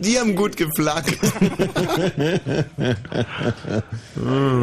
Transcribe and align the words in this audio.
die 0.00 0.18
haben 0.18 0.34
gut 0.34 0.56
geflaggt. 0.56 1.16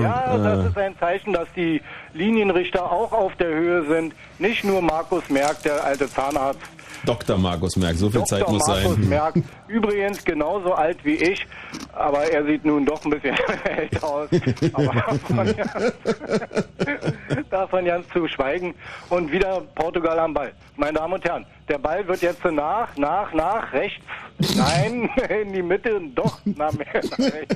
Ja, 0.02 0.38
das 0.38 0.66
ist 0.68 0.78
ein 0.78 0.98
Zeichen, 1.00 1.34
dass 1.34 1.48
die 1.56 1.82
Linienrichter 2.14 2.92
auch 2.92 3.12
auf 3.12 3.36
der 3.36 3.50
Höhe 3.50 3.86
sind. 3.88 4.14
Nicht 4.40 4.64
nur 4.64 4.82
Markus 4.82 5.30
Merck, 5.30 5.64
der 5.64 5.84
alte 5.84 6.10
Zahnarzt. 6.10 6.60
Dr. 7.06 7.38
Markus 7.38 7.76
Merck, 7.76 7.96
so 7.96 8.10
viel 8.10 8.24
Zeit 8.26 8.42
Dr. 8.42 8.54
muss 8.54 8.68
Markus 8.68 8.96
sein. 8.96 9.10
Merck, 9.10 9.36
übrigens 9.68 10.24
genauso 10.24 10.74
alt 10.74 11.04
wie 11.04 11.16
ich, 11.16 11.46
aber 11.94 12.24
er 12.32 12.46
sieht 12.46 12.66
nun 12.66 12.86
doch 12.86 13.04
ein 13.06 13.12
bisschen 13.12 13.36
älter 13.64 14.04
aus. 14.04 14.30
Aber 14.74 15.04
davon 17.50 17.86
ganz, 17.86 18.08
zu 18.10 18.28
schweigen. 18.28 18.74
Und 19.10 19.32
wieder 19.32 19.62
Portugal 19.76 20.20
am 20.20 20.34
Ball. 20.34 20.54
Meine 20.76 20.94
Damen 20.94 21.14
und 21.14 21.24
Herren, 21.24 21.46
der 21.68 21.78
Ball 21.78 22.08
wird 22.08 22.22
jetzt 22.22 22.44
nach, 22.46 22.96
nach, 22.98 23.34
nach, 23.34 23.74
rechts, 23.74 24.04
nein, 24.56 25.10
in 25.30 25.54
die 25.54 25.64
Mitte, 25.64 26.02
doch, 26.16 26.40
nach, 26.46 26.74
mehr, 26.74 26.88
nach 26.94 27.20
rechts. 27.20 27.56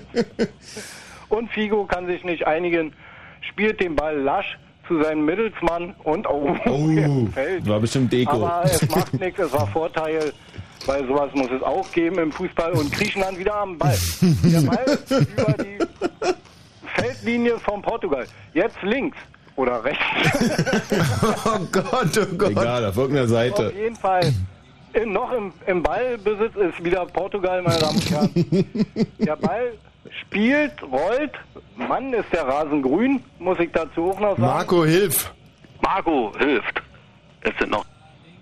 Und 1.30 1.49
Figo 1.52 1.85
kann 1.85 2.08
sich 2.08 2.23
nicht 2.23 2.45
einigen, 2.45 2.94
spielt 3.41 3.80
den 3.80 3.95
Ball 3.95 4.17
lasch 4.17 4.58
zu 4.91 5.02
seinem 5.02 5.23
Mittelsmann 5.23 5.95
und 6.04 6.27
oh, 6.27 6.54
Oh, 6.66 7.26
fällt. 7.34 7.68
war 7.68 7.80
bestimmt 7.80 8.12
Deko. 8.12 8.31
Aber 8.45 8.66
es 8.66 8.90
macht 8.90 9.14
nichts, 9.14 9.40
es 9.40 9.54
war 9.54 9.66
Vorteil, 9.67 10.34
weil 10.86 11.08
sowas 11.08 11.30
muss 11.34 11.50
es 11.50 11.64
auch 11.64 11.90
geben 11.94 12.20
im 12.20 12.31
Fußball 12.31 12.73
und 12.73 12.91
Griechenland 12.91 13.40
wieder 13.40 13.55
am 13.55 13.77
Ball. 13.77 13.98
Der 14.22 14.62
Ball 14.62 15.00
über 15.38 15.64
die 15.64 15.77
Feldlinie 16.95 17.58
von 17.59 17.81
Portugal. 17.81 18.26
Jetzt 18.54 18.81
links 18.84 19.17
oder 19.55 19.81
rechts. 19.81 20.04
oh 21.45 21.59
Gott, 21.72 22.17
oh 22.17 22.36
Gott. 22.38 22.52
Egal, 22.52 22.86
auf 22.86 22.98
irgendeiner 22.98 23.28
Seite. 23.30 23.67
Auf 23.67 23.73
jeden 23.76 23.95
Fall. 23.95 24.34
In, 24.94 25.14
noch 25.14 25.31
im, 25.31 25.53
im 25.67 25.81
Ballbesitz 25.81 26.53
ist 26.58 26.84
wieder 26.84 27.05
Portugal, 27.05 27.62
meine 27.62 27.80
Damen 27.80 27.95
und 27.95 28.12
Herren. 28.12 28.66
Der 29.20 29.38
Ball 29.38 29.72
spielt, 30.20 30.81
rollt. 30.83 31.33
Mann, 31.75 32.13
ist 32.13 32.31
der 32.31 32.47
Rasen 32.47 32.81
grün, 32.81 33.23
muss 33.39 33.59
ich 33.59 33.72
dazu 33.72 34.11
auch 34.11 34.19
noch 34.19 34.38
sagen. 34.38 34.41
Marco, 34.41 34.86
hilf. 34.86 35.33
Marco 35.81 36.33
hilft. 36.38 36.81
Es 37.41 37.52
sind 37.59 37.72
noch 37.72 37.86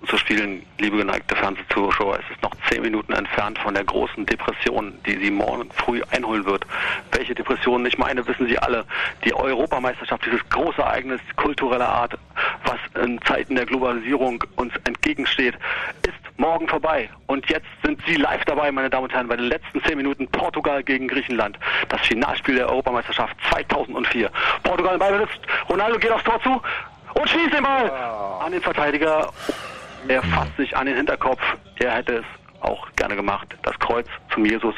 zu 0.08 0.18
spielen, 0.18 0.66
liebe 0.78 0.98
geneigte 0.98 1.36
Fernsehzuschauer. 1.36 2.20
Es 2.20 2.36
ist 2.36 2.42
noch 2.42 2.56
zehn 2.70 2.82
Minuten 2.82 3.14
entfernt 3.14 3.60
von 3.60 3.74
der 3.74 3.84
großen 3.84 4.26
Depression, 4.26 4.98
die 5.06 5.18
sie 5.18 5.32
morgen 5.32 5.70
früh 5.72 6.02
einholen 6.12 6.46
wird. 6.46 6.66
Welche 7.12 7.36
Depression 7.36 7.86
ich 7.86 7.98
meine, 7.98 8.26
wissen 8.26 8.48
Sie 8.48 8.58
alle. 8.58 8.86
Die 9.26 9.34
Europameisterschaft, 9.34 10.26
dieses 10.26 10.48
große 10.50 10.82
Ereignis 10.82 11.22
kultureller 11.36 11.90
Art, 11.90 12.18
was 12.64 13.04
in 13.04 13.22
Zeiten 13.24 13.56
der 13.56 13.66
Globalisierung 13.66 14.44
uns 14.56 14.74
entgegensteht, 14.86 15.56
ist 16.08 16.40
morgen 16.40 16.68
vorbei. 16.68 17.10
Und 17.28 17.50
jetzt 17.50 17.68
sind 17.84 18.02
Sie 18.08 18.16
live 18.16 18.46
dabei, 18.46 18.72
meine 18.72 18.90
Damen 18.90 19.04
und 19.04 19.14
Herren, 19.14 19.28
bei 19.28 19.36
den 19.36 19.48
letzten 19.48 19.84
zehn 19.84 19.98
Minuten 19.98 20.28
Portugal 20.28 20.82
gegen 20.84 21.08
Griechenland. 21.08 21.58
Das 21.90 22.02
Finalspiel 22.02 22.56
der 22.56 22.70
Europameisterschaft 22.70 23.36
2004. 23.50 24.32
Portugal 24.64 24.94
im 24.94 25.00
Ballbesitz. 25.00 25.32
Ronaldo 25.68 26.00
geht 26.00 26.12
aufs 26.12 26.24
Tor 26.24 26.42
zu 26.42 26.62
und 27.14 27.30
schießt 27.30 27.54
den 27.54 27.64
Ball 27.64 27.92
an 28.42 28.52
den 28.52 28.62
Verteidiger. 28.62 29.32
Er 30.08 30.24
fasst 30.24 30.56
sich 30.58 30.76
an 30.76 30.86
den 30.86 30.96
Hinterkopf. 30.96 31.42
Er 31.80 31.96
hätte 31.96 32.18
es 32.18 32.26
auch 32.62 32.88
gerne 32.96 33.16
gemacht. 33.16 33.48
Das 33.64 33.78
Kreuz 33.80 34.08
zum 34.34 34.46
Jesus. 34.46 34.76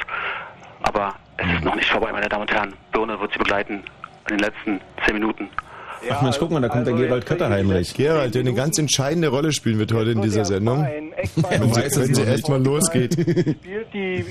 Aber 0.83 1.13
es 1.37 1.45
ist 1.53 1.63
noch 1.63 1.75
nicht 1.75 1.89
vorbei, 1.89 2.11
meine 2.11 2.27
Damen 2.27 2.41
und 2.41 2.51
Herren. 2.51 2.73
Birne 2.91 3.19
wird 3.19 3.31
Sie 3.31 3.39
begleiten 3.39 3.83
in 4.29 4.37
den 4.37 4.39
letzten 4.39 4.81
zehn 5.05 5.15
Minuten. 5.15 5.49
Ach 6.09 6.21
Mensch, 6.21 6.37
guck 6.39 6.49
mal, 6.49 6.61
da 6.61 6.67
kommt 6.67 6.87
der 6.87 6.95
Gerald 6.95 7.25
Kötter-Heinrich. 7.25 7.93
Gerald, 7.93 8.33
der 8.33 8.41
eine 8.41 8.53
ganz 8.53 8.79
entscheidende 8.79 9.27
Rolle 9.27 9.51
spielen 9.51 9.77
wird 9.77 9.93
heute 9.93 10.11
in 10.11 10.21
dieser 10.21 10.45
Sendung. 10.45 10.83
Ein 10.83 11.13
Eckball 11.13 11.59
Wenn 11.61 11.73
sie, 11.73 11.99
wenn 12.01 12.15
sie 12.15 12.23
erstmal 12.23 12.63
losgeht. 12.63 13.13
spielt 13.13 13.93
die 13.93 14.25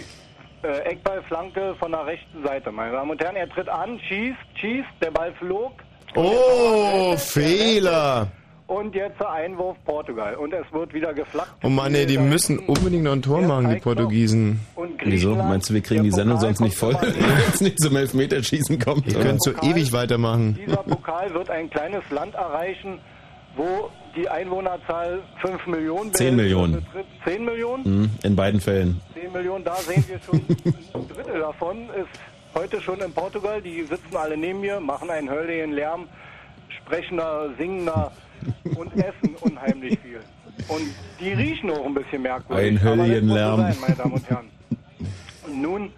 äh, 0.63 0.79
Eckballflanke 0.91 1.77
von 1.79 1.93
der 1.93 2.07
rechten 2.07 2.43
Seite, 2.45 2.73
meine 2.73 2.93
Damen 2.93 3.13
und 3.13 3.23
Herren. 3.23 3.37
Er 3.37 3.49
tritt 3.49 3.69
an, 3.69 4.01
schießt, 4.09 4.37
schießt, 4.61 4.89
der 5.01 5.13
Ball 5.13 5.33
flog. 5.35 5.73
Oh, 6.17 7.17
Fehler. 7.17 8.27
Und 8.71 8.95
jetzt 8.95 9.19
der 9.19 9.33
Einwurf 9.33 9.77
Portugal. 9.85 10.37
Und 10.37 10.53
es 10.53 10.65
wird 10.71 10.95
wieder 10.95 11.13
geflaggt. 11.13 11.51
Oh 11.65 11.69
Mann, 11.69 11.93
ey, 11.93 12.07
die 12.07 12.19
müssen 12.19 12.61
unbedingt 12.61 13.03
noch 13.03 13.11
ein 13.15 13.21
Tor 13.23 13.43
machen, 13.43 13.69
die 13.69 13.81
Portugiesen. 13.81 14.61
Und 14.77 14.93
Wieso? 15.03 15.35
Meinst 15.35 15.71
du, 15.71 15.75
wir 15.75 15.81
kriegen 15.81 16.05
die 16.05 16.13
Sendung 16.13 16.37
Pokal 16.37 16.55
sonst 16.55 16.61
nicht 16.61 16.77
voll, 16.77 16.97
wenn 17.01 17.39
jetzt 17.49 17.63
nicht 17.63 17.81
zum 17.81 17.97
Elfmeterschießen 17.97 18.79
kommt? 18.79 19.09
Oder? 19.09 19.25
könnt 19.25 19.43
so 19.43 19.51
ewig 19.63 19.93
weitermachen. 19.93 20.57
Dieser 20.65 20.77
Pokal 20.85 21.35
wird 21.35 21.51
ein 21.51 21.69
kleines 21.69 22.09
Land 22.11 22.37
erreichen, 22.37 23.01
wo 23.57 23.91
die 24.15 24.29
Einwohnerzahl 24.29 25.19
5 25.41 25.67
Millionen 25.67 26.15
10 26.15 26.37
Millionen. 26.37 26.75
betritt. 26.75 27.07
10 27.25 27.45
Millionen? 27.45 27.85
Hm, 27.85 28.11
In 28.23 28.37
beiden 28.37 28.61
Fällen. 28.61 29.01
10 29.21 29.33
Millionen, 29.33 29.65
da 29.65 29.75
sehen 29.75 30.05
wir 30.07 30.21
schon, 30.21 30.37
ein 30.95 31.09
Drittel 31.09 31.41
davon 31.41 31.89
ist 31.91 32.21
heute 32.55 32.81
schon 32.81 33.01
in 33.01 33.11
Portugal. 33.13 33.61
Die 33.61 33.83
sitzen 33.83 34.17
alle 34.17 34.37
neben 34.37 34.61
mir, 34.61 34.79
machen 34.79 35.11
einen 35.11 35.29
hölligen 35.29 35.73
Lärm, 35.73 36.07
sprechen 36.85 37.17
da, 37.17 37.49
singen 37.59 37.87
da 37.87 38.13
und 38.77 38.93
essen 38.97 39.37
unheimlich 39.41 39.99
viel. 40.01 40.21
Und 40.69 40.95
die 41.19 41.33
riechen 41.33 41.71
auch 41.71 41.85
ein 41.85 41.95
bisschen 41.95 42.23
merkwürdig. 42.23 42.81
Ein 42.83 42.87
aber 42.87 42.97
das 42.97 43.07
hölligen 43.07 43.27
muss 43.27 43.37
so 43.37 43.43
Lärm. 43.43 43.61
Sein, 43.61 43.77
meine 43.81 43.97
Damen 43.97 44.13
und 44.13 44.31
Herren. 44.31 44.51
Und 45.47 45.63
nun 45.63 45.93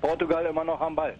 Portugal 0.00 0.46
immer 0.46 0.64
noch 0.64 0.80
am 0.80 0.94
Ball. 0.94 1.14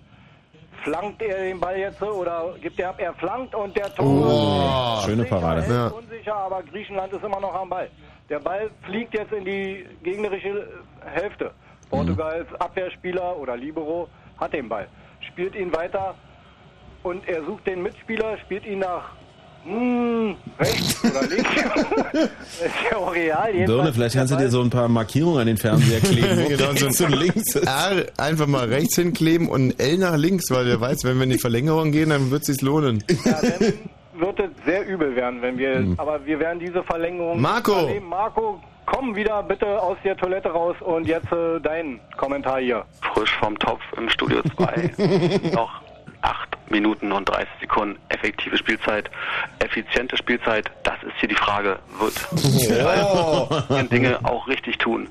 Flankt 0.82 1.22
er 1.22 1.38
den 1.38 1.58
Ball 1.58 1.78
jetzt 1.78 2.02
oder 2.02 2.54
gibt 2.60 2.78
er 2.78 2.90
ab? 2.90 2.96
Er 2.98 3.14
flankt 3.14 3.54
und 3.54 3.76
der 3.76 3.94
Tor. 3.94 5.00
Oh, 5.00 5.06
schöne 5.06 5.24
Parade. 5.24 5.64
Ja. 5.68 5.86
unsicher, 5.88 6.34
aber 6.34 6.62
Griechenland 6.62 7.12
ist 7.12 7.24
immer 7.24 7.40
noch 7.40 7.54
am 7.54 7.68
Ball. 7.68 7.88
Der 8.28 8.38
Ball 8.40 8.70
fliegt 8.82 9.14
jetzt 9.14 9.32
in 9.32 9.44
die 9.44 9.86
gegnerische 10.02 10.68
Hälfte. 11.04 11.52
Portugals 11.90 12.52
Abwehrspieler 12.58 13.36
oder 13.36 13.56
Libero 13.56 14.08
hat 14.38 14.52
den 14.52 14.68
Ball, 14.68 14.88
spielt 15.20 15.54
ihn 15.54 15.72
weiter 15.74 16.14
und 17.02 17.26
er 17.28 17.44
sucht 17.44 17.66
den 17.66 17.82
Mitspieler, 17.82 18.38
spielt 18.38 18.66
ihn 18.66 18.80
nach 18.80 19.12
hm, 19.66 20.36
rechts 20.58 21.04
oder 21.04 21.26
links. 21.26 21.50
ist 22.14 22.90
ja 22.90 22.96
auch 22.96 23.12
real. 23.12 23.52
Birne, 23.52 23.92
vielleicht 23.92 24.14
kannst 24.14 24.32
du 24.32 24.36
dir 24.36 24.48
so 24.48 24.60
ein 24.60 24.70
paar 24.70 24.88
Markierungen 24.88 25.40
an 25.40 25.46
den 25.46 25.56
Fernseher 25.56 26.00
kleben. 26.00 26.46
Genau, 26.56 26.72
so 26.74 27.04
und 27.04 27.16
links. 27.16 27.56
R 27.56 28.06
einfach 28.16 28.46
mal 28.46 28.68
rechts 28.68 28.96
hinkleben 28.96 29.48
und 29.48 29.68
ein 29.68 29.78
L 29.78 29.98
nach 29.98 30.16
links, 30.16 30.50
weil 30.50 30.64
der 30.66 30.80
weiß, 30.80 31.04
wenn 31.04 31.16
wir 31.16 31.24
in 31.24 31.30
die 31.30 31.38
Verlängerung 31.38 31.90
gehen, 31.90 32.10
dann 32.10 32.30
wird 32.30 32.42
es 32.42 32.46
sich 32.46 32.62
lohnen. 32.62 33.02
Ja, 33.24 33.40
dann 33.42 33.72
wird 34.20 34.40
es 34.40 34.50
sehr 34.64 34.86
übel 34.86 35.14
werden, 35.16 35.42
wenn 35.42 35.58
wir, 35.58 35.94
aber 35.96 36.24
wir 36.24 36.38
werden 36.38 36.60
diese 36.60 36.82
Verlängerung 36.82 37.40
Marco! 37.40 37.90
Marco, 38.08 38.60
komm 38.86 39.14
wieder 39.14 39.42
bitte 39.42 39.80
aus 39.80 39.96
der 40.04 40.16
Toilette 40.16 40.48
raus 40.48 40.76
und 40.80 41.06
jetzt 41.06 41.30
äh, 41.32 41.60
dein 41.60 42.00
Kommentar 42.16 42.60
hier. 42.60 42.84
Frisch 43.12 43.34
vom 43.40 43.58
Topf 43.58 43.82
im 43.96 44.08
Studio 44.08 44.40
2. 44.56 45.50
Noch 45.52 45.82
8 46.26 46.70
Minuten 46.70 47.12
und 47.12 47.28
30 47.28 47.48
Sekunden 47.60 47.98
effektive 48.08 48.58
Spielzeit. 48.58 49.10
Effiziente 49.60 50.16
Spielzeit, 50.16 50.70
das 50.82 51.00
ist 51.02 51.14
hier 51.20 51.28
die 51.28 51.36
Frage. 51.36 51.78
Wird 51.98 52.28
oh. 52.32 53.82
Dinge 53.90 54.18
auch 54.24 54.48
richtig 54.48 54.78
tun? 54.78 55.08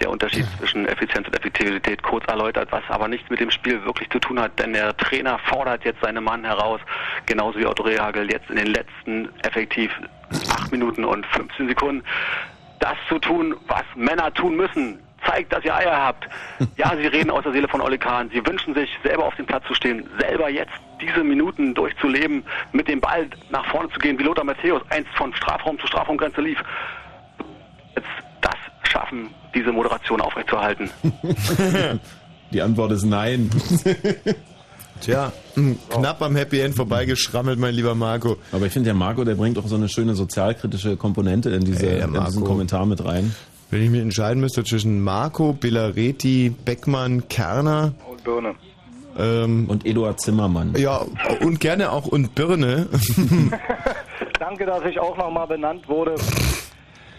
Der 0.00 0.10
Unterschied 0.10 0.46
zwischen 0.58 0.86
Effizienz 0.86 1.26
und 1.26 1.36
Effektivität 1.36 2.04
kurz 2.04 2.24
erläutert, 2.28 2.68
was 2.70 2.84
aber 2.88 3.08
nichts 3.08 3.28
mit 3.30 3.40
dem 3.40 3.50
Spiel 3.50 3.84
wirklich 3.84 4.08
zu 4.10 4.20
tun 4.20 4.38
hat, 4.38 4.56
denn 4.60 4.72
der 4.72 4.96
Trainer 4.96 5.40
fordert 5.40 5.84
jetzt 5.84 6.00
seine 6.00 6.20
Mann 6.20 6.44
heraus, 6.44 6.80
genauso 7.26 7.58
wie 7.58 7.66
Otto 7.66 7.82
Rehagel 7.82 8.30
jetzt 8.30 8.48
in 8.48 8.56
den 8.56 8.68
letzten 8.68 9.28
effektiv 9.42 9.90
8 10.50 10.70
Minuten 10.70 11.04
und 11.04 11.26
15 11.26 11.66
Sekunden 11.66 12.04
das 12.78 12.96
zu 13.08 13.18
tun, 13.18 13.56
was 13.66 13.84
Männer 13.96 14.32
tun 14.34 14.56
müssen. 14.56 15.00
Zeigt, 15.26 15.52
dass 15.52 15.64
ihr 15.64 15.74
Eier 15.74 15.96
habt. 15.96 16.28
Ja, 16.76 16.92
sie 16.96 17.06
reden 17.06 17.30
aus 17.30 17.42
der 17.42 17.52
Seele 17.52 17.68
von 17.68 17.80
Oli 17.80 17.98
Kahn. 17.98 18.30
Sie 18.32 18.44
wünschen 18.46 18.74
sich, 18.74 18.88
selber 19.02 19.24
auf 19.26 19.34
dem 19.34 19.46
Platz 19.46 19.64
zu 19.66 19.74
stehen, 19.74 20.08
selber 20.18 20.48
jetzt 20.48 20.72
diese 21.00 21.22
Minuten 21.24 21.74
durchzuleben, 21.74 22.44
mit 22.72 22.88
dem 22.88 23.00
Ball 23.00 23.28
nach 23.50 23.66
vorne 23.66 23.88
zu 23.90 23.98
gehen, 23.98 24.18
wie 24.18 24.22
Lothar 24.22 24.44
Matthäus 24.44 24.82
einst 24.90 25.10
von 25.16 25.34
Strafraum 25.34 25.78
zu 25.78 25.86
Strafraumgrenze 25.86 26.40
lief. 26.40 26.58
Jetzt 27.94 28.08
das 28.40 28.56
schaffen, 28.84 29.30
diese 29.54 29.72
Moderation 29.72 30.20
aufrechtzuerhalten. 30.20 30.90
Die 32.50 32.62
Antwort 32.62 32.92
ist 32.92 33.04
nein. 33.04 33.50
Tja, 35.00 35.32
knapp 35.90 36.22
am 36.22 36.34
Happy 36.34 36.60
End 36.60 36.74
vorbeigeschrammelt, 36.74 37.58
mein 37.58 37.74
lieber 37.74 37.94
Marco. 37.94 38.36
Aber 38.50 38.66
ich 38.66 38.72
finde, 38.72 38.86
der 38.86 38.94
Marco, 38.94 39.22
der 39.22 39.36
bringt 39.36 39.58
auch 39.58 39.66
so 39.66 39.76
eine 39.76 39.88
schöne 39.88 40.14
sozialkritische 40.14 40.96
Komponente 40.96 41.50
in, 41.50 41.64
diese, 41.64 41.86
Ey, 41.88 42.02
in 42.02 42.14
diesen. 42.14 42.42
Kommentar 42.44 42.84
mit 42.84 43.04
rein. 43.04 43.34
Wenn 43.70 43.82
ich 43.82 43.90
mich 43.90 44.00
entscheiden 44.00 44.40
müsste 44.40 44.64
zwischen 44.64 45.02
Marco, 45.02 45.52
Bellareti, 45.52 46.50
Beckmann, 46.64 47.28
Kerner 47.28 47.92
Und 48.10 48.24
Birne. 48.24 48.54
ähm, 49.18 49.66
Und 49.68 49.84
Eduard 49.84 50.20
Zimmermann. 50.20 50.74
ja, 50.76 51.02
und 51.40 51.60
gerne 51.60 51.92
auch 51.92 52.06
und 52.06 52.34
Birne. 52.34 52.88
Danke, 54.38 54.64
dass 54.66 54.84
ich 54.84 54.98
auch 54.98 55.16
nochmal 55.16 55.46
benannt 55.46 55.88
wurde. 55.88 56.14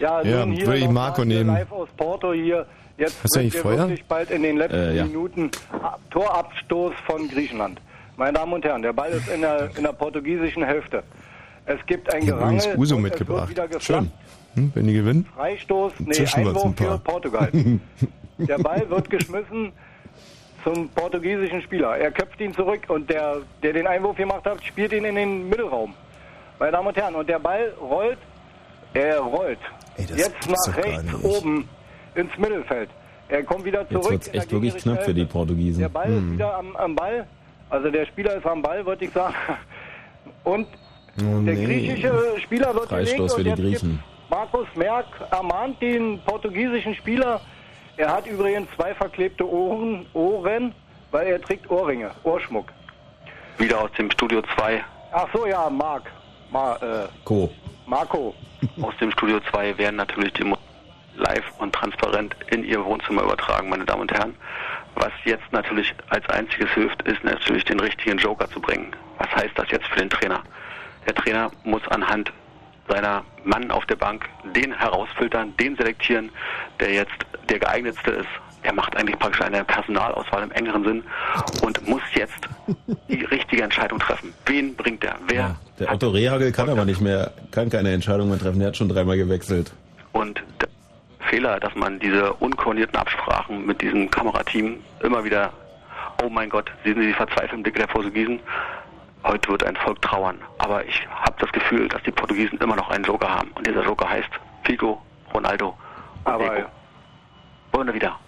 Ja, 0.00 0.22
Ja, 0.22 0.44
nun 0.46 0.56
hier 0.56 0.66
würde 0.66 0.78
ich 0.80 0.88
Marco 0.88 1.24
nehmen. 1.24 1.48
live 1.48 1.70
aus 1.72 1.88
Porto 1.96 2.32
hier. 2.32 2.66
Jetzt 2.98 3.14
Hast 3.22 3.24
du 3.24 3.28
sind 3.28 3.40
eigentlich 3.42 3.54
wir 3.54 3.60
Feuer? 3.62 3.78
wirklich 3.88 4.04
bald 4.06 4.30
in 4.30 4.42
den 4.42 4.56
letzten 4.58 4.76
Äh, 4.76 4.96
ja. 4.96 5.04
Minuten 5.04 5.50
Ab- 5.72 6.00
Torabstoß 6.10 6.94
von 7.06 7.28
Griechenland. 7.28 7.80
Meine 8.16 8.32
Damen 8.34 8.52
und 8.54 8.64
Herren, 8.64 8.82
der 8.82 8.92
Ball 8.92 9.10
ist 9.10 9.28
in 9.28 9.40
der, 9.42 9.70
in 9.76 9.82
der 9.84 9.92
portugiesischen 9.92 10.64
Hälfte. 10.64 11.02
Es 11.64 11.78
gibt 11.86 12.12
ein 12.12 12.22
Ich 12.22 12.30
hab 12.30 12.40
übrigens 12.40 12.64
Gerangel 12.64 12.80
Uso 12.80 12.98
mitgebracht. 12.98 13.54
Schön. 13.78 14.10
Hm, 14.54 14.72
wenn 14.74 14.86
die 14.86 14.94
gewinnen? 14.94 15.26
Freistoß, 15.34 15.92
nee, 16.00 16.26
Einwurf 16.34 16.76
für 16.76 16.98
Portugal. 16.98 17.50
Der 18.38 18.58
Ball 18.58 18.88
wird 18.88 19.10
geschmissen 19.10 19.72
zum 20.64 20.88
portugiesischen 20.90 21.60
Spieler. 21.62 21.96
Er 21.98 22.10
köpft 22.10 22.40
ihn 22.40 22.54
zurück 22.54 22.80
und 22.88 23.08
der, 23.10 23.38
der 23.62 23.72
den 23.74 23.86
Einwurf 23.86 24.16
gemacht 24.16 24.44
hat, 24.46 24.64
spielt 24.64 24.92
ihn 24.92 25.04
in 25.04 25.14
den 25.14 25.48
Mittelraum. 25.48 25.94
Meine 26.58 26.72
Damen 26.72 26.88
und 26.88 26.96
Herren, 26.96 27.14
und 27.14 27.28
der 27.28 27.38
Ball 27.38 27.72
rollt, 27.80 28.18
er 28.94 29.18
rollt. 29.20 29.58
Ey, 29.96 30.06
Jetzt 30.16 30.48
nach 30.48 30.76
rechts 30.76 31.14
oben 31.22 31.68
ins 32.14 32.36
Mittelfeld. 32.38 32.88
Er 33.28 33.42
kommt 33.44 33.64
wieder 33.64 33.88
zurück. 33.88 34.10
Jetzt 34.12 34.28
der 34.34 34.40
echt 34.42 34.52
wirklich 34.52 34.76
knapp 34.76 35.02
für 35.02 35.14
die. 35.14 35.24
Portugiesen. 35.24 35.80
Der 35.80 35.88
Ball 35.88 36.10
ist 36.12 36.32
wieder 36.32 36.56
am, 36.58 36.74
am 36.76 36.96
Ball. 36.96 37.26
Also 37.68 37.90
der 37.90 38.04
Spieler 38.06 38.36
ist 38.36 38.46
am 38.46 38.60
Ball, 38.62 38.84
würde 38.84 39.04
ich 39.04 39.12
sagen. 39.12 39.34
Und 40.44 40.66
Oh, 41.18 41.42
der 41.44 41.54
nee. 41.54 41.64
griechische 41.64 42.12
Spieler 42.40 42.72
wird 42.74 42.88
Freistoß 42.88 43.34
für 43.34 43.44
die 43.44 43.52
Griechen. 43.52 44.02
Markus 44.30 44.68
Merck 44.76 45.06
ermahnt 45.32 45.82
den 45.82 46.20
portugiesischen 46.20 46.94
Spieler. 46.94 47.40
Er 47.96 48.12
hat 48.14 48.28
übrigens 48.28 48.68
zwei 48.76 48.94
verklebte 48.94 49.46
Ohren, 49.46 50.06
Ohren 50.14 50.72
weil 51.10 51.26
er 51.26 51.42
trägt 51.42 51.68
Ohrringe, 51.68 52.12
Ohrschmuck. 52.22 52.66
Wieder 53.58 53.80
aus 53.80 53.90
dem 53.98 54.08
Studio 54.12 54.40
2. 54.54 54.84
Ach 55.10 55.26
so, 55.34 55.46
ja, 55.46 55.68
Marc. 55.68 56.04
Ma, 56.52 56.76
äh, 56.76 57.08
Co. 57.24 57.50
Marco. 57.86 58.34
Aus 58.80 58.96
dem 59.00 59.10
Studio 59.10 59.40
2 59.50 59.76
werden 59.78 59.96
natürlich 59.96 60.32
die 60.34 60.54
live 61.16 61.52
und 61.58 61.74
transparent 61.74 62.36
in 62.52 62.62
ihr 62.62 62.84
Wohnzimmer 62.84 63.22
übertragen, 63.22 63.68
meine 63.68 63.84
Damen 63.84 64.02
und 64.02 64.12
Herren. 64.12 64.36
Was 64.94 65.12
jetzt 65.24 65.50
natürlich 65.50 65.92
als 66.08 66.28
einziges 66.28 66.70
hilft, 66.70 67.02
ist 67.02 67.24
natürlich 67.24 67.64
den 67.64 67.80
richtigen 67.80 68.18
Joker 68.18 68.48
zu 68.48 68.60
bringen. 68.60 68.94
Was 69.18 69.28
heißt 69.34 69.56
das 69.56 69.68
jetzt 69.70 69.86
für 69.86 69.98
den 69.98 70.10
Trainer? 70.10 70.42
Der 71.06 71.14
Trainer 71.14 71.50
muss 71.64 71.86
anhand 71.88 72.32
seiner 72.90 73.24
Mann 73.44 73.70
auf 73.70 73.86
der 73.86 73.96
Bank 73.96 74.28
den 74.54 74.72
herausfiltern, 74.72 75.54
den 75.58 75.76
selektieren, 75.76 76.30
der 76.78 76.92
jetzt 76.92 77.14
der 77.48 77.58
geeignetste 77.58 78.10
ist. 78.10 78.28
Er 78.62 78.74
macht 78.74 78.94
eigentlich 78.96 79.18
praktisch 79.18 79.40
eine 79.40 79.64
Personalauswahl 79.64 80.42
im 80.42 80.50
engeren 80.52 80.84
Sinn 80.84 81.02
und 81.62 81.88
muss 81.88 82.02
jetzt 82.14 82.48
die 83.08 83.24
richtige 83.24 83.62
Entscheidung 83.62 83.98
treffen. 83.98 84.34
Wen 84.44 84.74
bringt 84.76 85.02
er? 85.02 85.16
Wer 85.28 85.36
Ja, 85.36 85.56
der 85.78 85.92
Otto 85.92 86.10
Rehagel 86.10 86.52
kann 86.52 86.68
aber 86.68 86.84
nicht 86.84 87.00
mehr, 87.00 87.32
kann 87.52 87.70
keine 87.70 87.92
Entscheidung 87.92 88.28
mehr 88.28 88.38
treffen. 88.38 88.58
Der 88.58 88.68
hat 88.68 88.76
schon 88.76 88.90
dreimal 88.90 89.16
gewechselt. 89.16 89.72
Und 90.12 90.42
der 90.60 90.68
Fehler, 91.20 91.58
dass 91.58 91.74
man 91.74 91.98
diese 92.00 92.34
unkoordinierten 92.34 92.96
Absprachen 92.96 93.64
mit 93.64 93.80
diesem 93.80 94.10
Kamerateam 94.10 94.76
immer 95.02 95.24
wieder, 95.24 95.52
oh 96.22 96.28
mein 96.28 96.50
Gott, 96.50 96.70
sehen 96.84 97.00
Sie 97.00 97.06
die 97.06 97.14
verzweifelten 97.14 97.62
Blicke 97.62 97.78
der 97.78 97.86
Portugiesen? 97.86 98.40
Heute 99.24 99.48
wird 99.50 99.64
ein 99.64 99.76
Volk 99.76 100.00
trauern. 100.02 100.38
Aber 100.58 100.84
ich 100.86 101.06
habe 101.10 101.34
das 101.38 101.50
Gefühl, 101.52 101.88
dass 101.88 102.02
die 102.02 102.10
Portugiesen 102.10 102.58
immer 102.58 102.76
noch 102.76 102.88
einen 102.90 103.04
Joker 103.04 103.28
haben. 103.28 103.50
Und 103.54 103.66
dieser 103.66 103.84
Joker 103.84 104.08
heißt 104.08 104.28
Figo, 104.64 105.00
Ronaldo 105.34 105.68
und 106.24 106.32
Aber, 106.32 106.48
Deco. 106.56 106.68
Wunder 107.72 107.94
wieder. 107.94 108.18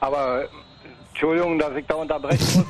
aber, 0.00 0.44
Entschuldigung, 1.10 1.58
dass 1.58 1.74
ich 1.76 1.86
da 1.86 1.94
unterbrechen 1.94 2.64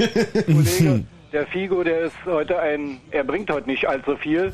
muss, 0.48 0.76
Kollege. 0.78 1.04
Der 1.32 1.46
Figo, 1.46 1.82
der 1.84 2.00
ist 2.00 2.16
heute 2.26 2.58
ein, 2.58 3.00
er 3.10 3.22
bringt 3.24 3.50
heute 3.50 3.68
nicht 3.68 3.86
allzu 3.86 4.16
viel. 4.16 4.52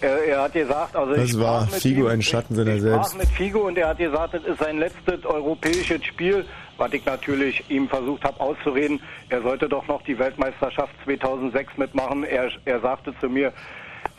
Er, 0.00 0.24
er 0.24 0.42
hat 0.42 0.52
gesagt, 0.54 0.96
also 0.96 1.14
Das 1.14 1.30
ich 1.30 1.38
war 1.38 1.66
Figo 1.66 2.02
ihm, 2.06 2.08
ein 2.12 2.22
Schatten 2.22 2.54
seiner 2.54 2.74
ich 2.74 2.82
selbst. 2.82 3.10
sprach 3.12 3.18
mit 3.20 3.28
Figo 3.30 3.60
und 3.66 3.76
er 3.78 3.88
hat 3.88 3.98
gesagt, 3.98 4.34
das 4.34 4.42
ist 4.44 4.58
sein 4.58 4.78
letztes 4.78 5.24
europäisches 5.24 6.04
Spiel, 6.04 6.44
was 6.78 6.92
ich 6.92 7.04
natürlich 7.04 7.68
ihm 7.70 7.88
versucht 7.88 8.24
habe 8.24 8.40
auszureden. 8.40 9.00
Er 9.28 9.42
sollte 9.42 9.68
doch 9.68 9.86
noch 9.86 10.02
die 10.02 10.18
Weltmeisterschaft 10.18 10.92
2006 11.04 11.76
mitmachen. 11.76 12.24
Er, 12.24 12.50
er 12.64 12.80
sagte 12.80 13.14
zu 13.20 13.28
mir, 13.28 13.52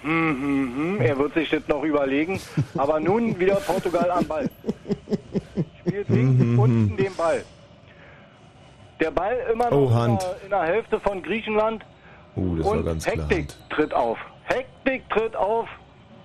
hm, 0.02 0.12
hm, 0.12 0.76
hm, 0.76 1.02
er 1.02 1.18
wird 1.18 1.34
sich 1.34 1.50
das 1.50 1.68
noch 1.68 1.84
überlegen. 1.84 2.40
Aber 2.78 3.00
nun 3.00 3.38
wieder 3.40 3.56
Portugal 3.56 4.10
am 4.12 4.26
Ball. 4.26 4.50
Spielt 5.80 6.10
links 6.10 6.60
unten 6.60 6.98
den 6.98 7.16
Ball. 7.16 7.44
Der 9.00 9.12
Ball 9.12 9.38
immer 9.52 9.70
noch 9.70 9.78
Oh, 9.78 10.06
in, 10.06 10.18
der, 10.18 10.36
in 10.44 10.50
der 10.50 10.64
Hälfte 10.64 11.00
von 11.00 11.22
Griechenland. 11.22 11.84
Uh, 12.36 12.56
das 12.58 12.66
war 12.66 12.74
Und. 12.74 13.06
Hektik 13.06 13.48
tritt 13.70 13.94
auf. 13.94 14.18
Hektik 14.44 15.10
tritt 15.10 15.36
auf. 15.36 15.68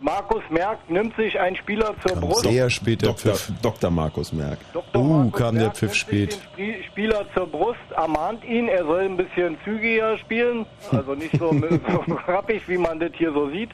Markus 0.00 0.43
Merck 0.50 0.79
nimmt 0.88 1.14
sich 1.17 1.38
einen 1.38 1.56
Spieler 1.56 1.94
zur 2.02 2.12
Kam 2.12 2.20
Brust. 2.23 2.43
sehr 2.43 2.70
spät 2.70 3.02
der 3.02 3.11
Dr. 3.11 3.35
Pfiff. 3.35 3.52
Dr. 3.61 3.91
Markus 3.91 4.32
Merck. 4.32 4.58
Dr. 4.73 5.02
Uh, 5.02 5.05
Markus 5.25 5.38
kam 5.41 5.55
der 5.56 5.64
Merck 5.64 5.76
Pfiff 5.76 5.88
nimmt 5.91 5.97
spät. 5.97 6.32
sich 6.32 6.41
Den 6.56 6.75
Spie- 6.81 6.85
Spieler 6.85 7.25
zur 7.35 7.47
Brust, 7.47 7.79
ermahnt 7.94 8.43
ihn, 8.44 8.69
er 8.69 8.85
soll 8.85 9.00
ein 9.02 9.17
bisschen 9.17 9.58
zügiger 9.64 10.17
spielen, 10.19 10.64
also 10.91 11.14
nicht 11.14 11.37
so, 11.38 11.52
so 11.52 12.14
rappig, 12.26 12.67
wie 12.69 12.79
man 12.79 12.99
das 12.99 13.11
hier 13.14 13.32
so 13.32 13.50
sieht. 13.50 13.70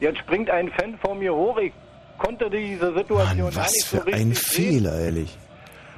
Jetzt 0.00 0.18
springt 0.18 0.48
ein 0.50 0.70
Fan 0.70 0.96
vor 1.02 1.14
mir 1.16 1.34
hoch. 1.34 1.58
Ich 1.58 1.72
konnte 2.18 2.48
diese 2.50 2.94
Situation 2.94 3.18
Mann, 3.26 3.38
gar 3.38 3.56
was 3.64 3.72
nicht 3.72 3.84
so 3.86 3.96
für 3.98 4.06
richtig 4.06 4.22
ein 4.22 4.34
sehen. 4.34 4.64
Fehler, 4.70 5.00
ehrlich. 5.00 5.38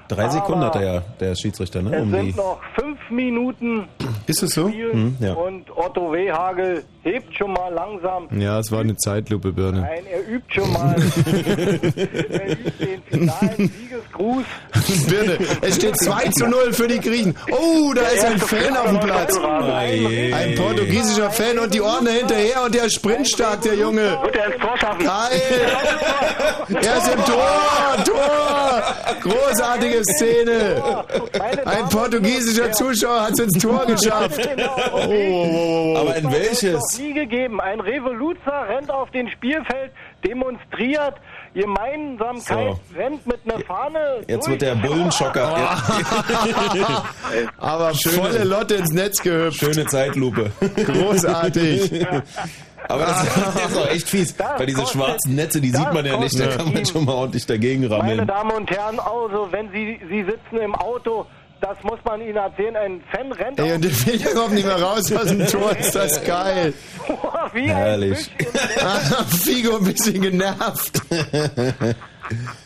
Drei 0.08 0.29
Sekunden 0.29 0.64
hat 0.64 0.76
er 0.76 0.94
ja, 0.94 1.03
der 1.20 1.35
Schiedsrichter, 1.35 1.82
ne? 1.82 1.97
Es 1.97 2.03
Um 2.03 2.12
die, 2.12 2.19
sind 2.19 2.37
noch 2.37 2.61
fünf 2.75 2.99
Minuten 3.11 3.88
Ist 4.26 4.43
es 4.43 4.55
so? 4.55 4.69
Hm, 4.69 5.17
ja. 5.20 5.35
und 5.35 5.64
Otto 5.76 6.12
Wehagel 6.12 6.85
hebt 7.03 7.37
schon 7.37 7.53
mal 7.53 7.73
langsam 7.73 8.26
Ja, 8.37 8.58
es 8.58 8.73
war 8.73 8.81
eine 8.81 8.97
Zeitlupe, 8.97 9.53
Birne. 9.53 9.82
Nein, 9.82 10.05
er 10.11 10.29
übt 10.29 10.53
schon 10.53 10.73
mal. 10.73 10.97
er 10.97 12.50
übt 12.50 12.73
den 12.81 13.03
finalen 13.05 13.56
Siegesgruß. 13.56 14.44
Birne, 15.08 15.38
es 15.61 15.76
steht 15.76 15.97
2 15.97 16.29
zu 16.31 16.49
0 16.49 16.73
für 16.73 16.88
die 16.88 16.99
Griechen. 16.99 17.37
Oh, 17.52 17.93
da 17.94 18.02
ist 18.02 18.25
ein 18.25 18.38
Fan 18.38 18.76
auf 18.76 18.88
dem 18.88 19.00
Platz. 19.00 19.38
Ein 19.38 20.55
portugiesischer 20.56 21.31
Fan 21.31 21.61
und 21.61 21.73
die 21.73 21.81
Ordner 21.81 22.11
hinterher 22.11 22.64
und 22.64 22.75
der 22.75 22.91
sprintstark, 22.91 23.61
der 23.62 23.75
Junge. 23.76 24.19
Wird 24.23 24.37
er 24.37 24.52
ins 24.52 24.62
Tor 24.62 24.76
schaffen? 24.79 25.05
Geil! 25.05 25.43
Er 26.69 26.97
ist 26.97 27.14
im 27.14 27.25
Tor! 27.25 28.05
Tor! 28.05 28.82
Großartige 29.23 29.96
Szene! 30.05 31.05
Ein 31.65 31.89
portugiesischer 31.89 32.73
Zuschauer 32.73 33.23
hat 33.23 33.33
es 33.33 33.41
ins 33.41 33.63
Tor 33.63 33.87
geschafft. 33.87 34.49
Oh, 34.93 34.99
oh, 34.99 35.95
oh. 35.95 35.99
aber 35.99 36.17
in 36.17 36.31
welches? 36.31 36.99
nie 36.99 37.15
gegeben. 37.15 37.61
Ein 37.61 37.81
Revoluzer 37.81 38.69
rennt 38.69 38.91
auf 38.91 39.11
den 39.11 39.31
Spielfeld, 39.31 39.93
demonstriert 40.25 41.15
Gemeinsamkeit, 41.55 42.77
So. 42.77 42.81
rennt 42.95 43.27
mit 43.27 43.39
einer 43.47 43.65
Fahne. 43.65 44.21
Jetzt 44.29 44.47
durch 44.47 44.61
wird 44.61 44.63
der 44.63 44.75
Bullenschocker. 44.75 45.49
Aber 47.59 47.95
volle 47.95 48.45
Lotte 48.45 48.75
ins 48.75 48.93
Netz 48.93 49.23
gehüpft. 49.23 49.61
Schöne 49.61 49.87
Zeitlupe. 49.87 50.51
Großartig. 50.85 51.91
Aber 52.88 53.05
das 53.06 53.25
ist 53.70 53.76
auch 53.76 53.88
echt 53.88 54.08
fies, 54.08 54.37
Das 54.37 54.58
weil 54.58 54.67
diese 54.67 54.81
kostet- 54.81 55.00
schwarzen 55.02 55.34
Netze, 55.34 55.61
die 55.61 55.70
sieht 55.70 55.93
man 55.93 56.05
ja 56.06 56.17
nicht, 56.19 56.38
da 56.38 56.46
kann 56.49 56.73
man 56.73 56.84
schon 56.87 57.05
mal 57.05 57.12
ordentlich 57.14 57.46
dagegen 57.46 57.82
Meine 57.88 57.96
rammeln. 57.96 58.26
Damen 58.26 58.50
und 58.52 58.70
Herren, 58.70 58.99
also 59.00 59.49
wenn 59.50 59.70
Sie, 59.70 59.99
Sie 60.08 60.23
sitzen 60.25 60.58
im 60.62 60.75
Auto, 60.75 61.26
das 61.61 61.76
muss 61.82 61.99
man 62.05 62.20
Ihnen 62.20 62.37
erzählen, 62.37 62.76
ein 62.76 63.00
Fan 63.11 63.32
rennt 63.32 63.58
Ey, 63.58 63.73
und 63.73 63.82
der 63.82 63.90
Fehler 63.90 64.34
kommt 64.34 64.52
nicht 64.54 64.66
mehr 64.66 64.80
raus 64.80 65.11
aus 65.12 65.26
dem 65.28 65.47
Tor. 65.47 65.73
Ist 65.76 65.95
das 65.95 66.23
geil. 66.25 66.75
Tor 67.06 67.50
wie 67.54 67.68
Herrlich. 67.68 68.30
Ah, 68.78 68.99
Figo 69.28 69.78
ein 69.78 69.85
bisschen 69.85 70.21
genervt. 70.21 71.00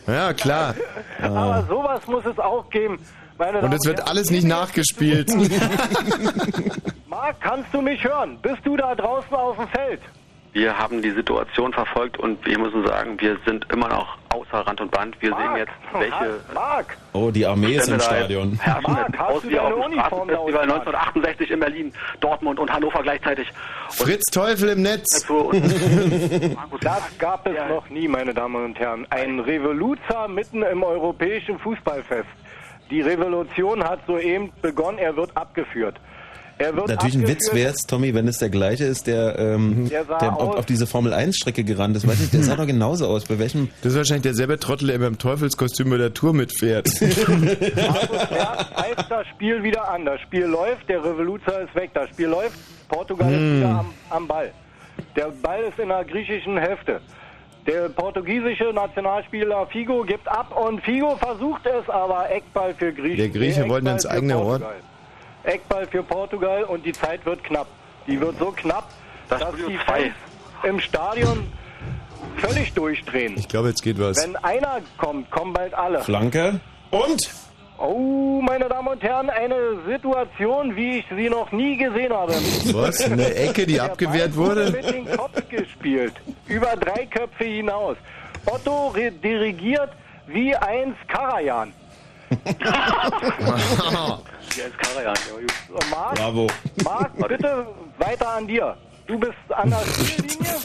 Ja, 0.06 0.32
klar. 0.32 0.74
Aber 1.22 1.64
sowas 1.68 2.00
muss 2.06 2.24
es 2.26 2.38
auch 2.38 2.68
geben. 2.70 2.98
Meine 3.40 3.58
Und 3.60 3.72
es 3.72 3.86
wird 3.86 4.06
alles 4.06 4.30
nicht 4.30 4.46
nachgespielt. 4.46 5.30
Marc, 7.08 7.40
kannst 7.40 7.72
du 7.72 7.80
mich 7.80 8.04
hören? 8.04 8.38
Bist 8.42 8.58
du 8.64 8.76
da 8.76 8.94
draußen 8.94 9.34
auf 9.34 9.56
dem 9.56 9.66
Feld? 9.68 10.00
Wir 10.52 10.76
haben 10.76 11.00
die 11.00 11.12
Situation 11.12 11.72
verfolgt 11.72 12.18
und 12.18 12.44
wir 12.44 12.58
müssen 12.58 12.84
sagen, 12.84 13.18
wir 13.18 13.38
sind 13.46 13.64
immer 13.72 13.88
noch 13.88 14.18
außer 14.28 14.58
Rand 14.66 14.80
und 14.82 14.90
Band. 14.90 15.16
Wir 15.20 15.30
sehen 15.30 15.38
Marc, 15.38 15.58
jetzt, 15.58 15.72
welche 15.92 16.40
Marc, 16.52 16.96
Oh, 17.14 17.30
die 17.30 17.46
Armee 17.46 17.76
ist 17.76 17.88
im 17.88 17.98
Stadion. 18.00 18.58
herrschen. 18.60 18.92
Marc, 18.92 19.18
hast 19.18 19.30
Aus 19.30 19.42
du 19.42 19.48
wie 19.48 19.58
auf 19.58 19.72
dem 19.72 19.80
Uniform 19.80 20.28
da 20.28 20.34
Straßenfestival 20.34 20.70
ausgepackt? 20.70 20.96
1968 20.96 21.50
in 21.52 21.60
Berlin, 21.60 21.92
Dortmund 22.20 22.58
und 22.60 22.70
Hannover 22.70 23.02
gleichzeitig. 23.02 23.48
Und 23.48 23.96
Fritz 23.96 24.24
Teufel 24.32 24.68
im 24.70 24.82
Netz. 24.82 25.24
das 26.82 27.18
gab 27.18 27.46
es 27.46 27.56
noch 27.70 27.88
nie, 27.88 28.06
meine 28.06 28.34
Damen 28.34 28.62
und 28.64 28.78
Herren. 28.78 29.06
Ein 29.08 29.40
Revoluzer 29.40 30.28
mitten 30.28 30.62
im 30.62 30.82
europäischen 30.82 31.58
Fußballfest. 31.60 32.28
Die 32.90 33.00
Revolution 33.00 33.84
hat 33.84 34.00
soeben 34.06 34.50
begonnen, 34.62 34.98
er 34.98 35.16
wird 35.16 35.36
abgeführt. 35.36 36.00
Er 36.60 36.76
wird 36.76 36.88
Natürlich 36.88 37.14
ein 37.14 37.26
Witz 37.26 37.54
wäre 37.54 37.70
es, 37.72 37.86
Tommy, 37.86 38.12
wenn 38.12 38.28
es 38.28 38.36
der 38.36 38.50
gleiche 38.50 38.84
ist, 38.84 39.06
der, 39.06 39.38
ähm, 39.38 39.88
Der 39.88 40.04
der 40.04 40.36
auf, 40.36 40.56
auf 40.56 40.66
diese 40.66 40.86
Formel-1-Strecke 40.86 41.64
gerannt 41.64 41.96
ist. 41.96 42.06
Weiß 42.06 42.20
nicht, 42.20 42.34
der 42.34 42.42
sah 42.42 42.54
doch 42.58 42.66
genauso 42.66 43.06
aus. 43.06 43.24
Bei 43.24 43.38
welchem? 43.38 43.70
Das 43.82 43.92
ist 43.92 43.98
wahrscheinlich 43.98 44.24
derselbe 44.24 44.58
Trottel, 44.58 44.88
der 44.88 44.98
beim 44.98 45.16
Teufelskostüm 45.16 45.88
bei 45.88 45.96
der 45.96 46.12
Tour 46.12 46.34
mitfährt. 46.34 46.86
Pfeift 46.98 47.16
das 49.08 49.26
Spiel 49.28 49.62
wieder 49.62 49.88
an. 49.88 50.04
Das 50.04 50.20
Spiel 50.20 50.44
läuft, 50.44 50.86
der 50.90 51.02
Revoluzer 51.02 51.62
ist 51.62 51.74
weg. 51.74 51.92
Das 51.94 52.10
Spiel 52.10 52.26
läuft, 52.26 52.58
Portugal 52.88 53.32
ist 53.32 53.56
wieder 53.56 53.78
am, 53.78 53.94
am 54.10 54.28
Ball. 54.28 54.52
Der 55.16 55.30
Ball 55.42 55.62
ist 55.62 55.78
in 55.78 55.88
der 55.88 56.04
griechischen 56.04 56.58
Hälfte. 56.58 57.00
Der 57.70 57.88
portugiesische 57.88 58.72
Nationalspieler 58.72 59.64
Figo 59.68 60.02
gibt 60.02 60.26
ab 60.26 60.52
und 60.56 60.80
Figo 60.82 61.14
versucht 61.16 61.64
es, 61.66 61.88
aber 61.88 62.28
Eckball 62.28 62.74
für 62.74 62.92
Griechenland. 62.92 63.18
Der 63.18 63.28
Grieche 63.40 63.68
wollte 63.68 63.90
ins 63.90 64.06
eigene 64.06 64.38
Ohr. 64.38 64.60
Eckball 65.44 65.86
für 65.86 66.02
Portugal 66.02 66.64
und 66.64 66.84
die 66.84 66.90
Zeit 66.92 67.24
wird 67.24 67.44
knapp. 67.44 67.68
Die 68.08 68.20
wird 68.20 68.36
so 68.40 68.46
knapp, 68.50 68.88
Das 69.28 69.38
dass 69.40 69.54
die 69.54 69.78
zwei. 69.86 70.00
Fans 70.00 70.14
im 70.64 70.80
Stadion 70.80 71.46
völlig 72.38 72.74
durchdrehen. 72.74 73.34
Ich 73.38 73.46
glaube, 73.46 73.68
jetzt 73.68 73.82
geht 73.82 74.00
was. 74.00 74.20
Wenn 74.20 74.34
einer 74.36 74.80
kommt, 74.98 75.30
kommen 75.30 75.52
bald 75.52 75.72
alle. 75.72 76.00
Flanke. 76.02 76.58
Und? 76.90 77.30
Oh, 77.78 78.42
meine 78.42 78.68
Damen 78.68 78.88
und 78.88 79.02
Herren, 79.02 79.30
eine 79.30 79.78
Situation, 79.86 80.76
wie 80.76 80.98
ich 80.98 81.04
sie 81.16 81.30
noch 81.30 81.50
nie 81.52 81.76
gesehen 81.78 82.12
habe. 82.12 82.32
Was? 82.74 83.00
Eine 83.10 83.32
Ecke, 83.34 83.64
die 83.64 83.74
Der 83.74 83.84
abgewehrt 83.84 84.34
Ball 84.36 84.46
wurde 84.46 84.66
wurde? 84.66 84.72
mit 84.72 84.90
dem 84.90 85.10
Kopf 85.16 85.42
gespielt. 85.80 86.14
Über 86.46 86.76
drei 86.76 87.06
Köpfe 87.06 87.44
hinaus. 87.44 87.96
Otto 88.46 88.94
dirigiert 89.22 89.90
wie 90.26 90.54
eins 90.56 90.96
Karajan. 91.08 91.72
Hier 94.54 94.66
ist 94.66 94.78
Karajan. 94.78 95.14
ja. 95.14 95.86
Marc, 95.90 96.14
Bravo. 96.14 96.46
Marc, 96.84 97.28
bitte 97.28 97.66
weiter 97.98 98.28
an 98.36 98.46
dir. 98.46 98.76
Du 99.06 99.18
bist 99.18 99.34
an 99.48 99.70
der 99.70 99.80
Ziellinie. 99.80 100.56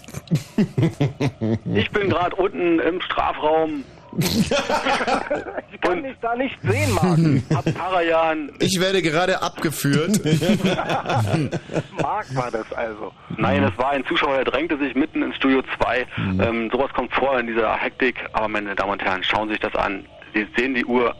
Ich 1.73 1.91
bin 1.91 2.09
gerade 2.09 2.35
unten 2.35 2.79
im 2.79 3.01
Strafraum. 3.01 3.83
Ich 4.17 5.81
kann 5.81 6.03
dich 6.03 6.15
da 6.21 6.35
nicht 6.35 6.57
sehen, 6.63 6.93
Marc. 6.93 7.75
Karajan. 7.75 8.51
Ich 8.59 8.79
werde 8.79 9.01
gerade 9.01 9.41
abgeführt. 9.41 10.19
Marc 12.01 12.35
war 12.35 12.51
das 12.51 12.71
also. 12.73 13.11
Nein, 13.37 13.63
es 13.63 13.77
war 13.77 13.91
ein 13.91 14.05
Zuschauer, 14.05 14.35
der 14.35 14.45
drängte 14.45 14.77
sich 14.77 14.95
mitten 14.95 15.21
ins 15.21 15.35
Studio 15.35 15.61
2. 15.77 16.07
Ähm, 16.39 16.69
sowas 16.71 16.91
kommt 16.93 17.13
vor 17.13 17.39
in 17.39 17.47
dieser 17.47 17.75
Hektik. 17.75 18.15
Aber 18.33 18.47
meine 18.47 18.75
Damen 18.75 18.91
und 18.93 19.03
Herren, 19.03 19.23
schauen 19.23 19.47
Sie 19.47 19.53
sich 19.53 19.61
das 19.61 19.75
an. 19.75 20.05
Sie 20.33 20.47
sehen 20.57 20.73
die 20.75 20.85
Uhr, 20.85 21.15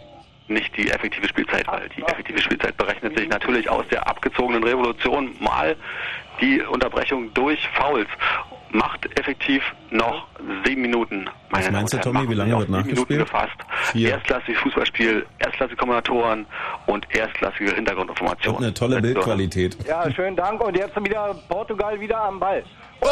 nicht 0.48 0.76
die 0.78 0.90
effektive 0.92 1.28
Spielzeit, 1.28 1.68
weil 1.68 1.90
die 1.96 2.02
effektive 2.04 2.42
Spielzeit 2.42 2.78
berechnet 2.78 3.18
sich 3.18 3.28
natürlich 3.30 3.70
aus 3.70 3.86
der 3.90 4.08
abgezogenen 4.08 4.64
Revolution 4.64 5.36
mal 5.40 5.76
die 6.42 6.62
Unterbrechung 6.62 7.34
durch 7.34 7.68
Fouls. 7.70 8.08
Macht 8.76 9.06
effektiv 9.20 9.64
noch 9.92 10.28
sieben 10.66 10.82
Minuten. 10.82 11.26
Meine 11.50 11.66
Was 11.66 11.72
meinst 11.72 11.94
du, 11.94 11.98
und 11.98 12.04
Tommy, 12.04 12.30
wie 12.30 12.34
lange 12.34 12.52
wird 12.52 12.62
sieben 12.68 12.72
Minuten 12.74 12.90
nachgespielt? 12.90 13.20
gefasst. 13.20 13.56
Vier. 13.94 14.10
Erstklassiges 14.10 14.62
Fußballspiel, 14.62 15.26
erstklassige 15.40 15.78
Kommentatoren 15.78 16.46
und 16.88 17.06
erstklassige 17.16 17.70
Und 17.70 17.76
Hintergrundinformationen. 17.76 18.64
eine 18.64 18.74
tolle 18.74 19.02
Bildqualität. 19.02 19.78
Ja, 19.88 20.12
schönen 20.12 20.36
Dank. 20.36 20.62
Und 20.62 20.76
jetzt 20.78 20.96
wieder 21.04 21.36
Portugal 21.48 22.00
wieder 22.00 22.20
am 22.22 22.40
Ball. 22.40 22.64
Oh, 23.02 23.08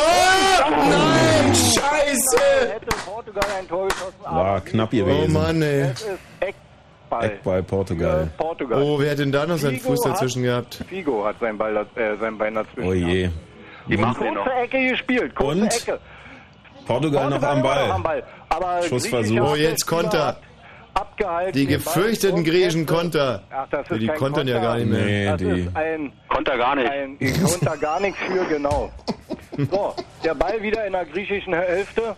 nein, 0.70 1.53
scheiße! 1.53 2.74
Hätte 2.74 2.96
Portugal 3.05 3.43
ein 3.60 3.67
Tor 3.67 3.88
geschossen, 3.88 4.15
aber 4.25 4.36
War 4.38 4.62
knapp 4.62 4.89
Oh 4.91 4.96
gewesen. 4.98 5.34
Mann, 5.34 5.62
ey. 5.62 5.91
ist 5.91 6.08
Eckball. 6.39 7.25
Eckball 7.25 7.63
Portugal. 7.63 8.29
Portugal. 8.38 8.82
Oh, 8.82 9.00
wer 9.00 9.12
hat 9.12 9.20
denn 9.20 9.32
da 9.32 9.46
noch 9.46 9.58
seinen 9.58 9.77
Figo 9.77 9.89
Fuß 9.89 10.01
dazwischen 10.01 10.41
hat, 10.43 10.72
gehabt? 10.72 10.86
Figo 10.89 11.25
hat 11.25 11.36
sein, 11.39 11.58
Ball, 11.58 11.86
äh, 11.96 12.15
sein 12.20 12.38
Bein 12.38 12.55
dazwischen. 12.55 12.89
Oh 12.89 12.93
je. 12.93 13.29
Die 13.88 13.98
machen 13.98 14.34
noch. 14.34 14.44
Kurze 14.46 14.58
Ecke 14.60 14.90
gespielt, 14.90 15.36
kurze 15.36 15.62
Und? 15.62 15.74
Ecke. 15.75 16.00
Portugal 16.86 17.30
noch 17.30 17.36
am 17.44 17.62
Portugal 17.62 17.88
Ball. 18.02 18.22
noch 18.22 18.24
Aber 18.50 18.84
Schussversuch. 18.84 19.52
Oh, 19.52 19.56
jetzt 19.56 19.86
Konter. 19.86 20.38
Abgehalten 20.94 21.54
Die 21.54 21.66
Ball 21.66 21.75
gefürchteten 21.78 22.44
griechischen 22.44 22.86
Konter. 22.86 23.42
Ach, 23.52 23.68
das 23.72 23.90
ist 23.90 24.00
Die 24.02 24.08
kein 24.08 24.18
kontern 24.18 24.48
ja 24.48 24.56
Konter. 24.56 24.68
gar 24.70 24.78
nicht 24.78 24.90
mehr. 24.92 25.06
Nee, 25.06 25.25
Das 25.25 25.38
die. 25.38 25.62
ist 25.62 25.75
ein, 25.75 26.13
Konnte 26.30 26.52
er 26.52 26.58
gar 26.58 26.75
nicht. 26.75 26.90
ein 26.92 27.18
Konter 27.44 27.78
gar 27.78 28.00
nichts 28.00 28.20
für, 28.28 28.46
genau. 28.46 28.92
So, 29.72 29.96
der 30.24 30.36
Ball 30.36 30.62
wieder 30.62 30.86
in 30.86 30.94
der 30.94 31.06
griechischen 31.06 31.54
Hälfte 31.54 32.16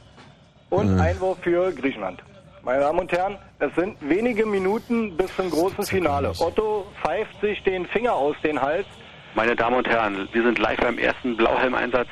und 0.70 1.00
Einwurf 1.00 1.38
für 1.42 1.72
Griechenland. 1.72 2.22
Meine 2.64 2.80
Damen 2.82 3.00
und 3.00 3.12
Herren, 3.12 3.38
es 3.60 3.74
sind 3.76 3.96
wenige 4.02 4.46
Minuten 4.46 5.16
bis 5.16 5.34
zum 5.36 5.50
großen 5.52 5.86
Finale. 5.86 6.34
Otto 6.40 6.88
pfeift 7.02 7.40
sich 7.42 7.62
den 7.64 7.86
Finger 7.86 8.14
aus 8.14 8.36
den 8.44 8.62
Hals. 8.62 8.88
Meine 9.36 9.54
Damen 9.56 9.76
und 9.76 9.88
Herren, 9.88 10.30
wir 10.32 10.44
sind 10.44 10.58
live 10.60 10.78
beim 10.80 10.98
ersten 10.98 11.36
Blauhelm-Einsatz 11.36 12.08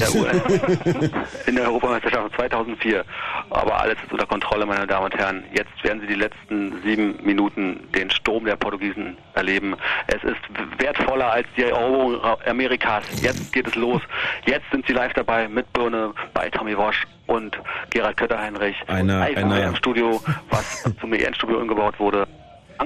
der 0.00 0.14
UN 0.20 0.40
in 1.46 1.54
der 1.54 1.66
Europameisterschaft 1.66 2.34
2004. 2.34 3.04
Aber 3.50 3.80
alles 3.80 3.96
ist 4.04 4.12
unter 4.12 4.26
Kontrolle, 4.26 4.66
meine 4.66 4.84
Damen 4.86 5.04
und 5.04 5.14
Herren. 5.16 5.44
Jetzt 5.54 5.70
werden 5.84 6.00
Sie 6.00 6.08
die 6.08 6.14
letzten 6.16 6.82
sieben 6.82 7.18
Minuten 7.22 7.86
den 7.94 8.10
Sturm 8.10 8.44
der 8.46 8.56
Portugiesen 8.56 9.16
erleben. 9.34 9.76
Es 10.08 10.24
ist 10.24 10.40
wertvoller 10.78 11.30
als 11.32 11.46
die 11.56 11.62
Eroberung 11.64 12.20
Amerikas. 12.46 13.04
Jetzt 13.22 13.52
geht 13.52 13.68
es 13.68 13.76
los. 13.76 14.02
Jetzt 14.44 14.64
sind 14.72 14.84
Sie 14.86 14.92
live 14.92 15.12
dabei 15.12 15.46
mit 15.48 15.72
Birne 15.72 16.14
bei 16.34 16.50
Tommy 16.50 16.76
Walsh 16.76 17.04
und 17.26 17.56
Gerald 17.90 18.16
Kötter-Heinrich. 18.16 18.76
Einer- 18.88 19.20
einer- 19.38 19.66
im 19.68 19.76
Studio, 19.76 20.20
was 20.50 20.82
zum 21.00 21.12
EN-Studio 21.12 21.58
umgebaut 21.58 21.94
wurde. 22.00 22.26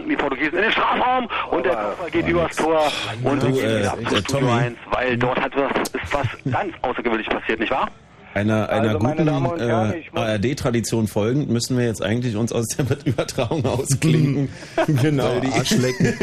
Die 0.09 0.17
Portugiesen 0.17 0.57
in 0.57 0.63
den 0.63 0.73
Strafraum 0.73 1.29
und 1.51 1.67
der 1.67 1.75
Kopfball 1.75 2.11
geht 2.11 2.29
übers 2.29 2.57
Tor 2.57 2.83
und 3.23 3.43
wir 3.43 3.51
gehen 3.53 4.01
wieder 4.01 4.23
Tommy. 4.25 4.51
1, 4.51 4.79
weil 4.91 5.17
dort 5.17 5.41
hat 5.41 5.53
was, 5.57 5.89
ist 5.91 6.13
was 6.15 6.27
ganz 6.53 6.75
Außergewöhnliches 6.83 7.33
passiert, 7.33 7.61
nicht 7.61 7.71
wahr? 7.71 7.89
Einer, 8.33 8.69
einer 8.69 8.89
Also, 8.95 8.99
guten 9.01 9.27
äh, 9.61 10.03
ARD-Tradition 10.15 11.09
folgend 11.09 11.51
müssen 11.51 11.77
wir 11.77 11.85
jetzt 11.87 12.01
eigentlich 12.03 12.37
uns 12.37 12.53
aus 12.53 12.67
der 12.69 12.87
Übertragung 13.05 13.65
ausklinken. 13.67 14.49
Genau, 15.03 15.25
weil, 15.25 15.41
die, 15.41 15.49
Arschlecken. 15.49 16.15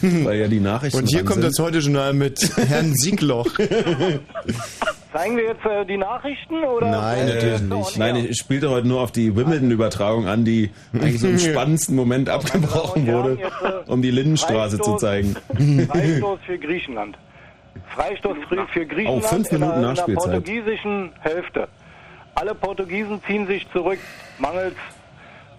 weil 0.24 0.38
ja 0.40 0.48
die 0.48 0.60
Nachrichten 0.60 0.98
Und 1.00 1.08
hier 1.08 1.20
kommt 1.24 1.42
sind. 1.42 1.44
das 1.52 1.58
Heute-Journal 1.58 2.14
mit 2.14 2.40
Herrn 2.56 2.94
Siegloch. 2.94 3.46
Zeigen 5.12 5.36
wir 5.36 5.44
jetzt 5.44 5.64
äh, 5.66 5.84
die 5.86 5.96
Nachrichten? 5.96 6.62
Oder 6.64 6.90
Nein, 6.90 7.28
Äh, 7.28 7.34
natürlich 7.34 7.60
nicht. 7.62 7.98
Nein, 7.98 8.16
ich 8.16 8.36
spielte 8.38 8.70
heute 8.70 8.86
nur 8.86 9.00
auf 9.00 9.10
die 9.12 9.34
Wimbledon-Übertragung 9.34 10.28
an, 10.28 10.44
die 10.44 10.70
eigentlich 10.94 11.20
so 11.20 11.26
im 11.28 11.38
spannendsten 11.38 11.96
Moment 11.96 12.28
abgebrochen 12.28 13.06
wurde, 13.08 13.32
äh, 13.32 13.90
um 13.90 14.02
die 14.02 14.10
Lindenstraße 14.12 14.78
zu 14.78 14.92
Freistoß- 14.92 14.98
zeigen. 14.98 15.36
Freistoß 15.88 16.38
für 16.46 16.58
Griechenland. 16.58 17.18
Freistoß 17.94 18.36
für, 18.48 18.66
für 18.68 18.86
Griechenland 18.86 19.24
Oh, 19.24 19.28
fünf 19.28 19.52
in, 19.52 19.60
der, 19.60 19.68
Minuten 19.68 19.76
in 19.76 19.82
der 19.82 19.90
Nachspielzeit. 19.94 20.24
portugiesischen 20.32 21.12
Hälfte. 21.20 21.68
Alle 22.34 22.54
Portugiesen 22.54 23.22
ziehen 23.26 23.46
sich 23.46 23.70
zurück, 23.72 23.98
mangels 24.38 24.74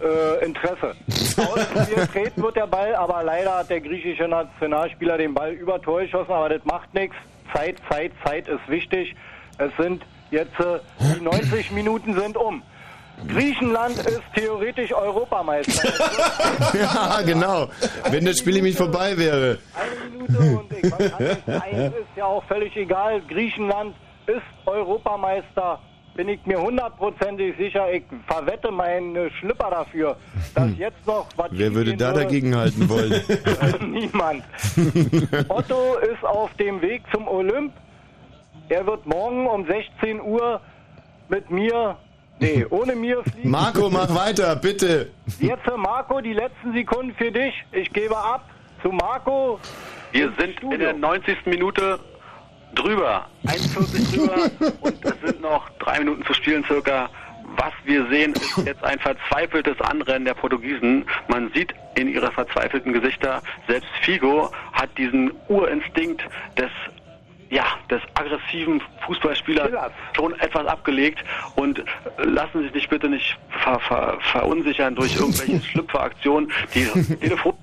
äh, 0.01 0.45
Interesse. 0.45 0.95
Ausgetreten 1.37 2.41
wird 2.43 2.55
der 2.55 2.67
Ball, 2.67 2.95
aber 2.95 3.23
leider 3.23 3.57
hat 3.59 3.69
der 3.69 3.81
griechische 3.81 4.27
Nationalspieler 4.27 5.17
den 5.17 5.33
Ball 5.33 5.51
über 5.51 5.81
Tor 5.81 6.01
geschossen, 6.01 6.31
aber 6.31 6.49
das 6.49 6.63
macht 6.65 6.93
nichts. 6.93 7.15
Zeit, 7.53 7.75
Zeit, 7.89 8.11
Zeit 8.25 8.47
ist 8.47 8.67
wichtig. 8.67 9.15
Es 9.57 9.71
sind 9.77 10.03
jetzt, 10.31 10.57
äh, 10.59 10.79
die 11.17 11.21
90 11.23 11.71
Minuten 11.71 12.17
sind 12.19 12.37
um. 12.37 12.63
Griechenland 13.27 13.97
ist 13.97 14.21
theoretisch 14.35 14.93
Europameister. 14.93 15.89
ja, 16.73 17.21
genau. 17.23 17.67
Wenn 18.09 18.25
das 18.25 18.39
Spiel 18.39 18.55
nämlich 18.55 18.75
vorbei 18.75 19.17
wäre. 19.17 19.57
Eine 19.73 20.11
Minute 20.11 20.57
und 20.57 20.71
ich, 20.73 20.89
sein, 20.89 21.93
ist 21.93 22.17
ja 22.17 22.25
auch 22.25 22.43
völlig 22.45 22.75
egal. 22.75 23.21
Griechenland 23.29 23.95
ist 24.27 24.41
Europameister. 24.65 25.79
Bin 26.13 26.27
ich 26.27 26.45
mir 26.45 26.59
hundertprozentig 26.61 27.55
sicher. 27.57 27.91
Ich 27.93 28.03
verwette 28.27 28.69
meinen 28.69 29.31
Schlipper 29.39 29.69
dafür, 29.69 30.17
dass 30.53 30.69
jetzt 30.77 31.07
noch 31.07 31.25
was 31.37 31.47
Wer 31.51 31.73
würde 31.73 31.95
da 31.95 32.07
würde. 32.07 32.23
dagegen 32.25 32.55
halten 32.55 32.89
wollen? 32.89 33.21
Niemand. 33.91 34.43
Otto 35.47 35.95
ist 35.99 36.23
auf 36.25 36.53
dem 36.55 36.81
Weg 36.81 37.03
zum 37.13 37.27
Olymp. 37.27 37.71
Er 38.67 38.85
wird 38.85 39.05
morgen 39.05 39.47
um 39.47 39.65
16 39.65 40.21
Uhr 40.21 40.59
mit 41.29 41.49
mir, 41.49 41.95
nee, 42.41 42.65
ohne 42.69 42.95
mir 42.95 43.23
fliegen. 43.23 43.49
Marco, 43.49 43.89
mach 43.89 44.13
weiter, 44.13 44.55
bitte. 44.55 45.11
Jetzt, 45.39 45.65
Marco, 45.77 46.19
die 46.21 46.33
letzten 46.33 46.73
Sekunden 46.73 47.13
für 47.15 47.31
dich. 47.31 47.53
Ich 47.71 47.91
gebe 47.93 48.17
ab 48.17 48.49
zu 48.81 48.89
Marco. 48.89 49.59
Wir 50.11 50.31
sind 50.37 50.57
Studio. 50.57 50.71
in 50.71 50.79
der 50.79 50.93
90. 50.93 51.45
Minute 51.45 51.99
drüber, 52.75 53.27
1,40 53.45 54.15
drüber 54.15 54.73
und 54.81 55.05
es 55.05 55.13
sind 55.23 55.41
noch 55.41 55.69
drei 55.79 55.99
Minuten 55.99 56.25
zu 56.25 56.33
spielen 56.33 56.63
circa. 56.65 57.09
Was 57.57 57.73
wir 57.83 58.07
sehen, 58.07 58.31
ist 58.31 58.65
jetzt 58.65 58.83
ein 58.83 58.97
verzweifeltes 58.99 59.79
Anrennen 59.81 60.23
der 60.23 60.35
Portugiesen. 60.35 61.05
Man 61.27 61.51
sieht 61.53 61.73
in 61.95 62.07
ihre 62.07 62.31
verzweifelten 62.31 62.93
Gesichter, 62.93 63.41
selbst 63.67 63.89
Figo 64.03 64.49
hat 64.71 64.89
diesen 64.97 65.33
Urinstinkt 65.49 66.23
des 66.57 66.69
ja, 67.51 67.65
des 67.89 68.01
aggressiven 68.15 68.81
Fußballspielers 69.05 69.69
schon 70.15 70.39
etwas 70.39 70.65
abgelegt 70.65 71.23
und 71.55 71.79
äh, 71.79 71.83
lassen 72.23 72.59
Sie 72.59 72.63
sich 72.63 72.73
nicht 72.73 72.89
bitte 72.89 73.09
nicht 73.09 73.37
ver, 73.49 73.79
ver, 73.81 74.17
verunsichern 74.21 74.95
durch 74.95 75.15
irgendwelche 75.15 75.61
Schlüpferaktionen. 75.67 76.51
Die 76.73 76.85
Telefon 77.17 77.53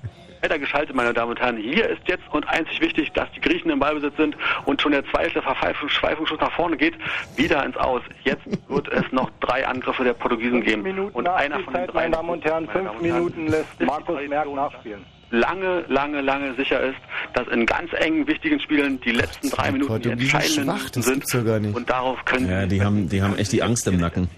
weitergeschaltet, 0.41 0.95
meine 0.95 1.11
Damen 1.11 1.31
und 1.31 1.39
Herren. 1.39 1.57
Hier 1.57 1.89
ist 1.89 2.01
jetzt 2.07 2.23
und 2.31 2.47
einzig 2.47 2.79
wichtig, 2.81 3.11
dass 3.13 3.29
die 3.31 3.41
Griechen 3.41 3.71
im 3.71 3.79
Ballbesitz 3.79 4.15
sind 4.15 4.37
und 4.65 4.79
schon 4.79 4.91
der 4.91 5.03
zweite 5.05 5.41
Verpfeifungsschuss 5.41 6.39
nach 6.39 6.51
vorne 6.51 6.77
geht, 6.77 6.93
wieder 7.35 7.65
ins 7.65 7.75
Aus. 7.75 8.03
Jetzt 8.23 8.45
wird 8.69 8.87
es 8.89 9.11
noch 9.11 9.31
drei 9.41 9.67
Angriffe 9.67 10.03
der 10.03 10.13
Portugiesen 10.13 10.61
geben 10.61 10.83
Minuten 10.83 11.15
und 11.15 11.27
einer 11.27 11.59
von 11.61 11.73
den 11.73 11.87
drei, 11.87 11.93
meine 11.93 12.11
Damen 12.11 12.29
und 12.29 12.45
Herren, 12.45 12.69
fünf 12.69 13.01
Minuten 13.01 13.47
lässt 13.47 13.81
Markus 13.81 14.19
Merck 14.27 14.53
nachspielen. 14.53 15.03
Lange, 15.31 15.85
lange, 15.87 16.21
lange 16.21 16.53
sicher 16.55 16.81
ist, 16.81 16.97
dass 17.33 17.47
in 17.47 17.65
ganz 17.65 17.91
engen, 17.93 18.27
wichtigen 18.27 18.59
Spielen 18.59 18.99
die 19.01 19.11
letzten 19.11 19.49
drei 19.49 19.71
Minuten 19.71 20.01
die 20.01 20.09
Portugiesen 20.09 20.21
entscheidenden 20.39 20.63
schwach, 20.65 20.77
Minuten 20.95 21.21
das 21.21 21.31
sind. 21.31 21.45
gar 21.45 21.59
nicht. 21.59 21.75
Und 21.75 21.89
darauf 21.89 22.23
können 22.25 22.49
Ja, 22.49 22.65
die 22.65 22.81
haben, 22.83 23.09
die 23.09 23.21
haben 23.21 23.37
echt 23.37 23.51
die 23.51 23.61
Angst 23.63 23.87
im 23.87 23.97
Nacken. 23.97 24.29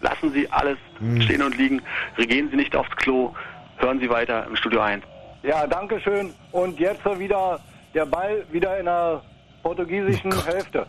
Lassen 0.00 0.32
Sie 0.32 0.50
alles 0.50 0.76
Hm. 0.98 1.20
stehen 1.22 1.42
und 1.42 1.56
liegen. 1.56 1.80
Gehen 2.16 2.48
Sie 2.50 2.56
nicht 2.56 2.74
aufs 2.76 2.94
Klo. 2.96 3.32
Hören 3.78 3.98
Sie 4.00 4.08
weiter 4.10 4.46
im 4.48 4.54
Studio 4.56 4.80
1. 4.80 5.02
Ja, 5.42 5.66
danke 5.66 6.00
schön. 6.00 6.32
Und 6.52 6.78
jetzt 6.78 7.04
wieder 7.18 7.60
der 7.94 8.06
Ball 8.06 8.44
wieder 8.52 8.78
in 8.78 8.84
der 8.86 9.22
portugiesischen 9.62 10.32
Oh 10.32 10.46
Hälfte. 10.46 10.86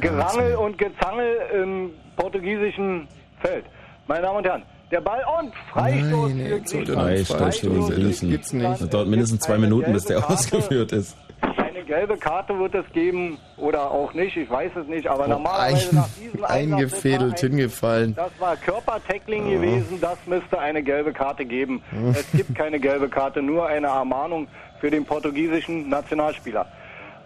Gerangel 0.00 0.56
und 0.56 0.76
Gezangel 0.78 1.36
im 1.54 1.90
portugiesischen 2.16 3.08
Feld. 3.40 3.64
Meine 4.06 4.22
Damen 4.22 4.38
und 4.38 4.46
Herren, 4.46 4.62
der 4.92 5.00
Ball 5.00 5.22
und 5.40 5.52
Freistoß 5.72 6.30
Nein, 6.34 6.46
für 6.46 6.60
Griechenland. 6.60 7.26
Freistoß 7.26 7.58
für 7.58 7.94
Griechen. 7.94 8.30
Gibt's 8.30 8.52
nicht. 8.52 8.80
Das 8.80 8.88
dauert 8.88 9.08
mindestens 9.08 9.40
zwei 9.40 9.54
Eine 9.54 9.62
Minuten, 9.66 9.92
bis 9.92 10.04
der 10.04 10.16
gelbe 10.18 10.26
Karte. 10.28 10.34
ausgeführt 10.56 10.92
ist. 10.92 11.16
Eine 11.40 11.82
gelbe 11.84 12.16
Karte 12.16 12.58
wird 12.58 12.74
es 12.74 12.84
geben 12.92 13.38
oder 13.56 13.90
auch 13.90 14.14
nicht, 14.14 14.36
ich 14.36 14.48
weiß 14.48 14.70
es 14.76 14.86
nicht, 14.86 15.06
aber 15.08 15.26
normalerweise 15.26 15.94
nach 15.94 16.08
diesem 16.20 16.44
Ein, 16.44 16.72
eingefädelt, 16.74 17.42
ein- 17.42 17.50
hingefallen. 17.50 18.14
Das 18.14 18.30
war 18.38 18.56
Körpertackling 18.56 19.50
gewesen, 19.50 19.98
das 20.00 20.18
müsste 20.26 20.58
eine 20.58 20.82
gelbe 20.82 21.12
Karte 21.12 21.44
geben. 21.44 21.82
Es 22.12 22.30
gibt 22.32 22.54
keine 22.54 22.78
gelbe 22.78 23.08
Karte, 23.08 23.42
nur 23.42 23.66
eine 23.66 23.88
Ermahnung 23.88 24.46
für 24.80 24.90
den 24.90 25.04
portugiesischen 25.04 25.88
Nationalspieler. 25.88 26.66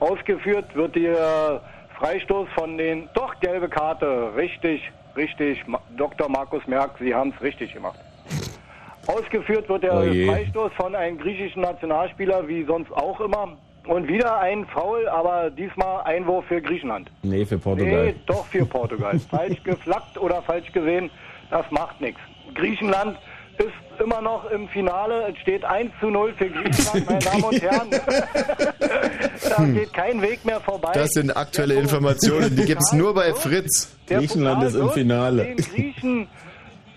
Ausgeführt 0.01 0.75
wird 0.75 0.97
der 0.97 1.61
Freistoß 1.99 2.49
von 2.55 2.77
den, 2.79 3.09
doch 3.15 3.39
gelbe 3.41 3.69
Karte, 3.69 4.31
richtig, 4.37 4.91
richtig, 5.17 5.65
Dr. 5.97 6.29
Markus 6.29 6.67
Merck, 6.67 6.93
Sie 6.99 7.15
haben 7.15 7.33
es 7.37 7.43
richtig 7.43 7.73
gemacht. 7.73 7.99
Ausgeführt 9.07 9.69
wird 9.69 9.85
der 9.85 9.95
Oh 9.95 10.03
je. 10.03 10.27
Freistoß 10.27 10.73
von 10.73 10.95
einem 10.95 11.19
griechischen 11.19 11.63
Nationalspieler, 11.63 12.47
wie 12.49 12.65
sonst 12.65 12.91
auch 12.93 13.21
immer. 13.21 13.57
Und 13.87 14.09
wieder 14.09 14.41
ein 14.41 14.67
Foul, 14.67 15.09
aber 15.09 15.49
diesmal 15.51 16.03
Einwurf 16.03 16.45
für 16.47 16.61
Griechenland. 16.61 17.09
Nee, 17.23 17.45
für 17.45 17.57
Portugal. 17.57 18.07
Nee, 18.07 18.15
doch 18.27 18.45
für 18.47 18.67
Portugal. 18.67 19.17
falsch 19.31 19.63
geflaggt 19.63 20.19
oder 20.19 20.43
falsch 20.43 20.73
gesehen, 20.73 21.09
das 21.51 21.71
macht 21.71 22.01
nichts. 22.01 22.21
Griechenland 22.55 23.17
ist 23.59 24.01
immer 24.01 24.21
noch 24.21 24.51
im 24.51 24.69
Finale. 24.69 25.33
Es 25.33 25.39
steht 25.39 25.65
1 25.65 25.91
zu 26.01 26.11
0 26.11 26.35
für 26.35 26.49
Griechenland, 26.49 27.07
meine 27.07 27.19
Damen 27.19 27.45
und 27.45 27.63
Herren. 27.63 27.91
da 29.57 29.65
geht 29.65 29.93
kein 29.93 30.23
Weg 30.23 30.45
mehr 30.45 30.61
vorbei. 30.61 30.93
Das 30.93 31.11
sind 31.11 31.37
aktuelle 31.37 31.75
Der 31.75 31.83
Informationen, 31.83 32.55
die 32.55 32.65
gibt's 32.65 32.93
nur 32.93 33.15
bei 33.15 33.33
Fritz. 33.35 33.97
Griechenland 34.07 34.63
ist 34.65 34.75
im 34.75 34.91
Finale. 34.91 35.45
Den 35.45 35.57
Griechen 35.57 36.29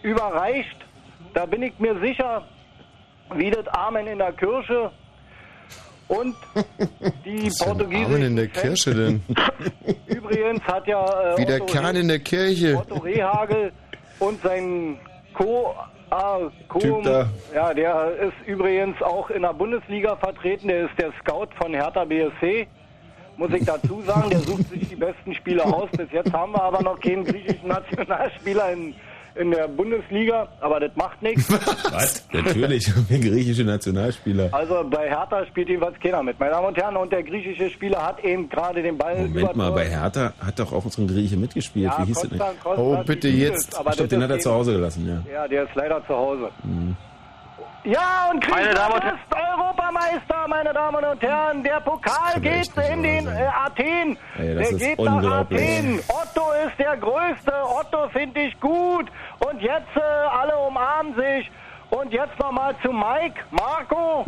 überreicht. 0.03 0.77
Da 1.33 1.45
bin 1.45 1.63
ich 1.63 1.77
mir 1.79 1.99
sicher, 1.99 2.43
wie 3.35 3.51
das 3.51 3.67
Amen 3.67 4.07
in 4.07 4.17
der 4.17 4.33
Kirche. 4.33 4.91
Und 6.07 6.35
die 7.23 7.49
portugiesischen 7.59 8.05
Amen 8.05 8.23
in 8.23 8.35
der 8.35 8.47
Kirche 8.47 8.95
denn? 8.95 9.23
Übrigens 10.07 10.63
hat 10.63 10.87
ja 10.87 11.05
äh, 11.05 11.37
Wie 11.37 11.45
der 11.45 11.61
Otto, 11.61 11.73
Kahn 11.73 11.95
in 11.95 12.07
der 12.07 12.19
Kirche. 12.19 12.77
Otto 12.77 12.97
Rehagel 12.97 13.71
und 14.17 14.41
sein 14.41 14.97
Co. 15.33 15.75
Ah, 16.11 16.39
da. 17.03 17.29
Ja, 17.53 17.73
der 17.73 18.15
ist 18.15 18.47
übrigens 18.47 18.99
auch 19.01 19.29
in 19.29 19.43
der 19.43 19.53
Bundesliga 19.53 20.15
vertreten. 20.15 20.67
Der 20.67 20.85
ist 20.85 20.97
der 20.97 21.11
Scout 21.19 21.49
von 21.61 21.73
Hertha 21.73 22.03
BSC. 22.03 22.67
Muss 23.37 23.51
ich 23.53 23.63
dazu 23.63 24.01
sagen, 24.01 24.29
der 24.29 24.39
sucht 24.39 24.69
sich 24.69 24.89
die 24.89 24.95
besten 24.95 25.33
Spieler 25.33 25.65
aus. 25.65 25.89
Bis 25.91 26.11
jetzt 26.11 26.33
haben 26.33 26.51
wir 26.51 26.63
aber 26.63 26.81
noch 26.81 26.99
keinen 26.99 27.23
griechischen 27.23 27.67
Nationalspieler 27.67 28.71
in, 28.71 28.95
in 29.39 29.51
der 29.51 29.67
Bundesliga, 29.67 30.47
aber 30.59 30.79
das 30.81 30.91
macht 30.95 31.21
nichts. 31.21 31.49
Was? 31.91 32.25
Natürlich, 32.31 32.89
haben 32.93 33.05
wir 33.09 33.19
griechische 33.19 33.63
Nationalspieler. 33.63 34.49
Also 34.51 34.83
bei 34.89 35.07
Hertha 35.09 35.45
spielt 35.47 35.69
jedenfalls 35.69 35.99
keiner 35.99 36.21
mit. 36.21 36.39
Meine 36.39 36.51
Damen 36.51 36.67
und 36.67 36.77
Herren, 36.77 36.97
und 36.97 37.11
der 37.11 37.23
griechische 37.23 37.69
Spieler 37.69 38.05
hat 38.05 38.23
eben 38.23 38.49
gerade 38.49 38.81
den 38.83 38.97
Ball 38.97 39.15
Moment 39.15 39.33
mal, 39.55 39.69
übertragen. 39.69 39.75
bei 39.75 39.85
Hertha 39.89 40.33
hat 40.45 40.59
doch 40.59 40.73
auch 40.73 40.85
unsere 40.85 41.07
Grieche 41.07 41.37
mitgespielt. 41.37 41.85
Ja, 41.85 41.97
Wie 42.03 42.07
hieß 42.07 42.19
der 42.21 42.29
denn? 42.31 42.39
Konstant, 42.39 42.63
Konstant, 42.63 42.99
Oh, 42.99 43.03
bitte 43.05 43.27
jetzt. 43.29 43.77
Aber 43.79 43.89
Ich 43.91 43.95
glaube, 43.97 44.09
den 44.09 44.19
das 44.19 44.23
hat 44.25 44.31
er 44.31 44.37
ist 44.37 44.43
zu 44.43 44.51
Hause 44.51 44.73
gelassen, 44.73 45.07
ja. 45.07 45.33
Ja, 45.33 45.47
der 45.47 45.63
ist 45.63 45.75
leider 45.75 46.05
zu 46.05 46.13
Hause. 46.15 46.49
Ja, 47.83 48.29
und 48.31 48.47
Meine 48.49 48.73
Damen 48.73 48.93
und 48.93 49.01
Griechenland 49.01 49.21
ist 49.29 49.49
Europameister, 49.51 50.47
meine 50.47 50.73
Damen 50.73 51.03
und 51.03 51.21
Herren. 51.21 51.63
Der 51.63 51.79
Pokal 51.79 52.39
geht 52.41 52.69
in 52.75 53.03
den 53.03 53.27
äh, 53.27 53.47
Athen. 53.47 54.17
Ey, 54.37 54.55
der 54.55 54.73
geht 54.73 54.99
nach. 54.99 55.23
Athen. 55.23 55.99
Otto 56.07 56.51
ist 56.65 56.77
der 56.77 56.97
Größte. 56.97 57.53
Otto 57.63 58.09
finde 58.09 58.41
ich 58.41 58.59
gut. 58.59 59.09
Und 59.39 59.61
jetzt 59.61 59.95
äh, 59.95 60.01
alle 60.01 60.57
umarmen 60.57 61.15
sich. 61.15 61.49
Und 61.89 62.11
jetzt 62.11 62.37
nochmal 62.39 62.75
zu 62.83 62.91
Mike. 62.91 63.39
Marco, 63.51 64.25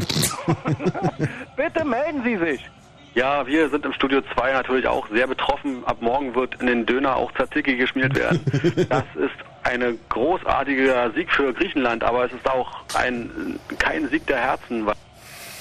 bitte 1.56 1.84
melden 1.86 2.24
Sie 2.24 2.38
sich. 2.38 2.70
Ja, 3.14 3.46
wir 3.46 3.70
sind 3.70 3.86
im 3.86 3.92
Studio 3.94 4.22
2 4.34 4.54
natürlich 4.54 4.88
auch 4.88 5.08
sehr 5.10 5.28
betroffen. 5.28 5.84
Ab 5.86 5.98
morgen 6.00 6.34
wird 6.34 6.56
in 6.62 6.68
den 6.68 6.86
Döner 6.86 7.18
auch 7.18 7.32
Tzatziki 7.34 7.76
geschmiert 7.76 8.16
werden. 8.16 8.40
Das 8.90 9.04
ist 9.16 9.36
ein 9.64 10.00
großartiger 10.10 11.12
Sieg 11.12 11.32
für 11.32 11.54
Griechenland, 11.54 12.04
aber 12.04 12.26
es 12.26 12.32
ist 12.32 12.50
auch 12.50 12.84
ein, 12.96 13.60
kein 13.80 14.08
Sieg 14.10 14.26
der 14.28 14.38
Herzen, 14.38 14.86
weil 14.86 14.96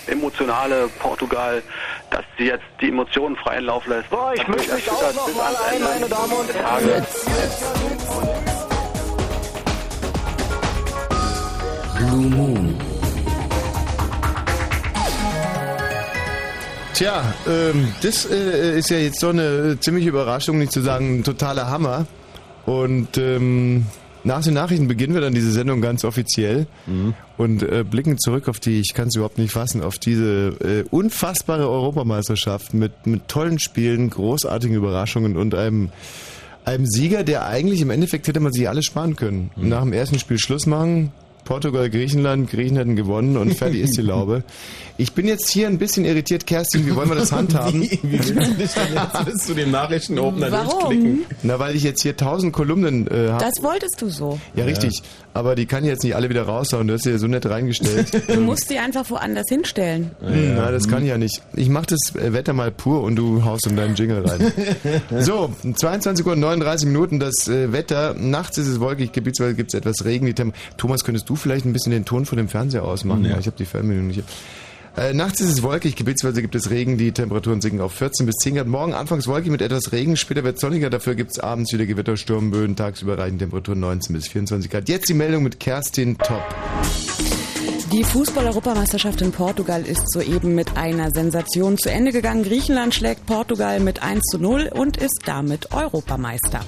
emotionale 0.07 0.88
Portugal, 0.98 1.62
dass 2.11 2.24
sie 2.38 2.44
jetzt 2.46 2.64
die 2.81 2.88
Emotionen 2.88 3.37
freien 3.37 3.64
Lauf 3.64 3.87
lässt. 3.87 4.11
So, 4.11 4.18
ich 4.35 4.46
mische 4.48 4.74
mich 4.74 4.87
erschüttert 4.87 5.18
auch 5.18 5.27
bis 5.27 5.35
nochmal 5.35 5.57
ein, 5.68 5.74
Ende 5.74 5.88
meine 5.88 6.09
Damen 6.09 6.33
und 6.33 6.55
Herren. 6.55 7.07
Blue 11.98 12.31
Moon. 12.31 12.69
Tja, 17.00 17.32
ähm, 17.48 17.88
das 18.02 18.26
äh, 18.26 18.78
ist 18.78 18.90
ja 18.90 18.98
jetzt 18.98 19.20
so 19.20 19.30
eine 19.30 19.80
ziemliche 19.80 20.10
Überraschung, 20.10 20.58
nicht 20.58 20.70
zu 20.70 20.82
sagen 20.82 21.20
ein 21.20 21.24
totaler 21.24 21.70
Hammer. 21.70 22.06
Und 22.66 23.16
ähm, 23.16 23.86
nach 24.22 24.44
den 24.44 24.52
Nachrichten 24.52 24.86
beginnen 24.86 25.14
wir 25.14 25.22
dann 25.22 25.32
diese 25.32 25.50
Sendung 25.50 25.80
ganz 25.80 26.04
offiziell 26.04 26.66
und 27.38 27.62
äh, 27.62 27.86
blicken 27.90 28.18
zurück 28.18 28.48
auf 28.48 28.60
die, 28.60 28.80
ich 28.80 28.92
kann 28.92 29.08
es 29.08 29.14
überhaupt 29.14 29.38
nicht 29.38 29.50
fassen, 29.50 29.82
auf 29.82 29.98
diese 29.98 30.48
äh, 30.62 30.84
unfassbare 30.90 31.70
Europameisterschaft 31.70 32.74
mit, 32.74 33.06
mit 33.06 33.28
tollen 33.28 33.58
Spielen, 33.58 34.10
großartigen 34.10 34.76
Überraschungen 34.76 35.38
und 35.38 35.54
einem, 35.54 35.88
einem 36.66 36.84
Sieger, 36.84 37.24
der 37.24 37.46
eigentlich 37.46 37.80
im 37.80 37.88
Endeffekt 37.88 38.28
hätte 38.28 38.40
man 38.40 38.52
sich 38.52 38.68
alles 38.68 38.84
sparen 38.84 39.16
können. 39.16 39.52
Nach 39.56 39.80
dem 39.80 39.94
ersten 39.94 40.18
Spiel 40.18 40.38
Schluss 40.38 40.66
machen, 40.66 41.12
Portugal, 41.50 41.90
Griechenland, 41.90 42.48
Griechen 42.48 42.76
hätten 42.76 42.94
gewonnen 42.94 43.36
und 43.36 43.52
fertig 43.54 43.80
ist 43.80 43.96
die 43.96 44.02
Laube. 44.02 44.44
Ich 44.98 45.14
bin 45.14 45.26
jetzt 45.26 45.48
hier 45.48 45.66
ein 45.66 45.78
bisschen 45.78 46.04
irritiert, 46.04 46.46
Kerstin, 46.46 46.84
wie 46.84 46.94
wollen 46.94 47.08
wir 47.08 47.16
das 47.16 47.32
handhaben? 47.32 47.80
Wie, 47.80 47.90
wie 48.02 48.12
willst 48.12 48.30
du 48.34 48.54
dich 48.54 48.70
denn 48.72 48.92
jetzt 48.92 49.24
bis 49.24 49.46
zu 49.46 49.54
dem 49.54 49.70
Nachrichtenopener 49.70 50.52
Warum? 50.52 50.68
durchklicken? 50.68 51.26
Na, 51.42 51.58
weil 51.58 51.74
ich 51.74 51.84
jetzt 51.84 52.02
hier 52.02 52.18
tausend 52.18 52.52
Kolumnen 52.52 53.06
äh, 53.06 53.30
habe. 53.30 53.42
Das 53.42 53.62
wolltest 53.62 54.02
du 54.02 54.10
so. 54.10 54.38
Ja, 54.54 54.66
richtig. 54.66 55.02
Aber 55.33 55.55
die 55.55 55.66
kann 55.66 55.85
ich 55.85 55.90
jetzt 55.90 56.03
nicht 56.03 56.16
alle 56.16 56.29
wieder 56.29 56.43
raushauen. 56.43 56.88
Du 56.88 56.95
hast 56.95 57.05
sie 57.05 57.11
ja 57.11 57.19
so 57.19 57.27
nett 57.27 57.47
reingestellt. 57.47 58.11
Du 58.31 58.40
musst 58.40 58.69
sie 58.69 58.79
einfach 58.79 59.09
woanders 59.11 59.47
hinstellen. 59.49 60.11
Hm, 60.21 60.55
Na, 60.57 60.71
das 60.71 60.88
kann 60.88 61.03
ich 61.03 61.09
ja 61.09 61.19
nicht. 61.19 61.43
Ich 61.55 61.69
mache 61.69 61.87
das 61.87 62.14
äh, 62.14 62.33
Wetter 62.33 62.53
mal 62.53 62.71
pur 62.71 63.03
und 63.03 63.16
du 63.16 63.45
haust 63.45 63.66
in 63.66 63.77
deinen 63.77 63.95
Jingle 63.95 64.25
rein. 64.27 64.53
so, 65.21 65.53
22 65.75 66.25
Uhr 66.27 66.33
und 66.33 66.40
39 66.40 66.87
Minuten 66.88 67.19
das 67.21 67.49
äh, 67.49 67.73
Wetter. 67.73 68.14
Nachts 68.14 68.59
ist 68.59 68.69
es 68.69 68.81
wolkig, 68.81 69.12
gebietsweise 69.12 69.55
gibt 69.55 69.75
es 69.75 69.79
etwas 69.79 70.05
Regen. 70.05 70.33
Thomas, 70.77 71.05
könntest 71.05 71.29
du 71.29 71.37
vielleicht 71.37 71.64
ein 71.64 71.73
bisschen 71.73 71.93
den 71.93 72.05
Ton 72.05 72.25
von 72.25 72.38
dem 72.38 72.49
Fernseher 72.49 72.85
ausmachen? 72.85 73.25
Ja. 73.25 73.38
Ich 73.38 73.47
habe 73.47 73.57
die 73.57 73.66
Fernbedienung 73.66 74.09
nicht. 74.09 74.25
Äh, 74.96 75.14
nachts 75.14 75.40
ist 75.40 75.50
es 75.50 75.62
wolkig, 75.62 75.96
gebietsweise 75.96 76.42
gibt 76.42 76.55
es 76.55 76.70
Regen, 76.70 76.98
die 76.98 77.12
Temperaturen 77.12 77.61
sinken 77.61 77.81
auf 77.81 77.92
14 77.92 78.26
bis 78.26 78.37
10 78.37 78.57
Grad. 78.57 78.66
Morgen 78.66 78.92
anfangs 78.92 79.26
wolkig 79.29 79.50
mit 79.50 79.62
etwas 79.62 79.92
Regen, 79.92 80.16
später 80.16 80.44
wird 80.44 80.59
sonniger, 80.59 80.90
dafür 80.90 81.14
gibt 81.14 81.31
es 81.31 81.38
abends 81.38 81.72
wieder 81.72 81.87
Gewitter, 81.87 82.16
Sturmböen, 82.16 82.76
tagsüber 82.76 83.16
reichen 83.16 83.38
Temperaturen 83.38 83.81
19 83.81 84.14
bis 84.14 84.29
24 84.29 84.70
Grad. 84.70 84.88
Jetzt 84.88 85.09
die 85.09 85.14
Meldung 85.14 85.42
mit 85.44 85.61
Kerstin 85.61 86.18
Top. 86.18 86.42
Die 87.92 88.05
Fußball-Europameisterschaft 88.05 89.20
in 89.20 89.33
Portugal 89.33 89.83
ist 89.83 90.12
soeben 90.12 90.55
mit 90.55 90.76
einer 90.76 91.11
Sensation 91.11 91.76
zu 91.76 91.90
Ende 91.90 92.12
gegangen. 92.12 92.44
Griechenland 92.44 92.94
schlägt 92.94 93.26
Portugal 93.26 93.81
mit 93.81 94.00
1 94.00 94.22
zu 94.31 94.38
0 94.38 94.70
und 94.72 94.96
ist 94.96 95.22
damit 95.24 95.72
Europameister. 95.72 96.61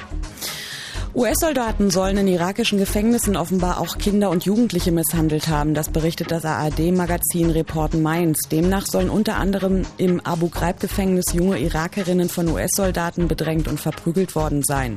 US-Soldaten 1.14 1.90
sollen 1.90 2.16
in 2.16 2.26
irakischen 2.26 2.78
Gefängnissen 2.78 3.36
offenbar 3.36 3.78
auch 3.78 3.98
Kinder 3.98 4.30
und 4.30 4.46
Jugendliche 4.46 4.92
misshandelt 4.92 5.46
haben. 5.48 5.74
Das 5.74 5.90
berichtet 5.90 6.30
das 6.30 6.46
ARD-Magazin 6.46 7.50
Report 7.50 7.92
Mainz. 7.92 8.48
Demnach 8.50 8.86
sollen 8.86 9.10
unter 9.10 9.36
anderem 9.36 9.82
im 9.98 10.20
Abu 10.20 10.48
Ghraib-Gefängnis 10.48 11.34
junge 11.34 11.58
Irakerinnen 11.58 12.30
von 12.30 12.48
US-Soldaten 12.48 13.28
bedrängt 13.28 13.68
und 13.68 13.78
verprügelt 13.78 14.34
worden 14.34 14.62
sein. 14.62 14.96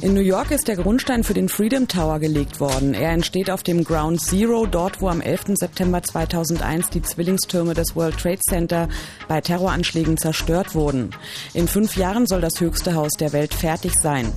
In 0.00 0.14
New 0.14 0.20
York 0.20 0.52
ist 0.52 0.68
der 0.68 0.76
Grundstein 0.76 1.24
für 1.24 1.34
den 1.34 1.48
Freedom 1.48 1.88
Tower 1.88 2.20
gelegt 2.20 2.60
worden. 2.60 2.94
Er 2.94 3.10
entsteht 3.10 3.50
auf 3.50 3.64
dem 3.64 3.82
Ground 3.82 4.20
Zero, 4.20 4.64
dort 4.64 5.00
wo 5.00 5.08
am 5.08 5.20
11. 5.20 5.56
September 5.56 6.00
2001 6.00 6.90
die 6.90 7.02
Zwillingstürme 7.02 7.74
des 7.74 7.96
World 7.96 8.16
Trade 8.16 8.38
Center 8.48 8.88
bei 9.26 9.40
Terroranschlägen 9.40 10.16
zerstört 10.16 10.76
wurden. 10.76 11.10
In 11.52 11.66
fünf 11.66 11.96
Jahren 11.96 12.28
soll 12.28 12.40
das 12.40 12.60
höchste 12.60 12.94
Haus 12.94 13.10
der 13.18 13.32
Welt 13.32 13.52
fertig 13.52 13.94
sein. 13.96 14.32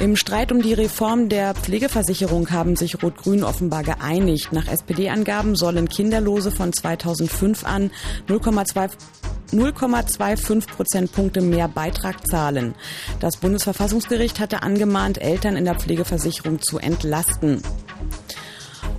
Im 0.00 0.14
Streit 0.14 0.52
um 0.52 0.62
die 0.62 0.74
Reform 0.74 1.28
der 1.28 1.54
Pflegeversicherung 1.54 2.52
haben 2.52 2.76
sich 2.76 3.02
Rot-Grün 3.02 3.42
offenbar 3.42 3.82
geeinigt. 3.82 4.52
Nach 4.52 4.68
SPD-Angaben 4.68 5.56
sollen 5.56 5.88
Kinderlose 5.88 6.52
von 6.52 6.72
2005 6.72 7.64
an 7.64 7.90
0,2 8.28 8.90
0,25 9.50 10.68
Prozentpunkte 10.68 11.40
mehr 11.40 11.68
Beitrag 11.68 12.26
zahlen. 12.28 12.74
Das 13.18 13.38
Bundesverfassungsgericht 13.38 14.38
hatte 14.38 14.62
angemahnt, 14.62 15.20
Eltern 15.20 15.56
in 15.56 15.64
der 15.64 15.74
Pflegeversicherung 15.74 16.60
zu 16.60 16.78
entlasten. 16.78 17.62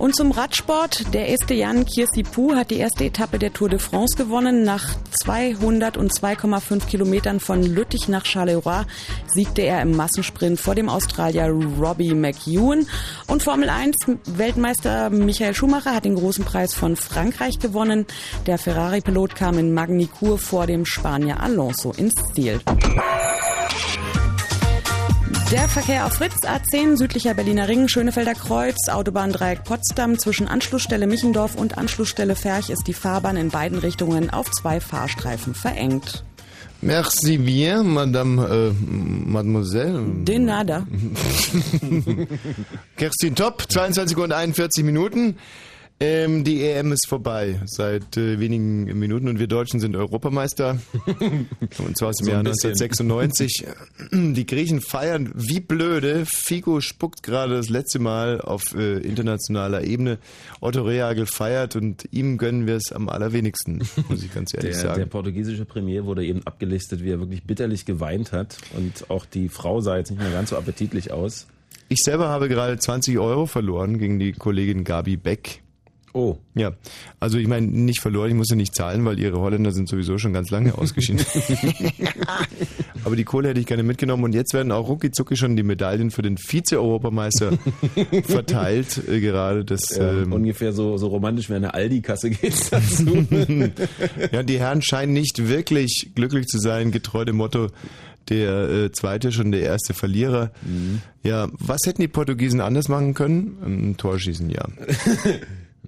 Und 0.00 0.16
zum 0.16 0.32
Radsport. 0.32 1.12
Der 1.12 1.28
erste 1.28 1.54
Kirsipou 1.84 2.54
hat 2.54 2.70
die 2.70 2.78
erste 2.78 3.04
Etappe 3.04 3.38
der 3.38 3.52
Tour 3.52 3.68
de 3.68 3.78
France 3.78 4.16
gewonnen. 4.16 4.64
Nach 4.64 4.96
202,5 5.26 6.86
Kilometern 6.86 7.38
von 7.38 7.62
Lüttich 7.62 8.08
nach 8.08 8.24
Charleroi 8.24 8.84
siegte 9.26 9.60
er 9.60 9.82
im 9.82 9.94
Massensprint 9.94 10.58
vor 10.58 10.74
dem 10.74 10.88
Australier 10.88 11.50
Robbie 11.78 12.14
McEwen. 12.14 12.88
Und 13.26 13.42
Formel 13.42 13.68
1 13.68 13.94
Weltmeister 14.24 15.10
Michael 15.10 15.54
Schumacher 15.54 15.94
hat 15.94 16.06
den 16.06 16.14
großen 16.14 16.46
Preis 16.46 16.72
von 16.72 16.96
Frankreich 16.96 17.58
gewonnen. 17.58 18.06
Der 18.46 18.56
Ferrari-Pilot 18.56 19.34
kam 19.34 19.58
in 19.58 19.74
Magny-Cours 19.74 20.42
vor 20.42 20.66
dem 20.66 20.86
Spanier 20.86 21.40
Alonso 21.40 21.92
ins 21.92 22.14
Ziel. 22.32 22.58
Der 25.50 25.68
Verkehr 25.68 26.06
auf 26.06 26.12
Fritz 26.12 26.36
A10 26.44 26.96
südlicher 26.96 27.34
Berliner 27.34 27.66
Ring, 27.66 27.88
Schönefelder 27.88 28.34
Kreuz, 28.34 28.88
Autobahndreieck 28.88 29.64
Potsdam 29.64 30.16
zwischen 30.16 30.46
Anschlussstelle 30.46 31.08
Michendorf 31.08 31.56
und 31.56 31.76
Anschlussstelle 31.76 32.36
Ferch 32.36 32.70
ist 32.70 32.86
die 32.86 32.94
Fahrbahn 32.94 33.36
in 33.36 33.48
beiden 33.48 33.78
Richtungen 33.78 34.30
auf 34.30 34.48
zwei 34.52 34.80
Fahrstreifen 34.80 35.56
verengt. 35.56 36.22
Merci 36.82 37.38
bien, 37.38 37.88
Madame, 37.88 38.46
äh, 38.46 38.72
Mademoiselle. 38.72 40.00
De 40.22 40.38
nada. 40.38 40.86
Kerstin 42.96 43.34
Top, 43.34 43.64
22 43.68 44.16
und 44.18 44.32
41 44.32 44.84
Minuten. 44.84 45.36
Ähm, 46.02 46.44
die 46.44 46.62
EM 46.64 46.92
ist 46.92 47.06
vorbei 47.06 47.60
seit 47.66 48.16
äh, 48.16 48.40
wenigen 48.40 48.84
Minuten 48.98 49.28
und 49.28 49.38
wir 49.38 49.48
Deutschen 49.48 49.80
sind 49.80 49.94
Europameister. 49.94 50.78
und 51.78 51.98
zwar 51.98 52.08
aus 52.08 52.16
dem 52.16 52.24
So 52.24 52.30
Jahr 52.30 52.40
ein 52.40 52.44
bisschen. 52.44 52.70
1996. 52.70 53.66
Die 54.10 54.46
Griechen 54.46 54.80
feiern 54.80 55.30
wie 55.34 55.60
blöde. 55.60 56.24
Figo 56.24 56.80
spuckt 56.80 57.22
gerade 57.22 57.54
das 57.54 57.68
letzte 57.68 57.98
Mal 57.98 58.40
auf 58.40 58.74
äh, 58.74 58.96
internationaler 59.00 59.84
Ebene. 59.84 60.16
Otto 60.62 60.80
Rehagel 60.84 61.26
feiert 61.26 61.76
und 61.76 62.08
ihm 62.12 62.38
gönnen 62.38 62.66
wir 62.66 62.76
es 62.76 62.92
am 62.92 63.10
allerwenigsten, 63.10 63.82
muss 64.08 64.22
ich 64.22 64.32
ganz 64.32 64.54
ehrlich 64.54 64.70
Der, 64.72 64.80
sagen. 64.80 65.00
der 65.00 65.06
portugiesische 65.06 65.66
Premier 65.66 66.06
wurde 66.06 66.24
eben 66.24 66.46
abgelistet, 66.46 67.04
wie 67.04 67.10
er 67.10 67.20
wirklich 67.20 67.44
bitterlich 67.44 67.84
geweint 67.84 68.32
hat. 68.32 68.56
Und 68.74 69.10
auch 69.10 69.26
die 69.26 69.50
Frau 69.50 69.82
sah 69.82 69.98
jetzt 69.98 70.10
nicht 70.10 70.22
mehr 70.22 70.30
ganz 70.32 70.48
so 70.48 70.56
appetitlich 70.56 71.12
aus. 71.12 71.46
Ich 71.90 71.98
selber 72.04 72.30
habe 72.30 72.48
gerade 72.48 72.78
20 72.78 73.18
Euro 73.18 73.44
verloren 73.44 73.98
gegen 73.98 74.18
die 74.18 74.32
Kollegin 74.32 74.84
Gabi 74.84 75.18
Beck. 75.18 75.60
Oh, 76.12 76.38
Ja, 76.56 76.72
also 77.20 77.38
ich 77.38 77.46
meine, 77.46 77.68
nicht 77.68 78.00
verloren, 78.00 78.30
ich 78.30 78.34
musste 78.34 78.56
nicht 78.56 78.74
zahlen, 78.74 79.04
weil 79.04 79.20
ihre 79.20 79.38
Holländer 79.38 79.70
sind 79.70 79.88
sowieso 79.88 80.18
schon 80.18 80.32
ganz 80.32 80.50
lange 80.50 80.76
ausgeschieden. 80.76 81.24
Aber 83.04 83.14
die 83.14 83.22
Kohle 83.22 83.50
hätte 83.50 83.60
ich 83.60 83.66
gerne 83.66 83.84
mitgenommen 83.84 84.24
und 84.24 84.34
jetzt 84.34 84.52
werden 84.52 84.72
auch 84.72 84.88
rucki 84.88 85.10
schon 85.36 85.54
die 85.54 85.62
Medaillen 85.62 86.10
für 86.10 86.22
den 86.22 86.36
Vize-Europameister 86.36 87.52
verteilt, 88.24 89.00
äh, 89.08 89.20
gerade 89.20 89.64
das... 89.64 89.96
ja, 89.96 90.10
ähm, 90.22 90.32
ungefähr 90.32 90.72
so, 90.72 90.96
so 90.96 91.06
romantisch 91.06 91.48
wie 91.48 91.54
eine 91.54 91.74
Aldi-Kasse 91.74 92.30
geht's 92.30 92.70
dazu. 92.70 93.26
ja, 94.32 94.42
die 94.42 94.58
Herren 94.58 94.82
scheinen 94.82 95.12
nicht 95.12 95.46
wirklich 95.48 96.10
glücklich 96.16 96.46
zu 96.46 96.58
sein, 96.58 96.90
getreu 96.90 97.24
dem 97.24 97.36
Motto, 97.36 97.68
der 98.28 98.68
äh, 98.68 98.92
zweite 98.92 99.30
schon 99.30 99.52
der 99.52 99.62
erste 99.62 99.94
Verlierer. 99.94 100.50
Ja, 101.22 101.48
was 101.52 101.80
hätten 101.86 102.02
die 102.02 102.08
Portugiesen 102.08 102.60
anders 102.60 102.88
machen 102.88 103.14
können? 103.14 103.58
Ein 103.64 103.96
Tor 103.96 104.18
schießen, 104.18 104.50
ja. 104.50 104.66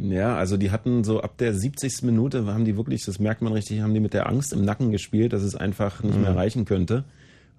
Ja, 0.02 0.36
also 0.36 0.56
die 0.56 0.70
hatten 0.70 1.04
so 1.04 1.20
ab 1.20 1.36
der 1.38 1.54
70. 1.54 2.02
Minute, 2.02 2.44
haben 2.46 2.64
die 2.64 2.76
wirklich, 2.76 3.04
das 3.04 3.18
merkt 3.20 3.40
man 3.42 3.52
richtig, 3.52 3.80
haben 3.82 3.94
die 3.94 4.00
mit 4.00 4.14
der 4.14 4.28
Angst 4.28 4.52
im 4.52 4.64
Nacken 4.64 4.90
gespielt, 4.90 5.32
dass 5.32 5.42
es 5.42 5.54
einfach 5.54 6.02
nicht 6.02 6.18
mehr 6.20 6.34
reichen 6.34 6.64
könnte. 6.64 7.04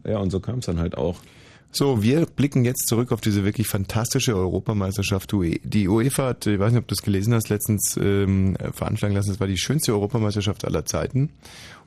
Ja, 0.05 0.17
und 0.17 0.29
so 0.31 0.39
kam 0.39 0.59
es 0.59 0.65
dann 0.65 0.79
halt 0.79 0.97
auch. 0.97 1.19
So, 1.71 2.03
wir 2.03 2.25
blicken 2.27 2.65
jetzt 2.65 2.87
zurück 2.87 3.11
auf 3.11 3.21
diese 3.21 3.43
wirklich 3.45 3.67
fantastische 3.67 4.35
Europameisterschaft. 4.35 5.33
UE- 5.33 5.59
Die 5.63 5.87
UEFA 5.87 6.27
hat, 6.27 6.45
ich 6.45 6.59
weiß 6.59 6.71
nicht, 6.73 6.81
ob 6.81 6.87
du 6.87 6.93
das 6.95 7.01
gelesen 7.01 7.33
hast, 7.33 7.49
letztens 7.49 7.97
ähm, 7.99 8.55
veranschlagen 8.73 9.15
lassen, 9.15 9.31
es 9.31 9.39
war 9.39 9.47
die 9.47 9.57
schönste 9.57 9.93
Europameisterschaft 9.93 10.65
aller 10.65 10.85
Zeiten. 10.85 11.29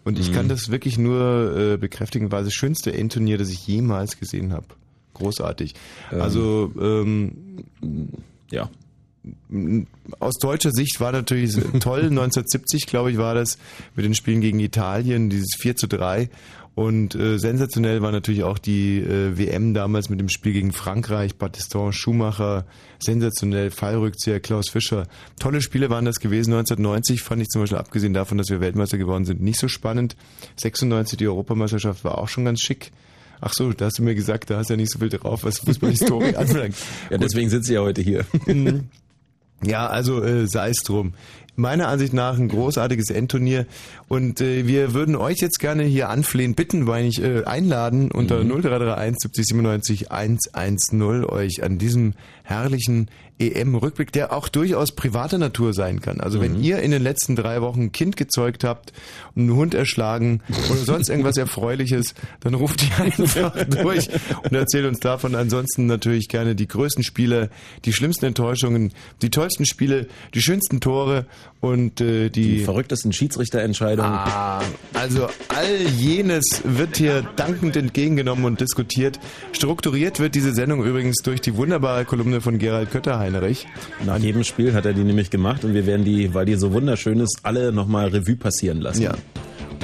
Und 0.04 0.18
ich 0.18 0.32
kann 0.32 0.48
das 0.48 0.70
wirklich 0.70 0.98
nur 0.98 1.56
äh, 1.56 1.76
bekräftigen, 1.76 2.32
war 2.32 2.42
das 2.42 2.52
schönste 2.54 2.92
Endturnier, 2.94 3.38
das 3.38 3.50
ich 3.50 3.66
jemals 3.66 4.18
gesehen 4.18 4.52
habe. 4.52 4.66
Großartig. 5.14 5.74
Also 6.10 6.72
ähm, 6.80 7.32
Ja. 8.50 8.70
Aus 10.18 10.34
deutscher 10.34 10.72
Sicht 10.72 11.00
war 11.00 11.12
natürlich 11.12 11.54
toll, 11.80 12.00
1970 12.10 12.86
glaube 12.86 13.10
ich 13.10 13.18
war 13.18 13.34
das, 13.34 13.58
mit 13.94 14.04
den 14.04 14.14
Spielen 14.14 14.40
gegen 14.40 14.60
Italien, 14.60 15.30
dieses 15.30 15.56
4 15.58 15.76
zu 15.76 15.86
3 15.86 16.28
und 16.76 17.14
äh, 17.14 17.38
sensationell 17.38 18.02
war 18.02 18.12
natürlich 18.12 18.42
auch 18.42 18.58
die 18.58 18.98
äh, 18.98 19.38
WM 19.38 19.72
damals 19.72 20.10
mit 20.10 20.20
dem 20.20 20.28
Spiel 20.28 20.52
gegen 20.52 20.72
Frankreich, 20.72 21.36
Battiston, 21.36 21.94
Schumacher, 21.94 22.66
sensationell, 22.98 23.70
Fallrückzieher, 23.70 24.40
Klaus 24.40 24.68
Fischer. 24.68 25.08
Tolle 25.40 25.62
Spiele 25.62 25.88
waren 25.88 26.04
das 26.04 26.16
gewesen. 26.16 26.52
1990 26.52 27.22
fand 27.22 27.40
ich 27.40 27.48
zum 27.48 27.62
Beispiel, 27.62 27.78
abgesehen 27.78 28.12
davon, 28.12 28.36
dass 28.36 28.50
wir 28.50 28.60
Weltmeister 28.60 28.98
geworden 28.98 29.24
sind, 29.24 29.40
nicht 29.40 29.58
so 29.58 29.68
spannend. 29.68 30.16
96 30.60 31.16
die 31.16 31.26
Europameisterschaft 31.26 32.04
war 32.04 32.18
auch 32.18 32.28
schon 32.28 32.44
ganz 32.44 32.60
schick. 32.60 32.92
Ach 33.40 33.54
so, 33.54 33.72
da 33.72 33.86
hast 33.86 33.98
du 33.98 34.02
mir 34.02 34.14
gesagt, 34.14 34.50
da 34.50 34.58
hast 34.58 34.68
du 34.68 34.74
ja 34.74 34.76
nicht 34.76 34.92
so 34.92 34.98
viel 34.98 35.08
drauf, 35.08 35.44
was 35.44 35.60
Fußballhistorie 35.60 36.36
anbelangt. 36.36 36.74
Ja, 37.08 37.16
deswegen 37.16 37.48
sitzt 37.48 37.68
sie 37.68 37.74
ja 37.74 37.80
heute 37.80 38.02
hier. 38.02 38.26
Ja, 39.64 39.86
also 39.86 40.22
äh, 40.22 40.46
sei 40.46 40.70
es 40.70 40.82
drum. 40.82 41.14
Meiner 41.58 41.88
Ansicht 41.88 42.12
nach 42.12 42.38
ein 42.38 42.48
großartiges 42.48 43.08
Endturnier 43.08 43.64
und 44.08 44.42
äh, 44.42 44.66
wir 44.66 44.92
würden 44.92 45.16
euch 45.16 45.38
jetzt 45.38 45.58
gerne 45.58 45.84
hier 45.84 46.10
anflehen, 46.10 46.54
bitten, 46.54 46.86
weil 46.86 47.06
ich 47.06 47.22
äh, 47.22 47.44
einladen 47.44 48.10
unter 48.10 48.44
0331 48.44 49.16
70 49.22 49.46
97 49.46 50.12
110 50.12 51.24
euch 51.24 51.62
an 51.62 51.78
diesem 51.78 52.12
herrlichen 52.42 53.08
EM-Rückblick, 53.38 54.12
der 54.12 54.32
auch 54.32 54.48
durchaus 54.48 54.92
privater 54.92 55.38
Natur 55.38 55.74
sein 55.74 56.00
kann. 56.00 56.20
Also 56.20 56.40
wenn 56.40 56.62
ihr 56.62 56.78
in 56.78 56.90
den 56.90 57.02
letzten 57.02 57.36
drei 57.36 57.60
Wochen 57.60 57.82
ein 57.82 57.92
Kind 57.92 58.16
gezeugt 58.16 58.64
habt, 58.64 58.92
einen 59.36 59.52
Hund 59.52 59.74
erschlagen 59.74 60.42
oder 60.70 60.80
sonst 60.80 61.10
irgendwas 61.10 61.36
Erfreuliches, 61.36 62.14
dann 62.40 62.54
ruft 62.54 62.82
ihr 62.82 63.04
einfach 63.04 63.64
durch 63.66 64.08
und 64.42 64.52
erzählt 64.52 64.86
uns 64.86 65.00
davon. 65.00 65.34
Ansonsten 65.34 65.86
natürlich 65.86 66.28
gerne 66.28 66.54
die 66.54 66.68
größten 66.68 67.04
Spiele, 67.04 67.50
die 67.84 67.92
schlimmsten 67.92 68.24
Enttäuschungen, 68.24 68.92
die 69.22 69.30
tollsten 69.30 69.66
Spiele, 69.66 70.06
die 70.34 70.40
schönsten 70.40 70.80
Tore 70.80 71.26
und 71.60 72.00
äh, 72.00 72.30
Die 72.30 72.58
die 72.58 72.64
verrücktesten 72.64 73.12
Schiedsrichterentscheidungen. 73.12 74.12
Ah, 74.12 74.62
also 74.94 75.28
all 75.48 75.80
jenes 75.96 76.62
wird 76.64 76.96
hier 76.96 77.22
dankend 77.36 77.76
entgegengenommen 77.76 78.44
und 78.44 78.60
diskutiert. 78.60 79.18
Strukturiert 79.52 80.20
wird 80.20 80.34
diese 80.34 80.52
Sendung 80.52 80.84
übrigens 80.84 81.16
durch 81.22 81.40
die 81.40 81.56
wunderbare 81.56 82.04
Kolumne 82.04 82.40
von 82.40 82.58
Gerald 82.58 82.90
Kötter-Heinrich. 83.26 83.66
Nach 84.04 84.18
jedem 84.18 84.44
Spiel 84.44 84.74
hat 84.74 84.86
er 84.86 84.92
die 84.92 85.04
nämlich 85.04 85.30
gemacht 85.30 85.64
und 85.64 85.74
wir 85.74 85.86
werden 85.86 86.04
die, 86.04 86.34
weil 86.34 86.46
die 86.46 86.54
so 86.54 86.72
wunderschön 86.72 87.20
ist, 87.20 87.40
alle 87.42 87.72
nochmal 87.72 88.08
Revue 88.08 88.36
passieren 88.36 88.80
lassen. 88.80 89.02
Ja. 89.02 89.14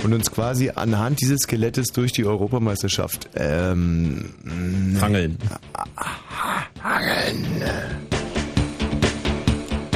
Und 0.05 0.13
uns 0.15 0.31
quasi 0.31 0.71
anhand 0.75 1.21
dieses 1.21 1.43
Skelettes 1.43 1.89
durch 1.89 2.13
die 2.13 2.25
Europameisterschaft 2.25 3.29
ähm, 3.37 4.31
Hangeln. 5.01 5.37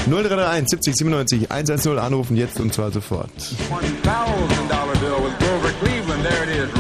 0331 0.07 0.69
70 0.69 0.97
97 0.97 1.51
110 1.51 1.99
anrufen 1.99 2.37
jetzt 2.37 2.61
und 2.61 2.73
zwar 2.73 2.93
sofort. 2.93 3.31
$1,000 3.37 5.01
bill 5.01 5.11
with 5.25 5.37
Grover 5.41 5.73
Cleveland. 5.81 6.23
There 6.23 6.45
it 6.45 6.51
is, 6.51 6.71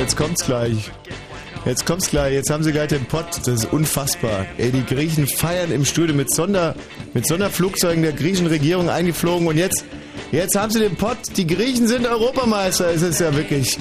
jetzt 0.00 0.16
kommt's 0.16 0.44
gleich. 0.44 0.90
Jetzt 1.66 1.84
kommt's 1.84 2.08
gleich, 2.08 2.32
jetzt 2.32 2.48
haben 2.48 2.64
sie 2.64 2.72
gleich 2.72 2.88
den 2.88 3.04
Pott, 3.04 3.26
das 3.36 3.48
ist 3.48 3.64
unfassbar. 3.66 4.46
Ey, 4.56 4.72
die 4.72 4.84
Griechen 4.84 5.26
feiern 5.26 5.70
im 5.70 5.84
Studio 5.84 6.16
mit, 6.16 6.34
Sonder, 6.34 6.74
mit 7.12 7.26
Sonderflugzeugen 7.26 8.02
der 8.02 8.12
griechischen 8.12 8.46
Regierung 8.46 8.88
eingeflogen 8.88 9.46
und 9.46 9.58
jetzt, 9.58 9.84
jetzt 10.32 10.56
haben 10.56 10.70
sie 10.70 10.78
den 10.78 10.96
Pott, 10.96 11.18
die 11.36 11.46
Griechen 11.46 11.86
sind 11.86 12.06
Europameister, 12.06 12.90
es 12.90 13.02
ist 13.02 13.20
ja 13.20 13.34
wirklich, 13.36 13.76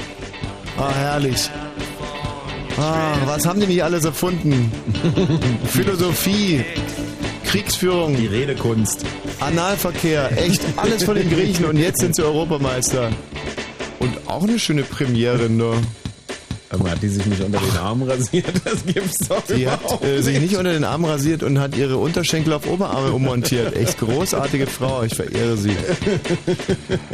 ah, 0.78 0.92
herrlich. 0.94 1.50
Ah, 2.78 3.16
was 3.26 3.46
haben 3.46 3.62
die 3.62 3.68
nicht 3.68 3.84
alles 3.84 4.04
erfunden? 4.04 4.70
Philosophie, 5.72 6.66
Kriegsführung, 7.46 8.18
Die 8.18 8.28
Redekunst. 8.28 9.06
Analverkehr, 9.40 10.38
echt 10.38 10.62
alles 10.76 11.06
von 11.06 11.16
den 11.16 11.30
Griechen 11.30 11.64
und 11.64 11.78
jetzt 11.78 12.02
sind 12.02 12.14
sie 12.14 12.24
Europameister. 12.24 13.10
Und 14.00 14.28
auch 14.28 14.44
eine 14.44 14.60
schöne 14.60 14.84
Premiere, 14.84 15.50
ne? 15.50 15.82
Hat 17.00 17.04
die 17.04 17.08
sich 17.08 17.26
nicht 17.28 17.42
unter 17.42 17.60
den 17.60 17.78
Armen 17.78 18.10
rasiert? 18.10 18.46
Das 18.66 18.86
gibt's 18.86 19.30
doch 19.30 19.42
Die 19.46 19.70
hat 19.70 20.04
äh, 20.04 20.22
sich 20.22 20.42
nicht 20.42 20.58
unter 20.58 20.74
den 20.74 20.84
Arm 20.84 21.06
rasiert 21.06 21.44
und 21.44 21.58
hat 21.58 21.78
ihre 21.78 21.96
Unterschenkel 21.96 22.52
auf 22.52 22.68
Oberarme 22.68 23.14
ummontiert. 23.14 23.74
Echt 23.74 24.00
großartige 24.00 24.68
Frau, 24.68 25.04
ich 25.04 25.16
verehre 25.16 25.56
sie. 25.56 25.72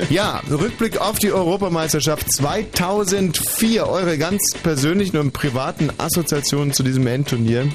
Ja, 0.10 0.41
Rückblick 0.50 1.00
auf 1.00 1.19
die 1.19 1.32
Europameisterschaft 1.32 2.34
2004. 2.34 3.88
Eure 3.88 4.17
ganz 4.17 4.41
persönlichen 4.63 5.17
und 5.17 5.34
privaten 5.34 5.91
Assoziationen 6.00 6.74
zu 6.74 6.82
diesem 6.82 7.06
Endturnier. 7.06 7.67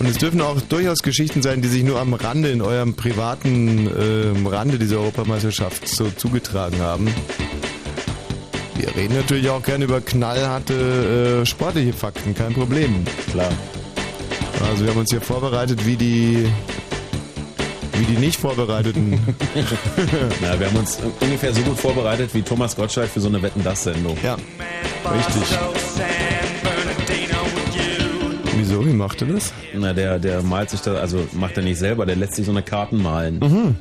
Und 0.00 0.08
es 0.08 0.18
dürfen 0.18 0.40
auch 0.40 0.60
durchaus 0.60 1.02
Geschichten 1.02 1.40
sein, 1.40 1.62
die 1.62 1.68
sich 1.68 1.84
nur 1.84 2.00
am 2.00 2.14
Rande, 2.14 2.50
in 2.50 2.62
eurem 2.62 2.94
privaten 2.94 3.88
ähm, 3.96 4.46
Rande 4.48 4.80
dieser 4.80 4.98
Europameisterschaft 4.98 5.86
so 5.86 6.10
zugetragen 6.10 6.80
haben. 6.80 7.14
Reden 8.96 9.14
natürlich 9.14 9.50
auch 9.50 9.62
gerne 9.62 9.84
über 9.84 10.00
knallharte 10.00 11.42
äh, 11.42 11.46
sportliche 11.46 11.92
Fakten, 11.92 12.34
kein 12.34 12.54
Problem. 12.54 13.04
Klar. 13.30 13.50
Also 14.70 14.84
wir 14.84 14.90
haben 14.90 15.00
uns 15.00 15.10
hier 15.10 15.20
vorbereitet 15.20 15.84
wie 15.84 15.96
die 15.96 16.46
wie 17.98 18.04
die 18.04 18.18
nicht 18.18 18.40
vorbereiteten. 18.40 19.12
Na, 20.42 20.58
wir 20.58 20.66
haben 20.66 20.76
uns 20.76 20.98
ungefähr 21.20 21.52
so 21.52 21.60
gut 21.62 21.78
vorbereitet 21.78 22.30
wie 22.32 22.42
Thomas 22.42 22.74
Gottschalk 22.76 23.08
für 23.10 23.20
so 23.20 23.28
eine 23.28 23.40
Wetten-Das-Sendung. 23.42 24.16
ja, 24.22 24.34
richtig. 24.34 25.58
Wieso? 28.56 28.84
Wie 28.84 28.92
macht 28.92 29.20
er 29.22 29.28
das? 29.28 29.52
Na, 29.74 29.92
der, 29.92 30.18
der 30.18 30.42
malt 30.42 30.70
sich 30.70 30.80
da, 30.80 30.94
also 30.94 31.26
macht 31.32 31.56
er 31.56 31.62
nicht 31.62 31.78
selber, 31.78 32.06
der 32.06 32.16
lässt 32.16 32.34
sich 32.34 32.46
so 32.46 32.50
eine 32.50 32.62
Karten 32.62 33.02
malen. 33.02 33.38
Mhm. 33.38 33.76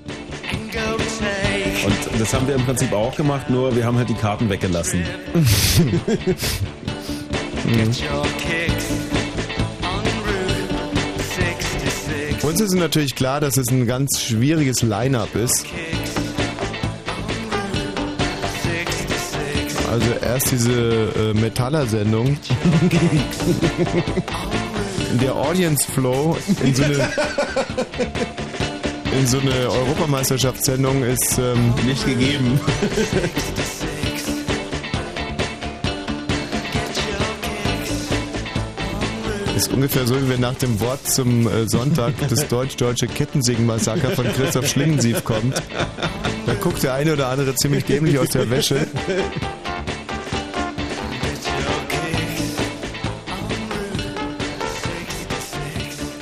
Und 1.86 2.20
das 2.20 2.34
haben 2.34 2.48
wir 2.48 2.56
im 2.56 2.66
Prinzip 2.66 2.92
auch 2.94 3.16
gemacht, 3.16 3.48
nur 3.50 3.76
wir 3.76 3.86
haben 3.86 3.98
halt 3.98 4.10
die 4.10 4.16
Karten 4.16 4.50
weggelassen. 4.50 5.04
Uns 12.42 12.62
ist 12.62 12.74
natürlich 12.74 13.14
klar, 13.14 13.40
dass 13.40 13.58
es 13.58 13.68
ein 13.70 13.86
ganz 13.86 14.20
schwieriges 14.20 14.82
Line-up 14.82 15.36
ist. 15.36 15.64
Also 19.92 20.08
erst 20.22 20.52
diese 20.52 21.12
äh, 21.16 21.34
Metaller-Sendung. 21.40 22.38
Der 25.22 25.36
Audience 25.36 25.86
Flow 25.92 26.36
in 26.62 26.76
so 26.76 26.84
eine, 26.84 26.98
in 29.20 29.28
so 29.28 29.40
eine 29.40 29.70
Europameisterschaftssendung 29.70 31.04
ist 31.04 31.38
ähm, 31.38 31.74
Nicht 31.86 32.06
gegeben. 32.06 32.60
ist 39.56 39.72
ungefähr 39.72 40.06
so, 40.06 40.16
wie 40.22 40.30
wenn 40.30 40.42
nach 40.42 40.56
dem 40.56 40.80
Wort 40.82 41.08
zum 41.08 41.48
äh, 41.48 41.68
Sonntag 41.68 42.14
das 42.30 42.48
deutsch-deutsche 42.48 43.08
Kettensägen-Massaker 43.08 44.12
von 44.12 44.26
Christoph 44.34 44.68
Schlingensief 44.68 45.24
kommt. 45.24 45.56
Da 46.46 46.54
guckt 46.56 46.84
der 46.84 46.94
eine 46.94 47.14
oder 47.14 47.30
andere 47.30 47.56
ziemlich 47.56 47.86
dämlich 47.86 48.20
aus 48.20 48.30
der 48.30 48.50
Wäsche. 48.50 48.86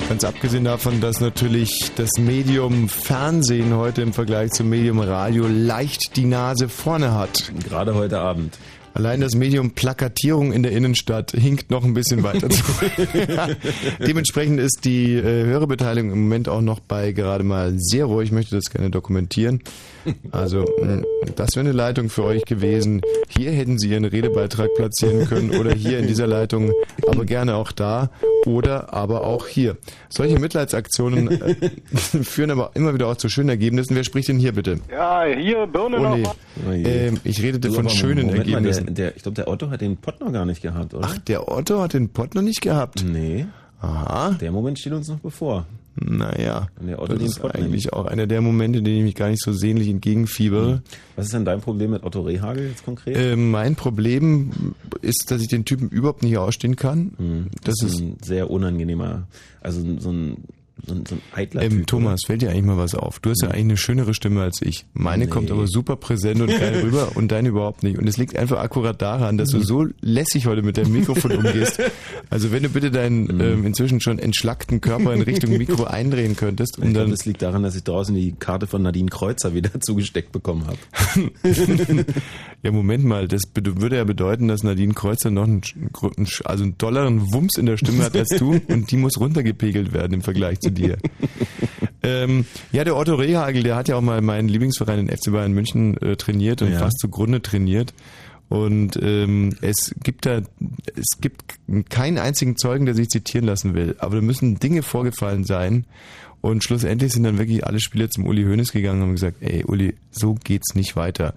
Ganz 0.08 0.22
abgesehen 0.22 0.64
davon, 0.64 1.00
dass 1.00 1.20
natürlich 1.20 1.90
das 1.96 2.10
Medium 2.18 2.88
Fernsehen 2.90 3.74
heute 3.74 4.02
im 4.02 4.12
Vergleich 4.12 4.50
zum 4.52 4.68
Medium 4.68 5.00
Radio 5.00 5.46
leicht 5.48 6.16
die 6.16 6.26
Nase 6.26 6.68
vorne 6.68 7.14
hat. 7.14 7.52
Gerade 7.64 7.94
heute 7.94 8.20
Abend. 8.20 8.58
Allein 8.94 9.20
das 9.20 9.34
Medium 9.34 9.72
Plakatierung 9.72 10.52
in 10.52 10.62
der 10.62 10.70
Innenstadt 10.70 11.32
hinkt 11.32 11.70
noch 11.70 11.84
ein 11.84 11.94
bisschen 11.94 12.22
weiter 12.22 12.48
zurück. 12.48 12.92
Dementsprechend 14.06 14.60
ist 14.60 14.84
die 14.84 15.14
äh, 15.14 15.44
Hörerbeteiligung 15.46 16.12
im 16.12 16.22
Moment 16.22 16.48
auch 16.48 16.60
noch 16.60 16.78
bei 16.78 17.10
gerade 17.10 17.42
mal 17.42 17.74
sehr 17.76 18.04
ruhig. 18.04 18.28
Ich 18.28 18.32
möchte 18.32 18.54
das 18.54 18.70
gerne 18.70 18.90
dokumentieren. 18.90 19.62
Also, 20.30 20.64
mh, 20.80 21.02
das 21.34 21.56
wäre 21.56 21.66
eine 21.66 21.72
Leitung 21.72 22.08
für 22.08 22.22
euch 22.22 22.44
gewesen. 22.44 23.00
Hier 23.28 23.50
hätten 23.50 23.78
Sie 23.78 23.88
Ihren 23.90 24.04
Redebeitrag 24.04 24.70
platzieren 24.76 25.26
können 25.26 25.50
oder 25.58 25.72
hier 25.74 25.98
in 25.98 26.06
dieser 26.06 26.26
Leitung, 26.28 26.72
aber 27.08 27.24
gerne 27.24 27.56
auch 27.56 27.72
da 27.72 28.10
oder 28.46 28.92
aber 28.94 29.26
auch 29.26 29.48
hier. 29.48 29.76
Solche 30.08 30.38
Mitleidsaktionen 30.38 31.40
äh, 31.40 31.54
führen 32.22 32.50
aber 32.50 32.70
immer 32.74 32.94
wieder 32.94 33.08
auch 33.08 33.16
zu 33.16 33.28
schönen 33.28 33.48
Ergebnissen. 33.48 33.96
Wer 33.96 34.04
spricht 34.04 34.28
denn 34.28 34.38
hier 34.38 34.52
bitte? 34.52 34.78
Ja, 34.90 35.24
hier 35.24 35.66
Birne 35.66 35.98
Oh 35.98 36.02
noch 36.02 36.16
nee. 36.16 36.24
Oh. 36.66 36.70
Ähm, 36.70 37.18
ich 37.24 37.42
redete 37.42 37.72
von 37.72 37.88
schönen 37.88 38.26
Moment 38.26 38.46
Ergebnissen. 38.46 38.83
Der, 38.88 39.16
ich 39.16 39.22
glaube, 39.22 39.34
der 39.36 39.48
Otto 39.48 39.70
hat 39.70 39.80
den 39.80 39.96
Pott 39.96 40.20
noch 40.20 40.32
gar 40.32 40.44
nicht 40.44 40.62
gehabt, 40.62 40.94
oder? 40.94 41.06
Ach, 41.08 41.18
der 41.18 41.48
Otto 41.50 41.80
hat 41.80 41.94
den 41.94 42.08
Pott 42.10 42.34
noch 42.34 42.42
nicht 42.42 42.60
gehabt. 42.60 43.04
Nee, 43.04 43.46
Aha. 43.80 44.32
der 44.40 44.52
Moment 44.52 44.78
steht 44.78 44.92
uns 44.92 45.08
noch 45.08 45.18
bevor. 45.18 45.66
Naja, 45.96 46.66
der 46.80 46.98
Otto 47.00 47.12
das 47.12 47.18
den 47.18 47.26
ist 47.28 47.40
Pott 47.40 47.54
eigentlich 47.54 47.92
auch 47.92 48.06
einer 48.06 48.26
der 48.26 48.40
Momente, 48.40 48.82
denen 48.82 48.98
ich 48.98 49.04
mich 49.04 49.14
gar 49.14 49.28
nicht 49.28 49.40
so 49.42 49.52
sehnlich 49.52 49.88
entgegenfiebere. 49.88 50.82
Was 51.14 51.26
ist 51.26 51.34
denn 51.34 51.44
dein 51.44 51.60
Problem 51.60 51.92
mit 51.92 52.02
Otto 52.02 52.22
Rehagel 52.22 52.68
jetzt 52.68 52.84
konkret? 52.84 53.16
Äh, 53.16 53.36
mein 53.36 53.76
Problem 53.76 54.74
ist, 55.02 55.30
dass 55.30 55.40
ich 55.40 55.46
den 55.48 55.64
Typen 55.64 55.88
überhaupt 55.90 56.24
nicht 56.24 56.36
ausstehen 56.36 56.74
kann. 56.74 57.12
Hm, 57.16 57.46
Das 57.62 57.80
ist, 57.80 58.00
ein 58.00 58.16
sehr 58.22 58.50
unangenehmer, 58.50 59.28
also 59.60 59.80
so 60.00 60.10
ein, 60.10 60.38
so 60.86 60.94
ein, 60.94 61.06
so 61.06 61.14
ein 61.14 61.20
eitler 61.34 61.62
ähm, 61.62 61.70
Typ. 61.78 61.86
Thomas, 61.86 62.20
fällt 62.26 62.42
dir 62.42 62.50
eigentlich 62.50 62.64
mal 62.64 62.76
was 62.76 62.94
auf? 62.94 63.20
Du 63.20 63.30
hast 63.30 63.42
ja 63.42 63.48
eigentlich 63.48 63.60
eine 63.62 63.76
schönere 63.76 64.12
Stimme 64.14 64.42
als 64.42 64.60
ich. 64.60 64.86
Meine 64.92 65.24
Nee. 65.24 65.30
kommt 65.30 65.50
aber 65.50 65.66
super 65.66 65.96
präsent 65.96 66.40
und 66.40 66.48
geil 66.48 66.80
rüber 66.82 67.12
und 67.14 67.30
deine 67.30 67.48
überhaupt 67.50 67.82
nicht. 67.82 67.98
Und 67.98 68.08
es 68.08 68.16
liegt 68.16 68.36
einfach 68.36 68.58
akkurat 68.58 69.00
daran, 69.00 69.38
dass 69.38 69.50
du 69.50 69.60
so 69.62 69.86
lässig 70.00 70.46
heute 70.46 70.62
mit 70.62 70.76
deinem 70.76 70.92
Mikrofon 70.92 71.32
umgehst. 71.32 71.80
Also 72.30 72.50
wenn 72.52 72.62
du 72.62 72.68
bitte 72.68 72.90
deinen 72.90 73.24
Mhm. 73.24 73.40
ähm, 73.40 73.66
inzwischen 73.66 74.00
schon 74.00 74.18
entschlackten 74.18 74.80
Körper 74.80 75.12
in 75.14 75.22
Richtung 75.22 75.50
Mikro 75.58 75.84
eindrehen 75.84 76.36
könntest, 76.36 76.78
um 76.78 76.92
dann 76.94 77.10
das 77.10 77.24
liegt 77.26 77.42
daran, 77.42 77.62
dass 77.62 77.76
ich 77.76 77.84
draußen 77.84 78.14
die 78.14 78.32
Karte 78.38 78.66
von 78.66 78.82
Nadine 78.82 79.08
Kreuzer 79.10 79.54
wieder 79.54 79.70
zugesteckt 79.80 80.32
bekommen 80.32 80.66
habe. 80.66 80.78
Ja, 82.62 82.72
Moment 82.72 83.04
mal, 83.04 83.28
das 83.28 83.42
würde 83.54 83.96
ja 83.96 84.04
bedeuten, 84.04 84.48
dass 84.48 84.62
Nadine 84.62 84.94
Kreuzer 84.94 85.30
noch 85.30 85.44
einen, 85.44 85.60
also 86.44 86.64
einen 86.64 86.78
dolleren 86.78 87.30
Wumms 87.32 87.58
in 87.58 87.66
der 87.66 87.76
Stimme 87.76 88.04
hat 88.04 88.16
als 88.16 88.30
du 88.38 88.58
und 88.68 88.90
die 88.90 88.96
muss 88.96 89.20
runtergepegelt 89.20 89.92
werden 89.92 90.14
im 90.14 90.22
Vergleich 90.22 90.60
zu 90.60 90.70
dir. 90.70 90.96
ähm, 92.02 92.46
ja, 92.72 92.84
der 92.84 92.96
Otto 92.96 93.14
Rehagel, 93.16 93.62
der 93.62 93.76
hat 93.76 93.88
ja 93.88 93.96
auch 93.96 94.00
mal 94.00 94.22
meinen 94.22 94.48
Lieblingsverein 94.48 94.98
in 94.98 95.08
FC 95.08 95.30
Bayern 95.30 95.52
München 95.52 95.96
äh, 96.00 96.16
trainiert 96.16 96.62
und 96.62 96.72
Ja. 96.72 96.78
fast 96.78 96.98
zugrunde 97.00 97.42
trainiert. 97.42 97.92
Und 98.54 98.96
ähm, 99.02 99.56
es 99.62 99.92
gibt 100.04 100.26
da, 100.26 100.40
es 100.94 101.18
gibt 101.20 101.42
keinen 101.90 102.18
einzigen 102.18 102.56
Zeugen, 102.56 102.86
der 102.86 102.94
sich 102.94 103.08
zitieren 103.08 103.46
lassen 103.46 103.74
will. 103.74 103.96
Aber 103.98 104.14
da 104.14 104.22
müssen 104.22 104.60
Dinge 104.60 104.82
vorgefallen 104.82 105.42
sein. 105.42 105.86
Und 106.40 106.62
schlussendlich 106.62 107.12
sind 107.12 107.24
dann 107.24 107.36
wirklich 107.36 107.66
alle 107.66 107.80
Spieler 107.80 108.08
zum 108.10 108.28
Uli 108.28 108.44
Hoeneß 108.44 108.70
gegangen 108.70 109.00
und 109.00 109.08
haben 109.08 109.14
gesagt, 109.14 109.38
ey 109.40 109.64
Uli, 109.64 109.96
so 110.12 110.34
geht's 110.34 110.76
nicht 110.76 110.94
weiter. 110.94 111.34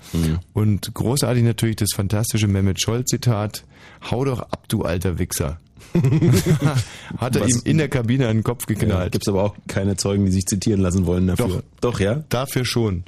Und 0.53 0.93
großartig 0.93 1.43
natürlich 1.43 1.77
das 1.77 1.93
fantastische 1.95 2.47
Mehmet 2.47 2.79
Scholl 2.79 3.03
Zitat, 3.05 3.63
hau 4.11 4.23
doch 4.23 4.41
ab, 4.41 4.65
du 4.67 4.83
alter 4.83 5.17
Wichser. 5.17 5.59
Hat 7.17 7.35
er 7.35 7.41
Was- 7.43 7.49
ihm 7.49 7.61
in 7.65 7.77
der 7.77 7.89
Kabine 7.89 8.27
den 8.27 8.43
Kopf 8.43 8.65
Ja, 8.67 8.75
geknallt. 8.75 9.11
Gibt 9.11 9.25
es 9.27 9.29
aber 9.29 9.43
auch 9.43 9.55
keine 9.67 9.95
Zeugen, 9.97 10.25
die 10.25 10.31
sich 10.31 10.45
zitieren 10.45 10.81
lassen 10.81 11.05
wollen 11.05 11.27
dafür. 11.27 11.47
Doch. 11.47 11.63
Doch, 11.81 11.99
ja? 11.99 12.23
Dafür 12.29 12.65
schon. 12.65 13.03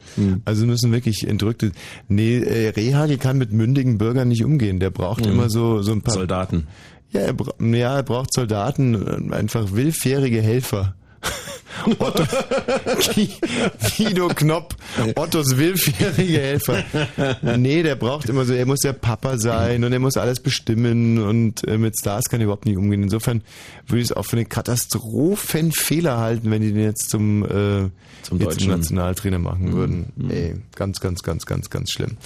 Also 0.46 0.66
müssen 0.66 0.92
wirklich 0.92 1.28
entrückte. 1.28 1.72
Nee, 2.08 2.38
äh, 2.38 2.70
Rehagel 2.70 3.18
kann 3.18 3.38
mit 3.38 3.52
mündigen 3.52 3.98
Bürgern 3.98 4.28
nicht 4.28 4.44
umgehen. 4.44 4.80
Der 4.80 4.90
braucht 4.92 5.26
immer 5.26 5.50
so, 5.50 5.82
so 5.82 5.92
ein 5.92 6.02
paar. 6.02 6.14
Soldaten. 6.14 6.68
Ja, 7.12 7.22
er, 7.22 7.36
ja, 7.60 7.96
er 7.98 8.04
braucht 8.04 8.34
Soldaten, 8.34 9.32
äh, 9.32 9.36
einfach 9.36 9.74
willfährige 9.74 10.42
Helfer. 10.42 10.96
Otto, 12.00 12.24
Gu- 13.16 13.28
Guido 13.98 14.28
Knopp, 14.30 14.76
Ottos 15.16 15.56
willfährige 15.58 16.40
Helfer. 16.40 16.84
Nee, 17.58 17.84
der 17.84 17.96
braucht 17.96 18.28
immer 18.30 18.44
so, 18.46 18.54
er 18.54 18.66
muss 18.66 18.80
der 18.80 18.94
Papa 18.94 19.38
sein 19.38 19.84
und 19.84 19.94
er 19.94 20.00
muss 20.00 20.18
alles 20.18 20.40
bestimmen 20.42 21.20
und 21.20 21.66
äh, 21.68 21.78
mit 21.78 21.96
Stars 21.98 22.26
kann 22.26 22.42
er 22.42 22.46
überhaupt 22.46 22.66
nicht 22.66 22.78
umgehen. 22.78 23.04
Insofern 23.04 23.42
würde 23.88 24.02
ich 24.02 24.10
es 24.10 24.12
auch 24.12 24.24
für 24.26 24.36
einen 24.38 24.50
Katastrophenfehler 24.50 26.18
halten, 26.18 26.52
wenn 26.52 26.62
die 26.62 26.74
den 26.74 26.84
jetzt 26.84 27.10
zum, 27.10 27.44
äh, 27.46 27.48
Zum 28.24 28.40
jetzt 28.40 28.56
deutschen. 28.56 28.72
Nationaltrainer 28.72 29.40
machen 29.40 29.74
würden. 29.74 30.12
Ey, 30.30 30.56
ganz, 30.76 31.00
ganz, 31.00 31.24
ganz, 31.24 31.46
ganz, 31.46 31.70
ganz 31.70 31.92
schlimm. 31.92 32.18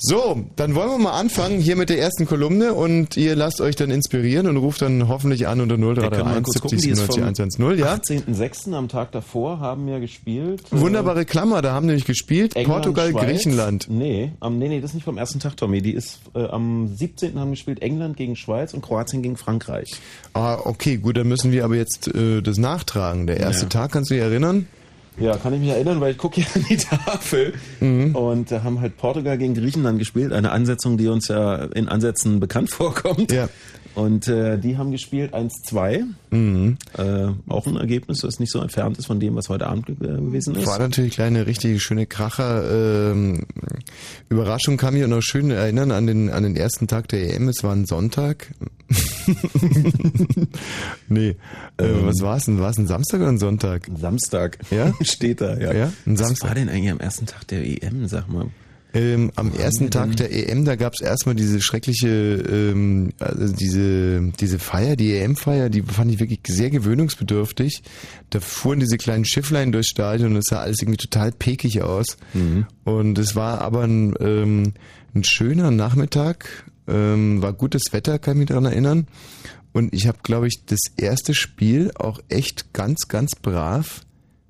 So, 0.00 0.44
dann 0.54 0.76
wollen 0.76 0.90
wir 0.90 0.98
mal 0.98 1.18
anfangen 1.18 1.58
hier 1.58 1.74
mit 1.74 1.90
der 1.90 1.98
ersten 1.98 2.24
Kolumne 2.24 2.72
und 2.72 3.16
ihr 3.16 3.34
lasst 3.34 3.60
euch 3.60 3.74
dann 3.74 3.90
inspirieren 3.90 4.46
und 4.46 4.56
ruft 4.56 4.80
dann 4.80 5.08
hoffentlich 5.08 5.48
an 5.48 5.60
unter 5.60 5.76
Da 5.76 5.82
können 5.82 5.92
wir 5.92 6.40
0331 6.40 6.44
kurz 6.44 6.60
gucken, 6.60 6.78
70 6.78 6.86
die 6.86 6.92
ist 6.92 7.12
97 7.12 7.56
vom 7.56 7.72
110, 7.74 7.78
ja? 7.78 7.94
18.06. 7.94 8.74
am 8.76 8.88
Tag 8.88 9.10
davor 9.10 9.58
haben 9.58 9.88
wir 9.88 9.98
gespielt. 9.98 10.62
Wunderbare 10.70 11.24
Klammer, 11.24 11.62
da 11.62 11.72
haben 11.72 11.86
nämlich 11.86 12.04
gespielt 12.04 12.54
England, 12.54 12.84
Portugal, 12.84 13.10
Schweiz. 13.10 13.24
Griechenland. 13.24 13.86
Nee, 13.90 14.30
am, 14.38 14.60
nee, 14.60 14.68
nee, 14.68 14.80
das 14.80 14.92
ist 14.92 14.94
nicht 14.94 15.04
vom 15.04 15.18
ersten 15.18 15.40
Tag, 15.40 15.56
Tommy. 15.56 15.82
Die 15.82 15.94
ist 15.94 16.20
äh, 16.32 16.46
am 16.46 16.94
17. 16.94 17.36
haben 17.36 17.50
gespielt 17.50 17.82
England 17.82 18.16
gegen 18.16 18.36
Schweiz 18.36 18.74
und 18.74 18.82
Kroatien 18.82 19.22
gegen 19.22 19.36
Frankreich. 19.36 19.90
Ah, 20.32 20.58
okay, 20.64 20.98
gut, 20.98 21.16
dann 21.16 21.26
müssen 21.26 21.50
wir 21.50 21.64
aber 21.64 21.74
jetzt 21.74 22.06
äh, 22.14 22.40
das 22.40 22.56
nachtragen. 22.56 23.26
Der 23.26 23.38
erste 23.38 23.64
Ja. 23.64 23.68
Tag, 23.68 23.90
kannst 23.90 24.10
du 24.10 24.14
dich 24.14 24.22
erinnern? 24.22 24.68
Ja, 25.20 25.36
kann 25.36 25.52
ich 25.54 25.60
mich 25.60 25.70
erinnern, 25.70 26.00
weil 26.00 26.12
ich 26.12 26.18
gucke 26.18 26.40
hier 26.40 26.46
an 26.54 26.64
die 26.68 26.76
Tafel. 26.76 27.54
Mhm. 27.80 28.14
Und 28.14 28.50
da 28.50 28.62
haben 28.62 28.80
halt 28.80 28.96
Portugal 28.96 29.36
gegen 29.38 29.54
Griechenland 29.54 29.98
gespielt. 29.98 30.32
Eine 30.32 30.50
Ansetzung, 30.52 30.96
die 30.96 31.08
uns 31.08 31.28
ja 31.28 31.64
in 31.64 31.88
Ansätzen 31.88 32.40
bekannt 32.40 32.70
vorkommt. 32.70 33.32
Ja. 33.32 33.48
Und 33.98 34.28
äh, 34.28 34.58
die 34.58 34.76
haben 34.78 34.92
gespielt 34.92 35.34
1-2. 35.34 36.04
Mhm. 36.30 36.76
Äh, 36.96 37.30
auch 37.48 37.66
ein 37.66 37.74
Ergebnis, 37.74 38.20
das 38.20 38.38
nicht 38.38 38.52
so 38.52 38.60
entfernt 38.60 38.96
ist 38.96 39.06
von 39.06 39.18
dem, 39.18 39.34
was 39.34 39.48
heute 39.48 39.66
Abend 39.66 39.88
äh, 39.88 39.94
gewesen 39.94 40.54
ist. 40.54 40.68
War 40.68 40.78
natürlich 40.78 41.14
kleine, 41.14 41.48
richtig 41.48 41.82
schöne 41.82 42.06
Kracher. 42.06 43.10
Ähm, 43.10 43.44
Überraschung 44.28 44.76
kann 44.76 44.94
mich 44.94 45.02
auch 45.02 45.08
noch 45.08 45.20
schön 45.20 45.50
erinnern 45.50 45.90
an 45.90 46.06
den, 46.06 46.30
an 46.30 46.44
den 46.44 46.54
ersten 46.54 46.86
Tag 46.86 47.08
der 47.08 47.34
EM. 47.34 47.48
Es 47.48 47.64
war 47.64 47.74
ein 47.74 47.86
Sonntag. 47.86 48.54
nee, 51.08 51.30
äh, 51.30 51.34
was 51.78 52.20
war 52.20 52.36
es 52.36 52.44
denn? 52.44 52.60
War 52.60 52.70
es 52.70 52.78
ein 52.78 52.86
Samstag 52.86 53.18
oder 53.18 53.30
ein 53.30 53.38
Sonntag? 53.38 53.90
Samstag. 53.98 54.58
Ja? 54.70 54.94
Steht 55.02 55.40
da, 55.40 55.58
ja. 55.58 55.72
Ja, 55.72 55.92
ein 56.06 56.12
Was 56.12 56.20
Samstag. 56.20 56.50
war 56.50 56.54
denn 56.54 56.68
eigentlich 56.68 56.92
am 56.92 57.00
ersten 57.00 57.26
Tag 57.26 57.48
der 57.48 57.64
EM, 57.66 58.06
sag 58.06 58.28
mal? 58.28 58.46
Ähm, 58.94 59.30
am 59.36 59.52
ersten 59.52 59.84
wir 59.84 59.90
Tag 59.90 60.16
der 60.16 60.32
EM, 60.32 60.64
da 60.64 60.74
gab 60.74 60.94
es 60.94 61.02
erstmal 61.02 61.34
diese 61.34 61.60
schreckliche, 61.60 62.08
ähm, 62.08 63.10
also 63.18 63.54
diese, 63.54 64.32
diese 64.40 64.58
Feier, 64.58 64.96
die 64.96 65.14
EM-Feier, 65.14 65.68
die 65.68 65.82
fand 65.82 66.10
ich 66.10 66.20
wirklich 66.20 66.40
sehr 66.46 66.70
gewöhnungsbedürftig. 66.70 67.82
Da 68.30 68.40
fuhren 68.40 68.80
diese 68.80 68.96
kleinen 68.96 69.26
Schifflein 69.26 69.72
durchs 69.72 69.90
Stadion 69.90 70.32
und 70.32 70.38
es 70.38 70.46
sah 70.46 70.60
alles 70.60 70.80
irgendwie 70.80 70.96
total 70.96 71.32
pekig 71.32 71.82
aus. 71.82 72.16
Und 72.84 73.18
es 73.18 73.36
war 73.36 73.60
aber 73.60 73.82
ein, 73.82 74.14
ähm, 74.20 74.72
ein 75.14 75.24
schöner 75.24 75.70
Nachmittag, 75.70 76.64
ähm, 76.86 77.42
war 77.42 77.52
gutes 77.52 77.92
Wetter, 77.92 78.18
kann 78.18 78.34
ich 78.34 78.38
mich 78.38 78.48
daran 78.48 78.64
erinnern. 78.64 79.06
Und 79.72 79.92
ich 79.92 80.06
habe, 80.06 80.18
glaube 80.22 80.48
ich, 80.48 80.64
das 80.64 80.80
erste 80.96 81.34
Spiel 81.34 81.90
auch 81.94 82.20
echt 82.30 82.72
ganz, 82.72 83.08
ganz 83.08 83.34
brav 83.34 84.00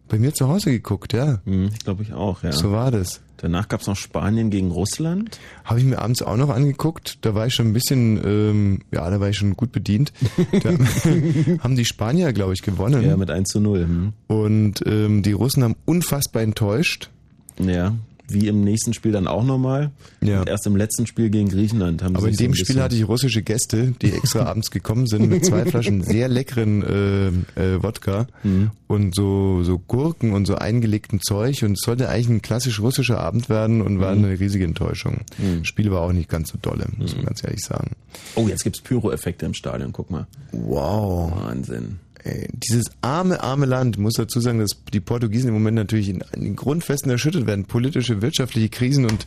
bei 0.09 0.18
mir 0.18 0.33
zu 0.33 0.48
Hause 0.48 0.70
geguckt, 0.70 1.12
ja. 1.12 1.40
Hm, 1.44 1.70
glaube 1.85 2.03
ich 2.03 2.12
auch, 2.12 2.42
ja. 2.42 2.53
So 2.53 2.70
war 2.70 2.90
das. 2.90 3.20
Danach 3.38 3.68
gab's 3.68 3.87
noch 3.87 3.96
Spanien 3.96 4.51
gegen 4.51 4.70
Russland. 4.70 5.38
Habe 5.64 5.79
ich 5.79 5.87
mir 5.87 5.98
abends 5.98 6.22
auch 6.22 6.37
noch 6.37 6.51
angeguckt. 6.51 7.18
Da 7.22 7.35
war 7.35 7.46
ich 7.46 7.55
schon 7.55 7.68
ein 7.68 7.72
bisschen, 7.72 8.20
ähm, 8.24 8.81
ja, 8.92 9.09
da 9.09 9.20
war 9.20 9.29
ich 9.29 9.37
schon 9.37 9.55
gut 9.55 9.72
bedient. 9.72 10.12
Da 10.62 10.70
haben 11.62 11.77
die 11.77 11.85
Spanier, 11.85 12.33
glaube 12.33 12.53
ich, 12.53 12.62
gewonnen. 12.62 13.03
Ja, 13.03 13.16
mit 13.16 13.31
1 13.31 13.48
zu 13.48 13.61
0. 13.61 13.81
Hm. 13.81 14.12
und 14.27 14.83
ähm, 14.87 15.22
die 15.22 15.33
Russen 15.33 15.62
haben 15.62 15.77
unfassbar 15.85 16.42
enttäuscht. 16.42 17.11
Ja, 17.59 17.94
wie 18.31 18.49
im 18.49 18.62
nächsten 18.62 18.93
Spiel 18.95 19.12
dann 19.12 19.27
auch 19.27 19.45
nochmal. 19.45 19.91
Ja. 20.21 20.41
Und 20.41 20.49
erst 20.49 20.67
im 20.67 20.77
letzten 20.77 21.07
Spiel 21.07 21.31
gegen 21.31 21.49
Griechenland 21.49 22.03
haben 22.03 22.14
Aber 22.17 22.25
sie 22.25 22.29
in 22.29 22.35
sich 22.35 22.38
so 22.38 22.45
dem 22.45 22.53
ein 22.53 22.57
Spiel 22.64 22.83
hatte 22.83 22.97
ich 22.97 23.09
russische 23.09 23.43
Gäste, 23.43 23.93
die 24.03 24.12
extra 24.12 24.45
abends 24.47 24.71
gekommen 24.71 25.07
sind 25.07 25.29
mit 25.29 25.45
zwei 25.45 25.64
Flaschen 25.64 26.03
sehr 26.03 26.29
leckeren 26.29 26.83
äh, 26.83 27.29
äh, 27.75 27.83
Wodka 27.83 28.27
Mhm. 28.43 28.71
und 28.87 29.14
so, 29.14 29.62
so 29.64 29.79
Gurken 29.79 30.33
und 30.33 30.47
so 30.47 30.55
eingelegten 30.57 31.21
Zeug. 31.21 31.62
Und 31.62 31.73
es 31.73 31.81
sollte 31.85 32.09
eigentlich 32.09 32.29
ein 32.29 32.43
klassisch 32.43 32.81
russischer 32.81 33.19
Abend 33.21 33.49
werden 33.49 33.81
und 33.83 33.95
Mhm. 33.95 34.01
war 34.01 34.11
eine 34.12 34.38
riesige 34.38 34.64
Enttäuschung. 34.64 35.19
Das 35.59 35.67
Spiel 35.67 35.91
war 35.91 36.03
auch 36.03 36.12
nicht 36.12 36.29
ganz 36.29 36.51
so 36.51 36.59
dolle, 36.61 36.87
muss 36.99 37.14
man 37.17 37.27
ganz 37.27 37.43
ehrlich 37.45 37.61
sagen. 37.64 37.93
Oh, 38.35 38.47
jetzt 38.49 38.64
gibt's 38.64 38.81
Pyro-Effekte 38.81 39.47
im 39.47 39.55
Stadion, 39.55 39.93
guck 39.93 40.11
mal. 40.11 40.27
Wow. 40.53 41.33
Wahnsinn. 41.45 41.99
Ey, 42.29 42.47
dieses 42.53 42.91
arme, 43.01 43.43
arme 43.43 43.64
Land, 43.64 43.97
muss 43.97 44.14
dazu 44.14 44.41
sagen, 44.41 44.59
dass 44.59 44.83
die 44.93 45.01
Portugiesen 45.01 45.49
im 45.49 45.55
Moment 45.55 45.77
natürlich 45.77 46.11
in, 46.11 46.23
in 46.35 46.45
den 46.45 46.57
Grundfesten 46.57 47.11
erschüttert 47.11 47.47
werden. 47.47 47.64
Politische, 47.64 48.21
wirtschaftliche 48.21 48.69
Krisen 48.69 49.07
und 49.07 49.27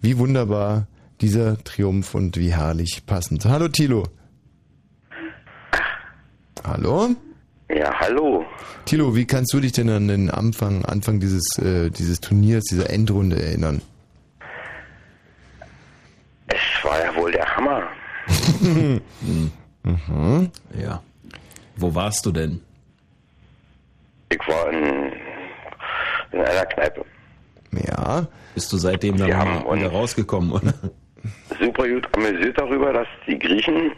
wie 0.00 0.16
wunderbar 0.16 0.86
dieser 1.20 1.62
Triumph 1.64 2.14
und 2.14 2.38
wie 2.38 2.54
herrlich 2.54 3.02
passend. 3.04 3.44
Hallo 3.44 3.68
Tilo. 3.68 4.04
Hallo? 6.64 7.10
Ja, 7.68 7.92
hallo. 8.00 8.46
Tilo, 8.86 9.14
wie 9.14 9.26
kannst 9.26 9.52
du 9.52 9.60
dich 9.60 9.72
denn 9.72 9.90
an 9.90 10.08
den 10.08 10.30
Anfang, 10.30 10.84
Anfang 10.86 11.20
dieses, 11.20 11.58
äh, 11.58 11.90
dieses 11.90 12.20
Turniers, 12.20 12.64
dieser 12.64 12.88
Endrunde 12.88 13.40
erinnern? 13.40 13.82
Es 16.46 16.84
war 16.84 16.98
ja 17.04 17.14
wohl 17.14 17.32
der 17.32 17.56
Hammer. 17.56 17.82
Ja. 20.78 21.02
Wo 21.80 21.94
warst 21.94 22.26
du 22.26 22.32
denn? 22.32 22.60
Ich 24.30 24.38
war 24.46 24.70
in, 24.72 25.12
in 26.32 26.40
einer 26.40 26.66
Kneipe. 26.66 27.04
Ja, 27.72 28.26
Bist 28.54 28.72
du 28.72 28.76
seitdem 28.76 29.16
dann 29.16 29.28
wieder 29.28 29.90
rausgekommen, 29.90 30.52
oder? 30.52 30.74
Super 31.60 31.88
gut 31.88 32.08
amüsiert 32.16 32.58
darüber, 32.58 32.92
dass 32.92 33.06
die 33.26 33.38
Griechen 33.38 33.92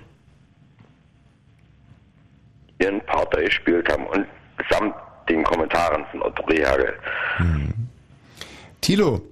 ihren 2.80 3.01
Partner 3.07 3.43
gespielt 3.43 3.91
haben 3.91 4.07
und 4.07 4.26
samt 4.70 4.95
den 5.28 5.45
Kommentaren 5.45 6.05
von 6.11 6.22
Otto 6.22 6.43
Rehagel. 6.45 6.93
Tilo, 8.80 9.22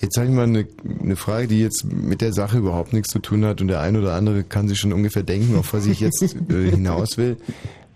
jetzt 0.00 0.16
habe 0.16 0.28
ich 0.28 0.32
mal 0.32 0.44
eine, 0.44 0.66
eine 1.00 1.16
Frage, 1.16 1.48
die 1.48 1.60
jetzt 1.60 1.84
mit 1.84 2.20
der 2.20 2.32
Sache 2.32 2.58
überhaupt 2.58 2.92
nichts 2.92 3.08
zu 3.08 3.18
tun 3.18 3.44
hat 3.44 3.60
und 3.60 3.68
der 3.68 3.80
ein 3.80 3.96
oder 3.96 4.14
andere 4.14 4.44
kann 4.44 4.68
sich 4.68 4.78
schon 4.78 4.92
ungefähr 4.92 5.24
denken, 5.24 5.56
auf 5.58 5.72
was 5.74 5.86
ich 5.86 6.00
jetzt 6.00 6.22
äh, 6.22 6.70
hinaus 6.70 7.18
will. 7.18 7.36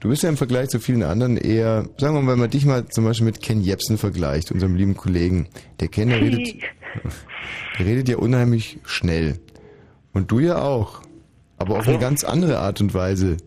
Du 0.01 0.11
bist 0.11 0.23
ja 0.23 0.29
im 0.29 0.37
Vergleich 0.37 0.69
zu 0.69 0.79
vielen 0.79 1.03
anderen 1.03 1.37
eher, 1.37 1.89
sagen 1.97 2.15
wir 2.15 2.23
mal, 2.23 2.33
wenn 2.33 2.41
man 2.41 2.51
dich 2.51 2.67
mal 2.67 2.87
zum 2.87 3.05
Beispiel 3.05 3.25
mit 3.25 3.41
Ken 3.41 3.63
Jebsen 3.63 3.97
vergleicht, 3.97 4.53
unserem 4.53 4.75
lieben 4.75 4.97
Kollegen. 4.97 5.49
Der 5.81 5.89
Ken, 5.89 6.11
der 6.11 6.21
redet, 6.21 6.63
der 7.79 7.87
redet 7.87 8.09
ja 8.09 8.17
unheimlich 8.19 8.79
schnell. 8.85 9.39
Und 10.13 10.31
du 10.31 10.39
ja 10.39 10.61
auch. 10.61 11.03
Aber 11.59 11.79
auf 11.79 11.89
eine 11.89 11.99
ganz 11.99 12.25
andere 12.25 12.59
Art 12.59 12.81
und 12.83 12.93
Weise. 12.93 13.39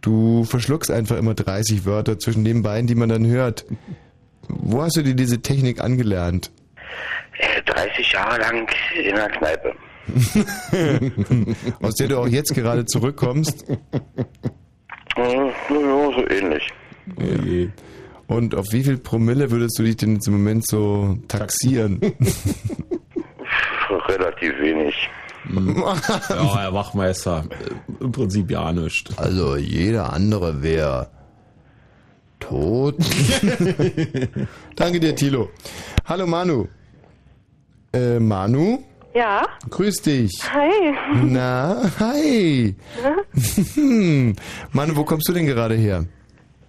Du 0.00 0.44
verschluckst 0.44 0.90
einfach 0.90 1.18
immer 1.18 1.34
30 1.34 1.84
Wörter 1.84 2.18
zwischen 2.18 2.44
den 2.44 2.62
beiden, 2.62 2.86
die 2.86 2.94
man 2.94 3.10
dann 3.10 3.26
hört. 3.26 3.66
Wo 4.48 4.82
hast 4.82 4.96
du 4.96 5.02
dir 5.02 5.14
diese 5.14 5.42
Technik 5.42 5.82
angelernt? 5.82 6.50
Äh, 7.38 7.62
30 7.62 8.12
Jahre 8.12 8.40
lang 8.40 8.68
in 9.04 9.14
einer 9.14 9.28
Kneipe. 9.28 9.74
Aus 11.82 11.94
der 11.96 12.08
du 12.08 12.18
auch 12.18 12.28
jetzt 12.28 12.54
gerade 12.54 12.86
zurückkommst? 12.86 13.66
Ja, 15.18 15.52
so 15.68 16.28
ähnlich. 16.28 16.68
Und 18.28 18.54
auf 18.54 18.72
wie 18.72 18.84
viel 18.84 18.98
Promille 18.98 19.50
würdest 19.50 19.78
du 19.78 19.82
dich 19.82 19.96
denn 19.96 20.14
jetzt 20.14 20.28
im 20.28 20.34
Moment 20.34 20.66
so 20.66 21.18
taxieren? 21.28 22.00
Relativ 24.08 24.52
wenig. 24.60 24.94
ja, 25.48 26.60
Herr 26.60 26.74
Wachmeister, 26.74 27.44
äh, 27.50 28.04
im 28.04 28.12
Prinzip 28.12 28.50
ja 28.50 28.72
nichts. 28.72 29.16
Also 29.18 29.56
jeder 29.56 30.12
andere 30.12 30.62
wäre 30.62 31.08
tot. 32.38 32.96
Danke 34.76 35.00
dir, 35.00 35.16
Tilo. 35.16 35.50
Hallo 36.04 36.26
Manu. 36.26 36.68
Äh, 37.92 38.20
Manu? 38.20 38.84
Ja, 39.18 39.42
Grüß 39.70 39.96
dich. 40.02 40.30
hi. 40.52 40.94
Na, 41.24 41.82
hi. 41.98 42.76
Hm. 43.74 44.32
Manu, 44.72 44.94
wo 44.96 45.04
kommst 45.04 45.28
du 45.28 45.32
denn 45.32 45.46
gerade 45.46 45.74
her? 45.74 46.04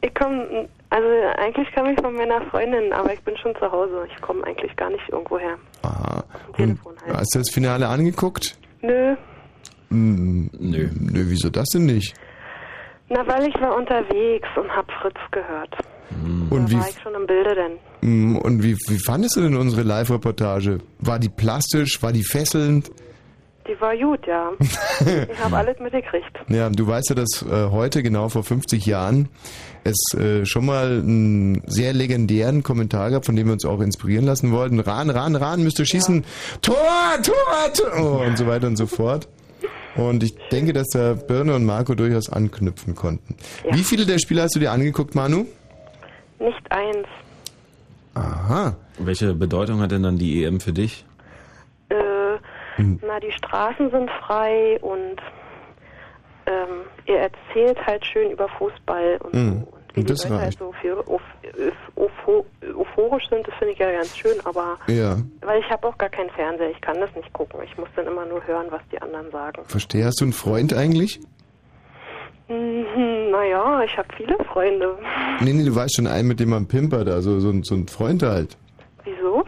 Ich 0.01 0.11
komme, 0.15 0.67
also 0.89 1.07
eigentlich 1.37 1.67
komme 1.75 1.93
ich 1.93 2.01
von 2.01 2.15
meiner 2.15 2.41
Freundin, 2.49 2.91
aber 2.91 3.13
ich 3.13 3.21
bin 3.21 3.37
schon 3.37 3.53
zu 3.55 3.71
Hause. 3.71 4.07
Ich 4.11 4.19
komme 4.21 4.43
eigentlich 4.47 4.75
gar 4.77 4.89
nicht 4.89 5.07
irgendwo 5.11 5.37
her. 5.37 5.57
Aha. 5.83 6.23
Telefon 6.55 6.95
halt. 7.05 7.17
hast 7.17 7.35
du 7.35 7.39
das 7.39 7.49
Finale 7.51 7.87
angeguckt? 7.87 8.57
Nö, 8.81 9.15
Hm, 9.91 10.49
Nö. 10.59 10.89
Nö, 10.99 11.23
wieso 11.27 11.49
das 11.49 11.67
denn 11.69 11.85
nicht? 11.85 12.15
na 13.09 13.25
weil 13.27 13.47
ich 13.47 13.55
war 13.61 13.75
unterwegs 13.75 14.47
und 14.55 14.69
hab 14.75 14.89
Fritz 15.01 15.17
gehört. 15.31 15.75
Und 16.49 16.65
da 16.65 16.71
wie, 16.71 16.79
war 16.79 16.89
ich 16.89 16.99
schon 17.01 17.13
im 17.15 17.27
Bilde 17.27 17.55
denn. 17.55 17.71
hm, 18.01 18.37
und 18.37 18.63
wie, 18.63 18.75
wie 18.87 18.99
fandest 18.99 19.35
du 19.35 19.41
denn 19.41 19.55
unsere 19.55 19.83
Live-Reportage? 19.83 20.79
War 20.99 21.19
die 21.19 21.29
plastisch? 21.29 22.01
War 22.01 22.11
die 22.11 22.23
fesselnd? 22.23 22.91
Die 23.67 23.79
war 23.79 23.95
gut, 23.95 24.25
ja. 24.25 24.51
ich 24.59 25.39
habe 25.39 25.57
alles 25.57 25.79
mitgekriegt. 25.79 26.39
Ja, 26.47 26.69
du 26.69 26.87
weißt 26.87 27.09
ja, 27.09 27.15
dass 27.15 27.43
äh, 27.43 27.69
heute, 27.69 28.01
genau 28.01 28.29
vor 28.29 28.43
50 28.43 28.83
Jahren, 28.87 29.29
es 29.83 30.17
äh, 30.17 30.45
schon 30.45 30.65
mal 30.65 30.99
einen 30.99 31.61
sehr 31.67 31.93
legendären 31.93 32.63
Kommentar 32.63 33.11
gab, 33.11 33.25
von 33.25 33.35
dem 33.35 33.45
wir 33.45 33.53
uns 33.53 33.65
auch 33.65 33.79
inspirieren 33.81 34.25
lassen 34.25 34.51
wollten. 34.51 34.79
Ran, 34.79 35.11
ran, 35.11 35.35
ran, 35.35 35.61
müsst 35.63 35.77
ihr 35.77 35.85
schießen. 35.85 36.25
Tor, 36.61 36.75
Tor, 37.21 37.73
Tor 37.73 38.21
und 38.25 38.37
so 38.37 38.47
weiter 38.47 38.65
und 38.67 38.75
so 38.75 38.87
fort. 38.87 39.27
Und 39.95 40.23
ich 40.23 40.35
denke, 40.51 40.73
dass 40.73 40.87
da 40.87 41.13
Birne 41.13 41.55
und 41.55 41.65
Marco 41.65 41.93
durchaus 41.93 42.29
anknüpfen 42.29 42.95
konnten. 42.95 43.35
Ja. 43.65 43.75
Wie 43.75 43.83
viele 43.83 44.05
der 44.05 44.17
Spiele 44.17 44.41
hast 44.41 44.55
du 44.55 44.59
dir 44.59 44.71
angeguckt, 44.71 45.13
Manu? 45.13 45.45
Nicht 46.39 46.71
eins. 46.71 47.07
Aha. 48.15 48.75
Welche 48.97 49.33
Bedeutung 49.33 49.81
hat 49.81 49.91
denn 49.91 50.03
dann 50.03 50.17
die 50.17 50.43
EM 50.43 50.59
für 50.59 50.73
dich? 50.73 51.05
Äh, 51.89 51.95
Na, 53.05 53.19
die 53.19 53.31
Straßen 53.31 53.91
sind 53.91 54.09
frei 54.25 54.79
und 54.81 55.17
ähm, 56.45 56.81
ihr 57.05 57.17
erzählt 57.19 57.77
halt 57.85 58.05
schön 58.05 58.31
über 58.31 58.47
Fußball 58.57 59.17
und 59.23 59.33
Mhm. 59.33 59.49
so. 59.49 59.67
Und 59.75 59.95
wie 59.95 59.99
Und 60.01 60.09
die 60.09 60.13
das 60.13 60.23
Leute 60.29 60.41
halt 60.41 60.57
so 60.57 60.71
viel 60.81 60.93
euph- 60.93 61.19
euph- 61.95 62.45
euphorisch 62.77 63.27
sind, 63.29 63.47
das 63.47 63.55
finde 63.55 63.73
ich 63.73 63.79
ja 63.79 63.91
ganz 63.91 64.15
schön, 64.15 64.39
aber 64.45 64.77
Ja, 64.87 65.17
weil 65.41 65.59
ich 65.59 65.69
habe 65.69 65.87
auch 65.87 65.97
gar 65.97 66.09
keinen 66.09 66.29
Fernseher, 66.31 66.69
ich 66.71 66.79
kann 66.81 66.99
das 66.99 67.13
nicht 67.15 67.31
gucken. 67.33 67.59
Ich 67.63 67.75
muss 67.77 67.89
dann 67.95 68.05
immer 68.07 68.25
nur 68.25 68.45
hören, 68.47 68.67
was 68.69 68.81
die 68.91 69.01
anderen 69.01 69.29
sagen. 69.31 69.63
verstehe. 69.65 70.05
Hast 70.05 70.21
du 70.21 70.25
einen 70.25 70.33
Freund 70.33 70.73
eigentlich? 70.73 71.19
Mhm, 72.49 73.29
naja, 73.31 73.83
ich 73.83 73.95
habe 73.97 74.07
viele 74.17 74.35
Freunde. 74.51 74.97
Nee, 75.41 75.53
nee, 75.53 75.63
du 75.63 75.75
weißt 75.75 75.95
schon 75.95 76.07
einen, 76.07 76.27
mit 76.27 76.39
dem 76.39 76.49
man 76.49 76.65
pimpert, 76.67 77.07
also 77.07 77.39
so, 77.39 77.49
ein- 77.49 77.63
so 77.63 77.75
ein 77.75 77.87
Freund 77.87 78.23
halt. 78.23 78.57
Wieso? 79.03 79.43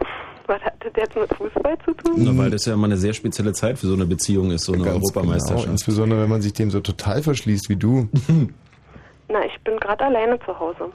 Was 0.46 0.60
hat 0.62 0.74
das 0.80 0.92
jetzt 0.96 1.16
mit 1.16 1.28
Fußball 1.34 1.76
zu 1.84 1.92
tun? 1.94 2.14
Na, 2.18 2.36
weil 2.36 2.50
das 2.50 2.64
ja 2.66 2.74
immer 2.74 2.86
eine 2.86 2.96
sehr 2.96 3.12
spezielle 3.12 3.52
Zeit 3.52 3.78
für 3.78 3.86
so 3.86 3.94
eine 3.94 4.06
Beziehung 4.06 4.50
ist, 4.50 4.64
so 4.64 4.72
eine 4.72 4.84
Ganz 4.84 4.96
Europameisterschaft. 4.96 5.62
Genau, 5.62 5.72
insbesondere 5.72 6.22
wenn 6.22 6.28
man 6.30 6.42
sich 6.42 6.52
dem 6.52 6.70
so 6.70 6.80
total 6.80 7.22
verschließt 7.22 7.68
wie 7.68 7.76
du. 7.76 8.08
Na, 9.28 9.44
ich 9.46 9.58
bin 9.64 9.78
gerade 9.78 10.04
alleine 10.04 10.38
zu 10.40 10.58
Hause. 10.58 10.90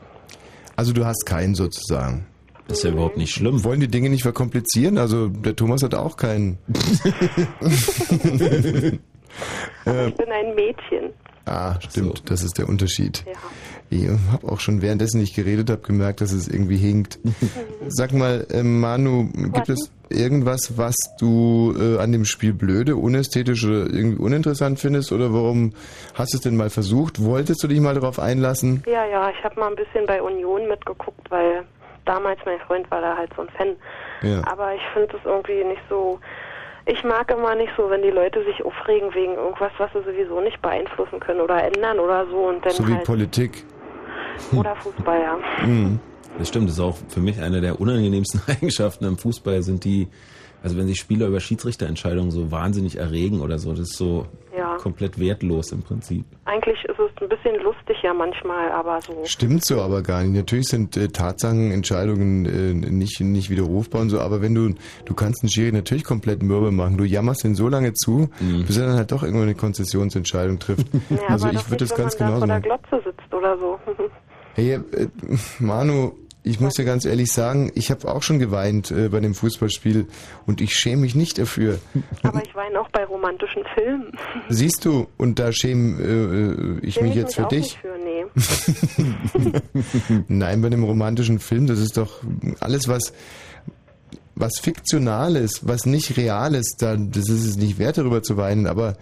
Also 0.75 0.93
du 0.93 1.05
hast 1.05 1.25
keinen 1.25 1.55
sozusagen. 1.55 2.25
ist 2.67 2.83
ja 2.83 2.91
überhaupt 2.91 3.17
nicht 3.17 3.33
schlimm. 3.33 3.63
Wollen 3.63 3.79
die 3.79 3.87
Dinge 3.87 4.09
nicht 4.09 4.21
verkomplizieren? 4.23 4.97
Also 4.97 5.27
der 5.29 5.55
Thomas 5.55 5.81
hat 5.83 5.95
auch 5.95 6.15
keinen. 6.17 6.57
Ich 9.85 10.15
bin 10.15 10.31
ein 10.31 10.55
Mädchen. 10.55 11.11
Ah, 11.47 11.79
stimmt, 11.81 12.29
das 12.29 12.43
ist 12.43 12.57
der 12.57 12.67
Unterschied. 12.67 13.23
Ja. 13.25 13.33
Ich 13.89 14.07
habe 14.33 14.51
auch 14.51 14.59
schon 14.59 14.81
währenddessen 14.81 15.21
ich 15.21 15.33
geredet 15.33 15.69
habe 15.69 15.81
gemerkt, 15.81 16.19
dass 16.19 16.33
es 16.33 16.47
irgendwie 16.47 16.75
hinkt. 16.75 17.19
Sag 17.87 18.11
mal, 18.11 18.45
äh, 18.51 18.61
Manu, 18.61 19.29
gibt 19.53 19.69
es 19.69 19.91
irgendwas, 20.09 20.77
was 20.77 20.95
du 21.19 21.73
äh, 21.79 21.97
an 21.99 22.11
dem 22.11 22.25
Spiel 22.25 22.53
blöde, 22.53 22.97
unästhetisch 22.97 23.65
oder 23.65 23.87
irgendwie 23.89 24.17
uninteressant 24.17 24.79
findest? 24.79 25.11
Oder 25.13 25.33
warum 25.33 25.73
hast 26.15 26.33
du 26.33 26.37
es 26.37 26.41
denn 26.41 26.57
mal 26.57 26.69
versucht? 26.69 27.23
Wolltest 27.23 27.63
du 27.63 27.67
dich 27.67 27.79
mal 27.79 27.93
darauf 27.93 28.19
einlassen? 28.19 28.83
Ja, 28.87 29.05
ja, 29.05 29.29
ich 29.29 29.41
habe 29.43 29.59
mal 29.59 29.69
ein 29.69 29.75
bisschen 29.75 30.05
bei 30.05 30.21
Union 30.21 30.67
mitgeguckt, 30.67 31.31
weil 31.31 31.63
damals 32.05 32.39
mein 32.45 32.59
Freund 32.59 32.89
war 32.91 33.01
da 33.01 33.15
halt 33.15 33.31
so 33.35 33.43
ein 33.43 33.49
Fan. 33.49 33.75
Ja. 34.21 34.41
Aber 34.51 34.73
ich 34.73 34.81
finde 34.93 35.15
es 35.15 35.23
irgendwie 35.23 35.63
nicht 35.63 35.81
so. 35.89 36.19
Ich 36.89 37.03
mag 37.03 37.29
immer 37.31 37.53
nicht 37.55 37.71
so, 37.75 37.89
wenn 37.89 38.01
die 38.01 38.11
Leute 38.11 38.43
sich 38.45 38.63
aufregen 38.63 39.13
wegen 39.13 39.33
irgendwas, 39.33 39.71
was 39.77 39.91
sie 39.93 39.99
sowieso 40.09 40.39
nicht 40.39 40.61
beeinflussen 40.61 41.19
können 41.19 41.41
oder 41.41 41.61
ändern 41.63 41.99
oder 41.99 42.25
so 42.27 42.47
und 42.47 42.65
dann 42.65 42.71
So 42.71 42.87
wie 42.87 42.93
halt 42.93 43.03
Politik. 43.03 43.65
oder 44.53 44.75
Fußball, 44.77 45.21
ja. 45.21 45.65
Mhm. 45.65 45.99
Das 46.37 46.47
stimmt, 46.47 46.69
das 46.69 46.75
ist 46.75 46.79
auch 46.79 46.97
für 47.09 47.19
mich 47.19 47.41
eine 47.41 47.59
der 47.61 47.81
unangenehmsten 47.81 48.41
Eigenschaften 48.47 49.05
am 49.05 49.17
Fußball 49.17 49.61
sind 49.63 49.83
die, 49.83 50.07
also 50.63 50.77
wenn 50.77 50.87
sich 50.87 50.99
Spieler 50.99 51.27
über 51.27 51.39
Schiedsrichterentscheidungen 51.39 52.31
so 52.31 52.51
wahnsinnig 52.51 52.97
erregen 52.97 53.41
oder 53.41 53.59
so, 53.59 53.71
das 53.71 53.81
ist 53.81 53.97
so 53.97 54.25
Ja. 54.57 54.75
komplett 54.77 55.19
wertlos 55.19 55.71
im 55.71 55.81
Prinzip. 55.83 56.25
Eigentlich 56.45 56.83
ist 56.85 56.97
es 56.99 57.21
ein 57.21 57.29
bisschen 57.29 57.61
lustig 57.63 57.97
ja 58.03 58.13
manchmal, 58.13 58.71
aber 58.71 58.99
so. 59.01 59.13
Stimmt 59.25 59.63
so 59.63 59.81
aber 59.81 60.01
gar 60.01 60.23
nicht. 60.23 60.33
Natürlich 60.35 60.67
sind 60.67 60.97
äh, 60.97 61.07
Tatsachenentscheidungen 61.09 62.45
äh, 62.45 62.89
nicht, 62.89 63.19
nicht 63.19 63.49
widerrufbar 63.49 64.01
und 64.01 64.09
so, 64.09 64.19
aber 64.19 64.41
wenn 64.41 64.55
du, 64.55 64.73
du 65.05 65.13
kannst 65.13 65.43
einen 65.43 65.49
Schiri 65.49 65.71
natürlich 65.71 66.03
komplett 66.03 66.41
mürbe 66.43 66.71
machen. 66.71 66.97
Du 66.97 67.03
jammerst 67.03 67.43
ihn 67.45 67.55
so 67.55 67.67
lange 67.67 67.93
zu, 67.93 68.29
bis 68.65 68.77
er 68.77 68.87
dann 68.87 68.97
halt 68.97 69.11
doch 69.11 69.23
irgendwann 69.23 69.47
eine 69.47 69.55
Konzessionsentscheidung 69.55 70.59
trifft. 70.59 70.87
Ja, 71.09 71.17
also 71.29 71.47
aber 71.47 71.55
ich 71.55 71.69
würde 71.69 71.83
nicht, 71.83 71.91
das 71.91 71.97
wenn 71.97 72.03
ganz 72.05 72.19
man 72.19 72.19
da 72.19 72.25
genauso 72.25 72.39
vor 72.39 72.47
der 72.47 72.59
machen. 72.71 72.81
Glotze 72.89 73.03
sitzt 73.05 73.33
oder 73.33 73.57
so. 73.57 73.79
Hey, 74.55 74.73
äh, 74.73 74.79
Manu, 75.59 76.13
ich 76.47 76.59
muss 76.59 76.75
dir 76.75 76.85
ganz 76.85 77.05
ehrlich 77.05 77.31
sagen, 77.31 77.71
ich 77.75 77.91
habe 77.91 78.07
auch 78.07 78.23
schon 78.23 78.39
geweint 78.39 78.91
äh, 78.91 79.09
bei 79.09 79.19
dem 79.19 79.33
Fußballspiel 79.33 80.07
und 80.45 80.61
ich 80.61 80.73
schäme 80.73 81.01
mich 81.01 81.15
nicht 81.15 81.37
dafür. 81.37 81.79
aber 82.23 82.41
ich 82.43 82.55
weine 82.55 82.79
auch 82.79 82.89
bei 82.89 83.05
romantischen 83.05 83.63
Filmen. 83.75 84.17
Siehst 84.49 84.85
du, 84.85 85.07
und 85.17 85.39
da 85.39 85.51
schäme 85.51 86.01
äh, 86.01 86.85
ich 86.85 86.95
Schäme 86.95 87.07
mich 87.07 87.15
jetzt 87.15 87.35
für 87.35 87.45
auch 87.45 87.49
dich. 87.49 87.59
Nicht 87.59 87.79
für, 87.79 87.97
nee. 88.03 88.25
Nein, 90.27 90.61
bei 90.61 90.67
einem 90.67 90.83
romantischen 90.83 91.39
Film, 91.39 91.67
das 91.67 91.79
ist 91.79 91.97
doch 91.97 92.21
alles, 92.59 92.87
was, 92.87 93.13
was 94.35 94.59
fiktional 94.59 95.35
ist, 95.35 95.67
was 95.67 95.85
nicht 95.85 96.17
real 96.17 96.55
ist, 96.55 96.77
da, 96.79 96.95
das 96.95 97.29
ist 97.29 97.45
es 97.45 97.57
nicht 97.57 97.79
wert, 97.79 97.97
darüber 97.97 98.23
zu 98.23 98.37
weinen, 98.37 98.67
aber 98.67 98.95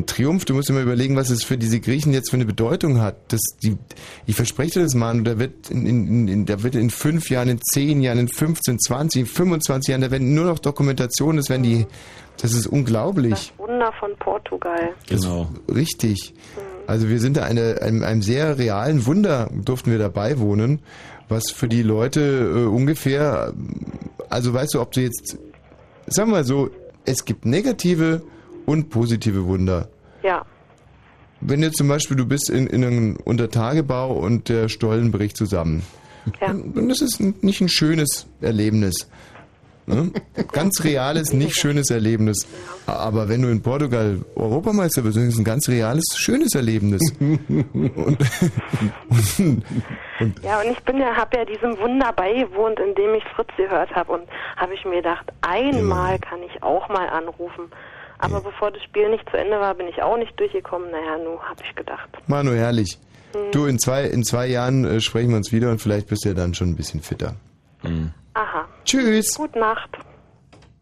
ein 0.00 0.06
Triumph, 0.06 0.44
du 0.44 0.54
musst 0.54 0.68
dir 0.68 0.72
mal 0.72 0.82
überlegen, 0.82 1.16
was 1.16 1.30
es 1.30 1.44
für 1.44 1.56
diese 1.56 1.80
Griechen 1.80 2.12
jetzt 2.12 2.30
für 2.30 2.36
eine 2.36 2.44
Bedeutung 2.44 3.00
hat. 3.00 3.16
Das, 3.28 3.40
die, 3.62 3.76
ich 4.26 4.36
verspreche 4.36 4.74
dir 4.74 4.82
das, 4.82 4.94
Mann, 4.94 5.24
da 5.24 5.38
wird 5.38 5.70
in, 5.70 5.86
in, 5.86 6.28
in, 6.28 6.46
da 6.46 6.62
wird 6.62 6.74
in 6.74 6.90
fünf 6.90 7.30
Jahren, 7.30 7.48
in 7.48 7.60
zehn 7.60 8.00
Jahren, 8.00 8.18
in 8.18 8.28
15, 8.28 8.78
20, 8.78 9.28
25 9.28 9.90
Jahren, 9.90 10.00
da 10.00 10.10
werden 10.10 10.34
nur 10.34 10.46
noch 10.46 10.58
Dokumentationen, 10.58 11.36
das 11.36 11.48
werden 11.48 11.62
die, 11.62 11.86
das 12.40 12.54
ist 12.54 12.66
unglaublich. 12.66 13.52
Wunder 13.58 13.92
von 13.98 14.10
Portugal. 14.18 14.92
Genau. 15.08 15.48
Richtig. 15.72 16.34
Also 16.86 17.08
wir 17.08 17.20
sind 17.20 17.36
da 17.36 17.44
eine, 17.44 17.82
einem, 17.82 18.02
einem 18.02 18.22
sehr 18.22 18.58
realen 18.58 19.06
Wunder 19.06 19.48
durften 19.52 19.92
wir 19.92 19.98
dabei 19.98 20.38
wohnen, 20.40 20.80
was 21.28 21.50
für 21.50 21.68
die 21.68 21.82
Leute 21.82 22.20
äh, 22.20 22.66
ungefähr, 22.66 23.52
also 24.28 24.52
weißt 24.52 24.74
du, 24.74 24.80
ob 24.80 24.90
du 24.92 25.02
jetzt, 25.02 25.38
sagen 26.06 26.30
wir 26.30 26.38
mal 26.38 26.44
so, 26.44 26.70
es 27.04 27.24
gibt 27.24 27.44
negative 27.44 28.22
und 28.70 28.88
positive 28.90 29.46
Wunder. 29.46 29.88
Ja. 30.22 30.44
Wenn 31.40 31.62
jetzt 31.62 31.78
zum 31.78 31.88
Beispiel 31.88 32.16
du 32.16 32.26
bist 32.26 32.50
in, 32.50 32.66
in 32.66 32.84
einem 32.84 33.16
Untertagebau 33.24 34.12
und 34.12 34.48
der 34.48 34.68
Stollen 34.68 35.10
bricht 35.10 35.36
zusammen, 35.36 35.82
Ja. 36.40 36.48
dann 36.48 36.88
das 36.88 37.00
ist 37.00 37.20
nicht 37.42 37.60
ein 37.60 37.68
schönes 37.68 38.26
Erlebnis. 38.40 39.08
Ne? 39.86 40.12
Ganz 40.52 40.84
reales, 40.84 41.32
nicht 41.32 41.56
schönes 41.56 41.90
Erlebnis. 41.90 42.46
Aber 42.86 43.28
wenn 43.28 43.42
du 43.42 43.48
in 43.48 43.62
Portugal 43.62 44.18
Europameister 44.36 45.02
bist, 45.02 45.16
dann 45.16 45.26
ist 45.26 45.34
es 45.34 45.40
ein 45.40 45.44
ganz 45.44 45.68
reales, 45.68 46.04
schönes 46.16 46.54
Erlebnis. 46.54 47.00
und, 47.18 47.40
und, 47.96 48.18
und 50.20 50.44
Ja, 50.44 50.60
und 50.60 50.70
ich 50.70 50.80
bin 50.84 50.98
ja, 50.98 51.16
habe 51.16 51.38
ja 51.38 51.44
diesem 51.44 51.76
Wunder 51.78 52.12
beigewohnt, 52.12 52.78
indem 52.78 53.14
ich 53.14 53.24
Fritz 53.34 53.48
gehört 53.56 53.90
habe 53.94 54.12
und 54.12 54.22
habe 54.56 54.74
ich 54.74 54.84
mir 54.84 54.96
gedacht, 54.96 55.26
einmal 55.40 56.18
kann 56.18 56.40
ich 56.42 56.62
auch 56.62 56.88
mal 56.88 57.08
anrufen. 57.08 57.64
Aber 58.20 58.40
bevor 58.40 58.70
das 58.70 58.82
Spiel 58.82 59.08
nicht 59.10 59.28
zu 59.30 59.36
Ende 59.36 59.58
war, 59.60 59.74
bin 59.74 59.88
ich 59.88 60.02
auch 60.02 60.16
nicht 60.16 60.38
durchgekommen. 60.38 60.90
Naja, 60.90 61.18
nun 61.24 61.38
habe 61.40 61.62
ich 61.68 61.74
gedacht. 61.74 62.08
Manu, 62.26 62.52
herrlich. 62.52 62.98
Hm. 63.32 63.50
Du, 63.52 63.66
in 63.66 63.78
zwei, 63.78 64.04
in 64.04 64.24
zwei 64.24 64.46
Jahren 64.46 64.84
äh, 64.84 65.00
sprechen 65.00 65.30
wir 65.30 65.36
uns 65.36 65.52
wieder 65.52 65.70
und 65.70 65.80
vielleicht 65.80 66.08
bist 66.08 66.24
du 66.24 66.30
ja 66.30 66.34
dann 66.34 66.54
schon 66.54 66.68
ein 66.70 66.76
bisschen 66.76 67.00
fitter. 67.00 67.34
Aha. 68.34 68.66
Tschüss. 68.84 69.34
Gute 69.34 69.58
Nacht. 69.58 69.90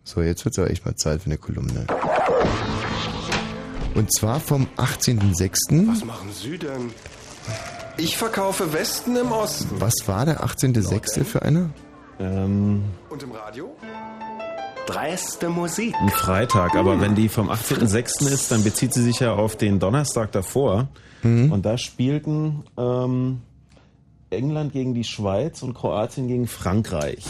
So, 0.02 0.22
jetzt 0.22 0.44
wird 0.44 0.54
es 0.54 0.58
aber 0.58 0.70
echt 0.70 0.84
mal 0.84 0.96
Zeit 0.96 1.20
für 1.20 1.26
eine 1.26 1.38
Kolumne. 1.38 1.86
Und 3.94 4.12
zwar 4.16 4.40
vom 4.40 4.66
18.06. 4.76 5.88
Was 5.92 6.04
machen 6.04 6.32
Sie 6.32 6.58
denn? 6.58 6.90
Ich 7.98 8.16
verkaufe 8.16 8.72
Westen 8.72 9.16
im 9.16 9.32
Osten. 9.32 9.80
Was 9.80 9.94
war 10.06 10.24
der 10.24 10.40
18.06. 10.44 11.24
für 11.24 11.42
einer? 11.42 11.70
Ähm, 12.20 12.84
Und 13.10 13.22
im 13.22 13.32
Radio? 13.32 13.76
Dreiste 14.88 15.50
Musik. 15.50 15.94
ein 16.00 16.08
Freitag, 16.08 16.74
aber 16.74 16.98
wenn 16.98 17.14
die 17.14 17.28
vom 17.28 17.50
18.06. 17.50 18.26
ist, 18.32 18.50
dann 18.50 18.64
bezieht 18.64 18.94
sie 18.94 19.02
sich 19.02 19.20
ja 19.20 19.34
auf 19.34 19.54
den 19.56 19.78
Donnerstag 19.78 20.32
davor. 20.32 20.88
Und 21.22 21.62
da 21.66 21.76
spielten 21.76 22.62
ähm, 22.78 23.42
England 24.30 24.72
gegen 24.72 24.94
die 24.94 25.04
Schweiz 25.04 25.62
und 25.62 25.74
Kroatien 25.74 26.26
gegen 26.28 26.46
Frankreich. 26.46 27.24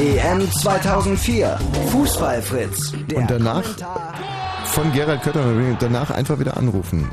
EM 0.00 0.50
2004. 0.50 1.58
Fußballfritz. 1.90 2.94
Der 3.10 3.18
Und 3.18 3.30
danach 3.30 3.62
Kommentar. 3.62 4.14
von 4.64 4.92
Gerald 4.92 5.22
Kötter 5.22 5.44
danach 5.80 6.10
einfach 6.10 6.38
wieder 6.38 6.56
anrufen. 6.56 7.10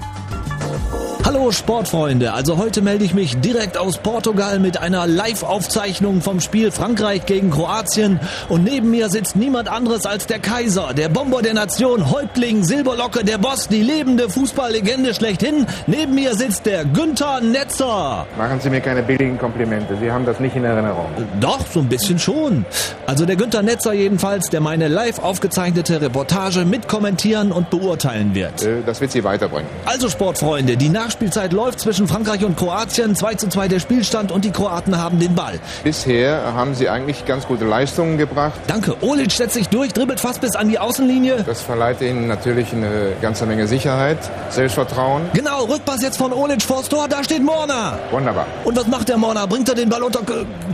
Hallo 1.31 1.51
Sportfreunde, 1.51 2.33
also 2.33 2.57
heute 2.57 2.81
melde 2.81 3.05
ich 3.05 3.13
mich 3.13 3.39
direkt 3.39 3.77
aus 3.77 3.99
Portugal 3.99 4.57
mit 4.57 4.81
einer 4.81 5.05
Live-Aufzeichnung 5.05 6.21
vom 6.21 6.39
Spiel 6.39 6.71
Frankreich 6.71 7.27
gegen 7.27 7.51
Kroatien 7.51 8.19
und 8.49 8.63
neben 8.63 8.89
mir 8.89 9.09
sitzt 9.09 9.35
niemand 9.35 9.69
anderes 9.69 10.07
als 10.07 10.25
der 10.25 10.39
Kaiser, 10.39 10.95
der 10.97 11.07
Bomber 11.07 11.43
der 11.43 11.53
Nation, 11.53 12.09
Häuptling, 12.09 12.63
Silberlocke, 12.63 13.23
der 13.23 13.37
Boss, 13.37 13.67
die 13.67 13.83
lebende 13.83 14.27
Fußballlegende 14.27 15.13
schlechthin. 15.13 15.67
Neben 15.85 16.15
mir 16.15 16.33
sitzt 16.33 16.65
der 16.65 16.83
Günther 16.83 17.41
Netzer. 17.41 18.25
Machen 18.35 18.59
Sie 18.59 18.71
mir 18.71 18.81
keine 18.81 19.03
billigen 19.03 19.37
Komplimente. 19.37 19.97
Sie 20.01 20.11
haben 20.11 20.25
das 20.25 20.39
nicht 20.39 20.55
in 20.55 20.63
Erinnerung. 20.63 21.11
Doch, 21.39 21.63
so 21.71 21.81
ein 21.81 21.89
bisschen 21.89 22.17
schon. 22.17 22.65
Also 23.05 23.27
der 23.27 23.35
Günther 23.35 23.61
Netzer 23.61 23.93
jedenfalls, 23.93 24.49
der 24.49 24.61
meine 24.61 24.87
live 24.87 25.19
aufgezeichnete 25.19 26.01
Reportage 26.01 26.65
mitkommentieren 26.65 27.51
und 27.51 27.69
beurteilen 27.69 28.33
wird. 28.33 28.63
Äh, 28.63 28.81
Das 28.83 28.99
wird 28.99 29.11
Sie 29.11 29.23
weiterbringen. 29.23 29.69
Also 29.85 30.09
Sportfreunde, 30.09 30.75
die 30.75 30.89
Nachspielzeit 30.89 31.18
läuft 31.51 31.79
zwischen 31.79 32.07
Frankreich 32.07 32.43
und 32.45 32.57
Kroatien. 32.57 33.15
2 33.15 33.35
zu 33.35 33.49
2 33.49 33.67
der 33.67 33.79
Spielstand 33.79 34.31
und 34.31 34.45
die 34.45 34.51
Kroaten 34.51 34.97
haben 34.97 35.19
den 35.19 35.35
Ball. 35.35 35.59
Bisher 35.83 36.53
haben 36.53 36.75
Sie 36.75 36.89
eigentlich 36.89 37.25
ganz 37.25 37.45
gute 37.47 37.65
Leistungen 37.65 38.17
gebracht. 38.17 38.59
Danke. 38.67 38.95
Olic 39.01 39.31
setzt 39.31 39.53
sich 39.53 39.67
durch, 39.69 39.93
dribbelt 39.93 40.19
fast 40.19 40.41
bis 40.41 40.55
an 40.55 40.69
die 40.69 40.79
Außenlinie. 40.79 41.43
Das 41.45 41.61
verleiht 41.61 42.01
Ihnen 42.01 42.27
natürlich 42.27 42.71
eine 42.73 43.13
ganze 43.21 43.45
Menge 43.45 43.67
Sicherheit, 43.67 44.17
Selbstvertrauen. 44.49 45.23
Genau, 45.33 45.65
Rückpass 45.65 46.01
jetzt 46.01 46.17
von 46.17 46.33
Olic 46.33 46.61
vors 46.61 46.89
Tor, 46.89 47.07
da 47.07 47.23
steht 47.23 47.43
Morna. 47.43 47.97
Wunderbar. 48.11 48.45
Und 48.63 48.75
was 48.75 48.87
macht 48.87 49.09
der 49.09 49.17
Morna? 49.17 49.45
Bringt 49.45 49.69
er 49.69 49.75
den 49.75 49.89
Ball 49.89 50.03
unter 50.03 50.21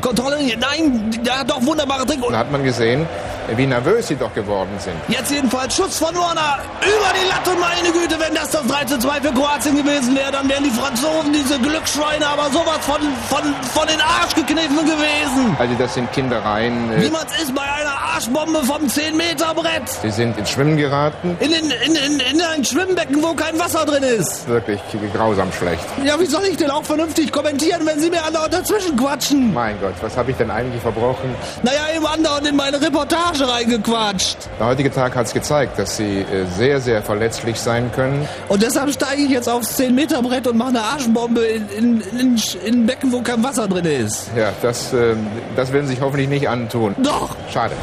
Kontrolle? 0.02 0.38
Nein, 0.60 1.12
der 1.26 1.40
hat 1.40 1.50
doch 1.50 1.66
wunderbare 1.66 2.06
Trick. 2.06 2.20
Dann 2.22 2.38
hat 2.38 2.52
man 2.52 2.64
gesehen, 2.64 3.08
wie 3.56 3.68
nervös 3.68 4.08
sie 4.08 4.16
doch 4.16 4.34
geworden 4.34 4.72
sind. 4.80 4.96
Jetzt 5.08 5.32
jedenfalls 5.32 5.76
Schuss 5.76 5.98
von 5.98 6.16
Warner 6.16 6.60
über 6.82 7.12
die 7.14 7.28
Latte, 7.30 7.60
meine 7.60 7.92
Güte, 7.92 8.20
wenn 8.20 8.34
das 8.34 8.52
das 8.52 8.66
3 8.68 8.86
zu 8.86 9.00
2 9.00 9.22
für 9.22 9.34
Kroatien 9.34 9.76
gewesen 9.78 10.16
wäre, 10.16 10.32
dann 10.36 10.50
wären 10.50 10.66
die 10.66 10.70
Franzosen, 10.70 11.32
diese 11.32 11.58
Glücksschweine, 11.60 12.28
aber 12.28 12.50
sowas 12.52 12.80
von, 12.82 13.00
von, 13.30 13.56
von 13.74 13.88
den 13.88 14.02
Arsch 14.02 14.36
gekniffen 14.36 14.86
gewesen. 14.86 15.56
Also 15.58 15.74
das 15.76 15.94
sind 15.94 16.12
Kindereien. 16.12 16.88
Man 16.88 17.26
es 17.26 17.44
ist 17.44 17.56
bei 17.56 17.62
einer 17.62 17.96
Arschbombe 18.14 18.64
vom 18.66 18.84
10-Meter-Brett. 18.84 19.90
Sie 20.02 20.12
sind 20.12 20.38
ins 20.38 20.50
Schwimmen 20.50 20.76
geraten. 20.76 21.38
In, 21.40 21.54
in, 21.54 21.72
in, 21.72 21.96
in, 21.96 22.20
in 22.20 22.42
ein 22.42 22.66
Schwimmbecken, 22.66 23.24
wo 23.24 23.34
kein 23.34 23.58
Wasser 23.58 23.86
drin 23.86 24.04
ist. 24.04 24.48
Wirklich 24.48 24.82
grausam 25.14 25.52
schlecht. 25.54 25.86
Ja, 26.04 26.20
wie 26.20 26.26
soll 26.26 26.44
ich 26.46 26.58
denn 26.58 26.70
auch 26.70 26.84
vernünftig 26.84 27.32
kommentieren, 27.32 27.86
wenn 27.86 28.00
Sie 28.00 28.10
mir 28.10 28.24
andauernd 28.24 28.54
dazwischen 28.54 28.98
quatschen? 28.98 29.54
Mein 29.54 29.80
Gott, 29.80 29.94
was 30.02 30.18
habe 30.18 30.32
ich 30.32 30.38
denn 30.38 30.52
eigentlich 30.52 30.82
verbrochen? 30.82 31.34
Naja, 31.64 31.96
eben 31.96 32.06
andauernd 32.06 32.48
in 32.48 32.58
meine 32.58 32.82
Reportage 32.82 33.48
reingequatscht. 33.48 34.38
Der 34.60 34.68
heutige 34.68 34.92
Tag 34.92 35.16
hat 35.16 35.28
es 35.28 35.34
gezeigt, 35.34 35.80
dass 35.80 35.96
Sie 35.96 36.20
äh, 36.20 36.46
sehr, 36.58 36.82
sehr 36.82 37.02
verletzlich 37.02 37.58
sein 37.58 37.90
können. 37.94 38.28
Und 38.50 38.62
deshalb 38.62 38.92
steige 38.92 39.22
ich 39.22 39.30
jetzt 39.30 39.48
aufs 39.48 39.78
10-Meter-Brett 40.16 40.48
und 40.48 40.58
mache 40.58 40.70
eine 40.70 40.82
Arschbombe 40.82 41.42
in, 41.46 41.68
in, 41.78 42.02
in, 42.20 42.38
in 42.66 42.74
ein 42.82 42.86
Becken, 42.86 43.12
wo 43.12 43.22
kein 43.22 43.44
Wasser 43.44 43.68
drin 43.68 43.86
ist. 43.86 44.30
Ja, 44.38 44.52
das, 44.62 44.94
äh, 44.94 45.16
das 45.56 45.72
werden 45.72 45.88
Sie 45.88 45.94
sich 45.96 46.02
hoffentlich 46.02 46.30
nicht 46.30 46.48
antun. 46.48 46.96
Doch. 47.04 47.36
Schade. 47.52 47.74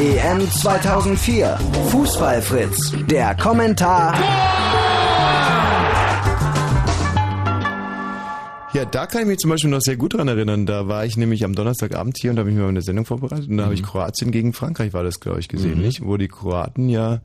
EM 0.00 0.50
2004. 0.50 1.58
Fußballfritz. 1.90 2.92
Der 3.08 3.34
Kommentar. 3.36 4.14
Ja, 8.72 8.84
da 8.84 9.06
kann 9.06 9.22
ich 9.22 9.26
mich 9.26 9.38
zum 9.38 9.50
Beispiel 9.50 9.68
noch 9.70 9.80
sehr 9.80 9.96
gut 9.96 10.14
dran 10.14 10.28
erinnern. 10.28 10.64
Da 10.64 10.86
war 10.86 11.04
ich 11.04 11.16
nämlich 11.16 11.44
am 11.44 11.56
Donnerstagabend 11.56 12.16
hier 12.20 12.30
und 12.30 12.38
habe 12.38 12.50
ich 12.50 12.54
mir 12.56 12.66
eine 12.68 12.82
Sendung 12.82 13.04
vorbereitet. 13.04 13.48
Und 13.48 13.56
da 13.56 13.64
habe 13.64 13.74
ich 13.74 13.82
Kroatien 13.82 14.30
gegen 14.30 14.52
Frankreich, 14.52 14.92
war 14.92 15.02
das, 15.02 15.18
glaube 15.18 15.40
ich, 15.40 15.48
gesehen, 15.48 15.78
Mhm. 15.78 15.82
nicht? 15.84 16.04
Wo 16.06 16.16
die 16.16 16.28
Kroaten 16.28 16.88
ja 16.88 17.18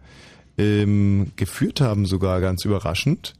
ähm, 0.57 1.31
geführt 1.35 1.81
haben, 1.81 2.05
sogar 2.05 2.41
ganz 2.41 2.65
überraschend. 2.65 3.33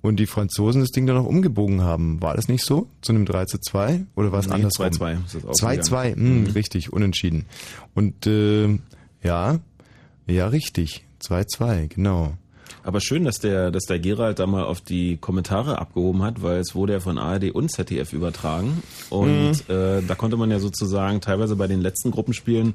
Und 0.00 0.16
die 0.16 0.26
Franzosen 0.26 0.80
das 0.80 0.90
Ding 0.90 1.06
dann 1.06 1.14
noch 1.14 1.26
umgebogen 1.26 1.82
haben. 1.82 2.20
War 2.20 2.34
das 2.34 2.48
nicht 2.48 2.64
so? 2.64 2.88
Zu 3.02 3.12
einem 3.12 3.24
3 3.24 3.44
zu 3.44 3.58
2? 3.58 4.04
Oder 4.16 4.32
war 4.32 4.40
es 4.40 4.48
Nee, 4.48 4.54
andersrum? 4.54 4.86
2-2 4.86 5.24
ist 5.26 5.34
das 5.36 5.44
ausgegangen. 5.44 5.80
2-2, 5.80 6.16
mh, 6.16 6.16
Mhm. 6.16 6.46
richtig, 6.48 6.92
unentschieden. 6.92 7.46
Und 7.94 8.26
äh, 8.26 8.78
ja, 9.22 9.60
ja, 10.26 10.46
richtig. 10.48 11.04
2-2, 11.22 11.86
genau. 11.94 12.32
Aber 12.82 13.00
schön, 13.00 13.22
dass 13.22 13.38
der, 13.38 13.70
dass 13.70 13.84
der 13.84 14.00
Gerald 14.00 14.40
da 14.40 14.46
mal 14.48 14.64
auf 14.64 14.80
die 14.80 15.18
Kommentare 15.18 15.78
abgehoben 15.78 16.22
hat, 16.24 16.42
weil 16.42 16.58
es 16.58 16.74
wurde 16.74 16.94
ja 16.94 17.00
von 17.00 17.16
ARD 17.16 17.52
und 17.52 17.70
ZDF 17.70 18.12
übertragen. 18.12 18.82
Und 19.08 19.52
Mhm. 19.68 19.72
äh, 19.72 20.02
da 20.02 20.16
konnte 20.16 20.36
man 20.36 20.50
ja 20.50 20.58
sozusagen 20.58 21.20
teilweise 21.20 21.54
bei 21.54 21.68
den 21.68 21.80
letzten 21.80 22.10
Gruppenspielen 22.10 22.74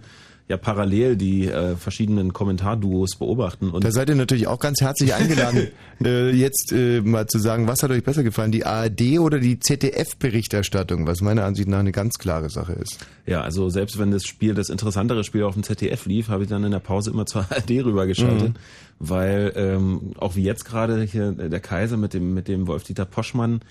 ja 0.49 0.55
parallel 0.57 1.17
die 1.17 1.47
äh, 1.47 1.75
verschiedenen 1.75 2.31
Kommentarduos 2.31 3.17
beobachten. 3.17 3.69
Und 3.69 3.83
Da 3.83 3.91
seid 3.91 4.07
ihr 4.09 4.15
natürlich 4.15 4.47
auch 4.47 4.59
ganz 4.59 4.79
herzlich 4.79 5.13
eingeladen, 5.13 5.67
äh, 6.03 6.29
jetzt 6.31 6.71
äh, 6.71 7.01
mal 7.01 7.27
zu 7.27 7.37
sagen, 7.39 7.67
was 7.67 7.83
hat 7.83 7.91
euch 7.91 8.03
besser 8.03 8.23
gefallen, 8.23 8.51
die 8.53 8.65
ARD 8.65 9.19
oder 9.19 9.39
die 9.39 9.59
ZDF-Berichterstattung, 9.59 11.05
was 11.05 11.21
meiner 11.21 11.43
Ansicht 11.45 11.67
nach 11.67 11.79
eine 11.79 11.91
ganz 11.91 12.17
klare 12.17 12.49
Sache 12.49 12.73
ist. 12.73 12.99
Ja, 13.25 13.41
also 13.41 13.69
selbst 13.69 13.99
wenn 13.99 14.11
das 14.11 14.23
Spiel, 14.23 14.53
das 14.53 14.69
interessantere 14.69 15.23
Spiel 15.23 15.43
auf 15.43 15.53
dem 15.53 15.63
ZDF 15.63 16.05
lief, 16.05 16.29
habe 16.29 16.43
ich 16.43 16.49
dann 16.49 16.63
in 16.63 16.71
der 16.71 16.79
Pause 16.79 17.11
immer 17.11 17.25
zur 17.25 17.41
ARD 17.49 17.69
rübergeschaltet, 17.83 18.49
Mhm. 18.49 18.53
weil 18.99 19.51
ähm, 19.55 20.13
auch 20.17 20.35
wie 20.35 20.43
jetzt 20.43 20.63
gerade 20.65 21.03
hier 21.03 21.31
der 21.33 21.59
Kaiser 21.59 21.97
mit 21.97 22.13
dem 22.13 22.33
mit 22.33 22.47
dem 22.47 22.67
Wolf-Dieter 22.67 23.05
Poschmann 23.05 23.61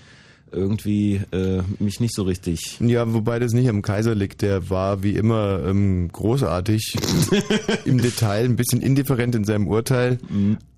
irgendwie 0.51 1.21
äh, 1.31 1.61
mich 1.79 1.99
nicht 1.99 2.13
so 2.15 2.23
richtig. 2.23 2.77
Ja, 2.79 3.13
wobei 3.13 3.39
das 3.39 3.53
nicht 3.53 3.69
am 3.69 3.81
Kaiser 3.81 4.15
liegt, 4.15 4.41
der 4.41 4.69
war 4.69 5.03
wie 5.03 5.15
immer 5.15 5.61
ähm, 5.65 6.09
großartig 6.11 6.95
im 7.85 7.97
Detail, 7.99 8.45
ein 8.45 8.55
bisschen 8.55 8.81
indifferent 8.81 9.35
in 9.35 9.43
seinem 9.43 9.67
Urteil, 9.67 10.17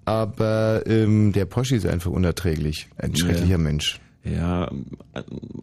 aber 0.05 0.83
ähm, 0.87 1.31
der 1.33 1.45
Poschi 1.45 1.75
ist 1.75 1.85
einfach 1.85 2.11
unerträglich, 2.11 2.87
ein 2.97 3.15
schrecklicher 3.15 3.45
Ja. 3.51 3.57
Mensch. 3.57 3.99
Ja, 4.33 4.71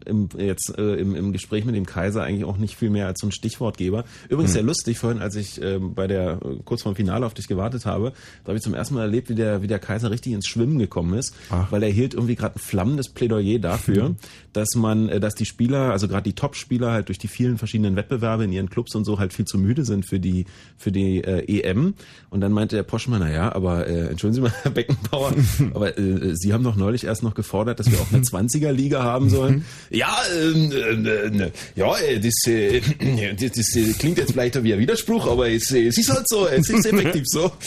im, 0.05 0.29
jetzt 0.39 0.77
äh, 0.79 0.95
im, 0.95 1.15
im 1.15 1.33
Gespräch 1.33 1.65
mit 1.65 1.75
dem 1.75 1.87
Kaiser 1.87 2.23
eigentlich 2.23 2.45
auch 2.45 2.59
nicht 2.59 2.77
viel 2.77 2.91
mehr 2.91 3.07
als 3.07 3.21
so 3.21 3.27
ein 3.27 3.33
Stichwortgeber. 3.33 4.05
Übrigens 4.29 4.51
Hm. 4.51 4.55
sehr 4.55 4.63
lustig, 4.63 4.99
vorhin, 4.99 5.21
als 5.21 5.37
ich 5.37 5.61
ähm, 5.63 5.95
bei 5.95 6.07
der 6.07 6.41
äh, 6.43 6.57
kurz 6.65 6.83
vorm 6.83 6.97
Finale 6.97 7.27
auf 7.27 7.35
dich 7.35 7.49
gewartet 7.49 7.87
habe, 7.87 8.13
da 8.45 8.49
habe 8.49 8.59
ich 8.59 8.63
zum 8.63 8.75
ersten 8.75 8.95
Mal 8.95 9.03
erlebt, 9.03 9.29
wie 9.29 9.35
der, 9.35 9.63
wie 9.63 9.67
der 9.67 9.79
Kaiser 9.79 10.11
richtig 10.11 10.33
ins 10.33 10.47
Schwimmen 10.47 10.79
gekommen 10.79 11.15
ist, 11.19 11.35
weil 11.71 11.83
er 11.83 11.91
hielt 11.91 12.15
irgendwie 12.15 12.37
gerade 12.37 12.57
ein 12.57 12.59
flammendes 12.59 13.09
Plädoyer 13.09 13.59
dafür, 13.59 14.15
dass 14.53 14.75
man, 14.75 15.09
äh, 15.09 15.21
dass 15.21 15.35
die 15.35 15.45
Spieler, 15.45 15.93
also 15.93 16.09
gerade 16.09 16.25
die 16.25 16.35
Top-Spieler 16.35 16.91
halt 16.93 17.09
durch 17.09 17.19
die 17.19 17.29
vielen 17.29 17.59
verschiedenen 17.59 17.97
Wettbewerbe 17.97 18.45
in 18.45 18.53
ihren 18.53 18.71
Clubs 18.71 18.95
und 18.95 19.05
so 19.05 19.19
halt 19.19 19.33
viel 19.33 19.45
zu 19.45 19.59
müde 19.59 19.85
sind 19.85 20.07
für 20.07 20.19
die 20.21 20.47
für 20.77 20.93
die 20.93 21.23
äh, 21.23 21.61
EM. 21.61 21.95
Und 22.31 22.41
dann 22.41 22.53
meinte 22.53 22.77
der 22.77 22.83
Poschmann, 22.83 23.21
na 23.21 23.31
ja, 23.31 23.55
aber 23.55 23.87
äh, 23.87 24.09
entschuldigen 24.09 24.35
Sie 24.35 24.41
mal, 24.41 24.53
Herr 24.63 24.71
Beckenbauer, 24.73 25.33
aber 25.75 25.99
äh, 25.99 26.35
Sie 26.35 26.53
haben 26.53 26.65
doch 26.65 26.77
neulich 26.77 27.05
erst 27.05 27.23
noch 27.23 27.35
gefordert, 27.35 27.81
dass 27.81 27.91
wir 27.91 27.99
auch 27.99 28.13
eine 28.13 28.23
20er-Liga 28.57 29.03
haben 29.03 29.31
sollen. 29.31 29.65
Ja, 29.91 30.17
ähm, 30.37 30.73
äh, 30.73 31.45
äh, 31.45 31.51
ja, 31.75 31.97
äh, 31.99 32.21
das, 32.21 32.35
äh, 32.47 32.81
das, 33.41 33.53
das 33.53 33.77
äh, 33.77 33.93
klingt 33.99 34.19
jetzt 34.19 34.33
vielleicht 34.33 34.63
wie 34.63 34.73
ein 34.73 34.79
Widerspruch, 34.79 35.27
aber 35.27 35.51
es, 35.51 35.71
äh, 35.71 35.87
es 35.87 35.99
ist 35.99 36.11
halt 36.13 36.29
so, 36.29 36.47
es 36.47 36.69
ist 36.69 36.87
effektiv 36.87 37.25
so. 37.27 37.53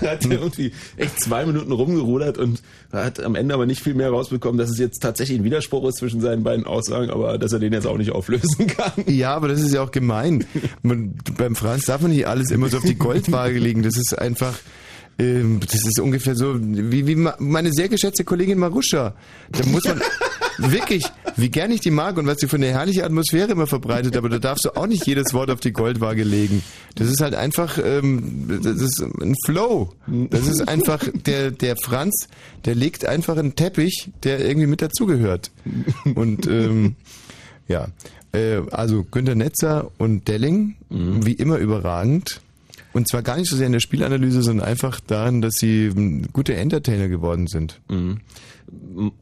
Da 0.00 0.12
hat 0.12 0.24
er 0.24 0.32
irgendwie 0.32 0.72
echt 0.96 1.20
zwei 1.20 1.44
Minuten 1.44 1.72
rumgerudert 1.72 2.38
und 2.38 2.62
hat 2.92 3.20
am 3.20 3.34
Ende 3.34 3.54
aber 3.54 3.66
nicht 3.66 3.82
viel 3.82 3.94
mehr 3.94 4.10
rausbekommen, 4.10 4.58
dass 4.58 4.70
es 4.70 4.78
jetzt 4.78 5.00
tatsächlich 5.00 5.38
ein 5.38 5.44
Widerspruch 5.44 5.86
ist 5.88 5.96
zwischen 5.96 6.20
seinen 6.20 6.42
beiden 6.42 6.64
Aussagen, 6.66 7.10
aber 7.10 7.38
dass 7.38 7.52
er 7.52 7.58
den 7.58 7.72
jetzt 7.72 7.86
auch 7.86 7.98
nicht 7.98 8.12
auflösen 8.12 8.66
kann. 8.66 8.92
Ja, 9.06 9.34
aber 9.34 9.48
das 9.48 9.60
ist 9.60 9.74
ja 9.74 9.82
auch 9.82 9.90
gemein. 9.90 10.44
Man, 10.82 11.14
beim 11.36 11.56
Franz 11.56 11.84
darf 11.84 12.00
man 12.00 12.10
nicht 12.10 12.26
alles 12.26 12.50
immer 12.50 12.68
so 12.68 12.78
auf 12.78 12.84
die 12.84 12.94
Goldwaage 12.94 13.58
legen. 13.58 13.82
Das 13.82 13.96
ist 13.96 14.18
einfach, 14.18 14.54
ähm, 15.18 15.60
das 15.60 15.84
ist 15.86 15.98
ungefähr 16.00 16.34
so 16.36 16.56
wie, 16.60 17.06
wie 17.06 17.16
ma- 17.16 17.36
meine 17.38 17.72
sehr 17.72 17.88
geschätzte 17.88 18.24
Kollegin 18.24 18.58
Maruscha. 18.58 19.14
Da 19.50 19.66
muss 19.66 19.84
man 19.84 20.00
wirklich, 20.72 21.04
wie 21.36 21.48
gern 21.50 21.70
ich 21.72 21.80
die 21.80 21.90
mag 21.90 22.16
und 22.18 22.26
was 22.26 22.38
sie 22.38 22.48
für 22.48 22.56
eine 22.56 22.66
herrliche 22.68 23.04
Atmosphäre 23.04 23.52
immer 23.52 23.66
verbreitet, 23.66 24.16
aber 24.16 24.28
da 24.28 24.38
darfst 24.38 24.64
du 24.64 24.70
auch 24.76 24.86
nicht 24.86 25.06
jedes 25.06 25.32
Wort 25.34 25.50
auf 25.50 25.60
die 25.60 25.72
Goldwaage 25.72 26.22
legen. 26.24 26.62
Das 26.96 27.08
ist 27.08 27.20
halt 27.20 27.34
einfach, 27.34 27.78
ähm, 27.84 28.60
das 28.62 28.76
ist 28.80 29.00
ein 29.02 29.34
Flow. 29.44 29.92
Das 30.30 30.46
ist 30.48 30.68
einfach, 30.68 31.04
der, 31.26 31.50
der 31.52 31.76
Franz, 31.76 32.28
der 32.64 32.74
legt 32.74 33.04
einfach 33.06 33.36
einen 33.36 33.54
Teppich, 33.56 34.10
der 34.24 34.44
irgendwie 34.44 34.66
mit 34.66 34.82
dazugehört. 34.82 35.50
Und 36.14 36.46
ähm, 36.48 36.96
ja, 37.68 37.88
äh, 38.32 38.60
also 38.70 39.04
Günter 39.04 39.34
Netzer 39.34 39.90
und 39.98 40.26
Delling, 40.28 40.74
wie 40.90 41.32
immer 41.34 41.58
überragend. 41.58 42.40
Und 42.92 43.06
zwar 43.08 43.22
gar 43.22 43.36
nicht 43.36 43.48
so 43.50 43.56
sehr 43.56 43.66
in 43.66 43.72
der 43.72 43.80
Spielanalyse, 43.80 44.42
sondern 44.42 44.66
einfach 44.66 45.00
darin, 45.00 45.40
dass 45.42 45.54
sie 45.56 45.86
ähm, 45.86 46.26
gute 46.32 46.54
Entertainer 46.54 47.08
geworden 47.08 47.46
sind. 47.46 47.80
Mhm. 47.88 48.20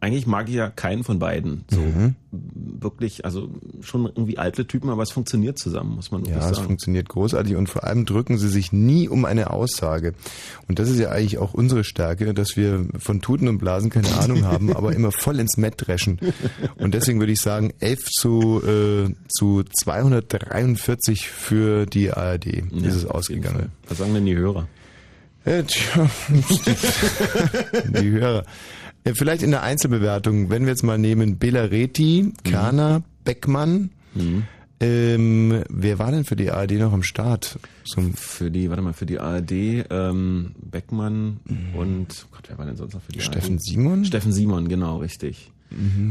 Eigentlich 0.00 0.26
mag 0.26 0.48
ich 0.48 0.56
ja 0.56 0.70
keinen 0.70 1.04
von 1.04 1.20
beiden. 1.20 1.64
So 1.70 1.80
Mhm. 1.80 2.16
wirklich, 2.32 3.24
also 3.24 3.48
schon 3.80 4.06
irgendwie 4.06 4.36
alte 4.38 4.66
Typen, 4.66 4.90
aber 4.90 5.02
es 5.04 5.10
funktioniert 5.12 5.56
zusammen, 5.58 5.94
muss 5.94 6.10
man 6.10 6.22
wirklich 6.22 6.36
Ja, 6.36 6.50
es 6.50 6.56
sagen. 6.56 6.66
funktioniert 6.66 7.08
großartig 7.08 7.54
und 7.54 7.68
vor 7.68 7.84
allem 7.84 8.04
drücken 8.06 8.38
sie 8.38 8.48
sich 8.48 8.72
nie 8.72 9.08
um 9.08 9.24
eine 9.24 9.50
Aussage. 9.50 10.14
Und 10.68 10.78
das 10.80 10.90
ist 10.90 10.98
ja 10.98 11.10
eigentlich 11.10 11.38
auch 11.38 11.54
unsere 11.54 11.84
Stärke, 11.84 12.34
dass 12.34 12.56
wir 12.56 12.86
von 12.98 13.20
Tuten 13.22 13.46
und 13.48 13.58
Blasen 13.58 13.88
keine 13.90 14.12
Ahnung 14.16 14.44
haben, 14.44 14.74
aber 14.74 14.94
immer 14.94 15.12
voll 15.12 15.38
ins 15.38 15.56
Mett 15.56 15.74
dreschen. 15.78 16.18
Und 16.76 16.94
deswegen 16.94 17.20
würde 17.20 17.32
ich 17.32 17.40
sagen, 17.40 17.72
11 17.78 18.04
zu, 18.10 18.60
äh, 18.66 19.14
zu 19.28 19.62
243 19.62 21.28
für 21.28 21.86
die 21.86 22.10
ARD 22.10 22.46
Ja, 22.72 22.88
ist 22.88 22.94
es 22.96 23.06
ausgegangen. 23.06 23.65
Fall. 23.70 23.88
Was 23.88 23.98
sagen 23.98 24.14
denn 24.14 24.26
die 24.26 24.36
Hörer? 24.36 24.68
Tja, 25.44 26.10
die 28.00 28.10
Hörer. 28.10 28.44
Ja, 29.06 29.14
vielleicht 29.14 29.42
in 29.44 29.52
der 29.52 29.62
Einzelbewertung, 29.62 30.50
wenn 30.50 30.62
wir 30.62 30.70
jetzt 30.70 30.82
mal 30.82 30.98
nehmen, 30.98 31.38
Belareti, 31.38 32.32
Kerner, 32.42 33.04
Beckmann. 33.22 33.90
Ähm, 34.80 35.62
wer 35.70 35.98
war 35.98 36.10
denn 36.10 36.24
für 36.24 36.34
die 36.36 36.50
ARD 36.50 36.72
noch 36.72 36.92
am 36.92 37.04
Start? 37.04 37.58
Zum 37.84 38.12
Für 38.14 38.50
die, 38.50 38.68
warte 38.68 38.82
mal, 38.82 38.92
für 38.92 39.06
die 39.06 39.20
ARD, 39.20 39.52
ähm, 39.88 40.54
Beckmann 40.58 41.40
und, 41.74 42.26
oh 42.26 42.34
Gott, 42.34 42.44
wer 42.48 42.58
war 42.58 42.66
denn 42.66 42.76
sonst 42.76 42.94
noch 42.94 43.02
für 43.02 43.12
die 43.12 43.20
Steffen 43.20 43.54
ARD? 43.54 43.62
Simon? 43.62 44.04
Steffen 44.04 44.32
Simon, 44.32 44.68
genau, 44.68 44.98
richtig. 44.98 45.52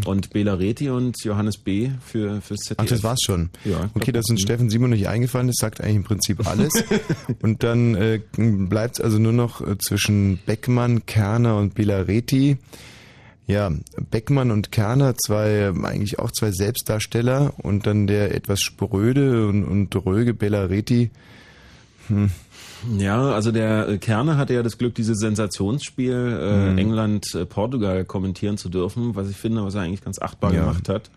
Und 0.06 0.32
Bela 0.32 0.56
Reti 0.56 0.89
und 0.89 1.24
Johannes 1.24 1.58
B. 1.58 1.89
für 2.06 2.41
fürs 2.41 2.60
ZDF. 2.62 2.78
Ach, 2.80 2.86
das 2.86 3.03
war's 3.03 3.20
schon. 3.26 3.49
Ja, 3.64 3.89
okay, 3.93 4.12
dass 4.12 4.30
uns 4.30 4.41
mhm. 4.41 4.45
Steffen 4.45 4.70
Simon 4.70 4.89
nicht 4.89 5.08
eingefallen 5.08 5.49
ist, 5.49 5.60
sagt 5.60 5.82
eigentlich 5.82 5.95
im 5.95 6.03
Prinzip 6.03 6.45
alles. 6.45 6.74
und 7.41 7.64
dann 7.64 7.95
äh, 7.95 8.20
bleibt 8.38 9.01
also 9.01 9.18
nur 9.18 9.32
noch 9.32 9.66
äh, 9.66 9.78
zwischen 9.78 10.39
Beckmann, 10.45 11.06
Kerner 11.06 11.58
und 11.58 11.74
Belareti. 11.74 12.58
Ja, 13.47 13.72
Beckmann 14.10 14.51
und 14.51 14.72
Kerner, 14.72 15.16
zwei, 15.16 15.70
eigentlich 15.70 16.20
auch 16.20 16.32
zwei 16.32 16.51
Selbstdarsteller 16.51 17.53
und 17.58 17.86
dann 17.86 18.08
der 18.08 18.34
etwas 18.34 18.60
spröde 18.60 19.47
und, 19.47 19.64
und 19.64 19.89
dröge 19.91 20.34
Belareti. 20.34 21.12
Hm. 22.08 22.32
Ja, 22.97 23.31
also 23.31 23.51
der 23.51 23.88
äh, 23.89 23.97
Kerner 23.97 24.38
hatte 24.38 24.53
ja 24.53 24.63
das 24.63 24.77
Glück, 24.77 24.95
dieses 24.95 25.19
Sensationsspiel 25.19 26.39
äh, 26.41 26.71
Mhm. 26.71 26.77
England-Portugal 26.77 28.05
kommentieren 28.05 28.57
zu 28.57 28.69
dürfen, 28.69 29.15
was 29.15 29.29
ich 29.29 29.38
finde, 29.38 29.63
was 29.63 29.75
er 29.75 29.81
eigentlich 29.81 30.03
ganz 30.03 30.19
achtbar 30.21 30.53
Ja. 30.53 30.61
gemacht 30.61 30.89
hat. 30.89 31.09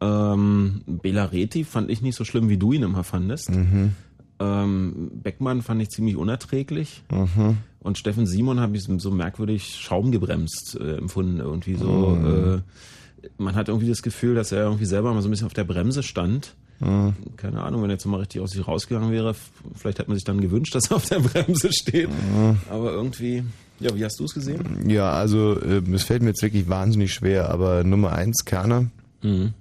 Ähm, 0.00 0.82
Belareti 0.86 1.64
fand 1.64 1.90
ich 1.90 2.02
nicht 2.02 2.16
so 2.16 2.24
schlimm, 2.24 2.48
wie 2.48 2.56
du 2.56 2.72
ihn 2.72 2.82
immer 2.82 3.04
fandest. 3.04 3.50
Mhm. 3.50 3.92
Ähm, 4.40 5.10
Beckmann 5.14 5.62
fand 5.62 5.82
ich 5.82 5.88
ziemlich 5.90 6.16
unerträglich. 6.16 7.02
Mhm. 7.10 7.58
Und 7.80 7.98
Steffen 7.98 8.26
Simon 8.26 8.60
habe 8.60 8.76
ich 8.76 8.84
so 8.98 9.10
merkwürdig 9.10 9.76
schaumgebremst 9.80 10.78
äh, 10.80 10.96
empfunden. 10.96 11.40
Irgendwie 11.40 11.74
so. 11.74 11.86
Mhm. 12.18 12.26
Äh, 12.54 13.28
man 13.36 13.56
hat 13.56 13.68
irgendwie 13.68 13.88
das 13.88 14.02
Gefühl, 14.02 14.36
dass 14.36 14.52
er 14.52 14.62
irgendwie 14.64 14.84
selber 14.84 15.12
mal 15.12 15.22
so 15.22 15.28
ein 15.28 15.32
bisschen 15.32 15.46
auf 15.48 15.54
der 15.54 15.64
Bremse 15.64 16.04
stand. 16.04 16.54
Mhm. 16.80 17.14
Keine 17.36 17.62
Ahnung, 17.62 17.82
wenn 17.82 17.90
er 17.90 17.94
jetzt 17.94 18.06
mal 18.06 18.20
richtig 18.20 18.40
aus 18.40 18.50
sich 18.52 18.66
rausgegangen 18.66 19.10
wäre, 19.10 19.34
vielleicht 19.74 19.98
hat 19.98 20.08
man 20.08 20.16
sich 20.16 20.24
dann 20.24 20.40
gewünscht, 20.40 20.74
dass 20.74 20.90
er 20.90 20.96
auf 20.96 21.06
der 21.08 21.18
Bremse 21.20 21.70
steht. 21.72 22.08
Mhm. 22.08 22.58
Aber 22.70 22.92
irgendwie, 22.92 23.42
ja, 23.80 23.94
wie 23.96 24.04
hast 24.04 24.18
du 24.20 24.24
es 24.24 24.34
gesehen? 24.34 24.88
Ja, 24.88 25.10
also 25.12 25.58
äh, 25.60 25.82
es 25.92 26.04
fällt 26.04 26.22
mir 26.22 26.28
jetzt 26.28 26.42
wirklich 26.42 26.68
wahnsinnig 26.68 27.12
schwer, 27.12 27.50
aber 27.50 27.82
Nummer 27.84 28.12
eins 28.12 28.44
Kerner. 28.44 28.86
Mhm. 29.22 29.54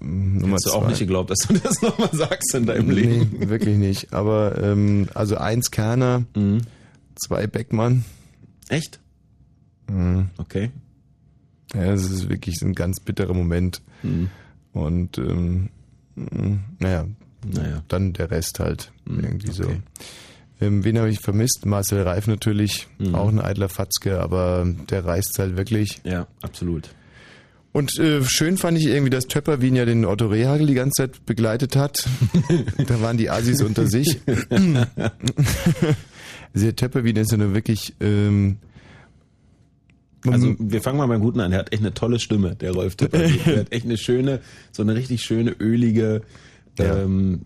Ähm, 0.00 0.38
Nummer 0.38 0.52
Hättest 0.52 0.66
du 0.66 0.70
zwei. 0.70 0.76
auch 0.78 0.88
nicht 0.88 0.98
geglaubt, 0.98 1.30
dass 1.30 1.38
du 1.40 1.54
das 1.62 1.80
nochmal 1.82 2.10
sagst 2.12 2.54
in 2.54 2.66
deinem 2.66 2.90
Leben. 2.90 3.36
Nee, 3.38 3.48
wirklich 3.48 3.76
nicht. 3.76 4.12
Aber 4.12 4.60
ähm, 4.62 5.08
also 5.14 5.36
eins 5.36 5.70
Kerner, 5.70 6.24
Mhm. 6.34 6.62
zwei 7.14 7.46
Beckmann. 7.46 8.04
Echt? 8.68 8.98
Mhm. 9.88 10.30
Okay. 10.38 10.70
Ja, 11.74 11.92
es 11.92 12.08
ist 12.10 12.28
wirklich 12.28 12.60
ein 12.62 12.74
ganz 12.74 13.00
bitterer 13.00 13.34
Moment. 13.34 13.82
Mhm. 14.02 14.30
Und 14.72 15.18
ähm, 15.18 15.68
naja, 16.78 17.06
Naja. 17.46 17.82
dann 17.88 18.12
der 18.12 18.30
Rest 18.30 18.60
halt 18.60 18.90
irgendwie 19.06 19.50
so. 19.50 19.64
okay. 19.64 19.80
Ähm, 20.60 20.84
wen 20.84 20.98
habe 20.98 21.10
ich 21.10 21.18
vermisst? 21.20 21.66
Marcel 21.66 22.02
Reif 22.02 22.26
natürlich, 22.28 22.86
Mhm. 22.98 23.14
auch 23.16 23.28
ein 23.28 23.40
eitler 23.40 23.68
Fatzke, 23.68 24.20
aber 24.20 24.66
der 24.88 25.04
reißt 25.04 25.36
halt 25.38 25.56
wirklich. 25.56 26.00
Ja, 26.04 26.26
absolut. 26.42 26.90
Und 27.72 27.98
äh, 27.98 28.22
schön 28.24 28.56
fand 28.56 28.78
ich 28.78 28.86
irgendwie, 28.86 29.10
dass 29.10 29.26
Töpperwien 29.26 29.74
ja 29.74 29.84
den 29.84 30.04
Otto 30.04 30.28
Rehagel 30.28 30.68
die 30.68 30.74
ganze 30.74 31.02
Zeit 31.02 31.26
begleitet 31.26 31.74
hat. 31.74 32.06
da 32.86 33.00
waren 33.00 33.16
die 33.16 33.30
Asis 33.30 33.62
unter 33.62 33.88
sich. 33.88 34.20
also 36.54 36.66
der 36.66 36.76
Töpperwien 36.76 37.16
ist 37.16 37.32
ja 37.32 37.38
nur 37.38 37.54
wirklich... 37.54 37.94
Ähm, 38.00 38.58
Also 40.32 40.54
wir 40.58 40.80
fangen 40.80 40.98
mal 40.98 41.06
beim 41.06 41.20
Guten 41.20 41.40
an. 41.40 41.50
Der 41.50 41.60
hat 41.60 41.72
echt 41.72 41.82
eine 41.82 41.94
tolle 41.94 42.18
Stimme, 42.18 42.54
der 42.54 42.72
Rolf 42.72 42.96
Töpperwien. 42.96 43.40
Der 43.44 43.58
hat 43.60 43.72
echt 43.72 43.84
eine 43.84 43.98
schöne, 43.98 44.40
so 44.72 44.82
eine 44.82 44.94
richtig 44.94 45.22
schöne, 45.22 45.54
ölige, 45.60 46.22
ja. 46.78 46.96
Ähm, 47.02 47.42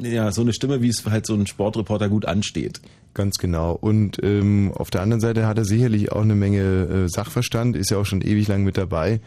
ja, 0.00 0.32
so 0.32 0.40
eine 0.40 0.52
Stimme, 0.52 0.80
wie 0.80 0.88
es 0.88 1.04
halt 1.04 1.26
so 1.26 1.34
ein 1.34 1.46
Sportreporter 1.46 2.08
gut 2.08 2.24
ansteht. 2.24 2.80
Ganz 3.14 3.36
genau. 3.36 3.72
Und 3.74 4.18
ähm, 4.22 4.72
auf 4.74 4.90
der 4.90 5.02
anderen 5.02 5.20
Seite 5.20 5.46
hat 5.46 5.58
er 5.58 5.64
sicherlich 5.64 6.12
auch 6.12 6.22
eine 6.22 6.34
Menge 6.34 7.04
äh, 7.04 7.08
Sachverstand, 7.08 7.76
ist 7.76 7.90
ja 7.90 7.98
auch 7.98 8.06
schon 8.06 8.22
ewig 8.22 8.48
lang 8.48 8.64
mit 8.64 8.78
dabei. 8.78 9.20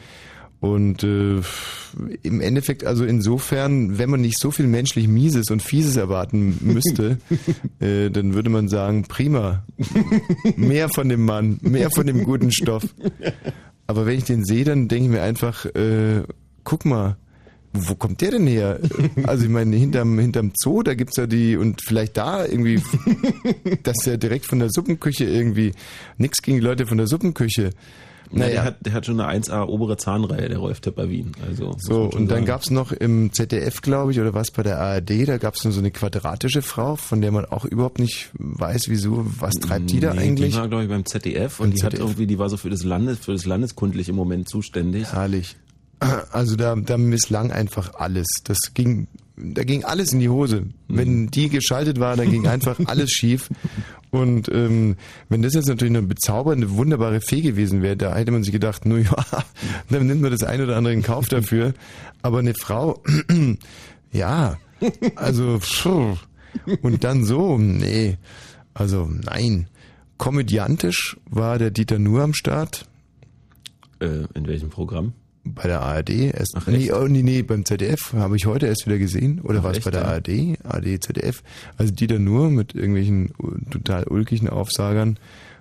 Und 0.59 1.03
äh, 1.03 1.41
im 2.23 2.41
Endeffekt, 2.41 2.85
also 2.85 3.05
insofern, 3.05 3.97
wenn 3.97 4.09
man 4.09 4.21
nicht 4.21 4.39
so 4.39 4.51
viel 4.51 4.67
menschlich 4.67 5.07
Mieses 5.07 5.51
und 5.51 5.61
Fieses 5.61 5.95
erwarten 5.95 6.57
müsste, 6.61 7.17
äh, 7.79 8.09
dann 8.09 8.33
würde 8.33 8.49
man 8.49 8.67
sagen, 8.67 9.03
prima. 9.03 9.63
Mehr 10.55 10.89
von 10.89 11.09
dem 11.09 11.25
Mann, 11.25 11.59
mehr 11.61 11.89
von 11.91 12.07
dem 12.07 12.23
guten 12.23 12.51
Stoff. 12.51 12.83
Aber 13.87 14.05
wenn 14.05 14.17
ich 14.17 14.23
den 14.23 14.43
sehe, 14.43 14.63
dann 14.63 14.87
denke 14.87 15.05
ich 15.05 15.11
mir 15.11 15.21
einfach, 15.21 15.65
äh, 15.65 16.23
guck 16.63 16.85
mal, 16.85 17.17
wo 17.75 17.95
kommt 17.95 18.21
der 18.21 18.31
denn 18.31 18.47
her? 18.47 18.79
Also 19.23 19.43
ich 19.43 19.49
meine, 19.49 19.75
hinterm, 19.75 20.17
hinterm 20.17 20.51
Zoo, 20.55 20.81
da 20.81 20.93
gibt's 20.93 21.17
ja 21.17 21.27
die, 21.27 21.57
und 21.57 21.81
vielleicht 21.81 22.17
da 22.17 22.45
irgendwie, 22.45 22.81
dass 23.83 23.97
der 23.97 24.17
direkt 24.17 24.45
von 24.45 24.59
der 24.59 24.69
Suppenküche 24.69 25.25
irgendwie, 25.25 25.73
nix 26.17 26.41
gegen 26.41 26.57
die 26.57 26.63
Leute 26.63 26.85
von 26.87 26.97
der 26.97 27.07
Suppenküche. 27.07 27.71
Naja. 28.31 28.51
der, 28.53 28.63
hat, 28.63 28.85
der 28.85 28.93
hat 28.93 29.05
schon 29.05 29.19
eine 29.19 29.41
1A 29.43 29.65
obere 29.67 29.97
Zahnreihe, 29.97 30.49
der 30.49 30.57
Rolf 30.57 30.79
Töpper-Wien. 30.81 31.31
Also, 31.47 31.75
so, 31.79 32.03
und 32.03 32.27
dann 32.27 32.27
sagen. 32.29 32.45
gab's 32.45 32.69
noch 32.71 32.91
im 32.91 33.31
ZDF, 33.33 33.81
glaube 33.81 34.11
ich, 34.11 34.19
oder 34.19 34.33
was 34.33 34.51
bei 34.51 34.63
der 34.63 34.79
ARD, 34.79 35.27
da 35.27 35.37
gab's 35.37 35.63
noch 35.63 35.71
so 35.71 35.79
eine 35.79 35.91
quadratische 35.91 36.61
Frau, 36.61 36.95
von 36.95 37.21
der 37.21 37.31
man 37.31 37.45
auch 37.45 37.65
überhaupt 37.65 37.99
nicht 37.99 38.29
weiß, 38.33 38.89
wieso, 38.89 39.25
was 39.39 39.53
treibt 39.55 39.91
die 39.91 39.99
da 39.99 40.13
Nee, 40.13 40.21
eigentlich? 40.21 40.53
Die 40.53 40.59
war, 40.59 40.67
glaube 40.67 40.83
ich, 40.83 40.89
beim 40.89 41.05
ZDF 41.05 41.57
Beim 41.57 41.67
und 41.67 41.77
die 41.77 41.83
hat 41.83 41.91
ZDF. 41.91 42.07
irgendwie, 42.09 42.27
die 42.27 42.39
war 42.39 42.49
so 42.49 42.57
für 42.57 42.69
das 42.69 42.83
Landes, 42.83 43.19
für 43.19 43.33
das 43.33 43.45
Landeskundliche 43.45 44.11
im 44.11 44.17
Moment 44.17 44.49
zuständig. 44.49 45.11
Herrlich. 45.13 45.55
Also 46.31 46.55
da, 46.55 46.75
da 46.75 46.97
misslang 46.97 47.51
einfach 47.51 47.95
alles. 47.95 48.27
Das 48.43 48.73
ging, 48.73 49.07
da 49.37 49.63
ging 49.63 49.85
alles 49.85 50.11
in 50.11 50.19
die 50.19 50.29
Hose. 50.29 50.63
Wenn 50.87 51.27
die 51.27 51.49
geschaltet 51.49 51.99
war, 51.99 52.17
dann 52.17 52.29
ging 52.29 52.47
einfach 52.47 52.77
alles 52.85 53.11
schief. 53.11 53.49
Und 54.15 54.47
ähm, 54.47 54.95
wenn 55.27 55.41
das 55.41 55.55
jetzt 55.55 55.67
natürlich 55.67 55.91
eine 55.91 56.07
bezaubernde, 56.07 56.71
wunderbare 56.71 57.19
Fee 57.19 57.41
gewesen 57.41 57.81
wäre, 57.81 57.97
da 57.97 58.15
hätte 58.15 58.31
man 58.31 58.43
sich 58.43 58.53
gedacht, 58.53 58.85
nur 58.85 58.99
ja, 58.99 59.13
dann 59.89 60.07
nimmt 60.07 60.21
man 60.21 60.31
das 60.31 60.43
ein 60.43 60.61
oder 60.61 60.77
andere 60.77 60.93
in 60.93 61.03
Kauf 61.03 61.27
dafür. 61.27 61.73
Aber 62.21 62.39
eine 62.39 62.53
Frau, 62.53 63.03
ja, 64.13 64.57
also 65.17 65.59
und 66.81 67.03
dann 67.03 67.25
so, 67.25 67.57
nee, 67.57 68.17
also 68.73 69.09
nein. 69.25 69.67
Komödiantisch 70.17 71.17
war 71.29 71.59
der 71.59 71.71
Dieter 71.71 71.99
Nuhr 71.99 72.23
am 72.23 72.33
Start. 72.33 72.85
Äh, 73.99 74.27
in 74.33 74.47
welchem 74.47 74.69
Programm? 74.69 75.11
Bei 75.45 75.67
der 75.67 75.81
ARD 75.81 76.09
erst. 76.09 76.53
Ach, 76.55 76.65
nee, 76.65 76.91
oh, 76.91 77.07
nee, 77.07 77.21
nee, 77.21 77.43
beim 77.43 77.65
ZDF 77.65 78.13
habe 78.13 78.35
ich 78.35 78.47
heute 78.47 78.65
erst 78.65 78.87
wieder 78.87 78.97
gesehen. 78.97 79.41
Oder 79.41 79.59
Ach, 79.59 79.65
war 79.65 79.71
es 79.71 79.79
bei 79.79 79.91
der 79.91 80.01
ja? 80.01 80.07
ARD? 80.07 80.57
ARD, 80.63 81.03
ZDF. 81.03 81.43
Also 81.77 81.93
Dieter 81.93 82.17
nur 82.17 82.49
mit 82.49 82.73
irgendwelchen 82.73 83.31
total 83.69 84.05
ulkigen 84.05 84.49
Aufsagern. 84.49 85.17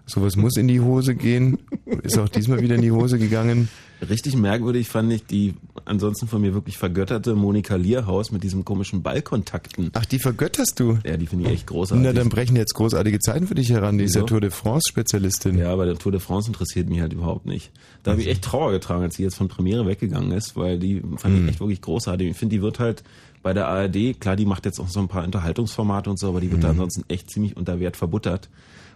Sowas 0.07 0.37
muss 0.37 0.57
in 0.57 0.69
die 0.69 0.81
Hose 0.81 1.15
gehen. 1.15 1.59
Ist 2.03 2.19
auch 2.19 2.29
diesmal 2.29 2.61
wieder 2.61 2.77
in 2.77 2.83
die 2.83 2.93
Hose 2.93 3.19
gegangen. 3.19 3.69
Richtig 4.09 4.37
merkwürdig 4.37 4.89
fand 4.89 5.13
ich 5.13 5.27
die 5.27 5.55
ansonsten 5.85 6.29
von 6.29 6.41
mir 6.41 6.55
wirklich 6.55 6.79
vergötterte 6.79 7.35
Monika 7.35 7.77
Lierhaus 7.77 8.31
mit 8.33 8.43
diesem 8.43 8.65
komischen 8.65 9.03
Ballkontakten. 9.03 9.91
Ach, 9.95 10.05
die 10.05 10.19
vergötterst 10.19 10.79
du? 10.81 10.99
Ja, 11.05 11.17
die 11.17 11.27
finde 11.27 11.47
ich 11.47 11.53
echt 11.55 11.67
großartig. 11.67 12.05
Na, 12.05 12.13
dann 12.13 12.29
brechen 12.29 12.57
jetzt 12.57 12.75
großartige 12.75 13.19
Zeiten 13.19 13.47
für 13.47 13.55
dich 13.55 13.71
heran. 13.71 13.99
Die 13.99 14.05
ist 14.05 14.15
ja? 14.15 14.23
Tour 14.23 14.41
de 14.41 14.51
France-Spezialistin. 14.51 15.59
Ja, 15.59 15.73
aber 15.73 15.85
der 15.87 15.97
Tour 15.97 16.13
de 16.13 16.21
France 16.21 16.49
interessiert 16.49 16.89
mich 16.89 17.01
halt 17.01 17.13
überhaupt 17.13 17.47
nicht. 17.47 17.71
Da 18.03 18.13
habe 18.13 18.21
ich 18.21 18.29
echt 18.29 18.43
Trauer 18.43 18.71
getragen, 18.73 19.03
als 19.03 19.17
sie 19.17 19.23
jetzt 19.23 19.35
von 19.37 19.49
Premiere 19.49 19.87
weggegangen 19.87 20.33
ist, 20.33 20.57
weil 20.57 20.79
die 20.79 21.01
fand 21.17 21.35
Hm. 21.37 21.45
ich 21.45 21.51
echt 21.51 21.61
wirklich 21.61 21.81
großartig. 21.81 22.31
Ich 22.31 22.37
finde, 22.37 22.57
die 22.57 22.63
wird 22.63 22.79
halt 22.79 23.03
bei 23.43 23.53
der 23.53 23.69
ARD, 23.69 24.19
klar, 24.21 24.37
die 24.37 24.47
macht 24.47 24.65
jetzt 24.65 24.81
auch 24.81 24.89
so 24.89 25.01
ein 25.01 25.09
paar 25.09 25.25
Unterhaltungsformate 25.25 26.09
und 26.09 26.19
so, 26.19 26.29
aber 26.29 26.41
die 26.41 26.51
wird 26.51 26.63
da 26.65 26.69
Hm. 26.69 26.73
ansonsten 26.81 27.05
echt 27.09 27.31
ziemlich 27.31 27.57
unter 27.57 27.79
Wert 27.81 27.97
verbuttert. 27.97 28.49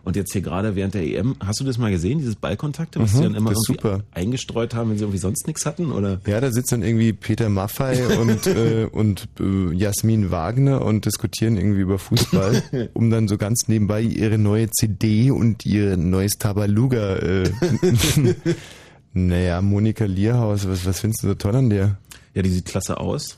Und 0.09 0.17
jetzt 0.17 0.33
hier 0.33 0.41
gerade 0.41 0.75
während 0.75 0.95
der 0.95 1.03
EM, 1.03 1.37
hast 1.39 1.61
du 1.61 1.65
das 1.65 1.77
mal 1.77 1.91
gesehen, 1.91 2.17
dieses 2.19 2.35
Ballkontakte, 2.35 2.99
was 2.99 3.13
Mhm, 3.13 3.17
sie 3.19 3.23
dann 3.25 3.35
immer 3.35 3.51
irgendwie 3.51 3.75
super. 3.75 4.05
eingestreut 4.13 4.75
haben, 4.75 4.89
wenn 4.89 4.97
sie 4.97 5.05
irgendwie 5.05 5.19
sonst 5.19 5.47
nichts 5.47 5.67
hatten? 5.67 5.93
Oder? 5.93 6.19
Ja, 6.27 6.41
da 6.41 6.51
sitzt 6.51 6.73
dann 6.73 6.83
irgendwie 6.83 7.13
Peter 7.13 7.51
Maffei 7.51 8.17
und, 8.19 8.47
äh, 8.47 8.89
und 8.91 9.29
äh, 9.39 9.75
Jasmin 9.75 10.31
Wagner 10.31 10.81
und 10.81 11.05
diskutieren 11.05 11.59
irgendwie 11.59 11.83
über 11.83 11.99
Fußball, 11.99 12.63
um 12.95 13.11
dann 13.11 13.29
so 13.29 13.37
ganz 13.37 13.69
nebenbei 13.69 14.01
ihre 14.01 14.39
neue 14.39 14.71
CD 14.71 15.31
und 15.31 15.67
ihr 15.67 15.99
neues 15.99 16.39
Tabaluga. 16.39 17.17
Äh, 17.17 17.51
naja, 19.13 19.61
Monika 19.61 20.07
Lierhaus, 20.07 20.67
was, 20.67 20.87
was 20.87 21.01
findest 21.01 21.23
du 21.23 21.29
so 21.29 21.35
toll 21.35 21.55
an 21.55 21.69
der? 21.69 21.99
Ja, 22.33 22.41
die 22.41 22.49
sieht 22.51 22.65
klasse 22.65 22.99
aus. 22.99 23.37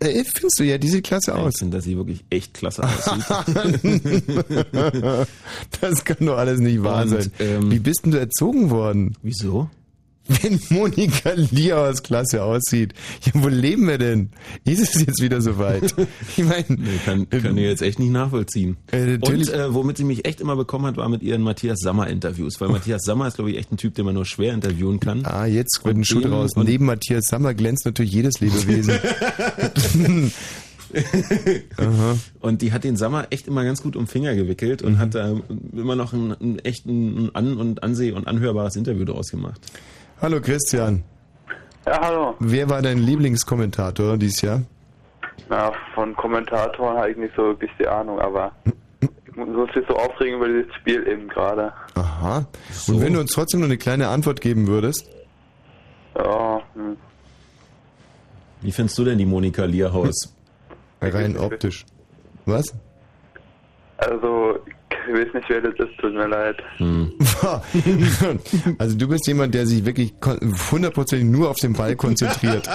Äh, 0.00 0.24
findest 0.24 0.58
du 0.58 0.64
ja, 0.64 0.78
die 0.78 0.88
sieht 0.88 1.04
klasse 1.04 1.32
Ich 1.32 1.36
aus. 1.36 1.54
finde, 1.58 1.76
dass 1.76 1.84
sie 1.84 1.96
wirklich 1.96 2.24
echt 2.30 2.54
klasse 2.54 2.82
aussieht. 2.84 3.24
das 5.80 6.04
kann 6.04 6.26
doch 6.26 6.38
alles 6.38 6.58
nicht 6.60 6.82
wahr 6.82 7.02
Und, 7.02 7.08
sein. 7.10 7.30
ähm, 7.38 7.70
Wie 7.70 7.78
bist 7.78 8.04
denn 8.04 8.12
du 8.12 8.18
erzogen 8.18 8.70
worden? 8.70 9.16
Wieso? 9.22 9.68
Wenn 10.42 10.60
Monika 10.70 11.32
Lierhaus 11.34 12.02
klasse 12.02 12.42
aussieht, 12.44 12.94
ja, 13.24 13.32
wo 13.34 13.48
leben 13.48 13.88
wir 13.88 13.98
denn? 13.98 14.30
Ist 14.64 14.80
es 14.94 15.00
jetzt 15.04 15.20
wieder 15.22 15.40
soweit? 15.40 15.94
Ich 16.36 16.44
meine, 16.44 16.64
Nee, 16.68 16.98
kann, 17.04 17.28
kann 17.28 17.56
ich 17.56 17.64
jetzt 17.64 17.82
echt 17.82 17.98
nicht 17.98 18.12
nachvollziehen. 18.12 18.76
Äh, 18.92 19.18
Und 19.20 19.48
äh, 19.52 19.74
womit 19.74 19.96
sie 19.96 20.04
mich 20.04 20.24
echt 20.26 20.40
immer 20.40 20.54
bekommen 20.56 20.86
hat, 20.86 20.96
war 20.96 21.08
mit 21.08 21.22
ihren 21.22 21.42
Matthias 21.42 21.78
Sammer-Interviews. 21.80 22.60
Weil 22.60 22.68
Matthias 22.68 23.02
Sammer 23.04 23.26
ist, 23.26 23.34
glaube 23.34 23.50
ich, 23.50 23.58
echt 23.58 23.72
ein 23.72 23.76
Typ, 23.76 23.94
den 23.94 24.04
man 24.04 24.14
nur 24.14 24.24
schwer 24.26 24.54
interviewen 24.54 25.00
kann. 25.00 25.24
Ah, 25.24 25.46
jetzt 25.46 25.80
wird 25.84 25.96
ein 25.96 26.04
Schuh 26.04 26.20
draus. 26.20 26.52
Neben 26.56 26.86
Matthias 26.86 27.24
Sammer 27.28 27.54
glänzt 27.54 27.84
natürlich 27.84 28.12
jedes 28.12 28.40
Lebewesen. 28.40 28.94
Und 32.40 32.62
die 32.62 32.72
hat 32.72 32.84
den 32.84 32.96
Sammer 32.96 33.26
echt 33.30 33.46
immer 33.46 33.64
ganz 33.64 33.82
gut 33.82 33.96
um 33.96 34.06
Finger 34.06 34.34
gewickelt 34.34 34.82
Mhm. 34.82 34.88
und 34.88 34.98
hat 34.98 35.14
da 35.14 35.36
immer 35.72 35.94
noch 35.96 36.12
ein, 36.12 36.32
ein 36.40 36.58
echt 36.60 36.86
ein 36.86 37.30
An- 37.34 37.56
und 37.56 37.82
Anseh- 37.84 38.12
und 38.12 38.26
anhörbares 38.26 38.76
Interview 38.76 39.04
daraus 39.04 39.28
gemacht. 39.28 39.60
Hallo 40.22 40.40
Christian. 40.40 41.02
Ja, 41.86 42.00
hallo. 42.00 42.34
Wer 42.40 42.68
war 42.68 42.82
dein 42.82 42.98
Lieblingskommentator 42.98 44.18
dieses 44.18 44.42
Jahr? 44.42 44.62
Na, 45.48 45.72
von 45.94 46.14
Kommentatoren 46.14 46.96
habe 46.96 47.10
ich 47.10 47.16
nicht 47.16 47.34
so 47.34 47.42
wirklich 47.42 47.70
die 47.78 47.86
Ahnung, 47.86 48.20
aber 48.20 48.52
ich 49.00 49.34
muss 49.34 49.48
mich 49.74 49.86
so 49.88 49.96
aufregen 49.96 50.36
über 50.36 50.48
dieses 50.48 50.74
Spiel 50.74 51.06
eben 51.08 51.28
gerade. 51.28 51.72
Aha. 51.94 52.46
Und 52.88 53.00
wenn 53.00 53.14
du 53.14 53.20
uns 53.20 53.32
trotzdem 53.32 53.60
nur 53.60 53.68
eine 53.68 53.78
kleine 53.78 54.08
Antwort 54.08 54.40
geben 54.42 54.66
würdest? 54.66 55.08
Ja, 56.14 56.60
hm. 56.74 56.96
Wie 58.60 58.72
findest 58.72 58.98
du 58.98 59.04
denn 59.04 59.16
die 59.16 59.26
Monika 59.26 59.64
Lierhaus? 59.64 60.36
Rein 61.00 61.38
optisch. 61.38 61.86
Was? 62.44 62.74
also 64.00 64.58
ich 65.08 65.14
weiß 65.14 65.34
nicht, 65.34 65.48
wer 65.48 65.60
das 65.60 65.74
ist, 65.74 65.98
tut 65.98 66.14
mir 66.14 66.26
leid. 66.28 66.56
Hm. 66.78 67.12
also 68.78 68.96
du 68.96 69.08
bist 69.08 69.26
jemand, 69.26 69.54
der 69.54 69.66
sich 69.66 69.84
wirklich 69.84 70.18
kon- 70.20 70.54
hundertprozentig 70.70 71.28
nur 71.28 71.50
auf 71.50 71.56
den 71.58 71.72
Ball 71.72 71.96
konzentriert. 71.96 72.68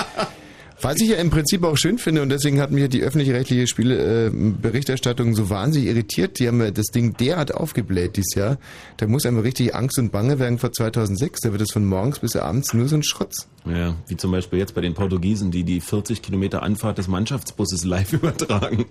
Was 0.81 0.99
ich 0.99 1.09
ja 1.09 1.17
im 1.17 1.29
Prinzip 1.29 1.63
auch 1.63 1.77
schön 1.77 1.97
finde 1.97 2.21
und 2.21 2.29
deswegen 2.29 2.59
hat 2.59 2.71
mich 2.71 2.81
ja 2.81 2.87
die 2.87 3.01
öffentlich-rechtliche 3.01 3.65
Spieleberichterstattung 3.65 5.33
so 5.33 5.49
wahnsinnig 5.49 5.89
irritiert. 5.89 6.37
Die 6.39 6.47
haben 6.47 6.59
das 6.73 6.87
Ding 6.87 7.15
derart 7.17 7.53
aufgebläht 7.53 8.17
dieses 8.17 8.35
Jahr. 8.35 8.57
Da 8.97 9.07
muss 9.07 9.25
einem 9.25 9.39
richtig 9.39 9.73
Angst 9.73 9.97
und 9.97 10.11
Bange 10.11 10.37
werden 10.37 10.59
vor 10.59 10.73
2006. 10.73 11.41
Da 11.41 11.51
wird 11.51 11.61
es 11.61 11.71
von 11.71 11.85
morgens 11.85 12.19
bis 12.19 12.35
abends 12.35 12.73
nur 12.73 12.87
so 12.87 12.95
ein 12.97 13.03
Schrotz. 13.03 13.47
Ja, 13.65 13.95
wie 14.07 14.17
zum 14.17 14.31
Beispiel 14.31 14.59
jetzt 14.59 14.75
bei 14.75 14.81
den 14.81 14.93
Portugiesen, 14.93 15.49
die 15.49 15.63
die 15.63 15.79
40 15.79 16.21
Kilometer 16.21 16.61
Anfahrt 16.61 16.97
des 16.97 17.07
Mannschaftsbusses 17.07 17.85
live 17.85 18.13
übertragen. 18.13 18.85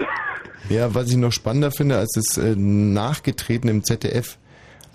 Ja, 0.70 0.94
was 0.94 1.10
ich 1.10 1.16
noch 1.16 1.32
spannender 1.32 1.70
finde 1.70 1.98
als 1.98 2.12
das 2.12 2.38
äh, 2.38 2.56
Nachgetreten 2.56 3.68
im 3.68 3.84
ZDF. 3.84 4.38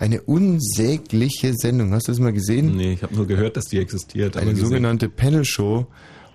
Eine 0.00 0.22
unsägliche 0.22 1.52
Sendung. 1.54 1.92
Hast 1.92 2.08
du 2.08 2.12
das 2.12 2.20
mal 2.20 2.32
gesehen? 2.32 2.74
Nee, 2.74 2.94
ich 2.94 3.02
habe 3.02 3.14
nur 3.14 3.26
gehört, 3.26 3.56
dass 3.56 3.66
die 3.66 3.78
existiert. 3.78 4.36
Eine 4.36 4.56
sogenannte 4.56 5.10
Panel-Show, 5.10 5.86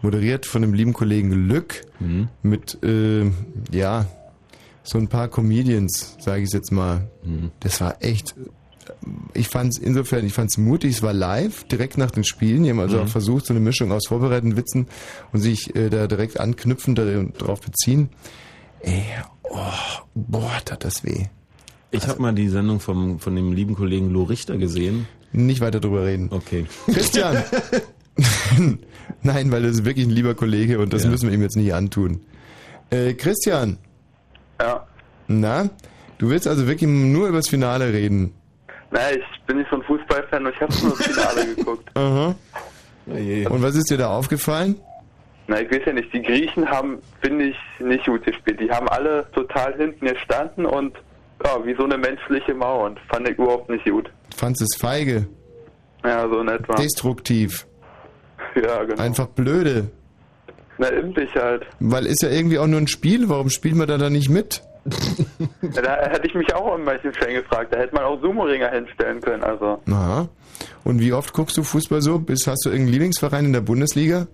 moderiert 0.05 0.45
von 0.45 0.61
dem 0.61 0.73
lieben 0.73 0.93
Kollegen 0.93 1.31
Lück 1.31 1.83
Mhm. 1.99 2.27
mit, 2.43 2.77
äh, 2.83 3.25
ja, 3.71 4.05
so 4.83 4.97
ein 4.99 5.07
paar 5.07 5.27
Comedians, 5.29 6.15
sage 6.19 6.43
ich 6.43 6.51
jetzt 6.53 6.71
mal. 6.71 7.07
Mhm. 7.23 7.51
Das 7.59 7.81
war 7.81 7.95
echt, 8.03 8.35
ich 9.33 9.47
fand 9.47 9.73
es 9.73 9.79
insofern, 9.79 10.25
ich 10.25 10.33
fand 10.33 10.51
es 10.51 10.57
mutig, 10.57 10.91
es 10.91 11.01
war 11.01 11.13
live, 11.13 11.63
direkt 11.65 11.97
nach 11.97 12.11
den 12.11 12.23
Spielen. 12.23 12.63
Die 12.63 12.69
haben 12.69 12.79
also 12.79 12.97
Mhm. 12.97 13.03
auch 13.03 13.07
versucht, 13.07 13.45
so 13.47 13.53
eine 13.53 13.59
Mischung 13.61 13.91
aus 13.91 14.07
vorbereiteten 14.07 14.55
Witzen 14.57 14.87
und 15.33 15.39
sich 15.39 15.75
äh, 15.75 15.89
da 15.89 16.05
direkt 16.07 16.39
anknüpfen, 16.39 16.93
darauf 16.95 17.61
beziehen. 17.61 18.09
Ey, 18.81 19.03
oh, 19.43 19.57
boah, 20.13 20.51
tat 20.63 20.83
das 20.83 21.03
weh. 21.03 21.25
Ich 21.91 22.07
habe 22.07 22.21
mal 22.21 22.33
die 22.35 22.49
Sendung 22.49 22.79
vom, 22.79 23.19
von 23.19 23.35
dem 23.35 23.53
lieben 23.53 23.73
Kollegen 23.73 24.09
Lo 24.11 24.23
Richter 24.23 24.57
gesehen. 24.57 25.07
Nicht 25.31 25.61
weiter 25.61 25.79
drüber 25.79 26.05
reden. 26.05 26.27
Okay. 26.31 26.65
Christian! 26.85 27.41
Nein, 29.25 29.51
weil 29.51 29.63
das 29.63 29.71
ist 29.71 29.85
wirklich 29.85 30.05
ein 30.05 30.11
lieber 30.11 30.35
Kollege 30.35 30.77
und 30.79 30.93
das 30.93 31.03
Ja. 31.03 31.09
müssen 31.09 31.27
wir 31.29 31.33
ihm 31.35 31.41
jetzt 31.41 31.55
nicht 31.57 31.73
antun. 31.73 32.21
Äh, 32.91 33.13
Christian. 33.15 33.77
Ja. 34.61 34.85
Na? 35.27 35.69
Du 36.19 36.29
willst 36.29 36.47
also 36.47 36.67
wirklich 36.67 36.89
nur 36.89 37.27
über 37.27 37.37
das 37.37 37.47
Finale 37.49 37.91
reden? 37.91 38.33
Naja, 38.91 39.17
ich 39.17 39.41
bin 39.47 39.57
nicht 39.57 39.69
so 39.69 39.77
ein 39.77 39.81
Fußballfan 39.83 40.45
und 40.45 40.53
ich 40.53 40.61
habe 40.61 40.73
nur 40.83 40.95
das 40.95 41.05
Finale 41.07 41.45
geguckt. 41.55 41.89
Aha. 41.97 42.35
Und 43.07 43.61
was 43.61 43.75
ist 43.75 43.89
dir 43.89 43.97
da 43.97 44.09
aufgefallen? 44.15 44.75
Na, 45.47 45.59
ich 45.61 45.69
weiß 45.71 45.81
ja 45.87 45.93
nicht, 45.93 46.13
die 46.13 46.21
Griechen 46.21 46.67
haben, 46.69 46.99
finde 47.21 47.45
ich, 47.45 47.55
nicht 47.79 48.05
gut 48.05 48.23
gespielt. 48.25 48.59
Die 48.59 48.69
haben 48.71 48.87
alle 48.89 49.25
total 49.33 49.75
hinten 49.75 50.05
gestanden 50.07 50.65
und 50.65 50.95
ja, 51.43 51.63
wie 51.65 51.75
so 51.75 51.83
eine 51.83 51.97
menschliche 51.97 52.53
Mauer 52.53 52.85
und 52.85 52.99
fand 53.11 53.27
ich 53.27 53.37
überhaupt 53.37 53.69
nicht 53.69 53.85
gut. 53.85 54.09
Fandst 54.35 54.61
es 54.61 54.75
feige, 54.75 55.27
Ja, 56.03 56.27
so 56.29 56.39
in 56.41 56.47
etwa. 56.47 56.75
destruktiv, 56.75 57.67
Ja, 58.63 58.83
genau. 58.83 59.01
einfach 59.01 59.27
blöde? 59.27 59.89
Na, 60.77 60.87
endlich 60.87 61.33
halt. 61.35 61.65
Weil 61.79 62.05
ist 62.05 62.21
ja 62.21 62.29
irgendwie 62.29 62.59
auch 62.59 62.67
nur 62.67 62.79
ein 62.79 62.87
Spiel, 62.87 63.29
warum 63.29 63.49
spielt 63.49 63.75
man 63.75 63.87
da 63.87 63.97
dann 63.97 64.13
nicht 64.13 64.29
mit? 64.29 64.61
Ja, 65.73 65.81
da 65.81 66.09
hätte 66.09 66.27
ich 66.27 66.35
mich 66.35 66.53
auch 66.53 66.77
in 66.77 66.83
manchen 66.83 67.11
Fällen 67.13 67.41
gefragt. 67.41 67.73
Da 67.73 67.79
hätte 67.79 67.95
man 67.95 68.03
auch 68.03 68.21
Sumo-Ringer 68.21 68.69
hinstellen 68.69 69.19
können. 69.19 69.43
Also, 69.43 69.79
Aha. 69.91 70.29
Und 70.83 70.99
wie 71.01 71.11
oft 71.11 71.33
guckst 71.33 71.57
du 71.57 71.63
Fußball 71.63 72.01
so? 72.01 72.19
Bist, 72.19 72.47
hast 72.47 72.65
du 72.65 72.69
irgendeinen 72.69 72.93
Lieblingsverein 72.93 73.45
in 73.45 73.53
der 73.53 73.61
Bundesliga? 73.61 74.27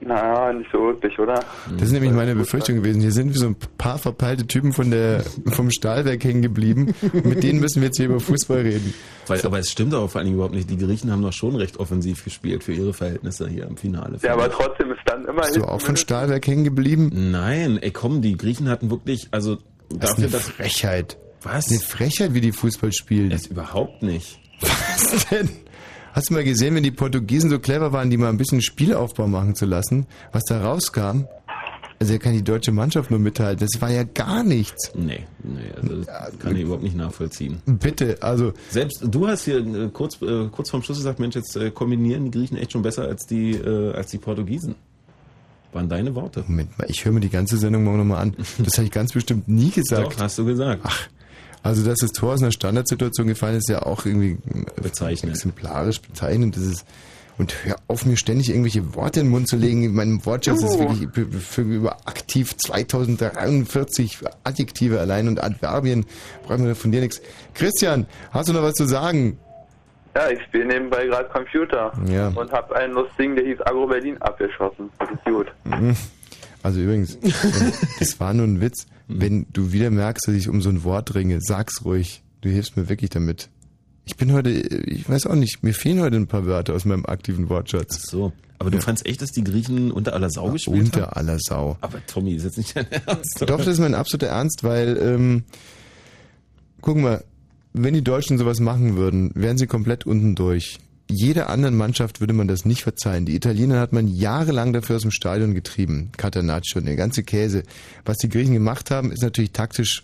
Naja, 0.00 0.52
nicht 0.52 0.70
so 0.72 0.78
wirklich, 0.78 1.18
oder? 1.18 1.42
Das 1.72 1.82
ist 1.82 1.92
nämlich 1.92 2.12
meine 2.12 2.34
Befürchtung 2.34 2.76
gewesen. 2.76 3.00
Hier 3.00 3.12
sind 3.12 3.32
wir 3.32 3.40
so 3.40 3.46
ein 3.46 3.56
paar 3.78 3.98
verpeilte 3.98 4.46
Typen 4.46 4.72
von 4.72 4.90
der, 4.90 5.24
vom 5.46 5.70
Stahlwerk 5.70 6.22
hängen 6.24 6.42
geblieben. 6.42 6.94
Mit 7.24 7.42
denen 7.42 7.60
müssen 7.60 7.80
wir 7.80 7.86
jetzt 7.86 7.96
hier 7.96 8.06
über 8.06 8.20
Fußball 8.20 8.60
reden. 8.60 8.94
Weil, 9.26 9.44
aber 9.44 9.58
es 9.58 9.70
stimmt 9.70 9.94
auch 9.94 10.08
vor 10.08 10.18
allen 10.18 10.26
Dingen 10.26 10.36
überhaupt 10.36 10.54
nicht. 10.54 10.70
Die 10.70 10.76
Griechen 10.76 11.10
haben 11.10 11.22
doch 11.22 11.32
schon 11.32 11.56
recht 11.56 11.78
offensiv 11.78 12.24
gespielt 12.24 12.62
für 12.62 12.72
ihre 12.72 12.92
Verhältnisse 12.92 13.48
hier 13.48 13.66
im 13.66 13.76
Finale. 13.76 14.18
Ja, 14.22 14.34
aber 14.34 14.50
trotzdem 14.50 14.90
ist 14.92 15.00
dann 15.06 15.24
immer 15.24 15.42
Bist 15.42 15.56
du 15.56 15.64
auch 15.64 15.80
von 15.80 15.96
Stahlwerk 15.96 16.46
hängen 16.46 16.64
geblieben? 16.64 17.10
Nein, 17.30 17.78
ey 17.80 17.90
komm, 17.90 18.22
die 18.22 18.36
Griechen 18.36 18.68
hatten 18.68 18.90
wirklich, 18.90 19.28
also 19.30 19.56
Das 19.88 20.10
ist 20.10 20.18
dafür, 20.18 20.24
eine 20.24 20.28
dass... 20.28 20.48
Frechheit. 20.48 21.16
Was? 21.42 21.70
Eine 21.70 21.80
Frechheit, 21.80 22.34
wie 22.34 22.40
die 22.40 22.52
Fußball 22.52 22.92
spielen. 22.92 23.30
Das 23.30 23.46
überhaupt 23.46 24.02
nicht. 24.02 24.40
Was 24.60 25.26
denn? 25.28 25.48
Hast 26.16 26.30
du 26.30 26.32
mal 26.34 26.44
gesehen, 26.44 26.74
wenn 26.74 26.82
die 26.82 26.92
Portugiesen 26.92 27.50
so 27.50 27.58
clever 27.58 27.92
waren, 27.92 28.08
die 28.08 28.16
mal 28.16 28.30
ein 28.30 28.38
bisschen 28.38 28.62
Spielaufbau 28.62 29.26
machen 29.26 29.54
zu 29.54 29.66
lassen, 29.66 30.06
was 30.32 30.44
da 30.44 30.62
rauskam? 30.62 31.26
Also 31.98 32.14
er 32.14 32.18
kann 32.18 32.32
die 32.32 32.42
deutsche 32.42 32.72
Mannschaft 32.72 33.10
nur 33.10 33.20
mithalten. 33.20 33.68
Das 33.70 33.82
war 33.82 33.90
ja 33.90 34.02
gar 34.02 34.42
nichts. 34.42 34.92
Nee, 34.94 35.24
nee, 35.42 35.70
also 35.76 35.96
das 35.96 36.38
kann 36.38 36.56
ich 36.56 36.62
überhaupt 36.62 36.84
nicht 36.84 36.96
nachvollziehen. 36.96 37.60
Bitte, 37.66 38.16
also 38.22 38.54
Selbst 38.70 39.04
du 39.04 39.28
hast 39.28 39.44
hier 39.44 39.58
äh, 39.58 39.90
kurz, 39.92 40.22
äh, 40.22 40.48
kurz 40.50 40.70
vorm 40.70 40.82
Schluss 40.82 40.96
gesagt, 40.96 41.20
Mensch, 41.20 41.34
jetzt 41.34 41.54
äh, 41.54 41.70
kombinieren 41.70 42.24
die 42.24 42.30
Griechen 42.30 42.56
echt 42.56 42.72
schon 42.72 42.80
besser 42.80 43.02
als 43.02 43.26
die, 43.26 43.50
äh, 43.50 43.92
als 43.92 44.10
die 44.10 44.18
Portugiesen. 44.18 44.74
Waren 45.74 45.90
deine 45.90 46.14
Worte. 46.14 46.44
Moment 46.48 46.78
mal, 46.78 46.88
ich 46.88 47.04
höre 47.04 47.12
mir 47.12 47.20
die 47.20 47.28
ganze 47.28 47.58
Sendung 47.58 47.84
morgen 47.84 47.98
nochmal 47.98 48.22
an. 48.22 48.34
Das 48.58 48.78
habe 48.78 48.86
ich 48.86 48.90
ganz 48.90 49.12
bestimmt 49.12 49.48
nie 49.48 49.68
gesagt. 49.68 50.14
Doch, 50.14 50.20
hast 50.20 50.38
du 50.38 50.46
gesagt. 50.46 50.80
Ach, 50.82 51.08
also 51.66 51.84
dass 51.84 51.98
das 51.98 52.12
Tor 52.12 52.34
aus 52.34 52.42
einer 52.42 52.52
Standardsituation 52.52 53.26
gefallen 53.26 53.56
ist, 53.56 53.68
ja 53.68 53.82
auch 53.82 54.06
irgendwie 54.06 54.38
Bezeichnend. 54.82 55.32
exemplarisch 55.34 56.00
bezeichnend. 56.00 56.56
Das 56.56 56.64
ist 56.64 56.86
und 57.38 57.54
hör 57.64 57.76
auf, 57.86 58.06
mir 58.06 58.16
ständig 58.16 58.48
irgendwelche 58.48 58.94
Worte 58.94 59.20
in 59.20 59.26
den 59.26 59.30
Mund 59.32 59.46
zu 59.46 59.56
legen. 59.56 59.94
Mein 59.94 60.24
Wortschatz 60.24 60.62
ist 60.62 60.78
wirklich 60.78 61.06
für, 61.12 61.26
für 61.26 61.60
über 61.60 61.96
aktiv 62.06 62.56
2043 62.56 64.18
Adjektive 64.44 65.00
allein 65.00 65.28
und 65.28 65.42
Adverbien. 65.44 66.06
Brauchen 66.46 66.64
wir 66.66 66.74
von 66.74 66.92
dir 66.92 67.00
nichts. 67.02 67.20
Christian, 67.54 68.06
hast 68.30 68.48
du 68.48 68.52
noch 68.54 68.62
was 68.62 68.72
zu 68.74 68.86
sagen? 68.86 69.38
Ja, 70.14 70.30
ich 70.30 70.42
spiele 70.44 70.64
nebenbei 70.64 71.04
gerade 71.04 71.28
Computer 71.28 71.92
Ja. 72.08 72.28
und 72.28 72.50
habe 72.52 72.74
einen 72.74 72.94
lustigen, 72.94 73.36
der 73.36 73.44
hieß 73.44 73.60
Agro 73.66 73.86
Berlin 73.86 74.16
abgeschossen. 74.22 74.88
Das 74.98 75.10
ist 75.10 75.24
gut. 75.24 75.46
Mhm. 75.64 75.94
Also 76.66 76.80
übrigens, 76.80 77.16
das 78.00 78.18
war 78.18 78.34
nur 78.34 78.44
ein 78.44 78.60
Witz. 78.60 78.86
Wenn 79.06 79.46
du 79.52 79.70
wieder 79.70 79.90
merkst, 79.90 80.26
dass 80.26 80.34
ich 80.34 80.48
um 80.48 80.60
so 80.60 80.68
ein 80.68 80.82
Wort 80.82 81.14
ringe, 81.14 81.38
sag's 81.40 81.84
ruhig. 81.84 82.24
Du 82.40 82.48
hilfst 82.48 82.76
mir 82.76 82.88
wirklich 82.88 83.10
damit. 83.10 83.50
Ich 84.04 84.16
bin 84.16 84.32
heute, 84.32 84.50
ich 84.50 85.08
weiß 85.08 85.26
auch 85.26 85.36
nicht, 85.36 85.62
mir 85.62 85.74
fehlen 85.74 86.00
heute 86.00 86.16
ein 86.16 86.26
paar 86.26 86.44
Wörter 86.44 86.74
aus 86.74 86.84
meinem 86.84 87.06
aktiven 87.06 87.48
Wortschatz. 87.48 88.00
Ach 88.02 88.10
so. 88.10 88.32
Aber 88.58 88.70
du 88.72 88.78
Ja. 88.78 88.82
fandst 88.82 89.06
echt, 89.06 89.22
dass 89.22 89.30
die 89.30 89.44
Griechen 89.44 89.92
unter 89.92 90.12
aller 90.14 90.28
Sau 90.28 90.50
gespielt 90.50 90.76
haben? 90.76 90.84
Unter 90.86 91.16
aller 91.16 91.38
Sau. 91.38 91.76
Aber 91.82 92.04
Tommy, 92.06 92.34
ist 92.34 92.42
jetzt 92.42 92.58
nicht 92.58 92.74
dein 92.76 92.90
Ernst. 92.90 93.42
Doch, 93.42 93.58
das 93.58 93.66
ist 93.68 93.78
mein 93.78 93.94
absoluter 93.94 94.26
Ernst, 94.28 94.64
weil, 94.64 94.98
ähm, 95.00 95.44
guck 96.80 96.96
mal, 96.96 97.22
wenn 97.74 97.94
die 97.94 98.02
Deutschen 98.02 98.38
sowas 98.38 98.58
machen 98.58 98.96
würden, 98.96 99.30
wären 99.36 99.56
sie 99.56 99.68
komplett 99.68 100.04
unten 100.04 100.34
durch. 100.34 100.78
Jeder 101.08 101.48
anderen 101.50 101.76
Mannschaft 101.76 102.20
würde 102.20 102.32
man 102.32 102.48
das 102.48 102.64
nicht 102.64 102.82
verzeihen. 102.82 103.26
Die 103.26 103.36
Italiener 103.36 103.78
hat 103.78 103.92
man 103.92 104.08
jahrelang 104.08 104.72
dafür 104.72 104.96
aus 104.96 105.02
dem 105.02 105.12
Stadion 105.12 105.54
getrieben. 105.54 106.10
Catanaccio, 106.16 106.80
der 106.80 106.96
ganze 106.96 107.22
Käse. 107.22 107.62
Was 108.04 108.16
die 108.18 108.28
Griechen 108.28 108.54
gemacht 108.54 108.90
haben, 108.90 109.12
ist 109.12 109.22
natürlich 109.22 109.52
taktisch, 109.52 110.02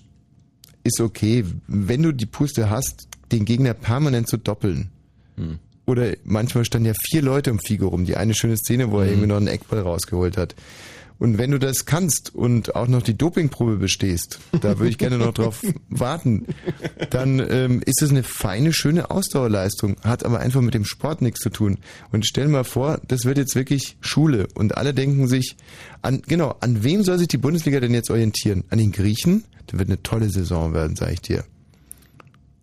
ist 0.84 1.00
okay. 1.00 1.44
Wenn 1.66 2.02
du 2.02 2.12
die 2.12 2.26
Puste 2.26 2.70
hast, 2.70 3.08
den 3.32 3.44
Gegner 3.44 3.74
permanent 3.74 4.28
zu 4.28 4.36
doppeln. 4.36 4.90
Hm. 5.36 5.58
Oder 5.86 6.12
manchmal 6.22 6.64
standen 6.64 6.86
ja 6.86 6.94
vier 7.10 7.22
Leute 7.22 7.50
um 7.50 7.58
Figo 7.58 7.88
rum. 7.88 8.04
Die 8.04 8.16
eine 8.16 8.34
schöne 8.34 8.56
Szene, 8.56 8.92
wo 8.92 9.00
er 9.00 9.06
Mhm. 9.06 9.10
irgendwie 9.10 9.26
noch 9.28 9.36
einen 9.38 9.48
Eckball 9.48 9.80
rausgeholt 9.80 10.36
hat. 10.36 10.54
Und 11.22 11.38
wenn 11.38 11.52
du 11.52 11.60
das 11.60 11.84
kannst 11.84 12.34
und 12.34 12.74
auch 12.74 12.88
noch 12.88 13.00
die 13.00 13.16
Dopingprobe 13.16 13.76
bestehst, 13.76 14.40
da 14.60 14.80
würde 14.80 14.88
ich 14.88 14.98
gerne 14.98 15.18
noch 15.18 15.32
drauf 15.32 15.62
warten, 15.88 16.46
dann 17.10 17.38
ähm, 17.38 17.80
ist 17.86 18.02
es 18.02 18.10
eine 18.10 18.24
feine, 18.24 18.72
schöne 18.72 19.08
Ausdauerleistung, 19.12 19.98
hat 20.02 20.24
aber 20.24 20.40
einfach 20.40 20.62
mit 20.62 20.74
dem 20.74 20.84
Sport 20.84 21.22
nichts 21.22 21.38
zu 21.38 21.50
tun. 21.50 21.78
Und 22.10 22.26
stell 22.26 22.46
dir 22.46 22.50
mal 22.50 22.64
vor, 22.64 23.00
das 23.06 23.24
wird 23.24 23.38
jetzt 23.38 23.54
wirklich 23.54 23.96
Schule 24.00 24.48
und 24.54 24.76
alle 24.76 24.94
denken 24.94 25.28
sich, 25.28 25.56
an, 26.02 26.22
genau, 26.26 26.56
an 26.58 26.82
wem 26.82 27.04
soll 27.04 27.18
sich 27.18 27.28
die 27.28 27.38
Bundesliga 27.38 27.78
denn 27.78 27.94
jetzt 27.94 28.10
orientieren? 28.10 28.64
An 28.70 28.78
den 28.78 28.90
Griechen? 28.90 29.44
Das 29.68 29.78
wird 29.78 29.90
eine 29.90 30.02
tolle 30.02 30.28
Saison 30.28 30.74
werden, 30.74 30.96
sage 30.96 31.12
ich 31.12 31.20
dir. 31.20 31.44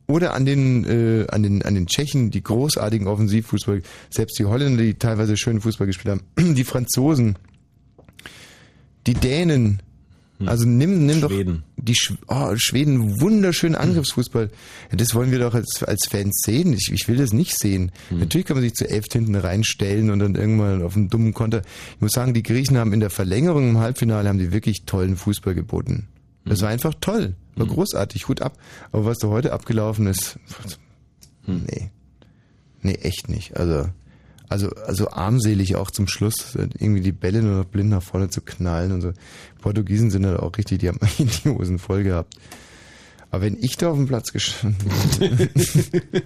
Oder 0.05 0.33
an 0.33 0.45
den, 0.45 0.83
äh, 0.83 1.27
an 1.29 1.43
den, 1.43 1.61
an 1.61 1.75
den 1.75 1.87
Tschechen, 1.87 2.29
die 2.29 2.43
großartigen 2.43 3.07
Offensivfußball, 3.07 3.83
selbst 4.09 4.37
die 4.37 4.43
Holländer, 4.43 4.83
die 4.83 4.95
teilweise 4.95 5.37
schönen 5.37 5.61
Fußball 5.61 5.87
gespielt 5.87 6.19
haben, 6.35 6.55
die 6.55 6.65
Franzosen, 6.65 7.37
die 9.07 9.13
Dänen, 9.13 9.81
also 10.45 10.65
nimm, 10.65 11.05
nimm 11.05 11.19
doch 11.19 11.31
die 11.77 11.95
Sch 11.95 12.13
oh, 12.27 12.53
Schweden, 12.55 13.19
wunderschönen 13.19 13.75
Angriffsfußball. 13.75 14.49
Ja, 14.89 14.95
das 14.95 15.13
wollen 15.13 15.31
wir 15.31 15.39
doch 15.39 15.53
als, 15.53 15.83
als 15.83 16.07
Fans 16.07 16.41
sehen. 16.45 16.71
Ich, 16.73 16.91
ich 16.93 17.07
will 17.09 17.17
das 17.17 17.33
nicht 17.33 17.57
sehen. 17.59 17.91
Natürlich 18.09 18.47
kann 18.47 18.55
man 18.55 18.63
sich 18.63 18.73
zu 18.73 18.89
elf 18.89 19.05
hinten 19.11 19.35
reinstellen 19.35 20.09
und 20.09 20.19
dann 20.19 20.35
irgendwann 20.35 20.81
auf 20.81 20.95
einen 20.95 21.09
dummen 21.09 21.33
Konter. 21.33 21.61
Ich 21.95 22.01
muss 22.01 22.13
sagen, 22.13 22.33
die 22.33 22.43
Griechen 22.43 22.77
haben 22.77 22.93
in 22.93 23.01
der 23.01 23.09
Verlängerung 23.09 23.69
im 23.69 23.77
Halbfinale 23.79 24.29
haben 24.29 24.39
die 24.39 24.53
wirklich 24.53 24.85
tollen 24.85 25.17
Fußball 25.17 25.55
geboten. 25.55 26.07
Das 26.45 26.61
war 26.61 26.69
einfach 26.69 26.93
toll. 27.01 27.35
War 27.55 27.67
großartig, 27.67 28.27
Hut 28.29 28.41
ab. 28.41 28.57
Aber 28.91 29.05
was 29.05 29.17
da 29.17 29.27
heute 29.27 29.51
abgelaufen 29.51 30.07
ist, 30.07 30.39
nee. 31.45 31.91
Nee, 32.81 32.93
echt 32.93 33.27
nicht. 33.27 33.57
Also, 33.57 33.89
also, 34.49 34.69
also 34.85 35.09
armselig 35.11 35.75
auch 35.75 35.91
zum 35.91 36.07
Schluss, 36.07 36.55
irgendwie 36.55 37.01
die 37.01 37.11
Bälle 37.11 37.41
nur 37.41 37.57
noch 37.59 37.65
blind 37.65 37.89
nach 37.91 38.01
vorne 38.01 38.29
zu 38.29 38.41
knallen 38.41 38.91
und 38.91 39.01
so. 39.01 39.11
Portugiesen 39.61 40.09
sind 40.09 40.25
halt 40.25 40.39
auch 40.39 40.57
richtig, 40.57 40.79
die 40.79 40.87
haben 40.87 40.99
die 41.19 41.49
Hosen 41.49 41.79
voll 41.79 42.03
gehabt. 42.03 42.33
Aber 43.31 43.43
wenn 43.43 43.57
ich 43.61 43.77
da 43.77 43.91
auf 43.91 43.95
dem 43.95 44.07
Platz 44.07 44.33
gestanden 44.33 44.89
hätte. 45.19 45.49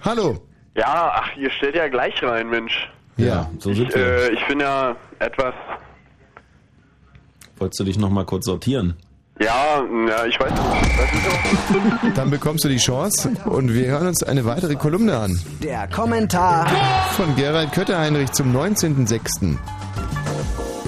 Hallo! 0.00 0.40
Ja, 0.74 1.12
ach, 1.22 1.36
ihr 1.36 1.50
stellt 1.50 1.76
ja 1.76 1.86
gleich 1.88 2.20
rein, 2.22 2.48
Mensch. 2.48 2.90
Ja, 3.16 3.48
so 3.58 3.72
sind 3.72 3.88
ich, 3.90 3.94
wir. 3.94 4.02
äh, 4.02 4.32
ich 4.32 4.44
bin 4.48 4.58
ja 4.58 4.96
etwas, 5.20 5.54
Wolltest 7.56 7.80
du 7.80 7.84
dich 7.84 7.98
noch 7.98 8.10
mal 8.10 8.24
kurz 8.24 8.46
sortieren? 8.46 8.94
Ja, 9.40 9.84
ja, 10.08 10.26
ich 10.26 10.38
weiß 10.38 10.50
nicht. 10.52 12.16
Dann 12.16 12.30
bekommst 12.30 12.64
du 12.64 12.68
die 12.68 12.76
Chance 12.76 13.32
und 13.46 13.72
wir 13.72 13.86
hören 13.86 14.06
uns 14.08 14.22
eine 14.22 14.44
weitere 14.44 14.76
Kolumne 14.76 15.16
an. 15.18 15.40
Der 15.62 15.88
Kommentar 15.88 16.66
Von 17.16 17.34
Gerald 17.36 17.72
Kötterheinrich 17.72 18.30
zum 18.32 18.54
19.06. 18.56 19.56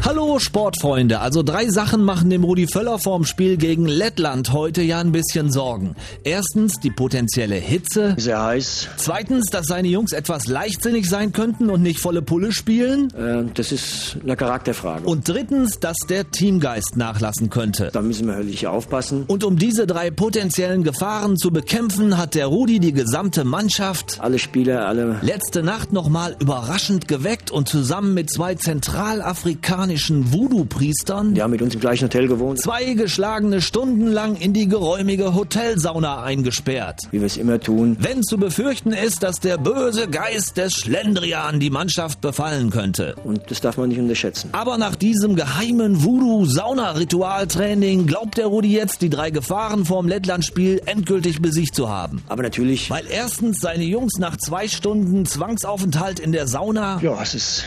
Hallo 0.07 0.39
Sportfreunde, 0.39 1.19
also 1.19 1.43
drei 1.43 1.69
Sachen 1.69 2.05
machen 2.05 2.31
dem 2.31 2.45
Rudi 2.45 2.69
Völler 2.69 3.01
vorm 3.01 3.25
Spiel 3.25 3.57
gegen 3.57 3.87
Lettland 3.87 4.53
heute 4.53 4.81
ja 4.83 5.01
ein 5.01 5.11
bisschen 5.11 5.51
Sorgen. 5.51 5.97
Erstens 6.23 6.79
die 6.79 6.93
potenzielle 6.93 7.57
Hitze. 7.57 8.15
Sehr 8.17 8.41
heiß. 8.41 8.87
Zweitens, 8.99 9.47
dass 9.51 9.67
seine 9.67 9.89
Jungs 9.89 10.13
etwas 10.13 10.47
leichtsinnig 10.47 11.09
sein 11.09 11.33
könnten 11.33 11.71
und 11.71 11.83
nicht 11.83 11.99
volle 11.99 12.23
Pulle 12.23 12.53
spielen. 12.53 13.13
Äh, 13.15 13.51
das 13.53 13.73
ist 13.73 14.19
eine 14.23 14.37
Charakterfrage. 14.37 15.05
Und 15.09 15.29
drittens, 15.29 15.81
dass 15.81 15.97
der 16.09 16.31
Teamgeist 16.31 16.97
nachlassen 16.97 17.51
könnte. 17.51 17.91
Da 17.93 18.01
müssen 18.01 18.29
wir 18.29 18.37
höllisch 18.37 18.65
aufpassen. 18.65 19.25
Und 19.27 19.43
um 19.43 19.59
diese 19.59 19.89
drei 19.89 20.13
potenziellen 20.13 20.85
Gefahren 20.85 21.37
zu 21.37 21.51
bekämpfen, 21.51 22.17
hat 22.17 22.37
der 22.37 22.47
Rudi 22.47 22.79
die 22.79 22.93
gesamte 22.93 23.43
Mannschaft 23.43 24.19
Alle 24.21 24.39
Spieler, 24.39 24.87
alle 24.87 25.19
letzte 25.23 25.65
Nacht 25.65 25.93
nochmal 25.93 26.37
überraschend 26.39 27.09
geweckt 27.09 27.51
und 27.51 27.69
zusammen 27.69 28.15
mit 28.15 28.33
zwei 28.33 28.55
zentralafrikanischen 28.55 29.96
Voodoo-Priestern 30.01 31.35
Die 31.35 31.43
haben 31.43 31.51
mit 31.51 31.63
uns 31.63 31.75
im 31.75 31.81
gleichen 31.81 32.05
Hotel 32.05 32.29
gewohnt. 32.29 32.61
zwei 32.61 32.95
geschlagene 32.95 33.61
Stunden 33.63 34.07
lang 34.09 34.37
in 34.37 34.53
die 34.53 34.69
geräumige 34.69 35.35
Hotelsauna 35.35 36.23
eingesperrt. 36.23 37.03
Wie 37.11 37.21
wir 37.21 37.27
es 37.27 37.37
immer 37.37 37.59
tun. 37.61 37.97
Wenn 38.01 38.23
zu 38.23 38.39
befürchten 38.39 38.93
ist, 38.93 39.23
dass 39.23 39.41
der 39.41 39.59
böse 39.59 40.09
Geist 40.09 40.57
des 40.57 40.75
Schlendrian 40.75 41.61
die 41.61 41.71
Mannschaft 41.71 42.21
befallen 42.21 42.71
könnte. 42.71 43.15
Und 43.25 43.43
das 43.51 43.61
darf 43.61 43.77
man 43.79 43.89
nicht 43.89 43.99
unterschätzen. 43.99 44.51
Aber 44.53 44.79
nach 44.79 44.97
diesem 44.97 45.37
geheimen 45.37 46.05
Voodoo-Sauna-Ritualtraining 46.05 48.07
glaubt 48.07 48.39
der 48.39 48.47
Rudi 48.47 48.73
jetzt, 48.73 49.03
die 49.03 49.11
drei 49.11 49.31
Gefahren 49.31 49.85
vorm 49.85 50.09
Lettland-Spiel 50.09 50.83
endgültig 50.87 51.43
besiegt 51.43 51.75
zu 51.75 51.89
haben. 51.89 52.23
Aber 52.29 52.43
natürlich. 52.43 52.91
Weil 52.91 53.05
erstens 53.11 53.59
seine 53.61 53.85
Jungs 53.85 54.15
nach 54.19 54.37
zwei 54.37 54.69
Stunden 54.69 55.25
Zwangsaufenthalt 55.27 56.21
in 56.21 56.33
der 56.33 56.47
Sauna 56.47 57.01
Ja, 57.03 57.21
es 57.23 57.35
ist 57.35 57.65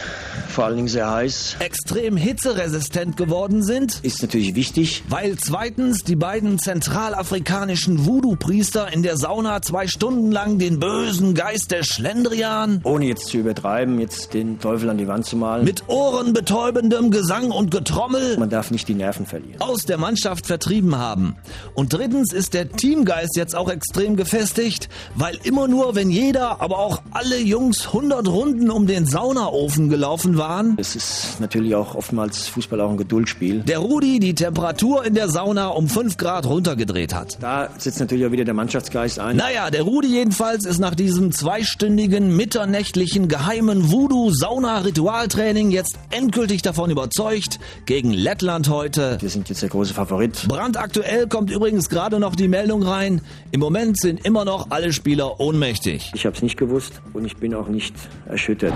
vor 0.49 0.65
allen 0.65 0.75
Dingen 0.77 0.88
sehr 0.88 1.09
heiß. 1.09 1.57
extrem 1.59 2.09
hitzeresistent 2.18 3.18
geworden 3.18 3.62
sind. 3.64 3.99
Ist 4.03 4.22
natürlich 4.22 4.55
wichtig. 4.55 5.03
Weil 5.10 5.36
zweitens 5.38 6.03
die 6.03 6.16
beiden 6.16 6.60
zentralafrikanischen 6.60 8.05
Voodoo-Priester 8.05 8.91
in 8.93 9.03
der 9.03 9.18
Sauna 9.18 9.62
zwei 9.62 9.88
Stunden 9.88 10.32
lang 10.32 10.60
den 10.60 10.80
bösen 10.80 11.34
Geist 11.34 11.72
der 11.72 11.84
Schlendrian 11.84 12.82
Ohne 12.84 13.05
jetzt 13.05 13.28
zu 13.28 13.38
übertreiben, 13.38 13.99
jetzt 13.99 14.34
den 14.34 14.60
Teufel 14.60 14.89
an 14.89 14.97
die 14.97 15.07
Wand 15.07 15.26
zu 15.26 15.36
malen. 15.36 15.66
mit 15.66 15.84
ohrenbetäubendem 15.88 17.12
Gesang 17.12 17.51
und 17.51 17.72
Getrommel 17.72 18.38
man 18.38 18.49
darf 18.49 18.72
nicht 18.72 18.88
die 18.88 18.93
Nerven 18.95 19.26
verlieren. 19.26 19.62
aus 19.62 19.86
der 19.86 19.97
Mannschaft 19.97 20.45
vertrieben 20.45 20.97
haben. 20.97 21.36
Und 21.74 21.93
drittens 21.93 22.32
ist 22.34 22.53
der 22.53 22.70
Teamgeist 22.72 23.36
jetzt 23.36 23.55
auch 23.55 23.70
extrem 23.70 24.16
gefestigt, 24.16 24.89
weil 25.16 25.38
immer 25.43 25.68
nur, 25.68 25.95
wenn 25.95 26.10
jeder, 26.10 26.62
aber 26.62 26.80
auch 26.80 27.01
alle 27.12 27.39
Jungs 27.39 27.88
100 27.88 28.28
Runden 28.28 28.70
um 28.70 28.88
den 28.88 29.05
Saunaofen 29.05 29.89
gelaufen 29.89 30.38
waren, 30.38 30.76
Es 30.80 30.95
ist 30.95 31.39
natürlich 31.39 31.76
auch 31.76 31.95
oftmals 32.00 32.47
Fußball 32.47 32.80
auch 32.80 32.89
ein 32.91 32.97
Geduldsspiel. 32.97 33.60
der 33.60 33.80
Rudi 33.80 34.20
die 34.20 34.34
Temperatur 34.34 35.06
in 35.06 35.16
der 35.16 35.28
Sauna 35.28 35.68
um 35.68 35.89
5 35.89 36.16
Grad 36.16 36.45
runtergedreht 36.45 37.14
hat. 37.14 37.38
Da 37.41 37.70
setzt 37.78 38.00
natürlich 38.00 38.26
auch 38.26 38.32
wieder 38.32 38.45
der 38.45 38.54
Mannschaftsgeist 38.54 39.20
ein. 39.20 39.36
Naja, 39.36 39.70
der 39.70 39.82
Rudi 39.84 40.08
jedenfalls 40.08 40.66
ist 40.66 40.80
nach 40.80 40.95
diesem 40.95 41.34
zweistündigen, 41.34 42.38
mitternächtlichen, 42.38 43.28
geheimen 43.28 43.91
Voodoo-Sauna-Ritualtraining 43.91 45.72
jetzt 45.72 46.00
endgültig 46.10 46.62
davon 46.62 46.89
überzeugt, 46.89 47.60
gegen 47.86 48.14
Lettland 48.14 48.70
heute. 48.70 49.18
Wir 49.20 49.30
sind 49.30 49.50
jetzt 49.50 49.62
der 49.62 49.70
große 49.70 49.93
Favorit. 49.93 50.45
Brandaktuell 50.47 51.28
kommt 51.28 51.52
übrigens 51.52 51.89
gerade 51.89 52.20
noch 52.22 52.38
die 52.38 52.47
Meldung 52.47 52.82
rein. 52.82 53.20
Im 53.52 53.60
Moment 53.60 54.00
sind 54.00 54.26
immer 54.26 54.45
noch 54.45 54.68
alle 54.70 54.93
Spieler 54.93 55.41
ohnmächtig. 55.41 56.12
Ich 56.16 56.26
habe 56.26 56.34
es 56.36 56.41
nicht 56.41 56.56
gewusst 56.56 57.02
und 57.12 57.26
ich 57.26 57.36
bin 57.36 57.54
auch 57.54 57.68
nicht 57.68 57.93
erschüttert. 58.26 58.74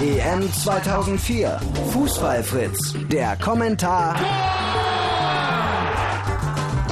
EM 0.00 0.52
2004. 0.52 1.60
Fußballfritz. 1.92 2.94
Der 3.10 3.36
Kommentar 3.36 4.14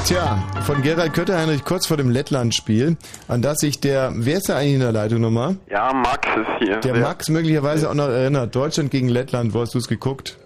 Tja, 0.07 0.39
von 0.65 0.83
Gerald 0.83 1.15
Kötterheinrich 1.15 1.65
kurz 1.65 1.87
vor 1.87 1.97
dem 1.97 2.11
Lettland-Spiel, 2.11 2.97
an 3.27 3.43
das 3.43 3.59
sich 3.59 3.81
der, 3.81 4.13
wer 4.15 4.37
ist 4.37 4.49
da 4.49 4.57
eigentlich 4.57 4.75
in 4.75 4.81
der 4.81 4.93
Leitung 4.93 5.21
nochmal? 5.21 5.57
Ja, 5.69 5.93
Max 5.93 6.29
ist 6.37 6.47
hier. 6.65 6.77
Der 6.79 6.95
Sehr- 6.95 7.03
Max 7.03 7.29
möglicherweise 7.29 7.91
auch 7.91 7.95
noch 7.95 8.09
erinnert. 8.09 8.55
Deutschland 8.55 8.91
gegen 8.93 9.09
Lettland, 9.09 9.53
wo 9.53 9.61
hast 9.63 9.75
du 9.75 9.79
es 9.79 9.89
geguckt? 9.89 10.39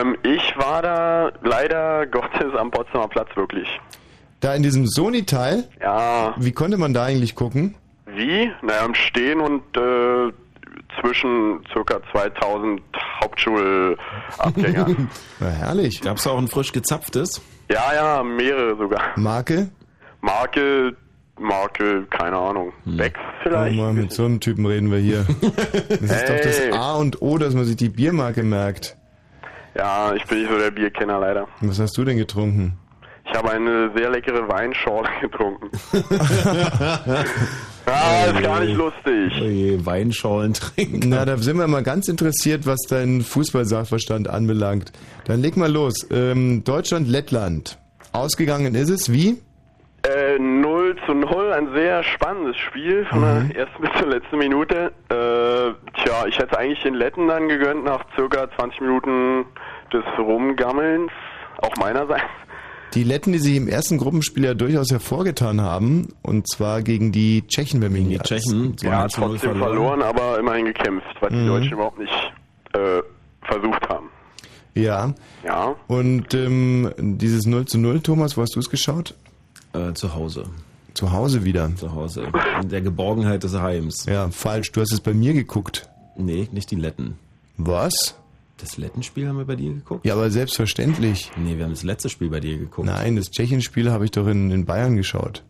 Ähm, 0.00 0.16
ich 0.22 0.54
war 0.56 0.80
da 0.80 1.30
leider 1.42 2.06
Gottes 2.06 2.54
am 2.58 2.70
Potsdamer 2.70 3.08
Platz 3.08 3.28
wirklich. 3.34 3.68
Da 4.40 4.54
in 4.54 4.62
diesem 4.62 4.86
Sony-Teil? 4.86 5.64
Ja. 5.82 6.34
Wie 6.38 6.52
konnte 6.52 6.78
man 6.78 6.94
da 6.94 7.04
eigentlich 7.04 7.34
gucken? 7.34 7.74
Wie? 8.06 8.50
Naja, 8.62 8.86
im 8.86 8.94
Stehen 8.94 9.40
und 9.40 9.62
äh, 9.76 10.32
zwischen 11.00 11.64
circa 11.72 12.00
2000 12.12 12.80
Hauptschulabgänger. 13.22 14.86
Na, 15.40 15.46
herrlich. 15.58 16.00
Gab's 16.00 16.24
da 16.24 16.30
auch 16.30 16.38
ein 16.38 16.48
frisch 16.48 16.72
gezapftes? 16.72 17.40
ja, 17.70 17.92
ja, 17.94 18.22
mehrere 18.22 18.76
sogar. 18.76 19.00
Marke? 19.16 19.68
Marke, 20.20 20.96
Marke, 21.38 22.06
keine 22.10 22.36
Ahnung. 22.36 22.72
Becks 22.84 23.20
vielleicht? 23.42 23.78
Oh 23.78 23.82
Mann, 23.82 23.94
mit 23.96 24.12
so 24.12 24.24
einem 24.24 24.40
Typen 24.40 24.64
reden 24.66 24.90
wir 24.90 24.98
hier. 24.98 25.26
Das 25.88 26.00
ist 26.00 26.28
doch 26.28 26.40
das 26.42 26.60
Hey. 26.60 26.72
A 26.72 26.94
und 26.94 27.20
O, 27.22 27.38
dass 27.38 27.54
man 27.54 27.64
sich 27.64 27.76
die 27.76 27.88
Biermarke 27.90 28.42
merkt. 28.42 28.96
Ja, 29.76 30.14
ich 30.14 30.24
bin 30.24 30.38
nicht 30.40 30.50
so 30.50 30.58
der 30.58 30.70
Bierkenner 30.70 31.18
leider. 31.18 31.46
Was 31.60 31.78
hast 31.78 31.96
du 31.98 32.04
denn 32.04 32.16
getrunken? 32.16 32.78
Ich 33.28 33.34
habe 33.36 33.50
eine 33.50 33.90
sehr 33.94 34.08
leckere 34.10 34.48
Weinschorle 34.48 35.08
getrunken. 35.20 35.68
Ah, 37.86 38.24
ist 38.26 38.42
gar 38.42 38.60
nicht 38.60 38.76
lustig. 38.76 39.32
Oh 39.40 39.44
je, 39.44 39.84
Weinschorlen 39.86 40.52
trinken. 40.54 41.08
Na, 41.08 41.24
da 41.24 41.36
sind 41.38 41.58
wir 41.58 41.66
mal 41.66 41.82
ganz 41.82 42.08
interessiert, 42.08 42.66
was 42.66 42.80
deinen 42.88 43.22
Fußballsachverstand 43.22 44.28
anbelangt. 44.28 44.92
Dann 45.26 45.40
leg 45.42 45.56
mal 45.56 45.70
los. 45.72 46.06
Ähm, 46.10 46.64
Deutschland, 46.64 47.08
Lettland. 47.08 47.78
Ausgegangen 48.12 48.74
ist 48.74 48.90
es 48.90 49.12
wie? 49.12 49.38
Äh, 50.02 50.38
0 50.38 50.96
zu 51.04 51.14
0, 51.14 51.52
ein 51.52 51.68
sehr 51.74 52.02
spannendes 52.04 52.56
Spiel 52.58 53.04
von 53.06 53.20
Mhm. 53.20 53.48
der 53.48 53.66
ersten 53.66 53.82
bis 53.82 53.90
zur 53.98 54.08
letzten 54.08 54.38
Minute. 54.38 54.92
Äh, 55.08 56.02
tja, 56.02 56.26
ich 56.28 56.38
hätte 56.38 56.56
eigentlich 56.58 56.82
den 56.82 56.94
Letten 56.94 57.26
dann 57.26 57.48
gegönnt 57.48 57.84
nach 57.84 58.04
circa 58.14 58.48
20 58.56 58.80
Minuten 58.82 59.44
des 59.92 60.04
Rumgammelns, 60.18 61.10
auch 61.58 61.74
meinerseits. 61.78 62.22
Die 62.94 63.04
Letten, 63.04 63.32
die 63.32 63.38
sich 63.38 63.56
im 63.56 63.68
ersten 63.68 63.98
Gruppenspiel 63.98 64.44
ja 64.44 64.54
durchaus 64.54 64.90
hervorgetan 64.90 65.60
haben, 65.60 66.14
und 66.22 66.48
zwar 66.48 66.82
gegen 66.82 67.12
die 67.12 67.46
Tschechen, 67.46 67.82
wenn 67.82 67.92
mich 67.92 68.02
Die 68.04 68.08
nicht 68.08 68.24
Tschechen, 68.24 68.74
Ja, 68.82 69.06
trotzdem 69.08 69.56
verloren. 69.56 70.00
aber 70.02 70.38
immerhin 70.38 70.66
gekämpft, 70.66 71.06
was 71.20 71.30
die 71.30 71.36
Mhm. 71.36 71.46
Deutschen 71.48 71.72
überhaupt 71.72 71.98
nicht 71.98 72.12
äh, 72.72 73.02
versucht 73.42 73.88
haben. 73.88 74.08
Ja. 74.74 75.14
Ja. 75.44 75.74
Und 75.88 76.32
ähm, 76.34 76.90
dieses 76.98 77.46
0 77.46 77.64
zu 77.66 77.78
0, 77.78 78.00
Thomas, 78.00 78.36
wo 78.36 78.42
hast 78.42 78.54
du 78.56 78.60
es 78.60 78.68
geschaut? 78.70 79.14
Äh, 79.72 79.92
zu 79.94 80.14
Hause. 80.14 80.44
Zu 80.94 81.12
Hause 81.12 81.44
wieder. 81.44 81.74
Zu 81.76 81.94
Hause. 81.94 82.26
In 82.62 82.68
der 82.70 82.80
Geborgenheit 82.82 83.42
des 83.42 83.54
Heims. 83.58 84.06
Ja, 84.06 84.28
falsch. 84.30 84.72
Du 84.72 84.80
hast 84.80 84.92
es 84.92 85.00
bei 85.00 85.12
mir 85.12 85.34
geguckt. 85.34 85.88
Nee, 86.16 86.48
nicht 86.52 86.70
die 86.70 86.76
Letten. 86.76 87.18
Was? 87.58 88.14
Das 88.58 88.78
Lettenspiel 88.78 89.28
haben 89.28 89.36
wir 89.36 89.44
bei 89.44 89.56
dir 89.56 89.74
geguckt? 89.74 90.06
Ja, 90.06 90.14
aber 90.14 90.30
selbstverständlich. 90.30 91.30
Nee, 91.36 91.58
wir 91.58 91.64
haben 91.64 91.72
das 91.72 91.82
letzte 91.82 92.08
Spiel 92.08 92.30
bei 92.30 92.40
dir 92.40 92.56
geguckt. 92.56 92.86
Nein, 92.86 93.16
das 93.16 93.30
Tschechenspiel 93.30 93.90
habe 93.90 94.06
ich 94.06 94.10
doch 94.12 94.26
in, 94.26 94.50
in 94.50 94.64
Bayern 94.64 94.96
geschaut. 94.96 95.44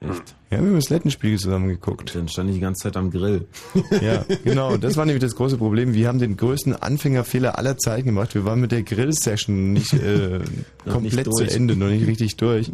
Echt? 0.00 0.36
Ja, 0.50 0.58
wir 0.58 0.68
haben 0.68 0.74
das 0.74 0.90
Lettenspiel 0.90 1.38
zusammen 1.38 1.68
geguckt. 1.68 2.14
Dann 2.14 2.28
stand 2.28 2.50
ich 2.50 2.56
die 2.56 2.60
ganze 2.60 2.82
Zeit 2.82 2.96
am 2.98 3.10
Grill. 3.10 3.46
Ja, 4.02 4.26
genau. 4.44 4.76
Das 4.76 4.98
war 4.98 5.06
nämlich 5.06 5.22
das 5.22 5.34
große 5.34 5.56
Problem. 5.56 5.94
Wir 5.94 6.08
haben 6.08 6.18
den 6.18 6.36
größten 6.36 6.76
Anfängerfehler 6.76 7.58
aller 7.58 7.78
Zeiten 7.78 8.06
gemacht. 8.06 8.34
Wir 8.34 8.44
waren 8.44 8.60
mit 8.60 8.72
der 8.72 8.82
Grill-Session 8.82 9.72
nicht 9.72 9.94
äh, 9.94 10.40
komplett 10.84 11.26
nicht 11.26 11.36
zu. 11.36 11.44
Ende, 11.44 11.76
noch 11.76 11.88
nicht 11.88 12.06
richtig 12.06 12.36
durch. 12.36 12.70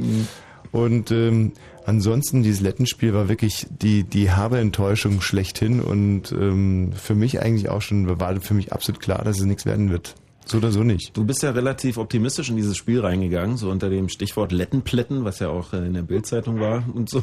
Und 0.73 1.13
ähm, 1.13 1.53
ansonsten, 1.87 2.43
dieses 2.43 2.61
Lettenspiel 2.61 3.15
war 3.15 3.29
wirklich 3.29 3.67
die, 3.71 4.05
die 4.05 4.31
herbe 4.31 4.59
Enttäuschung 4.59 5.21
schlechthin 5.21 5.81
und 5.81 6.33
ähm, 6.33 6.93
für 6.93 7.15
mich 7.15 7.41
eigentlich 7.41 7.69
auch 7.69 7.83
schon, 7.83 8.21
war 8.21 8.41
für 8.41 8.55
mich 8.55 8.73
absolut 8.73 9.01
klar, 9.01 9.25
dass 9.25 9.39
es 9.39 9.45
nichts 9.45 9.67
werden 9.67 9.91
wird. 9.91 10.15
So 10.45 10.59
oder 10.59 10.73
so 10.73 10.83
nicht. 10.83 11.17
Du 11.17 11.25
bist 11.25 11.43
ja 11.43 11.51
relativ 11.51 11.99
optimistisch 11.99 12.51
in 12.51 12.57
dieses 12.57 12.77
Spiel 12.77 13.01
reingegangen, 13.01 13.57
so 13.57 13.71
unter 13.71 13.89
dem 13.91 14.09
Stichwort 14.09 14.51
Lettenplätten, 14.51 15.25
was 15.25 15.39
ja 15.39 15.49
auch 15.49 15.73
äh, 15.73 15.87
in 15.87 15.95
der 15.95 16.03
Bildzeitung 16.03 16.59
war 16.59 16.85
und 16.95 17.09
so. 17.09 17.23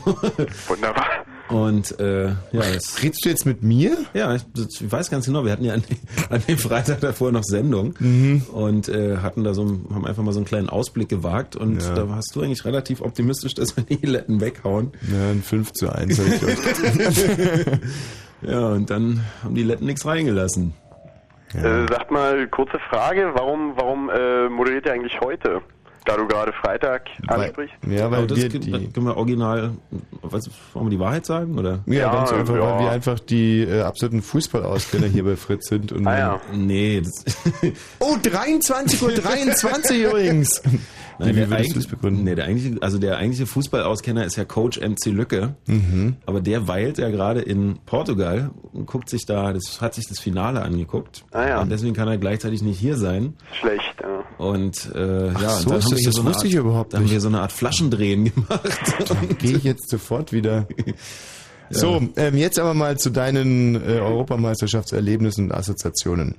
Wunderbar. 0.68 1.26
Und 1.50 2.00
äh, 2.00 2.28
ja, 2.28 2.36
das, 2.52 3.02
Redst 3.02 3.26
du 3.26 3.30
jetzt 3.30 3.46
mit 3.46 3.64
mir? 3.64 3.98
ja, 4.14 4.36
ich, 4.36 4.44
ich 4.56 4.92
weiß 4.92 5.10
ganz 5.10 5.26
genau, 5.26 5.44
wir 5.46 5.52
hatten 5.52 5.66
ja 5.66 5.74
an, 5.74 5.84
an 6.30 6.44
dem 6.48 6.58
Freitag 6.60 7.00
davor 7.02 7.32
noch 7.32 7.44
Sendung 7.44 7.96
Mhm. 8.00 8.44
und 8.54 8.88
äh, 8.88 9.18
hatten 9.18 9.44
da 9.44 9.54
so, 9.56 9.64
haben 9.94 10.06
einfach 10.06 10.22
mal 10.22 10.32
so 10.32 10.40
einen 10.40 10.46
kleinen 10.46 10.70
Ausblick 10.70 11.10
gewagt 11.10 11.56
und 11.56 11.82
Ja. 11.82 11.96
da 11.96 12.08
warst 12.10 12.36
du 12.36 12.42
eigentlich 12.42 12.66
relativ 12.66 13.02
optimistisch, 13.02 13.56
dass 13.56 13.76
wir 13.76 13.84
die 13.84 14.06
Letten 14.06 14.42
weghauen. 14.42 14.92
Ja, 15.12 15.32
ein 15.32 15.42
5 15.42 15.74
zu 15.74 15.90
1 15.90 16.20
habe 16.20 16.30
ich 16.30 16.44
euch. 16.46 17.66
Ja, 18.42 18.70
und 18.70 18.90
dann 18.90 19.22
haben 19.44 19.54
die 19.56 19.64
Letten 19.64 19.86
nichts 19.86 20.06
reingelassen. 20.06 20.74
Äh, 21.54 21.88
sagt 21.92 22.10
mal, 22.12 22.48
kurze 22.48 22.80
Frage, 22.90 23.32
warum, 23.34 23.74
warum 23.76 24.10
äh, 24.10 24.48
moderiert 24.48 24.86
ihr 24.86 24.94
eigentlich 24.94 25.20
heute? 25.20 25.62
Da 26.06 26.18
du 26.18 26.26
gerade 26.28 26.54
Freitag 26.54 27.04
ansprichst. 27.28 27.76
Ja, 27.88 28.10
weil 28.10 28.20
Aber 28.20 28.28
das 28.28 28.38
wir 28.40 28.50
können- 28.50 28.62
die- 28.64 28.92
können 28.92 29.06
wir 29.08 29.18
original, 29.18 29.72
was, 30.22 30.50
wollen 30.74 30.86
wir 30.88 30.90
die 30.92 31.00
Wahrheit 31.00 31.26
sagen, 31.26 31.58
oder? 31.60 31.80
Ja, 31.86 32.12
ganz 32.12 32.32
einfach, 32.32 32.56
ja. 32.56 32.62
weil 32.62 32.80
wir 32.86 32.92
einfach 32.92 33.20
die 33.20 33.62
äh, 33.62 33.82
absoluten 33.82 34.22
Fußballauskenner 34.22 35.08
hier 35.08 35.24
bei 35.26 35.36
Fritz 35.36 35.68
sind. 35.70 35.92
Und 35.92 36.08
Ah 36.08 36.18
ja. 36.18 36.42
Nee, 36.54 37.02
das, 37.02 37.26
Oh, 38.00 38.16
23.23 38.16 39.04
Uhr 39.04 39.12
23 39.12 40.04
übrigens. 40.04 40.62
Nein, 41.20 41.30
Wie 41.36 41.40
der, 41.40 41.50
würdest 41.50 41.76
du 41.76 41.80
es 41.80 41.88
begründen? 41.88 42.24
nee, 42.24 42.34
der 42.34 42.46
eigentliche, 42.46 42.82
also 42.82 42.98
der 42.98 43.18
eigentliche 43.18 43.46
Fußballauskenner 43.46 44.24
ist 44.26 44.38
ja 44.38 44.46
Coach 44.46 44.80
MC 44.80 45.08
Lücke. 45.08 45.56
Mhm. 45.68 46.16
Aber 46.26 46.40
der 46.42 46.68
weilt 46.68 46.98
ja 46.98 47.10
gerade 47.10 47.42
in 47.42 47.78
Portugal 47.86 48.52
und 48.72 48.86
guckt 48.86 49.10
sich 49.10 49.26
da, 49.26 49.52
das 49.54 49.82
hat 49.82 49.94
sich 49.96 50.08
das 50.08 50.20
Finale 50.20 50.62
angeguckt. 50.62 51.26
Ah 51.32 51.48
ja. 51.48 51.62
Und 51.62 51.70
deswegen 51.72 51.94
kann 51.94 52.08
er 52.08 52.18
gleichzeitig 52.18 52.62
nicht 52.62 52.80
hier 52.80 52.96
sein. 52.96 53.34
Schlecht, 53.60 53.96
ja. 54.02 54.24
Und 54.38 54.90
äh, 54.96 55.28
ja, 55.28 55.34
Ach 55.36 55.50
so 55.60 55.70
dann 55.70 55.80
ist 55.80 55.86
haben 55.86 55.92
wir 55.92 55.96
das, 55.96 56.00
hier 56.00 56.06
das 56.08 56.16
so 56.16 56.22
eine 56.22 56.30
wusste 56.30 56.40
Art, 56.44 56.46
ich 56.46 56.56
überhaupt 56.56 56.94
da 56.94 56.98
haben 56.98 57.04
nicht. 57.04 57.14
wir 57.14 57.20
so 57.22 57.28
eine 57.28 57.42
Art 57.42 57.52
Flaschendrehen 57.52 58.24
gemacht. 58.34 59.40
Gehe 59.40 59.58
ich 59.58 59.64
jetzt 59.66 59.90
sofort 59.90 60.32
wieder. 60.32 60.68
So, 61.72 62.02
ähm, 62.16 62.36
jetzt 62.36 62.58
aber 62.58 62.74
mal 62.74 62.98
zu 62.98 63.12
deinen 63.12 63.76
äh, 63.76 64.00
Europameisterschaftserlebnissen 64.00 65.46
und 65.46 65.52
Assoziationen. 65.52 66.36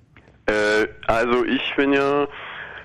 Äh, 0.47 0.89
also 1.07 1.45
ich 1.45 1.61
bin 1.77 1.93
ja 1.93 2.27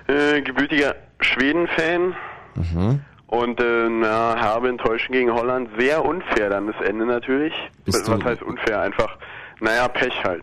äh, 0.06 0.40
gebürtiger 0.42 0.94
Schweden-Fan 1.20 2.14
Mhm. 2.54 3.00
und 3.26 3.60
äh, 3.60 3.88
na, 3.90 4.34
herbe 4.36 4.68
Enttäuschung 4.68 5.12
gegen 5.12 5.32
Holland. 5.32 5.68
Sehr 5.78 6.04
unfair 6.04 6.48
dann 6.50 6.66
das 6.68 6.76
Ende 6.86 7.04
natürlich. 7.06 7.52
Bist 7.84 8.08
Was 8.08 8.18
du- 8.18 8.24
heißt 8.24 8.42
unfair? 8.42 8.80
Einfach, 8.80 9.16
naja, 9.60 9.88
Pech 9.88 10.24
halt. 10.24 10.42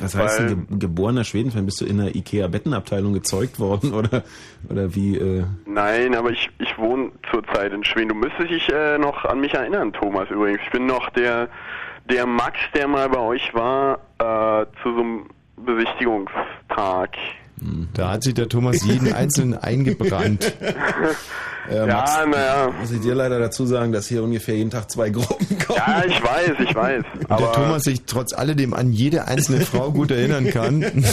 Das 0.00 0.14
heißt, 0.14 0.38
Weil- 0.40 0.48
ein 0.50 0.66
ge 0.68 0.78
geborener 0.80 1.24
Schwedenfan, 1.24 1.64
bist 1.64 1.80
du 1.80 1.86
in 1.86 1.96
der 1.98 2.14
Ikea-Bettenabteilung 2.14 3.12
gezeugt 3.14 3.58
worden 3.58 3.92
oder, 3.94 4.22
oder 4.68 4.94
wie? 4.94 5.16
Äh, 5.16 5.44
Nein, 5.66 6.14
aber 6.14 6.30
ich, 6.30 6.50
ich 6.58 6.76
wohne 6.78 7.10
zurzeit 7.30 7.72
in 7.72 7.82
Schweden. 7.84 8.10
Du 8.10 8.14
müsstest 8.14 8.50
dich 8.50 8.68
äh, 8.72 8.98
noch 8.98 9.24
an 9.24 9.40
mich 9.40 9.54
erinnern, 9.54 9.92
Thomas, 9.92 10.28
übrigens. 10.30 10.60
Ich 10.64 10.70
bin 10.72 10.84
noch 10.86 11.08
der, 11.10 11.48
der 12.10 12.26
Max, 12.26 12.58
der 12.74 12.86
mal 12.88 13.08
bei 13.08 13.20
euch 13.20 13.52
war, 13.54 13.94
äh, 14.18 14.66
zu 14.82 14.94
so 14.94 15.00
einem 15.00 15.26
Besichtigungstag. 15.56 17.16
Da 17.94 18.10
hat 18.10 18.22
sich 18.24 18.34
der 18.34 18.48
Thomas 18.48 18.84
jeden 18.84 19.12
einzelnen 19.14 19.54
eingebrannt. 19.58 20.52
äh, 20.60 20.74
Ja, 21.72 21.86
Max, 21.86 22.10
naja. 22.28 22.72
muss 22.80 22.90
ich 22.90 23.00
dir 23.02 23.14
leider 23.14 23.38
dazu 23.38 23.66
sagen, 23.66 23.92
dass 23.92 24.08
hier 24.08 24.24
ungefähr 24.24 24.56
jeden 24.56 24.70
Tag 24.70 24.90
zwei 24.90 25.10
Gruppen 25.10 25.46
kommen. 25.60 25.78
Ja, 25.78 26.02
ich 26.04 26.20
weiß, 26.20 26.52
ich 26.68 26.74
weiß. 26.74 27.04
Und 27.20 27.30
Aber 27.30 27.44
der 27.46 27.52
Thomas 27.52 27.82
sich 27.84 28.02
trotz 28.04 28.32
alledem 28.32 28.74
an 28.74 28.92
jede 28.92 29.28
einzelne 29.28 29.60
Frau 29.64 29.92
gut 29.92 30.10
erinnern 30.10 30.50
kann. 30.50 30.82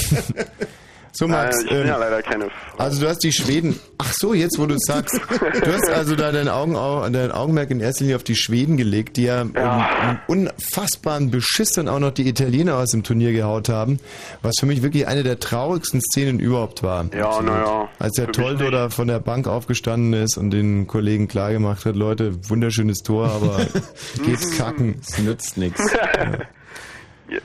So, 1.12 1.28
Max, 1.28 1.58
äh, 1.58 1.64
ich 1.64 1.70
bin 1.70 1.80
ähm, 1.82 1.88
ja 1.88 1.98
leider 1.98 2.22
keine 2.22 2.50
also 2.78 3.02
du 3.02 3.10
hast 3.10 3.20
die 3.24 3.34
Schweden. 3.34 3.78
Ach 3.98 4.14
so, 4.14 4.34
jetzt 4.34 4.58
wo 4.58 4.66
du 4.66 4.76
es 4.76 4.84
sagst. 4.86 5.20
Du 5.30 5.74
hast 5.74 5.90
also 5.90 6.16
da 6.16 6.32
dein, 6.32 6.48
Augen, 6.48 6.74
dein 7.12 7.32
Augenmerk 7.32 7.72
in 7.72 7.80
erster 7.80 8.04
Linie 8.04 8.16
auf 8.16 8.24
die 8.24 8.36
Schweden 8.36 8.78
gelegt, 8.78 9.18
die 9.18 9.24
ja, 9.24 9.44
Ja. 9.56 9.90
Ähm, 10.10 10.18
unfassbaren 10.28 11.32
Beschiss 11.32 11.72
dann 11.72 11.88
auch 11.88 12.00
noch 12.00 12.12
die 12.12 12.28
Italiener 12.28 12.78
aus 12.78 12.92
dem 12.92 13.04
Turnier 13.04 13.34
gehaut 13.34 13.70
haben, 13.70 14.00
was 14.42 14.56
für 14.60 14.66
mich 14.66 14.82
wirklich 14.82 15.08
eine 15.08 15.24
der 15.24 15.40
traurigsten 15.40 16.02
Szenen 16.02 16.40
überhaupt 16.40 16.84
war. 16.84 17.06
Ja, 17.14 17.42
naja. 17.42 17.90
Als 18.00 18.14
der 18.14 18.32
Toldo 18.32 18.70
da 18.70 18.90
von 18.90 19.08
der 19.08 19.20
Bank 19.20 19.48
aufgestanden 19.48 20.14
ist 20.14 20.38
und 20.38 20.52
den 20.52 20.88
Kollegen 20.88 21.28
klargemacht 21.28 21.86
hat, 21.86 21.96
Leute, 21.96 22.50
wunderschönes 22.50 23.00
Tor, 23.00 23.30
aber 23.30 23.66
geht 24.26 24.58
kacken. 24.58 25.02
Es 25.02 25.18
nützt 25.20 25.58
nichts. 25.58 25.82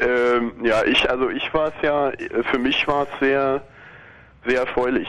ähm, 0.01 0.53
ja, 0.63 0.83
ich, 0.85 1.09
also 1.11 1.29
ich 1.31 1.53
war 1.55 1.69
es 1.69 1.75
ja, 1.83 2.13
für 2.51 2.59
mich 2.59 2.87
war 2.87 3.03
es 3.05 3.09
sehr, 3.21 3.63
sehr 4.47 4.61
erfreulich. 4.61 5.09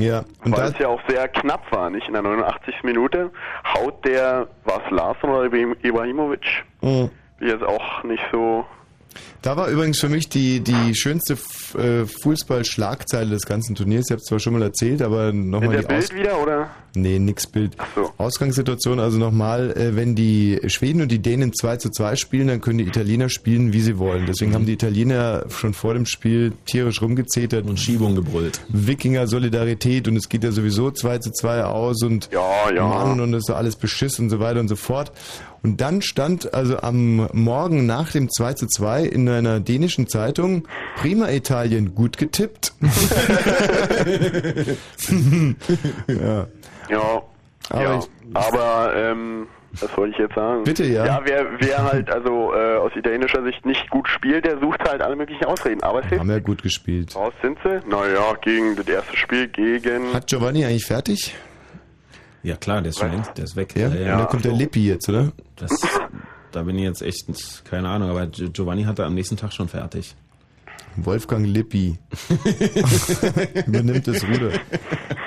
Ja, 0.00 0.24
und 0.44 0.56
weil 0.56 0.68
es 0.68 0.78
ja 0.78 0.88
auch 0.88 1.00
sehr 1.08 1.28
knapp 1.28 1.70
war, 1.72 1.90
nicht? 1.90 2.06
In 2.06 2.14
der 2.14 2.22
89. 2.22 2.82
Minute 2.84 3.30
haut 3.74 4.02
der, 4.06 4.48
war 4.64 4.80
es 4.84 4.90
Larsson 4.90 5.28
oder 5.30 5.44
Ibrahim- 5.44 5.76
Ibrahimovic? 5.82 6.64
Mhm. 6.80 7.10
Wie 7.38 7.48
jetzt 7.48 7.62
auch 7.64 8.02
nicht 8.04 8.22
so. 8.32 8.64
Da 9.42 9.56
war 9.56 9.68
übrigens 9.68 9.98
für 9.98 10.08
mich 10.08 10.28
die, 10.28 10.60
die 10.60 10.94
schönste 10.94 11.36
äh, 11.78 12.04
Fußball-Schlagzeile 12.06 13.30
des 13.30 13.46
ganzen 13.46 13.74
Turniers. 13.74 14.06
Ich 14.06 14.10
habe 14.12 14.20
es 14.20 14.26
zwar 14.26 14.38
schon 14.38 14.52
mal 14.52 14.62
erzählt, 14.62 15.02
aber 15.02 15.32
nochmal 15.32 15.70
die 15.70 15.78
Aus 15.78 15.86
Bild 15.86 16.14
wieder, 16.14 16.42
oder? 16.42 16.70
Nee, 16.94 17.18
nix 17.18 17.46
Bild. 17.46 17.76
so. 17.94 18.10
Ausgangssituation, 18.18 18.98
also 18.98 19.18
nochmal, 19.18 19.70
äh, 19.76 19.94
wenn 19.96 20.14
die 20.14 20.60
Schweden 20.66 21.02
und 21.02 21.08
die 21.10 21.20
Dänen 21.20 21.52
2 21.54 21.76
zu 21.76 21.90
2 21.90 22.16
spielen, 22.16 22.48
dann 22.48 22.60
können 22.60 22.78
die 22.78 22.84
Italiener 22.84 23.28
spielen, 23.28 23.72
wie 23.72 23.80
sie 23.80 23.98
wollen. 23.98 24.26
Deswegen 24.26 24.54
haben 24.54 24.66
die 24.66 24.72
Italiener 24.72 25.44
schon 25.48 25.72
vor 25.72 25.94
dem 25.94 26.06
Spiel 26.06 26.52
tierisch 26.66 27.00
rumgezetert. 27.00 27.66
Und 27.66 27.78
Schiebung 27.78 28.14
gebrüllt. 28.16 28.60
Wikinger-Solidarität 28.68 30.08
und 30.08 30.16
es 30.16 30.28
geht 30.28 30.44
ja 30.44 30.52
sowieso 30.52 30.90
2 30.90 31.18
zu 31.18 31.30
2 31.30 31.64
aus 31.64 32.02
und 32.02 32.28
Ja, 32.32 32.72
ja. 32.74 32.86
Mann 32.86 33.20
und 33.20 33.34
es 33.34 33.44
ist 33.48 33.54
alles 33.54 33.76
Beschiss 33.76 34.18
und 34.18 34.30
so 34.30 34.40
weiter 34.40 34.60
und 34.60 34.68
so 34.68 34.76
fort. 34.76 35.12
Und 35.62 35.80
dann 35.80 36.00
stand 36.02 36.54
also 36.54 36.78
am 36.80 37.28
Morgen 37.32 37.84
nach 37.86 38.12
dem 38.12 38.30
2 38.30 38.54
zu 38.54 38.66
2 38.66 39.02
in 39.04 39.28
einer 39.28 39.60
dänischen 39.60 40.06
Zeitung, 40.08 40.66
prima 40.96 41.28
Italien, 41.30 41.94
gut 41.94 42.16
getippt. 42.16 42.72
ja. 46.08 46.46
Ja. 46.88 47.22
Aber 47.70 47.82
ja. 47.82 47.98
ich- 47.98 48.08
Aber, 48.36 48.92
ähm, 48.96 49.46
was 49.80 49.96
wollte 49.96 50.12
ich 50.14 50.18
jetzt 50.18 50.34
sagen? 50.34 50.64
Bitte, 50.64 50.84
ja. 50.84 51.06
Ja, 51.06 51.20
wer, 51.24 51.46
wer 51.60 51.82
halt 51.84 52.10
also 52.10 52.52
äh, 52.54 52.76
aus 52.78 52.90
italienischer 52.96 53.42
Sicht 53.44 53.64
nicht 53.64 53.88
gut 53.90 54.08
spielt, 54.08 54.44
der 54.44 54.58
sucht 54.58 54.80
halt 54.88 55.00
alle 55.02 55.14
möglichen 55.14 55.44
Ausreden. 55.44 55.82
Aber 55.82 56.04
es. 56.04 56.18
Haben 56.18 56.30
ja 56.30 56.40
gut 56.40 56.62
gespielt. 56.62 57.14
Raus 57.14 57.32
sind 57.42 57.56
sie? 57.62 57.80
Naja, 57.88 58.34
gegen 58.42 58.74
das 58.76 58.88
erste 58.88 59.16
Spiel 59.16 59.46
gegen. 59.48 60.12
Hat 60.12 60.26
Giovanni 60.26 60.64
eigentlich 60.64 60.86
fertig? 60.86 61.34
Ja 62.42 62.56
klar, 62.56 62.80
der 62.80 62.90
ist 62.90 62.98
schon 62.98 63.12
längst, 63.12 63.36
der 63.36 63.44
ist 63.44 63.54
weg. 63.54 63.74
Ja? 63.76 63.88
Und 63.88 63.98
da 64.04 64.24
kommt 64.24 64.44
der 64.44 64.52
Lippi 64.52 64.88
jetzt, 64.88 65.08
oder? 65.08 65.30
Das, 65.60 65.70
da 66.52 66.62
bin 66.62 66.76
ich 66.78 66.84
jetzt 66.84 67.02
echt, 67.02 67.26
keine 67.64 67.88
Ahnung, 67.88 68.10
aber 68.10 68.26
Gi- 68.26 68.48
Giovanni 68.50 68.84
hatte 68.84 69.04
am 69.04 69.14
nächsten 69.14 69.36
Tag 69.36 69.52
schon 69.52 69.68
fertig. 69.68 70.14
Wolfgang 70.96 71.46
Lippi. 71.46 71.98
Übernimmt 73.66 74.08
das 74.08 74.24
Ruder. 74.24 74.52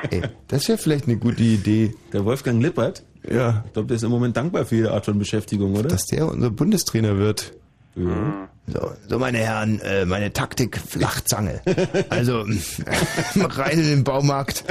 Ey, 0.09 0.21
das 0.47 0.67
wäre 0.67 0.77
vielleicht 0.77 1.05
eine 1.07 1.17
gute 1.17 1.41
Idee. 1.43 1.93
Der 2.11 2.25
Wolfgang 2.25 2.61
Lippert? 2.61 3.03
Ja. 3.29 3.63
Ich 3.67 3.73
glaube, 3.73 3.87
der 3.87 3.95
ist 3.95 4.03
im 4.03 4.11
Moment 4.11 4.35
dankbar 4.35 4.65
für 4.65 4.75
jede 4.75 4.91
Art 4.91 5.05
von 5.05 5.17
Beschäftigung, 5.17 5.75
oder? 5.75 5.87
Dass 5.87 6.05
der 6.07 6.27
unser 6.27 6.49
Bundestrainer 6.49 7.17
wird. 7.17 7.53
Ja. 7.95 8.49
So, 8.65 8.91
so 9.09 9.19
meine 9.19 9.39
Herren, 9.39 9.79
äh, 9.81 10.05
meine 10.05 10.31
Taktik 10.33 10.77
Flachzange. 10.77 11.61
Also 12.09 12.39
rein 13.35 13.79
in 13.79 13.85
den 13.87 14.03
Baumarkt. 14.03 14.63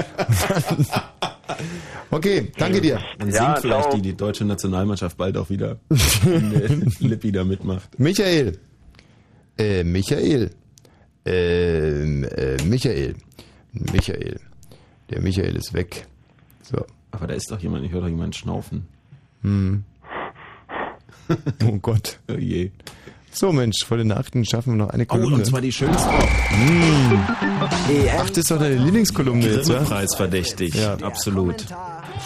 okay, 2.10 2.50
danke 2.58 2.80
dir. 2.80 3.00
Dann 3.18 3.30
Ja, 3.30 3.44
singt 3.46 3.58
vielleicht 3.60 3.92
die, 3.94 4.02
die 4.02 4.16
deutsche 4.16 4.44
Nationalmannschaft 4.44 5.16
bald 5.16 5.36
auch 5.36 5.50
wieder, 5.50 5.78
Lippi 7.00 7.32
da 7.32 7.44
mitmacht. 7.44 7.98
Michael. 7.98 8.58
Äh, 9.58 9.84
Michael. 9.84 10.50
Ähm, 11.24 12.24
äh, 12.24 12.56
Michael. 12.64 13.14
Michael. 13.72 14.40
Der 15.10 15.20
Michael 15.20 15.56
ist 15.56 15.74
weg. 15.74 16.06
So. 16.62 16.84
Aber 17.10 17.26
da 17.26 17.34
ist 17.34 17.50
doch 17.50 17.60
jemand, 17.60 17.84
ich 17.84 17.92
höre 17.92 18.00
doch 18.00 18.08
jemanden 18.08 18.32
schnaufen. 18.32 18.86
Hm. 19.42 19.84
Oh 21.64 21.78
Gott. 21.80 22.18
Oh 22.30 22.34
je. 22.38 22.70
So 23.34 23.50
Mensch, 23.52 23.84
vor 23.86 23.96
den 23.96 24.08
Nachrichten 24.08 24.44
schaffen 24.44 24.74
wir 24.74 24.84
noch 24.84 24.90
eine 24.90 25.04
Oh, 25.04 25.06
Kolumne. 25.14 25.36
und 25.36 25.46
zwar 25.46 25.60
die 25.60 25.72
schönste. 25.72 26.08
Hm. 26.10 27.18
Ach, 28.20 28.28
das 28.28 28.38
ist 28.38 28.50
doch 28.50 28.58
deine 28.58 28.74
Lieblingskolumne 28.76 29.46
jetzt, 29.46 29.68
ja? 29.68 29.76
Grimme-Preis 29.76 30.14
verdächtig. 30.14 30.74
Ja. 30.74 30.94
Absolut. 31.02 31.64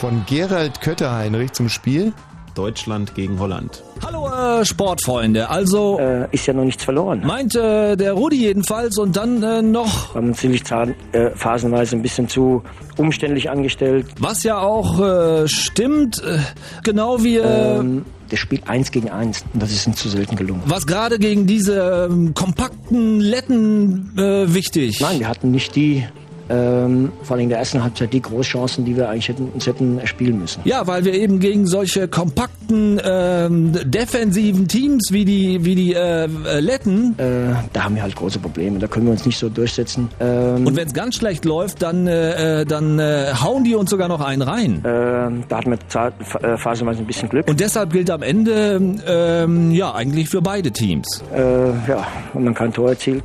Von 0.00 0.24
Gerald 0.28 0.80
Kötterheinrich 0.80 1.52
zum 1.52 1.68
Spiel. 1.68 2.12
Deutschland 2.56 3.14
gegen 3.14 3.38
Holland. 3.38 3.82
Hallo 4.02 4.28
äh, 4.60 4.64
Sportfreunde, 4.64 5.50
also 5.50 5.98
Äh, 6.00 6.26
ist 6.32 6.46
ja 6.46 6.54
noch 6.54 6.64
nichts 6.64 6.82
verloren. 6.84 7.22
meint 7.24 7.54
äh, 7.54 7.96
der 7.96 8.14
Rudi 8.14 8.36
jedenfalls 8.36 8.96
und 8.96 9.14
dann 9.14 9.42
äh, 9.42 9.60
noch, 9.60 10.14
Wir 10.14 10.20
haben 10.22 10.28
uns 10.28 10.38
ziemlich 10.38 10.64
zahn- 10.64 10.94
äh, 11.12 11.30
phasenweise 11.36 11.96
ein 11.96 12.02
bisschen 12.02 12.30
zu 12.30 12.62
umständlich 12.96 13.50
angestellt. 13.50 14.06
was 14.18 14.42
ja 14.42 14.58
auch 14.58 14.98
äh, 15.00 15.46
stimmt, 15.48 16.22
äh, 16.24 16.38
genau 16.82 17.22
wie 17.22 17.36
äh, 17.36 17.78
Ähm, 17.78 18.06
der 18.30 18.36
spielt 18.36 18.68
eins 18.68 18.90
gegen 18.90 19.10
eins 19.10 19.44
und 19.52 19.62
das 19.62 19.72
ist 19.72 19.86
ihm 19.86 19.94
zu 19.94 20.08
selten 20.08 20.36
gelungen. 20.36 20.62
was 20.66 20.86
gerade 20.86 21.18
gegen 21.18 21.46
diese 21.46 22.08
ähm, 22.10 22.34
kompakten 22.34 23.20
Letten 23.20 24.12
äh, 24.16 24.52
wichtig. 24.52 25.00
Nein, 25.00 25.20
wir 25.20 25.28
hatten 25.28 25.50
nicht 25.50 25.76
die 25.76 26.04
ähm, 26.48 27.12
vor 27.22 27.34
allem 27.36 27.44
in 27.44 27.48
der 27.50 27.58
ersten 27.58 27.82
Halbzeit 27.82 28.12
die 28.12 28.22
Großchancen, 28.22 28.84
die 28.84 28.96
wir 28.96 29.08
eigentlich 29.08 29.28
hätten, 29.28 29.48
uns 29.52 29.66
hätten 29.66 29.98
erspielen 29.98 30.38
müssen. 30.38 30.60
Ja, 30.64 30.86
weil 30.86 31.04
wir 31.04 31.14
eben 31.14 31.40
gegen 31.40 31.66
solche 31.66 32.08
kompakten 32.08 33.00
ähm, 33.04 33.72
defensiven 33.84 34.68
Teams 34.68 35.08
wie 35.10 35.24
die 35.24 35.64
wie 35.64 35.74
die 35.74 35.94
äh, 35.94 36.24
äh, 36.24 36.60
Letten, 36.60 37.14
Äh, 37.18 37.54
da 37.72 37.84
haben 37.84 37.94
wir 37.94 38.02
halt 38.02 38.16
große 38.16 38.38
Probleme. 38.38 38.78
Da 38.78 38.86
können 38.86 39.06
wir 39.06 39.12
uns 39.12 39.24
nicht 39.26 39.38
so 39.38 39.48
durchsetzen. 39.48 40.08
Ähm, 40.20 40.66
und 40.66 40.76
wenn 40.76 40.86
es 40.86 40.94
ganz 40.94 41.16
schlecht 41.16 41.44
läuft, 41.44 41.82
dann 41.82 42.06
äh, 42.06 42.60
äh, 42.60 42.64
dann 42.64 42.98
äh, 42.98 43.32
hauen 43.42 43.64
die 43.64 43.74
uns 43.74 43.90
sogar 43.90 44.08
noch 44.08 44.20
einen 44.20 44.42
rein. 44.42 44.82
ähm, 44.84 45.44
da 45.48 45.58
hatten 45.58 45.70
wir 45.70 46.58
phasenweise 46.58 47.00
ein 47.00 47.06
bisschen 47.06 47.28
Glück. 47.28 47.48
Und 47.48 47.60
deshalb 47.60 47.92
gilt 47.92 48.10
am 48.10 48.22
Ende 48.22 48.80
ähm, 49.06 49.70
ja 49.72 49.94
eigentlich 49.94 50.28
für 50.28 50.42
beide 50.42 50.70
Teams. 50.70 51.22
Ja, 51.34 52.06
wenn 52.32 52.44
man 52.44 52.54
kein 52.54 52.72
Tor 52.72 52.90
erzielt, 52.90 53.22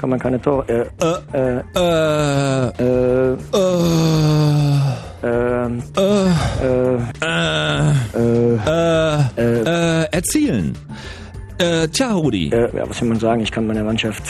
kann 0.00 0.10
man 0.10 0.18
keine 0.18 0.40
Tor. 0.40 0.64
Äh, 0.68 0.84
äh, 1.00 1.16
äh, 1.32 2.70
äh, 2.78 3.32
äh, 3.32 3.36
ähm, 5.24 5.82
äh, 5.96 6.26
äh, 7.22 8.58
äh, 9.36 10.02
äh, 10.02 10.08
erzielen. 10.10 10.76
Äh, 11.58 11.88
tja, 11.88 12.12
Rudi. 12.12 12.50
Äh, 12.50 12.76
ja, 12.76 12.88
was 12.88 13.00
will 13.00 13.08
man 13.08 13.18
sagen? 13.18 13.40
Ich 13.40 13.50
kann 13.50 13.66
meiner 13.66 13.84
Mannschaft 13.84 14.22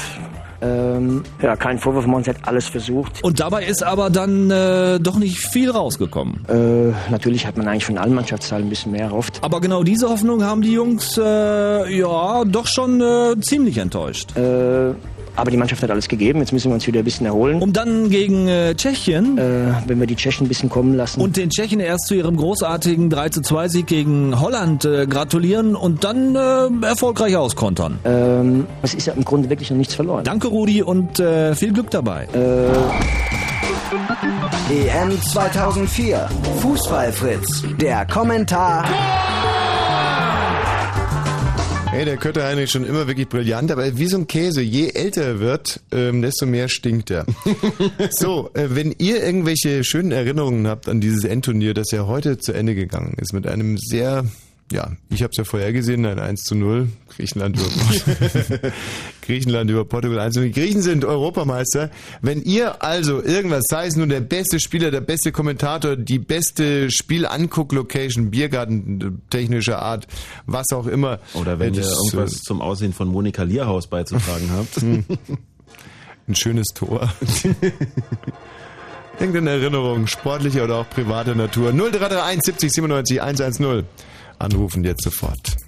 ähm, 0.65 1.23
ja 1.43 1.57
keinen 1.57 1.79
Vorwurf 1.79 2.07
machen. 2.07 2.25
Sie 2.25 2.31
hat 2.31 2.37
alles 2.43 2.69
versucht. 2.69 3.23
Und 3.23 3.41
dabei 3.41 3.65
ist 3.65 3.83
aber 3.83 4.11
dann 4.11 4.51
äh, 4.51 5.01
doch 5.01 5.19
nicht 5.19 5.39
viel 5.39 5.71
rausgekommen. 5.71 6.45
Äh, 6.49 7.11
natürlich 7.11 7.47
hat 7.47 7.57
man 7.57 7.67
eigentlich 7.67 7.87
von 7.87 7.99
allen 7.99 8.15
Mannschaftsteilen 8.15 8.67
ein 8.67 8.71
bisschen 8.71 8.93
mehr 8.93 9.05
erhofft. 9.07 9.39
Aber 9.43 9.61
genau 9.61 9.83
diese 9.83 10.09
Hoffnung 10.09 10.45
haben 10.45 10.63
die 10.63 10.73
Jungs 10.73 11.19
äh, 11.19 11.99
ja 11.99 12.45
doch 12.45 12.67
schon 12.67 13.01
äh, 13.01 13.35
ziemlich 13.41 13.79
enttäuscht. 13.79 14.33
Äh, 15.37 15.41
aber 15.41 15.51
die 15.51 15.57
Mannschaft 15.57 15.83
hat 15.83 15.91
alles 15.91 16.09
gegeben. 16.09 16.41
Jetzt 16.41 16.53
müssen 16.53 16.71
wir 16.71 16.75
uns 16.75 16.87
wieder 16.87 17.01
ein 17.01 17.05
bisschen 17.05 17.27
erholen. 17.27 17.61
Um 17.61 17.73
dann 17.73 18.11
gegen 18.11 18.49
äh, 18.49 18.75
Tschechien, 18.75 19.39
äh, 19.39 19.73
wenn 19.87 20.01
wir 20.01 20.07
die 20.07 20.17
Tschechen 20.17 20.47
ein 20.47 20.49
bisschen 20.49 20.69
kommen 20.69 20.95
lassen. 20.95 21.21
und 21.21 21.37
den 21.37 21.51
Tschechen 21.51 21.81
erst 21.81 22.07
zu 22.07 22.15
ihrem 22.15 22.37
großartigen 22.37 23.11
3 23.11 23.29
zu 23.31 23.43
2 23.43 23.69
Sieg 23.69 23.87
gegen 23.87 24.41
Holland 24.41 24.85
äh, 24.85 25.07
gratulieren 25.07 25.75
und 25.77 26.05
dann 26.05 26.35
äh, 26.37 26.87
erfolgreich 26.87 27.37
auskontern. 27.37 27.99
ähm, 28.05 28.67
es 28.83 28.95
ist 28.95 29.07
ja 29.07 29.15
im 29.15 29.25
Grunde 29.25 29.51
wirklich 29.51 29.71
noch 29.71 29.77
nichts 29.79 29.95
verloren. 29.95 30.25
Danke 30.25 30.49
Rudi 30.49 30.83
und 30.83 31.19
äh, 31.21 31.55
viel 31.55 31.73
Glück 31.73 31.91
dabei. 31.91 32.29
EM 34.71 35.23
2004. 35.23 36.29
Fußballfritz. 36.61 37.63
Der 37.81 38.07
Kommentar. 38.07 38.85
Hey, 41.95 42.05
der 42.05 42.17
Kötter 42.17 42.43
Heinrich 42.43 42.73
schon 42.73 42.85
immer 42.85 43.07
wirklich 43.07 43.29
brillant, 43.29 43.71
aber 43.71 43.97
wie 43.97 44.07
so 44.09 44.17
ein 44.17 44.27
Käse, 44.27 44.63
je 44.63 44.89
älter 44.89 45.23
er 45.23 45.39
wird, 45.39 45.81
ähm, 45.93 46.23
desto 46.23 46.45
mehr 46.45 46.69
stinkt 46.69 47.09
er. 47.13 47.25
so, 48.11 48.51
äh, 48.55 48.67
wenn 48.71 48.93
ihr 48.99 49.23
irgendwelche 49.23 49.85
schönen 49.85 50.11
Erinnerungen 50.11 50.67
habt 50.67 50.89
an 50.89 51.01
dieses 51.01 51.23
Endturnier, 51.23 51.73
das 51.73 51.93
ja 51.93 52.05
heute 52.09 52.39
zu 52.39 52.51
Ende 52.53 52.75
gegangen 52.75 53.15
ist, 53.21 53.33
mit 53.33 53.47
einem 53.47 53.79
sehr, 53.79 54.25
ja, 54.73 54.93
ich 55.11 55.23
habe 55.23 55.31
es 55.31 55.37
ja 55.37 55.45
vorher 55.45 55.73
gesehen, 55.73 56.07
ein 56.07 56.19
1 56.19 56.43
zu 56.43 56.55
0, 56.55 56.89
Griechenland 57.15 57.57
über, 57.57 57.69
Griechenland 59.23 59.71
über 59.71 59.85
Portugal 59.85 60.21
1 60.21 60.35
zu 60.35 60.41
0. 60.41 60.49
Die 60.49 60.61
Griechen 60.61 60.83
sind 60.83 61.05
Europameister. 61.05 61.91
Wenn 62.23 62.43
ihr 62.43 62.83
also 62.83 63.23
irgendwas, 63.23 63.65
sei 63.69 63.87
es 63.87 63.97
nun 63.97 64.09
der 64.09 64.21
beste 64.21 64.59
Spieler, 64.61 64.91
der 64.91 65.03
beste 65.03 65.33
Kommentator, 65.33 65.97
die 65.97 66.19
beste 66.19 66.91
Spielanguck-Location, 66.91 68.31
Biergarten 68.31 69.23
technischer 69.29 69.81
Art, 69.81 70.07
was 70.47 70.67
auch 70.73 70.87
immer. 70.87 71.19
Oder 71.35 71.59
wenn 71.59 71.75
ihr 71.75 71.85
irgendwas 71.85 72.33
äh, 72.33 72.41
zum 72.41 72.63
Aussehen 72.63 72.95
von 72.95 73.09
Monika 73.09 73.43
Lierhaus 73.43 73.87
beizutragen 73.87 74.51
habt. 74.51 74.83
Ein 76.27 76.35
schönes 76.35 76.69
Tor. 76.75 77.13
Irgendeine 79.21 79.51
Erinnerung, 79.51 80.07
sportlicher 80.07 80.65
oder 80.65 80.77
auch 80.77 80.89
privater 80.89 81.35
Natur. 81.35 81.73
0331 81.73 82.41
70 82.43 82.73
97 82.73 83.23
110. 83.23 83.85
Anrufen 84.39 84.85
jetzt 84.85 85.05
sofort. 85.05 85.64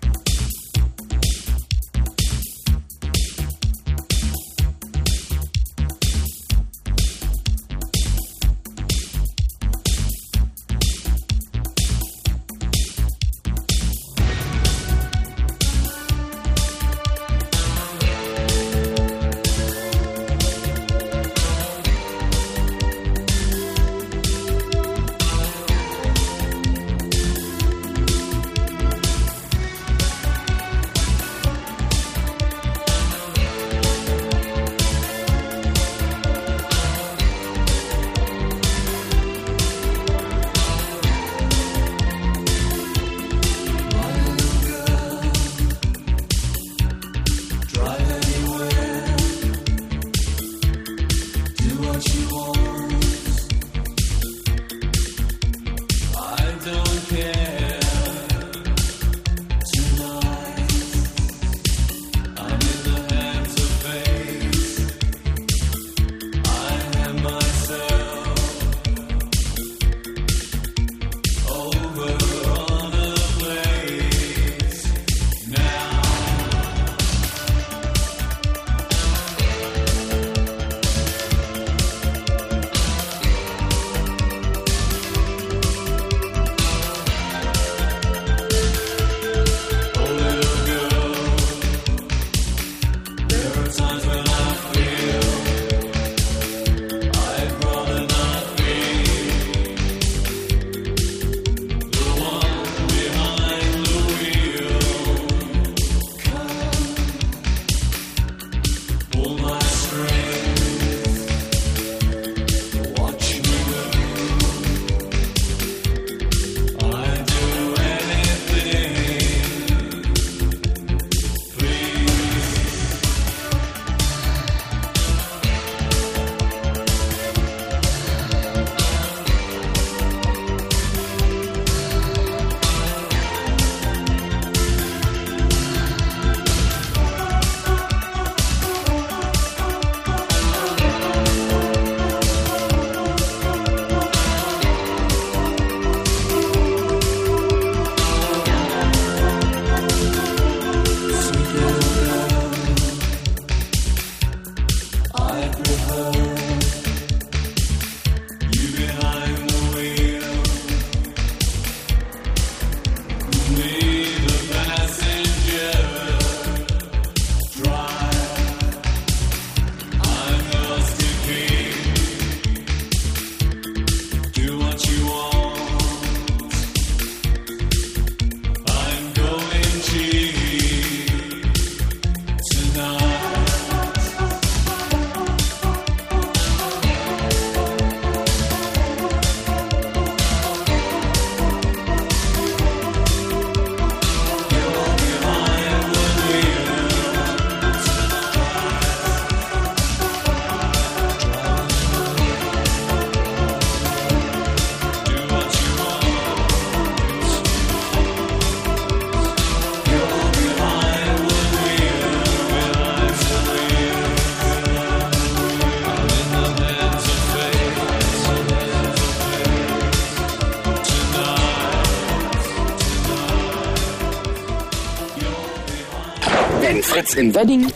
In 227.27 227.35
Wedding, 227.35 227.67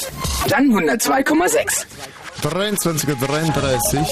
dann 0.49 0.71
102,6. 0.71 1.87
23.33 2.43 3.99
Uhr. 3.99 4.07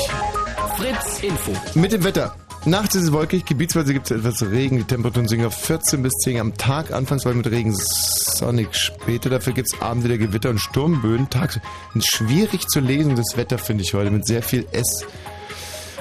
Fritz 0.77 1.21
Info. 1.23 1.53
Mit 1.75 1.93
dem 1.93 2.03
Wetter. 2.05 2.35
Nachts 2.65 2.97
ist 2.97 3.05
es 3.05 3.13
wolkig, 3.13 3.45
gebietsweise 3.45 3.93
gibt 3.93 4.11
es 4.11 4.19
etwas 4.19 4.43
Regen. 4.43 4.79
Die 4.79 4.85
Temperaturen 4.85 5.29
sinken 5.29 5.47
auf 5.47 5.55
14 5.55 6.03
bis 6.03 6.13
10 6.25 6.41
am 6.41 6.57
Tag. 6.57 6.93
Anfangs 6.93 7.25
war 7.25 7.33
mit 7.35 7.49
Regen 7.49 7.73
sonnig. 7.77 8.75
Später 8.75 9.31
dafür 9.31 9.53
gibt 9.53 9.73
es 9.73 9.81
abends 9.81 10.05
wieder 10.05 10.19
Gewitter 10.19 10.51
und 10.51 10.59
Sturmböen. 10.59 11.31
Tags 11.31 11.61
schwierig 12.01 12.67
zu 12.67 12.81
lesen, 12.81 13.15
das 13.15 13.37
Wetter 13.37 13.59
finde 13.59 13.85
ich 13.85 13.95
heute 13.95 14.11
mit 14.11 14.27
sehr 14.27 14.43
viel 14.43 14.67
S. 14.73 15.07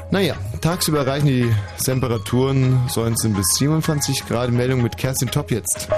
Naja, 0.09 0.35
tagsüber 0.61 0.99
erreichen 0.99 1.27
die 1.27 1.51
Temperaturen 1.83 2.79
19 2.95 3.33
bis 3.33 3.45
27 3.57 4.25
Grad. 4.25 4.49
Meldung 4.51 4.81
mit 4.81 4.97
Kerstin 4.97 5.29
Top 5.29 5.51
jetzt. 5.51 5.89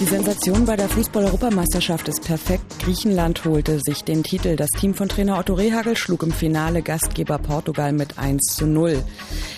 Die 0.00 0.04
Sensation 0.04 0.64
bei 0.64 0.76
der 0.76 0.88
Fußball-Europameisterschaft 0.88 2.06
ist 2.06 2.22
perfekt. 2.24 2.62
Griechenland 2.84 3.44
holte 3.44 3.80
sich 3.80 4.04
den 4.04 4.22
Titel. 4.22 4.54
Das 4.54 4.68
Team 4.70 4.94
von 4.94 5.08
Trainer 5.08 5.36
Otto 5.40 5.54
Rehagel 5.54 5.96
schlug 5.96 6.22
im 6.22 6.30
Finale 6.30 6.82
Gastgeber 6.82 7.36
Portugal 7.38 7.92
mit 7.92 8.16
1 8.16 8.54
zu 8.54 8.66
0. 8.66 9.02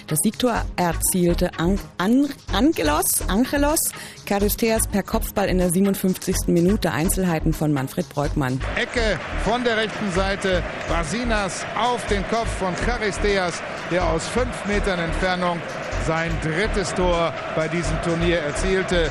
Das 0.06 0.18
Siegtor 0.22 0.64
erzielte 0.76 1.50
An 1.58 1.78
An 1.98 2.26
Angelos, 2.54 3.28
Angelos 3.28 3.80
Charisteas 4.26 4.88
per 4.88 5.02
Kopfball 5.02 5.46
in 5.50 5.58
der 5.58 5.70
57. 5.70 6.34
Minute. 6.46 6.90
Einzelheiten 6.90 7.52
von 7.52 7.74
Manfred 7.74 8.08
Breukmann. 8.08 8.62
Ecke 8.76 9.20
von 9.44 9.62
der 9.62 9.76
rechten 9.76 10.10
Seite. 10.12 10.62
Brasinas 10.88 11.66
auf 11.78 12.06
den 12.06 12.26
Kopf 12.28 12.48
von 12.58 12.74
Charisteas, 12.76 13.60
der 13.90 14.08
aus 14.08 14.26
fünf 14.26 14.64
Metern 14.64 15.00
Entfernung 15.00 15.60
sein 16.06 16.30
drittes 16.42 16.94
Tor 16.94 17.34
bei 17.54 17.68
diesem 17.68 18.00
Turnier 18.00 18.38
erzielte. 18.38 19.10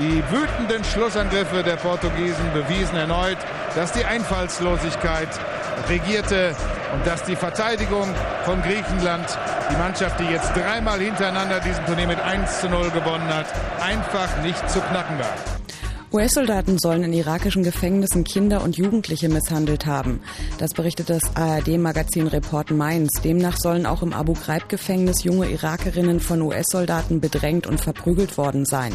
Die 0.00 0.22
wütenden 0.28 0.82
Schlussangriffe 0.82 1.62
der 1.62 1.76
Portugiesen 1.76 2.52
bewiesen 2.52 2.96
erneut, 2.96 3.38
dass 3.76 3.92
die 3.92 4.04
Einfallslosigkeit 4.04 5.28
regierte 5.88 6.56
und 6.92 7.06
dass 7.06 7.22
die 7.22 7.36
Verteidigung 7.36 8.08
von 8.44 8.60
Griechenland, 8.62 9.38
die 9.70 9.76
Mannschaft, 9.76 10.18
die 10.18 10.24
jetzt 10.24 10.50
dreimal 10.56 10.98
hintereinander 10.98 11.60
diesen 11.60 11.86
Turnier 11.86 12.08
mit 12.08 12.20
1 12.20 12.60
zu 12.60 12.68
0 12.68 12.90
gewonnen 12.90 13.28
hat, 13.28 13.46
einfach 13.80 14.42
nicht 14.42 14.68
zu 14.68 14.80
knacken 14.80 15.16
war. 15.18 15.34
US-Soldaten 16.12 16.78
sollen 16.78 17.04
in 17.04 17.12
irakischen 17.12 17.62
Gefängnissen 17.62 18.24
Kinder 18.24 18.62
und 18.62 18.76
Jugendliche 18.76 19.28
misshandelt 19.28 19.86
haben. 19.86 20.20
Das 20.58 20.70
berichtet 20.70 21.10
das 21.10 21.22
ARD-Magazin 21.36 22.26
Report 22.26 22.72
Mainz. 22.72 23.10
Demnach 23.22 23.56
sollen 23.56 23.86
auch 23.86 24.02
im 24.02 24.12
Abu 24.12 24.34
Ghraib-Gefängnis 24.34 25.22
junge 25.22 25.50
Irakerinnen 25.50 26.18
von 26.18 26.42
US-Soldaten 26.42 27.20
bedrängt 27.20 27.66
und 27.66 27.80
verprügelt 27.80 28.38
worden 28.38 28.64
sein. 28.64 28.92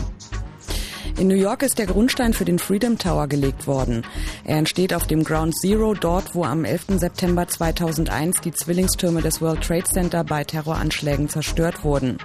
In 1.18 1.28
New 1.28 1.36
York 1.36 1.64
ist 1.64 1.80
der 1.80 1.86
Grundstein 1.86 2.34
für 2.34 2.46
den 2.46 2.60
Freedom 2.60 2.98
Tower 2.98 3.28
gelegt 3.28 3.68
worden. 3.68 4.06
Er 4.46 4.58
entsteht 4.58 4.94
auf 4.94 5.08
dem 5.08 5.24
Ground 5.24 5.56
Zero, 5.58 5.94
dort 5.94 6.36
wo 6.36 6.44
am 6.44 6.66
11. 6.66 7.00
September 7.00 7.48
2001 7.48 8.42
die 8.42 8.52
Zwillingstürme 8.52 9.22
des 9.22 9.42
World 9.42 9.62
Trade 9.62 9.84
Center 9.84 10.24
bei 10.24 10.44
Terroranschlägen 10.44 11.30
zerstört 11.30 11.84
wurden. 11.84 12.18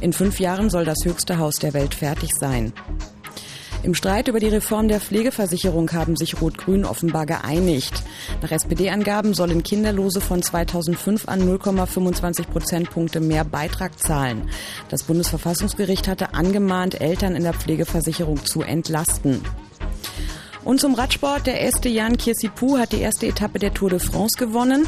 In 0.00 0.12
fünf 0.12 0.40
Jahren 0.40 0.70
soll 0.70 0.84
das 0.84 1.04
höchste 1.04 1.38
Haus 1.38 1.56
der 1.56 1.74
Welt 1.74 1.94
fertig 1.94 2.30
sein. 2.38 2.72
Im 3.82 3.94
Streit 3.94 4.28
über 4.28 4.40
die 4.40 4.48
Reform 4.48 4.88
der 4.88 5.00
Pflegeversicherung 5.00 5.90
haben 5.92 6.14
sich 6.14 6.38
Rot-Grün 6.38 6.84
offenbar 6.84 7.24
geeinigt. 7.24 8.02
Nach 8.42 8.50
SPD-Angaben 8.50 9.32
sollen 9.32 9.62
Kinderlose 9.62 10.20
von 10.20 10.42
2005 10.42 11.26
an 11.28 11.40
0,25 11.40 12.46
Prozentpunkte 12.48 13.20
mehr 13.20 13.44
Beitrag 13.44 13.98
zahlen. 13.98 14.50
Das 14.90 15.04
Bundesverfassungsgericht 15.04 16.08
hatte 16.08 16.34
angemahnt, 16.34 17.00
Eltern 17.00 17.34
in 17.34 17.42
der 17.42 17.54
Pflegeversicherung 17.54 18.44
zu 18.44 18.60
entlasten. 18.60 19.40
Und 20.64 20.80
zum 20.80 20.94
Radsport, 20.94 21.46
der 21.46 21.60
erste 21.60 21.88
Jan 21.88 22.16
Kirsipou 22.16 22.78
hat 22.78 22.92
die 22.92 23.00
erste 23.00 23.26
Etappe 23.26 23.58
der 23.58 23.72
Tour 23.72 23.90
de 23.90 23.98
France 23.98 24.38
gewonnen. 24.38 24.86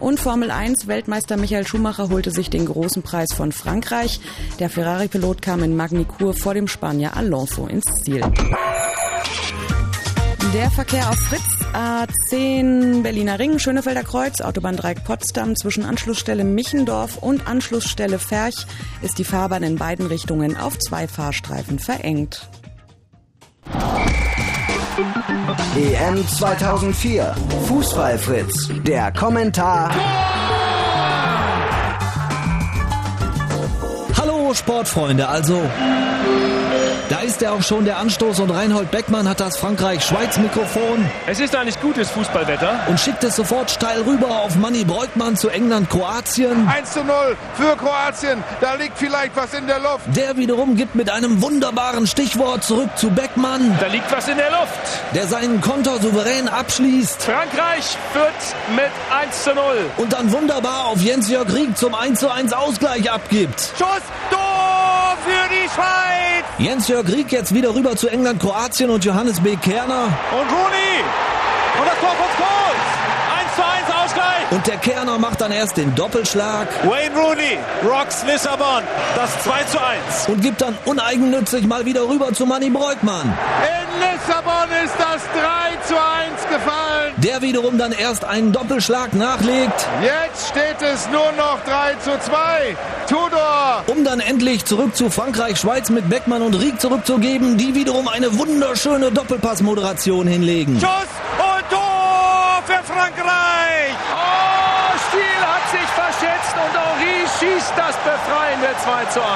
Und 0.00 0.18
Formel 0.18 0.50
1 0.50 0.88
Weltmeister 0.88 1.36
Michael 1.36 1.66
Schumacher 1.66 2.08
holte 2.08 2.30
sich 2.30 2.50
den 2.50 2.66
großen 2.66 3.02
Preis 3.02 3.32
von 3.32 3.52
Frankreich. 3.52 4.20
Der 4.58 4.68
Ferrari-Pilot 4.68 5.40
kam 5.40 5.62
in 5.62 5.76
Magny-Cours 5.76 6.40
vor 6.40 6.54
dem 6.54 6.68
Spanier 6.68 7.16
Alonso 7.16 7.66
ins 7.66 7.84
Ziel. 8.02 8.22
Der 10.52 10.70
Verkehr 10.70 11.08
auf 11.08 11.16
Fritz 11.16 11.62
A10 11.72 13.02
Berliner 13.02 13.38
Ring, 13.38 13.58
Schönefelder 13.58 14.02
Kreuz, 14.02 14.42
Autobahn 14.42 14.76
Dreieck 14.76 15.02
Potsdam 15.04 15.56
zwischen 15.56 15.86
Anschlussstelle 15.86 16.44
Michendorf 16.44 17.16
und 17.16 17.46
Anschlussstelle 17.46 18.18
Ferch 18.18 18.66
ist 19.00 19.18
die 19.18 19.24
Fahrbahn 19.24 19.62
in 19.62 19.76
beiden 19.76 20.06
Richtungen 20.06 20.56
auf 20.58 20.78
zwei 20.78 21.08
Fahrstreifen 21.08 21.78
verengt. 21.78 22.50
EM 25.76 26.26
2004. 26.26 27.34
Fußballfritz. 27.66 28.70
Der 28.84 29.12
Kommentar. 29.12 29.90
Hallo 34.16 34.54
Sportfreunde, 34.54 35.28
also 35.28 35.60
da 37.12 37.18
ist 37.18 37.42
ja 37.42 37.50
auch 37.50 37.62
schon 37.62 37.84
der 37.84 37.98
Anstoß 37.98 38.40
und 38.40 38.50
Reinhold 38.50 38.90
Beckmann 38.90 39.28
hat 39.28 39.38
das 39.38 39.58
Frankreich-Schweiz-Mikrofon. 39.58 41.10
Es 41.26 41.40
ist 41.40 41.54
eigentlich 41.54 41.78
gutes 41.78 42.08
Fußballwetter. 42.08 42.80
Und 42.88 42.98
schickt 42.98 43.22
es 43.22 43.36
sofort 43.36 43.70
steil 43.70 44.00
rüber 44.00 44.28
auf 44.40 44.56
Manny 44.56 44.82
Breukmann 44.82 45.36
zu 45.36 45.50
England-Kroatien. 45.50 46.66
1 46.66 46.90
zu 46.90 47.04
0 47.04 47.36
für 47.52 47.76
Kroatien. 47.76 48.42
Da 48.62 48.76
liegt 48.76 48.96
vielleicht 48.96 49.36
was 49.36 49.52
in 49.52 49.66
der 49.66 49.80
Luft. 49.80 50.06
Der 50.16 50.38
wiederum 50.38 50.74
gibt 50.74 50.94
mit 50.94 51.10
einem 51.10 51.42
wunderbaren 51.42 52.06
Stichwort 52.06 52.64
zurück 52.64 52.88
zu 52.96 53.10
Beckmann. 53.10 53.76
Da 53.78 53.88
liegt 53.88 54.10
was 54.10 54.26
in 54.28 54.38
der 54.38 54.50
Luft. 54.50 54.80
Der 55.14 55.26
seinen 55.26 55.60
Konter 55.60 56.00
souverän 56.00 56.48
abschließt. 56.48 57.24
Frankreich 57.24 57.98
führt 58.14 58.32
mit 58.74 58.90
1 59.14 59.44
zu 59.44 59.54
0. 59.54 59.62
Und 59.98 60.14
dann 60.14 60.32
wunderbar 60.32 60.86
auf 60.86 61.02
Jens-Jörg 61.02 61.52
Rieck 61.52 61.76
zum 61.76 61.94
1 61.94 62.20
zu 62.20 62.30
1 62.30 62.54
Ausgleich 62.54 63.10
abgibt. 63.10 63.60
Schuss, 63.76 64.00
Tor 64.82 65.16
für 65.24 65.48
die 65.48 65.68
Schweiz. 65.68 66.44
Jens-Jörg 66.58 67.08
Rieck 67.08 67.32
jetzt 67.32 67.54
wieder 67.54 67.74
rüber 67.74 67.96
zu 67.96 68.08
England, 68.08 68.40
Kroatien 68.40 68.90
und 68.90 69.04
Johannes 69.04 69.40
B. 69.40 69.56
Kerner. 69.56 70.04
Und 70.04 70.48
Rooney. 70.54 70.94
Und 71.78 71.86
das 71.86 71.98
Tor 72.00 72.10
von 72.10 72.30
Scholes. 72.36 72.88
1 73.40 73.54
zu 73.56 73.62
1 73.62 74.04
Ausgleich. 74.04 74.32
Und 74.52 74.66
der 74.66 74.76
Kerner 74.76 75.18
macht 75.18 75.40
dann 75.40 75.50
erst 75.50 75.78
den 75.78 75.94
Doppelschlag. 75.94 76.68
Wayne 76.84 77.16
Rooney 77.16 77.58
rocks 77.84 78.22
Lissabon. 78.26 78.82
Das 79.16 79.42
2 79.44 79.64
zu 79.64 79.78
1. 79.80 80.28
Und 80.28 80.42
gibt 80.42 80.60
dann 80.60 80.76
uneigennützig 80.84 81.66
mal 81.66 81.86
wieder 81.86 82.02
rüber 82.02 82.32
zu 82.34 82.44
Manny 82.44 82.68
Breukmann. 82.68 83.32
In 83.62 84.00
Lissabon 84.00 84.68
ist 84.84 84.94
das 84.98 85.22
3 85.32 85.86
zu 85.86 85.94
1 85.94 86.02
gefallen. 86.50 87.14
Der 87.16 87.40
wiederum 87.40 87.78
dann 87.78 87.92
erst 87.92 88.24
einen 88.24 88.52
Doppelschlag 88.52 89.14
nachlegt. 89.14 89.86
Jetzt 90.02 90.48
steht 90.48 90.82
es 90.82 91.08
nur 91.08 91.32
noch 91.32 91.58
3 91.64 91.94
zu 92.04 92.18
2. 92.18 92.76
Tudor. 93.08 93.84
Um 93.86 94.04
dann 94.04 94.20
endlich 94.20 94.64
zurück 94.66 94.94
zu 94.94 95.08
Frankreich, 95.10 95.58
Schweiz 95.58 95.88
mit 95.90 96.08
Beckmann 96.10 96.42
und 96.42 96.54
Rieck 96.54 96.80
zurückzugeben, 96.80 97.56
die 97.56 97.74
wiederum 97.74 98.06
eine 98.08 98.38
wunderschöne 98.38 99.10
Doppelpassmoderation 99.10 100.26
hinlegen. 100.26 100.78
Schuss 100.78 101.08
und 101.38 101.70
Tor 101.70 102.62
für 102.66 102.82
Frankreich. 102.84 103.92
Oh, 104.14 104.98
Stiel 105.08 105.40
hat 105.42 105.70
sich 105.70 105.88
verschätzt 105.94 106.54
und 106.54 106.78
Henri 106.78 107.26
schießt 107.42 107.72
das 107.76 107.96
befreiende 107.96 108.68
2 108.84 109.04
zu 109.06 109.20
1. 109.20 109.28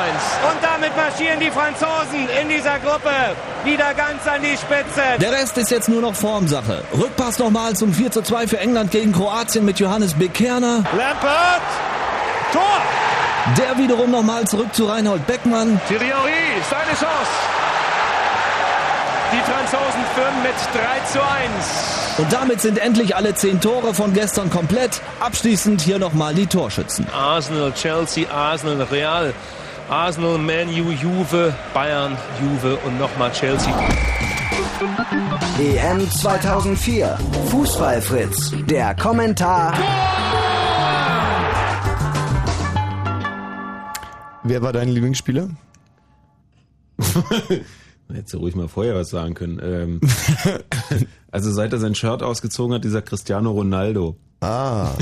Und 0.50 0.62
damit 0.62 0.96
marschieren 0.96 1.40
die 1.40 1.50
Franzosen 1.50 2.28
in 2.40 2.48
dieser 2.48 2.78
Gruppe 2.78 3.10
wieder 3.64 3.94
ganz 3.94 4.26
an 4.26 4.42
die 4.42 4.56
Spitze. 4.56 5.02
Der 5.20 5.32
Rest 5.32 5.58
ist 5.58 5.70
jetzt 5.70 5.88
nur 5.88 6.00
noch 6.00 6.14
Formsache. 6.14 6.84
Rückpass 6.96 7.38
nochmal 7.38 7.74
zum 7.74 7.92
4 7.92 8.10
zu 8.12 8.22
2 8.22 8.46
für 8.46 8.58
England 8.58 8.90
gegen 8.90 9.12
Kroatien 9.12 9.64
mit 9.64 9.80
Johannes 9.80 10.14
Bekerner. 10.14 10.84
Lampert. 10.96 11.62
Tor. 12.52 12.62
Der 13.58 13.76
wiederum 13.78 14.10
nochmal 14.10 14.46
zurück 14.46 14.72
zu 14.72 14.86
Reinhold 14.86 15.26
Beckmann. 15.26 15.80
Thierry 15.88 16.06
Henry, 16.06 16.62
seine 16.68 16.90
Chance. 16.90 17.32
Die 19.32 19.50
Franzosen 19.50 20.04
führen 20.14 20.42
mit 20.42 20.54
3 20.72 21.00
zu 21.12 21.20
1. 21.20 22.05
Und 22.18 22.32
damit 22.32 22.62
sind 22.62 22.78
endlich 22.78 23.14
alle 23.14 23.34
zehn 23.34 23.60
Tore 23.60 23.92
von 23.92 24.14
gestern 24.14 24.48
komplett. 24.48 25.02
Abschließend 25.20 25.82
hier 25.82 25.98
nochmal 25.98 26.34
die 26.34 26.46
Torschützen. 26.46 27.06
Arsenal, 27.12 27.72
Chelsea, 27.74 28.26
Arsenal, 28.30 28.82
Real. 28.84 29.34
Arsenal, 29.90 30.38
Man 30.38 30.68
U, 30.68 30.90
Juve, 30.90 31.54
Bayern, 31.74 32.16
Juve 32.40 32.76
und 32.86 32.98
nochmal 32.98 33.30
Chelsea. 33.32 33.70
EM 35.60 36.10
2004. 36.10 37.18
Fußballfritz. 37.50 38.52
Der 38.66 38.94
Kommentar. 38.94 39.74
Wer 44.42 44.62
war 44.62 44.72
dein 44.72 44.88
Lieblingsspieler? 44.88 45.50
Hättest 48.12 48.34
du 48.34 48.38
ruhig 48.38 48.54
mal 48.54 48.68
vorher 48.68 48.94
was 48.94 49.10
sagen 49.10 49.34
können. 49.34 49.60
Ähm, 49.62 50.00
also 51.30 51.50
seit 51.52 51.72
er 51.72 51.78
sein 51.78 51.94
Shirt 51.94 52.22
ausgezogen 52.22 52.74
hat, 52.74 52.84
dieser 52.84 53.02
Cristiano 53.02 53.50
Ronaldo. 53.50 54.16
Ah, 54.40 54.92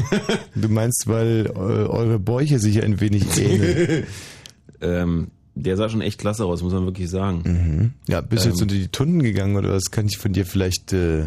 du 0.55 0.69
meinst, 0.69 1.05
weil 1.07 1.51
eu 1.55 1.91
eure 1.91 2.19
Bäuche 2.19 2.59
sich 2.59 2.83
ein 2.83 3.01
wenig 3.01 3.37
ähneln. 3.39 4.05
ähm, 4.81 5.31
der 5.57 5.77
sah 5.77 5.89
schon 5.89 6.01
echt 6.01 6.19
klasse 6.19 6.45
aus, 6.45 6.63
muss 6.63 6.73
man 6.73 6.85
wirklich 6.85 7.11
sagen. 7.11 7.43
Mhm. 7.45 7.93
Ja, 8.09 8.21
bist 8.21 8.45
du 8.45 8.49
jetzt 8.49 8.59
Ähm, 8.59 8.63
unter 8.63 8.75
die 8.75 8.89
Tunden 8.89 9.23
gegangen 9.23 9.57
oder 9.57 9.73
was 9.73 9.91
kann 9.91 10.07
ich 10.07 10.19
von 10.19 10.33
dir 10.33 10.47
vielleicht 10.47 10.93
äh, 10.93 11.27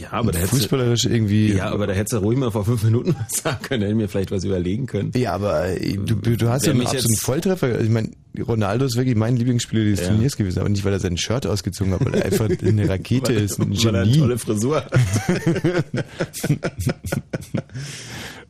Ja, 0.00 0.12
aber 0.12 0.32
da 0.32 0.38
hättest 0.38 0.52
du- 0.54 0.58
fußballerisch 0.58 1.04
irgendwie. 1.06 1.52
Ja, 1.52 1.70
aber 1.70 1.86
da 1.86 1.92
hättest 1.92 2.12
du 2.14 2.18
ruhig 2.18 2.38
mal 2.38 2.50
vor 2.50 2.64
fünf 2.64 2.82
Minuten 2.84 3.14
was 3.18 3.42
sagen 3.42 3.58
können, 3.62 3.82
hätte 3.82 3.94
mir 3.94 4.08
vielleicht 4.08 4.30
was 4.30 4.44
überlegen 4.44 4.86
können. 4.86 5.10
Ja, 5.14 5.34
aber 5.34 5.68
äh, 5.68 5.96
du, 5.96 6.14
du 6.16 6.48
hast 6.48 6.66
ja 6.66 6.72
einen 6.72 6.82
absoluten 6.86 7.16
Volltreffer. 7.16 7.80
Ich 7.80 7.90
meine, 7.90 8.10
Ronaldo 8.46 8.84
ist 8.86 8.96
wirklich 8.96 9.14
mein 9.16 9.36
Lieblingsspieler 9.36 9.84
dieses 9.84 10.00
Ja. 10.06 10.08
Turniers 10.12 10.36
gewesen, 10.36 10.60
aber 10.60 10.68
nicht, 10.68 10.84
weil 10.84 10.92
er 10.94 11.00
sein 11.00 11.16
Shirt 11.18 11.46
ausgezogen 11.46 11.92
hat, 11.92 12.04
weil 12.04 12.14
er 12.14 12.24
einfach 12.24 12.48
eine 12.48 12.88
Rakete 12.88 13.34
Weil- 13.36 13.42
ist, 13.44 13.58
ein 13.60 13.70
weil 13.70 13.94
er 13.94 14.00
eine 14.02 14.10
Genie. 14.10 14.18
tolle 14.20 14.38
Frisur. 14.38 14.82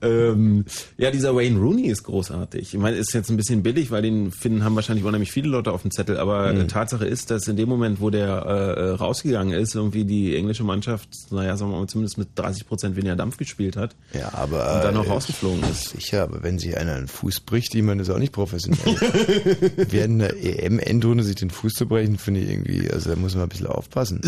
ähm, 0.02 0.64
ja, 0.98 1.10
dieser 1.10 1.34
Wayne 1.34 1.58
Rooney 1.58 1.86
ist 1.88 2.02
großartig. 2.02 2.74
Ich 2.74 2.78
meine, 2.80 2.96
ist 2.96 3.12
jetzt 3.14 3.30
ein 3.30 3.36
bisschen 3.36 3.62
billig, 3.62 3.90
weil 3.90 4.02
den 4.02 4.30
finden 4.32 4.64
haben 4.64 4.74
wahrscheinlich 4.74 5.04
unheimlich 5.04 5.30
viele 5.32 5.48
Leute 5.48 5.72
auf 5.72 5.82
dem 5.82 5.90
Zettel. 5.90 6.16
Aber 6.18 6.52
Mhm. 6.52 6.60
äh, 6.62 6.66
Tatsache 6.66 7.04
ist, 7.06 7.30
dass 7.30 7.46
in 7.48 7.56
dem 7.56 7.68
Moment, 7.68 8.00
wo 8.00 8.10
der 8.10 8.44
äh, 8.46 8.80
äh, 8.80 8.90
rausgegangen 8.90 9.54
ist, 9.58 9.74
irgendwie 9.74 10.04
die 10.04 10.36
englische 10.36 10.64
Mannschaft, 10.64 11.08
naja, 11.30 11.56
sagen 11.56 11.70
wir 11.70 11.78
mal, 11.78 11.86
zumindest 11.86 12.18
mit 12.18 12.28
30 12.34 12.66
Prozent 12.66 12.96
weniger 12.96 13.16
Dampf 13.16 13.36
gespielt 13.36 13.76
hat. 13.76 13.94
Ja, 14.12 14.32
aber 14.34 14.74
Und 14.76 14.84
dann 14.84 14.94
noch 14.94 15.06
äh, 15.06 15.10
rausgeflogen 15.10 15.62
ist. 15.70 15.90
Sicher, 15.90 16.22
aber 16.24 16.42
wenn 16.42 16.58
sich 16.58 16.76
einer 16.76 16.94
einen 16.94 17.08
Fuß 17.08 17.40
bricht, 17.40 17.74
ich 17.74 17.82
meine, 17.82 18.00
das 18.00 18.08
ist 18.08 18.14
auch 18.14 18.18
nicht 18.18 18.32
professionell. 18.32 18.78
Während 19.90 20.20
der 20.20 20.36
EM-Endrunde 20.42 21.22
sich 21.24 21.36
den 21.36 21.50
Fuß 21.50 21.72
zu 21.74 21.86
brechen, 21.86 22.18
finde 22.18 22.40
ich 22.40 22.50
irgendwie, 22.50 22.90
also 22.90 23.10
da 23.10 23.16
muss 23.16 23.34
man 23.34 23.44
ein 23.44 23.48
bisschen 23.48 23.66
aufpassen. 23.68 24.20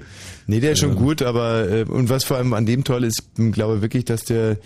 nee, 0.46 0.60
der 0.60 0.72
ist 0.72 0.80
schon 0.80 0.96
gut, 0.96 1.22
aber 1.22 1.68
äh, 1.70 1.84
und 1.84 2.08
was 2.08 2.24
vor 2.24 2.36
allem 2.36 2.52
an 2.54 2.66
dem 2.66 2.84
toll 2.84 3.04
ist, 3.04 3.22
ich 3.38 3.52
glaube 3.52 3.82
wirklich, 3.82 4.04
dass 4.04 4.24
der 4.24 4.58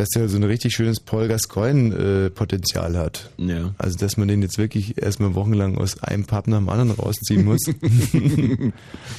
dass 0.00 0.08
der 0.08 0.30
so 0.30 0.36
ein 0.36 0.44
richtig 0.44 0.72
schönes 0.72 0.98
Paul 0.98 1.28
Gascoigne-Potenzial 1.28 2.96
hat. 2.96 3.30
Ja. 3.36 3.74
Also, 3.76 3.98
dass 3.98 4.16
man 4.16 4.28
den 4.28 4.40
jetzt 4.40 4.56
wirklich 4.56 5.00
erstmal 5.00 5.34
wochenlang 5.34 5.76
aus 5.76 6.02
einem 6.02 6.24
Pub 6.24 6.46
nach 6.46 6.56
dem 6.56 6.70
anderen 6.70 6.92
rausziehen 6.92 7.44
muss. 7.44 7.60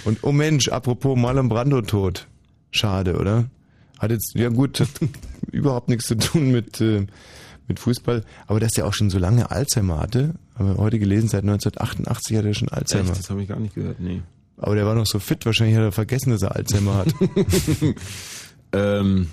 und 0.06 0.18
oh 0.24 0.32
Mensch, 0.32 0.70
apropos 0.70 1.16
Marlon 1.16 1.50
Brando 1.50 1.82
tot. 1.82 2.26
Schade, 2.72 3.18
oder? 3.20 3.46
Hat 4.00 4.10
jetzt, 4.10 4.34
ja 4.34 4.50
gut, 4.50 4.80
hat 4.80 4.90
überhaupt 5.52 5.88
nichts 5.88 6.08
zu 6.08 6.18
tun 6.18 6.50
mit, 6.52 6.82
äh, 6.82 7.06
mit 7.68 7.80
Fußball. 7.80 8.24
Aber 8.48 8.60
dass 8.60 8.72
der 8.72 8.88
auch 8.88 8.94
schon 8.96 9.12
so 9.12 9.20
lange 9.20 9.52
Alzheimer 9.52 10.00
hatte, 10.00 10.34
haben 10.56 10.68
wir 10.68 10.78
heute 10.78 10.98
gelesen, 10.98 11.28
seit 11.28 11.44
1988 11.44 12.38
hat 12.38 12.46
er 12.46 12.54
schon 12.56 12.70
Alzheimer. 12.70 13.12
Echt? 13.12 13.20
Das 13.20 13.30
habe 13.30 13.44
ich 13.44 13.50
gar 13.50 13.60
nicht 13.60 13.76
gehört, 13.76 14.00
nee. 14.00 14.24
Aber 14.58 14.74
der 14.74 14.88
war 14.88 14.96
noch 14.96 15.06
so 15.06 15.20
fit, 15.20 15.46
wahrscheinlich 15.46 15.78
hat 15.78 15.84
er 15.84 15.92
vergessen, 15.92 16.32
dass 16.32 16.42
er 16.42 16.56
Alzheimer 16.56 16.96
hat. 16.96 17.14
ähm, 18.74 19.28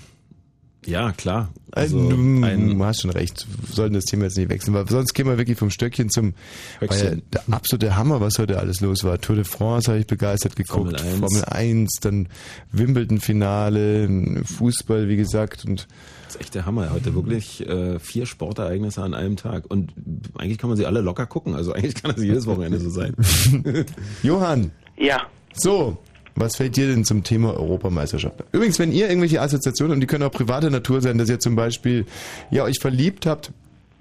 ja, 0.85 1.11
klar. 1.11 1.49
Also 1.71 1.97
Also, 1.99 2.09
du, 2.09 2.43
ein, 2.43 2.77
du 2.77 2.83
hast 2.85 3.01
schon 3.01 3.11
recht, 3.11 3.45
wir 3.67 3.75
sollten 3.75 3.93
das 3.93 4.05
Thema 4.05 4.23
jetzt 4.23 4.37
nicht 4.37 4.49
wechseln, 4.49 4.73
weil 4.73 4.87
sonst 4.87 5.13
gehen 5.13 5.27
wir 5.27 5.37
wirklich 5.37 5.57
vom 5.57 5.69
Stöckchen 5.69 6.09
zum 6.09 6.33
Höchstchen. 6.79 7.07
weil 7.07 7.21
der 7.33 7.43
absolute 7.53 7.95
Hammer, 7.95 8.21
was 8.21 8.39
heute 8.39 8.57
alles 8.59 8.81
los 8.81 9.03
war. 9.03 9.19
Tour 9.19 9.35
de 9.35 9.45
France 9.45 9.89
habe 9.89 9.99
ich 9.99 10.07
begeistert 10.07 10.55
geguckt, 10.55 10.99
Formel 10.99 11.13
1. 11.13 11.19
Formel 11.19 11.43
1, 11.45 11.89
dann 12.01 12.27
Wimbledon-Finale, 12.71 14.43
Fußball, 14.45 15.07
wie 15.09 15.17
gesagt, 15.17 15.65
und 15.65 15.87
Das 16.25 16.35
ist 16.35 16.41
echt 16.41 16.55
der 16.55 16.65
Hammer. 16.65 16.91
Heute 16.91 17.13
wirklich 17.15 17.67
äh, 17.67 17.99
vier 17.99 18.25
Sportereignisse 18.25 19.01
an 19.03 19.13
einem 19.13 19.35
Tag. 19.35 19.65
Und 19.69 19.93
eigentlich 20.37 20.57
kann 20.57 20.69
man 20.69 20.77
sie 20.77 20.85
alle 20.85 21.01
locker 21.01 21.25
gucken. 21.25 21.55
Also 21.55 21.73
eigentlich 21.73 21.95
kann 21.95 22.13
das 22.15 22.23
jedes 22.23 22.45
Wochenende 22.45 22.79
so 22.79 22.89
sein. 22.89 23.15
Johann. 24.23 24.71
Ja. 24.97 25.23
So, 25.53 25.97
was 26.39 26.55
fällt 26.55 26.75
dir 26.77 26.87
denn 26.87 27.03
zum 27.05 27.23
Thema 27.23 27.53
Europameisterschaft? 27.53 28.43
Übrigens, 28.51 28.79
wenn 28.79 28.91
ihr 28.91 29.07
irgendwelche 29.09 29.41
Assoziationen, 29.41 29.93
und 29.95 29.99
die 29.99 30.07
können 30.07 30.23
auch 30.23 30.31
privater 30.31 30.69
Natur 30.69 31.01
sein, 31.01 31.17
dass 31.17 31.29
ihr 31.29 31.39
zum 31.39 31.55
Beispiel 31.55 32.05
ja 32.49 32.63
euch 32.63 32.79
verliebt 32.79 33.25
habt 33.25 33.51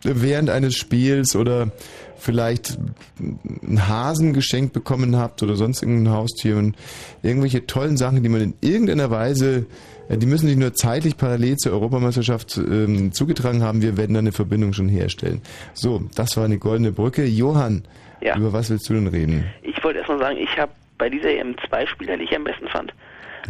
während 0.05 0.49
eines 0.49 0.77
Spiels 0.77 1.35
oder 1.35 1.73
vielleicht 2.17 2.79
einen 3.19 3.89
Hasen 3.89 4.33
geschenkt 4.33 4.73
bekommen 4.73 5.17
habt 5.17 5.43
oder 5.43 5.57
sonst 5.57 5.83
irgendein 5.83 6.13
Haustier 6.15 6.57
und 6.57 6.77
irgendwelche 7.23 7.67
tollen 7.67 7.97
Sachen, 7.97 8.23
die 8.23 8.29
man 8.29 8.41
in 8.41 8.55
irgendeiner 8.61 9.11
Weise, 9.11 9.67
äh, 10.09 10.17
die 10.17 10.27
müssen 10.27 10.47
sich 10.47 10.57
nur 10.57 10.73
zeitlich 10.75 11.17
parallel 11.17 11.57
zur 11.57 11.73
Europameisterschaft 11.73 12.57
ähm, 12.59 13.13
zugetragen 13.13 13.63
haben. 13.63 13.83
Wir 13.83 13.97
werden 13.97 14.15
da 14.15 14.21
eine 14.21 14.33
Verbindung 14.33 14.73
schon 14.73 14.89
herstellen. 14.89 15.41
So, 15.75 16.03
das 16.15 16.37
war 16.37 16.45
eine 16.45 16.59
goldene 16.59 16.93
Brücke. 16.93 17.25
Johann, 17.25 17.83
Ja. 18.21 18.37
über 18.37 18.53
was 18.53 18.71
willst 18.71 18.89
du 18.89 18.95
denn 18.95 19.07
reden? 19.09 19.45
Ich 19.63 19.83
wollte 19.83 19.99
erstmal 19.99 20.19
sagen, 20.21 20.39
ich 20.39 20.59
habe 20.59 20.71
bei 20.99 21.09
dieser 21.09 21.31
EM 21.31 21.57
zwei 21.69 21.87
Spieler, 21.87 22.17
die 22.17 22.25
ich 22.25 22.35
am 22.37 22.45
besten 22.45 22.69
fand. 22.69 22.93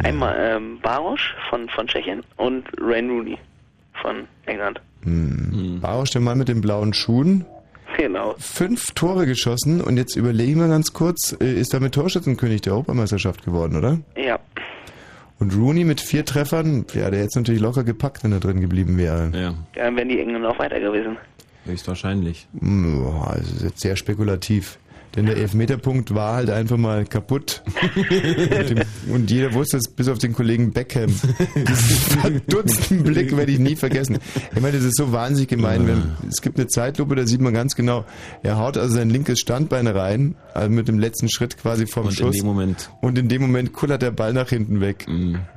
Einmal 0.03 0.35
ähm, 0.39 0.79
Barosch 0.81 1.35
von, 1.49 1.67
von 1.69 1.87
Tschechien 1.87 2.23
und 2.37 2.63
Rain 2.79 3.09
Rooney 3.09 3.37
von 4.01 4.27
England. 4.45 4.79
Hm. 5.03 5.79
Barosch, 5.81 6.11
der 6.11 6.21
Mann 6.21 6.37
mit 6.37 6.47
den 6.47 6.61
blauen 6.61 6.93
Schuhen. 6.93 7.45
Genau. 7.97 8.35
Fünf 8.37 8.91
Tore 8.91 9.25
geschossen 9.25 9.81
und 9.81 9.97
jetzt 9.97 10.15
überlegen 10.15 10.59
wir 10.61 10.67
ganz 10.69 10.93
kurz, 10.93 11.35
äh, 11.41 11.51
ist 11.53 11.73
damit 11.73 11.95
Torschützenkönig 11.95 12.61
der 12.61 12.73
Europameisterschaft 12.73 13.43
geworden, 13.43 13.75
oder? 13.75 13.99
Ja. 14.15 14.39
Und 15.39 15.55
Rooney 15.55 15.83
mit 15.85 15.99
vier 15.99 16.23
Treffern, 16.23 16.85
ja, 16.93 17.09
der 17.09 17.19
hätte 17.19 17.29
es 17.29 17.35
natürlich 17.35 17.61
locker 17.61 17.83
gepackt, 17.83 18.23
wenn 18.23 18.31
er 18.31 18.39
drin 18.39 18.61
geblieben 18.61 18.97
wäre. 18.97 19.31
Ja, 19.33 19.53
Dann 19.75 19.95
wären 19.97 20.09
die 20.09 20.19
Engländer 20.19 20.49
auch 20.49 20.59
weiter 20.59 20.79
gewesen. 20.79 21.17
höchstwahrscheinlich. 21.65 22.47
Hm, 22.59 23.03
boah, 23.03 23.35
Das 23.37 23.51
ist 23.51 23.63
jetzt 23.63 23.79
sehr 23.81 23.95
spekulativ. 23.95 24.77
Denn 25.15 25.25
der 25.25 25.37
Elfmeterpunkt 25.37 26.13
war 26.13 26.35
halt 26.35 26.49
einfach 26.51 26.77
mal 26.77 27.03
kaputt. 27.05 27.63
und, 27.95 28.69
dem, 28.69 28.79
und 29.11 29.31
jeder 29.31 29.53
wusste 29.53 29.77
es, 29.77 29.87
bis 29.89 30.07
auf 30.07 30.19
den 30.19 30.33
Kollegen 30.33 30.71
Beckham. 30.71 31.09
Diesen 31.55 32.19
verdutzten 32.19 33.03
Blick 33.03 33.35
werde 33.35 33.51
ich 33.51 33.59
nie 33.59 33.75
vergessen. 33.75 34.19
Ich 34.55 34.61
meine, 34.61 34.77
das 34.77 34.85
ist 34.85 34.97
so 34.97 35.11
wahnsinnig 35.11 35.49
gemein. 35.49 35.87
Wenn, 35.87 36.03
es 36.29 36.41
gibt 36.41 36.57
eine 36.59 36.67
Zeitlupe, 36.67 37.15
da 37.15 37.25
sieht 37.25 37.41
man 37.41 37.53
ganz 37.53 37.75
genau, 37.75 38.05
er 38.43 38.57
haut 38.57 38.77
also 38.77 38.95
sein 38.95 39.09
linkes 39.09 39.39
Standbein 39.39 39.87
rein, 39.87 40.35
also 40.53 40.69
mit 40.69 40.87
dem 40.87 40.99
letzten 40.99 41.29
Schritt 41.29 41.57
quasi 41.57 41.87
vom 41.87 42.03
Und 42.05 42.11
in 42.11 42.15
Schuss. 42.17 42.35
dem 42.37 42.45
Moment- 42.45 42.91
Und 43.01 43.17
in 43.17 43.27
dem 43.29 43.41
Moment 43.41 43.73
kullert 43.73 44.01
der 44.03 44.11
Ball 44.11 44.33
nach 44.33 44.49
hinten 44.49 44.79
weg. 44.79 45.07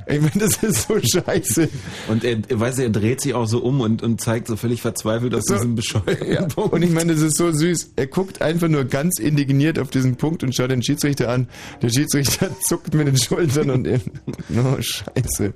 Ich 0.07 0.21
meine, 0.21 0.33
das 0.39 0.63
ist 0.63 0.89
so 0.89 0.99
scheiße. 0.99 1.69
Und 2.09 2.25
er, 2.25 2.39
weiß, 2.49 2.79
er 2.79 2.91
dreht 2.91 3.21
sich 3.21 3.35
auch 3.35 3.47
so 3.47 3.59
um 3.63 3.81
und, 3.81 4.03
und 4.03 4.21
zeigt 4.21 4.47
so 4.49 4.57
völlig 4.57 4.81
verzweifelt 4.83 5.35
auf 5.35 5.43
So. 5.45 5.55
diesen 5.55 5.75
bescheuerten 5.75 6.33
Ja. 6.33 6.47
Punkt. 6.47 6.73
Und 6.73 6.83
ich 6.83 6.91
meine, 6.91 7.13
das 7.13 7.23
ist 7.23 7.37
so 7.37 7.53
süß. 7.53 7.93
Er 7.97 8.07
guckt 8.07 8.41
einfach 8.43 8.69
nur 8.69 8.85
ganz 8.85 9.19
indigniert 9.43 9.79
auf 9.79 9.91
diesen 9.91 10.17
Punkt 10.17 10.43
und 10.43 10.55
schaut 10.55 10.71
den 10.71 10.83
Schiedsrichter 10.83 11.29
an. 11.29 11.49
Der 11.83 11.89
Schiedsrichter 11.89 12.49
zuckt 12.61 12.95
mit 12.95 13.07
den 13.07 13.17
Schultern 13.17 13.71
und 13.71 13.87
er, 13.87 14.01
oh, 14.57 14.81
scheiße. 14.81 15.53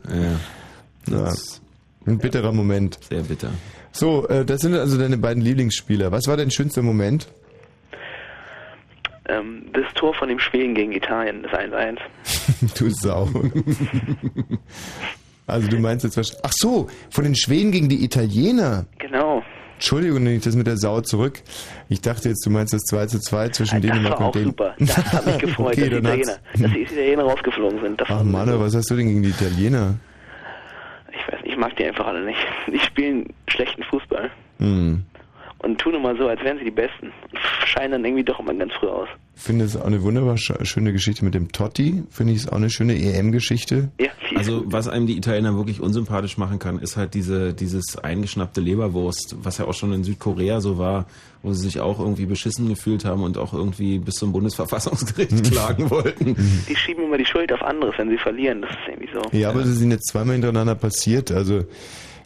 Ja. 1.09 1.17
Ja. 1.17 1.35
Ein 2.07 2.19
bitterer 2.19 2.53
Moment. 2.53 2.99
Sehr 3.09 3.23
bitter. 3.23 3.51
So, 3.93 4.29
äh, 4.29 4.45
das 4.45 4.61
sind 4.61 4.75
also 4.75 4.99
deine 4.99 5.19
beiden 5.19 5.43
Lieblingsspieler. 5.43 6.13
Was 6.13 6.27
war 6.27 6.37
dein 6.37 6.51
schönster 6.51 6.83
Moment? 6.83 7.29
Ähm, 9.29 9.67
das 9.73 9.93
Tor 9.95 10.15
von 10.15 10.29
dem 10.29 10.39
Schweden 10.39 10.75
gegen 10.75 10.93
Italien, 10.93 11.43
das 11.43 11.53
1-1. 11.53 11.99
du 12.79 12.91
Sau. 12.91 13.29
Also 15.47 15.69
du 15.69 15.79
meinst 15.79 16.05
jetzt 16.05 16.17
was? 16.17 16.37
Ach 16.45 16.53
so, 16.53 16.89
von 17.11 17.25
den 17.25 17.37
Schweden 17.37 17.73
gegen 17.73 17.89
die 17.89 18.05
Italiener. 18.05 18.87
Genau. 18.99 19.43
Entschuldigung, 19.77 20.23
nehme 20.23 20.37
ich 20.37 20.43
das 20.43 20.57
mit 20.57 20.67
der 20.67 20.77
Sau 20.77 21.01
zurück. 21.01 21.43
Ich 21.89 22.01
dachte 22.01 22.29
jetzt, 22.31 22.45
du 22.45 22.51
meinst 22.51 22.73
das 22.75 22.83
2 22.83 23.07
zu 23.07 23.21
2 23.21 23.49
zwischen 23.51 23.81
Das 23.83 23.91
Dänemark 23.91 24.13
war 24.13 24.21
und 24.21 24.27
auch 24.27 24.33
den. 24.33 24.45
super. 24.45 24.75
Das 24.79 24.97
hat 25.13 25.27
mich 25.27 25.39
gefreut, 25.41 25.73
okay, 25.79 25.89
dass, 25.91 26.01
die 26.01 26.07
Italiener, 26.07 26.37
dass 26.55 26.73
die 26.73 26.83
Italiener 26.83 27.23
rausgeflogen 27.25 27.81
sind. 27.81 28.01
Das 28.01 28.09
Ach 28.11 28.23
Mann, 28.23 28.61
was 28.61 28.75
hast 28.75 28.91
du 28.91 28.97
denn 28.97 29.07
gegen 29.09 29.23
die 29.23 29.31
Italiener? 29.31 29.95
ich 31.13 31.33
weiß 31.33 31.43
nicht, 31.43 31.53
ich 31.53 31.59
mag 31.59 31.75
die 31.77 31.85
einfach 31.85 32.07
alle 32.07 32.25
nicht. 32.25 32.39
Die 32.67 32.79
spielen 32.81 33.27
schlechten 33.49 33.83
Fußball 33.85 34.31
Hm. 34.59 35.03
Und 35.61 35.79
tun 35.79 35.95
immer 35.95 36.17
so, 36.17 36.29
als 36.29 36.43
wären 36.43 36.59
sie 36.59 36.65
die 36.65 36.71
Besten. 36.71 37.13
Scheinen 37.67 37.93
dann 37.93 38.05
irgendwie 38.05 38.25
doch 38.25 38.39
immer 38.41 38.55
ganz 38.55 38.73
früh 38.75 38.87
aus. 38.89 39.09
Ich 39.35 39.43
finde 39.43 39.65
es 39.67 39.77
auch 39.77 39.85
eine 39.85 40.03
wunderbar 40.03 40.37
sch- 40.37 40.65
schöne 40.65 40.93
Geschichte 40.93 41.25
mit 41.25 41.35
dem 41.35 41.53
Totti. 41.53 42.03
Finde 42.11 42.33
ich 42.33 42.41
es 42.41 42.49
auch 42.49 42.57
eine 42.57 42.71
schöne 42.71 42.95
EM-Geschichte. 42.97 43.91
Ja, 44.01 44.09
Also 44.35 44.63
was 44.67 44.89
einem 44.89 45.07
die 45.07 45.17
Italiener 45.19 45.55
wirklich 45.57 45.81
unsympathisch 45.81 46.39
machen 46.39 46.59
kann, 46.59 46.79
ist 46.79 46.97
halt 46.97 47.13
diese 47.15 47.53
dieses 47.53 47.99
eingeschnappte 47.99 48.61
Leberwurst, 48.63 49.37
was 49.43 49.59
ja 49.59 49.67
auch 49.67 49.75
schon 49.75 49.93
in 49.93 50.05
Südkorea 50.05 50.61
so 50.63 50.79
war, 50.79 51.05
wo 51.43 51.53
sie 51.53 51.63
sich 51.65 51.81
auch 51.81 51.99
irgendwie 52.01 52.25
beschissen 52.27 52.69
gefühlt 52.69 53.05
haben 53.05 53.23
und 53.23 53.37
auch 53.37 53.53
irgendwie 53.53 53.99
bis 53.99 54.15
zum 54.15 54.33
Bundesverfassungsgericht 54.33 55.45
klagen 55.53 55.91
wollten. 55.91 56.35
Die 56.69 56.77
schieben 56.77 57.05
immer 57.05 57.19
die 57.19 57.27
Schuld 57.27 57.53
auf 57.53 57.63
anderes, 57.63 57.95
wenn 57.99 58.09
sie 58.09 58.19
verlieren. 58.19 58.63
Das 58.63 58.71
ist 58.71 58.79
irgendwie 58.89 59.11
so. 59.13 59.23
Ja, 59.37 59.51
aber 59.51 59.61
das 59.61 59.69
ist 59.71 59.83
ihnen 59.83 59.91
jetzt 59.93 60.09
zweimal 60.09 60.33
hintereinander 60.35 60.75
passiert. 60.77 61.31
Also 61.31 61.65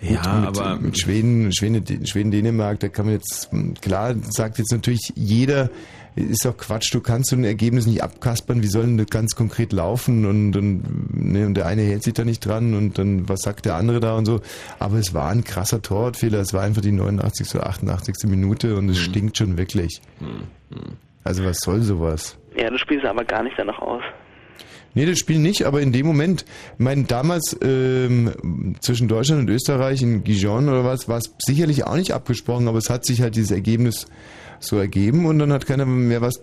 gut, 0.00 0.10
Ja, 0.10 0.34
mit, 0.40 0.48
aber- 0.58 0.76
mit 0.76 0.98
Schweden, 0.98 1.52
Schweden, 1.52 2.06
Schweden, 2.06 2.30
Dänemark, 2.30 2.80
da 2.80 2.88
kann 2.88 3.06
man 3.06 3.14
jetzt, 3.14 3.50
klar, 3.82 4.14
sagt 4.30 4.58
jetzt 4.58 4.72
natürlich 4.72 5.12
jeder, 5.14 5.70
ist 6.16 6.44
doch 6.44 6.56
Quatsch, 6.56 6.92
du 6.92 7.00
kannst 7.00 7.30
so 7.30 7.36
ein 7.36 7.44
Ergebnis 7.44 7.86
nicht 7.86 8.02
abkaspern, 8.02 8.62
wie 8.62 8.66
soll 8.66 8.82
denn 8.82 8.98
das 8.98 9.06
ganz 9.06 9.36
konkret 9.36 9.72
laufen 9.72 10.26
und, 10.26 10.56
und, 10.56 10.82
ne, 11.14 11.46
und 11.46 11.54
der 11.54 11.66
eine 11.66 11.82
hält 11.82 12.02
sich 12.02 12.14
da 12.14 12.24
nicht 12.24 12.44
dran 12.44 12.74
und 12.74 12.98
dann, 12.98 13.28
was 13.28 13.40
sagt 13.42 13.64
der 13.64 13.76
andere 13.76 14.00
da 14.00 14.16
und 14.16 14.26
so. 14.26 14.40
Aber 14.80 14.96
es 14.96 15.14
war 15.14 15.30
ein 15.30 15.44
krasser 15.44 15.80
Torwartfehler, 15.82 16.40
es 16.40 16.52
war 16.52 16.62
einfach 16.62 16.82
die 16.82 16.90
89. 16.92 17.54
oder 17.54 17.68
88. 17.68 18.28
Minute 18.28 18.76
und 18.76 18.88
es 18.88 18.98
Mhm. 18.98 19.02
stinkt 19.02 19.38
schon 19.38 19.56
wirklich. 19.56 20.02
Also 21.22 21.44
was 21.44 21.58
soll 21.60 21.80
sowas? 21.82 22.36
Ja, 22.56 22.68
du 22.70 22.78
spielst 22.78 23.06
aber 23.06 23.24
gar 23.24 23.42
nicht 23.44 23.54
danach 23.56 23.78
aus. 23.78 24.02
Nee, 24.94 25.06
das 25.06 25.18
Spiel 25.18 25.38
nicht, 25.38 25.64
aber 25.64 25.80
in 25.80 25.92
dem 25.92 26.06
Moment, 26.06 26.44
ich 26.74 26.84
meine, 26.84 27.04
damals 27.04 27.56
ähm, 27.62 28.74
zwischen 28.80 29.06
Deutschland 29.06 29.42
und 29.42 29.48
Österreich 29.48 30.02
in 30.02 30.24
Gijon 30.24 30.68
oder 30.68 30.84
was, 30.84 31.08
war 31.08 31.18
es 31.18 31.32
sicherlich 31.38 31.84
auch 31.84 31.94
nicht 31.94 32.12
abgesprochen, 32.12 32.66
aber 32.66 32.78
es 32.78 32.90
hat 32.90 33.06
sich 33.06 33.22
halt 33.22 33.36
dieses 33.36 33.52
Ergebnis 33.52 34.06
so 34.58 34.78
ergeben 34.78 35.26
und 35.26 35.38
dann 35.38 35.52
hat 35.52 35.66
keiner 35.66 35.86
mehr 35.86 36.20
was 36.20 36.42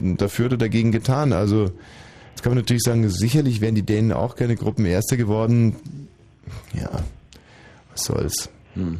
dafür 0.00 0.46
oder 0.46 0.56
dagegen 0.58 0.92
getan. 0.92 1.32
Also 1.32 1.70
jetzt 2.30 2.42
kann 2.42 2.52
man 2.52 2.58
natürlich 2.58 2.82
sagen, 2.82 3.08
sicherlich 3.08 3.60
wären 3.60 3.74
die 3.74 3.82
Dänen 3.82 4.12
auch 4.12 4.36
keine 4.36 4.54
Gruppenerste 4.54 5.16
geworden. 5.16 5.76
Ja, 6.74 6.90
was 7.92 8.04
soll's. 8.04 8.50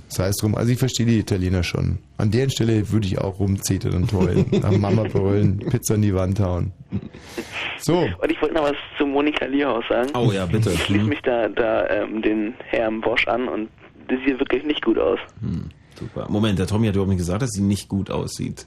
Sei 0.08 0.28
es 0.28 0.36
drum. 0.36 0.54
Also 0.54 0.72
ich 0.72 0.78
verstehe 0.78 1.06
die 1.06 1.18
Italiener 1.18 1.62
schon. 1.62 1.98
An 2.16 2.30
der 2.30 2.48
Stelle 2.48 2.90
würde 2.90 3.06
ich 3.06 3.18
auch 3.18 3.38
rumzetern 3.38 3.94
und 3.94 4.12
heulen. 4.12 4.46
Nach 4.62 4.70
Mama 4.70 5.04
brüllen, 5.04 5.58
Pizza 5.58 5.94
in 5.94 6.02
die 6.02 6.14
Wand 6.14 6.40
hauen. 6.40 6.72
So. 7.78 7.98
Und 7.98 8.30
ich 8.30 8.40
wollte 8.40 8.54
noch 8.54 8.64
was 8.64 8.76
zu 8.96 9.06
Monika 9.06 9.44
Lierhaus 9.46 9.84
sagen. 9.88 10.10
Oh 10.14 10.32
ja, 10.32 10.46
bitte. 10.46 10.70
Ich 10.70 10.84
schließe 10.84 11.04
mich 11.04 11.20
da, 11.22 11.48
da 11.48 11.86
ähm, 11.88 12.22
den 12.22 12.54
Herrn 12.70 13.00
Bosch 13.00 13.26
an 13.28 13.48
und 13.48 13.68
das 14.08 14.18
sieht 14.26 14.38
wirklich 14.38 14.64
nicht 14.64 14.84
gut 14.84 14.98
aus. 14.98 15.18
Hm, 15.40 15.68
super. 15.98 16.26
Moment, 16.28 16.58
der 16.58 16.66
Tommy 16.66 16.86
hat 16.86 16.94
überhaupt 16.94 17.10
nicht 17.10 17.18
gesagt, 17.18 17.42
dass 17.42 17.50
sie 17.50 17.62
nicht 17.62 17.88
gut 17.88 18.10
aussieht. 18.10 18.66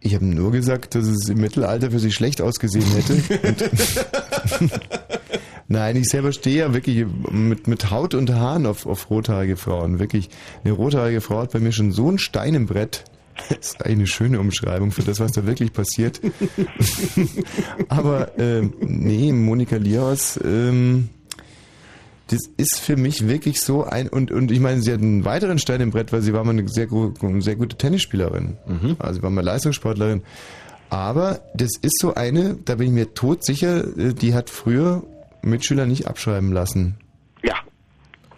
Ich 0.00 0.14
habe 0.14 0.26
nur 0.26 0.52
gesagt, 0.52 0.94
dass 0.94 1.06
es 1.06 1.30
im 1.30 1.40
Mittelalter 1.40 1.90
für 1.90 1.98
sie 1.98 2.12
schlecht 2.12 2.42
ausgesehen 2.42 2.84
hätte. 2.92 3.14
Nein, 5.68 5.96
ich 5.96 6.08
selber 6.08 6.32
stehe 6.32 6.58
ja 6.58 6.74
wirklich 6.74 7.06
mit, 7.30 7.66
mit 7.68 7.90
Haut 7.90 8.14
und 8.14 8.30
Haaren 8.30 8.66
auf, 8.66 8.86
auf 8.86 9.10
rothaarige 9.10 9.56
Frauen. 9.56 9.98
Wirklich, 9.98 10.28
eine 10.62 10.74
rothaarige 10.74 11.20
Frau 11.20 11.40
hat 11.40 11.52
bei 11.52 11.60
mir 11.60 11.72
schon 11.72 11.92
so 11.92 12.10
ein 12.10 12.18
Stein 12.18 12.54
im 12.54 12.66
Brett. 12.66 13.04
Das 13.48 13.58
ist 13.58 13.84
eine 13.84 14.06
schöne 14.06 14.38
Umschreibung 14.38 14.92
für 14.92 15.02
das, 15.02 15.18
was 15.18 15.32
da 15.32 15.44
wirklich 15.44 15.72
passiert. 15.72 16.20
Aber 17.88 18.38
ähm, 18.38 18.74
nee, 18.78 19.32
Monika 19.32 19.74
Liaus, 19.74 20.38
ähm, 20.44 21.08
das 22.28 22.42
ist 22.56 22.78
für 22.78 22.96
mich 22.96 23.26
wirklich 23.26 23.60
so 23.60 23.82
ein 23.82 24.08
und 24.08 24.30
und 24.30 24.52
ich 24.52 24.60
meine, 24.60 24.82
sie 24.82 24.92
hat 24.92 25.00
einen 25.00 25.24
weiteren 25.24 25.58
Stein 25.58 25.80
im 25.80 25.90
Brett, 25.90 26.12
weil 26.12 26.22
sie 26.22 26.32
war 26.32 26.44
mal 26.44 26.52
eine 26.52 26.68
sehr, 26.68 26.86
sehr 27.38 27.56
gute 27.56 27.76
Tennisspielerin. 27.76 28.56
Also 29.00 29.14
sie 29.14 29.22
war 29.24 29.30
mal 29.30 29.44
Leistungssportlerin. 29.44 30.22
Aber 30.90 31.40
das 31.54 31.72
ist 31.82 31.98
so 31.98 32.14
eine, 32.14 32.56
da 32.64 32.76
bin 32.76 32.86
ich 32.86 32.92
mir 32.92 33.14
todsicher, 33.14 33.84
äh, 33.98 34.14
die 34.14 34.32
hat 34.32 34.48
früher 34.48 35.02
Mitschüler 35.44 35.86
nicht 35.86 36.06
abschreiben 36.06 36.52
lassen. 36.52 36.96
Ja. 37.42 37.54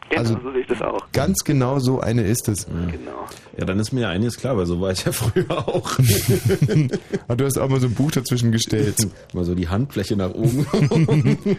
Genau, 0.08 0.20
Also- 0.22 0.38
so 0.42 0.52
sehe 0.52 0.60
ich 0.60 0.66
das 0.68 0.80
auch. 0.82 1.06
Ganz 1.12 1.38
genau 1.44 1.78
so 1.78 2.00
eine 2.00 2.22
ist 2.22 2.48
es. 2.48 2.66
Genau. 2.66 3.26
Ja, 3.58 3.64
dann 3.64 3.78
ist 3.80 3.92
mir 3.92 4.02
ja 4.02 4.08
einiges 4.10 4.36
klar, 4.36 4.56
weil 4.56 4.66
so 4.66 4.80
war 4.80 4.92
ich 4.92 5.04
ja 5.04 5.12
früher 5.12 5.50
auch. 5.50 5.98
Aber 7.28 7.36
du 7.36 7.44
hast 7.44 7.58
auch 7.58 7.68
mal 7.68 7.80
so 7.80 7.86
ein 7.86 7.94
Buch 7.94 8.10
dazwischen 8.12 8.52
gestellt. 8.52 8.96
mal 9.32 9.44
so 9.44 9.54
die 9.54 9.68
Handfläche 9.68 10.14
nach 10.16 10.30
oben. 10.34 10.66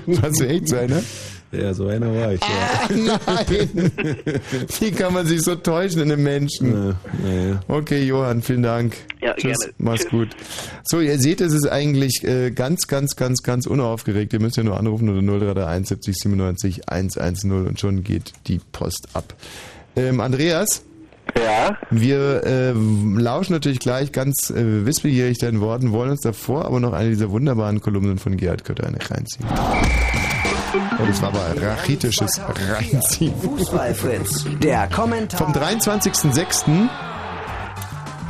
Warst 0.05 0.39
du 0.39 0.47
echt 0.47 0.69
so 0.69 0.77
einer? 0.77 1.01
Ja, 1.51 1.73
so 1.73 1.87
einer 1.87 2.13
war 2.13 2.33
ich. 2.33 2.41
Ja. 2.41 2.89
Nein! 2.89 3.91
Wie 4.79 4.91
kann 4.91 5.13
man 5.13 5.25
sich 5.25 5.41
so 5.41 5.55
täuschen 5.55 6.01
in 6.01 6.11
einem 6.11 6.23
Menschen? 6.23 6.95
Okay, 7.67 8.03
Johann, 8.03 8.41
vielen 8.41 8.63
Dank. 8.63 8.97
Ja, 9.21 9.33
Tschüss, 9.33 9.57
gerne. 9.59 9.73
mach's 9.77 10.07
gut. 10.09 10.29
So, 10.83 10.99
ihr 10.99 11.17
seht, 11.19 11.39
es 11.41 11.53
ist 11.53 11.67
eigentlich 11.67 12.23
äh, 12.23 12.51
ganz, 12.51 12.87
ganz, 12.87 13.15
ganz, 13.15 13.43
ganz 13.43 13.65
unaufgeregt. 13.65 14.33
Ihr 14.33 14.41
müsst 14.41 14.57
ja 14.57 14.63
nur 14.63 14.77
anrufen 14.77 15.09
unter 15.09 15.21
0331 15.21 15.87
70 15.87 16.15
97 16.15 16.89
110 16.89 17.51
und 17.51 17.79
schon 17.79 18.03
geht 18.03 18.33
die 18.47 18.59
Post 18.71 19.07
ab. 19.13 19.33
Ähm, 19.95 20.19
Andreas? 20.19 20.83
Ja? 21.35 21.77
Wir 21.89 22.43
äh, 22.45 22.71
lauschen 22.73 23.53
natürlich 23.53 23.79
gleich 23.79 24.11
ganz 24.11 24.49
äh, 24.49 24.85
wissbegierig 24.85 25.37
deinen 25.39 25.61
Worten, 25.61 25.91
wollen 25.91 26.11
uns 26.11 26.21
davor 26.21 26.65
aber 26.65 26.79
noch 26.79 26.93
eine 26.93 27.09
dieser 27.09 27.31
wunderbaren 27.31 27.81
Kolumnen 27.81 28.17
von 28.17 28.37
Gerhard 28.37 28.63
Kötter 28.63 28.85
reinziehen. 28.85 29.45
Oh, 30.99 31.05
das 31.05 31.21
war 31.21 31.29
aber 31.29 31.61
rachitisches 31.61 32.39
Reinziehen. 32.69 33.33
Fußballfritz, 33.41 34.45
der 34.61 34.87
Kommentar. 34.87 35.39
Vom 35.39 35.53
23.06., 35.53 36.89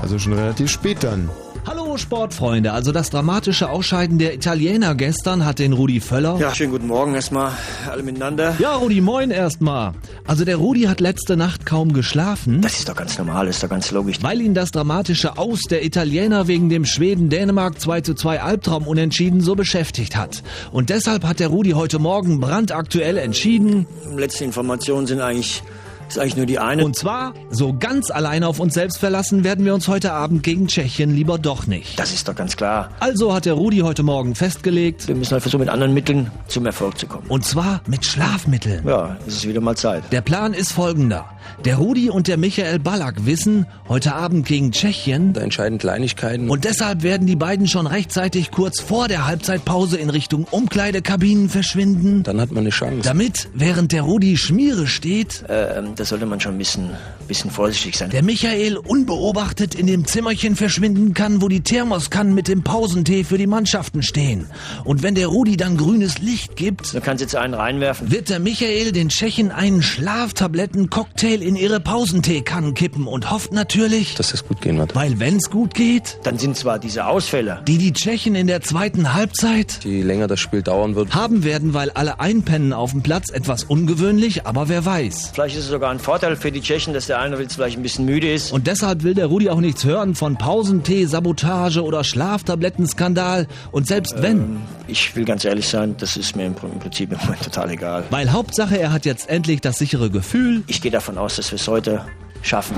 also 0.02 0.20
schon 0.20 0.34
relativ 0.34 0.70
spät 0.70 1.04
dann. 1.04 1.30
Hallo 1.68 1.98
Sportfreunde, 1.98 2.72
also 2.72 2.94
das 2.94 3.10
dramatische 3.10 3.70
Ausscheiden 3.70 4.20
der 4.20 4.34
Italiener 4.34 4.96
gestern 4.96 5.44
hat 5.44 5.60
den 5.60 5.74
Rudi 5.74 6.00
Völler. 6.00 6.38
Ja, 6.40 6.56
schönen 6.56 6.72
guten 6.72 6.88
Morgen 6.88 7.14
erstmal 7.14 7.52
alle 7.92 8.04
miteinander. 8.04 8.56
Ja, 8.58 8.76
Rudi, 8.76 9.02
moin 9.02 9.32
erstmal. 9.32 9.92
Also 10.26 10.46
der 10.46 10.56
Rudi 10.56 10.84
hat 10.84 11.02
letzte 11.02 11.36
Nacht 11.36 11.66
kaum 11.66 11.92
geschlafen. 11.92 12.62
Das 12.62 12.80
ist 12.80 12.88
doch 12.88 12.96
ganz 12.96 13.18
normal, 13.18 13.50
ist 13.50 13.62
doch 13.64 13.68
ganz 13.68 13.92
logisch. 13.92 14.20
Weil 14.22 14.40
ihn 14.40 14.54
das 14.54 14.72
dramatische 14.72 15.38
Aus 15.38 15.60
der 15.70 15.84
Italiener 15.84 16.48
wegen 16.48 16.70
dem 16.70 16.86
Schweden-Dänemark 16.86 17.82
2 17.82 18.00
zu 18.00 18.14
2 18.14 18.42
Albtraum 18.42 18.88
unentschieden 18.88 19.42
so 19.42 19.56
beschäftigt 19.56 20.16
hat. 20.16 20.44
Und 20.72 20.90
deshalb 20.90 21.26
hat 21.26 21.42
der 21.42 21.50
Rudi 21.50 21.72
heute 21.72 22.00
Morgen 22.00 22.40
brandaktuell 22.40 23.18
entschieden. 23.18 23.88
Letzte 24.16 24.46
Informationen 24.46 25.06
sind 25.06 25.20
eigentlich, 25.20 25.64
ist 26.08 26.20
eigentlich 26.20 26.38
nur 26.38 26.46
die 26.46 26.60
eine. 26.60 26.84
Und 26.84 26.96
zwar, 26.96 27.34
so 27.50 27.76
ganz 27.78 28.12
alleine 28.12 28.48
auf 28.48 28.60
uns 28.60 28.74
selbst 28.74 28.98
verlassen 28.98 29.44
werden 29.44 29.66
wir 29.66 29.74
uns 29.74 29.88
heute 29.88 30.14
Abend 30.14 30.44
gegen 30.44 30.68
Tschechien 30.68 31.14
lieber 31.14 31.38
doch 31.38 31.68
nicht. 31.68 32.00
Das 32.00 32.14
ist 32.14 32.28
doch 32.28 32.36
ganz 32.36 32.56
klar. 32.56 32.90
Also 33.00 33.34
hat 33.34 33.46
der 33.46 33.54
Rudi 33.54 33.80
heute 33.80 34.04
Morgen 34.04 34.36
festgelegt. 34.36 35.08
Wir 35.08 35.16
müssen 35.16 35.32
halt 35.32 35.42
versuchen, 35.42 35.62
mit 35.62 35.70
anderen 35.70 35.94
Mitteln 35.94 36.32
zum 36.48 36.66
Erfolg 36.66 36.98
zu 36.98 37.08
kommen. 37.08 37.28
Und 37.28 37.46
zwar 37.46 37.82
mit 37.88 38.06
Schlafmitteln. 38.06 38.88
Ja, 38.88 39.18
es 39.28 39.36
ist 39.36 39.48
wieder 39.48 39.62
mal 39.62 39.76
Zeit. 39.76 40.04
Der 40.12 40.22
Plan 40.22 40.54
ist 40.54 40.72
folgender. 40.72 41.26
Der 41.66 41.78
Rudi 41.78 42.10
und 42.10 42.28
der 42.28 42.38
Michael 42.38 42.80
Ballack 42.80 43.26
wissen, 43.26 43.66
heute 43.90 44.14
Abend 44.16 44.46
gegen 44.46 44.72
Tschechien. 44.72 45.34
Da 45.34 45.42
entscheiden 45.42 45.78
Kleinigkeiten. 45.78 46.50
Und 46.50 46.64
deshalb 46.66 47.04
werden 47.04 47.26
die 47.28 47.36
beiden 47.36 47.68
schon 47.68 47.88
rechtzeitig 47.88 48.52
kurz 48.52 48.80
vor 48.82 49.08
der 49.08 49.26
Halbzeitpause 49.28 49.98
in 49.98 50.10
Richtung 50.10 50.46
Umkleidekabinen 50.50 51.50
verschwinden. 51.50 52.24
Dann 52.24 52.40
hat 52.40 52.52
man 52.52 52.62
eine 52.62 52.70
Chance. 52.70 53.02
Damit, 53.04 53.50
während 53.54 53.92
der 53.92 54.04
Rudi 54.04 54.38
Schmiere 54.38 54.88
steht, 54.88 55.44
Ähm, 55.50 55.94
da 55.96 56.06
sollte 56.06 56.26
man 56.26 56.40
schon 56.40 56.56
ein 56.56 56.58
bisschen, 56.58 56.90
bisschen 57.28 57.52
vorsichtig 57.52 57.98
sein. 57.98 58.10
der 58.12 58.24
Michael 58.24 58.78
unbeobachtet 58.78 59.76
in 59.76 59.88
dem 59.88 60.06
Zimmerchen 60.06 60.56
verschwinden 60.56 61.14
kann, 61.14 61.42
wo 61.42 61.48
die 61.48 61.62
Thermoskannen 61.62 62.34
mit 62.34 62.48
dem 62.48 62.64
Pausentee 62.64 63.24
für 63.24 63.38
die 63.38 63.48
Mannschaften 63.48 64.04
stehen. 64.04 64.48
Und 64.84 65.04
wenn 65.04 65.16
der 65.16 65.28
Rudi 65.28 65.58
dann 65.58 65.78
grünes 65.78 66.20
Licht 66.20 66.56
gibt, 66.56 66.94
Du 66.94 67.02
kannst 67.02 67.22
jetzt 67.22 67.36
einen 67.36 67.54
reinwerfen. 67.54 68.12
wird 68.12 68.30
der 68.30 68.40
Michael 68.40 68.92
den 68.92 69.10
Tschechen 69.10 69.52
einen 69.52 69.82
Schlaftabletten-Cocktail 69.82 71.37
in 71.42 71.56
ihre 71.56 71.80
Pausenteekannen 71.80 72.74
kippen 72.74 73.08
und 73.08 73.30
hofft 73.32 73.52
natürlich, 73.54 74.16
dass 74.16 74.32
das 74.32 74.48
gut 74.48 74.62
gehen 74.62 74.78
wird. 74.78 74.96
Weil 74.96 75.20
wenn's 75.20 75.50
gut 75.50 75.74
geht, 75.74 76.18
Dann 76.24 76.38
sind 76.38 76.56
zwar 76.58 76.80
diese 76.80 77.06
Ausfälle, 77.08 77.62
die 77.68 77.78
die 77.78 77.94
Tschechen 77.94 78.36
in 78.36 78.48
der 78.48 78.62
zweiten 78.62 79.14
Halbzeit 79.14 79.80
Je 79.84 80.02
länger 80.02 80.28
das 80.28 80.40
Spiel 80.40 80.62
dauern 80.62 80.96
wird, 80.96 81.14
haben 81.16 81.44
werden, 81.44 81.74
weil 81.74 81.90
alle 81.92 82.20
einpennen 82.20 82.74
auf 82.74 82.92
dem 82.92 83.02
Platz, 83.04 83.30
etwas 83.30 83.64
ungewöhnlich, 83.64 84.46
aber 84.46 84.70
wer 84.70 84.86
weiß. 84.86 85.32
vielleicht 85.34 85.56
ist 85.58 85.64
es 85.66 85.70
sogar 85.70 85.92
ein 85.92 86.00
Vorteil 86.00 86.36
für 86.36 86.52
die 86.52 86.62
Tschechen, 86.62 86.94
dass 86.94 87.08
der 87.08 87.20
eine 87.20 87.38
jetzt 87.40 87.56
vielleicht 87.56 87.78
ein 87.78 87.84
bisschen 87.84 88.06
müde 88.06 88.32
ist. 88.32 88.52
Und 88.52 88.68
deshalb 88.68 89.04
will 89.04 89.14
der 89.14 89.28
Rudi 89.28 89.50
auch 89.50 89.60
nichts 89.62 89.84
hören 89.84 90.16
von 90.16 90.38
Pausentee, 90.38 91.06
Sabotage 91.06 91.84
oder 91.84 92.04
Schlaftablettenskandal. 92.04 93.48
Und 93.72 93.88
selbst 93.88 94.16
wenn, 94.22 94.38
Ähm, 94.38 94.58
ich 94.88 95.16
will 95.16 95.26
ganz 95.26 95.46
ehrlich 95.46 95.68
sein, 95.68 95.96
das 95.98 96.18
ist 96.18 96.36
mir 96.36 96.46
im 96.46 96.54
Prinzip 96.56 97.12
im 97.12 97.18
Moment 97.20 97.44
total 97.44 97.70
egal. 97.72 98.04
weil 98.10 98.32
Hauptsache 98.32 98.80
er 98.80 98.92
hat 98.92 99.06
jetzt 99.06 99.30
endlich 99.30 99.62
das 99.62 99.78
sichere 99.78 100.10
Gefühl, 100.10 100.64
Ich 100.68 100.82
gehe 100.82 100.92
davon 100.92 101.18
aus, 101.18 101.27
dass 101.36 101.52
wir 101.52 101.58
es 101.58 101.68
heute 101.68 102.06
schaffen. 102.42 102.78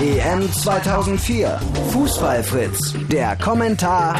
EM 0.00 0.52
2004. 0.52 1.60
Fußballfritz, 1.90 2.94
der 3.10 3.36
Kommentar. 3.36 4.16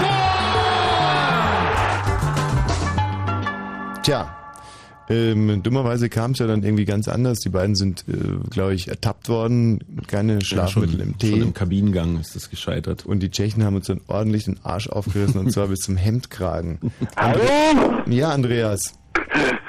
Tja, 4.02 4.40
ähm, 5.10 5.60
dummerweise 5.64 6.08
kam 6.08 6.30
es 6.30 6.38
ja 6.38 6.46
dann 6.46 6.62
irgendwie 6.62 6.84
ganz 6.84 7.08
anders. 7.08 7.40
Die 7.40 7.48
beiden 7.48 7.74
sind, 7.74 8.04
äh, 8.08 8.48
glaube 8.48 8.74
ich, 8.74 8.86
ertappt 8.86 9.28
worden. 9.28 9.80
Keine 10.06 10.40
Schlafmittel 10.40 10.98
schon, 10.98 11.00
im 11.00 11.18
Tee. 11.18 11.30
Schon 11.30 11.42
im 11.42 11.54
Kabinengang 11.54 12.20
ist 12.20 12.36
das 12.36 12.48
gescheitert. 12.48 13.04
Und 13.04 13.20
die 13.20 13.30
Tschechen 13.30 13.64
haben 13.64 13.74
uns 13.74 13.88
dann 13.88 14.00
ordentlich 14.06 14.44
den 14.44 14.60
Arsch 14.62 14.88
aufgerissen 14.88 15.40
und 15.40 15.50
zwar 15.52 15.66
bis 15.66 15.80
zum 15.80 15.96
Hemdkragen. 15.96 16.78
Hallo? 17.16 17.40
Ja, 18.06 18.30
Andreas. 18.30 18.94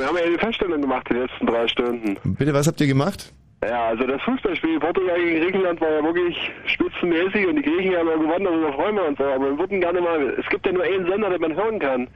Wir 0.00 0.06
haben 0.06 0.16
ja 0.16 0.24
eine 0.24 0.38
Feststellung 0.38 0.80
gemacht 0.80 1.06
die 1.10 1.14
letzten 1.14 1.46
drei 1.46 1.68
Stunden. 1.68 2.16
Bitte, 2.24 2.54
was 2.54 2.66
habt 2.66 2.80
ihr 2.80 2.86
gemacht? 2.86 3.34
Ja, 3.62 3.88
also 3.88 4.06
das 4.06 4.22
Fußballspiel 4.22 4.80
Portugal 4.80 5.20
gegen 5.20 5.42
Griechenland 5.42 5.78
war 5.78 5.90
ja 5.90 6.02
wirklich 6.02 6.50
spitzenmäßig 6.64 7.46
und 7.46 7.56
die 7.56 7.62
Griechen 7.62 7.94
haben 7.94 8.08
ja 8.08 8.16
gewonnen, 8.16 8.44
darüber 8.44 8.72
freuen 8.72 8.94
wir 8.96 9.04
uns 9.04 9.20
auch. 9.20 9.34
Aber 9.34 9.50
wir 9.50 9.58
würden 9.58 9.78
gerne 9.78 10.00
mal, 10.00 10.38
es 10.40 10.48
gibt 10.48 10.64
ja 10.64 10.72
nur 10.72 10.84
einen 10.84 11.04
Sender, 11.06 11.28
den 11.28 11.40
man 11.42 11.54
hören 11.54 11.78
kann. 11.78 12.08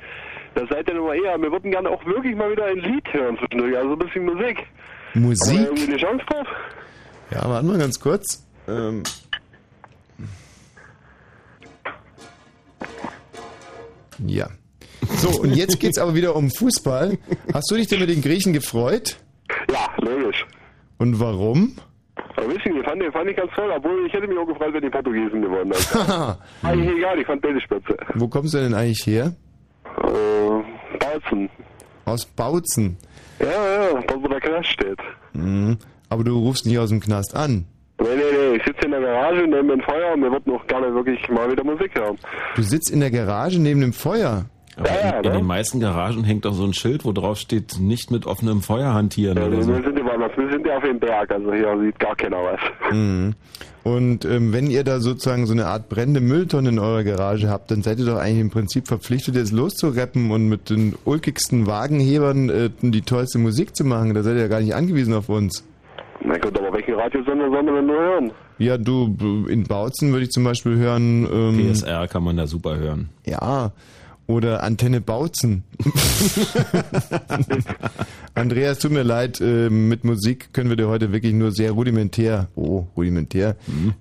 Das 0.55 0.66
seid 0.70 0.89
ihr 0.89 0.94
nur 0.94 1.09
mal 1.09 1.16
eher. 1.16 1.39
Wir 1.39 1.52
würden 1.52 1.70
gerne 1.70 1.90
auch 1.90 2.02
wirklich 2.06 2.35
mal 2.35 2.51
wieder 2.51 2.65
ein 2.65 2.78
Lied 2.78 3.12
hören 3.12 3.36
zwischendurch, 3.36 3.77
also 3.77 3.93
ein 3.93 3.98
bisschen 3.98 4.24
Musik. 4.24 4.59
Haben 4.59 4.66
wir 5.12 5.20
Musik? 5.20 5.61
irgendwie 5.61 5.85
eine 5.85 5.97
Chance 5.98 6.24
drauf? 6.27 6.47
Ja, 7.32 7.51
warte 7.51 7.66
mal 7.66 7.78
ganz 7.78 8.01
kurz. 8.01 8.47
Ähm. 8.66 9.02
Ja. 14.27 14.48
So, 15.16 15.40
und 15.40 15.55
jetzt 15.56 15.81
geht's 15.81 15.98
aber 15.98 16.14
wieder 16.14 16.35
um 16.36 16.51
Fußball. 16.51 17.18
Hast 17.52 17.70
du 17.70 17.76
dich 17.76 17.86
denn 17.89 18.01
mit 18.01 18.09
den 18.09 18.22
Griechen 18.22 18.52
gefreut? 18.52 19.16
Ja, 19.70 19.89
logisch. 19.98 20.47
Und 20.98 21.18
warum? 21.20 21.76
Wissen 22.36 22.74
Sie, 22.74 22.82
fand, 22.85 23.02
ich- 23.02 23.12
fand 23.12 23.28
ich 23.31 23.36
ganz 23.36 23.51
toll, 23.55 23.70
obwohl 23.76 24.06
ich 24.06 24.12
hätte 24.12 24.26
mich 24.26 24.36
auch 24.39 24.47
gefreut, 24.47 24.72
wenn 24.74 24.82
die 24.82 24.90
Portugiesen 24.90 25.40
gewonnen 25.43 25.72
hätten. 25.72 26.35
Eigentlich 26.66 26.97
egal, 26.98 27.18
ich 27.18 27.26
fand 27.26 27.40
beide 27.43 27.60
spitze. 27.60 27.97
Wo 28.14 28.28
kommst 28.28 28.55
du 28.55 28.59
denn 28.59 28.74
eigentlich 28.74 29.05
her? 29.06 29.35
Äh, 30.02 30.98
Bautzen. 30.98 31.48
Aus 32.05 32.26
Bautzen. 32.26 32.97
Ja, 33.40 33.47
ja, 33.47 34.02
dort 34.06 34.22
wo 34.22 34.28
der 34.28 34.40
Knast 34.40 34.68
steht. 34.68 34.98
Mhm. 35.32 35.78
Aber 36.09 36.22
du 36.24 36.39
rufst 36.39 36.66
nicht 36.66 36.78
aus 36.78 36.90
dem 36.90 37.01
Knast 37.01 37.35
an. 37.35 37.66
Nee, 38.01 38.09
nee, 38.16 38.22
nee, 38.51 38.56
ich 38.56 38.64
sitze 38.64 38.85
in 38.85 38.90
der 38.90 39.01
Garage 39.01 39.47
neben 39.47 39.68
dem 39.68 39.81
Feuer 39.81 40.12
und 40.12 40.20
mir 40.20 40.31
wird 40.31 40.47
noch 40.47 40.66
gerne 40.66 40.93
wirklich 40.94 41.26
mal 41.31 41.51
wieder 41.51 41.64
Musik 41.64 41.93
hören. 41.98 42.18
Du 42.56 42.62
sitzt 42.62 42.90
in 42.90 43.01
der 43.01 43.10
Garage 43.10 43.59
neben 43.60 43.81
dem 43.81 43.93
Feuer. 43.93 44.44
Aber 44.77 44.89
in, 44.89 45.25
in 45.25 45.33
den 45.33 45.47
meisten 45.47 45.81
Garagen 45.81 46.25
hängt 46.25 46.45
doch 46.45 46.55
so 46.55 46.65
ein 46.65 46.75
Schild, 46.75 47.05
wo 47.05 47.13
drauf 47.13 47.39
steht, 47.39 47.79
nicht 47.79 48.11
mit 48.11 48.27
offenem 48.27 48.61
Feuer 48.61 48.93
hantieren 48.95 49.37
Ja, 49.39 49.47
oder 49.47 49.57
wir, 49.59 49.63
so. 49.65 49.75
sind 49.75 49.99
immer, 49.99 50.19
wir 50.19 50.51
sind 50.51 50.67
ja 50.67 50.77
auf 50.77 50.83
dem 50.83 50.99
Berg, 50.99 51.31
also 51.31 51.53
hier 51.53 51.79
sieht 51.81 51.99
gar 51.99 52.17
keiner 52.17 52.39
was. 52.39 52.61
Mhm. 52.93 53.35
Und 53.85 54.25
ähm, 54.25 54.53
wenn 54.53 54.69
ihr 54.69 54.83
da 54.83 54.99
sozusagen 54.99 55.47
so 55.47 55.53
eine 55.53 55.67
Art 55.67 55.91
brennende 55.91 56.21
Mülltonne 56.21 56.71
in 56.71 56.79
eurer 56.79 57.05
Garage 57.05 57.51
habt, 57.51 57.71
dann 57.71 57.83
seid 57.83 57.99
ihr 57.99 58.07
doch 58.07 58.17
eigentlich 58.17 58.41
im 58.41 58.51
Prinzip 58.51 58.89
verpflichtet, 58.89 59.37
jetzt 59.37 59.53
loszureppen 59.53 60.31
und 60.31 60.49
mit 60.49 60.71
den 60.71 60.95
ulkigsten 61.05 61.67
Wagenhebern 61.67 62.49
äh, 62.49 62.71
die 62.81 63.03
tollste 63.03 63.39
Musik 63.39 63.77
zu 63.77 63.85
machen. 63.85 64.15
Da 64.15 64.23
seid 64.23 64.37
ihr 64.37 64.43
ja 64.43 64.49
gar 64.49 64.61
nicht 64.61 64.75
angewiesen 64.75 65.13
auf 65.13 65.29
uns. 65.29 65.65
Na 66.25 66.39
gut, 66.39 66.59
aber 66.59 66.73
welchen 66.73 66.95
Radiosender 66.95 67.51
sollen 67.51 67.67
wir 67.67 67.75
denn 67.75 67.87
nur 67.87 67.99
hören? 67.99 68.33
Ja, 68.57 68.79
du, 68.79 69.47
in 69.49 69.65
Bautzen 69.65 70.13
würde 70.13 70.25
ich 70.25 70.31
zum 70.31 70.45
Beispiel 70.45 70.77
hören... 70.77 71.29
Ähm, 71.31 71.73
PSR 71.73 72.09
kann 72.09 72.23
man 72.25 72.37
da 72.37 72.47
super 72.47 72.79
hören. 72.79 73.11
Ja, 73.27 73.73
oder 74.27 74.63
Antenne 74.63 75.01
Bautzen. 75.01 75.65
Andreas, 78.35 78.79
tut 78.79 78.93
mir 78.93 79.03
leid, 79.03 79.41
äh, 79.41 79.71
mit 79.71 80.05
Musik 80.05 80.53
können 80.53 80.71
wir 80.71 80.77
dir 80.77 80.89
heute 80.89 81.13
wirklich 81.13 81.35
nur 81.35 81.53
sehr 81.53 81.73
rudimentär, 81.73 82.49
oh, 82.57 82.87
rudimentär, 82.97 83.57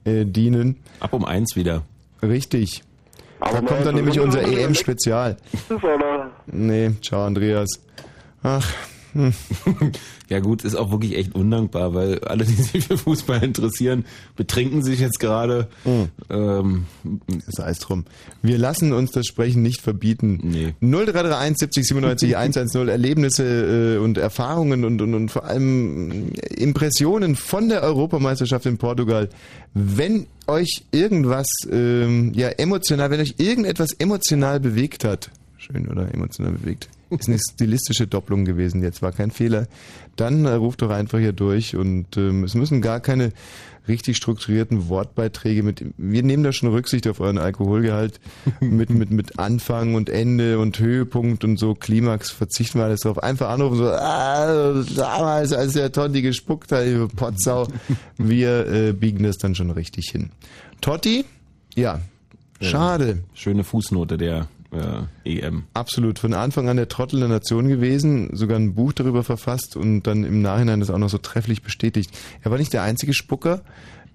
äh, 0.05 0.25
dienen. 0.25 0.77
Ab 0.99 1.13
um 1.13 1.25
eins 1.25 1.55
wieder. 1.55 1.83
Richtig. 2.21 2.83
Aber 3.39 3.53
da 3.53 3.57
kommt 3.59 3.71
dann 3.81 3.83
so 3.83 3.91
nämlich 3.91 4.19
unser 4.19 4.43
EM-Spezial. 4.43 5.37
Nee, 6.45 6.91
ciao 7.01 7.25
Andreas. 7.25 7.69
Ach, 8.41 8.65
hm. 9.13 9.33
Ja 10.33 10.39
gut, 10.39 10.63
ist 10.63 10.73
auch 10.73 10.89
wirklich 10.89 11.15
echt 11.15 11.35
undankbar, 11.35 11.93
weil 11.93 12.17
alle, 12.21 12.43
die 12.43 12.53
sich 12.53 12.85
für 12.85 12.97
Fußball 12.97 13.43
interessieren, 13.43 14.03
betrinken 14.35 14.81
sich 14.81 14.99
jetzt 14.99 15.19
gerade. 15.19 15.67
Ähm, 16.31 16.87
Sei 17.49 17.69
es 17.69 17.77
drum. 17.77 18.05
Wir 18.41 18.57
lassen 18.57 18.93
uns 18.93 19.11
das 19.11 19.27
Sprechen 19.27 19.61
nicht 19.61 19.79
verbieten. 19.79 20.39
Nee. 20.41 20.73
0331 20.81 21.59
70 21.59 21.87
97 21.87 22.35
110 22.35 22.87
Erlebnisse 22.87 23.43
äh, 23.43 24.03
und 24.03 24.17
Erfahrungen 24.17 24.85
und, 24.85 25.03
und, 25.03 25.13
und 25.13 25.29
vor 25.29 25.45
allem 25.45 26.31
Impressionen 26.57 27.35
von 27.35 27.69
der 27.69 27.83
Europameisterschaft 27.83 28.65
in 28.65 28.79
Portugal. 28.79 29.29
Wenn 29.75 30.25
euch 30.47 30.85
irgendwas 30.89 31.45
ähm, 31.69 32.31
ja 32.33 32.47
emotional, 32.49 33.11
wenn 33.11 33.19
euch 33.19 33.35
irgendetwas 33.37 33.91
emotional 33.99 34.59
bewegt 34.59 35.03
hat, 35.03 35.29
schön 35.59 35.87
oder 35.87 36.11
emotional 36.11 36.53
bewegt, 36.53 36.89
ist 37.19 37.27
eine 37.27 37.39
stilistische 37.39 38.07
Doppelung 38.07 38.45
gewesen, 38.45 38.81
jetzt 38.81 39.01
war 39.01 39.11
kein 39.11 39.31
Fehler, 39.31 39.67
dann 40.15 40.45
äh, 40.45 40.53
ruft 40.53 40.81
doch 40.81 40.89
einfach 40.89 41.19
hier 41.19 41.33
durch 41.33 41.75
und 41.75 42.17
ähm, 42.17 42.43
es 42.43 42.55
müssen 42.55 42.81
gar 42.81 42.99
keine 42.99 43.31
richtig 43.87 44.17
strukturierten 44.17 44.87
Wortbeiträge 44.89 45.63
mit, 45.63 45.83
wir 45.97 46.23
nehmen 46.23 46.43
da 46.43 46.51
schon 46.53 46.69
Rücksicht 46.69 47.07
auf 47.07 47.19
euren 47.19 47.37
Alkoholgehalt, 47.37 48.19
mit, 48.59 48.89
mit, 48.89 49.11
mit 49.11 49.39
Anfang 49.39 49.95
und 49.95 50.09
Ende 50.09 50.59
und 50.59 50.79
Höhepunkt 50.79 51.43
und 51.43 51.57
so, 51.57 51.73
Klimax, 51.73 52.31
verzichten 52.31 52.79
wir 52.79 52.85
alles 52.85 53.01
drauf. 53.01 53.21
Einfach 53.21 53.49
anrufen, 53.49 53.77
so, 53.77 53.87
ah, 53.89 54.83
damals, 54.95 55.53
als 55.53 55.73
der 55.73 55.91
Totti 55.91 56.21
gespuckt 56.21 56.71
hat, 56.71 56.85
Potsau. 57.15 57.67
Wir 58.17 58.67
äh, 58.67 58.93
biegen 58.93 59.23
das 59.23 59.37
dann 59.37 59.55
schon 59.55 59.71
richtig 59.71 60.09
hin. 60.11 60.29
Totti? 60.81 61.25
Ja. 61.75 61.99
Schade. 62.61 63.23
Schöne 63.33 63.63
Fußnote 63.63 64.17
der 64.17 64.47
äh, 64.73 65.39
EM. 65.39 65.63
Absolut. 65.73 66.19
Von 66.19 66.33
Anfang 66.33 66.69
an 66.69 66.77
der 66.77 66.87
Trottel 66.87 67.19
der 67.19 67.29
Nation 67.29 67.67
gewesen, 67.67 68.35
sogar 68.35 68.57
ein 68.57 68.73
Buch 68.75 68.93
darüber 68.93 69.23
verfasst 69.23 69.75
und 69.75 70.03
dann 70.03 70.23
im 70.23 70.41
Nachhinein 70.41 70.79
das 70.79 70.89
auch 70.89 70.97
noch 70.97 71.09
so 71.09 71.17
trefflich 71.17 71.61
bestätigt. 71.61 72.11
Er 72.41 72.51
war 72.51 72.57
nicht 72.57 72.73
der 72.73 72.83
einzige 72.83 73.13
Spucker. 73.13 73.61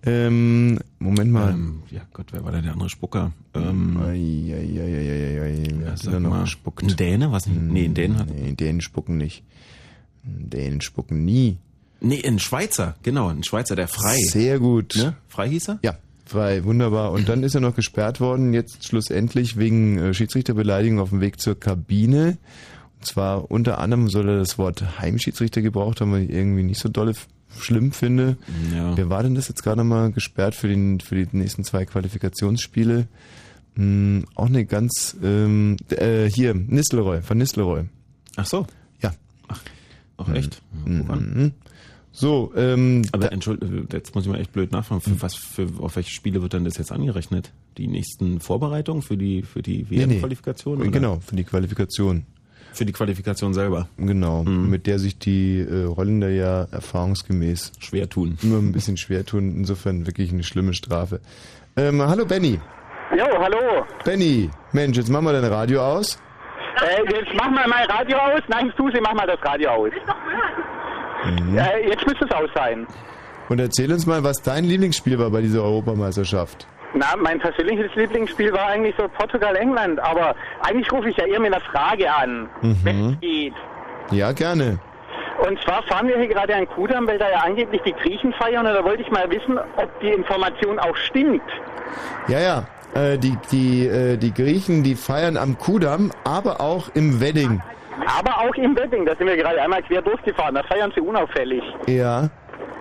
Ähm, 0.05 0.79
Moment 1.01 1.33
mal. 1.33 1.51
Ähm, 1.55 1.83
ja 1.91 2.03
Gott, 2.13 2.27
wer 2.33 2.45
war 2.45 2.53
denn 2.53 2.63
der 2.63 2.73
andere 2.73 2.89
Spucker? 2.89 3.33
Ähm, 3.55 3.97
Ei, 4.01 4.55
ei, 4.55 4.81
ei, 4.81 5.43
ei, 5.43 5.63
Wer 5.77 5.91
hat 5.93 6.07
da 6.07 6.21
noch 6.21 6.31
mal. 6.31 6.43
gespuckt? 6.43 6.83
Ein 6.85 6.97
Däne? 6.97 7.33
Was? 7.33 7.47
Nee, 7.47 7.87
ein 7.87 7.95
Dänen 7.95 8.17
hat. 8.19 8.29
Nee, 8.31 8.53
Dänen 8.53 8.81
spucken 8.81 9.17
nicht. 9.17 9.43
Dänen 10.23 10.81
spucken 10.83 11.25
nie. 11.25 11.57
Nee, 12.01 12.23
ein 12.25 12.39
Schweizer, 12.39 12.95
genau, 13.03 13.29
ein 13.29 13.43
Schweizer, 13.43 13.75
der 13.75 13.89
Frei. 13.89 14.19
Sehr 14.29 14.61
gut. 14.61 14.95
Ne? 14.97 15.17
Frei 15.27 15.49
hieß 15.49 15.71
er? 15.71 15.79
Ja, 15.83 15.97
frei, 16.29 16.65
wunderbar. 16.65 17.13
Und 17.13 17.29
dann 17.29 17.43
ist 17.43 17.55
er 17.55 17.61
noch 17.61 17.75
gesperrt 17.75 18.21
worden, 18.21 18.55
jetzt 18.55 18.87
schlussendlich 18.87 19.57
wegen 19.57 19.99
äh, 19.99 20.15
Schiedsrichterbeleidigung 20.15 21.01
auf 21.01 21.11
dem 21.11 21.21
Weg 21.21 21.41
zur 21.41 21.59
Kabine. 21.59 22.39
Und 22.99 23.07
zwar 23.07 23.51
unter 23.51 23.79
anderem 23.79 24.09
soll 24.09 24.29
er 24.29 24.39
das 24.39 24.59
Wort 24.59 24.99
Heimschiedsrichter 25.01 25.63
gebraucht 25.63 26.01
haben, 26.01 26.13
was 26.13 26.21
ich 26.21 26.31
irgendwie 26.31 26.63
nicht 26.63 26.81
so 26.81 26.89
dolle 26.89 27.15
schlimm 27.57 27.93
finde. 27.93 28.37
Ja. 28.75 28.97
Wer 28.97 29.09
war 29.11 29.23
denn 29.23 29.35
das 29.35 29.49
jetzt 29.49 29.63
gerade 29.63 29.85
mal 29.85 30.13
gesperrt 30.13 30.55
für, 30.55 30.69
den, 30.69 31.01
für 31.01 31.15
die 31.15 31.37
nächsten 31.37 31.65
zwei 31.65 31.85
Qualifikationsspiele? 31.85 33.07
Hm, 33.75 34.25
auch 34.35 34.47
eine 34.47 34.65
ganz, 34.65 35.17
ähm, 35.23 35.77
äh, 35.91 36.29
hier, 36.29 36.55
Nistelrooy, 36.55 37.23
von 37.23 37.39
Nistelrooy. 37.39 37.85
Ach 38.37 38.47
so. 38.47 38.67
Ja. 39.01 39.13
Ach 40.17 40.29
echt? 40.35 40.61
Mhm. 40.85 41.53
So, 42.21 42.53
ähm, 42.57 43.03
Aber 43.13 43.31
entschuldigung, 43.31 43.87
jetzt 43.93 44.13
muss 44.13 44.25
ich 44.25 44.31
mal 44.33 44.41
echt 44.41 44.53
blöd 44.53 44.73
nachfragen. 44.73 45.01
Für 45.01 45.23
was, 45.23 45.37
für, 45.37 45.69
auf 45.79 45.95
welche 45.95 46.11
Spiele 46.11 46.43
wird 46.43 46.53
denn 46.53 46.65
das 46.65 46.77
jetzt 46.77 46.91
angerechnet? 46.91 47.53
Die 47.77 47.87
nächsten 47.87 48.41
Vorbereitungen 48.41 49.03
für 49.03 49.17
die, 49.17 49.43
für 49.43 49.63
die 49.63 49.87
Nee, 49.89 50.05
nee. 50.07 50.15
WM-Qualifikation? 50.15 50.81
oder? 50.81 50.91
Genau, 50.91 51.21
für 51.25 51.37
die 51.37 51.45
Qualifikation. 51.45 52.27
Für 52.73 52.85
die 52.85 52.93
Qualifikation 52.93 53.55
selber. 53.55 53.89
Genau, 53.99 54.43
mit 54.43 54.89
der 54.89 54.99
sich 54.99 55.17
die 55.21 55.61
äh, 55.61 55.87
Holländer 55.87 56.29
ja 56.29 56.65
erfahrungsgemäß 56.73 57.71
schwer 57.79 58.09
tun. 58.09 58.37
Immer 58.43 58.59
ein 58.59 58.73
bisschen 58.73 58.97
schwer 58.97 59.25
tun, 59.25 59.55
insofern 59.57 60.07
wirklich 60.09 60.33
eine 60.33 60.43
schlimme 60.43 60.75
Strafe. 60.75 61.21
Ähm, 61.77 62.03
hallo 62.03 62.25
Benny. 62.27 62.59
Jo, 63.17 63.27
hallo. 63.39 63.85
Benny, 64.05 64.51
Mensch, 64.73 64.97
jetzt 64.97 65.09
mach 65.09 65.21
mal 65.23 65.33
dein 65.41 65.51
Radio 65.51 65.83
aus. 65.83 66.19
Äh, 66.83 67.03
jetzt 67.15 67.31
mach 67.37 67.49
mal 67.51 67.67
mein 67.69 67.87
Radio 67.89 68.19
aus. 68.19 68.41
Nein, 68.49 68.73
Susi, 68.77 68.99
mach 69.01 69.15
mal 69.15 69.27
das 69.27 69.39
Radio 69.43 69.71
aus. 69.71 69.93
Mhm. 71.31 71.59
Äh, 71.59 71.89
jetzt 71.89 72.07
müsste 72.07 72.25
es 72.25 72.31
aus 72.33 72.51
sein. 72.55 72.87
Und 73.49 73.61
erzähl 73.61 73.91
uns 73.93 74.07
mal, 74.07 74.23
was 74.25 74.43
dein 74.43 74.65
Lieblingsspiel 74.65 75.19
war 75.19 75.31
bei 75.31 75.41
dieser 75.41 75.63
Europameisterschaft. 75.63 76.67
Na, 76.95 77.07
mein 77.19 77.39
persönliches 77.39 77.95
Lieblingsspiel 77.95 78.53
war 78.53 78.67
eigentlich 78.67 78.95
so 78.99 79.07
Portugal-England, 79.09 80.01
aber 80.01 80.35
eigentlich 80.63 80.91
rufe 80.93 81.11
ich 81.11 81.17
ja 81.17 81.27
eher 81.27 81.41
mit 81.41 81.53
einer 81.55 81.63
Frage 81.65 82.11
an, 82.13 82.49
wenn 82.63 83.01
Mhm. 83.07 83.13
es 83.15 83.21
geht. 83.21 83.55
Ja, 84.11 84.33
gerne. 84.33 84.79
Und 85.47 85.61
zwar 85.63 85.83
fahren 85.85 86.09
wir 86.09 86.17
hier 86.19 86.29
gerade 86.29 86.55
an 86.57 86.67
Kudam, 86.67 87.07
weil 87.07 87.19
da 87.19 87.31
ja 87.31 87.39
angeblich 87.45 87.81
die 87.83 87.93
Griechen 87.93 88.33
feiern 88.33 88.67
und 88.67 88.73
da 88.75 88.83
wollte 88.85 89.03
ich 89.03 89.11
mal 89.11 89.31
wissen, 89.31 89.59
ob 89.77 90.01
die 90.01 90.09
Information 90.09 90.79
auch 90.79 90.97
stimmt. 90.97 91.43
Ja, 92.27 92.41
ja. 92.41 92.65
Äh, 92.95 93.19
die, 93.19 93.37
die, 93.53 93.87
äh, 93.87 94.17
die 94.17 94.33
Griechen, 94.35 94.83
die 94.83 94.95
feiern 94.97 95.37
am 95.37 95.59
Kudamm, 95.59 96.11
aber 96.25 96.61
auch 96.61 96.89
im 96.95 97.21
Wedding. 97.21 97.61
Aber 98.07 98.39
auch 98.39 98.55
im 98.55 98.77
Wedding, 98.77 99.05
da 99.07 99.15
sind 99.17 99.27
wir 99.27 99.37
gerade 99.37 99.61
einmal 99.61 99.83
quer 99.83 100.03
durchgefahren, 100.03 100.55
da 100.55 100.63
feiern 100.63 100.93
sie 100.95 101.01
unauffällig. 101.01 101.63
Ja. 101.87 102.31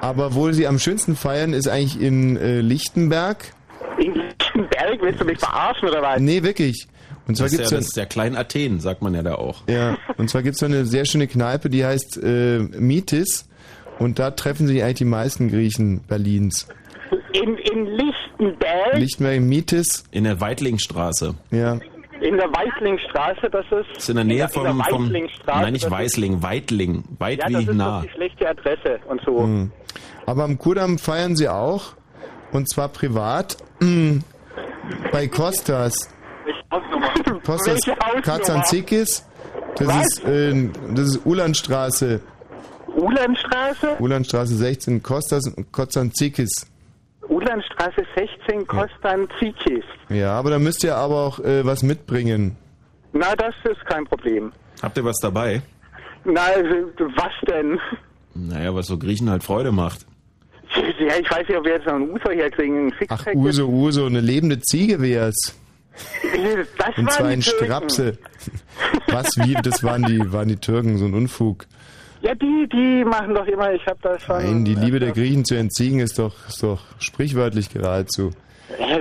Aber 0.01 0.35
wo 0.35 0.51
sie 0.51 0.67
am 0.67 0.79
schönsten 0.79 1.15
feiern, 1.15 1.53
ist 1.53 1.67
eigentlich 1.67 1.99
in 1.99 2.37
äh, 2.37 2.61
Lichtenberg. 2.61 3.51
In 3.97 4.13
Lichtenberg, 4.13 5.01
willst 5.01 5.21
du 5.21 5.25
mich 5.25 5.39
verarschen 5.39 5.89
oder 5.89 6.01
was? 6.01 6.19
Nee, 6.19 6.43
wirklich. 6.43 6.87
Und 7.27 7.35
zwar 7.35 7.45
Das 7.45 7.53
ist, 7.53 7.57
gibt's 7.57 7.71
ja, 7.71 7.77
das 7.77 7.87
ist 7.87 7.97
ja 7.97 8.05
Klein 8.05 8.35
Athen, 8.35 8.79
sagt 8.79 9.01
man 9.01 9.13
ja 9.15 9.23
da 9.23 9.35
auch. 9.35 9.63
Ja, 9.67 9.97
und 10.17 10.29
zwar 10.29 10.43
gibt's 10.43 10.59
so 10.59 10.65
eine 10.65 10.85
sehr 10.85 11.05
schöne 11.05 11.27
Kneipe, 11.27 11.69
die 11.69 11.83
heißt 11.83 12.21
äh, 12.23 12.59
Mitis. 12.59 13.49
Und 13.99 14.19
da 14.19 14.31
treffen 14.31 14.67
sich 14.67 14.83
eigentlich 14.83 14.97
die 14.97 15.05
meisten 15.05 15.49
Griechen 15.49 16.01
Berlins. 16.07 16.67
In, 17.33 17.57
in 17.57 17.85
Lichtenberg, 17.85 18.93
Lichtenberg, 18.93 19.41
Mitis. 19.41 20.03
In 20.11 20.25
der 20.25 20.39
Weitlingstraße. 20.39 21.33
Ja. 21.51 21.79
In 22.21 22.37
der 22.37 22.47
Weißlingstraße, 22.47 23.49
das 23.51 23.65
ist... 23.65 23.89
Das 23.93 23.97
ist 24.03 24.09
in 24.09 24.15
der 24.15 24.25
Nähe 24.25 24.43
in 24.43 24.49
vom, 24.49 24.63
der 24.63 24.73
vom 24.89 25.11
Nein, 25.45 25.73
nicht 25.73 25.89
Weißling, 25.89 26.41
Weitling. 26.41 27.03
Weit 27.19 27.39
Ja, 27.43 27.49
wie 27.49 27.53
das 27.53 27.63
ist 27.63 27.73
nah. 27.73 28.01
die 28.01 28.09
schlechte 28.09 28.49
Adresse 28.49 28.99
und 29.07 29.21
so. 29.25 29.43
Hm. 29.43 29.71
Aber 30.25 30.43
am 30.43 30.57
Kudamm 30.57 30.97
feiern 30.97 31.35
sie 31.35 31.47
auch. 31.47 31.93
Und 32.51 32.69
zwar 32.69 32.89
privat. 32.89 33.57
mm, 33.79 34.19
Bei 35.11 35.27
Kostas. 35.27 36.09
Kostas? 37.45 37.79
Kazanzikis. 38.23 39.25
Das 39.75 39.87
Was? 39.87 40.05
ist, 40.05 40.23
äh, 40.25 40.69
das 40.93 41.07
ist 41.09 41.25
Ulandstraße. 41.25 42.21
Ulandstraße? 42.95 43.97
Ulandstraße 43.99 44.55
16. 44.55 45.03
Kostas 45.03 45.53
Kazanzikis. 45.71 46.49
Ulandstraße 47.29 48.05
16, 48.15 48.65
Kostanzikis. 48.67 49.83
Ja, 50.09 50.31
aber 50.33 50.51
da 50.51 50.59
müsst 50.59 50.83
ihr 50.83 50.95
aber 50.95 51.15
auch 51.15 51.39
äh, 51.39 51.65
was 51.65 51.83
mitbringen. 51.83 52.55
Na, 53.13 53.35
das 53.35 53.55
ist 53.63 53.85
kein 53.85 54.05
Problem. 54.05 54.51
Habt 54.81 54.97
ihr 54.97 55.05
was 55.05 55.17
dabei? 55.19 55.61
Na, 56.25 56.41
also, 56.41 56.91
was 57.15 57.31
denn? 57.49 57.79
Naja, 58.33 58.73
was 58.75 58.87
so 58.87 58.97
Griechen 58.97 59.29
halt 59.29 59.43
Freude 59.43 59.71
macht. 59.71 60.05
Ja, 60.75 61.15
ich 61.19 61.31
weiß 61.31 61.47
nicht, 61.47 61.57
ob 61.57 61.65
wir 61.65 61.73
jetzt 61.73 61.85
noch 61.87 61.95
einen 61.95 62.09
Uso 62.11 62.29
herkriegen. 62.29 62.91
Ein 62.91 63.07
Ach, 63.09 63.25
Uso, 63.33 63.67
Uso, 63.67 64.05
eine 64.05 64.19
lebende 64.19 64.59
Ziege 64.59 65.01
wär's. 65.01 65.57
Das 66.77 66.97
Und 66.97 67.11
zwar 67.11 67.27
die 67.29 67.33
in 67.35 67.41
Türken. 67.41 67.65
Strapse. 67.65 68.17
Was, 69.07 69.37
wie, 69.37 69.53
das 69.63 69.83
waren 69.83 70.03
die, 70.03 70.31
waren 70.31 70.47
die 70.47 70.57
Türken, 70.57 70.97
so 70.97 71.05
ein 71.05 71.13
Unfug. 71.13 71.65
Ja, 72.21 72.33
die, 72.35 72.67
die 72.71 73.05
machen 73.05 73.35
doch 73.35 73.45
immer, 73.45 73.71
ich 73.73 73.85
habe 73.85 73.99
da 74.01 74.19
schon... 74.19 74.37
Nein, 74.37 74.65
die 74.65 74.75
Liebe 74.75 74.99
der 74.99 75.11
Griechen 75.11 75.45
zu 75.45 75.55
entziehen 75.55 75.99
ist 75.99 76.17
doch, 76.19 76.33
ist 76.47 76.63
doch 76.63 76.81
sprichwörtlich 76.99 77.69
geradezu. 77.69 78.31
Äh, 78.79 78.99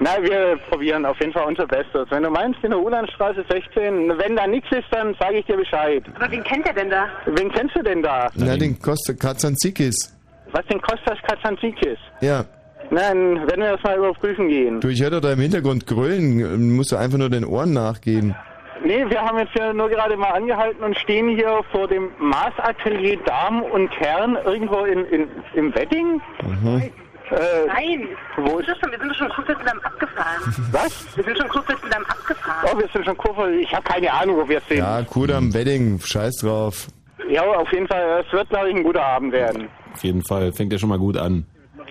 Na, 0.00 0.10
wir 0.22 0.56
probieren 0.70 1.04
auf 1.04 1.18
jeden 1.20 1.32
Fall 1.32 1.44
unser 1.46 1.66
Bestes. 1.66 2.06
Wenn 2.10 2.22
du 2.22 2.30
meinst, 2.30 2.62
in 2.62 2.70
der 2.70 2.78
Ulandstraße 2.78 3.44
16, 3.50 4.12
wenn 4.16 4.36
da 4.36 4.46
nichts 4.46 4.70
ist, 4.70 4.86
dann 4.92 5.14
sage 5.18 5.38
ich 5.38 5.46
dir 5.46 5.56
Bescheid. 5.56 6.04
Aber 6.14 6.30
wen 6.30 6.44
kennt 6.44 6.66
er 6.66 6.74
denn 6.74 6.90
da? 6.90 7.06
Wen 7.26 7.50
kennst 7.50 7.74
du 7.74 7.82
denn 7.82 8.02
da? 8.02 8.30
Na, 8.34 8.56
den 8.56 8.78
Costa 8.80 9.12
Katzanzikis. 9.14 10.14
Was 10.52 10.64
den 10.66 10.80
Kostas 10.80 11.18
Katzanzikis? 11.26 11.98
Ja. 12.20 12.44
Nein, 12.90 13.36
werden 13.46 13.60
wir 13.60 13.72
das 13.72 13.82
mal 13.82 13.98
überprüfen 13.98 14.48
gehen. 14.48 14.80
Du, 14.80 14.88
ich 14.88 15.02
höre 15.02 15.10
doch 15.10 15.20
da 15.20 15.32
im 15.32 15.40
Hintergrund 15.40 15.86
grölen, 15.86 16.74
musst 16.74 16.92
du 16.92 16.96
einfach 16.96 17.18
nur 17.18 17.28
den 17.28 17.44
Ohren 17.44 17.72
nachgehen. 17.74 18.34
Nee, 18.84 19.04
wir 19.08 19.20
haben 19.20 19.38
jetzt 19.38 19.52
hier 19.52 19.72
nur 19.72 19.88
gerade 19.88 20.16
mal 20.16 20.30
angehalten 20.30 20.82
und 20.82 20.96
stehen 20.98 21.28
hier 21.28 21.60
vor 21.72 21.88
dem 21.88 22.10
Maßatelier 22.18 23.18
Damen 23.24 23.62
und 23.62 23.90
Herren 23.98 24.36
irgendwo 24.44 24.84
in, 24.84 25.04
in, 25.06 25.28
im 25.54 25.74
Wedding. 25.74 26.20
Mhm. 26.42 26.82
Äh, 27.30 27.66
Nein. 27.66 28.08
Wo 28.36 28.58
ist 28.58 28.68
das 28.68 28.78
schon? 28.78 28.90
Wir 28.90 28.98
sind 28.98 29.14
schon 29.16 29.28
kurz 29.28 29.46
vor 29.46 29.54
Kurzwärtsland 29.54 29.84
abgefahren. 29.84 30.68
Was? 30.72 31.16
Wir 31.16 31.24
sind 31.24 31.38
schon 31.38 31.48
kurz 31.48 31.66
vor 31.66 31.74
Kurzwärtsland 31.74 32.10
abgefahren. 32.10 32.68
Oh, 32.72 32.78
wir 32.78 32.88
sind 32.88 33.04
schon 33.04 33.16
kurz 33.16 33.34
vor... 33.34 33.48
Ich 33.48 33.72
habe 33.72 33.82
keine 33.82 34.12
Ahnung, 34.12 34.36
wo 34.36 34.48
wir 34.48 34.60
sind. 34.68 34.78
Ja, 34.78 35.02
Kudam 35.02 35.52
Wedding, 35.52 36.00
scheiß 36.00 36.36
drauf. 36.36 36.86
Ja, 37.28 37.42
auf 37.42 37.70
jeden 37.72 37.86
Fall. 37.86 38.24
Es 38.26 38.32
wird, 38.32 38.48
glaube 38.48 38.70
ich, 38.70 38.76
ein 38.76 38.82
guter 38.82 39.04
Abend 39.04 39.32
werden. 39.32 39.68
Auf 39.92 40.02
jeden 40.04 40.22
Fall, 40.24 40.52
fängt 40.52 40.72
ja 40.72 40.78
schon 40.78 40.88
mal 40.88 40.98
gut 40.98 41.16
an. 41.18 41.44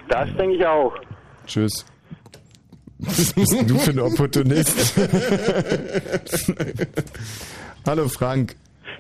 Das 0.07 0.27
denke 0.38 0.55
ich 0.55 0.65
auch. 0.65 0.93
Tschüss. 1.45 1.85
Was 2.99 3.34
bist 3.34 3.52
denn 3.53 3.68
du 3.68 3.78
für 3.78 3.91
ein 3.91 3.99
Opportunist? 3.99 4.95
Hallo 7.86 8.07
Frank. 8.10 8.56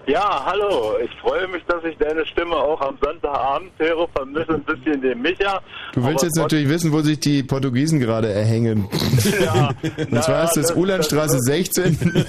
Ja, 0.05 0.45
hallo. 0.45 0.93
Ich 1.03 1.11
freue 1.19 1.47
mich, 1.49 1.61
dass 1.65 1.83
ich 1.83 1.97
deine 1.97 2.25
Stimme 2.25 2.55
auch 2.55 2.79
am 2.79 2.97
Sonntagabend 3.03 3.71
höre. 3.77 4.07
Vermisse 4.15 4.53
ein 4.53 4.63
bisschen 4.63 5.01
den 5.01 5.21
Micha. 5.21 5.59
Du 5.93 6.05
willst 6.05 6.23
jetzt 6.23 6.37
natürlich 6.37 6.69
wissen, 6.69 6.93
wo 6.93 7.01
sich 7.01 7.19
die 7.19 7.43
Portugiesen 7.43 7.99
gerade 7.99 8.31
erhängen. 8.31 8.87
Ja, 9.43 9.69
Und 10.09 10.23
zwar 10.23 10.37
na, 10.37 10.43
ist 10.45 10.55
das 10.55 10.67
das- 10.67 10.75
Ulandstraße 10.77 11.39
16. 11.39 11.97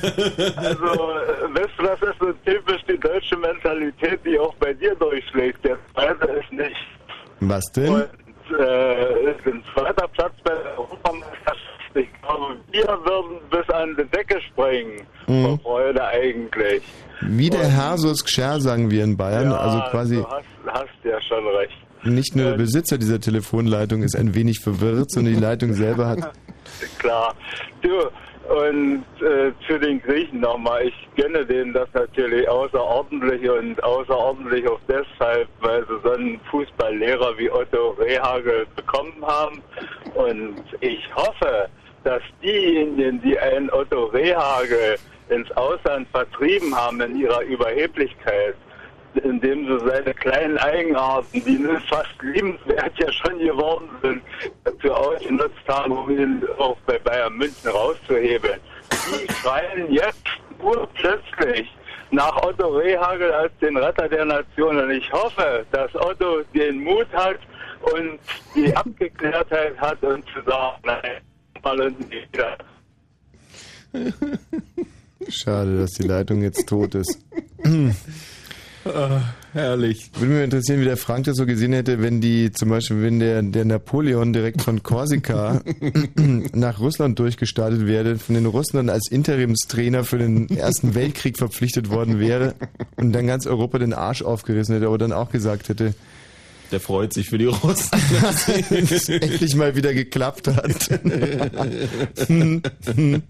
Also, 0.57 0.85
weißt 0.85 1.71
du, 1.79 1.83
das 1.85 2.03
ist 2.03 2.19
so 2.19 2.33
typisch 2.45 2.83
die 2.89 2.99
deutsche 2.99 3.37
Mentalität, 3.37 4.19
die 4.25 4.37
auch 4.41 4.55
bei 4.57 4.73
dir 4.75 4.95
durchschlägt. 4.97 5.65
Der 5.65 5.77
zweite 5.95 6.27
ist 6.33 6.53
nicht. 6.53 6.75
Was 7.41 7.65
denn? 7.77 7.93
Und 7.95 8.09
äh, 8.59 9.31
ist 9.31 9.47
ein 9.47 9.63
zweiter 9.75 10.09
Platz 10.09 10.33
bei 10.43 10.51
der. 10.55 10.79
Ich 11.99 12.09
glaube, 12.23 12.57
wir 12.71 12.87
würden 12.87 13.39
bis 13.51 13.69
an 13.75 13.97
die 13.99 14.05
Decke 14.05 14.41
springen. 14.43 15.03
Mhm. 15.27 15.45
Vor 15.45 15.59
Freude 15.61 16.05
eigentlich. 16.07 16.83
Wie 17.21 17.51
der 17.51 17.67
Hersus 17.67 18.25
Gscher, 18.25 18.61
sagen 18.61 18.91
wir 18.91 19.05
in 19.05 19.17
Bayern. 19.17 19.51
Ja, 19.51 19.57
also 19.59 19.81
quasi 19.91 20.17
Du 20.17 20.27
hast, 20.27 20.45
hast 20.69 20.89
ja 21.05 21.21
schon 21.23 21.47
recht. 21.49 21.73
nicht 22.05 22.37
nur 22.37 22.51
der 22.51 22.57
Besitzer 22.57 22.97
dieser 22.99 23.21
Telefonleitung 23.21 24.03
ist 24.03 24.17
ein 24.17 24.35
wenig 24.35 24.61
verwirrt, 24.61 25.11
sondern 25.11 25.35
die 25.35 25.41
Leitung 25.41 25.73
selber 25.75 26.07
hat. 26.07 26.31
Klar. 26.99 27.35
Du, 27.83 27.91
und 28.49 29.05
äh, 29.21 29.53
zu 29.67 29.79
den 29.79 30.01
Griechen 30.01 30.41
nochmal. 30.41 30.87
Ich 30.87 30.95
gönne 31.17 31.45
denen 31.45 31.75
das 31.75 31.89
natürlich 31.93 32.49
außerordentlich 32.49 33.49
und 33.51 33.83
außerordentlich 33.85 34.67
auch 34.69 34.81
deshalb, 34.89 35.49
weil 35.61 35.83
sie 35.87 35.99
so 36.03 36.13
einen 36.13 36.41
Fußballlehrer 36.51 37.37
wie 37.37 37.51
Otto 37.51 37.91
Rehagel 37.99 38.67
bekommen 38.75 39.23
haben. 39.27 39.61
Und 40.15 40.63
ich 40.81 40.99
hoffe, 41.15 41.69
dass 42.05 42.23
diejenigen, 42.43 43.21
die 43.23 43.39
einen 43.39 43.71
Otto 43.71 44.07
Rehagel 44.07 44.97
ins 45.29 45.51
Ausland 45.53 46.09
vertrieben 46.09 46.75
haben 46.75 47.01
in 47.01 47.21
ihrer 47.21 47.43
Überheblichkeit, 47.43 48.55
indem 49.23 49.67
sie 49.67 49.87
seine 49.87 50.15
kleinen 50.15 50.59
Eigenarten, 50.59 51.45
die 51.45 51.59
nun 51.59 51.81
fast 51.81 52.11
liebenswert 52.23 52.93
ja 52.99 53.13
schon 53.13 53.39
geworden 53.39 53.89
sind, 54.03 54.23
dazu 54.65 54.93
ausgenutzt 54.93 55.67
haben, 55.67 55.93
um 55.93 56.11
ihn 56.11 56.43
auch 56.59 56.77
bei 56.87 56.99
Bayern 56.99 57.35
München 57.35 57.71
rauszuhebeln. 57.71 58.61
Die 58.91 59.33
schreien 59.33 59.93
jetzt 59.93 60.27
urplötzlich 60.63 61.69
nach 62.11 62.43
Otto 62.43 62.69
Rehagel 62.69 63.33
als 63.33 63.53
den 63.61 63.77
Retter 63.77 64.09
der 64.09 64.25
Nation. 64.25 64.79
Und 64.79 64.91
ich 64.91 65.13
hoffe, 65.13 65.65
dass 65.73 65.95
Otto 65.95 66.43
den 66.55 66.83
Mut 66.83 67.09
hat 67.13 67.39
und 67.93 68.19
die 68.55 68.75
Abgeklärtheit 68.75 69.79
hat 69.79 70.03
und 70.03 70.25
zu 70.27 70.43
sagen, 70.47 70.77
nein, 70.85 71.21
mal 71.63 71.81
und 71.81 72.01
nie 72.01 72.17
wieder. 72.33 72.59
Schade, 75.29 75.79
dass 75.79 75.93
die 75.93 76.07
Leitung 76.07 76.43
jetzt 76.43 76.67
tot 76.67 76.95
ist. 76.95 77.19
Ah, 78.85 79.21
herrlich. 79.53 80.11
Würde 80.15 80.33
mich 80.33 80.45
interessieren, 80.45 80.81
wie 80.81 80.85
der 80.85 80.97
Frank 80.97 81.27
das 81.27 81.37
so 81.37 81.47
gesehen 81.47 81.73
hätte, 81.73 82.01
wenn 82.01 82.21
die, 82.21 82.53
zum 82.53 82.71
Beispiel, 82.71 83.03
wenn 83.03 83.19
der, 83.19 83.43
der 83.43 83.65
Napoleon 83.65 84.33
direkt 84.33 84.63
von 84.63 84.83
Korsika 84.83 85.61
nach 86.55 86.81
Russland 86.81 87.19
durchgestartet 87.19 87.87
wäre, 87.87 88.17
von 88.17 88.35
den 88.35 88.47
Russen 88.47 88.77
dann 88.77 88.89
als 88.89 89.11
Interimstrainer 89.11 90.05
für 90.05 90.19
den 90.19 90.49
Ersten 90.49 90.95
Weltkrieg 90.95 91.39
verpflichtet 91.39 91.91
worden 91.91 92.19
wäre 92.19 92.55
und 92.97 93.13
dann 93.13 93.27
ganz 93.27 93.47
Europa 93.47 93.79
den 93.79 93.93
Arsch 93.93 94.23
aufgerissen 94.23 94.75
hätte, 94.75 94.87
aber 94.87 94.99
dann 94.99 95.13
auch 95.13 95.31
gesagt 95.31 95.69
hätte, 95.69 95.95
Der 96.71 96.81
freut 96.81 97.15
sich 97.15 97.31
für 97.31 97.39
die 97.39 97.47
Russen. 97.47 97.89
dass 98.21 98.47
es 98.49 99.09
endlich 99.09 99.55
mal 99.55 99.75
wieder 99.75 99.95
geklappt 99.95 100.49
hat. 100.49 101.01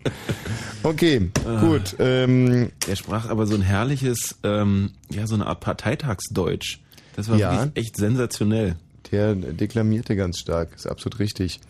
okay, 0.83 1.31
gut. 1.61 1.97
Ähm, 1.99 2.71
er 2.89 2.97
sprach 2.97 3.29
aber 3.29 3.47
so 3.47 3.55
ein 3.55 3.63
herrliches, 3.63 4.37
ähm, 4.43 4.93
ja, 5.11 5.27
so 5.27 5.35
eine 5.35 5.47
Art 5.47 5.61
Parteitagsdeutsch. 5.61 6.79
Das 7.17 7.29
war 7.29 7.39
Ja. 7.39 7.53
wirklich 7.53 7.87
echt 7.87 7.97
sensationell. 7.97 8.77
Der 9.11 9.35
deklamierte 9.35 10.17
ganz 10.17 10.39
stark, 10.39 10.75
ist 10.75 10.87
absolut 10.87 11.19
richtig. 11.19 11.61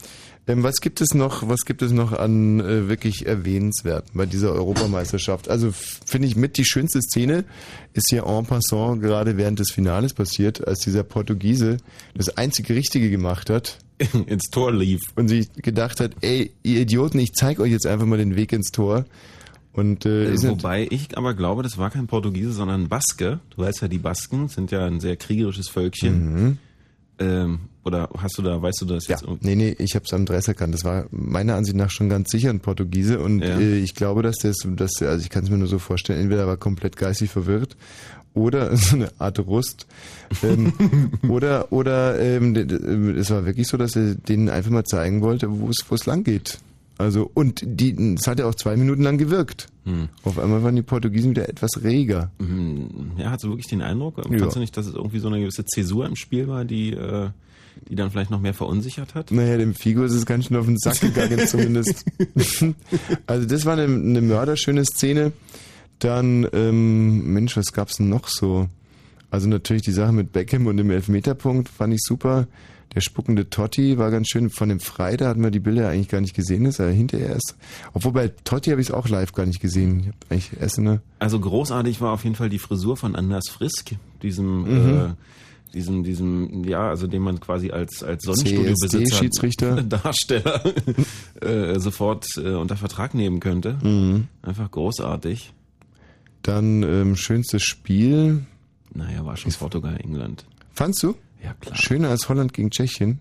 Ähm, 0.48 0.62
was 0.62 0.76
gibt 0.80 1.00
es 1.00 1.14
noch, 1.14 1.46
was 1.48 1.66
gibt 1.66 1.82
es 1.82 1.92
noch 1.92 2.12
an 2.12 2.58
äh, 2.60 2.88
wirklich 2.88 3.26
erwähnenswerten 3.26 4.12
bei 4.14 4.26
dieser 4.26 4.52
Europameisterschaft? 4.52 5.48
Also 5.48 5.72
finde 5.72 6.26
ich 6.26 6.36
mit 6.36 6.56
die 6.56 6.64
schönste 6.64 7.02
Szene 7.02 7.44
ist 7.92 8.08
hier 8.08 8.24
en 8.26 8.46
passant 8.46 9.02
gerade 9.02 9.36
während 9.36 9.58
des 9.58 9.70
Finales 9.70 10.14
passiert, 10.14 10.66
als 10.66 10.80
dieser 10.80 11.04
Portugiese 11.04 11.76
das 12.14 12.36
einzige 12.36 12.74
Richtige 12.74 13.10
gemacht 13.10 13.50
hat. 13.50 13.78
ins 14.26 14.44
Tor 14.50 14.72
lief. 14.72 15.00
Und 15.16 15.28
sich 15.28 15.52
gedacht 15.54 16.00
hat, 16.00 16.12
ey, 16.20 16.52
ihr 16.62 16.80
Idioten, 16.80 17.18
ich 17.18 17.34
zeige 17.34 17.62
euch 17.62 17.72
jetzt 17.72 17.86
einfach 17.86 18.06
mal 18.06 18.18
den 18.18 18.36
Weg 18.36 18.52
ins 18.52 18.70
Tor. 18.70 19.04
Und 19.72 20.06
äh, 20.06 20.32
Äh, 20.32 20.42
Wobei 20.50 20.86
ich 20.90 21.18
aber 21.18 21.34
glaube, 21.34 21.62
das 21.62 21.78
war 21.78 21.90
kein 21.90 22.06
Portugiese, 22.06 22.52
sondern 22.52 22.82
ein 22.82 22.88
Baske. 22.88 23.40
Du 23.50 23.62
weißt 23.62 23.82
ja, 23.82 23.88
die 23.88 23.98
Basken 23.98 24.48
sind 24.48 24.70
ja 24.70 24.86
ein 24.86 25.00
sehr 25.00 25.16
kriegerisches 25.16 25.68
Völkchen. 25.68 26.34
Mhm. 26.34 26.58
Ähm, 27.18 27.60
oder 27.88 28.08
hast 28.18 28.38
du 28.38 28.42
da, 28.42 28.62
weißt 28.62 28.80
du 28.82 28.84
das 28.84 29.08
jetzt? 29.08 29.24
Nee, 29.40 29.56
nee, 29.56 29.74
ich 29.78 29.94
habe 29.96 30.04
es 30.06 30.12
am 30.14 30.24
Dress 30.24 30.46
erkannt. 30.46 30.72
Das 30.74 30.84
war 30.84 31.06
meiner 31.10 31.56
Ansicht 31.56 31.76
nach 31.76 31.90
schon 31.90 32.08
ganz 32.08 32.30
sicher 32.30 32.50
ein 32.50 32.60
Portugiese 32.60 33.18
und 33.18 33.40
Ja. 33.40 33.58
äh, 33.58 33.78
ich 33.78 33.94
glaube, 33.96 34.22
dass 34.22 34.36
das, 34.38 34.56
dass, 34.64 34.92
der- 34.92 35.10
also 35.10 35.22
ich 35.22 35.30
kann 35.30 35.42
es 35.44 35.50
mir 35.50 35.58
nur 35.58 35.66
so 35.68 35.78
vorstellen, 35.80 36.20
entweder 36.20 36.46
war 36.46 36.54
er 36.54 36.56
komplett 36.58 36.96
geistig 36.96 37.30
verwirrt 37.30 37.76
oder 38.34 38.76
so 38.76 38.94
eine 38.96 39.10
Art 39.18 39.38
Rust. 39.40 39.86
Ähm, 40.44 40.72
oder 41.28 41.72
oder 41.72 42.18
ähm, 42.20 42.54
d- 42.54 42.60
es 43.18 43.30
war 43.30 43.44
wirklich 43.46 43.66
so, 43.66 43.76
dass 43.76 43.96
er 43.96 44.14
denen 44.14 44.48
einfach 44.48 44.70
mal 44.70 44.84
zeigen 44.84 45.22
wollte, 45.22 45.50
wo 45.50 45.68
es 45.70 45.84
wo 45.88 45.94
es 45.96 46.06
lang 46.06 46.22
geht. 46.22 46.58
Also 47.00 47.30
und 47.32 47.62
die, 47.64 47.94
es 48.18 48.26
hat 48.26 48.40
ja 48.40 48.46
auch 48.46 48.56
zwei 48.56 48.76
Minuten 48.76 49.02
lang 49.02 49.18
gewirkt. 49.18 49.68
Hm. 49.84 50.08
Auf 50.24 50.36
einmal 50.38 50.64
waren 50.64 50.74
die 50.74 50.82
Portugiesen 50.82 51.30
wieder 51.30 51.48
etwas 51.48 51.70
reger. 51.84 52.32
Mhm. 52.40 53.12
Ja, 53.16 53.30
hast 53.30 53.44
du 53.44 53.50
wirklich 53.50 53.68
den 53.68 53.82
Eindruck? 53.82 54.18
Ja. 54.28 54.38
Fandst 54.38 54.56
du 54.56 54.60
nicht, 54.60 54.76
dass 54.76 54.86
es 54.86 54.94
irgendwie 54.94 55.20
so 55.20 55.28
eine 55.28 55.38
gewisse 55.38 55.64
Zäsur 55.64 56.06
im 56.06 56.16
Spiel 56.16 56.48
war, 56.48 56.64
die, 56.64 56.90
äh, 56.90 57.28
die 57.88 57.94
dann 57.94 58.10
vielleicht 58.10 58.30
noch 58.30 58.40
mehr 58.40 58.54
verunsichert 58.54 59.14
hat? 59.14 59.30
Naja, 59.30 59.56
dem 59.58 59.74
Figo 59.74 60.02
ist 60.04 60.12
es 60.12 60.26
ganz 60.26 60.46
schön 60.46 60.56
auf 60.56 60.66
den 60.66 60.78
Sack 60.78 61.00
gegangen 61.00 61.38
zumindest. 61.46 62.04
also 63.26 63.46
das 63.46 63.64
war 63.64 63.74
eine, 63.74 63.84
eine 63.84 64.20
mörderschöne 64.20 64.84
Szene. 64.84 65.32
Dann, 65.98 66.46
ähm, 66.52 67.32
Mensch, 67.32 67.56
was 67.56 67.72
gab's 67.72 67.96
denn 67.96 68.08
noch 68.08 68.28
so? 68.28 68.68
Also 69.30 69.48
natürlich 69.48 69.82
die 69.82 69.92
Sache 69.92 70.12
mit 70.12 70.32
Beckham 70.32 70.66
und 70.66 70.76
dem 70.76 70.90
Elfmeterpunkt 70.90 71.68
fand 71.68 71.92
ich 71.94 72.00
super. 72.02 72.46
Der 72.94 73.02
spuckende 73.02 73.50
Totti 73.50 73.98
war 73.98 74.10
ganz 74.10 74.28
schön. 74.28 74.48
Von 74.48 74.70
dem 74.70 74.80
Freitag 74.80 75.28
hatten 75.28 75.42
wir 75.42 75.50
die 75.50 75.58
Bilder 75.60 75.90
eigentlich 75.90 76.08
gar 76.08 76.22
nicht 76.22 76.34
gesehen, 76.34 76.64
das 76.64 76.78
er 76.78 76.88
hinterher 76.90 77.28
erst. 77.30 77.56
Obwohl 77.92 78.12
bei 78.12 78.28
Totti 78.44 78.70
habe 78.70 78.80
ich 78.80 78.88
es 78.88 78.94
auch 78.94 79.08
live 79.08 79.32
gar 79.32 79.44
nicht 79.44 79.60
gesehen. 79.60 80.00
Ich 80.00 80.06
habe 80.06 80.16
eigentlich 80.30 80.50
erst 80.60 80.78
eine 80.78 81.02
Also 81.18 81.38
großartig 81.38 82.00
war 82.00 82.12
auf 82.12 82.24
jeden 82.24 82.36
Fall 82.36 82.48
die 82.48 82.58
Frisur 82.58 82.96
von 82.96 83.14
Anders 83.14 83.48
Frisk, 83.50 83.90
diesem, 84.22 84.62
Mhm. 84.62 84.96
äh, 85.00 85.08
diesem, 85.74 86.02
diesem, 86.02 86.64
ja, 86.64 86.88
also 86.88 87.06
den 87.06 87.22
man 87.22 87.40
quasi 87.40 87.70
als 87.70 88.02
als 88.02 88.24
Sonnenstudiobesitzer. 88.24 89.00
Darsteller 89.88 90.62
äh, 91.40 91.78
sofort 91.78 92.26
äh, 92.36 92.54
unter 92.54 92.76
Vertrag 92.76 93.14
nehmen 93.14 93.40
könnte. 93.40 93.78
Mhm. 93.82 94.28
Einfach 94.42 94.70
großartig. 94.70 95.52
Dann 96.42 96.82
ähm, 96.82 97.16
schönstes 97.16 97.62
Spiel. 97.62 98.46
Naja, 98.94 99.24
war 99.24 99.36
schon 99.36 99.52
Portugal, 99.52 99.98
England. 100.02 100.44
Fandst 100.72 101.02
du? 101.02 101.14
Ja, 101.42 101.54
klar. 101.54 101.76
Schöner 101.76 102.08
als 102.08 102.28
Holland 102.28 102.52
gegen 102.52 102.70
Tschechien. 102.70 103.18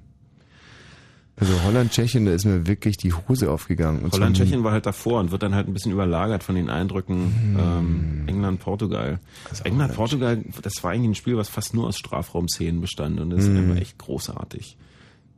Also 1.39 1.53
Holland, 1.63 1.91
Tschechien, 1.91 2.25
da 2.25 2.31
ist 2.33 2.45
mir 2.45 2.65
wirklich 2.65 2.97
die 2.97 3.13
Hose 3.13 3.51
aufgegangen. 3.51 4.01
Und 4.03 4.11
Holland, 4.13 4.35
Tschechien 4.35 4.63
war 4.63 4.71
halt 4.71 4.87
davor 4.87 5.19
und 5.19 5.29
wird 5.29 5.43
dann 5.43 5.53
halt 5.53 5.67
ein 5.67 5.73
bisschen 5.73 5.91
überlagert 5.91 6.43
von 6.43 6.55
den 6.55 6.69
Eindrücken 6.71 7.55
ähm, 7.59 8.23
England, 8.27 8.59
Portugal. 8.59 9.19
England, 9.63 9.93
Portugal, 9.93 10.43
das 10.63 10.83
war 10.83 10.91
eigentlich 10.91 11.09
ein 11.11 11.15
Spiel, 11.15 11.37
was 11.37 11.47
fast 11.47 11.75
nur 11.75 11.85
aus 11.87 11.97
Strafraumszenen 11.99 12.81
bestand 12.81 13.19
und 13.19 13.29
das 13.29 13.43
ist 13.43 13.49
Mhm. 13.51 13.57
immer 13.71 13.75
echt 13.77 13.99
großartig. 13.99 14.77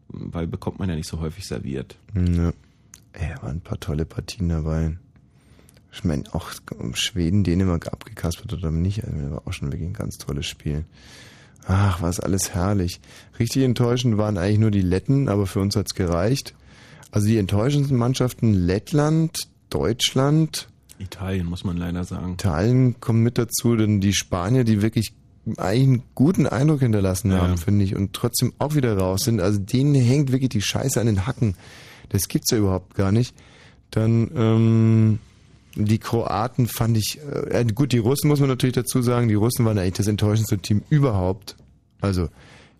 Weil 0.07 0.47
bekommt 0.47 0.79
man 0.79 0.87
ja 0.89 0.95
nicht 0.95 1.07
so 1.07 1.19
häufig 1.19 1.45
serviert. 1.45 1.97
Ja. 2.15 2.51
Ey, 3.13 3.35
waren 3.41 3.57
ein 3.57 3.61
paar 3.61 3.79
tolle 3.79 4.05
Partien 4.05 4.47
dabei. 4.49 4.97
Ich 5.91 6.03
meine, 6.05 6.23
auch 6.33 6.49
Schweden, 6.93 7.43
Dänemark 7.43 7.87
abgekaspert 7.87 8.53
oder 8.53 8.71
nicht, 8.71 9.03
also 9.03 9.17
das 9.19 9.31
war 9.31 9.41
auch 9.47 9.53
schon 9.53 9.71
wirklich 9.71 9.89
ein 9.89 9.93
ganz 9.93 10.17
tolles 10.17 10.45
Spiel. 10.45 10.85
Ach, 11.67 12.01
war 12.01 12.09
es 12.09 12.19
alles 12.19 12.53
herrlich. 12.53 12.99
Richtig 13.37 13.63
enttäuschend 13.63 14.17
waren 14.17 14.37
eigentlich 14.37 14.59
nur 14.59 14.71
die 14.71 14.81
Letten, 14.81 15.29
aber 15.29 15.45
für 15.47 15.59
uns 15.59 15.75
hat's 15.75 15.93
gereicht. 15.93 16.53
Also 17.11 17.27
die 17.27 17.37
enttäuschendsten 17.37 17.97
Mannschaften 17.97 18.53
Lettland, 18.53 19.37
Deutschland, 19.69 20.67
Italien, 20.99 21.45
muss 21.47 21.63
man 21.63 21.77
leider 21.77 22.03
sagen. 22.03 22.33
Italien 22.33 22.99
kommen 22.99 23.23
mit 23.23 23.37
dazu, 23.37 23.75
denn 23.77 24.01
die 24.01 24.13
Spanier, 24.13 24.65
die 24.65 24.81
wirklich 24.81 25.13
eigentlich 25.57 25.87
einen 25.87 26.03
guten 26.13 26.45
Eindruck 26.45 26.81
hinterlassen 26.81 27.31
Ja. 27.31 27.37
haben, 27.41 27.57
finde 27.57 27.85
ich, 27.85 27.95
und 27.95 28.11
trotzdem 28.13 28.53
auch 28.59 28.75
wieder 28.75 28.97
raus 28.97 29.21
sind. 29.23 29.39
Also 29.39 29.59
denen 29.59 29.95
hängt 29.95 30.31
wirklich 30.33 30.49
die 30.49 30.61
Scheiße 30.61 30.99
an 30.99 31.07
den 31.07 31.25
Hacken. 31.25 31.55
Das 32.09 32.27
gibt's 32.27 32.51
ja 32.51 32.57
überhaupt 32.57 32.95
gar 32.95 33.11
nicht. 33.13 33.33
Dann 33.91 34.29
ähm, 34.35 35.19
die 35.75 35.97
Kroaten 35.99 36.67
fand 36.67 36.97
ich, 36.97 37.19
äh, 37.51 37.65
gut, 37.73 37.91
die 37.91 37.97
Russen 37.99 38.27
muss 38.27 38.39
man 38.39 38.49
natürlich 38.49 38.75
dazu 38.75 39.01
sagen, 39.01 39.27
die 39.27 39.35
Russen 39.35 39.65
waren 39.65 39.77
eigentlich 39.77 39.93
das 39.93 40.07
enttäuschendste 40.07 40.57
Team 40.57 40.81
überhaupt. 40.89 41.55
Also, 42.01 42.29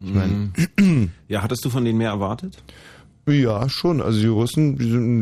ich 0.02 0.14
meine, 0.14 0.52
Mhm. 0.80 1.12
Ja, 1.28 1.42
hattest 1.44 1.64
du 1.66 1.70
von 1.70 1.84
denen 1.86 1.98
mehr 1.98 2.10
erwartet? 2.12 2.62
ja, 3.28 3.70
schon. 3.70 4.02
Also 4.02 4.20
die 4.20 4.28
Russen, 4.28 4.78
die 4.78 4.90
sind, 4.90 5.22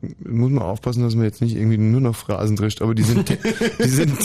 die, 0.00 0.28
muss 0.28 0.50
man 0.50 0.62
aufpassen, 0.62 1.02
dass 1.02 1.14
man 1.14 1.24
jetzt 1.24 1.42
nicht 1.42 1.56
irgendwie 1.56 1.76
nur 1.76 2.00
noch 2.00 2.14
Phrasen 2.16 2.56
drischt, 2.56 2.80
aber 2.80 2.94
die 2.94 3.02
sind, 3.02 3.28
die 3.84 3.88
sind, 3.88 4.16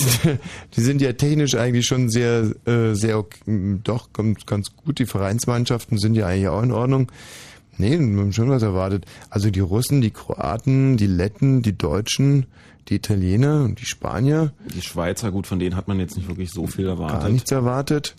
die 0.76 0.82
sind 0.82 1.02
ja 1.02 1.12
technisch 1.14 1.56
eigentlich 1.56 1.86
schon 1.86 2.10
sehr, 2.10 2.52
äh, 2.66 2.94
sehr, 2.94 3.18
ok- 3.20 3.40
doch 3.84 4.14
ganz, 4.14 4.46
ganz 4.46 4.74
gut. 4.76 5.00
Die 5.00 5.06
Vereinsmannschaften 5.06 5.98
sind 5.98 6.16
ja 6.16 6.28
eigentlich 6.28 6.48
auch 6.48 6.64
in 6.64 6.72
Ordnung. 6.72 7.12
Nee, 7.80 7.98
wir 7.98 8.20
haben 8.20 8.34
schon 8.34 8.50
was 8.50 8.62
erwartet. 8.62 9.06
Also 9.30 9.50
die 9.50 9.62
Russen, 9.62 10.02
die 10.02 10.12
Kroaten, 10.12 10.98
die 10.98 11.08
Letten, 11.08 11.62
die 11.62 11.78
Deutschen, 11.78 12.46
die 12.90 12.96
Italiener 12.96 13.64
und 13.64 13.80
die 13.80 13.86
Spanier. 13.86 14.52
Die 14.76 14.82
Schweizer, 14.82 15.32
gut, 15.32 15.48
von 15.48 15.60
denen 15.60 15.76
hat 15.78 15.88
man 15.88 15.98
jetzt 16.00 16.18
nicht 16.18 16.28
wirklich 16.28 16.52
so 16.52 16.68
viel 16.68 16.88
erwartet. 16.88 17.22
Gar 17.22 17.30
nichts 17.30 17.52
erwartet. 17.52 18.16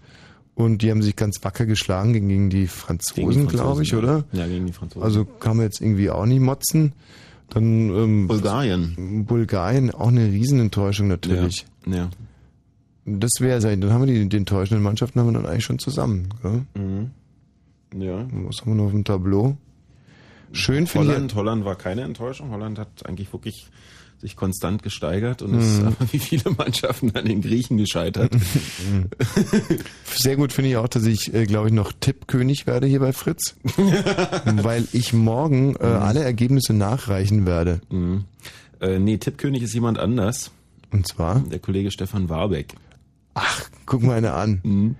Und 0.54 0.82
die 0.82 0.90
haben 0.90 1.02
sich 1.02 1.14
ganz 1.14 1.42
wacker 1.42 1.66
geschlagen 1.66 2.14
gegen, 2.14 2.48
die 2.48 2.60
die 2.60 2.66
Franzosen, 2.66 3.48
glaube 3.48 3.82
ich, 3.82 3.90
ja. 3.90 3.98
oder? 3.98 4.24
Ja, 4.32 4.46
gegen 4.46 4.66
die 4.66 4.72
Franzosen. 4.72 5.02
Also 5.02 5.24
kann 5.26 5.58
man 5.58 5.66
jetzt 5.66 5.80
irgendwie 5.80 6.10
auch 6.10 6.26
nicht 6.26 6.40
motzen. 6.40 6.94
Dann 7.50 7.90
ähm, 7.90 8.28
Bulgarien. 8.28 9.24
Bulgarien, 9.26 9.90
auch 9.90 10.08
eine 10.08 10.26
Riesenenttäuschung 10.26 11.08
natürlich. 11.08 11.66
Ja. 11.86 11.96
ja. 11.96 12.10
Das 13.04 13.32
wäre 13.40 13.60
sein. 13.60 13.80
Dann 13.80 13.92
haben 13.92 14.06
wir 14.06 14.14
die, 14.14 14.28
die 14.28 14.36
enttäuschenden 14.36 14.82
Mannschaften 14.82 15.20
haben 15.20 15.26
wir 15.28 15.34
dann 15.34 15.46
eigentlich 15.46 15.64
schon 15.64 15.78
zusammen. 15.78 16.28
Gell? 16.42 16.62
Mhm. 16.74 17.10
Ja. 17.94 18.26
Was 18.46 18.60
haben 18.60 18.72
wir 18.72 18.74
noch 18.76 18.84
auf 18.86 18.90
dem 18.92 19.04
Tableau? 19.04 19.56
Schön 20.52 20.86
finde 20.86 21.08
Holland, 21.08 21.32
ich. 21.32 21.36
Holland 21.36 21.64
war 21.64 21.76
keine 21.76 22.02
Enttäuschung. 22.02 22.50
Holland 22.50 22.78
hat 22.78 23.06
eigentlich 23.06 23.32
wirklich 23.32 23.68
sich 24.18 24.36
konstant 24.36 24.82
gesteigert 24.82 25.40
und 25.42 25.54
ist 25.58 25.80
Mhm. 25.80 25.86
aber 25.86 26.12
wie 26.12 26.18
viele 26.18 26.50
Mannschaften 26.50 27.10
an 27.16 27.24
den 27.24 27.40
Griechen 27.40 27.78
gescheitert. 27.78 28.30
Sehr 30.04 30.36
gut 30.36 30.52
finde 30.52 30.70
ich 30.70 30.76
auch, 30.76 30.88
dass 30.88 31.06
ich, 31.06 31.32
äh, 31.32 31.46
glaube 31.46 31.68
ich, 31.68 31.74
noch 31.74 31.92
Tippkönig 31.98 32.66
werde 32.66 32.86
hier 32.86 33.00
bei 33.00 33.12
Fritz. 33.12 33.54
weil 34.44 34.86
ich 34.92 35.12
morgen 35.12 35.74
äh, 35.76 35.84
alle 35.84 36.20
Ergebnisse 36.22 36.74
nachreichen 36.74 37.46
werde. 37.46 37.80
Mhm. 37.90 38.24
Äh, 38.80 38.98
nee, 38.98 39.16
Tippkönig 39.18 39.62
ist 39.62 39.72
jemand 39.74 39.98
anders. 39.98 40.50
Und 40.90 41.06
zwar? 41.06 41.40
Der 41.40 41.58
Kollege 41.58 41.90
Stefan 41.90 42.28
Warbeck. 42.28 42.74
Guck 43.86 44.02
mal 44.02 44.16
eine 44.18 44.32
an. 44.34 44.96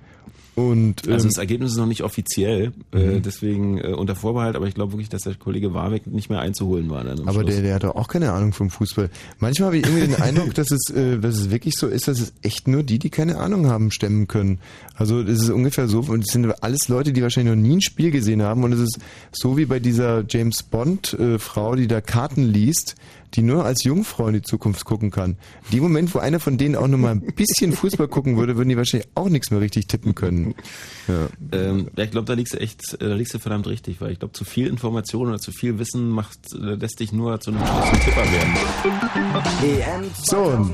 Und 0.69 1.09
Also 1.09 1.25
ähm, 1.27 1.31
das 1.31 1.39
Ergebnis 1.39 1.73
ist 1.73 1.77
noch 1.79 1.87
nicht 1.87 2.03
offiziell, 2.03 2.73
äh, 2.93 2.99
Mhm. 2.99 3.23
deswegen 3.23 3.79
äh, 3.79 3.93
unter 3.95 4.15
Vorbehalt, 4.15 4.57
aber 4.57 4.67
ich 4.67 4.75
glaube 4.75 4.93
wirklich, 4.93 5.09
dass 5.09 5.23
der 5.23 5.35
Kollege 5.35 5.75
Warbeck 5.75 6.07
nicht 6.07 6.31
mehr 6.31 6.41
einzuholen 6.41 6.91
war. 6.91 7.05
Dann 7.05 7.21
Aber 7.21 7.41
Schluss. 7.41 7.47
der, 7.55 7.63
der 7.63 7.75
hat 7.77 7.85
doch 7.85 7.97
auch 7.97 8.09
keine 8.09 8.33
Ahnung 8.33 8.53
vom 8.53 8.71
Fußball. 8.71 9.11
Manchmal 9.39 9.67
habe 9.67 9.79
ich 9.79 9.87
irgendwie 9.87 10.07
den 10.07 10.21
Eindruck, 10.23 10.55
dass 10.55 10.71
es, 10.71 10.91
äh, 10.95 11.19
dass 11.19 11.37
es 11.39 11.51
wirklich 11.51 11.75
so 11.77 11.87
ist, 11.89 12.09
dass 12.09 12.21
es 12.21 12.33
echt 12.43 12.69
nur 12.69 12.83
die, 12.83 12.99
die 12.99 13.11
keine 13.11 13.39
Ahnung 13.39 13.67
haben, 13.67 13.91
stemmen 13.91 14.29
können. 14.29 14.59
Also 14.95 15.21
es 15.21 15.43
ist 15.43 15.51
ungefähr 15.51 15.89
so, 15.89 16.01
und 16.01 16.25
es 16.27 16.33
sind 16.33 16.47
alles 16.63 16.89
Leute, 16.89 17.13
die 17.13 17.23
wahrscheinlich 17.23 17.55
noch 17.55 17.61
nie 17.63 17.77
ein 17.77 17.81
Spiel 17.81 18.11
gesehen 18.11 18.43
haben. 18.43 18.65
Und 18.65 18.73
es 18.73 18.81
ist 18.81 18.99
so 19.33 19.57
wie 19.57 19.65
bei 19.67 19.81
dieser 19.81 20.25
James 20.29 20.63
Bond 20.63 21.15
äh, 21.15 21.39
die 21.77 21.87
da 21.89 22.01
Karten 22.01 22.45
liest, 22.45 22.97
die 23.35 23.43
nur 23.43 23.65
als 23.65 23.85
Jungfrau 23.85 24.29
in 24.29 24.35
die 24.35 24.43
Zukunft 24.43 24.85
gucken 24.85 25.11
kann. 25.11 25.37
In 25.71 25.77
dem 25.77 25.83
Moment, 25.83 26.15
wo 26.15 26.19
einer 26.19 26.41
von 26.41 26.59
denen 26.59 26.77
auch 26.77 26.89
nur 26.89 26.99
mal 26.99 27.13
ein 27.13 27.21
bisschen 27.21 27.73
Fußball 27.73 28.09
gucken 28.09 28.37
würde, 28.37 28.57
würden 28.57 28.69
die 28.69 28.77
wahrscheinlich 28.77 29.09
auch 29.15 29.29
nichts 29.29 29.51
mehr 29.51 29.61
richtig 29.61 29.87
tippen 29.87 30.15
können. 30.15 30.55
Ja. 31.07 31.29
Ähm, 31.53 31.89
ja, 31.97 32.05
ich 32.05 32.11
glaube, 32.11 32.27
da 32.27 32.35
liegst 32.35 32.55
du 32.55 32.61
echt, 32.61 32.95
äh, 32.95 33.09
da 33.09 33.15
liegst 33.15 33.35
du 33.35 33.39
verdammt 33.39 33.67
richtig, 33.67 34.01
weil 34.01 34.13
ich 34.13 34.19
glaube, 34.19 34.33
zu 34.33 34.45
viel 34.45 34.67
Information 34.67 35.29
oder 35.29 35.39
zu 35.39 35.53
viel 35.53 35.79
Wissen 35.79 36.09
macht, 36.09 36.53
äh, 36.53 36.75
lässt 36.75 37.01
dich 37.01 37.13
nur 37.13 37.41
zu 37.41 37.51
einem 37.51 37.67
schlechten 37.67 38.01
Tipper 38.01 38.25
werden. 38.33 38.55
So, 40.23 40.71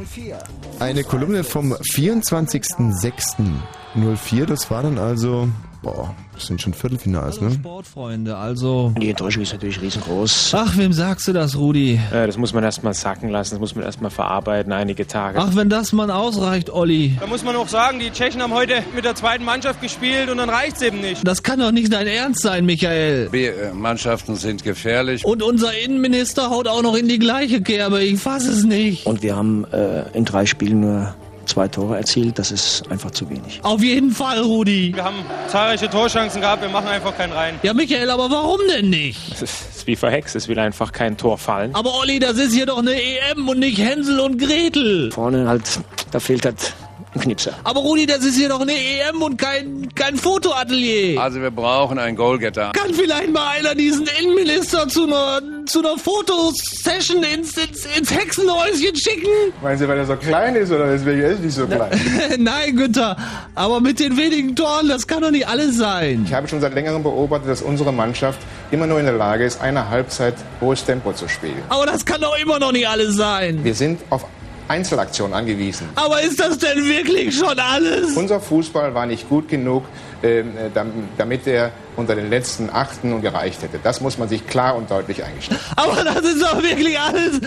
eine 0.79 1.05
Kolumne 1.05 1.45
vom 1.45 1.73
24.06.04, 1.73 4.47
das 4.47 4.71
war 4.71 4.83
dann 4.83 4.99
also, 4.99 5.49
boah, 5.83 6.15
das 6.35 6.47
sind 6.47 6.61
schon 6.61 6.75
Viertelfinals, 6.75 7.41
ne? 7.41 7.51
Sportfreunde, 7.51 8.37
also. 8.37 8.93
Die 9.01 9.11
Enttäuschung 9.11 9.43
ist 9.43 9.53
natürlich 9.53 9.81
riesengroß. 9.81 10.53
Ach, 10.55 10.77
wem 10.77 10.93
sagst 10.93 11.29
du 11.29 11.33
das, 11.33 11.57
Rudi? 11.57 12.01
Äh, 12.13 12.27
das 12.27 12.37
muss 12.37 12.53
man 12.53 12.65
erstmal 12.65 12.95
sacken 12.95 13.29
lassen, 13.31 13.55
das 13.55 13.61
muss 13.61 13.75
man 13.75 13.85
erstmal 13.85 14.11
verarbeiten, 14.11 14.73
einige 14.73 15.07
Tage. 15.07 15.39
Ach, 15.41 15.55
wenn 15.55 15.69
das 15.69 15.93
mal 15.93 16.11
ausreicht, 16.11 16.71
Olli. 16.71 17.17
Da 17.21 17.27
muss 17.27 17.45
man 17.45 17.57
auch 17.57 17.69
sagen, 17.69 17.99
die 17.99 18.11
Tschechen 18.11 18.43
haben 18.43 18.53
heute 18.53 18.83
mit 18.95 19.05
der 19.05 19.15
zweiten 19.15 19.45
Mannschaft 19.45 19.81
gespielt 19.81 20.29
und 20.31 20.39
dann 20.39 20.51
reicht's 20.51 20.83
eben 20.83 21.01
nicht. 21.01 21.27
Das 21.27 21.43
kann 21.43 21.59
doch 21.59 21.73
nicht 21.73 21.93
dein 21.93 22.07
Ernst 22.07 22.43
sein, 22.43 22.65
Michael. 22.67 23.29
B-Mannschaften 23.31 24.37
sind 24.37 24.65
gefährlich. 24.65 25.25
Und 25.25 25.43
unser 25.43 25.77
Innenminister 25.79 26.51
haut 26.51 26.69
auch 26.69 26.83
noch 26.83 26.97
in 26.97 27.09
die 27.09 27.19
gleiche 27.19 27.61
Kerbe. 27.63 28.03
Ich 28.03 28.21
fass 28.21 28.47
es 28.47 28.65
nicht. 28.65 29.07
Und 29.07 29.23
wir 29.23 29.37
haben 29.37 29.65
äh, 29.73 30.05
in 30.13 30.25
drei 30.25 30.47
Spielen 30.47 30.81
nur 30.81 31.15
zwei 31.47 31.69
Tore 31.69 31.97
erzielt. 31.97 32.39
Das 32.39 32.51
ist 32.51 32.91
einfach 32.91 33.11
zu 33.11 33.29
wenig. 33.31 33.61
Auf 33.63 33.83
jeden 33.83 34.11
Fall, 34.11 34.41
Rudi. 34.41 34.93
Wir 34.95 35.05
haben 35.05 35.25
zahlreiche 35.49 35.89
Torchancen 35.89 36.41
gehabt, 36.41 36.63
wir 36.63 36.69
machen 36.69 36.89
einfach 36.89 37.17
keinen 37.17 37.33
rein. 37.33 37.59
Ja, 37.63 37.73
Michael, 37.73 38.11
aber 38.11 38.31
warum 38.31 38.61
denn 38.69 38.91
nicht? 38.91 39.33
Es 39.33 39.43
ist, 39.43 39.71
es 39.71 39.77
ist 39.77 39.87
wie 39.87 39.97
verhext, 39.97 40.37
es 40.37 40.49
will 40.49 40.59
einfach 40.59 40.93
kein 40.93 41.17
Tor 41.17 41.39
fallen. 41.39 41.75
Aber 41.75 41.99
Olli, 42.01 42.19
das 42.19 42.37
ist 42.39 42.53
hier 42.53 42.67
doch 42.67 42.79
eine 42.79 42.95
EM 42.95 43.49
und 43.49 43.59
nicht 43.59 43.79
Hänsel 43.79 44.21
und 44.21 44.39
Gretel. 44.39 45.11
Vorne 45.13 45.49
halt, 45.49 45.81
da 46.11 46.21
fehlt 46.21 46.45
halt 46.45 46.75
ein 47.17 47.21
Knipser. 47.21 47.55
Aber 47.65 47.81
Rudi, 47.81 48.07
das 48.07 48.25
ist 48.25 48.37
hier 48.37 48.49
doch 48.49 48.61
eine 48.61 48.73
EM 48.73 49.23
und 49.23 49.37
kein, 49.39 49.89
kein 49.95 50.17
Fotoatelier. 50.17 51.21
Also 51.21 51.41
wir 51.41 51.51
brauchen 51.51 51.99
einen 51.99 52.17
Goalgetter. 52.17 52.73
Kann 52.73 52.95
vielleicht 52.95 53.33
mal 53.33 53.49
einer 53.59 53.75
diesen 53.75 54.07
Innenminister 54.21 54.89
zu 54.89 55.05
einer, 55.05 55.41
zu 55.67 55.81
einer 55.81 55.99
Fotosession 55.99 57.23
ins, 57.23 57.57
ins, 57.57 57.87
ins 57.97 58.11
Hexenhäuschen 58.11 58.97
schicken? 58.97 59.29
Meinen 59.63 59.79
Sie, 59.79 59.89
weil 59.89 59.99
er 59.99 60.07
so 60.07 60.17
klein 60.17 60.55
ist 60.57 60.71
oder 60.71 60.91
deswegen 60.91 61.21
ist 61.21 61.39
er 61.39 61.45
nicht 61.45 61.55
so 61.55 61.67
klein? 61.67 61.99
Nein, 62.39 62.77
Günther, 62.77 63.17
aber 63.55 63.81
mit 63.81 63.99
den 63.99 64.17
wenigen 64.17 64.55
Toren, 64.55 64.89
das 64.89 65.07
kann 65.07 65.23
doch 65.23 65.31
nicht 65.31 65.49
alles 65.49 65.77
sein. 65.77 66.25
Ich 66.27 66.35
habe 66.35 66.47
schon 66.49 66.61
seit 66.61 66.75
längerem 66.75 67.03
beobachtet, 67.03 67.51
dass 67.51 67.63
unsere 67.63 67.93
Mannschaft 67.93 68.39
immer 68.71 68.87
nur 68.87 68.99
in 69.01 69.07
der 69.07 69.15
Lage 69.15 69.45
ist, 69.45 69.61
eine 69.61 69.89
Halbzeit 69.89 70.35
hohes 70.61 70.85
Tempo 70.85 71.13
zu 71.13 71.29
spielen. 71.29 71.63
Aber 71.69 71.87
das 71.87 72.05
kann 72.05 72.21
doch 72.21 72.37
immer 72.39 72.59
noch 72.59 72.73
nicht 72.73 72.89
alles 72.89 73.17
sein. 73.17 73.63
Wir 73.63 73.75
sind 73.75 74.01
auf 74.11 74.27
Einzelaktionen 74.69 75.35
angewiesen. 75.35 75.89
Aber 75.95 76.21
ist 76.23 76.41
das 76.41 76.59
denn 76.59 76.85
wirklich 76.85 77.37
schon 77.37 77.59
alles? 77.59 78.17
Unser 78.17 78.41
Fußball 78.41 78.95
war 78.95 79.07
nicht 79.07 79.29
gut 79.29 79.49
genug, 79.49 79.85
ähm, 80.23 80.53
dam- 80.75 80.91
damit 81.17 81.47
er 81.47 81.71
unter 81.97 82.15
den 82.15 82.29
letzten 82.31 82.69
Achten 82.71 83.13
und 83.13 83.23
gereicht 83.23 83.63
hätte. 83.63 83.79
Das 83.83 84.01
muss 84.01 84.19
man 84.19 84.29
sich 84.29 84.47
klar 84.47 84.75
und 84.77 84.91
deutlich 84.91 85.23
eingestehen. 85.25 85.59
Aber 85.77 86.03
das 86.05 86.21
ist 86.21 86.43
doch 86.43 86.63
wirklich 86.63 86.99
alles. 86.99 87.41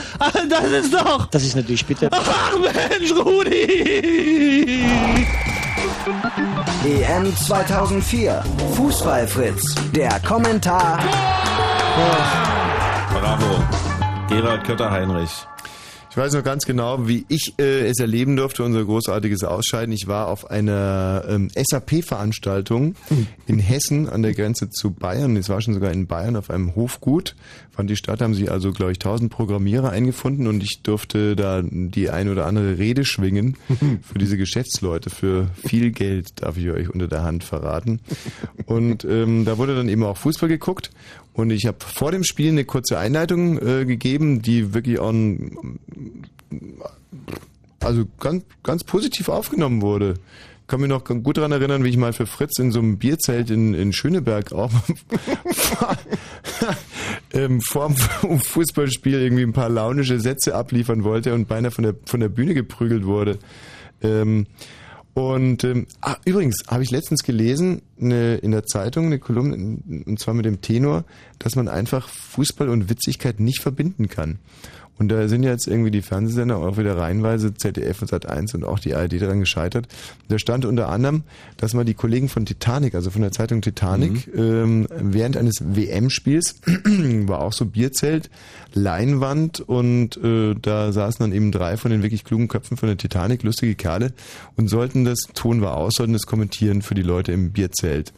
Das 0.49 0.63
ist 0.71 0.93
doch. 0.93 1.25
Das 1.27 1.43
ist 1.43 1.55
natürlich 1.55 1.85
bitter. 1.85 2.09
Ach 2.11 2.53
Mensch, 2.57 3.11
Rudi! 3.13 4.85
EM 6.85 7.35
2004. 7.35 8.43
Fußballfritz. 8.75 9.75
Der 9.93 10.19
Kommentar. 10.25 10.99
Bravo. 13.13 13.63
Gerald 14.29 14.63
Kötter-Heinrich. 14.63 15.29
Ich 16.11 16.17
weiß 16.17 16.33
noch 16.33 16.43
ganz 16.43 16.65
genau, 16.65 17.07
wie 17.07 17.23
ich 17.27 17.53
äh, 17.59 17.87
es 17.87 17.99
erleben 17.99 18.35
durfte, 18.35 18.63
unser 18.63 18.83
großartiges 18.83 19.43
Ausscheiden. 19.43 19.93
Ich 19.93 20.07
war 20.07 20.27
auf 20.27 20.49
einer 20.49 21.23
ähm, 21.29 21.49
SAP-Veranstaltung 21.55 22.95
in 23.45 23.59
Hessen 23.59 24.09
an 24.09 24.23
der 24.23 24.33
Grenze 24.33 24.71
zu 24.71 24.89
Bayern. 24.89 25.37
Es 25.37 25.49
war 25.49 25.61
schon 25.61 25.75
sogar 25.75 25.91
in 25.91 26.07
Bayern 26.07 26.35
auf 26.35 26.49
einem 26.49 26.75
Hofgut. 26.75 27.35
Fand 27.69 27.91
die 27.91 27.95
Stadt, 27.95 28.21
haben 28.21 28.33
sie 28.33 28.49
also, 28.49 28.71
glaube 28.71 28.91
ich, 28.91 28.97
1000 28.97 29.31
Programmierer 29.31 29.91
eingefunden 29.91 30.47
und 30.47 30.63
ich 30.63 30.81
durfte 30.81 31.35
da 31.35 31.61
die 31.63 32.09
ein 32.09 32.27
oder 32.27 32.47
andere 32.47 32.79
Rede 32.79 33.05
schwingen 33.05 33.55
für 34.01 34.17
diese 34.17 34.35
Geschäftsleute. 34.35 35.11
Für 35.11 35.47
viel 35.63 35.91
Geld 35.91 36.41
darf 36.41 36.57
ich 36.57 36.69
euch 36.71 36.89
unter 36.89 37.07
der 37.07 37.21
Hand 37.21 37.43
verraten. 37.43 37.99
Und 38.65 39.05
ähm, 39.05 39.45
da 39.45 39.59
wurde 39.59 39.75
dann 39.75 39.87
eben 39.87 40.03
auch 40.03 40.17
Fußball 40.17 40.49
geguckt. 40.49 40.89
Und 41.39 41.51
ich 41.51 41.65
habe 41.65 41.77
vor 41.79 42.11
dem 42.11 42.23
Spiel 42.23 42.49
eine 42.49 42.65
kurze 42.65 42.99
Einleitung 42.99 43.57
äh, 43.59 43.85
gegeben, 43.85 44.41
die 44.41 44.73
wirklich 44.73 44.99
ein, 44.99 45.79
also 47.79 48.05
ganz, 48.19 48.43
ganz 48.61 48.83
positiv 48.83 49.29
aufgenommen 49.29 49.81
wurde. 49.81 50.15
Ich 50.61 50.67
kann 50.67 50.81
mich 50.81 50.89
noch 50.89 51.03
gut 51.03 51.37
daran 51.37 51.51
erinnern, 51.51 51.83
wie 51.83 51.89
ich 51.89 51.97
mal 51.97 52.13
für 52.13 52.27
Fritz 52.27 52.59
in 52.59 52.71
so 52.71 52.79
einem 52.79 52.99
Bierzelt 52.99 53.49
in, 53.49 53.73
in 53.73 53.91
Schöneberg 53.91 54.51
auch 54.51 54.71
ähm, 57.33 57.61
vor 57.61 57.91
dem 58.21 58.39
Fußballspiel 58.39 59.19
irgendwie 59.19 59.43
ein 59.43 59.53
paar 59.53 59.69
launische 59.69 60.19
Sätze 60.19 60.53
abliefern 60.53 61.03
wollte 61.03 61.33
und 61.33 61.47
beinahe 61.47 61.71
von 61.71 61.83
der, 61.83 61.95
von 62.05 62.19
der 62.19 62.29
Bühne 62.29 62.53
geprügelt 62.53 63.05
wurde. 63.05 63.39
Ähm, 64.03 64.45
und 65.19 65.63
ähm, 65.63 65.85
ah, 66.01 66.15
übrigens 66.25 66.63
habe 66.67 66.83
ich 66.83 66.91
letztens 66.91 67.23
gelesen 67.23 67.81
eine, 67.99 68.35
in 68.37 68.51
der 68.51 68.65
Zeitung 68.65 69.07
eine 69.07 69.19
Kolumne 69.19 69.77
und 70.05 70.19
zwar 70.19 70.33
mit 70.33 70.45
dem 70.45 70.61
Tenor, 70.61 71.03
dass 71.39 71.55
man 71.55 71.67
einfach 71.67 72.07
Fußball 72.07 72.69
und 72.69 72.89
Witzigkeit 72.89 73.39
nicht 73.39 73.59
verbinden 73.59 74.07
kann. 74.07 74.39
Und 74.99 75.09
da 75.09 75.27
sind 75.29 75.43
jetzt 75.43 75.65
irgendwie 75.65 75.91
die 75.91 76.01
Fernsehsender 76.01 76.57
auch 76.57 76.77
wieder 76.77 76.97
reihenweise, 76.97 77.53
ZDF 77.53 78.01
und 78.01 78.11
Sat1 78.11 78.53
und 78.55 78.65
auch 78.65 78.79
die 78.79 78.93
ARD 78.93 79.21
daran 79.21 79.39
gescheitert. 79.39 79.87
Da 80.27 80.37
stand 80.37 80.65
unter 80.65 80.89
anderem, 80.89 81.23
dass 81.57 81.73
mal 81.73 81.85
die 81.85 81.93
Kollegen 81.93 82.27
von 82.27 82.45
Titanic, 82.45 82.93
also 82.95 83.09
von 83.09 83.21
der 83.21 83.31
Zeitung 83.31 83.61
Titanic, 83.61 84.27
mhm. 84.27 84.39
ähm, 84.39 84.87
während 84.89 85.37
eines 85.37 85.63
WM-Spiels, 85.63 86.61
war 87.27 87.39
auch 87.39 87.53
so 87.53 87.65
Bierzelt, 87.65 88.29
Leinwand 88.73 89.61
und 89.61 90.17
äh, 90.17 90.53
da 90.61 90.91
saßen 90.91 91.23
dann 91.23 91.31
eben 91.31 91.51
drei 91.51 91.77
von 91.77 91.91
den 91.91 92.03
wirklich 92.03 92.25
klugen 92.25 92.49
Köpfen 92.49 92.75
von 92.75 92.87
der 92.87 92.97
Titanic, 92.97 93.43
lustige 93.43 93.75
Kerle, 93.75 94.11
und 94.57 94.67
sollten 94.67 95.05
das, 95.05 95.19
Ton 95.33 95.61
war 95.61 95.77
aus, 95.77 95.95
sollten 95.95 96.13
das 96.13 96.25
kommentieren 96.25 96.81
für 96.81 96.93
die 96.93 97.01
Leute 97.01 97.31
im 97.31 97.51
Bierzelt. 97.51 98.11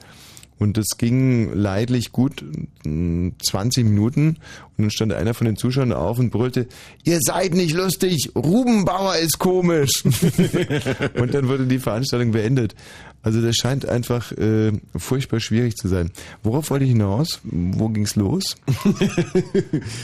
Und 0.62 0.78
das 0.78 0.90
ging 1.00 1.52
leidlich 1.56 2.12
gut 2.12 2.46
20 2.84 3.84
Minuten 3.84 4.38
und 4.78 4.84
dann 4.84 4.92
stand 4.92 5.12
einer 5.12 5.34
von 5.34 5.46
den 5.46 5.56
Zuschauern 5.56 5.92
auf 5.92 6.20
und 6.20 6.30
brüllte, 6.30 6.68
ihr 7.04 7.18
seid 7.20 7.56
nicht 7.56 7.74
lustig, 7.74 8.30
Rubenbauer 8.36 9.16
ist 9.16 9.40
komisch. 9.40 10.04
und 11.16 11.34
dann 11.34 11.48
wurde 11.48 11.66
die 11.66 11.80
Veranstaltung 11.80 12.30
beendet. 12.30 12.76
Also 13.24 13.42
das 13.42 13.56
scheint 13.56 13.88
einfach 13.88 14.32
äh, 14.34 14.72
furchtbar 14.96 15.40
schwierig 15.40 15.76
zu 15.76 15.88
sein. 15.88 16.12
Worauf 16.44 16.70
wollte 16.72 16.86
ich 16.86 16.92
hinaus? 16.92 17.40
Wo 17.44 17.90
ging's 17.90 18.16
los? 18.16 18.56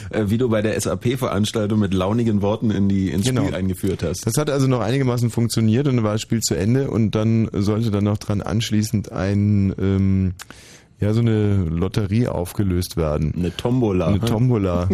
Äh, 0.09 0.29
wie 0.29 0.37
du 0.37 0.49
bei 0.49 0.61
der 0.61 0.79
SAP-Veranstaltung 0.79 1.79
mit 1.79 1.93
launigen 1.93 2.41
Worten 2.41 2.71
in 2.71 2.87
die, 2.87 3.09
ins 3.09 3.25
Genau. 3.25 3.43
Spiel 3.43 3.55
eingeführt 3.55 4.03
hast. 4.03 4.25
Das 4.25 4.37
hat 4.37 4.49
also 4.49 4.67
noch 4.67 4.79
einigermaßen 4.79 5.29
funktioniert 5.29 5.87
und 5.87 5.97
dann 5.97 6.05
war 6.05 6.13
das 6.13 6.21
Spiel 6.21 6.39
zu 6.41 6.55
Ende 6.55 6.89
und 6.89 7.11
dann 7.11 7.49
sollte 7.53 7.91
dann 7.91 8.03
noch 8.05 8.17
dran 8.17 8.41
anschließend 8.41 9.11
ein 9.11 9.73
ähm, 9.79 10.33
ja 10.99 11.13
so 11.13 11.19
eine 11.19 11.57
Lotterie 11.65 12.27
aufgelöst 12.27 12.97
werden. 12.97 13.33
Eine 13.37 13.55
Tombola. 13.55 14.07
Eine 14.07 14.19
Tombola. 14.19 14.89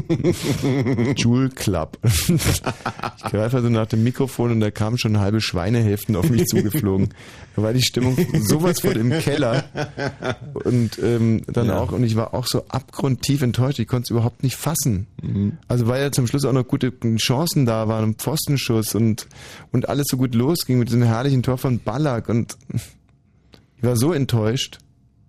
Joule 1.16 1.50
Club. 1.50 1.98
ich 2.04 3.24
greife 3.32 3.58
also 3.58 3.70
nach 3.70 3.86
dem 3.88 4.04
Mikrofon 4.04 4.52
und 4.52 4.60
da 4.60 4.70
kamen 4.70 4.98
schon 4.98 5.20
halbe 5.20 5.40
Schweinehälften 5.40 6.16
auf 6.18 6.30
mich 6.30 6.46
zugeflogen. 6.48 7.10
Da 7.56 7.62
war 7.64 7.72
die 7.74 7.82
Stimmung 7.82 8.18
sowas 8.42 8.82
von 8.82 8.92
im 8.94 9.12
Keller. 9.12 9.64
Und 10.66 11.00
ähm, 11.02 11.42
dann 11.48 11.68
Ja. 11.68 11.80
auch, 11.80 11.92
und 11.94 12.04
ich 12.04 12.16
war 12.18 12.34
auch 12.34 12.48
so 12.48 12.66
abgrundtief 12.68 13.42
enttäuscht, 13.42 13.80
ich 13.80 13.88
konnte 13.88 14.04
es 14.08 14.10
überhaupt 14.10 14.44
nicht 14.44 14.56
fassen. 14.56 15.08
Also 15.70 15.88
weil 15.88 16.02
ja 16.02 16.12
zum 16.12 16.28
Schluss 16.28 16.44
auch 16.44 16.52
noch 16.54 16.68
gute 16.68 16.92
Chancen 17.16 17.66
da 17.66 17.88
waren, 17.88 18.04
und 18.04 18.22
Pfostenschuss 18.22 18.94
und, 18.96 19.28
und 19.72 19.88
alles 19.88 20.08
so 20.10 20.18
gut 20.18 20.36
losging 20.36 20.80
mit 20.80 20.90
diesem 20.90 21.04
herrlichen 21.04 21.44
Tor 21.44 21.58
von 21.58 21.80
Ballack 21.80 22.28
und 22.28 22.58
ich 23.78 23.84
war 23.84 23.96
so 23.96 24.12
enttäuscht. 24.12 24.80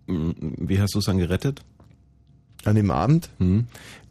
Wie 0.07 0.81
hast 0.81 0.95
du 0.95 0.99
es 0.99 1.07
dann 1.07 1.19
gerettet? 1.19 1.63
An 2.65 2.77
dem 2.77 2.91
Abend? 2.91 3.31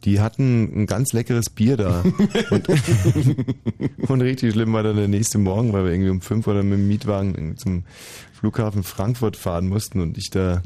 Die 0.04 0.20
hatten 0.20 0.82
ein 0.82 0.86
ganz 0.86 1.12
leckeres 1.12 1.50
Bier 1.50 1.76
da. 1.76 2.04
und, 2.50 2.68
und 4.08 4.20
richtig 4.20 4.52
schlimm 4.52 4.72
war 4.72 4.82
dann 4.82 4.96
der 4.96 5.08
nächste 5.08 5.38
Morgen, 5.38 5.72
weil 5.72 5.84
wir 5.84 5.92
irgendwie 5.92 6.10
um 6.10 6.20
fünf 6.20 6.46
oder 6.46 6.62
mit 6.62 6.78
dem 6.78 6.86
Mietwagen 6.86 7.56
zum 7.56 7.84
Flughafen 8.32 8.82
Frankfurt 8.82 9.36
fahren 9.36 9.68
mussten 9.68 10.00
und 10.00 10.18
ich 10.18 10.30
da, 10.30 10.62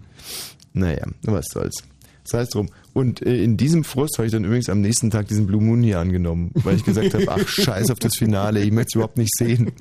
naja, 0.73 1.07
was 1.23 1.47
soll's. 1.51 1.85
Sei 2.25 2.41
es 2.41 2.51
drum. 2.51 2.69
Und 2.93 3.23
äh, 3.25 3.43
in 3.43 3.57
diesem 3.57 3.85
Frust 3.85 4.19
habe 4.19 4.27
ich 4.27 4.33
dann 4.33 4.45
übrigens 4.45 4.69
am 4.69 4.83
nächsten 4.83 5.11
Tag 5.11 5.29
diesen 5.29 5.47
Blue 5.47 5.63
Moon 5.63 5.83
hier 5.83 5.99
angenommen, 5.99 6.51
weil 6.55 6.77
ich 6.77 6.85
gesagt 6.85 7.15
habe, 7.15 7.27
ach 7.29 7.49
scheiß 7.49 7.91
auf 7.91 7.99
das 8.01 8.17
Finale, 8.17 8.63
ich 8.63 8.71
möchte 8.71 8.89
es 8.91 8.95
überhaupt 8.97 9.17
nicht 9.17 9.35
sehen. 9.35 9.73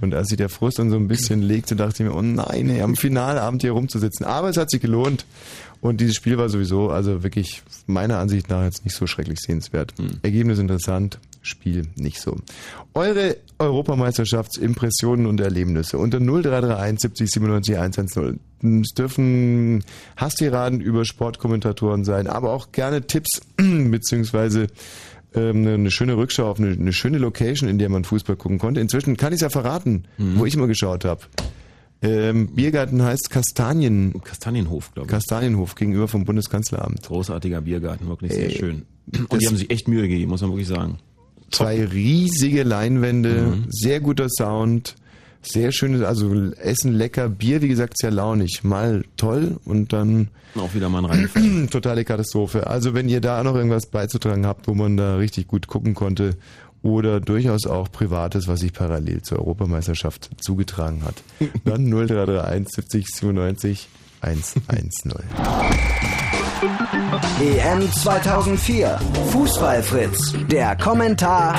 Und 0.00 0.14
als 0.14 0.28
sich 0.28 0.38
der 0.38 0.48
Frust 0.48 0.78
dann 0.78 0.90
so 0.90 0.96
ein 0.96 1.08
bisschen 1.08 1.42
legte, 1.42 1.76
dachte 1.76 2.02
ich 2.02 2.08
mir, 2.08 2.14
oh 2.14 2.22
nein, 2.22 2.70
ey, 2.70 2.82
am 2.82 2.96
Finalabend 2.96 3.62
hier 3.62 3.72
rumzusitzen. 3.72 4.24
Aber 4.26 4.48
es 4.48 4.56
hat 4.56 4.70
sich 4.70 4.80
gelohnt. 4.80 5.24
Und 5.80 6.00
dieses 6.00 6.14
Spiel 6.14 6.36
war 6.36 6.48
sowieso, 6.48 6.90
also 6.90 7.22
wirklich 7.22 7.62
meiner 7.86 8.18
Ansicht 8.18 8.50
nach 8.50 8.64
jetzt 8.64 8.84
nicht 8.84 8.94
so 8.94 9.06
schrecklich 9.06 9.40
sehenswert. 9.40 9.94
Ergebnis 10.22 10.58
interessant, 10.58 11.18
Spiel 11.42 11.86
nicht 11.96 12.20
so. 12.20 12.36
Eure 12.92 13.38
Europameisterschaftsimpressionen 13.58 15.26
und 15.26 15.40
Erlebnisse 15.40 15.96
unter 15.96 16.18
0331 16.20 17.00
70 17.00 17.30
97 17.30 17.78
110. 17.78 18.40
Es 18.82 18.92
dürfen 18.92 19.82
Hasstiraden 20.16 20.82
über 20.82 21.06
Sportkommentatoren 21.06 22.04
sein, 22.04 22.26
aber 22.26 22.52
auch 22.52 22.72
gerne 22.72 23.06
Tipps 23.06 23.40
beziehungsweise 23.56 24.66
ähm, 25.34 25.66
eine 25.66 25.90
schöne 25.90 26.16
Rückschau 26.16 26.50
auf 26.50 26.58
eine, 26.58 26.70
eine 26.72 26.92
schöne 26.92 27.18
Location, 27.18 27.68
in 27.68 27.78
der 27.78 27.88
man 27.88 28.04
Fußball 28.04 28.36
gucken 28.36 28.58
konnte. 28.58 28.80
Inzwischen 28.80 29.16
kann 29.16 29.32
ich 29.32 29.36
es 29.36 29.42
ja 29.42 29.50
verraten, 29.50 30.04
wo 30.18 30.44
ich 30.46 30.56
mal 30.56 30.66
geschaut 30.68 31.04
habe. 31.04 31.22
Ähm, 32.02 32.48
Biergarten 32.54 33.02
heißt 33.02 33.28
Kastanien. 33.30 34.22
Kastanienhof, 34.24 34.92
glaube 34.94 35.06
ich. 35.06 35.10
Kastanienhof 35.10 35.74
gegenüber 35.74 36.08
vom 36.08 36.24
Bundeskanzleramt. 36.24 37.02
Großartiger 37.06 37.60
Biergarten, 37.60 38.08
wirklich 38.08 38.32
sehr 38.32 38.46
Ey, 38.50 38.56
schön. 38.58 38.82
Und 39.28 39.42
die 39.42 39.46
haben 39.46 39.56
sich 39.56 39.70
echt 39.70 39.86
Mühe 39.86 40.02
gegeben, 40.08 40.30
muss 40.30 40.40
man 40.40 40.50
wirklich 40.50 40.68
sagen. 40.68 40.98
Zwei 41.50 41.84
riesige 41.84 42.62
Leinwände, 42.62 43.42
Mhm. 43.56 43.64
sehr 43.68 44.00
guter 44.00 44.28
Sound, 44.30 44.94
sehr 45.42 45.72
schönes, 45.72 46.02
also 46.02 46.32
Essen 46.52 46.92
lecker, 46.92 47.28
Bier, 47.28 47.62
wie 47.62 47.68
gesagt, 47.68 47.98
sehr 47.98 48.10
launig. 48.10 48.62
Mal 48.62 49.04
toll 49.16 49.58
und 49.64 49.92
dann 49.92 50.28
Auch 50.56 50.74
wieder 50.74 50.88
mal 50.88 51.04
rein. 51.04 51.68
totale 51.70 52.04
Katastrophe. 52.04 52.66
Also 52.66 52.94
wenn 52.94 53.08
ihr 53.08 53.20
da 53.20 53.42
noch 53.42 53.54
irgendwas 53.54 53.86
beizutragen 53.86 54.46
habt, 54.46 54.68
wo 54.68 54.74
man 54.74 54.96
da 54.96 55.16
richtig 55.16 55.48
gut 55.48 55.66
gucken 55.66 55.94
konnte 55.94 56.36
oder 56.82 57.20
durchaus 57.20 57.66
auch 57.66 57.90
Privates, 57.90 58.48
was 58.48 58.60
sich 58.60 58.72
parallel 58.72 59.22
zur 59.22 59.38
Europameisterschaft 59.38 60.30
zugetragen 60.40 61.02
hat, 61.04 61.22
dann 61.64 61.84
0331 61.90 62.68
70 62.68 63.06
97 63.06 63.88
110. 64.22 65.12
EM 67.40 67.90
2004. 67.90 69.00
Fußballfritz. 69.30 70.34
Der 70.50 70.76
Kommentar. 70.76 71.58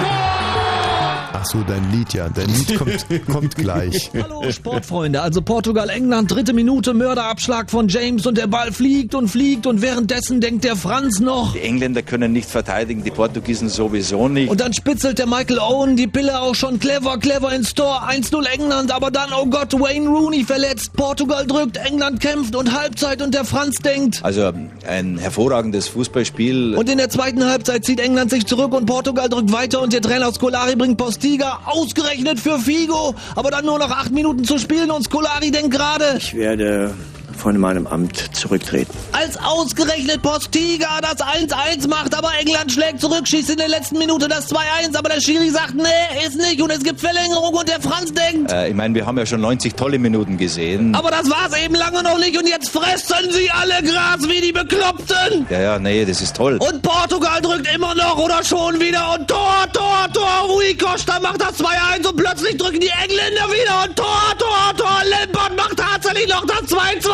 Ach 1.34 1.46
so, 1.46 1.64
dein 1.66 1.90
Lied, 1.92 2.14
ja. 2.14 2.28
Dein 2.30 2.48
Lied 2.48 2.78
kommt, 2.78 3.06
kommt 3.32 3.56
gleich. 3.56 4.12
Hallo 4.14 4.52
Sportfreunde, 4.52 5.22
also 5.22 5.42
Portugal, 5.42 5.90
England, 5.90 6.30
dritte 6.30 6.52
Minute, 6.54 6.94
Mörderabschlag 6.94 7.72
von 7.72 7.88
James 7.88 8.26
und 8.26 8.38
der 8.38 8.48
Ball 8.48 8.72
fliegt 8.72 9.16
und 9.16 9.30
fliegt 9.30 9.66
und 9.66 9.82
währenddessen 9.82 10.42
denkt 10.42 10.66
der 10.66 10.76
Franz 10.76 11.20
noch. 11.20 11.54
Die 11.54 11.62
Engländer 11.62 12.02
können 12.02 12.34
nicht 12.34 12.50
verteidigen, 12.50 13.04
die 13.04 13.12
Portugiesen 13.12 13.70
sowieso 13.70 14.28
nicht. 14.28 14.50
Und 14.50 14.60
dann 14.60 14.74
spitzelt 14.74 15.20
der 15.20 15.28
Michael 15.28 15.60
Owen 15.60 15.96
die 15.96 16.08
Pille 16.08 16.42
auch 16.42 16.54
schon 16.56 16.80
clever, 16.80 17.18
clever 17.18 17.54
ins 17.54 17.74
Tor. 17.74 18.04
1-0 18.10 18.46
England, 18.54 18.92
aber 18.92 19.10
dann, 19.10 19.30
oh 19.34 19.46
Gott, 19.46 19.72
Wayne 19.74 20.10
Rooney 20.10 20.44
verletzt. 20.44 20.92
Portugal 20.94 21.48
drückt, 21.48 21.78
England 21.78 22.20
kämpft 22.20 22.56
und 22.56 22.78
Halbzeit 22.78 23.22
und 23.22 23.34
der 23.34 23.46
Franz 23.46 23.78
denkt. 23.78 24.20
Also 24.24 24.52
ein 24.88 25.18
hervorragendes 25.18 25.88
Fußballspiel. 25.88 26.76
Und 26.76 26.90
in 26.90 26.98
der 26.98 27.10
zweiten 27.10 27.46
Halbzeit 27.46 27.86
zieht 27.86 28.00
England 28.02 28.32
sich 28.32 28.46
zurück 28.46 28.74
und 28.74 28.86
Portugal 28.86 29.30
drückt 29.30 29.52
weiter 29.54 29.82
und 29.82 29.94
der 29.94 30.02
Trainer 30.02 30.32
Scolari 30.34 30.76
bringt 30.76 30.98
Postiga 31.22 31.60
ausgerechnet 31.66 32.40
für 32.40 32.58
Figo. 32.58 33.14
Aber 33.36 33.52
dann 33.52 33.64
nur 33.64 33.78
noch 33.78 33.92
acht 33.92 34.12
Minuten 34.12 34.44
zu 34.44 34.58
spielen 34.58 34.90
und 34.90 35.04
Scolari 35.04 35.52
denkt 35.52 35.70
gerade. 35.70 36.18
Ich 36.18 36.34
werde 36.34 36.96
von 37.42 37.58
meinem 37.58 37.88
Amt 37.88 38.36
zurücktreten. 38.36 38.92
Als 39.14 39.36
ausgerechnet 39.38 40.22
Postiga 40.22 41.02
das 41.02 41.18
1-1 41.26 41.88
macht, 41.90 42.14
aber 42.16 42.30
England 42.40 42.72
schlägt 42.72 43.02
zurück, 43.02 43.28
schießt 43.28 43.50
in 43.50 43.58
der 43.58 43.68
letzten 43.68 43.98
Minute 43.98 44.28
das 44.28 44.50
2-1, 44.52 44.96
aber 44.96 45.10
der 45.10 45.22
Schiri 45.22 45.50
sagt, 45.50 45.74
nee, 45.74 46.26
ist 46.28 46.38
nicht 46.38 46.62
und 46.62 46.70
es 46.72 46.84
gibt 46.84 47.00
Verlängerung 47.00 47.54
und 47.56 47.68
der 47.68 47.82
Franz 47.82 48.14
denkt, 48.14 48.52
Äh, 48.52 48.70
ich 48.70 48.76
meine, 48.76 48.94
wir 48.94 49.06
haben 49.06 49.18
ja 49.18 49.26
schon 49.26 49.42
90 49.42 49.74
tolle 49.74 49.98
Minuten 49.98 50.38
gesehen. 50.38 50.94
aber 50.96 51.10
das 51.10 51.30
war's 51.30 51.58
eben 51.64 51.76
lange 51.76 52.04
noch 52.04 52.20
nicht 52.20 52.38
und 52.38 52.48
jetzt 52.48 52.70
fressen 52.70 53.32
sie 53.32 53.50
alle 53.50 53.82
Gras 53.84 54.28
wie 54.30 54.40
die 54.42 54.52
Bekloppten. 54.52 55.48
Ja, 55.50 55.60
ja, 55.62 55.80
nee, 55.80 56.06
das 56.06 56.22
ist 56.22 56.36
toll. 56.36 56.58
Und 56.60 56.82
Portugal 56.84 57.42
drückt 57.42 57.68
immer 57.74 57.96
noch 57.96 58.18
oder 58.18 58.44
schon 58.44 58.80
wieder 58.80 59.16
und 59.18 59.28
Tor, 59.28 59.66
Tor, 59.74 60.08
Tor. 60.14 60.46
Rui 60.48 60.76
Costa 60.78 61.20
macht 61.20 61.42
das 61.42 61.60
2-1 61.60 62.08
und 62.08 62.16
plötzlich 62.18 62.58
drücken 62.58 62.80
die 62.80 62.90
Engländer 63.04 63.48
wieder 63.52 63.84
und 63.90 63.96
Tor, 63.96 64.34
Tor, 64.38 64.74
Tor. 64.78 65.02
Lampard 65.10 65.56
macht 65.58 65.78
tatsächlich 65.78 66.28
noch 66.28 66.46
das 66.46 66.62
2-2. 66.70 67.10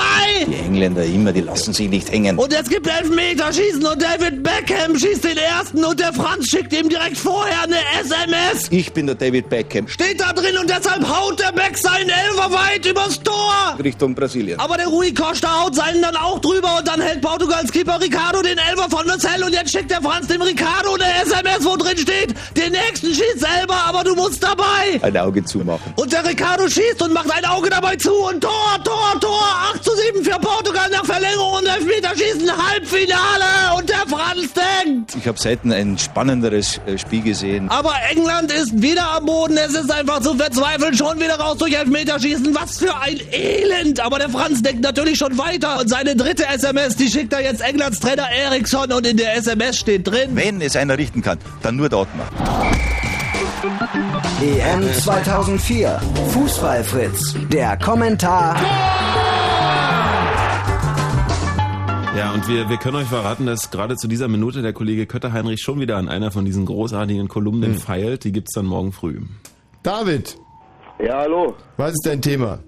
Die 0.48 0.56
Engländer 0.56 1.04
immer, 1.04 1.34
die 1.34 1.42
lassen 1.42 1.74
sich 1.74 1.90
nicht 1.90 2.12
hängen. 2.12 2.38
Und 2.38 2.54
es 2.54 2.70
gibt 2.70 2.88
Elfmeterschießen 2.88 3.86
und 3.86 4.02
David 4.02 4.44
Beckham 4.44 4.98
schießt 4.98 5.24
den 5.24 5.38
ersten 5.38 5.84
und 5.84 6.00
der 6.00 6.14
Franz 6.14 6.48
schickt 6.50 6.74
ihm 6.74 6.90
direkt 6.90 7.18
vorher 7.18 7.64
eine 7.64 7.78
SMS. 8.02 8.68
Ich 8.70 8.94
bin 8.94 9.08
der 9.08 9.16
David 9.16 9.50
Beckham. 9.50 9.88
Steht 9.88 10.22
da 10.22 10.34
drin 10.34 10.58
und 10.58 10.70
deshalb 10.70 11.08
haut 11.08 11.40
der 11.40 11.52
Beck 11.52 11.78
seinen 11.78 12.10
Elfer 12.10 12.52
weit 12.52 12.86
übers 12.86 13.22
Tor. 13.22 13.78
Richtung 13.84 14.16
Brasilien. 14.16 14.60
Aber 14.60 14.78
der 14.78 14.88
Rui 14.88 15.14
Costa 15.14 15.64
haut 15.64 15.76
seinen 15.76 16.02
dann 16.02 16.16
auch 16.16 16.40
drüber 16.40 16.78
und 16.78 16.88
dann 16.88 17.02
hält 17.02 17.22
Portugals 17.22 17.72
Keeper 17.72 18.00
Ricardo 18.00 18.42
den 18.42 18.58
Elfer 18.58 18.90
von 18.90 19.06
Marcel 19.08 19.44
und 19.44 19.54
jetzt 19.54 19.72
schickt 19.72 19.92
der 19.92 20.02
Franz 20.02 20.28
dem 20.28 20.42
Ricardo 20.42 20.94
eine 20.94 21.06
SMS, 21.24 21.66
wo 21.66 21.76
drin 21.76 21.98
steht, 21.98 22.34
den 22.56 22.72
nächsten 22.72 23.08
schießt 23.08 23.40
selber, 23.40 23.76
aber 23.86 24.04
du 24.04 24.16
musst 24.16 24.44
dabei. 24.44 25.00
Ein 25.02 25.18
Auge 25.18 25.44
zumachen. 25.44 25.94
Und 25.96 26.12
der 26.14 26.26
Ricardo 26.26 26.68
schießt 26.70 27.02
und 27.02 27.14
macht 27.14 27.32
ein 27.32 27.46
Auge 27.46 27.70
dabei 27.70 27.96
zu 27.96 28.14
und 28.14 28.42
Tor, 28.42 28.80
Tor, 28.84 29.20
Tor, 29.20 29.48
8 29.74 29.84
zu 29.84 29.92
7 29.96 30.07
für 30.24 30.40
Portugal 30.40 30.90
nach 30.92 31.06
Verlängerung 31.06 31.54
und 31.54 31.66
Elfmeterschießen, 31.66 32.50
Halbfinale 32.70 33.76
und 33.78 33.90
der 33.90 34.04
Franz 34.08 34.54
denkt. 34.54 35.16
Ich 35.16 35.28
habe 35.28 35.38
selten 35.38 35.72
ein 35.72 35.98
spannenderes 35.98 36.80
äh, 36.86 36.98
Spiel 36.98 37.22
gesehen. 37.22 37.70
Aber 37.70 37.94
England 38.12 38.52
ist 38.52 38.82
wieder 38.82 39.12
am 39.12 39.26
Boden, 39.26 39.58
es 39.58 39.74
ist 39.74 39.92
einfach 39.92 40.22
zu 40.22 40.36
verzweifeln, 40.36 40.96
schon 40.96 41.20
wieder 41.20 41.40
raus 41.40 41.58
durch 41.58 41.74
Elfmeterschießen, 41.74 42.54
was 42.56 42.80
für 42.80 42.96
ein 42.98 43.20
Elend. 43.32 44.00
Aber 44.00 44.20
der 44.20 44.30
Franz 44.30 44.62
denkt 44.62 44.82
natürlich 44.82 45.18
schon 45.18 45.38
weiter 45.38 45.80
und 45.80 45.90
seine 45.90 46.16
dritte 46.16 46.48
SMS, 46.48 46.96
die 46.96 47.10
schickt 47.10 47.34
er 47.34 47.42
jetzt 47.42 47.62
Englands 47.62 48.00
Trainer 48.00 48.30
Eriksson 48.30 48.92
und 48.92 49.06
in 49.06 49.18
der 49.18 49.36
SMS 49.38 49.78
steht 49.78 50.08
drin. 50.08 50.32
Wenn 50.34 50.62
es 50.62 50.76
einer 50.76 50.98
richten 50.98 51.22
kann, 51.22 51.38
dann 51.62 51.76
nur 51.76 51.90
Dortmund. 51.90 52.28
EM 54.42 54.94
2004. 54.94 56.00
Fußballfritz. 56.32 57.36
Der 57.50 57.76
Kommentar. 57.78 58.56
Ja, 62.18 62.34
und 62.34 62.48
wir, 62.48 62.68
wir 62.68 62.78
können 62.78 62.96
euch 62.96 63.08
verraten, 63.08 63.46
dass 63.46 63.70
gerade 63.70 63.96
zu 63.96 64.08
dieser 64.08 64.28
Minute 64.28 64.64
der 64.64 64.74
Kollege 64.74 65.06
Kötter-Heinrich 65.06 65.62
schon 65.62 65.80
wieder 65.80 65.98
an 65.98 66.10
einer 66.10 66.32
von 66.32 66.46
diesen 66.46 66.66
großartigen 66.66 67.28
Kolumnen 67.28 67.74
Hm. 67.74 67.80
feilt. 67.80 68.24
Die 68.24 68.32
gibt's 68.32 68.54
dann 68.54 68.66
morgen 68.66 68.92
früh. 68.92 69.22
David, 69.84 70.36
Ja, 71.00 71.20
hallo. 71.20 71.54
was 71.78 71.92
ist 71.92 72.06
dein 72.06 72.22
Thema? 72.22 72.60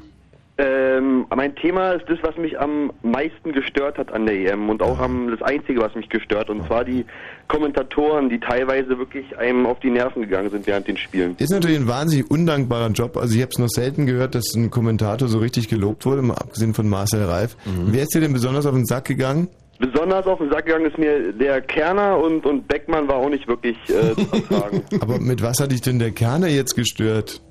Ähm, 0.61 1.25
mein 1.33 1.55
Thema 1.55 1.93
ist 1.93 2.03
das, 2.09 2.17
was 2.21 2.35
mich 2.35 2.59
am 2.59 2.91
meisten 3.01 3.53
gestört 3.53 3.97
hat 3.97 4.11
an 4.11 4.25
der 4.25 4.35
EM 4.35 4.67
und 4.67 4.81
auch 4.81 4.99
am, 4.99 5.31
das 5.31 5.41
Einzige, 5.41 5.79
was 5.79 5.95
mich 5.95 6.09
gestört, 6.09 6.49
und 6.49 6.67
zwar 6.67 6.83
die 6.83 7.05
Kommentatoren, 7.47 8.27
die 8.27 8.41
teilweise 8.41 8.97
wirklich 8.99 9.37
einem 9.37 9.65
auf 9.65 9.79
die 9.79 9.89
Nerven 9.89 10.23
gegangen 10.23 10.49
sind 10.49 10.67
während 10.67 10.85
den 10.85 10.97
Spielen. 10.97 11.37
Ist 11.37 11.51
natürlich 11.51 11.77
ein 11.77 11.87
wahnsinnig 11.87 12.29
undankbarer 12.29 12.89
Job. 12.89 13.15
Also 13.15 13.35
ich 13.35 13.41
habe 13.41 13.51
es 13.51 13.57
noch 13.57 13.69
selten 13.69 14.05
gehört, 14.05 14.35
dass 14.35 14.53
ein 14.53 14.69
Kommentator 14.69 15.29
so 15.29 15.39
richtig 15.39 15.69
gelobt 15.69 16.05
wurde, 16.05 16.23
mal 16.23 16.35
abgesehen 16.35 16.73
von 16.73 16.89
Marcel 16.89 17.23
Reif. 17.23 17.55
Wer 17.85 18.03
ist 18.03 18.13
dir 18.13 18.19
denn 18.19 18.33
besonders 18.33 18.65
auf 18.65 18.75
den 18.75 18.85
Sack 18.85 19.05
gegangen? 19.05 19.47
Besonders 19.79 20.27
auf 20.27 20.39
den 20.39 20.51
Sack 20.51 20.65
gegangen 20.65 20.87
ist 20.87 20.97
mir 20.97 21.31
der 21.31 21.61
Kerner 21.61 22.17
und, 22.17 22.45
und 22.45 22.67
Beckmann 22.67 23.07
war 23.07 23.15
auch 23.15 23.29
nicht 23.29 23.47
wirklich 23.47 23.77
äh, 23.87 24.13
zu 24.13 24.27
ertragen. 24.33 24.83
Aber 24.99 25.21
mit 25.21 25.41
was 25.41 25.61
hat 25.61 25.71
dich 25.71 25.79
denn 25.79 25.99
der 25.99 26.11
Kerner 26.11 26.47
jetzt 26.47 26.75
gestört? 26.75 27.41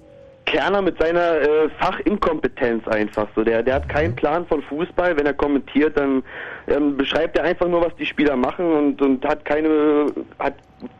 Kerner 0.48 0.80
mit 0.80 0.98
seiner 0.98 1.40
äh, 1.40 1.68
Fachinkompetenz 1.78 2.88
einfach 2.88 3.28
so. 3.36 3.44
Der, 3.44 3.62
der 3.62 3.74
hat 3.74 3.88
keinen 3.88 4.16
Plan 4.16 4.46
von 4.46 4.62
Fußball. 4.62 5.16
Wenn 5.16 5.26
er 5.26 5.34
kommentiert, 5.34 5.96
dann 5.98 6.22
ähm, 6.66 6.96
beschreibt 6.96 7.36
er 7.36 7.44
einfach 7.44 7.68
nur, 7.68 7.82
was 7.82 7.94
die 7.96 8.06
Spieler 8.06 8.34
machen 8.34 8.64
und, 8.64 9.02
und 9.02 9.24
hat 9.26 9.44
keine, 9.44 10.06
hat, 10.38 10.54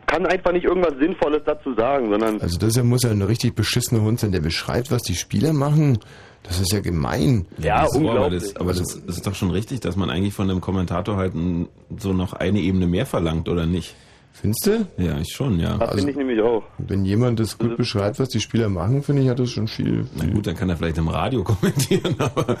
kann 0.05 0.27
einfach 0.27 0.51
nicht 0.51 0.65
irgendwas 0.65 0.93
Sinnvolles 0.99 1.41
dazu 1.45 1.73
sagen, 1.73 2.11
sondern 2.11 2.39
Also 2.39 2.59
das 2.59 2.81
muss 2.83 3.01
ja 3.01 3.09
ein 3.09 3.23
richtig 3.23 3.55
beschissener 3.55 4.01
Hund 4.01 4.19
sein, 4.19 4.31
der 4.31 4.41
beschreibt, 4.41 4.91
was 4.91 5.01
die 5.01 5.15
Spieler 5.15 5.51
machen. 5.51 5.97
Das 6.43 6.59
ist 6.59 6.71
ja 6.71 6.79
gemein. 6.79 7.47
So, 7.87 8.09
aber 8.11 8.29
das, 8.29 8.55
aber 8.55 8.73
das, 8.73 9.01
das 9.05 9.17
ist 9.17 9.27
doch 9.27 9.35
schon 9.35 9.51
richtig, 9.51 9.81
dass 9.81 9.95
man 9.95 10.11
eigentlich 10.11 10.33
von 10.33 10.47
dem 10.47 10.61
Kommentator 10.61 11.17
halt 11.17 11.33
so 11.97 12.13
noch 12.13 12.33
eine 12.33 12.59
Ebene 12.59 12.85
mehr 12.85 13.05
verlangt, 13.07 13.49
oder 13.49 13.65
nicht? 13.65 13.95
Findest 14.41 14.67
du? 14.67 14.87
Ja, 15.03 15.19
ich 15.19 15.33
schon, 15.33 15.59
ja. 15.59 15.77
das 15.77 15.95
finde 15.95 16.11
ich 16.11 16.17
nämlich 16.17 16.41
auch. 16.41 16.63
Wenn 16.77 17.03
jemand 17.03 17.41
das 17.41 17.57
gut 17.57 17.75
beschreibt, 17.75 18.19
was 18.19 18.29
die 18.29 18.39
Spieler 18.39 18.69
machen, 18.69 19.03
finde 19.03 19.21
ich, 19.23 19.29
hat 19.29 19.39
das 19.39 19.49
schon 19.49 19.67
viel. 19.67 20.05
Na 20.15 20.25
gut, 20.27 20.47
dann 20.47 20.55
kann 20.55 20.69
er 20.69 20.77
vielleicht 20.77 20.97
im 20.97 21.09
Radio 21.09 21.43
kommentieren, 21.43 22.15
aber. 22.19 22.57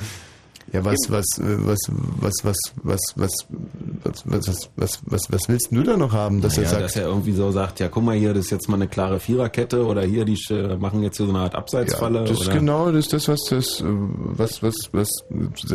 Ja, 0.71 0.85
was, 0.85 0.97
was, 1.09 1.25
äh, 1.39 1.57
was, 1.65 1.79
was, 2.21 2.35
was, 2.43 2.57
was, 2.83 2.99
was, 3.15 3.47
was, 4.03 4.25
was, 4.25 4.47
was, 4.47 4.69
was, 4.75 5.01
was, 5.05 5.31
was 5.31 5.49
willst 5.49 5.69
du 5.71 5.81
da 5.81 5.97
noch 5.97 6.13
haben, 6.13 6.41
dass 6.41 6.57
naja, 6.57 6.67
er 6.67 6.69
sagt, 6.69 6.83
dass 6.83 6.95
er 6.97 7.07
irgendwie 7.07 7.31
so 7.31 7.49
sagt, 7.51 7.79
ja, 7.79 7.87
guck 7.87 8.03
mal 8.03 8.15
hier, 8.15 8.33
das 8.33 8.45
ist 8.45 8.51
jetzt 8.51 8.69
mal 8.69 8.75
eine 8.75 8.87
klare 8.87 9.19
Viererkette 9.19 9.83
oder 9.85 10.03
hier, 10.03 10.25
die 10.25 10.37
äh, 10.51 10.75
machen 10.75 11.01
jetzt 11.01 11.17
hier 11.17 11.25
so 11.25 11.31
eine 11.31 11.41
Art 11.41 11.55
Abseitsfalle. 11.55 12.19
Ja, 12.19 12.25
das 12.25 12.41
ist 12.41 12.47
oder? 12.47 12.57
genau 12.57 12.91
das, 12.91 13.05
ist 13.05 13.13
das 13.13 13.27
was 13.29 13.45
das, 13.49 13.81
äh, 13.81 13.85
was, 13.85 14.61
was, 14.61 14.75
was, 14.91 15.09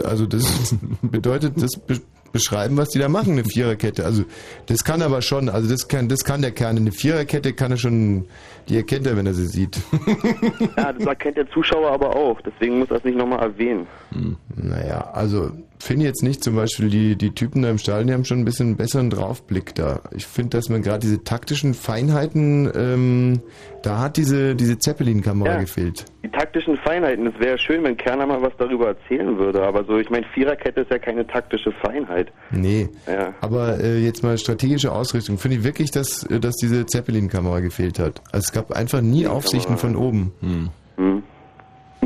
also 0.05 0.27
das 0.27 0.77
bedeutet 1.03 1.61
das 1.61 1.73
beschreiben, 2.35 2.77
was 2.77 2.91
die 2.91 2.99
da 2.99 3.09
machen, 3.09 3.33
eine 3.33 3.45
Viererkette. 3.45 4.05
Also 4.05 4.25
das 4.67 4.85
kann 4.85 5.01
aber 5.01 5.23
schon, 5.23 5.49
also 5.49 5.71
das 5.71 5.89
kann, 5.89 6.09
das 6.09 6.25
kann 6.25 6.43
der 6.43 6.51
Kern. 6.51 6.77
Eine 6.77 6.93
Viererkette 6.93 7.55
kann 7.55 7.71
er 7.71 7.79
schon, 7.79 8.27
die 8.69 8.77
erkennt 8.77 9.07
er, 9.07 9.17
wenn 9.17 9.25
er 9.27 9.33
sie 9.33 9.47
sieht. 9.47 9.79
ja, 10.77 10.93
das 10.93 11.07
erkennt 11.07 11.39
der 11.39 11.49
Zuschauer 11.51 11.91
aber 11.93 12.15
auch. 12.15 12.39
Deswegen 12.43 12.81
muss 12.81 12.91
er 12.91 12.97
es 12.99 13.05
nicht 13.05 13.17
nochmal 13.17 13.39
erwähnen. 13.41 13.87
Naja, 14.55 15.11
also 15.15 15.51
finde 15.79 16.07
jetzt 16.07 16.23
nicht 16.23 16.43
zum 16.43 16.57
Beispiel 16.57 16.89
die, 16.91 17.17
die 17.17 17.31
Typen 17.35 17.63
da 17.63 17.71
im 17.71 17.79
Stadion, 17.79 18.09
die 18.09 18.13
haben 18.15 18.25
schon 18.25 18.41
ein 18.41 18.45
bisschen 18.45 18.67
einen 18.69 18.77
besseren 18.77 19.11
Draufblick 19.11 19.75
da. 19.75 20.01
Ich 20.17 20.27
finde, 20.27 20.51
dass 20.57 20.69
man 20.69 20.83
gerade 20.83 21.01
diese 21.01 21.23
taktischen 21.25 21.73
Feinheiten, 21.75 22.71
ähm, 22.75 23.41
da 23.83 24.01
hat 24.01 24.17
diese, 24.17 24.55
diese 24.57 24.79
Zeppelin-Kamera 24.79 25.53
Ja. 25.55 25.61
gefehlt. 25.61 26.05
Die 26.25 26.31
taktischen 26.31 26.79
Feinheiten, 26.79 27.27
es 27.27 27.39
wäre 27.39 27.59
schön, 27.59 27.85
wenn 27.85 27.99
Kerner 27.99 28.25
mal 28.25 28.41
was 28.41 28.55
darüber 28.57 28.89
erzählen 28.89 29.37
würde, 29.39 29.63
aber 29.63 29.85
so, 29.85 29.99
ich 29.99 30.09
meine, 30.09 30.25
Viererkette 30.33 30.81
ist 30.81 30.91
ja 30.91 30.99
keine 30.99 31.27
taktische 31.27 31.71
Feinheit. 31.71 32.33
Nee. 32.51 32.89
Ja. 33.07 33.35
Aber 33.43 33.79
äh, 33.79 33.99
jetzt 33.99 34.23
mal 34.23 34.39
strategische 34.39 34.91
Ausrichtung. 34.91 35.37
Finde 35.37 35.59
ich 35.59 35.65
wirklich, 35.65 35.91
dass, 35.91 36.25
äh, 36.25 36.41
dass 36.41 36.57
diese 36.57 36.87
Zeppelin-Kamera 36.87 37.61
gefehlt 37.61 37.99
hat. 37.99 38.23
Also 38.33 38.47
es 38.47 38.53
gab 38.53 38.73
einfach 38.73 39.03
nie 39.03 39.27
Aufsichten 39.27 39.77
von 39.77 39.97
oben. 39.97 40.33
Hm. 40.41 40.71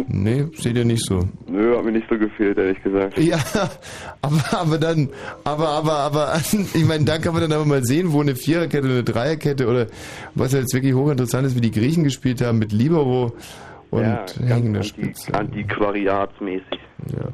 Nee, 0.07 0.47
seht 0.55 0.77
ihr 0.77 0.85
nicht 0.85 1.05
so. 1.05 1.29
Nö, 1.47 1.77
hat 1.77 1.85
mir 1.85 1.93
nicht 1.93 2.09
so 2.09 2.19
gefehlt, 2.19 2.59
ehrlich 2.59 2.83
gesagt. 2.83 3.19
Ja, 3.19 3.39
aber, 4.23 4.43
aber 4.51 4.79
dann, 4.79 5.11
aber, 5.45 5.69
aber, 5.69 5.93
aber, 5.93 6.41
ich 6.75 6.85
meine, 6.85 7.05
da 7.05 7.19
kann 7.19 7.35
man 7.35 7.43
dann 7.43 7.53
aber 7.53 7.65
mal 7.65 7.85
sehen, 7.85 8.13
wo 8.13 8.21
eine 8.21 8.35
Viererkette 8.35 8.85
oder 8.85 8.95
eine 8.95 9.05
Dreierkette 9.05 9.69
oder 9.69 9.87
was 10.35 10.53
jetzt 10.53 10.75
wirklich 10.75 10.95
hochinteressant 10.95 11.47
ist, 11.47 11.57
wie 11.57 11.61
die 11.61 11.71
Griechen 11.71 12.03
gespielt 12.05 12.41
haben 12.41 12.59
mit 12.59 12.73
Libero 12.73 13.33
und 13.91 14.03
ja, 14.03 14.27
hängender 14.47 14.81
ganz 14.81 14.89
Spitze. 14.89 15.35
anti 15.35 15.61
antiquariatsmäßig. 15.61 16.81
Ja. 17.13 17.29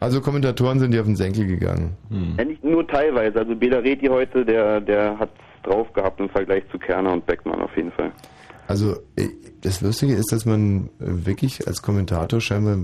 Also 0.00 0.20
Kommentatoren 0.20 0.78
sind 0.80 0.92
die 0.92 0.98
auf 0.98 1.06
den 1.06 1.16
Senkel 1.16 1.46
gegangen. 1.46 1.96
Ja, 2.38 2.44
nicht 2.44 2.64
nur 2.64 2.86
teilweise. 2.86 3.38
Also 3.38 3.54
Belareti 3.54 4.06
heute, 4.06 4.44
der, 4.44 4.80
der 4.80 5.18
hat 5.18 5.30
drauf 5.62 5.92
gehabt 5.92 6.20
im 6.20 6.30
Vergleich 6.30 6.64
zu 6.72 6.78
Kerner 6.78 7.12
und 7.12 7.26
Beckmann 7.26 7.60
auf 7.60 7.76
jeden 7.76 7.92
Fall. 7.92 8.10
Also 8.66 8.96
äh, 9.16 9.28
das 9.60 9.82
Lustige 9.82 10.14
ist, 10.14 10.32
dass 10.32 10.46
man 10.46 10.88
wirklich 10.98 11.66
als 11.66 11.82
Kommentator 11.82 12.40
scheinbar 12.40 12.78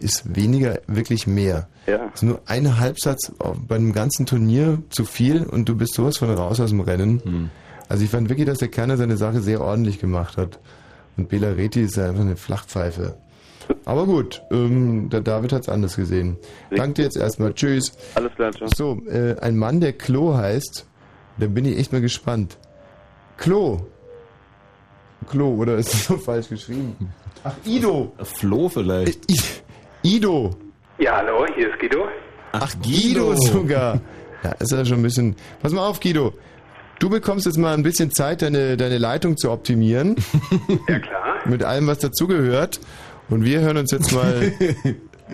ist 0.00 0.34
weniger 0.34 0.80
wirklich 0.86 1.26
mehr. 1.26 1.68
Ja. 1.86 2.06
Es 2.14 2.22
ist 2.22 2.28
nur 2.28 2.40
ein 2.46 2.80
Halbsatz 2.80 3.32
bei 3.68 3.76
einem 3.76 3.92
ganzen 3.92 4.26
Turnier 4.26 4.78
zu 4.88 5.04
viel 5.04 5.44
und 5.44 5.68
du 5.68 5.76
bist 5.76 5.94
sowas 5.94 6.16
von 6.16 6.30
raus 6.30 6.58
aus 6.58 6.70
dem 6.70 6.80
Rennen. 6.80 7.50
Also 7.88 8.04
ich 8.04 8.10
fand 8.10 8.28
wirklich, 8.28 8.46
dass 8.46 8.58
der 8.58 8.68
Kerner 8.68 8.96
seine 8.96 9.16
Sache 9.16 9.40
sehr 9.40 9.60
ordentlich 9.60 9.98
gemacht 9.98 10.36
hat. 10.36 10.58
Und 11.20 11.28
Bela 11.28 11.50
Reti 11.50 11.82
ist 11.82 11.96
ja 11.96 12.08
einfach 12.08 12.22
eine 12.22 12.36
Flachpfeife. 12.36 13.18
Aber 13.84 14.06
gut, 14.06 14.42
ähm, 14.50 15.10
der 15.10 15.20
David 15.20 15.52
hat 15.52 15.62
es 15.62 15.68
anders 15.68 15.96
gesehen. 15.96 16.38
Danke 16.74 16.94
dir 16.94 17.02
jetzt 17.02 17.18
erstmal. 17.18 17.52
Tschüss. 17.52 17.92
Alles 18.14 18.34
klar, 18.34 18.52
ciao. 18.52 18.68
So, 18.74 19.02
äh, 19.06 19.38
ein 19.40 19.58
Mann, 19.58 19.80
der 19.82 19.92
Klo 19.92 20.34
heißt, 20.34 20.86
da 21.36 21.46
bin 21.46 21.66
ich 21.66 21.78
echt 21.78 21.92
mal 21.92 22.00
gespannt. 22.00 22.56
Klo. 23.36 23.82
Klo, 25.28 25.54
oder 25.56 25.76
ist 25.76 25.92
das 25.92 26.06
so 26.06 26.16
falsch 26.16 26.48
geschrieben? 26.48 27.12
Ach, 27.44 27.54
Ido. 27.66 28.12
Flo 28.22 28.70
vielleicht. 28.70 29.20
Ido. 30.02 30.56
Ja, 30.98 31.18
hallo, 31.18 31.46
hier 31.54 31.68
ist 31.68 31.78
Guido. 31.78 32.08
Ach, 32.52 32.74
Guido 32.82 33.34
sogar. 33.36 34.00
Ja, 34.42 34.52
ist 34.52 34.72
ja 34.72 34.84
schon 34.86 35.00
ein 35.00 35.02
bisschen. 35.02 35.36
Pass 35.60 35.72
mal 35.72 35.86
auf, 35.86 36.00
Guido. 36.00 36.32
Du 37.00 37.08
bekommst 37.10 37.46
jetzt 37.46 37.56
mal 37.58 37.74
ein 37.74 37.82
bisschen 37.82 38.12
Zeit, 38.12 38.42
deine, 38.42 38.76
deine 38.76 38.98
Leitung 38.98 39.36
zu 39.36 39.50
optimieren. 39.50 40.16
Ja, 40.88 40.98
klar. 41.00 41.20
Mit 41.46 41.64
allem, 41.64 41.86
was 41.86 41.98
dazugehört. 41.98 42.78
Und 43.30 43.44
wir 43.44 43.60
hören 43.60 43.78
uns 43.78 43.90
jetzt 43.90 44.12
mal 44.12 44.52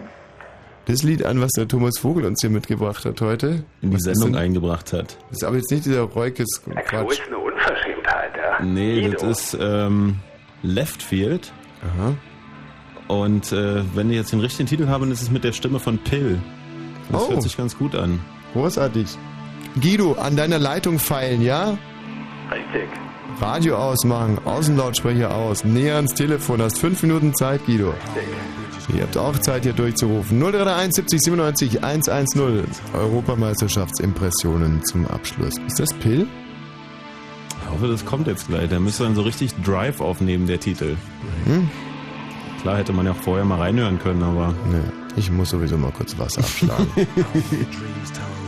das 0.86 1.02
Lied 1.02 1.24
an, 1.24 1.40
was 1.40 1.50
der 1.52 1.66
Thomas 1.66 1.98
Vogel 1.98 2.24
uns 2.24 2.40
hier 2.40 2.50
mitgebracht 2.50 3.04
hat 3.04 3.20
heute. 3.20 3.64
In 3.82 3.90
die 3.90 3.96
Was 3.96 4.02
Sendung 4.04 4.32
denn- 4.32 4.40
eingebracht 4.42 4.92
hat. 4.92 5.16
Das 5.30 5.38
ist 5.38 5.44
aber 5.44 5.56
jetzt 5.56 5.70
nicht 5.70 5.84
dieser 5.84 6.02
Reukes 6.02 6.62
Quatsch. 6.62 7.12
ist 7.18 7.22
eine 7.26 7.38
Unverschämtheit, 7.38 8.30
ja. 8.36 8.64
Nee, 8.64 9.00
Guido. 9.02 9.26
das 9.26 9.52
ist 9.52 9.58
ähm, 9.60 10.16
Left 10.62 11.02
Field. 11.02 11.52
Aha. 11.82 12.14
Und 13.08 13.50
äh, 13.52 13.82
wenn 13.94 14.10
ich 14.10 14.16
jetzt 14.16 14.32
den 14.32 14.40
richtigen 14.40 14.68
Titel 14.68 14.86
habe, 14.88 15.04
dann 15.04 15.12
ist 15.12 15.22
es 15.22 15.30
mit 15.30 15.42
der 15.44 15.52
Stimme 15.52 15.80
von 15.80 15.98
Pill. 15.98 16.38
Das 17.10 17.22
Oh. 17.22 17.30
hört 17.30 17.42
sich 17.42 17.56
ganz 17.56 17.76
gut 17.76 17.94
an. 17.96 18.20
Großartig. 18.52 19.06
Guido, 19.80 20.14
an 20.14 20.36
deiner 20.36 20.58
Leitung 20.58 20.98
feilen, 20.98 21.42
ja? 21.42 21.76
Richtig. 22.50 22.88
Radio 23.40 23.76
ausmachen, 23.76 24.38
Außenlautsprecher 24.44 25.34
aus, 25.34 25.64
näher 25.64 25.96
ans 25.96 26.14
Telefon, 26.14 26.62
hast 26.62 26.78
fünf 26.78 27.02
Minuten 27.02 27.34
Zeit, 27.34 27.66
Guido. 27.66 27.92
Ihr 28.94 29.02
habt 29.02 29.16
auch 29.16 29.36
Zeit, 29.38 29.64
hier 29.64 29.72
durchzurufen. 29.72 30.38
0331 30.38 30.94
70 30.94 31.20
97 31.22 31.84
110. 31.84 32.64
Europameisterschaftsimpressionen 32.94 34.82
zum 34.84 35.06
Abschluss. 35.08 35.58
Ist 35.66 35.80
das 35.80 35.92
Pill? 35.94 36.26
Ich 37.62 37.70
hoffe, 37.70 37.88
das 37.88 38.04
kommt 38.04 38.28
jetzt 38.28 38.48
gleich. 38.48 38.68
Der 38.68 38.78
müsste 38.78 39.02
dann 39.02 39.16
so 39.16 39.22
richtig 39.22 39.54
Drive 39.64 40.00
aufnehmen, 40.00 40.46
der 40.46 40.60
Titel. 40.60 40.96
Mhm. 41.46 41.68
Klar 42.62 42.78
hätte 42.78 42.92
man 42.92 43.06
ja 43.06 43.12
auch 43.12 43.16
vorher 43.16 43.44
mal 43.44 43.58
reinhören 43.58 43.98
können, 43.98 44.22
aber. 44.22 44.54
Nee, 44.70 44.78
ich 45.16 45.30
muss 45.32 45.50
sowieso 45.50 45.76
mal 45.76 45.90
kurz 45.90 46.16
Wasser 46.18 46.40
abschlagen. 46.40 46.86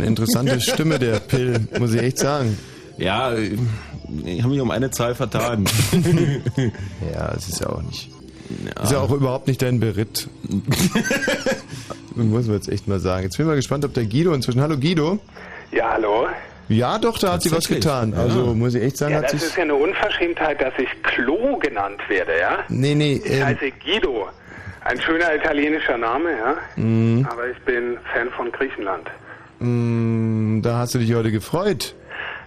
eine 0.00 0.08
interessante 0.08 0.60
Stimme, 0.60 0.98
der 0.98 1.20
Pill, 1.20 1.68
muss 1.78 1.92
ich 1.94 2.02
echt 2.02 2.18
sagen. 2.18 2.58
Ja, 2.96 3.32
ich 3.34 3.58
habe 4.42 4.48
mich 4.52 4.60
um 4.60 4.70
eine 4.70 4.90
Zahl 4.90 5.14
vertan. 5.14 5.64
ja, 7.14 7.32
es 7.36 7.48
ist 7.48 7.60
ja 7.60 7.68
auch 7.70 7.82
nicht. 7.82 8.10
Ist 8.82 8.92
ja 8.92 8.98
auch 8.98 9.10
überhaupt 9.12 9.46
nicht 9.46 9.62
dein 9.62 9.78
Beritt. 9.80 10.28
muss 12.16 12.46
man 12.46 12.56
jetzt 12.56 12.68
echt 12.68 12.88
mal 12.88 12.98
sagen. 12.98 13.24
Jetzt 13.24 13.36
bin 13.36 13.46
ich 13.46 13.48
mal 13.48 13.56
gespannt, 13.56 13.84
ob 13.84 13.94
der 13.94 14.04
Guido 14.06 14.32
inzwischen. 14.34 14.60
Hallo 14.60 14.76
Guido. 14.76 15.18
Ja, 15.72 15.90
hallo? 15.92 16.26
Ja, 16.68 16.98
doch, 16.98 17.18
da 17.18 17.32
hat 17.34 17.42
sie 17.42 17.52
was 17.52 17.68
getan. 17.68 18.12
ja. 18.12 18.18
Also 18.18 18.54
muss 18.54 18.74
ich 18.74 18.82
echt 18.82 18.96
sagen, 18.96 19.12
Ja, 19.12 19.18
hat 19.18 19.24
das 19.26 19.32
sich. 19.32 19.42
ist 19.44 19.56
ja 19.56 19.62
eine 19.64 19.74
Unverschämtheit, 19.74 20.60
dass 20.60 20.72
ich 20.78 20.88
Klo 21.02 21.56
genannt 21.58 22.00
werde, 22.08 22.32
ja? 22.40 22.58
Nee, 22.68 22.94
nee, 22.94 23.20
Ich 23.24 23.30
ähm, 23.32 23.44
heiße 23.46 23.70
Guido. 23.84 24.28
Ein 24.84 25.00
schöner 25.00 25.34
italienischer 25.34 25.98
Name, 25.98 26.30
ja? 26.30 26.54
Mhm. 26.76 27.26
Aber 27.30 27.48
ich 27.48 27.58
bin 27.64 27.98
Fan 28.12 28.30
von 28.36 28.50
Griechenland. 28.52 29.06
Mh, 29.60 30.62
da 30.62 30.78
hast 30.78 30.94
du 30.94 30.98
dich 30.98 31.14
heute 31.14 31.30
gefreut. 31.30 31.94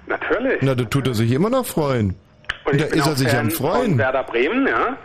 Natürlich. 0.08 0.60
Na, 0.62 0.76
da 0.76 0.84
tut 0.84 1.08
er 1.08 1.14
sich 1.14 1.32
immer 1.32 1.50
noch 1.50 1.66
freuen. 1.66 2.16
Und 2.66 2.80
da 2.80 2.86
ist 2.86 3.08
er 3.08 3.16
sich 3.16 3.34
am 3.36 3.52
Freuen. 3.52 3.98
Werder 3.98 4.24
Bremen, 4.24 4.68
ja? 4.68 4.98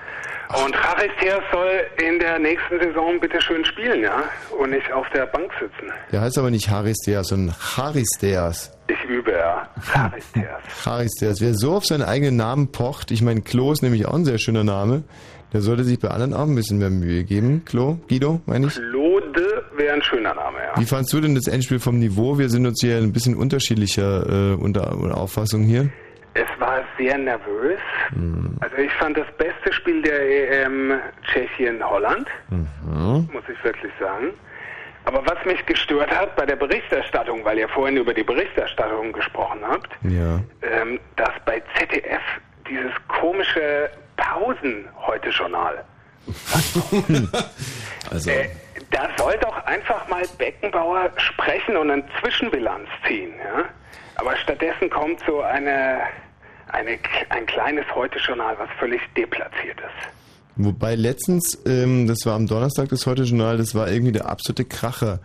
Und 0.65 0.75
Charisteas 0.75 1.43
soll 1.53 1.81
in 2.03 2.19
der 2.19 2.39
nächsten 2.39 2.81
Saison 2.81 3.21
bitte 3.21 3.41
schön 3.43 3.65
spielen, 3.67 4.03
ja? 4.03 4.23
Und 4.59 4.71
nicht 4.71 4.91
auf 4.93 5.07
der 5.11 5.27
Bank 5.27 5.51
sitzen. 5.61 5.93
Der 6.11 6.23
heißt 6.23 6.39
aber 6.39 6.51
nicht 6.51 6.69
Charisteas, 6.69 7.29
sondern 7.29 7.55
Charisteas. 7.55 8.73
Ich 8.87 9.05
übe, 9.05 9.33
ja. 9.33 9.69
Charisteas. 9.93 10.63
Charisteas. 10.85 11.41
Wer 11.43 11.55
so 11.55 11.75
auf 11.75 11.85
seinen 11.85 12.03
eigenen 12.03 12.37
Namen 12.37 12.73
pocht, 12.73 13.11
ich 13.11 13.21
meine, 13.21 13.43
Klo 13.43 13.73
ist 13.73 13.83
nämlich 13.83 14.07
auch 14.07 14.15
ein 14.15 14.25
sehr 14.25 14.39
schöner 14.39 14.65
Name, 14.65 15.03
der 15.53 15.61
sollte 15.61 15.85
sich 15.85 15.99
bei 15.99 16.09
anderen 16.09 16.33
auch 16.33 16.47
ein 16.47 16.55
bisschen 16.55 16.79
mehr 16.79 16.91
Mühe 16.91 17.25
geben. 17.25 17.65
Klo, 17.67 17.99
Guido, 18.09 18.41
meine 18.47 18.69
ich? 18.69 18.77
Wäre 18.77 18.87
ein 19.99 20.03
schöner 20.03 20.35
Name, 20.35 20.59
ja. 20.59 20.81
Wie 20.81 20.85
fandst 20.87 21.13
du 21.13 21.21
denn 21.21 21.35
das 21.35 21.47
Endspiel 21.47 21.79
vom 21.81 21.99
Niveau? 21.99 22.39
Wir 22.39 22.49
sind 22.49 22.67
uns 22.67 22.81
hier 22.81 22.97
ein 22.99 23.13
bisschen 23.13 23.35
unterschiedlicher 23.37 24.53
äh, 24.53 24.55
unter, 24.55 24.97
unter 24.97 25.17
Auffassung 25.17 25.63
hier. 25.65 25.89
Es 26.35 26.49
war 26.61 26.81
sehr 26.99 27.19
nervös. 27.19 27.81
Also 28.61 28.77
ich 28.77 28.93
fand 28.95 29.17
das 29.17 29.27
beste 29.39 29.73
Spiel 29.73 30.03
der 30.03 30.65
EM 30.67 30.93
Tschechien-Holland, 31.33 32.29
Mhm. 32.51 33.29
muss 33.33 33.43
ich 33.53 33.63
wirklich 33.65 33.93
sagen. 33.99 34.29
Aber 35.05 35.23
was 35.27 35.45
mich 35.47 35.65
gestört 35.67 36.11
hat 36.11 36.37
bei 36.37 36.45
der 36.47 36.57
Berichterstattung, 36.57 37.45
weil 37.45 37.59
ihr 37.59 37.69
vorhin 37.69 37.97
über 37.97 38.13
die 38.15 38.23
Berichterstattung 38.23 39.13
gesprochen 39.13 39.61
habt, 39.67 39.91
Ja. 40.03 40.41
ähm, 40.63 41.01
dass 41.17 41.31
bei 41.47 41.63
ZDF 41.77 42.21
dieses 42.69 42.93
komische 43.09 43.89
Pausen-Heute-Journal. 44.17 45.85
Also, 48.11 48.31
Äh, 48.31 48.49
da 48.91 49.09
soll 49.17 49.37
doch 49.41 49.65
einfach 49.67 50.09
mal 50.09 50.25
Beckenbauer 50.39 51.11
sprechen 51.17 51.77
und 51.77 51.91
eine 51.91 52.05
Zwischenbilanz 52.21 52.89
ziehen. 53.07 53.33
Ja? 53.39 53.65
Aber 54.17 54.37
stattdessen 54.37 54.91
kommt 54.91 55.21
so 55.27 55.41
eine, 55.43 56.01
eine, 56.69 56.99
ein 57.29 57.47
kleines 57.47 57.85
Heute-Journal, 57.95 58.57
was 58.59 58.69
völlig 58.79 59.01
deplatziert 59.17 59.79
ist. 59.79 60.19
Wobei 60.57 60.97
letztens, 60.97 61.57
ähm, 61.67 62.09
das 62.09 62.27
war 62.27 62.35
am 62.35 62.47
Donnerstag 62.47 62.89
das 62.89 63.07
Heute-Journal, 63.07 63.59
das 63.59 63.75
war 63.75 63.89
irgendwie 63.89 64.13
der 64.13 64.29
absolute 64.29 64.65
Kracher. 64.65 65.21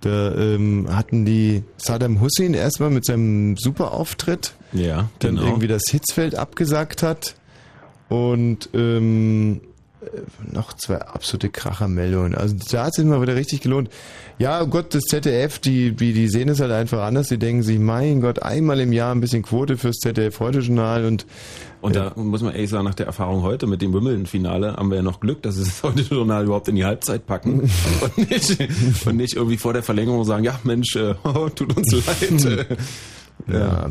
Da 0.00 0.34
ähm, 0.34 0.88
hatten 0.90 1.26
die 1.26 1.62
Saddam 1.76 2.22
Hussein 2.22 2.54
erstmal 2.54 2.88
mit 2.88 3.04
seinem 3.04 3.58
Superauftritt, 3.58 4.54
ja, 4.72 5.10
dann 5.18 5.36
genau. 5.36 5.48
irgendwie 5.48 5.68
das 5.68 5.82
Hitzfeld 5.90 6.34
abgesagt 6.34 7.02
hat 7.02 7.34
und 8.08 8.70
ähm, 8.72 9.60
äh, 9.62 9.69
noch 10.50 10.72
zwei 10.74 10.96
absolute 10.96 11.50
Krachermeldungen. 11.50 12.34
Also 12.34 12.56
da 12.70 12.84
hat 12.84 12.90
es 12.90 12.96
sich 12.96 13.04
mal 13.04 13.20
wieder 13.20 13.36
richtig 13.36 13.60
gelohnt. 13.60 13.90
Ja, 14.38 14.64
Gott, 14.64 14.94
das 14.94 15.02
ZDF, 15.02 15.58
die, 15.58 15.92
die, 15.92 16.12
die 16.14 16.28
sehen 16.28 16.48
es 16.48 16.60
halt 16.60 16.72
einfach 16.72 17.02
anders. 17.02 17.28
Die 17.28 17.38
denken 17.38 17.62
sich, 17.62 17.78
mein 17.78 18.20
Gott, 18.20 18.42
einmal 18.42 18.80
im 18.80 18.92
Jahr 18.92 19.14
ein 19.14 19.20
bisschen 19.20 19.42
Quote 19.42 19.76
fürs 19.76 19.96
ZDF 19.96 20.40
Heute-Journal 20.40 21.04
und 21.04 21.26
Und 21.82 21.96
da 21.96 22.12
muss 22.16 22.42
man 22.42 22.54
ehrlich 22.54 22.70
sagen, 22.70 22.84
nach 22.84 22.94
der 22.94 23.06
Erfahrung 23.06 23.42
heute 23.42 23.66
mit 23.66 23.82
dem 23.82 23.92
Wimbledon-Finale 23.92 24.76
haben 24.76 24.90
wir 24.90 24.96
ja 24.96 25.02
noch 25.02 25.20
Glück, 25.20 25.42
dass 25.42 25.56
sie 25.56 25.64
das 25.64 25.82
heute 25.82 26.02
Journal 26.02 26.44
überhaupt 26.44 26.68
in 26.68 26.76
die 26.76 26.84
Halbzeit 26.84 27.26
packen 27.26 27.60
und 28.00 28.30
nicht, 28.30 28.58
und 29.06 29.16
nicht 29.16 29.34
irgendwie 29.34 29.58
vor 29.58 29.74
der 29.74 29.82
Verlängerung 29.82 30.24
sagen, 30.24 30.44
ja 30.44 30.58
Mensch, 30.64 30.96
äh, 30.96 31.14
tut 31.54 31.76
uns 31.76 31.92
leid. 31.92 32.66
Ja. 33.46 33.90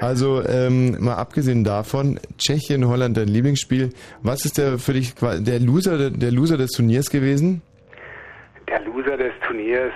Also 0.00 0.42
ähm, 0.46 0.96
mal 1.02 1.14
abgesehen 1.14 1.64
davon, 1.64 2.20
Tschechien, 2.38 2.86
Holland, 2.86 3.16
dein 3.16 3.28
Lieblingsspiel. 3.28 3.90
Was 4.22 4.44
ist 4.44 4.58
der 4.58 4.78
für 4.78 4.92
dich 4.92 5.14
der 5.14 5.60
Loser, 5.60 6.10
der 6.10 6.30
Loser 6.32 6.56
des 6.58 6.70
Turniers 6.72 7.10
gewesen? 7.10 7.62
Der 8.68 8.80
Loser 8.82 9.16
des 9.16 9.32
Turniers, 9.46 9.92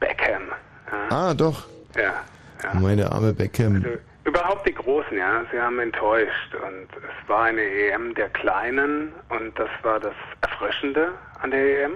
Beckham. 0.00 0.42
Ja, 1.10 1.16
Ah, 1.30 1.34
doch. 1.34 1.64
ja. 1.96 2.14
Meine 2.80 3.10
arme 3.12 3.32
Beckham. 3.34 3.76
Also 3.76 3.88
überhaupt 4.24 4.66
die 4.66 4.72
Großen, 4.74 5.16
ja, 5.18 5.42
sie 5.52 5.58
haben 5.60 5.78
enttäuscht 5.80 6.54
und 6.54 6.88
es 6.96 7.28
war 7.28 7.44
eine 7.44 7.60
EM 7.60 8.14
der 8.14 8.30
Kleinen 8.30 9.12
und 9.28 9.58
das 9.58 9.68
war 9.82 10.00
das 10.00 10.14
Erfrischende 10.40 11.08
an 11.42 11.50
der 11.50 11.84
EM. 11.84 11.92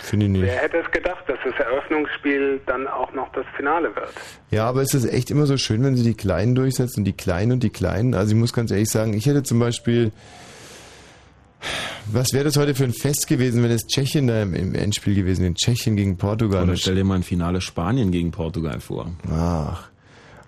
Finde 0.00 0.26
ich 0.26 0.32
nicht. 0.32 0.42
Wer 0.42 0.62
hätte 0.62 0.78
es 0.78 0.90
gedacht, 0.90 1.24
dass 1.28 1.38
das 1.44 1.54
Eröffnungsspiel 1.64 2.60
dann 2.66 2.88
auch 2.88 3.12
noch 3.12 3.30
das 3.32 3.46
Finale 3.56 3.94
wird? 3.94 4.10
Ja, 4.50 4.68
aber 4.68 4.82
es 4.82 4.92
ist 4.94 5.04
echt 5.04 5.30
immer 5.30 5.46
so 5.46 5.56
schön, 5.56 5.84
wenn 5.84 5.94
sie 5.96 6.02
die 6.02 6.14
Kleinen 6.14 6.56
durchsetzen, 6.56 7.04
die 7.04 7.12
Kleinen 7.12 7.52
und 7.52 7.62
die 7.62 7.70
Kleinen. 7.70 8.14
Also 8.14 8.34
ich 8.34 8.38
muss 8.38 8.52
ganz 8.52 8.72
ehrlich 8.72 8.90
sagen, 8.90 9.14
ich 9.14 9.26
hätte 9.26 9.44
zum 9.44 9.60
Beispiel, 9.60 10.10
was 12.06 12.32
wäre 12.32 12.44
das 12.44 12.56
heute 12.56 12.74
für 12.74 12.84
ein 12.84 12.92
Fest 12.92 13.28
gewesen, 13.28 13.62
wenn 13.62 13.70
es 13.70 13.86
Tschechien 13.86 14.26
da 14.26 14.42
im, 14.42 14.54
im 14.54 14.74
Endspiel 14.74 15.14
gewesen 15.14 15.42
wäre? 15.42 15.54
Tschechien 15.54 15.94
gegen 15.94 16.16
Portugal. 16.18 16.64
Oder 16.64 16.76
stell 16.76 16.96
dir 16.96 17.04
mal 17.04 17.14
ein 17.14 17.22
Finale 17.22 17.60
Spanien 17.60 18.10
gegen 18.10 18.32
Portugal 18.32 18.80
vor. 18.80 19.12
Ach, 19.30 19.88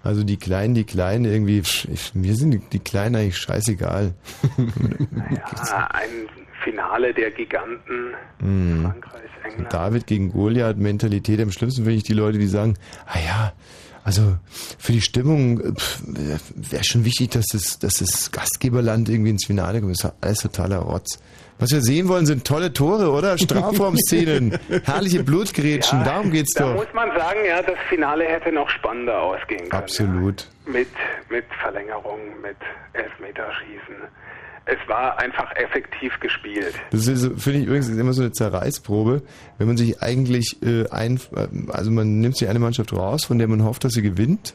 also 0.02 0.24
die 0.24 0.36
Kleinen, 0.36 0.74
die 0.74 0.85
Kleinen 0.85 1.24
irgendwie, 1.24 1.59
ich, 1.59 2.15
mir 2.15 2.35
sind 2.35 2.52
die, 2.52 2.60
die 2.73 2.78
Kleinen 2.81 3.16
eigentlich 3.16 3.39
scheißegal. 3.39 4.15
Ja, 5.31 5.89
ein 5.93 6.38
Finale 6.64 7.14
der 7.14 7.30
Giganten, 7.30 8.14
Hm. 8.40 8.82
Frankreich, 8.82 9.22
England. 9.44 9.72
David 9.72 10.06
gegen 10.06 10.32
Goliath 10.32 10.76
Mentalität. 10.76 11.40
Am 11.40 11.51
schlimmsten 11.52 11.82
finde 11.85 11.97
ich 11.98 12.02
die 12.05 12.12
Leute, 12.14 12.39
die 12.39 12.47
sagen, 12.48 12.74
ah 13.06 13.18
ja, 13.24 13.52
also 14.05 14.36
für 14.78 14.93
die 14.93 15.01
Stimmung 15.02 15.59
wäre 15.59 16.85
schon 16.85 17.05
wichtig, 17.05 17.30
dass 17.32 17.47
das, 17.52 17.78
dass 17.78 17.94
das 17.98 18.30
Gastgeberland 18.32 19.09
irgendwie 19.09 19.30
ins 19.30 19.44
Finale 19.47 19.80
kommt. 19.80 19.93
Das 20.02 20.05
ist 20.05 20.16
alles 20.22 20.39
totaler 20.39 20.78
Rotz. 20.78 21.18
Was 21.60 21.72
wir 21.72 21.80
sehen 21.80 22.06
wollen, 22.09 22.24
sind 22.24 22.47
tolle 22.47 22.72
Tore, 22.72 23.10
oder? 23.10 23.36
Strafraumszenen, 23.36 24.56
herrliche 24.85 25.24
Blutgrätschen, 25.24 26.05
darum 26.05 26.30
geht's 26.30 26.55
Da 26.55 26.66
doch. 26.72 26.74
muss 26.76 26.94
man 26.94 27.09
sagen, 27.18 27.40
ja, 27.47 27.60
das 27.62 27.74
Finale 27.89 28.24
hätte 28.24 28.52
noch 28.52 28.70
spannender 28.70 29.20
ausgehen 29.20 29.68
können. 29.68 29.72
Absolut. 29.72 30.47
Mit, 30.66 30.89
mit 31.28 31.44
Verlängerung, 31.60 32.20
mit 32.43 32.56
Elfmeterschießen. 32.93 33.97
Es 34.70 34.77
war 34.86 35.19
einfach 35.19 35.51
effektiv 35.57 36.12
gespielt. 36.20 36.74
Das 36.90 37.07
ist, 37.07 37.23
finde 37.40 37.61
ich 37.61 37.66
übrigens 37.66 37.89
immer 37.89 38.12
so 38.12 38.20
eine 38.20 38.32
Zerreißprobe, 38.32 39.23
wenn 39.57 39.66
man 39.66 39.78
sich 39.78 40.03
eigentlich 40.03 40.59
äh, 40.62 40.86
ein, 40.90 41.19
also 41.69 41.90
man 41.90 42.20
nimmt 42.20 42.36
sich 42.36 42.51
eine 42.51 42.59
Mannschaft 42.59 42.93
raus, 42.93 43.24
von 43.24 43.39
der 43.39 43.49
man 43.49 43.65
hofft, 43.65 43.85
dass 43.85 43.95
sie 43.95 44.03
gewinnt. 44.03 44.53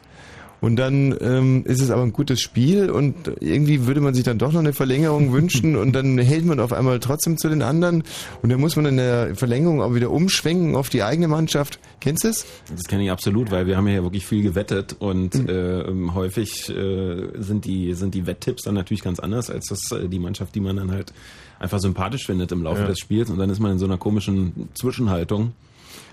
Und 0.60 0.76
dann 0.76 1.14
ähm, 1.20 1.64
ist 1.66 1.82
es 1.82 1.90
aber 1.90 2.02
ein 2.02 2.12
gutes 2.12 2.40
Spiel 2.40 2.88
und 2.90 3.14
irgendwie 3.40 3.86
würde 3.86 4.00
man 4.00 4.14
sich 4.14 4.24
dann 4.24 4.38
doch 4.38 4.50
noch 4.52 4.60
eine 4.60 4.72
Verlängerung 4.72 5.32
wünschen 5.32 5.76
und 5.76 5.92
dann 5.92 6.16
hält 6.16 6.46
man 6.46 6.58
auf 6.58 6.72
einmal 6.72 7.00
trotzdem 7.00 7.36
zu 7.36 7.50
den 7.50 7.60
anderen 7.60 8.02
und 8.40 8.48
dann 8.50 8.60
muss 8.60 8.74
man 8.76 8.86
in 8.86 8.96
der 8.96 9.34
Verlängerung 9.34 9.82
auch 9.82 9.94
wieder 9.94 10.10
umschwenken 10.10 10.74
auf 10.74 10.88
die 10.88 11.02
eigene 11.02 11.28
Mannschaft. 11.28 11.78
Kennst 12.00 12.24
du 12.24 12.28
es? 12.28 12.46
Das 12.70 12.84
kenne 12.84 13.04
ich 13.04 13.10
absolut, 13.10 13.50
weil 13.50 13.66
wir 13.66 13.76
haben 13.76 13.88
ja 13.88 14.02
wirklich 14.02 14.24
viel 14.26 14.42
gewettet 14.42 14.96
und 15.00 15.34
äh, 15.48 15.82
ähm, 15.82 16.14
häufig 16.14 16.70
äh, 16.70 17.28
sind 17.38 17.66
die 17.66 17.92
sind 17.92 18.14
die 18.14 18.26
Wetttipps 18.26 18.62
dann 18.62 18.74
natürlich 18.74 19.02
ganz 19.02 19.18
anders 19.20 19.50
als 19.50 19.66
das 19.66 19.90
äh, 19.92 20.08
die 20.08 20.18
Mannschaft, 20.18 20.54
die 20.54 20.60
man 20.60 20.76
dann 20.76 20.90
halt 20.92 21.12
einfach 21.58 21.78
sympathisch 21.78 22.24
findet 22.24 22.52
im 22.52 22.62
Laufe 22.62 22.80
Ja. 22.80 22.86
des 22.86 22.98
Spiels 23.00 23.28
und 23.28 23.38
dann 23.38 23.50
ist 23.50 23.60
man 23.60 23.72
in 23.72 23.78
so 23.78 23.84
einer 23.84 23.98
komischen 23.98 24.68
Zwischenhaltung. 24.74 25.52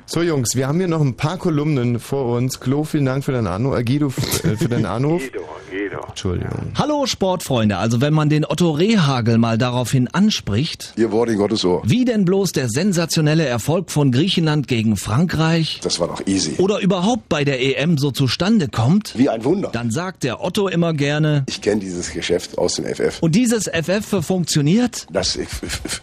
So 0.05 0.21
Jungs, 0.21 0.55
wir 0.55 0.67
haben 0.67 0.77
hier 0.77 0.87
noch 0.87 1.01
ein 1.01 1.15
paar 1.15 1.37
Kolumnen 1.37 1.99
vor 1.99 2.35
uns. 2.35 2.59
Klo, 2.59 2.83
vielen 2.83 3.05
Dank 3.05 3.23
für 3.23 3.31
deinen 3.31 3.47
Anruf. 3.47 3.77
Äh, 3.77 3.83
Guido, 3.83 4.07
äh, 4.07 4.57
für 4.57 4.67
deinen 4.67 4.85
Anruf. 4.87 5.21
Guido, 5.21 5.47
Guido. 5.69 5.90
Entschuldigung. 6.11 6.71
Hallo 6.75 7.05
Sportfreunde, 7.05 7.77
also 7.77 8.01
wenn 8.01 8.13
man 8.13 8.29
den 8.29 8.45
Otto 8.45 8.71
Rehagel 8.71 9.37
mal 9.37 9.57
daraufhin 9.57 10.07
anspricht, 10.09 10.93
Ihr 10.97 11.11
Wort 11.11 11.29
in 11.29 11.37
Gottes 11.37 11.63
Ohr. 11.65 11.81
wie 11.85 12.05
denn 12.05 12.25
bloß 12.25 12.51
der 12.51 12.69
sensationelle 12.69 13.45
Erfolg 13.45 13.89
von 13.91 14.11
Griechenland 14.11 14.67
gegen 14.67 14.97
Frankreich 14.97 15.79
Das 15.83 15.99
war 15.99 16.07
doch 16.09 16.21
easy. 16.27 16.55
oder 16.57 16.79
überhaupt 16.79 17.29
bei 17.29 17.43
der 17.43 17.61
EM 17.61 17.97
so 17.97 18.11
zustande 18.11 18.67
kommt, 18.67 19.17
Wie 19.17 19.29
ein 19.29 19.43
Wunder. 19.43 19.69
dann 19.71 19.89
sagt 19.91 20.23
der 20.23 20.43
Otto 20.43 20.67
immer 20.67 20.93
gerne, 20.93 21.43
Ich 21.47 21.61
kenne 21.61 21.79
dieses 21.81 22.11
Geschäft 22.11 22.57
aus 22.57 22.75
dem 22.75 22.85
FF. 22.85 23.19
und 23.21 23.33
dieses 23.35 23.67
FF 23.67 24.23
funktioniert? 24.25 25.07
Das 25.11 25.37
äh, 25.37 25.45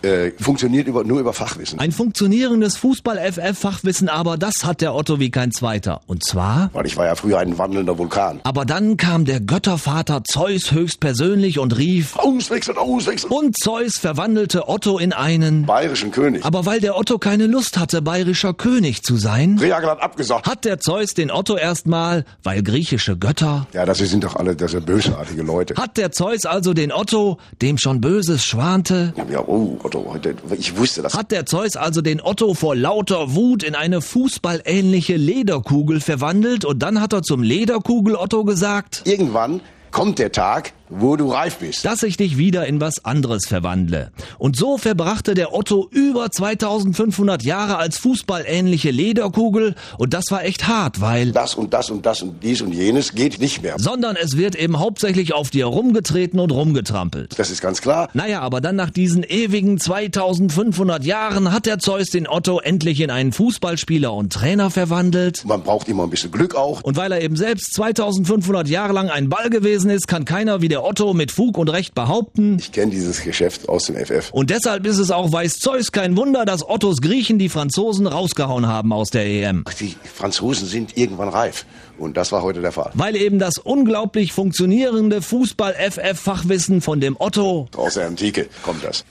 äh, 0.08 0.32
funktioniert 0.40 0.88
über, 0.88 1.04
nur 1.04 1.20
über 1.20 1.32
Fachwissen. 1.34 1.78
Ein 1.78 1.92
funktionierendes 1.92 2.76
Fußball-FF-Fachwissen 2.78 4.08
aber, 4.08 4.36
das 4.38 4.64
hat 4.64 4.80
der 4.80 4.94
Otto 4.94 5.20
wie 5.20 5.30
kein 5.30 5.52
zweiter. 5.52 6.00
Und 6.06 6.24
zwar... 6.24 6.70
Weil 6.72 6.86
ich 6.86 6.96
war 6.96 7.06
ja 7.06 7.14
früher 7.14 7.38
ein 7.38 7.58
wandelnder 7.58 7.98
Vulkan. 7.98 8.40
Aber 8.44 8.64
dann 8.64 8.96
kam 8.96 9.24
der 9.24 9.40
Göttervater 9.40 9.97
Zeus 10.24 10.72
höchstpersönlich 10.72 11.58
und 11.58 11.76
rief 11.76 12.16
Auswechseln, 12.16 12.78
auswechseln. 12.78 13.32
Und 13.32 13.56
Zeus 13.58 13.98
verwandelte 13.98 14.68
Otto 14.68 14.98
in 14.98 15.12
einen 15.12 15.66
Bayerischen 15.66 16.10
König. 16.10 16.44
Aber 16.44 16.66
weil 16.66 16.80
der 16.80 16.96
Otto 16.96 17.18
keine 17.18 17.46
Lust 17.46 17.78
hatte, 17.78 18.02
bayerischer 18.02 18.54
König 18.54 19.02
zu 19.02 19.16
sein, 19.16 19.58
Reagel 19.58 19.90
hat 19.90 20.00
abgesagt. 20.02 20.46
hat 20.46 20.64
der 20.64 20.78
Zeus 20.80 21.14
den 21.14 21.30
Otto 21.30 21.56
erstmal, 21.56 22.24
weil 22.42 22.62
griechische 22.62 23.16
Götter, 23.16 23.66
Ja, 23.72 23.84
das 23.86 23.98
sind 23.98 24.24
doch 24.24 24.36
alle 24.36 24.56
das 24.56 24.72
sind 24.72 24.86
bösartige 24.86 25.42
Leute. 25.42 25.74
hat 25.76 25.96
der 25.96 26.12
Zeus 26.12 26.44
also 26.46 26.74
den 26.74 26.92
Otto, 26.92 27.38
dem 27.62 27.78
schon 27.78 28.00
Böses 28.00 28.44
schwante, 28.44 29.12
Ja, 29.30 29.40
oh, 29.46 29.78
Otto, 29.82 30.14
ich 30.58 30.76
wusste 30.76 31.02
das. 31.02 31.14
hat 31.14 31.30
der 31.30 31.46
Zeus 31.46 31.76
also 31.76 32.00
den 32.00 32.20
Otto 32.20 32.54
vor 32.54 32.74
lauter 32.76 33.34
Wut 33.34 33.62
in 33.62 33.74
eine 33.74 34.00
fußballähnliche 34.00 35.16
Lederkugel 35.16 36.00
verwandelt 36.00 36.64
und 36.64 36.80
dann 36.82 37.00
hat 37.00 37.12
er 37.12 37.22
zum 37.22 37.42
Lederkugel 37.42 38.14
Otto 38.16 38.44
gesagt, 38.44 39.02
Irgendwann 39.04 39.60
kommt 39.90 40.18
der 40.18 40.32
Tag, 40.32 40.72
wo 40.90 41.16
du 41.16 41.30
reif 41.30 41.56
bist. 41.58 41.84
dass 41.84 42.02
ich 42.02 42.16
dich 42.16 42.36
wieder 42.38 42.66
in 42.66 42.80
was 42.80 43.04
anderes 43.04 43.46
verwandle. 43.46 44.10
Und 44.38 44.56
so 44.56 44.78
verbrachte 44.78 45.34
der 45.34 45.54
Otto 45.54 45.88
über 45.90 46.30
2500 46.30 47.42
Jahre 47.42 47.76
als 47.78 47.98
fußballähnliche 47.98 48.90
Lederkugel 48.90 49.74
und 49.98 50.14
das 50.14 50.24
war 50.30 50.44
echt 50.44 50.66
hart, 50.68 51.00
weil 51.00 51.32
Das 51.32 51.54
und 51.54 51.72
das 51.74 51.90
und 51.90 52.04
das 52.06 52.22
und 52.22 52.42
dies 52.42 52.60
und 52.62 52.72
jenes 52.72 53.12
geht 53.12 53.40
nicht 53.40 53.62
mehr. 53.62 53.74
sondern 53.78 54.16
es 54.16 54.36
wird 54.36 54.54
eben 54.56 54.78
hauptsächlich 54.78 55.34
auf 55.34 55.50
dir 55.50 55.66
rumgetreten 55.66 56.40
und 56.40 56.50
rumgetrampelt. 56.52 57.38
Das 57.38 57.50
ist 57.50 57.60
ganz 57.60 57.80
klar. 57.80 58.08
Naja, 58.14 58.40
aber 58.40 58.60
dann 58.60 58.76
nach 58.76 58.90
diesen 58.90 59.22
ewigen 59.24 59.78
2500 59.78 61.04
Jahren 61.04 61.52
hat 61.52 61.66
der 61.66 61.78
Zeus 61.78 62.08
den 62.08 62.28
Otto 62.28 62.60
endlich 62.60 63.00
in 63.00 63.10
einen 63.10 63.32
Fußballspieler 63.32 64.12
und 64.12 64.32
Trainer 64.32 64.70
verwandelt. 64.70 65.44
Man 65.44 65.62
braucht 65.62 65.88
immer 65.88 66.04
ein 66.04 66.10
bisschen 66.10 66.30
Glück 66.30 66.54
auch. 66.54 66.82
Und 66.82 66.96
weil 66.96 67.12
er 67.12 67.20
eben 67.20 67.36
selbst 67.36 67.74
2500 67.74 68.68
Jahre 68.68 68.92
lang 68.92 69.08
ein 69.10 69.28
Ball 69.28 69.50
gewesen 69.50 69.90
ist, 69.90 70.08
kann 70.08 70.24
keiner 70.24 70.60
wie 70.62 70.68
der 70.78 70.84
Otto 70.84 71.12
mit 71.12 71.32
Fug 71.32 71.58
und 71.58 71.68
Recht 71.70 71.92
behaupten. 71.94 72.56
Ich 72.60 72.70
kenne 72.70 72.92
dieses 72.92 73.22
Geschäft 73.22 73.68
aus 73.68 73.86
dem 73.86 73.96
FF. 73.96 74.30
Und 74.30 74.50
deshalb 74.50 74.86
ist 74.86 74.98
es 74.98 75.10
auch 75.10 75.32
weiß 75.32 75.58
Zeus 75.58 75.90
kein 75.90 76.16
Wunder, 76.16 76.44
dass 76.44 76.64
Ottos 76.68 77.00
Griechen 77.00 77.40
die 77.40 77.48
Franzosen 77.48 78.06
rausgehauen 78.06 78.68
haben 78.68 78.92
aus 78.92 79.10
der 79.10 79.26
EM. 79.26 79.64
Die 79.80 79.96
Franzosen 80.14 80.68
sind 80.68 80.96
irgendwann 80.96 81.30
reif. 81.30 81.66
Und 81.98 82.16
das 82.16 82.30
war 82.30 82.42
heute 82.42 82.60
der 82.60 82.70
Fall. 82.70 82.92
Weil 82.94 83.16
eben 83.16 83.40
das 83.40 83.58
unglaublich 83.58 84.32
funktionierende 84.32 85.20
Fußball-FF-Fachwissen 85.20 86.80
von 86.80 87.00
dem 87.00 87.16
Otto 87.18 87.66
Aus 87.76 87.94
der 87.94 88.06
Antike 88.06 88.48
kommt 88.62 88.84
das. 88.84 89.04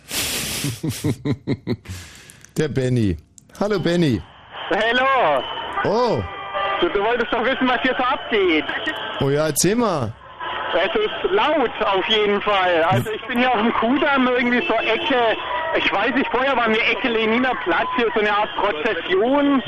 Der 2.57 2.69
Benny. 2.69 3.18
Hallo 3.60 3.77
Benny. 3.77 4.22
Hallo. 4.69 5.44
Oh. 5.84 6.23
Du, 6.80 6.88
du 6.89 7.03
wolltest 7.03 7.31
doch 7.31 7.44
wissen, 7.44 7.68
was 7.68 7.81
hier 7.81 7.94
so 7.98 8.03
abgeht. 8.03 8.64
Oh 9.19 9.30
ja, 9.30 9.48
erzähl 9.48 9.76
mal. 9.76 10.14
Es 10.73 10.95
ist 10.95 11.31
laut 11.31 11.72
auf 11.85 12.06
jeden 12.07 12.41
Fall. 12.41 12.84
Also 12.89 13.11
ich 13.11 13.22
bin 13.26 13.39
hier 13.39 13.49
auf 13.49 13.60
dem 13.60 13.73
Kudamm 13.73 14.27
irgendwie 14.27 14.65
so 14.68 14.73
Ecke, 14.73 15.38
ich 15.76 15.91
weiß 15.91 16.14
nicht, 16.14 16.30
vorher 16.30 16.56
war 16.57 16.68
mir 16.68 16.81
Ecke 16.81 17.07
Leniner 17.07 17.53
Platz, 17.64 17.88
hier 17.95 18.07
so 18.14 18.19
eine 18.19 18.35
Art 18.35 18.49
Prozession. 18.57 19.64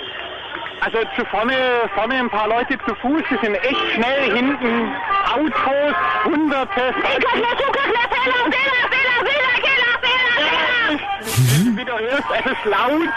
Also 0.81 0.99
zu 1.15 1.25
vorne, 1.25 1.55
vorne 1.93 2.15
ein 2.15 2.29
paar 2.29 2.47
Leute 2.47 2.77
zu 2.87 2.95
Fuß, 2.95 3.21
die 3.29 3.45
sind 3.45 3.55
echt 3.55 3.91
schnell, 3.93 4.33
hinten 4.33 4.95
Autos, 5.33 5.95
hunderte. 6.25 6.93
Wie 11.75 11.85
du 11.85 11.91
hörst, 11.91 12.23
es 12.33 12.51
ist 12.51 12.65
laut. 12.65 13.09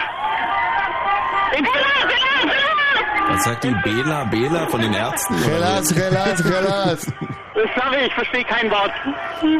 Was 3.28 3.44
sagt 3.44 3.64
die 3.64 3.74
Bela 3.84 4.24
Bela 4.24 4.66
von 4.66 4.80
den 4.80 4.92
Ärzten? 4.92 5.34
Relax, 5.34 5.94
relax, 5.96 6.44
relax. 6.44 7.12
Sorry, 7.54 8.06
ich 8.06 8.14
verstehe 8.14 8.44
kein 8.44 8.70
Wort. 8.70 8.92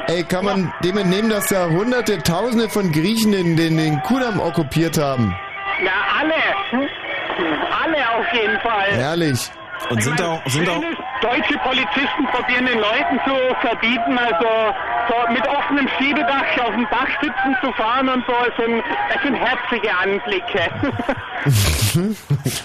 Ey, 0.07 0.25
kann 0.25 0.45
man 0.45 0.73
dem 0.83 0.97
entnehmen, 0.97 1.31
dass 1.31 1.47
da 1.49 1.67
hunderte, 1.67 2.23
tausende 2.23 2.69
von 2.69 2.91
Griechen 2.91 3.33
den, 3.33 3.57
den, 3.57 3.77
den 3.77 4.01
Kudamm 4.03 4.41
okkupiert 4.41 4.99
haben? 4.99 5.35
Ja, 5.85 5.93
alle. 6.21 6.35
Alle 7.85 8.11
auf 8.19 8.33
jeden 8.33 8.59
Fall. 8.61 8.93
Herrlich. 8.93 9.51
Und 9.91 10.03
sind 10.03 10.19
da 10.21 10.27
auch, 10.33 10.43
sind 10.47 10.69
auch, 10.69 10.81
deutsche 11.21 11.59
Polizisten 11.59 12.25
probieren 12.33 12.67
den 12.67 12.79
Leuten 12.79 13.21
zu 13.25 13.35
verbieten, 13.61 14.19
also 14.19 14.75
so 15.09 15.33
mit 15.33 15.47
offenem 15.49 15.89
Schiebedach 15.99 16.45
auf 16.65 16.71
dem 16.71 16.87
Dach 16.91 17.09
sitzen 17.21 17.57
zu 17.63 17.73
fahren 17.73 18.09
und 18.09 18.25
so. 18.27 18.33
Es 18.49 18.57
sind, 18.65 18.83
es 19.15 19.23
sind 19.23 19.35
herzige 19.35 19.91
Anblicke. 19.97 20.71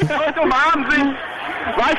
Was 0.07 0.43
umarmen 0.43 0.89
sich? 0.91 1.03
Was? 1.75 1.95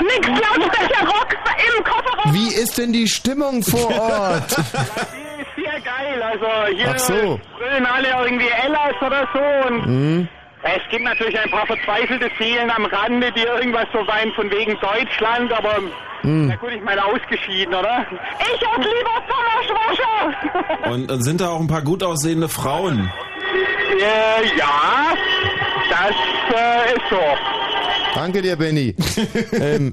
Nix 0.00 0.26
lautsprecher 0.28 1.06
Rock 1.06 1.36
im 1.78 1.84
Kofferraum. 1.84 2.32
Wie 2.34 2.48
ist 2.54 2.78
denn 2.78 2.92
die 2.92 3.06
Stimmung 3.08 3.62
vor 3.62 3.90
Ort? 4.00 4.56
Die 4.56 4.62
ist 4.62 5.54
sehr 5.56 5.80
geil. 5.80 6.22
Also 6.22 6.46
hier 6.74 6.92
Ach 6.94 6.98
so. 6.98 7.40
brüllen 7.58 7.86
alle 7.86 8.08
irgendwie 8.24 8.48
Ellas 8.64 8.94
oder 9.02 9.28
so 9.34 9.68
und 9.68 9.84
Hm? 9.84 10.28
Es 10.64 10.82
gibt 10.90 11.04
natürlich 11.04 11.38
ein 11.38 11.50
paar 11.50 11.66
verzweifelte 11.66 12.30
Seelen 12.38 12.70
am 12.70 12.84
Rande, 12.86 13.32
die 13.32 13.42
irgendwas 13.42 13.86
so 13.92 14.06
weinen 14.06 14.32
von 14.32 14.50
wegen 14.50 14.78
Deutschland, 14.80 15.52
aber 15.52 15.78
Hm. 16.22 16.46
na 16.46 16.56
gut, 16.56 16.70
ich 16.70 16.82
meine 16.82 17.04
ausgeschieden, 17.04 17.74
oder? 17.74 18.06
Ich 18.38 18.66
hab 18.66 18.78
lieber 18.78 19.22
Sommerschwascher! 19.28 20.92
und, 20.92 21.24
sind 21.24 21.40
da 21.40 21.48
auch 21.48 21.60
ein 21.60 21.66
paar 21.66 21.82
gut 21.82 22.02
aussehende 22.04 22.48
Frauen? 22.48 23.10
äh, 24.00 24.56
ja, 24.56 25.14
das 25.90 26.14
äh, 26.54 26.92
ist 26.94 27.02
so. 27.10 27.18
Danke 28.14 28.42
dir, 28.42 28.56
Benny. 28.56 28.94
ähm, 29.52 29.92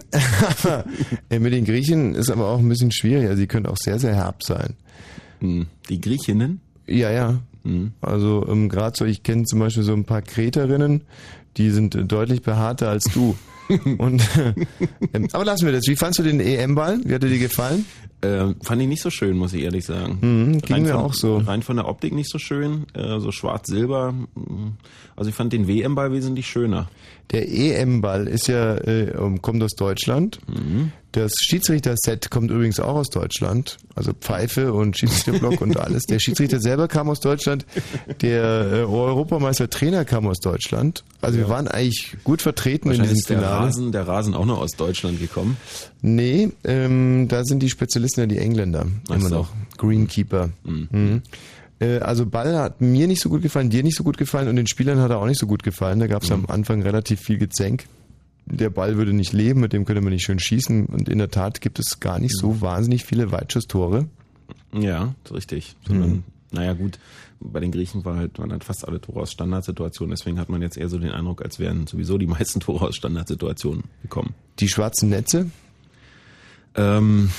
äh, 1.30 1.40
mit 1.40 1.54
den 1.54 1.66
Griechen 1.66 2.14
ist 2.16 2.30
aber 2.30 2.48
auch 2.50 2.60
ein 2.60 2.70
bisschen 2.70 2.92
schwierig. 2.92 3.28
Also, 3.28 3.42
die 3.42 3.48
können 3.48 3.66
auch 3.66 3.78
sehr, 3.78 3.98
sehr 3.98 4.14
herb 4.14 4.44
sein. 4.44 4.76
Hm. 5.40 5.68
Die 5.90 6.00
Griechinnen? 6.00 6.62
Ja, 6.86 7.10
ja. 7.12 7.40
Hm. 7.64 7.94
Also, 8.02 8.46
ähm, 8.50 8.70
gerade 8.70 8.98
so, 8.98 9.06
ich 9.06 9.24
kenne 9.24 9.44
zum 9.44 9.60
Beispiel 9.60 9.84
so 9.84 9.94
ein 9.94 10.06
paar 10.06 10.22
Kreterinnen, 10.22 11.02
die 11.58 11.70
sind 11.70 11.96
äh, 11.96 12.04
deutlich 12.06 12.42
behaarter 12.42 12.90
als 12.90 13.06
du. 13.14 13.36
Und, 13.98 14.28
ähm, 15.14 15.28
aber 15.32 15.46
lassen 15.46 15.66
wir 15.66 15.74
das. 15.74 15.88
Wie 15.88 15.96
fandst 15.96 16.18
du 16.20 16.24
den 16.24 16.40
EM-Ball? 16.40 17.02
Wie 17.04 17.14
hat 17.14 17.24
er 17.24 17.30
dir 17.30 17.38
gefallen? 17.38 17.86
Äh, 18.22 18.54
fand 18.62 18.82
ich 18.82 18.88
nicht 18.88 19.02
so 19.02 19.10
schön, 19.10 19.38
muss 19.38 19.54
ich 19.54 19.64
ehrlich 19.64 19.86
sagen. 19.86 20.18
Mhm, 20.22 20.62
ging 20.62 20.74
rein 20.74 20.84
mir 20.84 20.94
von, 20.94 21.02
auch 21.02 21.14
so. 21.14 21.38
Rein 21.38 21.62
von 21.62 21.78
der 21.78 21.88
Optik 21.88 22.14
nicht 22.14 22.30
so 22.30 22.40
schön, 22.40 22.88
äh, 22.94 23.20
so 23.20 23.32
schwarz-silber. 23.32 24.12
mm. 24.12 24.78
Also 25.16 25.30
ich 25.30 25.36
fand 25.36 25.54
den 25.54 25.68
WM-Ball 25.68 26.12
wesentlich 26.12 26.48
schöner. 26.48 26.90
Der 27.32 27.48
EM-Ball 27.48 28.28
ist 28.28 28.48
ja, 28.48 28.76
äh, 28.78 29.14
kommt 29.42 29.62
aus 29.62 29.76
Deutschland. 29.76 30.40
Mhm. 30.48 30.92
Das 31.12 31.32
Schiedsrichter-Set 31.40 32.30
kommt 32.30 32.52
übrigens 32.52 32.80
auch 32.80 32.96
aus 32.96 33.10
Deutschland. 33.10 33.78
Also 33.96 34.14
Pfeife 34.14 34.74
und 34.74 34.98
Schiedsrichterblock 34.98 35.60
und 35.62 35.78
alles. 35.78 36.04
Der 36.04 36.20
Schiedsrichter 36.20 36.60
selber 36.60 36.88
kam 36.88 37.10
aus 37.10 37.20
Deutschland. 37.20 37.66
Der 38.22 38.44
äh, 38.44 38.76
Europameister-Trainer 38.84 40.06
kam 40.06 40.28
aus 40.28 40.40
Deutschland. 40.40 41.04
Also 41.22 41.40
wir 41.40 41.50
waren 41.50 41.68
eigentlich 41.68 42.18
gut 42.24 42.44
vertreten 42.44 42.92
in 42.92 43.02
diesem 43.02 43.16
ist 43.16 43.30
der 43.30 43.40
Finale. 43.40 43.66
Rasen, 43.66 43.92
der 43.92 44.08
Rasen 44.08 44.36
auch 44.36 44.46
noch 44.46 44.60
aus 44.60 44.72
Deutschland 44.72 45.20
gekommen. 45.20 45.58
Nee, 46.02 46.50
ähm, 46.64 47.28
da 47.28 47.44
sind 47.44 47.64
die 47.64 47.70
Spezialisten 47.70 48.22
ja 48.22 48.28
die 48.28 48.38
Engländer. 48.38 48.86
Ach 49.10 49.16
Immer 49.16 49.30
so. 49.30 49.36
noch. 49.36 49.50
Greenkeeper. 49.78 50.50
Mhm. 50.64 50.88
Äh, 50.94 51.22
Also 51.80 52.26
Ball 52.26 52.58
hat 52.58 52.82
mir 52.82 53.08
nicht 53.08 53.22
so 53.22 53.30
gut 53.30 53.42
gefallen, 53.42 53.70
dir 53.70 53.84
nicht 53.84 53.96
so 53.96 54.04
gut 54.04 54.18
gefallen 54.18 54.50
und 54.50 54.58
den 54.58 54.68
Spielern 54.68 55.00
hat 55.00 55.12
er 55.12 55.20
auch 55.20 55.26
nicht 55.26 55.40
so 55.40 55.48
gut 55.48 55.64
gefallen. 55.64 56.00
Da 56.00 56.08
gab 56.08 56.24
es 56.24 56.32
am 56.32 56.46
Anfang 56.48 56.82
relativ 56.82 57.22
viel 57.22 57.38
Gezänk. 57.38 57.86
Der 58.46 58.70
Ball 58.70 58.98
würde 58.98 59.14
nicht 59.14 59.32
leben, 59.32 59.62
mit 59.62 59.74
dem 59.74 59.86
könnte 59.86 60.02
man 60.02 60.12
nicht 60.12 60.26
schön 60.26 60.40
schießen 60.40 60.88
und 60.88 61.08
in 61.08 61.20
der 61.20 61.30
Tat 61.30 61.62
gibt 61.62 61.80
es 61.80 62.00
gar 62.00 62.20
nicht 62.20 62.36
so 62.36 62.62
wahnsinnig 62.62 63.06
viele 63.06 63.32
Weitschusstore. 63.32 64.08
Ja, 64.74 65.14
richtig. 65.32 65.76
Sondern, 65.88 66.24
naja 66.52 66.74
gut, 66.74 67.00
bei 67.40 67.60
den 67.60 67.72
Griechen 67.72 68.04
war 68.06 68.18
halt, 68.18 68.40
waren 68.40 68.52
halt 68.52 68.64
fast 68.64 68.88
alle 68.88 69.00
Tore 69.00 69.22
aus 69.22 69.32
Standardsituationen, 69.32 70.16
deswegen 70.18 70.40
hat 70.40 70.50
man 70.50 70.62
jetzt 70.62 70.78
eher 70.78 70.90
so 70.90 70.98
den 70.98 71.12
Eindruck, 71.12 71.42
als 71.44 71.60
wären 71.60 71.88
sowieso 71.88 72.18
die 72.18 72.28
meisten 72.28 72.60
Tore 72.60 72.88
aus 72.88 72.96
Standardsituationen 72.96 73.84
gekommen. 74.02 74.34
Die 74.60 74.68
schwarzen 74.68 75.10
Netze? 75.10 75.50
Ähm, 76.76 77.30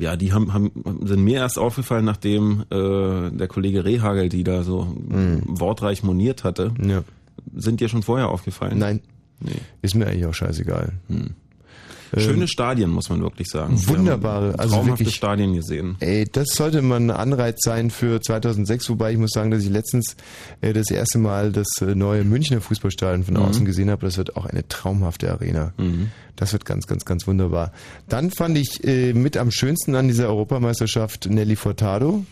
ja, 0.00 0.16
die 0.16 0.32
haben, 0.32 0.52
haben, 0.52 0.70
sind 1.02 1.22
mir 1.22 1.38
erst 1.38 1.58
aufgefallen, 1.58 2.04
nachdem 2.04 2.64
äh, 2.70 3.30
der 3.30 3.48
Kollege 3.48 3.84
Rehagel 3.84 4.28
die 4.28 4.44
da 4.44 4.62
so 4.62 4.96
wortreich 5.44 6.02
moniert 6.02 6.44
hatte. 6.44 6.72
Ja. 6.82 7.02
Sind 7.54 7.80
dir 7.80 7.88
schon 7.88 8.02
vorher 8.02 8.28
aufgefallen? 8.28 8.78
Nein. 8.78 9.00
Nee. 9.40 9.52
Ist 9.82 9.94
mir 9.94 10.06
eigentlich 10.06 10.26
auch 10.26 10.34
scheißegal. 10.34 10.92
Schöne 12.18 12.42
Ähm, 12.42 12.46
Stadien, 12.46 12.90
muss 12.90 13.08
man 13.10 13.20
wirklich 13.22 13.48
sagen. 13.48 13.74
Wunderbare, 13.88 14.58
also 14.58 14.74
traumhafte 14.76 15.00
wirklich- 15.00 15.14
Stadien 15.16 15.54
gesehen. 15.54 15.96
Ey, 16.00 16.24
das 16.30 16.48
sollte 16.50 16.82
mal 16.82 16.96
ein 17.00 17.10
Anreiz 17.10 17.58
sein 17.62 17.90
für 17.90 18.20
2006, 18.20 18.88
wobei 18.90 19.12
ich 19.12 19.18
muss 19.18 19.30
sagen, 19.32 19.50
dass 19.50 19.62
ich 19.62 19.70
letztens 19.70 20.16
äh, 20.60 20.72
das 20.72 20.90
erste 20.90 21.18
Mal 21.18 21.52
das 21.52 21.66
äh, 21.80 21.94
neue 21.94 22.24
Münchner 22.24 22.60
Fußballstadion 22.60 23.24
von 23.24 23.34
Mhm. 23.34 23.40
außen 23.42 23.64
gesehen 23.64 23.90
habe. 23.90 24.04
Das 24.06 24.16
wird 24.18 24.36
auch 24.36 24.46
eine 24.46 24.66
traumhafte 24.68 25.30
Arena. 25.30 25.72
Das 26.36 26.52
wird 26.52 26.64
ganz, 26.64 26.86
ganz, 26.86 27.04
ganz 27.04 27.26
wunderbar. 27.26 27.72
Dann 28.08 28.30
fand 28.30 28.58
ich 28.58 28.84
äh, 28.84 29.12
mit 29.14 29.36
am 29.36 29.50
schönsten 29.50 29.94
an 29.94 30.08
dieser 30.08 30.28
Europameisterschaft 30.28 31.28
Nelly 31.30 31.56
Furtado. 31.56 32.24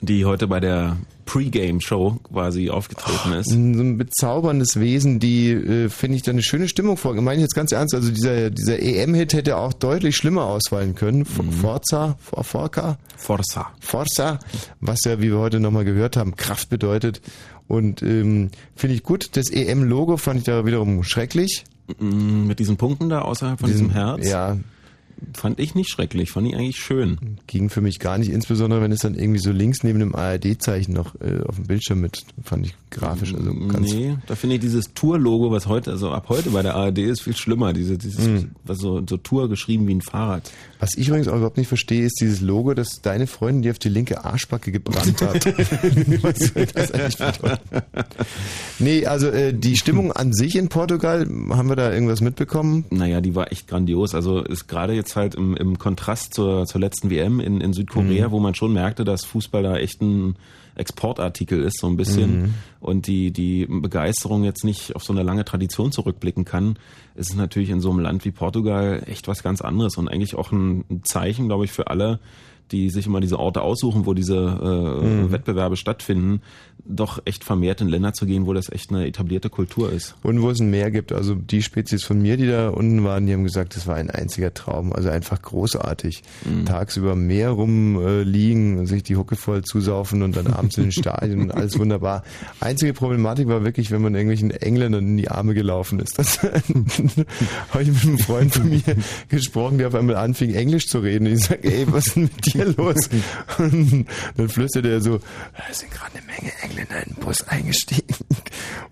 Die 0.00 0.24
heute 0.24 0.46
bei 0.46 0.60
der 0.60 0.96
Pre-Game-Show 1.26 2.20
quasi 2.32 2.70
aufgetreten 2.70 3.32
ist. 3.32 3.50
So 3.50 3.56
ein 3.56 3.98
bezauberndes 3.98 4.78
Wesen, 4.80 5.18
die, 5.18 5.50
äh, 5.50 5.88
finde 5.88 6.16
ich, 6.16 6.22
da 6.22 6.30
eine 6.30 6.42
schöne 6.42 6.68
Stimmung 6.68 6.96
vor. 6.96 7.14
Meine 7.14 7.36
ich 7.36 7.42
jetzt 7.42 7.54
ganz 7.54 7.72
ernst, 7.72 7.94
also 7.94 8.10
dieser, 8.10 8.50
dieser 8.50 8.80
EM-Hit 8.80 9.34
hätte 9.34 9.56
auch 9.56 9.72
deutlich 9.72 10.16
schlimmer 10.16 10.44
ausfallen 10.44 10.94
können. 10.94 11.22
F- 11.22 11.40
Forza, 11.60 12.16
For- 12.20 12.44
Forca, 12.44 12.96
Forza. 13.16 13.72
Forza, 13.80 14.38
was 14.80 15.00
ja, 15.04 15.20
wie 15.20 15.30
wir 15.30 15.38
heute 15.38 15.60
nochmal 15.60 15.84
gehört 15.84 16.16
haben, 16.16 16.36
Kraft 16.36 16.70
bedeutet. 16.70 17.20
Und 17.66 18.00
ähm, 18.02 18.50
finde 18.74 18.94
ich 18.94 19.02
gut. 19.02 19.36
Das 19.36 19.50
EM-Logo 19.50 20.16
fand 20.16 20.38
ich 20.38 20.44
da 20.46 20.64
wiederum 20.64 21.02
schrecklich. 21.04 21.64
Mm, 21.98 22.46
Mit 22.46 22.58
diesen 22.60 22.76
Punkten 22.78 23.10
da 23.10 23.20
außerhalb 23.22 23.58
von 23.60 23.68
diesem 23.70 23.90
Herz? 23.90 24.26
Ja. 24.26 24.56
Fand 25.34 25.58
ich 25.60 25.74
nicht 25.74 25.90
schrecklich, 25.90 26.30
fand 26.30 26.46
ich 26.48 26.54
eigentlich 26.56 26.76
schön. 26.76 27.38
Ging 27.46 27.70
für 27.70 27.80
mich 27.80 27.98
gar 27.98 28.18
nicht, 28.18 28.30
insbesondere 28.30 28.80
wenn 28.80 28.92
es 28.92 29.00
dann 29.00 29.14
irgendwie 29.14 29.40
so 29.40 29.50
links 29.52 29.82
neben 29.82 29.98
dem 29.98 30.14
ARD-Zeichen 30.14 30.92
noch 30.94 31.14
äh, 31.20 31.40
auf 31.46 31.56
dem 31.56 31.66
Bildschirm 31.66 32.00
mit, 32.00 32.24
fand 32.42 32.66
ich 32.66 32.74
grafisch, 32.90 33.34
also 33.34 33.52
ganz 33.68 33.92
Nee, 33.92 34.16
da 34.26 34.34
finde 34.36 34.56
ich 34.56 34.60
dieses 34.60 34.94
Tour-Logo, 34.94 35.50
was 35.50 35.66
heute, 35.66 35.90
also 35.90 36.10
ab 36.10 36.26
heute 36.28 36.50
bei 36.50 36.62
der 36.62 36.74
ARD 36.74 36.98
ist, 36.98 37.22
viel 37.22 37.36
schlimmer. 37.36 37.72
Diese, 37.72 37.98
dieses, 37.98 38.26
Mhm. 38.26 38.50
was 38.64 38.78
so, 38.78 39.02
so 39.08 39.16
Tour 39.16 39.48
geschrieben 39.48 39.86
wie 39.88 39.94
ein 39.94 40.00
Fahrrad. 40.02 40.50
Was 40.80 40.96
ich 40.96 41.08
übrigens 41.08 41.26
auch 41.28 41.34
überhaupt 41.36 41.56
nicht 41.56 41.66
verstehe, 41.68 42.04
ist 42.06 42.20
dieses 42.20 42.40
Logo, 42.40 42.72
das 42.74 43.00
deine 43.02 43.26
Freundin 43.26 43.62
dir 43.62 43.72
auf 43.72 43.78
die 43.80 43.88
linke 43.88 44.24
Arschbacke 44.24 44.70
gebrannt 44.70 45.20
hat. 45.22 45.44
Was 46.22 46.38
soll 46.38 46.66
das 46.66 46.92
eigentlich 46.92 47.16
bedeuten? 47.18 47.58
Nee, 48.78 49.04
also 49.06 49.28
äh, 49.28 49.52
die 49.52 49.76
Stimmung 49.76 50.12
an 50.12 50.32
sich 50.32 50.54
in 50.56 50.68
Portugal, 50.68 51.26
haben 51.50 51.68
wir 51.68 51.76
da 51.76 51.92
irgendwas 51.92 52.20
mitbekommen? 52.20 52.84
Naja, 52.90 53.20
die 53.20 53.34
war 53.34 53.50
echt 53.50 53.66
grandios. 53.66 54.14
Also 54.14 54.40
ist 54.42 54.68
gerade 54.68 54.92
jetzt 54.92 55.16
halt 55.16 55.34
im, 55.34 55.56
im 55.56 55.78
Kontrast 55.78 56.34
zur, 56.34 56.64
zur 56.66 56.80
letzten 56.80 57.10
WM 57.10 57.40
in, 57.40 57.60
in 57.60 57.72
Südkorea, 57.72 58.28
Mhm. 58.28 58.32
wo 58.32 58.38
man 58.40 58.54
schon 58.54 58.72
merkte, 58.72 59.04
dass 59.04 59.24
Fußball 59.24 59.62
da 59.64 59.76
echt 59.76 60.00
ein 60.00 60.36
Exportartikel 60.78 61.62
ist, 61.62 61.78
so 61.78 61.86
ein 61.86 61.96
bisschen. 61.96 62.42
Mhm. 62.42 62.54
Und 62.80 63.06
die, 63.06 63.30
die 63.32 63.66
Begeisterung 63.66 64.44
jetzt 64.44 64.64
nicht 64.64 64.94
auf 64.94 65.02
so 65.02 65.12
eine 65.12 65.22
lange 65.22 65.44
Tradition 65.44 65.92
zurückblicken 65.92 66.44
kann, 66.44 66.78
ist 67.14 67.30
es 67.30 67.36
natürlich 67.36 67.70
in 67.70 67.80
so 67.80 67.90
einem 67.90 68.00
Land 68.00 68.24
wie 68.24 68.30
Portugal 68.30 69.02
echt 69.06 69.26
was 69.28 69.42
ganz 69.42 69.60
anderes 69.60 69.96
und 69.96 70.08
eigentlich 70.08 70.36
auch 70.36 70.52
ein 70.52 70.84
ein 70.90 71.02
Zeichen, 71.04 71.46
glaube 71.46 71.64
ich, 71.64 71.72
für 71.72 71.88
alle, 71.88 72.20
die 72.70 72.90
sich 72.90 73.06
immer 73.06 73.20
diese 73.20 73.38
Orte 73.38 73.62
aussuchen, 73.62 74.06
wo 74.06 74.14
diese 74.14 74.36
äh, 74.36 74.88
Mhm. 75.08 75.32
Wettbewerbe 75.32 75.76
stattfinden, 75.76 76.40
doch 76.86 77.20
echt 77.24 77.44
vermehrt 77.44 77.80
in 77.80 77.88
Länder 77.88 78.12
zu 78.12 78.26
gehen, 78.26 78.46
wo 78.46 78.52
das 78.52 78.70
echt 78.70 78.90
eine 78.90 79.06
etablierte 79.06 79.50
Kultur 79.50 79.92
ist. 79.92 80.14
Und 80.22 80.40
wo 80.42 80.50
es 80.50 80.60
ein 80.60 80.70
Meer 80.70 80.90
gibt. 80.90 81.12
Also 81.12 81.34
die 81.34 81.62
Spezies 81.62 82.04
von 82.04 82.20
mir, 82.20 82.36
die 82.36 82.46
da 82.46 82.68
unten 82.70 83.04
waren, 83.04 83.26
die 83.26 83.32
haben 83.32 83.44
gesagt, 83.44 83.76
das 83.76 83.86
war 83.86 83.96
ein 83.96 84.10
einziger 84.10 84.54
Traum. 84.54 84.92
Also 84.92 85.08
einfach 85.10 85.40
großartig. 85.42 86.22
Mhm. 86.44 86.64
Tagsüber 86.66 87.12
am 87.12 87.26
Meer 87.26 87.50
rumliegen, 87.50 88.84
äh, 88.84 88.86
sich 88.86 89.02
die 89.02 89.16
Hucke 89.16 89.36
voll 89.36 89.62
zusaufen 89.62 90.22
und 90.22 90.36
dann 90.36 90.46
abends 90.46 90.76
in 90.78 90.84
den 90.84 90.92
Stadien 90.98 91.42
und 91.42 91.54
alles 91.54 91.78
wunderbar. 91.78 92.22
Einzige 92.60 92.92
Problematik 92.92 93.48
war 93.48 93.64
wirklich, 93.64 93.90
wenn 93.90 94.02
man 94.02 94.14
irgendwelchen 94.14 94.50
Engländern 94.50 95.06
in 95.06 95.16
die 95.16 95.30
Arme 95.30 95.54
gelaufen 95.54 96.00
ist. 96.00 96.18
Das 96.18 96.42
habe 97.70 97.82
ich 97.82 97.88
mit 97.88 98.02
einem 98.02 98.18
Freund 98.18 98.54
von 98.54 98.68
mir 98.68 98.82
gesprochen, 99.28 99.78
der 99.78 99.88
auf 99.88 99.94
einmal 99.94 100.16
anfing, 100.16 100.54
Englisch 100.54 100.86
zu 100.86 101.00
reden. 101.00 101.26
Und 101.26 101.34
ich 101.34 101.44
sage, 101.44 101.64
ey, 101.64 101.86
was 101.90 102.08
ist 102.08 102.16
denn 102.16 102.22
mit 102.24 102.54
dir 102.54 102.57
los? 102.64 103.08
Und 103.58 104.06
dann 104.36 104.48
flüsterte 104.48 104.88
er 104.90 105.00
so, 105.00 105.20
es 105.70 105.80
sind 105.80 105.90
gerade 105.92 106.12
eine 106.16 106.26
Menge 106.26 106.52
Engländer 106.62 107.02
in 107.06 107.14
den 107.14 107.22
Bus 107.24 107.42
eingestiegen. 107.48 108.14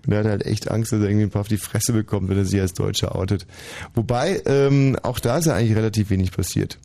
Und 0.05 0.13
er 0.13 0.19
hat 0.19 0.25
halt 0.27 0.45
echt 0.45 0.69
Angst, 0.71 0.91
dass 0.91 1.01
er 1.01 1.07
irgendwie 1.07 1.25
ein 1.25 1.31
paar 1.31 1.41
auf 1.41 1.47
die 1.47 1.57
Fresse 1.57 1.93
bekommt, 1.93 2.29
wenn 2.29 2.37
er 2.37 2.45
sich 2.45 2.59
als 2.59 2.73
Deutscher 2.73 3.15
outet. 3.15 3.45
Wobei, 3.93 4.41
ähm, 4.45 4.97
auch 5.03 5.19
da 5.19 5.37
ist 5.37 5.45
ja 5.45 5.53
eigentlich 5.55 5.75
relativ 5.77 6.09
wenig 6.09 6.31
passiert. 6.31 6.79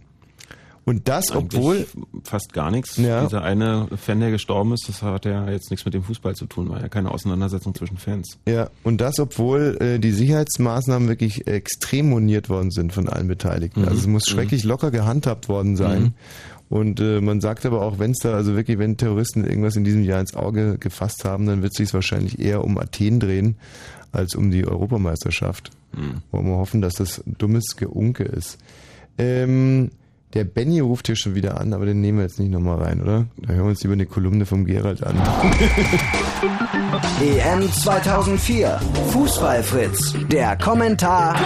Und 0.84 1.06
das, 1.06 1.30
Eigentlich 1.30 1.60
obwohl 1.60 1.86
fast 2.24 2.52
gar 2.52 2.72
nichts. 2.72 2.96
Ja. 2.96 3.22
Dieser 3.24 3.42
eine 3.44 3.86
Fan, 3.96 4.18
der 4.18 4.32
gestorben 4.32 4.72
ist, 4.72 4.88
das 4.88 5.00
hat 5.00 5.24
ja 5.26 5.48
jetzt 5.48 5.70
nichts 5.70 5.84
mit 5.84 5.94
dem 5.94 6.02
Fußball 6.02 6.34
zu 6.34 6.46
tun, 6.46 6.70
war 6.70 6.80
ja 6.80 6.88
keine 6.88 7.12
Auseinandersetzung 7.12 7.72
zwischen 7.76 7.98
Fans. 7.98 8.36
Ja, 8.48 8.68
und 8.82 9.00
das, 9.00 9.20
obwohl 9.20 9.76
äh, 9.80 10.00
die 10.00 10.10
Sicherheitsmaßnahmen 10.10 11.06
wirklich 11.08 11.46
extrem 11.46 12.10
moniert 12.10 12.48
worden 12.48 12.72
sind 12.72 12.92
von 12.92 13.08
allen 13.08 13.28
Beteiligten. 13.28 13.82
Mhm. 13.82 13.88
Also 13.88 14.00
es 14.00 14.06
muss 14.08 14.24
Mhm. 14.26 14.32
schrecklich 14.32 14.64
locker 14.64 14.90
gehandhabt 14.90 15.48
worden 15.48 15.76
sein. 15.76 16.02
Mhm. 16.02 16.14
Und 16.72 17.00
äh, 17.00 17.20
man 17.20 17.42
sagt 17.42 17.66
aber 17.66 17.82
auch, 17.82 17.98
wenn 17.98 18.12
es 18.12 18.20
da, 18.22 18.32
also 18.32 18.56
wirklich, 18.56 18.78
wenn 18.78 18.96
Terroristen 18.96 19.44
irgendwas 19.44 19.76
in 19.76 19.84
diesem 19.84 20.04
Jahr 20.04 20.20
ins 20.20 20.34
Auge 20.34 20.78
gefasst 20.78 21.26
haben, 21.26 21.44
dann 21.44 21.60
wird 21.60 21.72
es 21.74 21.76
sich 21.76 21.92
wahrscheinlich 21.92 22.38
eher 22.38 22.64
um 22.64 22.78
Athen 22.78 23.20
drehen 23.20 23.56
als 24.10 24.34
um 24.34 24.50
die 24.50 24.66
Europameisterschaft. 24.66 25.70
Mhm. 25.94 26.22
Wollen 26.30 26.46
wir 26.46 26.56
hoffen, 26.56 26.80
dass 26.80 26.94
das 26.94 27.22
dummes 27.26 27.76
Geunke 27.76 28.24
ist. 28.24 28.56
Ähm, 29.18 29.90
der 30.32 30.44
Benny 30.44 30.80
ruft 30.80 31.08
hier 31.08 31.16
schon 31.16 31.34
wieder 31.34 31.60
an, 31.60 31.74
aber 31.74 31.84
den 31.84 32.00
nehmen 32.00 32.16
wir 32.16 32.24
jetzt 32.24 32.40
nicht 32.40 32.50
nochmal 32.50 32.82
rein, 32.82 33.02
oder? 33.02 33.26
Da 33.36 33.52
hören 33.52 33.66
wir 33.66 33.70
uns 33.70 33.82
lieber 33.82 33.92
eine 33.92 34.06
Kolumne 34.06 34.46
vom 34.46 34.64
Gerald 34.64 35.02
an. 35.02 35.14
EM 37.20 37.70
2004. 37.70 38.80
Fußballfritz. 39.10 40.14
Der 40.30 40.56
Kommentar. 40.56 41.36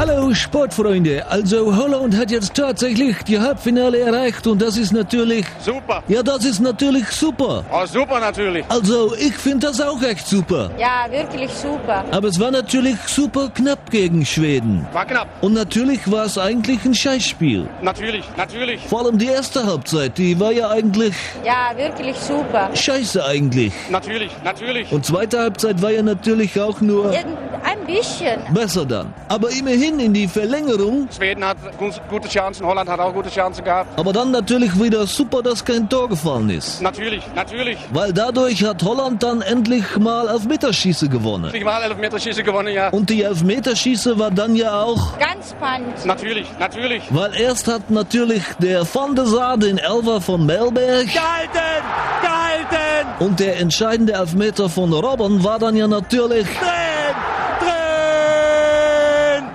Hallo 0.00 0.32
Sportfreunde, 0.32 1.26
also 1.28 1.76
Holland 1.76 2.16
hat 2.16 2.30
jetzt 2.30 2.54
tatsächlich 2.54 3.22
die 3.24 3.38
Halbfinale 3.38 3.98
erreicht 4.00 4.46
und 4.46 4.62
das 4.62 4.78
ist 4.78 4.94
natürlich... 4.94 5.44
Super. 5.58 6.02
Ja, 6.08 6.22
das 6.22 6.42
ist 6.46 6.58
natürlich 6.58 7.06
super. 7.08 7.62
Oh, 7.70 7.84
super 7.84 8.18
natürlich. 8.18 8.64
Also 8.70 9.14
ich 9.16 9.34
finde 9.34 9.66
das 9.66 9.78
auch 9.78 10.00
echt 10.00 10.26
super. 10.26 10.70
Ja, 10.78 11.04
wirklich 11.10 11.50
super. 11.50 12.02
Aber 12.12 12.28
es 12.28 12.40
war 12.40 12.50
natürlich 12.50 12.96
super 13.08 13.50
knapp 13.54 13.90
gegen 13.90 14.24
Schweden. 14.24 14.86
War 14.94 15.04
knapp. 15.04 15.28
Und 15.42 15.52
natürlich 15.52 16.10
war 16.10 16.24
es 16.24 16.38
eigentlich 16.38 16.82
ein 16.86 16.94
Scheißspiel. 16.94 17.68
Natürlich, 17.82 18.24
natürlich. 18.38 18.80
Vor 18.86 19.04
allem 19.04 19.18
die 19.18 19.26
erste 19.26 19.66
Halbzeit, 19.66 20.16
die 20.16 20.40
war 20.40 20.50
ja 20.52 20.70
eigentlich 20.70 21.14
Ja, 21.44 21.76
wirklich 21.76 22.16
super. 22.16 22.70
scheiße 22.72 23.22
eigentlich. 23.22 23.74
Natürlich, 23.90 24.30
natürlich. 24.44 24.90
Und 24.92 25.04
zweite 25.04 25.40
Halbzeit 25.40 25.82
war 25.82 25.90
ja 25.90 26.00
natürlich 26.02 26.58
auch 26.58 26.80
nur 26.80 27.10
Ein 27.10 27.86
bisschen. 27.86 28.40
besser 28.54 28.86
dann. 28.86 29.12
Aber 29.28 29.50
immerhin 29.50 29.89
in 29.98 30.12
die 30.12 30.28
Verlängerung. 30.28 31.08
Schweden 31.14 31.44
hat 31.44 31.56
gu- 31.78 31.90
gute 32.08 32.28
Chancen, 32.28 32.64
Holland 32.66 32.88
hat 32.88 33.00
auch 33.00 33.12
gute 33.12 33.30
Chancen 33.30 33.64
gehabt. 33.64 33.98
Aber 33.98 34.12
dann 34.12 34.30
natürlich 34.30 34.78
wieder 34.80 35.06
super, 35.06 35.42
dass 35.42 35.64
kein 35.64 35.88
Tor 35.88 36.08
gefallen 36.08 36.50
ist. 36.50 36.80
Natürlich, 36.82 37.24
natürlich. 37.34 37.78
Weil 37.92 38.12
dadurch 38.12 38.62
hat 38.62 38.82
Holland 38.82 39.22
dann 39.22 39.40
endlich 39.42 39.84
mal 39.98 40.28
Elfmeterschieße 40.28 41.08
gewonnen. 41.08 41.50
Ich 41.54 41.64
mal 41.64 41.82
Elfmeterschießen 41.82 42.44
gewonnen, 42.44 42.72
ja. 42.74 42.90
Und 42.90 43.10
die 43.10 43.22
Elfmeterschieße 43.22 44.18
war 44.18 44.30
dann 44.30 44.54
ja 44.54 44.82
auch 44.82 45.18
Ganz 45.18 45.50
spannend. 45.50 46.04
Natürlich, 46.04 46.46
natürlich. 46.60 47.02
Weil 47.10 47.34
erst 47.40 47.66
hat 47.68 47.90
natürlich 47.90 48.42
der 48.58 48.86
Van 48.94 49.16
der 49.16 49.26
Sar 49.26 49.56
den 49.56 49.78
Elfer 49.78 50.20
von 50.20 50.44
Melberg 50.44 51.06
Gehalten! 51.06 51.82
Gehalten! 52.20 53.08
und 53.20 53.40
der 53.40 53.58
entscheidende 53.60 54.12
Elfmeter 54.12 54.68
von 54.68 54.92
Robben 54.92 55.42
war 55.42 55.58
dann 55.58 55.76
ja 55.76 55.86
natürlich 55.88 56.44
Drin! 56.44 57.59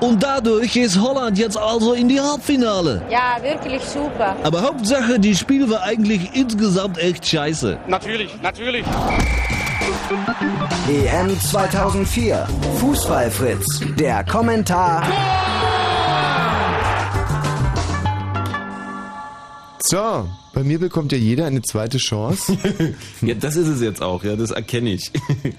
Und 0.05 0.21
dadurch 0.21 0.75
ist 0.75 1.01
Holland 1.01 1.39
jetzt 1.39 1.57
also 1.57 1.93
in 1.93 2.07
die 2.07 2.21
Halbfinale. 2.21 3.01
Ja, 3.09 3.37
wirklich 3.41 3.83
super. 3.83 4.35
Aber 4.43 4.61
Hauptsache, 4.61 5.19
die 5.19 5.35
Spiel 5.35 5.67
war 5.67 5.81
eigentlich 5.81 6.29
insgesamt 6.35 6.99
echt 6.99 7.27
scheiße. 7.27 7.79
Natürlich, 7.87 8.29
natürlich. 8.43 8.85
EM 10.87 11.39
2004. 11.39 12.47
Fußballfritz. 12.79 13.81
Der 13.97 14.23
Kommentar. 14.25 15.01
So, 19.79 20.27
bei 20.55 20.63
mir 20.63 20.79
bekommt 20.79 21.11
ja 21.11 21.17
jeder 21.17 21.45
eine 21.45 21.61
zweite 21.61 21.97
Chance. 21.97 22.57
Ja, 23.21 23.33
das 23.33 23.55
ist 23.55 23.67
es 23.67 23.81
jetzt 23.81 24.01
auch, 24.01 24.23
ja, 24.23 24.35
das 24.35 24.51
erkenne 24.51 24.91
ich. 24.91 25.11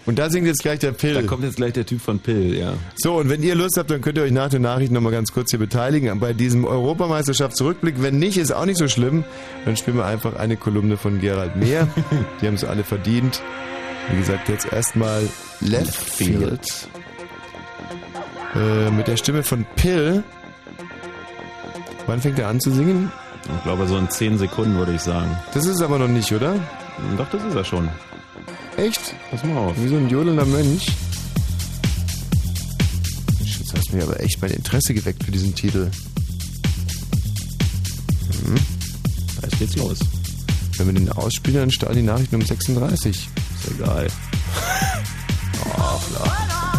Und 0.07 0.19
da 0.19 0.31
singt 0.31 0.47
jetzt 0.47 0.63
gleich 0.63 0.79
der 0.79 0.93
Pill. 0.93 1.15
Da 1.15 1.23
kommt 1.23 1.45
jetzt 1.45 1.57
gleich 1.57 1.73
der 1.73 1.85
Typ 1.85 2.01
von 2.01 2.19
Pill, 2.19 2.57
ja. 2.57 2.75
So, 2.97 3.17
und 3.17 3.29
wenn 3.29 3.43
ihr 3.43 3.55
Lust 3.55 3.77
habt, 3.77 3.91
dann 3.91 4.01
könnt 4.01 4.17
ihr 4.19 4.25
euch 4.25 4.33
nach 4.33 4.49
den 4.49 4.63
Nachrichten 4.63 4.95
nochmal 4.95 5.13
ganz 5.13 5.33
kurz 5.33 5.51
hier 5.51 5.59
beteiligen 5.59 6.19
bei 6.19 6.33
diesem 6.33 6.65
Europameisterschaftsrückblick. 6.65 7.97
Wenn 8.01 8.19
nicht, 8.19 8.39
ist 8.39 8.53
auch 8.53 8.65
nicht 8.65 8.79
so 8.79 8.89
schlimm. 8.89 9.25
Dann 9.65 9.77
spielen 9.77 9.97
wir 9.97 10.07
einfach 10.07 10.37
eine 10.37 10.57
Kolumne 10.57 10.97
von 10.97 11.21
Gerald 11.21 11.57
Mehr. 11.57 11.89
Die 12.41 12.47
haben 12.47 12.55
es 12.55 12.65
alle 12.65 12.85
verdient. 12.85 13.43
Wie 14.11 14.19
gesagt, 14.19 14.49
jetzt 14.49 14.73
erstmal 14.73 15.29
Left 15.61 15.95
Field. 15.95 16.89
Äh, 18.55 18.91
mit 18.91 19.09
der 19.09 19.17
Stimme 19.17 19.43
von 19.43 19.67
Pill. 19.77 20.23
Wann 22.07 22.21
fängt 22.21 22.39
er 22.39 22.49
an 22.49 22.61
zu 22.61 22.71
singen? 22.71 23.11
Ich 23.55 23.63
glaube, 23.63 23.87
so 23.87 23.97
in 23.97 24.09
10 24.09 24.39
Sekunden 24.39 24.77
würde 24.77 24.95
ich 24.95 25.01
sagen. 25.01 25.37
Das 25.55 25.67
ist 25.67 25.81
aber 25.83 25.99
noch 25.99 26.09
nicht, 26.09 26.33
oder? 26.33 26.55
Doch, 27.17 27.29
das 27.31 27.45
ist 27.45 27.55
er 27.55 27.65
schon. 27.65 27.89
Echt? 28.77 29.15
Pass 29.31 29.45
mal 29.45 29.57
auf. 29.57 29.75
Wie 29.77 29.89
so 29.89 29.97
ein 29.97 30.09
jodelnder 30.09 30.45
Mönch. 30.45 30.87
Jetzt 33.41 33.75
hast 33.75 33.91
du 33.91 33.97
mir 33.97 34.03
aber 34.03 34.21
echt 34.21 34.41
mein 34.43 34.51
Interesse 34.51 34.95
geweckt 34.95 35.25
für 35.25 35.31
diesen 35.31 35.55
Titel. 35.55 35.91
Hm. 38.45 38.55
Jetzt 39.43 39.59
geht's 39.59 39.77
los. 39.77 39.99
Wenn 40.77 40.87
wir 40.89 40.95
den 40.95 41.13
ausspielen, 41.13 41.61
dann 41.61 41.71
starten 41.71 41.97
die 41.97 42.03
Nachrichten 42.03 42.37
um 42.37 42.43
36. 42.43 43.11
Ist 43.11 43.29
egal. 43.79 44.09
Oh, 45.79 46.01
klar. 46.11 46.76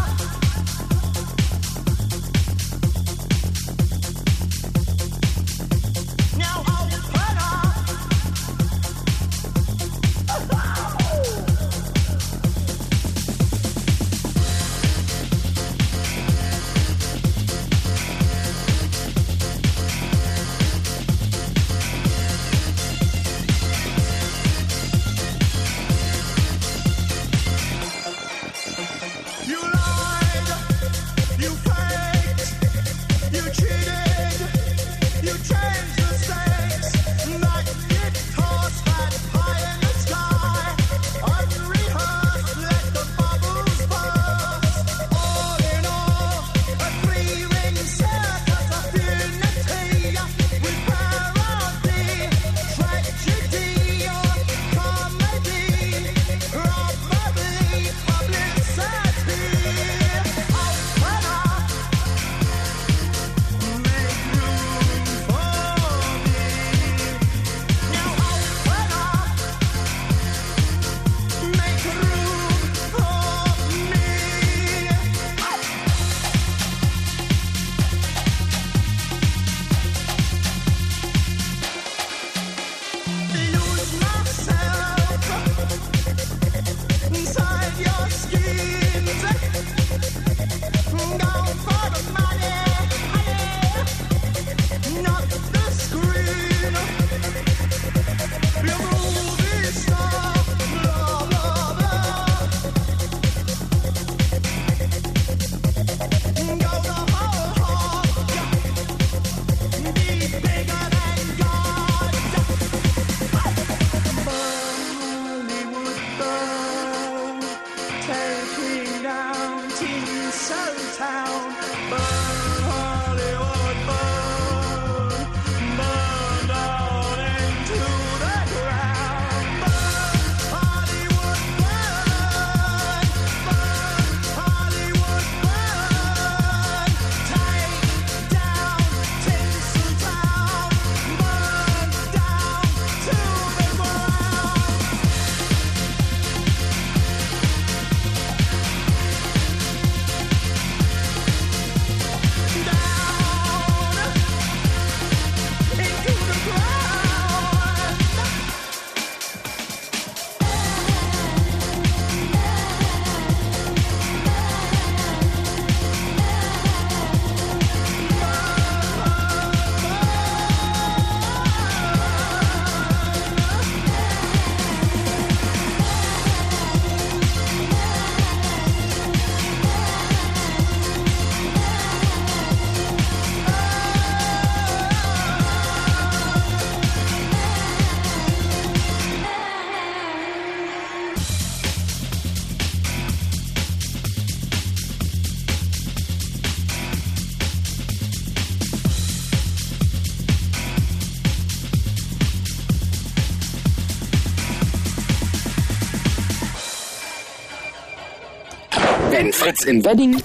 Fritz 209.48 209.64
in 209.64 209.86
Wedding, 209.86 210.22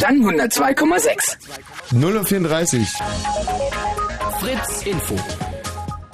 dann 0.00 0.22
102,6. 0.22 1.36
0.34 1.92 2.78
Uhr. 2.78 2.86
Fritz 4.40 4.86
Info. 4.86 5.14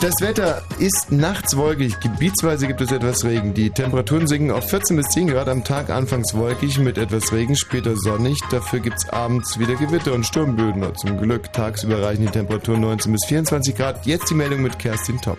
Das 0.00 0.20
Wetter 0.20 0.62
ist 0.80 1.12
nachts 1.12 1.56
wolkig, 1.56 2.00
gebietsweise 2.00 2.66
gibt 2.66 2.80
es 2.80 2.90
etwas 2.90 3.24
Regen. 3.24 3.54
Die 3.54 3.70
Temperaturen 3.70 4.26
sinken 4.26 4.50
auf 4.50 4.68
14 4.70 4.96
bis 4.96 5.06
10 5.10 5.28
Grad 5.28 5.48
am 5.48 5.62
Tag, 5.62 5.90
anfangs 5.90 6.34
wolkig 6.34 6.80
mit 6.80 6.98
etwas 6.98 7.32
Regen, 7.32 7.54
später 7.54 7.96
sonnig. 7.96 8.40
Dafür 8.50 8.80
gibt 8.80 8.96
es 8.96 9.08
abends 9.08 9.60
wieder 9.60 9.76
Gewitter 9.76 10.12
und 10.12 10.26
Sturmböden. 10.26 10.82
Und 10.82 10.98
zum 10.98 11.16
Glück 11.16 11.52
tagsüber 11.52 12.02
reichen 12.02 12.22
die 12.26 12.32
Temperaturen 12.32 12.80
19 12.80 13.12
bis 13.12 13.24
24 13.26 13.76
Grad. 13.76 14.04
Jetzt 14.04 14.30
die 14.30 14.34
Meldung 14.34 14.62
mit 14.62 14.80
Kerstin 14.80 15.20
Topp. 15.20 15.38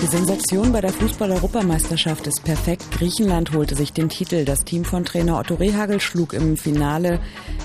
Die 0.00 0.06
Sensation 0.06 0.70
bei 0.70 0.80
der 0.80 0.92
Fußball-Europameisterschaft 0.92 2.28
ist 2.28 2.44
perfekt. 2.44 2.84
Griechenland 2.92 3.52
holte 3.52 3.74
sich 3.74 3.92
den 3.92 4.08
Titel. 4.08 4.44
Das 4.44 4.60
Team 4.60 4.84
von 4.84 5.04
Trainer 5.04 5.40
Otto 5.40 5.56
Rehagel 5.56 6.00
schlug 6.00 6.34
im 6.34 6.56
Finale 6.56 7.18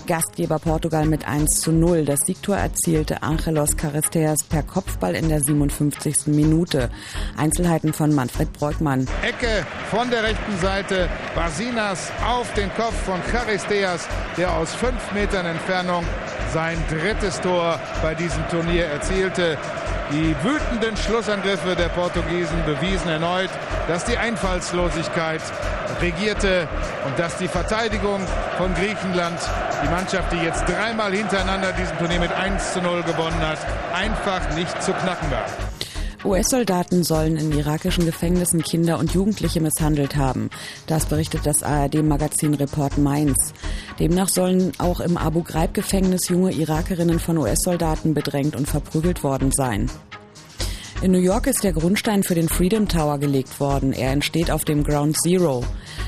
Gastgeber 0.08 0.58
Portugal 0.58 1.06
mit 1.06 1.28
1 1.28 1.62
zu 1.62 1.72
0. 1.72 2.06
Das 2.06 2.22
Siegtor 2.26 2.58
erzielte 2.58 3.22
Angelos 3.22 3.78
Charisteas 3.80 4.44
per 4.46 4.64
Kopfball 4.64 5.14
in 5.14 5.30
der 5.30 5.42
57. 5.42 6.26
Minute. 6.26 6.90
Einzelheiten 7.38 7.94
von 7.94 8.12
Manfred 8.16 8.52
Breukmann. 8.54 9.08
Ecke 9.22 9.64
von 9.92 10.10
der 10.10 10.24
rechten 10.24 10.58
Seite. 10.60 11.10
Basinas 11.36 12.12
auf 12.28 12.52
den 12.56 12.74
Kopf 12.74 12.96
von 13.06 13.22
Charisteas, 13.32 14.08
der 14.38 14.52
aus 14.58 14.74
fünf 14.74 15.12
Metern 15.14 15.46
Entfernung 15.46 16.04
sein 16.52 16.78
drittes 16.90 17.40
Tor 17.42 17.80
bei 18.02 18.16
diesem 18.16 18.48
Turnier 18.50 18.86
erzielte. 18.86 19.60
Die 20.12 20.36
wütenden 20.44 20.96
Schlussangriffe 20.98 21.76
der 21.76 21.90
Portugiesen 21.90 22.64
bewiesen 22.66 23.10
erneut, 23.10 23.50
dass 23.88 24.06
die 24.06 24.18
Einfallslosigkeit 24.18 25.42
regierte 26.02 26.68
und 27.06 27.18
dass 27.18 27.38
die 27.38 27.48
Verteidigung 27.48 28.22
von 28.58 28.74
Griechenland, 28.76 29.40
die 29.84 29.90
Mannschaft, 29.90 30.32
die 30.32 30.44
jetzt 30.44 30.66
dreimal 30.68 31.14
hintereinander 31.14 31.72
diesen 31.74 31.98
Turnier 31.98 32.20
mit 32.20 32.32
1 32.32 32.74
zu 32.74 32.82
0 32.82 33.04
gewonnen 33.04 33.40
hat, 33.42 33.60
einfach 33.94 34.54
nicht 34.56 34.82
zu 34.84 34.94
knacken 34.94 35.32
war. 35.32 35.73
US-Soldaten 36.26 37.04
sollen 37.04 37.36
in 37.36 37.52
irakischen 37.52 38.06
Gefängnissen 38.06 38.62
Kinder 38.62 38.98
und 38.98 39.14
Jugendliche 39.14 39.60
misshandelt 39.60 40.16
haben. 40.16 40.50
Das 40.88 41.06
berichtet 41.06 41.46
das 41.46 41.64
ARD-Magazin 41.64 42.54
Report 42.54 42.98
Mainz. 42.98 43.54
Demnach 44.00 44.30
sollen 44.30 44.72
auch 44.78 45.02
im 45.02 45.18
Abu 45.18 45.44
Ghraib-Gefängnis 45.44 46.30
junge 46.30 46.54
Irakerinnen 46.54 47.20
von 47.20 47.38
US-Soldaten 47.38 48.14
bedrängt 48.14 48.56
und 48.56 48.70
verprügelt 48.70 49.24
worden 49.24 49.52
sein. 49.52 49.90
In 51.02 51.12
New 51.12 51.20
York 51.20 51.48
ist 51.48 51.66
der 51.66 51.74
Grundstein 51.74 52.24
für 52.24 52.36
den 52.36 52.48
Freedom 52.48 52.88
Tower 52.88 53.18
gelegt 53.18 53.60
worden. 53.60 53.92
Er 53.92 54.14
entsteht 54.14 54.50
auf 54.50 54.64
dem 54.64 54.86
Ground 54.86 55.18
Zero. 55.22 55.66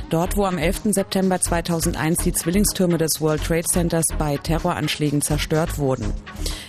Dort, 0.10 0.38
wo 0.38 0.46
am 0.46 0.58
11. 0.58 0.94
September 0.94 1.42
2001 1.42 2.20
die 2.20 2.32
Zwillingstürme 2.32 2.98
des 2.98 3.20
World 3.20 3.44
Trade 3.44 3.66
Centers 3.66 4.06
bei 4.18 4.38
Terroranschlägen 4.38 5.22
zerstört 5.22 5.78
wurden. 5.78 6.14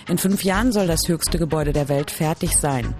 In 0.09 0.17
fünf 0.17 0.43
Jahren 0.43 0.73
soll 0.73 0.87
das 0.87 1.07
höchste 1.07 1.37
Gebäude 1.37 1.71
der 1.71 1.87
Welt 1.87 2.11
fertig 2.11 2.57
sein. 2.57 2.93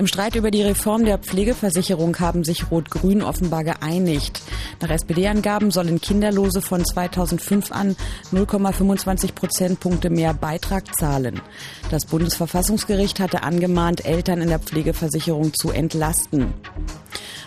Im 0.00 0.06
Streit 0.06 0.34
über 0.34 0.50
die 0.50 0.62
Reform 0.62 1.04
der 1.04 1.18
Pflegeversicherung 1.18 2.18
haben 2.20 2.42
sich 2.42 2.70
Rot-Grün 2.70 3.20
offenbar 3.20 3.64
geeinigt. 3.64 4.40
Nach 4.80 4.88
SPD-Angaben 4.88 5.70
sollen 5.70 6.00
Kinderlose 6.00 6.62
von 6.62 6.86
2005 6.86 7.70
an 7.70 7.96
0,25 8.32 9.34
Prozentpunkte 9.34 10.08
mehr 10.08 10.32
Beitrag 10.32 10.96
zahlen. 10.96 11.42
Das 11.90 12.06
Bundesverfassungsgericht 12.06 13.20
hatte 13.20 13.42
angemahnt, 13.42 14.06
Eltern 14.06 14.40
in 14.40 14.48
der 14.48 14.60
Pflegeversicherung 14.60 15.52
zu 15.52 15.70
entlasten. 15.70 16.54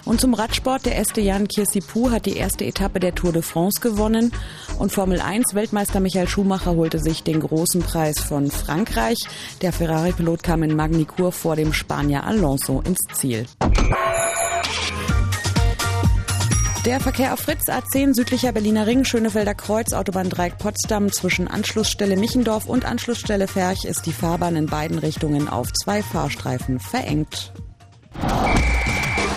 Und 0.06 0.20
zum 0.20 0.34
Radsport, 0.34 0.86
der 0.86 0.98
Este 0.98 1.22
Jan 1.22 1.48
Kirsipou 1.48 2.12
hat 2.12 2.26
die 2.26 2.36
erste 2.36 2.66
Etappe 2.66 3.00
der 3.00 3.16
Tour 3.16 3.32
de 3.32 3.42
France 3.42 3.80
gewonnen 3.80 4.32
und 4.78 4.92
Formel 4.92 5.22
1 5.22 5.54
Weltmeister 5.54 6.02
Michael 6.02 6.28
Schumacher 6.28 6.76
holte 6.76 7.00
sich 7.00 7.24
den 7.24 7.40
großen 7.40 7.82
Preis 7.82 8.20
von 8.20 8.52
Frankreich. 8.52 9.18
Der 9.62 9.72
Ferrari-Pilot 9.72 10.44
kam 10.44 10.64
in 10.64 10.76
Magny-Cours 10.76 11.36
vor 11.36 11.56
dem 11.56 11.72
Spanier 11.72 12.26
Alonso 12.26 12.82
ins 12.82 13.00
Ziel. 13.14 13.46
Der 16.86 17.00
Verkehr 17.00 17.34
auf 17.34 17.40
Fritz 17.40 17.70
A10 17.70 18.14
südlicher 18.14 18.52
Berliner 18.52 18.86
Ring, 18.86 19.06
Schönefelder 19.06 19.56
Kreuz, 19.56 19.94
Autobahn 19.94 20.30
Dreieck 20.30 20.58
Potsdam 20.58 21.14
zwischen 21.14 21.48
Anschlussstelle 21.48 22.18
Michendorf 22.18 22.66
und 22.66 22.84
Anschlussstelle 22.84 23.48
Ferch 23.48 23.86
ist 23.86 24.06
die 24.06 24.12
Fahrbahn 24.12 24.58
in 24.58 24.66
beiden 24.66 25.00
Richtungen 25.00 25.48
auf 25.48 25.72
zwei 25.72 26.04
Fahrstreifen 26.04 26.82
verengt. 26.82 27.54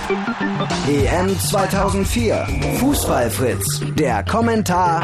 EM 0.08 1.36
2004. 1.36 2.46
Fußball 2.78 3.28
Fritz. 3.28 3.80
Der 3.96 4.22
Kommentar. 4.22 5.02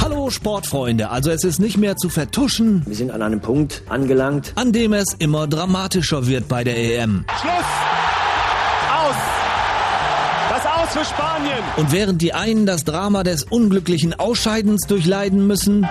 Hallo 0.00 0.28
Sportfreunde, 0.30 1.08
also 1.10 1.30
es 1.30 1.44
ist 1.44 1.60
nicht 1.60 1.76
mehr 1.76 1.96
zu 1.96 2.08
vertuschen. 2.08 2.82
Wir 2.84 2.96
sind 2.96 3.12
an 3.12 3.22
einem 3.22 3.40
Punkt 3.40 3.82
angelangt, 3.88 4.54
an 4.56 4.72
dem 4.72 4.92
es 4.92 5.14
immer 5.20 5.46
dramatischer 5.46 6.26
wird 6.26 6.48
bei 6.48 6.64
der 6.64 6.76
EM. 6.76 7.24
Schluss! 7.40 7.52
Aus! 8.90 9.16
Das 10.50 10.66
Aus 10.66 10.88
für 10.90 11.04
Spanien! 11.04 11.62
Und 11.76 11.92
während 11.92 12.20
die 12.22 12.34
einen 12.34 12.66
das 12.66 12.82
Drama 12.82 13.22
des 13.22 13.44
unglücklichen 13.44 14.18
Ausscheidens 14.18 14.88
durchleiden 14.88 15.46
müssen, 15.46 15.86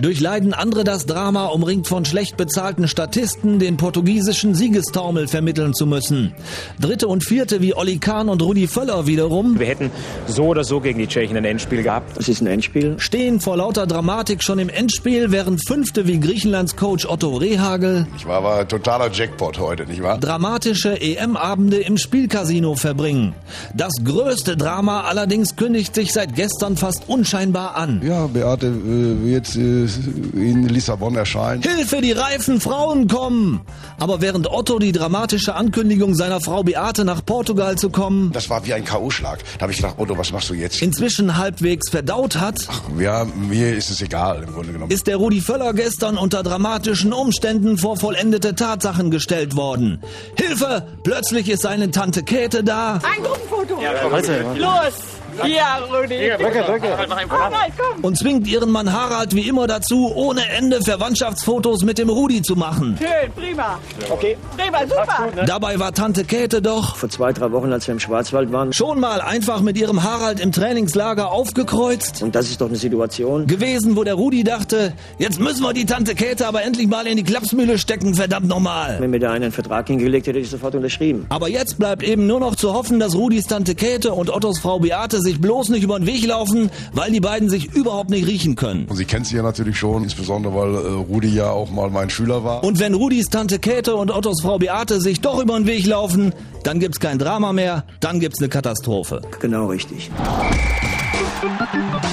durchleiden 0.00 0.54
andere 0.54 0.84
das 0.84 1.06
Drama, 1.06 1.46
umringt 1.46 1.86
von 1.86 2.04
schlecht 2.04 2.36
bezahlten 2.36 2.88
Statisten, 2.88 3.58
den 3.58 3.76
portugiesischen 3.76 4.54
Siegestaumel 4.54 5.28
vermitteln 5.28 5.74
zu 5.74 5.86
müssen. 5.86 6.34
Dritte 6.80 7.08
und 7.08 7.24
Vierte 7.24 7.60
wie 7.60 7.74
Olli 7.74 7.98
Kahn 7.98 8.28
und 8.28 8.42
Rudi 8.42 8.66
Völler 8.66 9.06
wiederum. 9.06 9.58
Wir 9.58 9.66
hätten 9.66 9.90
so 10.26 10.44
oder 10.44 10.64
so 10.64 10.80
gegen 10.80 10.98
die 10.98 11.06
Tschechen 11.06 11.36
ein 11.36 11.44
Endspiel 11.44 11.82
gehabt. 11.82 12.16
Es 12.18 12.28
ist 12.28 12.40
ein 12.40 12.46
Endspiel. 12.46 12.94
Stehen 12.98 13.40
vor 13.40 13.56
lauter 13.56 13.86
Dramatik 13.86 14.42
schon 14.42 14.58
im 14.58 14.68
Endspiel, 14.68 15.32
während 15.32 15.66
Fünfte 15.66 16.06
wie 16.06 16.20
Griechenlands 16.20 16.76
Coach 16.76 17.06
Otto 17.06 17.36
Rehagel. 17.36 18.06
Ich 18.16 18.26
war 18.26 18.38
aber 18.38 18.68
totaler 18.68 19.10
Jackpot 19.12 19.58
heute, 19.58 19.86
nicht 19.86 20.02
wahr? 20.02 20.18
Dramatische 20.18 21.00
EM-Abende 21.00 21.78
im 21.78 21.98
Spielcasino 21.98 22.74
verbringen. 22.76 23.34
Das 23.74 23.92
größte 24.04 24.56
Drama 24.56 25.02
allerdings 25.02 25.56
kündigt 25.56 25.94
sich 25.94 26.12
seit 26.12 26.34
gestern 26.34 26.76
fast 26.76 27.08
unscheinbar 27.08 27.76
an. 27.76 28.00
Ja, 28.04 28.26
Beate, 28.26 28.66
äh, 28.66 29.30
jetzt 29.30 29.56
äh, 29.56 29.87
in 29.96 30.68
Lissabon 30.68 31.16
erscheint. 31.16 31.66
Hilfe, 31.66 32.00
die 32.00 32.12
reifen 32.12 32.60
Frauen 32.60 33.08
kommen! 33.08 33.60
Aber 33.98 34.20
während 34.20 34.50
Otto 34.50 34.78
die 34.78 34.92
dramatische 34.92 35.54
Ankündigung 35.54 36.14
seiner 36.14 36.40
Frau 36.40 36.62
Beate 36.62 37.04
nach 37.04 37.24
Portugal 37.24 37.76
zu 37.76 37.90
kommen, 37.90 38.30
Das 38.32 38.48
war 38.50 38.64
wie 38.66 38.74
ein 38.74 38.84
K.O.-Schlag. 38.84 39.38
Da 39.58 39.62
habe 39.62 39.72
ich 39.72 39.78
gedacht, 39.78 39.94
Otto, 39.98 40.16
was 40.18 40.32
machst 40.32 40.50
du 40.50 40.54
jetzt? 40.54 40.80
inzwischen 40.82 41.36
halbwegs 41.36 41.90
verdaut 41.90 42.36
hat, 42.36 42.66
Ja, 42.98 43.24
mir 43.24 43.74
ist 43.76 43.90
es 43.90 44.00
egal 44.02 44.44
im 44.46 44.52
Grunde 44.54 44.72
genommen. 44.72 44.90
ist 44.90 45.06
der 45.06 45.16
Rudi 45.16 45.40
Völler 45.40 45.72
gestern 45.72 46.16
unter 46.16 46.42
dramatischen 46.42 47.12
Umständen 47.12 47.78
vor 47.78 47.96
vollendete 47.96 48.54
Tatsachen 48.54 49.10
gestellt 49.10 49.56
worden. 49.56 50.00
Hilfe! 50.36 50.86
Plötzlich 51.02 51.48
ist 51.48 51.62
seine 51.62 51.90
Tante 51.90 52.22
Käthe 52.22 52.62
da 52.62 52.94
Ein 53.02 53.22
Gruppenfoto. 53.22 53.80
Ja, 53.82 53.92
komm. 54.02 54.58
Los. 54.58 55.17
Ja, 55.46 55.78
Rudi. 55.78 56.16
Hier, 56.16 56.36
drücke, 56.36 56.62
drücke. 56.62 56.88
Komm. 57.28 58.04
und 58.04 58.16
zwingt 58.16 58.46
ihren 58.46 58.70
Mann 58.70 58.92
Harald 58.92 59.34
wie 59.34 59.48
immer 59.48 59.66
dazu, 59.66 60.12
ohne 60.14 60.48
Ende 60.48 60.82
Verwandtschaftsfotos 60.82 61.82
mit 61.82 61.98
dem 61.98 62.08
Rudi 62.08 62.42
zu 62.42 62.56
machen. 62.56 62.98
Schön, 62.98 63.32
prima. 63.32 63.78
Okay. 64.10 64.36
Prima, 64.56 64.80
super. 64.86 65.44
Dabei 65.46 65.78
war 65.78 65.92
Tante 65.92 66.24
Käthe 66.24 66.62
doch 66.62 66.96
Vor 66.96 67.08
zwei, 67.08 67.32
drei 67.32 67.50
Wochen, 67.52 67.72
als 67.72 67.86
wir 67.86 67.92
im 67.92 68.00
Schwarzwald 68.00 68.52
waren. 68.52 68.72
schon 68.72 69.00
mal 69.00 69.20
einfach 69.20 69.60
mit 69.60 69.76
ihrem 69.76 70.02
Harald 70.02 70.40
im 70.40 70.52
Trainingslager 70.52 71.30
aufgekreuzt. 71.30 72.22
Und 72.22 72.34
das 72.34 72.48
ist 72.48 72.60
doch 72.60 72.68
eine 72.68 72.76
Situation. 72.76 73.46
Gewesen, 73.46 73.96
wo 73.96 74.04
der 74.04 74.14
Rudi 74.14 74.44
dachte, 74.44 74.92
jetzt 75.18 75.40
müssen 75.40 75.62
wir 75.62 75.72
die 75.72 75.86
Tante 75.86 76.14
Käthe 76.14 76.46
aber 76.46 76.62
endlich 76.62 76.88
mal 76.88 77.06
in 77.06 77.16
die 77.16 77.24
Klapsmühle 77.24 77.78
stecken, 77.78 78.14
verdammt 78.14 78.48
nochmal. 78.48 78.96
Wenn 79.00 79.10
mir 79.10 79.18
da 79.20 79.32
einer 79.32 79.48
einen 79.48 79.52
Vertrag 79.52 79.86
hingelegt 79.88 80.26
hätte, 80.26 80.38
hätte 80.38 80.44
ich 80.44 80.50
sofort 80.50 80.74
unterschrieben. 80.74 81.26
Aber 81.28 81.48
jetzt 81.48 81.78
bleibt 81.78 82.02
eben 82.02 82.26
nur 82.26 82.40
noch 82.40 82.56
zu 82.56 82.72
hoffen, 82.72 83.00
dass 83.00 83.14
Rudis 83.14 83.46
Tante 83.46 83.74
Käthe 83.74 84.12
und 84.12 84.30
Ottos 84.30 84.58
Frau 84.58 84.78
Beate 84.78 85.20
sich 85.28 85.40
bloß 85.40 85.68
nicht 85.68 85.82
über 85.82 85.98
den 85.98 86.06
Weg 86.06 86.26
laufen, 86.26 86.70
weil 86.92 87.12
die 87.12 87.20
beiden 87.20 87.48
sich 87.50 87.74
überhaupt 87.74 88.10
nicht 88.10 88.26
riechen 88.26 88.56
können. 88.56 88.86
Und 88.86 88.96
sie 88.96 89.04
kennt 89.04 89.26
sie 89.26 89.36
ja 89.36 89.42
natürlich 89.42 89.78
schon, 89.78 90.02
insbesondere 90.02 90.54
weil 90.54 90.74
äh, 90.74 90.78
Rudi 90.78 91.28
ja 91.28 91.50
auch 91.50 91.70
mal 91.70 91.90
mein 91.90 92.08
Schüler 92.10 92.44
war. 92.44 92.64
Und 92.64 92.78
wenn 92.78 92.94
Rudis 92.94 93.26
Tante 93.26 93.58
Käthe 93.58 93.94
und 93.96 94.10
Ottos 94.10 94.40
Frau 94.42 94.58
Beate 94.58 95.00
sich 95.00 95.20
doch 95.20 95.40
über 95.40 95.58
den 95.58 95.66
Weg 95.66 95.86
laufen, 95.86 96.32
dann 96.64 96.80
gibt's 96.80 96.98
kein 96.98 97.18
Drama 97.18 97.52
mehr, 97.52 97.84
dann 98.00 98.20
gibt's 98.20 98.40
eine 98.40 98.48
Katastrophe. 98.48 99.20
Genau 99.40 99.66
richtig. 99.66 100.10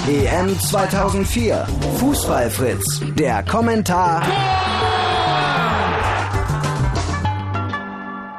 EM 0.08 0.60
2004. 0.60 1.68
Fußballfritz. 2.00 3.02
Der 3.18 3.44
Kommentar. 3.44 4.24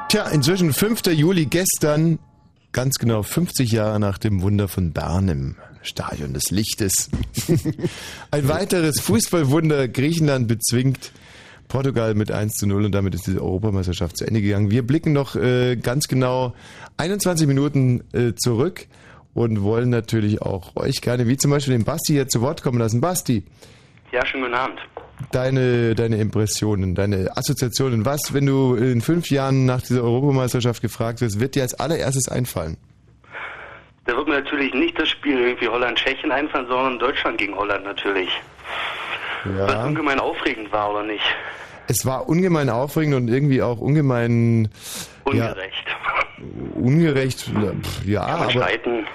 Tja, 0.09 0.27
inzwischen 0.27 0.71
5. 0.71 1.07
Juli 1.07 1.47
gestern, 1.47 2.19
ganz 2.71 2.95
genau 2.95 3.23
50 3.23 3.71
Jahre 3.71 3.99
nach 3.99 4.17
dem 4.17 4.41
Wunder 4.41 4.67
von 4.67 4.91
Bern 4.91 5.29
im 5.29 5.55
Stadion 5.81 6.33
des 6.33 6.51
Lichtes. 6.51 7.09
Ein 8.31 8.47
weiteres 8.47 8.99
Fußballwunder. 9.01 9.87
Griechenland 9.87 10.47
bezwingt 10.47 11.11
Portugal 11.67 12.13
mit 12.13 12.31
1 12.31 12.53
zu 12.53 12.67
0 12.67 12.85
und 12.85 12.91
damit 12.93 13.15
ist 13.15 13.27
diese 13.27 13.41
Europameisterschaft 13.41 14.17
zu 14.17 14.25
Ende 14.25 14.41
gegangen. 14.41 14.71
Wir 14.71 14.85
blicken 14.85 15.13
noch 15.13 15.35
äh, 15.35 15.75
ganz 15.75 16.07
genau 16.07 16.53
21 16.97 17.47
Minuten 17.47 18.03
äh, 18.13 18.33
zurück 18.35 18.87
und 19.33 19.61
wollen 19.61 19.89
natürlich 19.89 20.41
auch 20.41 20.75
euch 20.75 21.01
gerne, 21.01 21.27
wie 21.27 21.37
zum 21.37 21.51
Beispiel 21.51 21.73
den 21.73 21.83
Basti 21.83 22.13
hier 22.13 22.27
zu 22.27 22.41
Wort 22.41 22.63
kommen 22.63 22.79
lassen. 22.79 23.01
Basti, 23.01 23.43
Ja, 24.11 24.25
schönen 24.25 24.43
guten 24.43 24.55
Abend. 24.55 24.79
Deine, 25.31 25.95
deine 25.95 26.17
Impressionen, 26.17 26.95
deine 26.95 27.35
Assoziationen. 27.35 28.05
Was, 28.05 28.33
wenn 28.33 28.45
du 28.45 28.75
in 28.75 29.01
fünf 29.01 29.29
Jahren 29.29 29.65
nach 29.65 29.81
dieser 29.81 30.03
Europameisterschaft 30.03 30.81
gefragt 30.81 31.21
wirst, 31.21 31.39
wird 31.39 31.55
dir 31.55 31.63
als 31.63 31.73
allererstes 31.79 32.29
einfallen? 32.29 32.77
Da 34.05 34.15
wird 34.15 34.27
mir 34.27 34.35
natürlich 34.41 34.73
nicht 34.73 34.97
das 34.99 35.09
Spiel 35.09 35.37
irgendwie 35.39 35.67
Holland-Tschechien 35.67 36.31
einfallen, 36.31 36.67
sondern 36.67 36.97
Deutschland 36.99 37.37
gegen 37.37 37.55
Holland 37.55 37.83
natürlich. 37.83 38.29
Was 39.43 39.73
Ja. 39.73 39.85
ungemein 39.85 40.19
aufregend 40.19 40.71
war, 40.71 40.91
oder 40.91 41.03
nicht? 41.03 41.23
Es 41.89 42.05
war 42.05 42.27
ungemein 42.27 42.69
aufregend 42.69 43.15
und 43.15 43.27
irgendwie 43.27 43.61
auch 43.61 43.79
ungemein 43.79 44.69
Ungerecht. 45.23 45.85
Ja, 45.87 46.41
ungerecht. 46.75 47.51
Ja, 48.05 48.21
aber 48.21 48.49
streiten. 48.51 49.05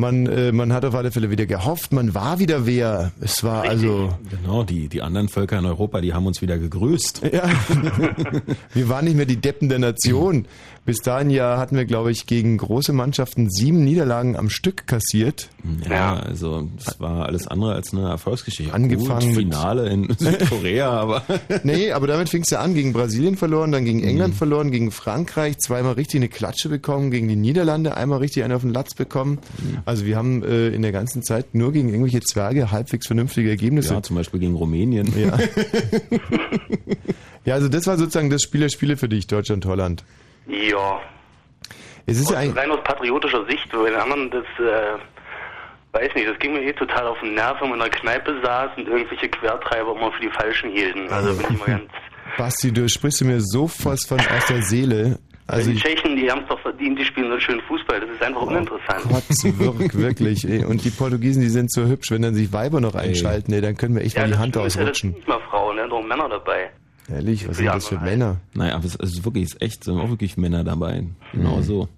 Man, 0.00 0.26
äh, 0.26 0.50
man 0.50 0.72
hat 0.72 0.84
auf 0.84 0.94
alle 0.94 1.12
Fälle 1.12 1.30
wieder 1.30 1.46
gehofft, 1.46 1.92
man 1.92 2.14
war 2.14 2.38
wieder 2.38 2.66
wer. 2.66 3.12
Es 3.20 3.44
war 3.44 3.62
also. 3.62 4.14
Genau, 4.30 4.64
die, 4.64 4.88
die 4.88 5.02
anderen 5.02 5.28
Völker 5.28 5.58
in 5.58 5.66
Europa, 5.66 6.00
die 6.00 6.12
haben 6.12 6.26
uns 6.26 6.42
wieder 6.42 6.58
gegrüßt. 6.58 7.22
Ja. 7.32 7.48
wir 8.74 8.88
waren 8.88 9.04
nicht 9.04 9.16
mehr 9.16 9.26
die 9.26 9.36
Deppen 9.36 9.68
der 9.68 9.78
Nation. 9.78 10.46
Bis 10.86 10.98
dahin 10.98 11.30
ja 11.30 11.58
hatten 11.58 11.76
wir, 11.76 11.84
glaube 11.84 12.10
ich, 12.10 12.26
gegen 12.26 12.56
große 12.56 12.92
Mannschaften 12.92 13.50
sieben 13.50 13.84
Niederlagen 13.84 14.34
am 14.34 14.48
Stück 14.48 14.86
kassiert. 14.86 15.48
Ja, 15.88 16.18
also 16.18 16.68
das 16.82 16.98
war 16.98 17.26
alles 17.26 17.46
andere 17.46 17.74
als 17.74 17.92
eine 17.92 18.08
Erfolgsgeschichte. 18.08 18.72
Angefangen 18.72 19.28
Gut, 19.34 19.36
Finale 19.36 19.88
in 19.90 20.08
Südkorea, 20.18 20.90
aber 20.90 21.22
Nee, 21.64 21.92
aber 21.92 22.06
damit 22.06 22.30
fing 22.30 22.42
es 22.42 22.50
ja 22.50 22.60
an. 22.60 22.74
Gegen 22.74 22.92
Brasilien 22.94 23.36
verloren, 23.36 23.72
dann 23.72 23.82
Mhm. 23.82 23.86
gegen 23.86 24.04
England 24.04 24.34
verloren, 24.34 24.70
gegen 24.70 24.90
Frankreich 24.90 25.58
zweimal 25.58 25.92
richtig 25.92 26.16
eine 26.20 26.28
Klatsche 26.28 26.68
bekommen, 26.70 27.10
gegen 27.10 27.28
die 27.28 27.36
Niederlande 27.36 27.96
einmal 27.96 28.18
richtig 28.18 28.42
einen 28.44 28.54
auf 28.54 28.62
den 28.62 28.72
Latz 28.72 28.94
bekommen. 28.94 29.38
Mhm. 29.58 29.78
Also 29.84 30.06
wir 30.06 30.16
haben 30.16 30.42
äh, 30.42 30.68
in 30.68 30.82
der 30.82 30.92
ganzen 30.92 31.22
Zeit 31.22 31.54
nur 31.54 31.72
gegen 31.72 31.90
irgendwelche 31.90 32.20
Zwerge 32.20 32.70
halbwegs 32.72 33.06
vernünftige 33.06 33.50
Ergebnisse. 33.50 33.94
ja, 33.94 34.02
zum 34.02 34.16
Beispiel 34.16 34.40
gegen 34.40 34.54
Rumänien. 34.54 35.12
Ja. 35.16 35.38
ja, 37.44 37.54
also 37.54 37.68
das 37.68 37.86
war 37.86 37.98
sozusagen 37.98 38.30
das 38.30 38.42
Spiel 38.42 38.60
der 38.60 38.70
Spiele 38.70 38.96
für 38.96 39.08
dich, 39.08 39.26
Deutschland, 39.26 39.66
Holland. 39.66 40.04
Ja. 40.46 41.00
Es 42.06 42.18
ist 42.18 42.30
ja 42.30 42.38
rein 42.38 42.70
aus 42.70 42.82
patriotischer 42.82 43.44
Sicht, 43.46 43.72
weil 43.72 43.92
den 43.92 44.00
anderen 44.00 44.30
das, 44.30 44.44
äh, 44.58 44.98
weiß 45.92 46.14
nicht, 46.14 46.28
das 46.28 46.38
ging 46.38 46.54
mir 46.54 46.62
eh 46.62 46.72
total 46.72 47.06
auf 47.06 47.20
den 47.20 47.34
Nerv, 47.34 47.60
wenn 47.60 47.70
man 47.70 47.78
in 47.80 47.90
der 47.90 48.00
Kneipe 48.00 48.40
saß 48.42 48.70
und 48.76 48.88
irgendwelche 48.88 49.28
Quertreiber 49.28 49.94
immer 49.96 50.10
für 50.12 50.22
die 50.22 50.30
Falschen 50.30 50.70
hielten. 50.70 51.08
Also 51.10 51.34
bin 51.34 51.46
ich 51.50 51.58
mal 51.58 51.66
ganz... 51.66 51.90
Basti, 52.36 52.72
du 52.72 52.88
sprichst 52.88 53.22
mir 53.24 53.40
so 53.40 53.68
fast 53.68 54.08
von 54.08 54.18
aus 54.18 54.46
der 54.48 54.62
Seele. 54.62 55.18
Also 55.50 55.72
die 55.72 55.78
Tschechen, 55.78 56.14
die 56.16 56.30
haben 56.30 56.42
es 56.42 56.48
doch 56.48 56.60
verdient, 56.60 56.96
die 56.98 57.04
spielen 57.04 57.28
so 57.30 57.40
schön 57.40 57.60
Fußball. 57.62 58.00
Das 58.00 58.08
ist 58.08 58.22
einfach 58.22 58.42
uninteressant. 58.42 59.02
Kotzwirk, 59.10 59.94
wirklich. 59.98 60.48
Ey. 60.48 60.64
Und 60.64 60.84
die 60.84 60.90
Portugiesen, 60.90 61.42
die 61.42 61.48
sind 61.48 61.72
so 61.72 61.86
hübsch, 61.86 62.10
wenn 62.12 62.22
dann 62.22 62.34
sich 62.34 62.52
Weiber 62.52 62.80
noch 62.80 62.94
einschalten, 62.94 63.52
ey, 63.52 63.60
dann 63.60 63.76
können 63.76 63.96
wir 63.96 64.02
echt 64.02 64.16
mal 64.16 64.28
die 64.28 64.36
Hand 64.36 64.54
ist 64.54 64.60
ja 64.60 64.64
das 64.64 64.76
ausrutschen. 64.78 65.10
nicht 65.12 65.26
mal 65.26 65.40
Frauen, 65.50 65.76
da 65.76 65.82
sind 65.82 65.92
auch 65.92 66.02
Männer 66.02 66.28
dabei. 66.28 66.70
Ehrlich, 67.12 67.48
was 67.48 67.56
sind 67.56 67.66
das 67.66 67.88
für 67.88 67.98
Männer? 67.98 68.36
Naja, 68.54 68.74
aber 68.76 68.84
es 68.84 68.94
ist 68.94 69.24
wirklich, 69.24 69.44
es 69.44 69.52
ist 69.54 69.62
echt, 69.62 69.84
sind 69.84 69.98
auch 69.98 70.08
wirklich 70.10 70.36
Männer 70.36 70.62
dabei. 70.64 71.04
Genau 71.32 71.56
Mhm. 71.56 71.62
so. 71.62 71.88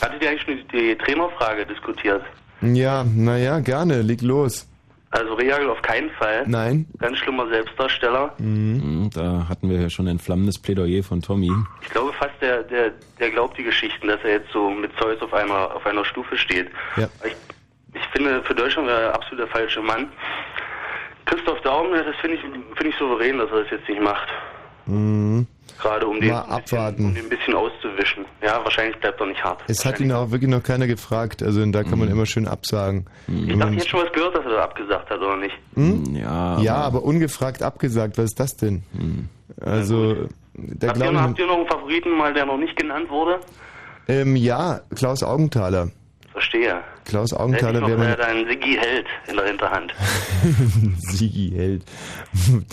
Hattet 0.00 0.22
ihr 0.22 0.30
eigentlich 0.30 0.42
schon 0.42 0.56
die, 0.72 0.78
die 0.78 0.94
Trainerfrage 0.96 1.66
diskutiert? 1.66 2.22
Ja, 2.62 3.04
naja, 3.04 3.60
gerne, 3.60 4.02
leg 4.02 4.22
los. 4.22 4.68
Also 5.10 5.34
Reagel 5.34 5.70
auf 5.70 5.80
keinen 5.82 6.10
Fall. 6.10 6.44
Nein. 6.46 6.86
Ganz 6.98 7.18
schlimmer 7.18 7.48
Selbstdarsteller. 7.48 8.34
Mhm, 8.38 9.08
Da 9.14 9.46
hatten 9.48 9.70
wir 9.70 9.80
ja 9.80 9.88
schon 9.88 10.08
ein 10.08 10.18
flammendes 10.18 10.58
Plädoyer 10.58 11.02
von 11.02 11.22
Tommy. 11.22 11.50
Ich 11.82 11.88
glaube 11.90 12.12
fast, 12.14 12.34
der, 12.40 12.64
der, 12.64 12.92
der 13.20 13.30
glaubt 13.30 13.56
die 13.56 13.62
Geschichten, 13.62 14.08
dass 14.08 14.20
er 14.24 14.32
jetzt 14.32 14.50
so 14.52 14.68
mit 14.70 14.90
Zeus 14.98 15.20
auf 15.22 15.32
einer, 15.32 15.74
auf 15.74 15.86
einer 15.86 16.04
Stufe 16.04 16.36
steht. 16.36 16.68
Ja. 16.96 17.08
Ich, 17.24 17.36
ich 17.94 18.06
finde, 18.12 18.42
für 18.42 18.54
Deutschland 18.54 18.88
wäre 18.88 19.02
er 19.04 19.14
absolut 19.14 19.40
der 19.40 19.48
falsche 19.48 19.80
Mann. 19.80 20.08
Christoph 21.26 21.60
Daum, 21.62 21.86
das 21.92 22.16
finde 22.20 22.36
ich, 22.36 22.42
finde 22.42 22.88
ich 22.88 22.96
souverän, 22.96 23.38
dass 23.38 23.50
er 23.50 23.62
das 23.62 23.70
jetzt 23.70 23.88
nicht 23.88 24.02
macht. 24.02 24.28
Mhm. 24.86 25.46
Gerade 25.78 26.06
um 26.06 26.18
den, 26.20 26.30
Mal 26.30 26.40
um 26.40 26.46
den 26.46 26.52
abwarten. 26.54 27.16
ein 27.18 27.28
bisschen 27.28 27.54
auszuwischen. 27.54 28.24
Ja, 28.42 28.64
wahrscheinlich 28.64 28.96
bleibt 28.98 29.20
er 29.20 29.26
nicht 29.26 29.44
hart. 29.44 29.62
Es 29.68 29.84
hat 29.84 30.00
ihn 30.00 30.10
auch 30.10 30.30
wirklich 30.30 30.50
noch 30.50 30.62
keiner 30.62 30.86
gefragt, 30.86 31.42
also 31.42 31.64
da 31.66 31.82
kann 31.84 31.98
man 31.98 32.08
immer 32.08 32.24
schön 32.24 32.48
absagen. 32.48 33.04
Ich 33.26 33.34
Wenn 33.34 33.58
dachte 33.58 33.72
man- 33.72 33.74
jetzt 33.74 33.88
schon 33.90 34.00
was 34.02 34.12
gehört, 34.12 34.34
dass 34.36 34.44
er 34.46 34.52
da 34.52 34.62
abgesagt 34.64 35.10
hat, 35.10 35.18
oder 35.18 35.36
nicht? 35.36 35.54
Hm? 35.74 36.14
Ja, 36.16 36.58
ja, 36.60 36.76
aber 36.76 37.02
ungefragt 37.02 37.62
abgesagt, 37.62 38.16
was 38.16 38.24
ist 38.26 38.40
das 38.40 38.56
denn? 38.56 38.84
Also, 39.60 40.28
da 40.54 40.88
Habt 40.88 40.98
ihr, 40.98 41.10
ich, 41.12 41.18
habt 41.18 41.38
ihr 41.38 41.46
noch 41.46 41.58
einen 41.58 41.66
Favoriten 41.66 42.10
mal, 42.16 42.32
der 42.32 42.46
noch 42.46 42.56
nicht 42.58 42.74
genannt 42.76 43.10
wurde? 43.10 43.38
ähm, 44.08 44.34
ja, 44.36 44.80
Klaus 44.94 45.22
Augenthaler. 45.22 45.90
Verstehe. 46.36 46.84
Klaus 47.06 47.32
Augenthaler 47.32 47.80
wäre 47.86 47.96
mein 47.96 48.14
deinen 48.14 48.46
Siggi 48.46 48.76
Held 48.76 49.06
in 49.26 49.36
der 49.36 49.46
Hinterhand. 49.46 49.94
Sigi 50.98 51.50
Held. 51.56 51.82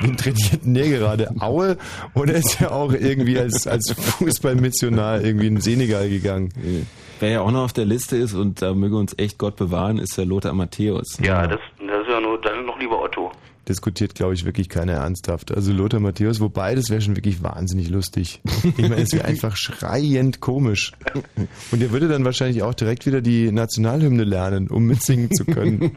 Wen 0.00 0.16
trainiert 0.16 0.64
denn 0.64 0.72
der 0.72 0.88
gerade? 0.88 1.28
Aue? 1.38 1.76
Oder 2.14 2.32
ist 2.36 2.62
er 2.62 2.72
auch 2.72 2.94
irgendwie 2.94 3.38
als, 3.38 3.66
als 3.66 3.92
Fußballmissionar 3.92 5.20
irgendwie 5.20 5.48
in 5.48 5.60
Senegal 5.60 6.08
gegangen? 6.08 6.86
Wer 7.18 7.28
ja 7.28 7.40
auch 7.42 7.50
noch 7.50 7.64
auf 7.64 7.74
der 7.74 7.84
Liste 7.84 8.16
ist 8.16 8.32
und 8.32 8.62
da 8.62 8.72
möge 8.72 8.96
uns 8.96 9.14
echt 9.18 9.36
Gott 9.36 9.56
bewahren, 9.56 9.98
ist 9.98 10.16
der 10.16 10.24
Lothar 10.24 10.54
Matthäus. 10.54 11.18
Ja, 11.20 11.46
das, 11.46 11.60
das 11.78 12.00
ist 12.00 12.08
ja 12.08 12.20
nur 12.22 12.40
dann 12.40 12.64
noch 12.64 12.78
lieber 12.80 13.02
Otto. 13.02 13.30
Diskutiert, 13.70 14.16
glaube 14.16 14.34
ich, 14.34 14.44
wirklich 14.44 14.68
keiner 14.68 14.94
ernsthaft. 14.94 15.54
Also 15.54 15.72
Lothar 15.72 16.00
Matthäus, 16.00 16.40
wobei, 16.40 16.74
das 16.74 16.90
wäre 16.90 17.00
schon 17.00 17.14
wirklich 17.16 17.40
wahnsinnig 17.42 17.88
lustig. 17.88 18.40
Ich 18.64 18.88
meine, 18.88 18.96
es 18.96 19.12
wäre 19.12 19.24
einfach 19.24 19.56
schreiend 19.56 20.40
komisch. 20.40 20.92
Und 21.70 21.80
er 21.80 21.92
würde 21.92 22.08
dann 22.08 22.24
wahrscheinlich 22.24 22.64
auch 22.64 22.74
direkt 22.74 23.06
wieder 23.06 23.20
die 23.20 23.52
Nationalhymne 23.52 24.24
lernen, 24.24 24.68
um 24.68 24.86
mitsingen 24.86 25.30
zu 25.30 25.44
können. 25.44 25.92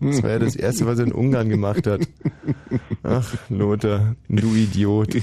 Das 0.00 0.22
war 0.24 0.30
ja 0.30 0.38
das 0.40 0.56
Erste, 0.56 0.86
was 0.86 0.98
er 0.98 1.06
in 1.06 1.12
Ungarn 1.12 1.48
gemacht 1.48 1.86
hat. 1.86 2.00
Ach, 3.08 3.34
Lothar, 3.48 4.16
du 4.28 4.54
Idiot. 4.54 5.14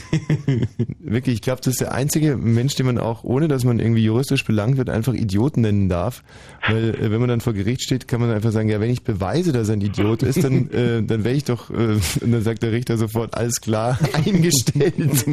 Wirklich, 0.99 1.35
ich 1.35 1.41
glaube, 1.41 1.59
das 1.61 1.73
ist 1.73 1.81
der 1.81 1.91
einzige 1.91 2.37
Mensch, 2.37 2.75
den 2.75 2.85
man 2.85 2.97
auch, 2.97 3.25
ohne 3.25 3.49
dass 3.49 3.65
man 3.65 3.79
irgendwie 3.79 4.03
juristisch 4.05 4.45
belangt 4.45 4.77
wird, 4.77 4.89
einfach 4.89 5.13
Idioten 5.13 5.61
nennen 5.61 5.89
darf. 5.89 6.23
Weil 6.65 6.95
äh, 6.95 7.11
wenn 7.11 7.19
man 7.19 7.27
dann 7.27 7.41
vor 7.41 7.51
Gericht 7.51 7.81
steht, 7.81 8.07
kann 8.07 8.21
man 8.21 8.31
einfach 8.31 8.51
sagen, 8.51 8.69
ja, 8.69 8.79
wenn 8.79 8.89
ich 8.89 9.03
beweise, 9.03 9.51
dass 9.51 9.67
er 9.67 9.75
ein 9.75 9.81
Idiot 9.81 10.23
ist, 10.23 10.43
dann, 10.45 10.69
äh, 10.71 11.03
dann 11.03 11.25
wäre 11.25 11.35
ich 11.35 11.43
doch, 11.43 11.69
äh, 11.71 11.73
und 12.21 12.31
dann 12.31 12.41
sagt 12.41 12.63
der 12.63 12.71
Richter 12.71 12.97
sofort, 12.97 13.35
alles 13.35 13.59
klar, 13.59 13.99
eingestellt. 14.13 15.25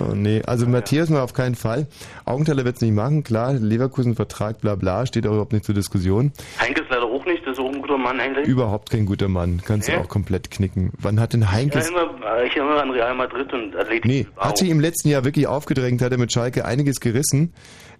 Oh 0.00 0.14
nee, 0.14 0.42
also 0.46 0.66
Matthias 0.66 1.08
mal 1.10 1.20
auf 1.22 1.32
keinen 1.34 1.54
Fall. 1.54 1.86
Augenthaler 2.24 2.64
wird 2.64 2.76
es 2.76 2.82
nicht 2.82 2.94
machen, 2.94 3.22
klar, 3.24 3.52
Leverkusen-Vertrag, 3.54 4.60
bla 4.60 4.74
bla, 4.74 5.06
steht 5.06 5.26
auch 5.26 5.32
überhaupt 5.32 5.52
nicht 5.52 5.64
zur 5.64 5.74
Diskussion. 5.74 6.32
Heinke 6.60 6.82
ist 6.82 6.90
leider 6.90 7.04
auch 7.04 7.24
nicht, 7.26 7.46
das 7.46 7.52
ist 7.54 7.58
auch 7.64 7.72
ein 7.72 7.80
guter 7.80 7.98
Mann 7.98 8.18
eigentlich. 8.20 8.46
Überhaupt 8.46 8.90
kein 8.90 9.06
guter 9.06 9.28
Mann, 9.28 9.60
kannst 9.64 9.88
Nee? 9.88 9.94
du 9.94 10.00
auch 10.00 10.08
komplett 10.08 10.50
knicken. 10.50 10.90
Wann 10.98 11.20
hat 11.20 11.32
denn 11.32 11.42
Ich 11.42 11.50
Heinkes... 11.52 11.86
erinnere, 11.90 12.44
ich 12.46 12.56
erinnere 12.56 12.82
an 12.82 12.90
Real 12.90 13.14
Madrid 13.14 13.52
und 13.52 13.76
Atletico. 13.76 14.08
Nee, 14.08 14.26
hat 14.36 14.58
sich 14.58 14.70
im 14.70 14.80
letzten 14.80 15.08
Jahr 15.08 15.24
wirklich 15.24 15.46
aufgedrängt, 15.46 16.02
hat 16.02 16.12
er 16.12 16.18
mit 16.18 16.32
Schalke 16.32 16.64
einiges 16.64 17.00
gerissen. 17.00 17.52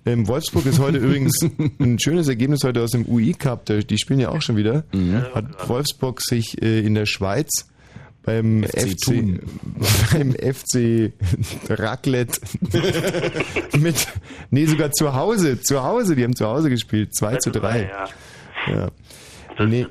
Ähm, 0.06 0.28
Wolfsburg 0.28 0.66
ist 0.66 0.80
heute 0.80 0.98
übrigens 1.04 1.40
ein 1.80 1.98
schönes 1.98 2.28
Ergebnis 2.28 2.60
heute 2.64 2.82
aus 2.82 2.90
dem 2.90 3.06
UI 3.08 3.32
Cup, 3.34 3.64
die 3.66 3.98
spielen 3.98 4.20
ja 4.20 4.28
auch 4.30 4.42
schon 4.42 4.56
wieder. 4.56 4.84
Hat 5.34 5.68
Wolfsburg 5.68 6.20
sich 6.20 6.60
äh, 6.62 6.80
in 6.80 6.94
der 6.94 7.06
Schweiz 7.06 7.68
beim 8.24 8.64
FC 8.64 8.80
FC, 8.90 9.00
Thun. 9.04 9.40
beim 10.12 10.32
FC 10.54 11.12
Raclette 11.68 12.40
mit, 13.78 14.06
nee, 14.50 14.66
sogar 14.66 14.90
zu 14.92 15.14
Hause, 15.14 15.60
zu 15.60 15.82
Hause, 15.82 16.16
die 16.16 16.24
haben 16.24 16.34
zu 16.36 16.46
Hause 16.46 16.70
gespielt, 16.70 17.14
2 17.14 17.36
zu 17.36 17.50
3. 17.50 17.90
Ja. 18.68 18.88
Ja. 19.58 19.66
Nee, 19.66 19.86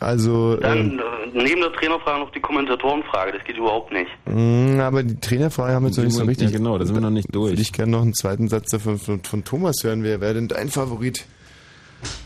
also, 0.00 0.54
ähm, 0.54 0.60
Dann 0.62 0.98
äh, 0.98 1.02
neben 1.44 1.60
der 1.60 1.72
Trainerfrage 1.74 2.20
noch 2.20 2.32
die 2.32 2.40
Kommentatorenfrage, 2.40 3.32
das 3.32 3.44
geht 3.44 3.56
überhaupt 3.58 3.92
nicht. 3.92 4.10
mh, 4.24 4.82
aber 4.82 5.02
die 5.02 5.20
Trainerfrage 5.20 5.74
haben 5.74 5.82
wir 5.84 5.88
jetzt 5.90 5.98
noch 5.98 6.04
nicht 6.04 6.14
so 6.14 6.20
Ja, 6.22 6.26
richtig. 6.28 6.52
genau, 6.52 6.78
da 6.78 6.86
sind 6.86 6.94
wir 6.96 7.00
noch 7.02 7.10
nicht 7.10 7.34
durch. 7.34 7.50
Würde 7.50 7.62
ich 7.62 7.72
gerne 7.72 7.92
noch 7.92 8.02
einen 8.02 8.14
zweiten 8.14 8.48
Satz 8.48 8.70
davon 8.70 8.98
von, 8.98 9.22
von 9.22 9.44
Thomas 9.44 9.76
hören. 9.84 10.02
Wer 10.02 10.20
wäre 10.22 10.34
denn 10.34 10.48
dein 10.48 10.70
Favorit? 10.70 11.26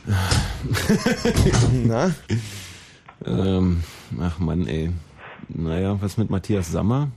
Na? 1.84 2.14
Ähm, 3.26 3.82
ach 4.20 4.38
Mann, 4.38 4.66
ey. 4.68 4.90
Naja, 5.54 5.96
was 6.02 6.16
mit 6.16 6.30
Matthias 6.30 6.72
Sammer? 6.72 7.12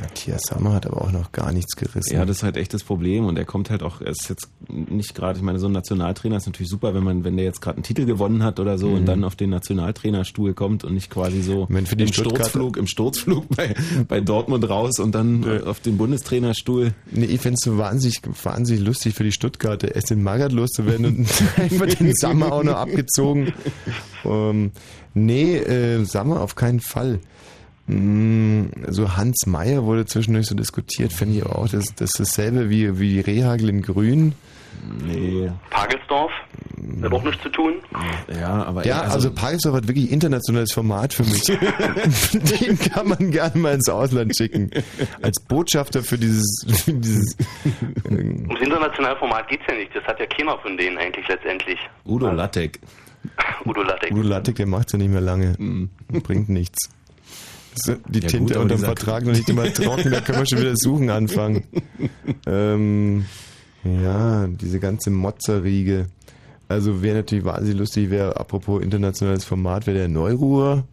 Matthias 0.00 0.42
Sammer 0.48 0.74
hat 0.74 0.86
aber 0.86 1.02
auch 1.02 1.12
noch 1.12 1.32
gar 1.32 1.52
nichts 1.52 1.76
gerissen. 1.76 2.12
Ja, 2.14 2.24
das 2.24 2.38
ist 2.38 2.42
halt 2.42 2.56
echt 2.56 2.74
das 2.74 2.82
Problem 2.82 3.24
und 3.26 3.38
er 3.38 3.44
kommt 3.44 3.70
halt 3.70 3.82
auch, 3.82 4.00
er 4.00 4.08
ist 4.08 4.28
jetzt 4.28 4.48
nicht 4.68 5.14
gerade, 5.14 5.38
ich 5.38 5.44
meine, 5.44 5.58
so 5.58 5.66
ein 5.66 5.72
Nationaltrainer 5.72 6.36
ist 6.36 6.46
natürlich 6.46 6.70
super, 6.70 6.92
wenn 6.94 7.04
man, 7.04 7.24
wenn 7.24 7.36
der 7.36 7.44
jetzt 7.46 7.60
gerade 7.60 7.76
einen 7.76 7.84
Titel 7.84 8.04
gewonnen 8.04 8.42
hat 8.42 8.58
oder 8.60 8.78
so 8.78 8.88
Mhm. 8.88 8.94
und 8.96 9.06
dann 9.06 9.24
auf 9.24 9.36
den 9.36 9.50
Nationaltrainerstuhl 9.50 10.54
kommt 10.54 10.84
und 10.84 10.94
nicht 10.94 11.10
quasi 11.10 11.40
so 11.42 11.66
die 11.70 12.02
im 12.02 12.12
Sturzflug, 12.12 12.76
im 12.76 12.86
Sturzflug 12.86 13.46
bei, 13.56 13.74
bei 14.08 14.20
Dortmund 14.20 14.68
raus 14.68 14.98
und 14.98 15.14
dann 15.14 15.62
auf 15.62 15.80
den 15.80 15.96
Bundestrainerstuhl. 15.98 16.92
Nee, 17.10 17.26
ich 17.26 17.40
fände 17.40 17.54
es 17.60 17.64
so 17.64 17.78
wahnsinnig, 17.78 18.20
wahnsinnig 18.42 18.84
lustig 18.84 19.14
für 19.14 19.24
die 19.24 19.32
Stuttgarter, 19.32 19.94
erst 19.94 20.10
den 20.10 20.22
Magath 20.22 20.52
loszuwerden 20.52 21.06
und 21.06 21.28
einfach 21.58 21.86
den 21.86 22.12
Sammer 22.14 22.52
auch 22.52 22.62
noch 22.64 22.76
abgezogen. 22.76 23.52
Ähm, 24.24 24.72
nee, 25.14 25.56
äh, 25.56 26.02
Sammer 26.04 26.40
auf 26.40 26.56
keinen 26.56 26.80
Fall. 26.80 27.20
Mm, 27.86 28.64
So 28.88 29.16
Hans 29.16 29.46
Meyer 29.46 29.84
wurde 29.84 30.06
zwischendurch 30.06 30.46
so 30.46 30.54
diskutiert, 30.54 31.12
fände 31.12 31.36
ich 31.38 31.46
auch. 31.46 31.68
Das, 31.68 31.94
das 31.94 32.10
ist 32.10 32.20
dasselbe 32.20 32.68
wie, 32.70 32.98
wie 32.98 33.20
Rehagel 33.20 33.68
in 33.68 33.82
Grün. 33.82 34.32
Nee. 35.04 35.50
Pagelsdorf, 35.70 36.30
hat 37.02 37.12
auch 37.12 37.22
nichts 37.24 37.42
zu 37.42 37.48
tun. 37.48 37.74
Ja, 38.38 38.62
aber 38.64 38.86
Ja, 38.86 39.00
also, 39.02 39.32
Pagelsdorf 39.32 39.74
hat 39.76 39.88
wirklich 39.88 40.12
internationales 40.12 40.70
Format 40.72 41.14
für 41.14 41.24
mich. 41.24 41.42
Den 42.60 42.78
kann 42.78 43.08
man 43.08 43.30
gerne 43.30 43.58
mal 43.58 43.74
ins 43.74 43.88
Ausland 43.88 44.36
schicken. 44.36 44.70
Als 45.22 45.40
Botschafter 45.40 46.02
für 46.02 46.18
dieses, 46.18 46.66
für 46.84 46.92
dieses 46.92 47.36
Ums 48.10 48.60
internationale 48.60 49.16
Format 49.16 49.48
geht's 49.48 49.64
ja 49.68 49.74
nicht, 49.76 49.94
das 49.94 50.04
hat 50.04 50.20
ja 50.20 50.26
keiner 50.26 50.58
von 50.58 50.76
denen 50.76 50.98
eigentlich 50.98 51.26
letztendlich. 51.26 51.78
Udo 52.04 52.30
Lattek. 52.30 52.78
Udo 53.64 53.82
Lattek. 53.82 54.12
Udo 54.12 54.22
Lattek, 54.28 54.56
der 54.56 54.66
macht's 54.66 54.92
ja 54.92 54.98
nicht 54.98 55.10
mehr 55.10 55.20
lange. 55.22 55.88
Bringt 56.22 56.48
nichts. 56.50 56.90
So, 57.76 57.94
Die 58.08 58.20
Ja, 58.20 58.28
Tinte 58.28 58.38
gut, 58.38 58.52
aber 58.54 58.62
unter 58.62 58.74
dem 58.74 58.78
dieser- 58.78 58.86
Vertrag 58.88 59.24
noch 59.24 59.32
nicht 59.32 59.48
immer 59.48 59.72
trocken, 59.72 60.10
da 60.10 60.20
können 60.20 60.38
wir 60.38 60.46
schon 60.46 60.60
wieder 60.60 60.74
suchen 60.76 61.10
anfangen. 61.10 61.64
Ähm, 62.46 63.24
ja, 63.84 64.46
diese 64.48 64.78
ganze 64.80 65.10
Motzerriege. 65.10 66.06
Also 66.68 67.02
wäre 67.02 67.16
natürlich 67.18 67.44
wahnsinnig 67.44 67.78
lustig, 67.78 68.10
wäre, 68.10 68.36
apropos 68.38 68.82
internationales 68.82 69.44
Format, 69.44 69.86
wäre 69.86 69.98
der 69.98 70.08
Neuruhr. 70.08 70.84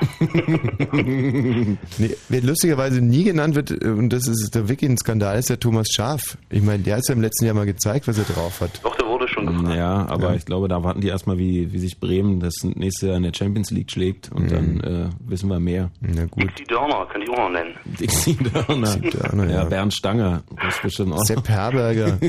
nee, 1.02 2.16
wer 2.28 2.40
lustigerweise 2.42 3.00
nie 3.00 3.24
genannt 3.24 3.54
wird, 3.54 3.70
äh, 3.70 3.88
und 3.88 4.10
das 4.10 4.26
ist 4.28 4.54
da 4.54 4.68
wirklich 4.68 4.90
ein 4.90 4.98
Skandal, 4.98 5.38
ist 5.38 5.50
der 5.50 5.60
Thomas 5.60 5.88
Schaf. 5.90 6.36
Ich 6.50 6.62
meine, 6.62 6.82
der 6.82 6.96
hat 6.96 7.08
ja 7.08 7.14
im 7.14 7.20
letzten 7.20 7.46
Jahr 7.46 7.54
mal 7.54 7.66
gezeigt, 7.66 8.06
was 8.08 8.18
er 8.18 8.24
drauf 8.24 8.60
hat. 8.60 8.80
Doch, 8.82 8.96
der 8.96 9.06
wurde 9.06 9.15
schon 9.36 9.46
gefragt. 9.46 9.76
Ja, 9.76 10.06
aber 10.08 10.30
Ja. 10.30 10.34
ich 10.34 10.44
glaube, 10.46 10.68
da 10.68 10.82
warten 10.82 11.00
die 11.00 11.08
erstmal, 11.08 11.38
wie, 11.38 11.72
wie 11.72 11.78
sich 11.78 12.00
Bremen 12.00 12.40
das 12.40 12.54
nächste 12.64 13.08
Jahr 13.08 13.16
in 13.16 13.22
der 13.22 13.32
Champions 13.34 13.70
League 13.70 13.90
schlägt 13.90 14.32
und 14.32 14.50
dann 14.50 14.80
äh, 14.80 15.08
wissen 15.28 15.48
wir 15.48 15.60
mehr. 15.60 15.90
Na 16.00 16.24
gut. 16.26 16.50
Die 16.58 16.64
Dörner, 16.64 17.06
kann 17.12 17.22
ich 17.22 17.28
auch 17.30 17.36
noch 17.36 17.50
nennen. 17.50 17.74
Dixie 18.00 18.34
Dörner. 18.36 18.96
Dixie 18.96 19.18
Dörner, 19.18 19.44
ja, 19.44 19.50
ja. 19.58 19.64
Bernd 19.64 19.94
Stanger. 19.94 20.42
Das 20.56 20.74
ist 20.76 20.82
bestimmt 20.82 21.12
auch. 21.12 21.24
Sepp 21.24 21.48
Herberger. 21.48 22.18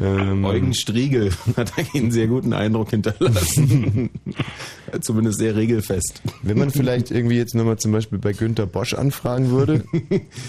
ähm, 0.00 0.44
Eugen 0.44 0.74
Striegel 0.74 1.30
hat 1.56 1.78
eigentlich 1.78 2.02
einen 2.02 2.10
sehr 2.12 2.26
guten 2.26 2.52
Eindruck 2.52 2.90
hinterlassen. 2.90 4.10
Zumindest 5.00 5.38
sehr 5.38 5.56
regelfest. 5.56 6.22
Wenn 6.42 6.58
man 6.58 6.70
vielleicht 6.70 7.10
irgendwie 7.10 7.36
jetzt 7.36 7.54
nochmal 7.54 7.78
zum 7.78 7.92
Beispiel 7.92 8.18
bei 8.18 8.32
Günter 8.32 8.66
Bosch 8.66 8.94
anfragen 8.94 9.50
würde. 9.50 9.84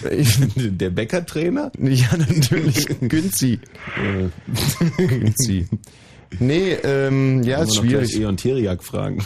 Der 0.56 0.90
Bäckertrainer? 0.90 1.72
Ja, 1.80 2.18
natürlich. 2.18 2.88
Günzi. 3.02 3.60
Günzi. 4.98 5.68
Nee, 6.40 6.74
ähm, 6.84 7.44
ja, 7.44 7.62
ist 7.64 7.76
schwierig. 7.78 8.20
Eon 8.20 8.38
Theriak 8.38 8.84
fragen. 8.84 9.24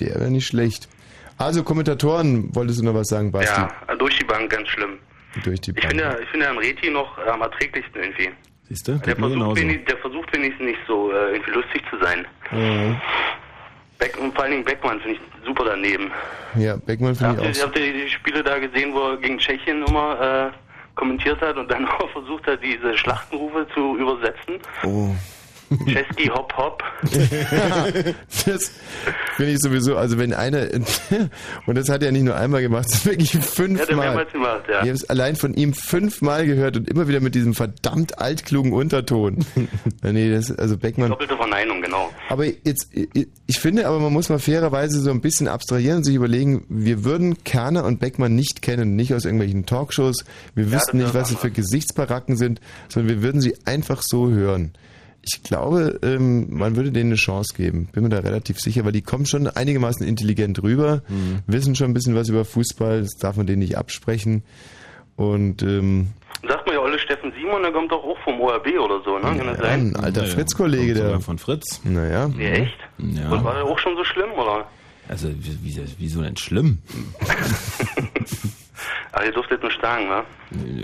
Der 0.00 0.16
wäre 0.16 0.30
nicht 0.30 0.46
schlecht. 0.46 0.88
Also 1.38 1.62
Kommentatoren, 1.62 2.54
wolltest 2.54 2.80
du 2.80 2.84
noch 2.84 2.94
was 2.94 3.08
sagen, 3.08 3.30
Basti? 3.30 3.60
Ja, 3.60 3.94
durch 3.98 4.18
die 4.18 4.24
Bank 4.24 4.50
ganz 4.50 4.68
schlimm. 4.68 4.98
Durch 5.44 5.60
die 5.60 5.70
Ich 5.72 5.76
Bank. 5.76 5.88
finde, 5.90 6.18
ich 6.22 6.28
finde 6.30 6.46
Herrn 6.46 6.56
Reti 6.58 6.90
noch 6.90 7.18
äh, 7.18 7.28
am 7.28 7.42
erträglichsten 7.42 8.02
irgendwie. 8.02 8.30
Siehst 8.68 8.88
du? 8.88 8.98
Der 8.98 9.16
versucht, 9.16 9.56
wenig, 9.56 9.84
der 9.84 9.96
versucht 9.98 10.36
wenigstens 10.36 10.66
nicht 10.66 10.80
so 10.88 11.12
äh, 11.12 11.32
irgendwie 11.32 11.52
lustig 11.52 11.82
zu 11.88 11.98
sein. 12.02 12.26
Mhm. 12.50 13.00
Beck, 13.98 14.18
und 14.18 14.34
vor 14.34 14.44
allen 14.44 14.52
Dingen 14.52 14.64
Beckmann 14.64 15.00
finde 15.00 15.16
ich 15.16 15.46
super 15.46 15.64
daneben. 15.64 16.10
Ja, 16.56 16.76
Beckmann 16.76 17.14
finde 17.14 17.48
ich 17.50 17.60
auch. 17.62 17.66
habt 17.66 17.78
ihr 17.78 17.92
die 17.92 18.10
Spiele 18.10 18.42
da 18.42 18.58
gesehen, 18.58 18.92
wo 18.92 19.10
er 19.10 19.16
gegen 19.18 19.38
Tschechien 19.38 19.84
immer 19.86 20.50
äh, 20.52 20.56
kommentiert 20.96 21.40
hat 21.40 21.56
und 21.56 21.70
dann 21.70 21.86
auch 22.00 22.10
versucht 22.10 22.46
hat, 22.46 22.60
diese 22.62 22.96
Schlachtenrufe 22.98 23.66
zu 23.72 23.96
übersetzen? 23.96 24.58
Oh. 24.84 25.14
Chesky 25.86 26.28
Hop 26.28 26.52
Hop. 26.56 26.82
das 28.46 28.70
finde 29.36 29.52
ich 29.52 29.58
sowieso, 29.60 29.96
also 29.96 30.18
wenn 30.18 30.32
einer, 30.32 30.68
und 31.66 31.74
das 31.76 31.88
hat 31.88 32.02
er 32.02 32.12
nicht 32.12 32.22
nur 32.22 32.36
einmal 32.36 32.62
gemacht, 32.62 32.86
das 32.90 33.04
wirklich 33.04 33.32
Ja, 33.34 33.40
fünfmal. 33.40 34.24
gemacht, 34.26 34.64
ja. 34.68 34.74
Ich 34.74 34.78
habe 34.80 34.90
es 34.90 35.08
allein 35.10 35.36
von 35.36 35.54
ihm 35.54 35.74
fünfmal 35.74 36.46
gehört 36.46 36.76
und 36.76 36.88
immer 36.88 37.08
wieder 37.08 37.20
mit 37.20 37.34
diesem 37.34 37.54
verdammt 37.54 38.18
altklugen 38.20 38.72
Unterton. 38.72 39.44
Ja, 40.04 40.12
nee, 40.12 40.30
das, 40.30 40.52
also 40.56 40.76
Beckmann. 40.76 41.10
Doppelte 41.10 41.36
Verneinung, 41.36 41.82
genau. 41.82 42.10
Aber 42.28 42.44
jetzt, 42.44 42.88
ich- 42.92 43.58
finde 43.58 43.88
aber, 43.88 43.98
man 43.98 44.12
muss 44.12 44.28
mal 44.28 44.38
fairerweise 44.38 45.00
so 45.00 45.10
ein 45.10 45.20
bisschen 45.20 45.48
abstrahieren 45.48 45.98
und 45.98 46.04
sich 46.04 46.14
überlegen, 46.14 46.64
wir 46.68 47.02
würden 47.04 47.42
Kerner 47.42 47.84
und 47.84 47.98
Beckmann 47.98 48.34
nicht 48.36 48.62
kennen, 48.62 48.94
nicht 48.94 49.12
aus 49.14 49.24
irgendwelchen 49.24 49.66
Talkshows, 49.66 50.24
wir 50.54 50.66
wüssten 50.70 50.98
das 50.98 51.06
nicht, 51.08 51.14
was 51.14 51.28
sie 51.30 51.34
für 51.36 51.50
Gesichtsbaracken 51.50 52.36
sind, 52.36 52.60
sondern 52.88 53.16
wir 53.16 53.22
würden 53.22 53.40
sie 53.40 53.54
einfach 53.64 54.02
so 54.02 54.28
hören. 54.30 54.72
Ich 55.28 55.42
glaube, 55.42 55.98
ähm, 56.02 56.46
man 56.56 56.76
würde 56.76 56.92
denen 56.92 57.10
eine 57.10 57.16
Chance 57.16 57.54
geben. 57.56 57.88
Bin 57.92 58.02
mir 58.04 58.08
da 58.10 58.18
relativ 58.20 58.58
sicher, 58.60 58.84
weil 58.84 58.92
die 58.92 59.02
kommen 59.02 59.26
schon 59.26 59.46
einigermaßen 59.48 60.06
intelligent 60.06 60.62
rüber, 60.62 61.02
Mhm. 61.08 61.40
wissen 61.46 61.74
schon 61.74 61.90
ein 61.90 61.94
bisschen 61.94 62.14
was 62.14 62.28
über 62.28 62.44
Fußball, 62.44 63.00
das 63.02 63.14
darf 63.16 63.36
man 63.36 63.46
denen 63.46 63.60
nicht 63.60 63.76
absprechen. 63.78 64.42
Und 65.16 65.62
ähm, 65.62 66.08
Sagt 66.46 66.66
man 66.66 66.76
ja 66.76 66.82
Olle 66.82 66.98
Steffen 66.98 67.32
Simon, 67.32 67.62
der 67.62 67.72
kommt 67.72 67.90
doch 67.90 68.04
auch 68.04 68.18
vom 68.22 68.40
ORB 68.40 68.66
oder 68.78 69.00
so, 69.04 69.16
ne? 69.18 69.22
Kann 69.22 69.46
das 69.46 69.56
ja, 69.58 69.62
sein? 69.64 69.80
ein 69.92 69.96
alter 69.96 70.22
Ja, 70.22 70.28
ja. 70.28 70.34
Fritz-Kollege, 70.34 70.94
der. 70.94 71.20
von 71.20 71.38
Fritz. 71.38 71.80
Naja. 71.84 72.28
Nee, 72.28 72.50
echt? 72.50 72.76
Ja. 72.98 73.30
Und 73.30 73.42
war 73.42 73.54
der 73.54 73.64
auch 73.64 73.78
schon 73.78 73.96
so 73.96 74.04
schlimm, 74.04 74.30
oder? 74.32 74.68
Also, 75.08 75.28
wie, 75.30 75.58
wie, 75.64 75.80
wieso 75.98 76.20
denn 76.22 76.36
schlimm? 76.36 76.78
Ach, 79.12 79.22
ihr 79.24 79.32
durftet 79.32 79.62
nicht 79.62 79.80
sagen, 79.80 80.08
ne? 80.08 80.22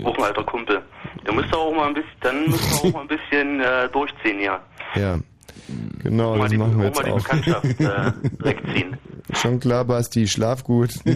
Auch 0.03 0.17
ein 0.17 0.23
alter 0.23 0.43
Kumpel. 0.43 0.81
Der 1.25 1.33
müsste 1.33 1.57
auch 1.57 1.73
mal 1.73 1.87
ein 1.87 1.93
bisschen, 1.93 2.11
dann 2.21 2.49
müsste 2.49 2.75
er 2.75 2.89
auch 2.89 2.93
mal 2.93 3.01
ein 3.01 3.07
bisschen 3.07 3.59
äh, 3.61 3.89
durchziehen 3.89 4.39
hier. 4.39 4.59
Ja. 4.95 5.17
Genau, 6.03 6.37
das 6.37 6.51
machen 6.53 6.77
wir 6.77 6.85
jetzt 6.87 6.99
die 6.99 7.11
auch. 7.11 7.17
Bekanntschaft 7.17 7.65
äh. 7.79 8.11
Schon 9.33 9.59
klar, 9.59 9.85
Basti, 9.85 10.27
schlaf 10.27 10.63
gut. 10.63 10.91
EM 11.05 11.15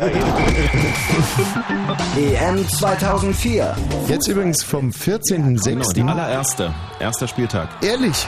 2004. 2.70 3.76
Jetzt 4.08 4.28
übrigens 4.28 4.64
vom 4.64 4.90
14.06. 4.90 5.64
Genau, 5.64 5.92
die 5.92 6.02
allererste. 6.02 6.74
Erster 7.00 7.28
Spieltag. 7.28 7.70
Ehrlich? 7.82 8.28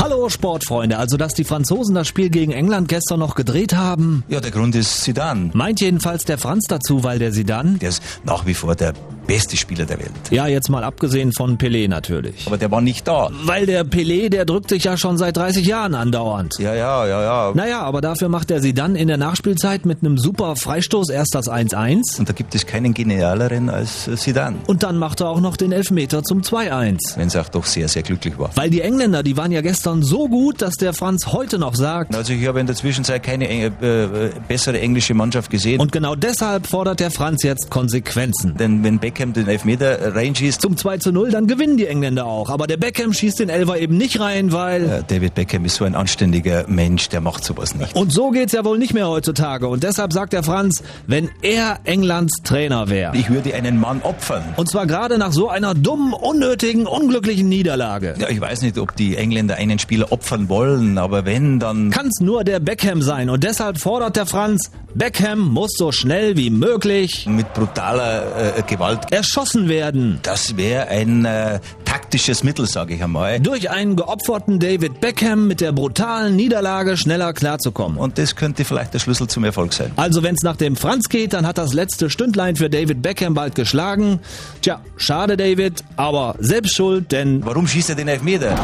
Hallo 0.00 0.22
Hallo 0.22 0.28
Sportfreunde, 0.28 0.98
also 0.98 1.16
dass 1.16 1.34
die 1.34 1.44
Franzosen 1.44 1.94
das 1.94 2.06
Spiel 2.06 2.30
gegen 2.30 2.52
England 2.52 2.88
gestern 2.88 3.18
noch 3.18 3.34
gedreht 3.34 3.74
haben? 3.74 4.24
Ja, 4.28 4.40
der 4.40 4.50
Grund 4.50 4.74
ist 4.74 5.02
Zidane. 5.02 5.50
Meint 5.52 5.80
jedenfalls 5.80 6.24
der 6.24 6.38
Franz 6.38 6.66
dazu, 6.68 7.02
weil 7.02 7.18
der 7.18 7.32
Zidane? 7.32 7.78
Der 7.78 7.88
ist 7.88 8.02
nach 8.24 8.46
wie 8.46 8.54
vor 8.54 8.76
der 8.76 8.92
beste 9.26 9.56
Spieler 9.56 9.84
der 9.84 9.98
Welt. 9.98 10.10
Ja, 10.30 10.46
jetzt 10.46 10.68
mal 10.68 10.84
abgesehen 10.84 11.32
von 11.32 11.58
Pelé 11.58 11.88
natürlich. 11.88 12.46
Aber 12.46 12.58
der 12.58 12.70
war 12.70 12.80
nicht 12.80 13.06
da. 13.06 13.30
Weil 13.44 13.66
der 13.66 13.84
Pelé, 13.84 14.28
der 14.28 14.44
drückt 14.44 14.68
sich 14.70 14.84
ja 14.84 14.96
schon 14.96 15.18
seit 15.18 15.36
30 15.36 15.66
Jahren 15.66 15.94
andauernd. 15.94 16.58
Ja, 16.58 16.74
ja, 16.74 17.06
ja, 17.06 17.22
ja. 17.22 17.52
Naja, 17.54 17.82
aber 17.82 18.00
dafür 18.00 18.28
macht 18.28 18.50
der 18.50 18.60
Zidane 18.60 18.98
in 18.98 19.08
der 19.08 19.16
Nachspielzeit 19.16 19.86
mit 19.86 19.98
einem 20.00 20.18
super 20.18 20.56
Freistoß 20.56 21.10
erst 21.10 21.34
das 21.34 21.48
1-1. 21.48 22.18
Und 22.18 22.28
da 22.28 22.32
gibt 22.32 22.54
es 22.54 22.66
keinen 22.66 22.94
genialeren 22.94 23.68
als 23.70 24.10
Zidane. 24.16 24.56
Und 24.66 24.82
dann 24.82 24.98
macht 24.98 25.20
er 25.20 25.28
auch 25.28 25.40
noch 25.40 25.56
den 25.56 25.72
Elfmeter 25.72 26.22
zum 26.22 26.42
2-1. 26.42 27.16
Wenn 27.16 27.28
es 27.28 27.36
auch 27.36 27.48
doch 27.48 27.64
sehr, 27.64 27.88
sehr 27.88 28.02
glücklich 28.02 28.38
war. 28.38 28.50
Weil 28.54 28.70
die 28.70 28.80
Engländer, 28.80 29.22
die 29.22 29.36
waren 29.36 29.52
ja 29.52 29.60
gestern 29.60 30.02
so 30.02 30.28
gut, 30.28 30.62
dass 30.62 30.74
der 30.74 30.92
Franz 30.92 31.26
heute 31.26 31.58
noch 31.58 31.74
sagt. 31.74 32.14
Also 32.14 32.32
ich 32.32 32.46
habe 32.46 32.60
in 32.60 32.66
der 32.66 32.76
Zwischenzeit 32.76 33.22
keine 33.22 33.48
äh, 33.48 33.66
äh, 33.66 34.30
bessere 34.48 34.80
englische 34.80 35.14
Mannschaft 35.14 35.50
gesehen. 35.50 35.80
Und 35.80 35.92
genau 35.92 36.14
deshalb 36.14 36.66
fordert 36.66 37.00
der 37.00 37.10
Franz 37.10 37.42
jetzt 37.42 37.70
Konsequenzen. 37.70 38.56
Denn 38.56 38.82
wenn 38.84 38.98
Beckham 39.12 39.34
den 39.34 39.46
Elfmeter 39.46 40.14
reinschießt. 40.14 40.62
Zum 40.62 40.74
2 40.74 40.96
zu 40.96 41.12
0, 41.12 41.30
dann 41.30 41.46
gewinnen 41.46 41.76
die 41.76 41.86
Engländer 41.86 42.24
auch. 42.24 42.48
Aber 42.48 42.66
der 42.66 42.78
Beckham 42.78 43.12
schießt 43.12 43.40
den 43.40 43.50
Elfer 43.50 43.78
eben 43.78 43.98
nicht 43.98 44.18
rein, 44.20 44.52
weil. 44.52 44.84
Äh, 44.84 45.02
David 45.06 45.34
Beckham 45.34 45.66
ist 45.66 45.76
so 45.76 45.84
ein 45.84 45.94
anständiger 45.94 46.64
Mensch, 46.66 47.10
der 47.10 47.20
macht 47.20 47.44
sowas 47.44 47.74
nicht. 47.74 47.94
Und 47.94 48.10
so 48.10 48.30
geht's 48.30 48.54
ja 48.54 48.64
wohl 48.64 48.78
nicht 48.78 48.94
mehr 48.94 49.08
heutzutage. 49.08 49.68
Und 49.68 49.82
deshalb 49.82 50.14
sagt 50.14 50.32
der 50.32 50.42
Franz, 50.42 50.82
wenn 51.06 51.28
er 51.42 51.80
Englands 51.84 52.42
Trainer 52.42 52.88
wäre. 52.88 53.14
Ich 53.14 53.28
würde 53.28 53.52
einen 53.54 53.78
Mann 53.78 54.00
opfern. 54.02 54.42
Und 54.56 54.70
zwar 54.70 54.86
gerade 54.86 55.18
nach 55.18 55.32
so 55.32 55.50
einer 55.50 55.74
dummen, 55.74 56.14
unnötigen, 56.14 56.86
unglücklichen 56.86 57.50
Niederlage. 57.50 58.14
Ja, 58.18 58.30
ich 58.30 58.40
weiß 58.40 58.62
nicht, 58.62 58.78
ob 58.78 58.96
die 58.96 59.16
Engländer 59.16 59.56
einen 59.56 59.78
Spieler 59.78 60.10
opfern 60.10 60.48
wollen, 60.48 60.96
aber 60.96 61.26
wenn, 61.26 61.58
dann. 61.58 61.90
Kann's 61.90 62.20
nur 62.20 62.44
der 62.44 62.60
Beckham 62.60 63.02
sein. 63.02 63.28
Und 63.28 63.44
deshalb 63.44 63.78
fordert 63.78 64.16
der 64.16 64.24
Franz, 64.24 64.70
Beckham 64.94 65.40
muss 65.40 65.72
so 65.76 65.92
schnell 65.92 66.36
wie 66.36 66.50
möglich 66.50 67.26
mit 67.26 67.52
brutaler 67.52 68.56
äh, 68.58 68.62
Gewalt 68.62 69.01
erschossen 69.10 69.68
werden. 69.68 70.18
Das 70.22 70.56
wäre 70.56 70.88
ein 70.88 71.24
äh, 71.24 71.60
taktisches 71.84 72.44
Mittel, 72.44 72.66
sage 72.66 72.94
ich 72.94 73.02
einmal. 73.02 73.40
Durch 73.40 73.70
einen 73.70 73.96
geopferten 73.96 74.58
David 74.58 75.00
Beckham 75.00 75.48
mit 75.48 75.60
der 75.60 75.72
brutalen 75.72 76.36
Niederlage 76.36 76.96
schneller 76.96 77.32
klarzukommen. 77.32 77.98
Und 77.98 78.18
das 78.18 78.36
könnte 78.36 78.64
vielleicht 78.64 78.94
der 78.94 78.98
Schlüssel 78.98 79.28
zum 79.28 79.44
Erfolg 79.44 79.72
sein. 79.72 79.92
Also 79.96 80.22
wenn's 80.22 80.42
nach 80.42 80.56
dem 80.56 80.76
Franz 80.76 81.08
geht, 81.08 81.32
dann 81.32 81.46
hat 81.46 81.58
das 81.58 81.72
letzte 81.72 82.10
Stündlein 82.10 82.56
für 82.56 82.70
David 82.70 83.02
Beckham 83.02 83.34
bald 83.34 83.54
geschlagen. 83.54 84.20
Tja, 84.60 84.80
schade 84.96 85.36
David, 85.36 85.82
aber 85.96 86.36
selbst 86.38 86.74
schuld, 86.74 87.12
denn... 87.12 87.44
Warum 87.44 87.66
schießt 87.66 87.90
er 87.90 87.96
den 87.96 88.08
Elfmeter? 88.08 88.56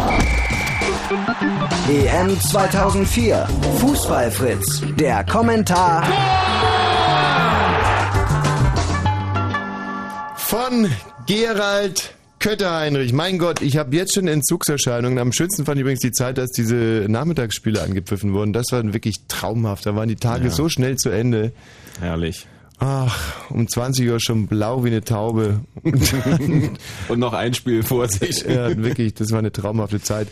EM 1.88 2.38
2004. 2.38 3.48
Fußballfritz. 3.78 4.82
Der 4.98 5.24
Kommentar. 5.24 6.06
Von 10.48 10.90
Gerald 11.26 12.14
Kötterheinrich. 12.38 13.12
Mein 13.12 13.38
Gott, 13.38 13.60
ich 13.60 13.76
habe 13.76 13.94
jetzt 13.94 14.14
schon 14.14 14.26
Entzugserscheinungen. 14.28 15.18
Am 15.18 15.30
schönsten 15.30 15.66
fand 15.66 15.76
ich 15.76 15.82
übrigens 15.82 16.00
die 16.00 16.10
Zeit, 16.10 16.38
dass 16.38 16.52
diese 16.52 17.04
Nachmittagsspiele 17.06 17.82
angepfiffen 17.82 18.32
wurden. 18.32 18.54
Das 18.54 18.64
war 18.72 18.82
wirklich 18.94 19.16
traumhaft. 19.28 19.84
Da 19.84 19.94
waren 19.94 20.08
die 20.08 20.16
Tage 20.16 20.44
Ja. 20.44 20.50
so 20.50 20.70
schnell 20.70 20.96
zu 20.96 21.10
Ende. 21.10 21.52
Herrlich. 22.00 22.46
Ach, 22.80 23.50
um 23.50 23.66
20 23.66 24.08
Uhr 24.08 24.20
schon 24.20 24.46
blau 24.46 24.84
wie 24.84 24.88
eine 24.88 25.02
Taube. 25.02 25.60
Und 27.08 27.18
noch 27.18 27.32
ein 27.32 27.52
Spiel 27.54 27.82
vor 27.82 28.06
sich. 28.08 28.44
ja, 28.44 28.76
wirklich, 28.76 29.14
das 29.14 29.32
war 29.32 29.40
eine 29.40 29.50
traumhafte 29.50 30.00
Zeit. 30.00 30.28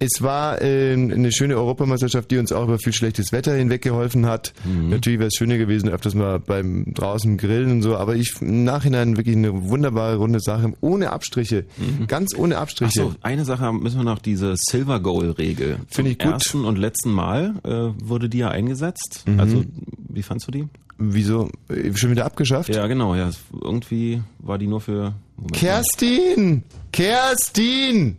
Es 0.00 0.20
war 0.20 0.60
ähm, 0.60 1.12
eine 1.12 1.30
schöne 1.30 1.56
Europameisterschaft, 1.56 2.32
die 2.32 2.38
uns 2.38 2.50
auch 2.50 2.64
über 2.64 2.78
viel 2.78 2.92
schlechtes 2.92 3.30
Wetter 3.30 3.54
hinweg 3.54 3.82
geholfen 3.82 4.26
hat. 4.26 4.52
Natürlich 4.64 5.20
wäre 5.20 5.28
es 5.28 5.34
schöner 5.34 5.56
gewesen, 5.56 5.88
öfters 5.88 6.14
mal 6.14 6.40
beim 6.40 6.92
draußen 6.94 7.36
grillen 7.36 7.70
und 7.70 7.82
so, 7.82 7.96
aber 7.96 8.16
ich 8.16 8.34
im 8.40 8.64
Nachhinein 8.64 9.16
wirklich 9.16 9.36
eine 9.36 9.68
wunderbare 9.68 10.16
runde 10.16 10.40
Sache, 10.40 10.72
ohne 10.80 11.12
Abstriche, 11.12 11.64
ganz 12.08 12.34
ohne 12.36 12.58
Abstriche. 12.58 13.02
Achso, 13.02 13.14
eine 13.22 13.44
Sache 13.44 13.72
müssen 13.72 13.98
wir 13.98 14.04
noch, 14.04 14.18
diese 14.18 14.54
Silver 14.56 14.98
Goal 14.98 15.30
Regel. 15.30 15.78
Finde 15.88 16.10
ich 16.10 16.18
gut. 16.18 16.32
ersten 16.32 16.64
und 16.64 16.76
letzten 16.76 17.12
Mal 17.12 17.54
äh, 17.62 17.70
wurde 18.02 18.28
die 18.28 18.38
ja 18.38 18.48
eingesetzt. 18.48 19.24
Mhm. 19.26 19.40
Also, 19.40 19.64
wie 20.08 20.22
fandst 20.22 20.48
du 20.48 20.50
die? 20.50 20.68
Wieso? 20.98 21.50
Schon 21.94 22.10
wieder 22.10 22.24
abgeschafft? 22.24 22.74
Ja, 22.74 22.86
genau, 22.86 23.14
ja. 23.14 23.30
Irgendwie 23.60 24.22
war 24.38 24.58
die 24.58 24.66
nur 24.66 24.80
für. 24.80 25.14
Moment. 25.36 25.52
Kerstin! 25.52 26.62
Kerstin! 26.92 28.16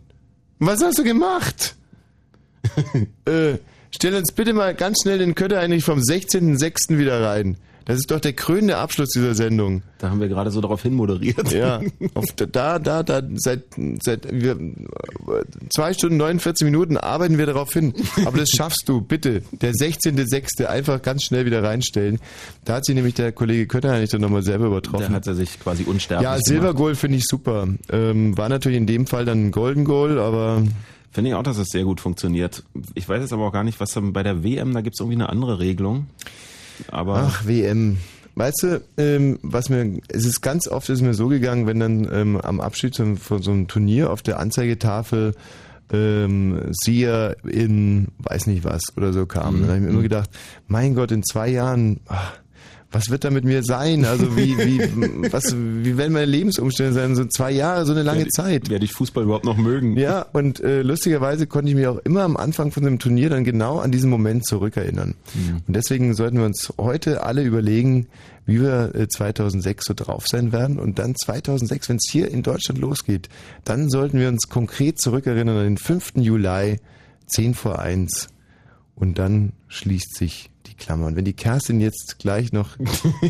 Was 0.58 0.82
hast 0.82 0.98
du 0.98 1.04
gemacht? 1.04 1.74
äh, 3.26 3.54
stell 3.90 4.14
uns 4.14 4.32
bitte 4.32 4.52
mal 4.52 4.74
ganz 4.74 4.98
schnell 5.02 5.18
den 5.18 5.34
Kötter 5.34 5.60
eigentlich 5.60 5.84
vom 5.84 6.00
16.06. 6.00 6.98
wieder 6.98 7.22
rein. 7.22 7.56
Das 7.86 7.98
ist 7.98 8.10
doch 8.10 8.18
der 8.18 8.32
krönende 8.32 8.78
Abschluss 8.78 9.10
dieser 9.10 9.36
Sendung. 9.36 9.82
Da 9.98 10.10
haben 10.10 10.20
wir 10.20 10.26
gerade 10.26 10.50
so 10.50 10.60
darauf 10.60 10.82
hin 10.82 10.92
moderiert. 10.92 11.52
Ja, 11.52 11.80
auf, 12.14 12.24
da, 12.34 12.80
da, 12.80 13.02
da, 13.04 13.22
seit, 13.36 13.62
seit 14.02 14.26
wir, 14.30 14.58
zwei 15.70 15.94
Stunden 15.94 16.16
49 16.16 16.64
Minuten 16.64 16.96
arbeiten 16.96 17.38
wir 17.38 17.46
darauf 17.46 17.72
hin. 17.72 17.94
Aber 18.24 18.38
das 18.38 18.50
schaffst 18.50 18.88
du, 18.88 19.00
bitte. 19.00 19.42
Der 19.52 19.72
16.06. 19.72 20.64
einfach 20.64 21.00
ganz 21.00 21.22
schnell 21.22 21.46
wieder 21.46 21.62
reinstellen. 21.62 22.18
Da 22.64 22.74
hat 22.74 22.86
sich 22.86 22.96
nämlich 22.96 23.14
der 23.14 23.30
Kollege 23.30 23.68
Kötter 23.68 23.92
eigentlich 23.92 24.10
dann 24.10 24.20
nochmal 24.20 24.42
selber 24.42 24.66
übertroffen. 24.66 25.06
Da 25.08 25.14
hat 25.14 25.26
er 25.28 25.36
sich 25.36 25.60
quasi 25.60 25.84
unsterblich 25.84 26.24
Ja, 26.24 26.32
gemacht. 26.32 26.46
Silver 26.46 26.74
Goal 26.74 26.96
finde 26.96 27.18
ich 27.18 27.24
super. 27.24 27.68
Ähm, 27.88 28.36
war 28.36 28.48
natürlich 28.48 28.78
in 28.78 28.86
dem 28.88 29.06
Fall 29.06 29.24
dann 29.24 29.46
ein 29.46 29.50
Golden 29.52 29.84
Goal, 29.84 30.18
aber 30.18 30.64
Finde 31.12 31.30
ich 31.30 31.34
auch, 31.34 31.44
dass 31.44 31.56
es 31.56 31.68
sehr 31.68 31.84
gut 31.84 32.02
funktioniert. 32.02 32.62
Ich 32.92 33.08
weiß 33.08 33.22
jetzt 33.22 33.32
aber 33.32 33.46
auch 33.46 33.52
gar 33.52 33.64
nicht, 33.64 33.80
was 33.80 33.98
bei 33.98 34.22
der 34.22 34.44
WM, 34.44 34.74
da 34.74 34.82
gibt 34.82 34.96
es 34.96 35.00
irgendwie 35.00 35.14
eine 35.16 35.30
andere 35.30 35.60
Regelung. 35.60 36.08
Aber 36.88 37.16
ach 37.16 37.46
WM. 37.46 37.98
Weißt 38.34 38.62
du, 38.64 38.82
ähm, 38.98 39.38
was 39.42 39.70
mir, 39.70 39.98
es 40.08 40.26
ist 40.26 40.42
ganz 40.42 40.68
oft 40.68 40.90
ist 40.90 41.00
mir 41.00 41.14
so 41.14 41.28
gegangen, 41.28 41.66
wenn 41.66 41.80
dann 41.80 42.06
ähm, 42.12 42.38
am 42.38 42.60
Abschied 42.60 42.94
von, 42.94 43.16
von 43.16 43.40
so 43.42 43.50
einem 43.50 43.66
Turnier 43.66 44.10
auf 44.10 44.22
der 44.22 44.38
Anzeigetafel 44.38 45.34
ähm, 45.90 46.60
Sia 46.72 47.30
in 47.44 48.08
weiß 48.18 48.46
nicht 48.46 48.64
was 48.64 48.82
oder 48.96 49.12
so 49.12 49.24
kam. 49.24 49.60
Dann 49.60 49.68
habe 49.68 49.78
ich 49.78 49.84
mir 49.84 49.90
immer 49.90 50.02
gedacht, 50.02 50.30
mein 50.66 50.94
Gott, 50.94 51.12
in 51.12 51.22
zwei 51.22 51.48
Jahren, 51.48 52.00
ach, 52.08 52.38
was 52.92 53.10
wird 53.10 53.24
da 53.24 53.30
mit 53.30 53.44
mir 53.44 53.62
sein? 53.62 54.04
Also 54.04 54.36
wie, 54.36 54.56
wie, 54.58 54.78
was, 55.32 55.54
wie 55.56 55.96
werden 55.98 56.12
meine 56.12 56.26
Lebensumstände 56.26 56.92
sein? 56.92 57.14
So 57.16 57.24
zwei 57.26 57.50
Jahre, 57.50 57.84
so 57.84 57.92
eine 57.92 58.02
lange 58.02 58.20
Werde- 58.20 58.30
Zeit. 58.30 58.70
werde 58.70 58.84
ich 58.84 58.92
Fußball 58.92 59.24
überhaupt 59.24 59.44
noch 59.44 59.56
mögen? 59.56 59.96
Ja, 59.96 60.22
und 60.32 60.60
äh, 60.60 60.82
lustigerweise 60.82 61.46
konnte 61.46 61.68
ich 61.70 61.74
mich 61.74 61.86
auch 61.88 61.98
immer 61.98 62.22
am 62.22 62.36
Anfang 62.36 62.70
von 62.70 62.84
dem 62.84 62.98
Turnier 62.98 63.28
dann 63.30 63.44
genau 63.44 63.78
an 63.78 63.90
diesen 63.92 64.08
Moment 64.08 64.46
zurückerinnern. 64.46 65.14
Und 65.66 65.74
deswegen 65.76 66.14
sollten 66.14 66.38
wir 66.38 66.44
uns 66.46 66.72
heute 66.78 67.22
alle 67.24 67.42
überlegen, 67.42 68.06
wie 68.46 68.60
wir 68.60 68.94
äh, 68.94 69.08
2006 69.08 69.84
so 69.86 69.94
drauf 69.94 70.24
sein 70.28 70.52
werden. 70.52 70.78
Und 70.78 70.98
dann 71.00 71.14
2006, 71.16 71.88
wenn 71.88 71.96
es 71.96 72.08
hier 72.10 72.30
in 72.30 72.42
Deutschland 72.42 72.80
losgeht, 72.80 73.28
dann 73.64 73.90
sollten 73.90 74.18
wir 74.20 74.28
uns 74.28 74.48
konkret 74.48 75.00
zurückerinnern 75.00 75.56
an 75.56 75.64
den 75.64 75.76
5. 75.78 76.12
Juli, 76.16 76.76
10 77.26 77.54
vor 77.54 77.80
1. 77.80 78.28
Und 78.94 79.18
dann 79.18 79.52
schließt 79.68 80.16
sich 80.16 80.50
Klammer. 80.76 81.06
Und 81.06 81.16
wenn 81.16 81.24
die 81.24 81.32
Kerstin 81.32 81.80
jetzt 81.80 82.18
gleich 82.18 82.52
noch 82.52 82.76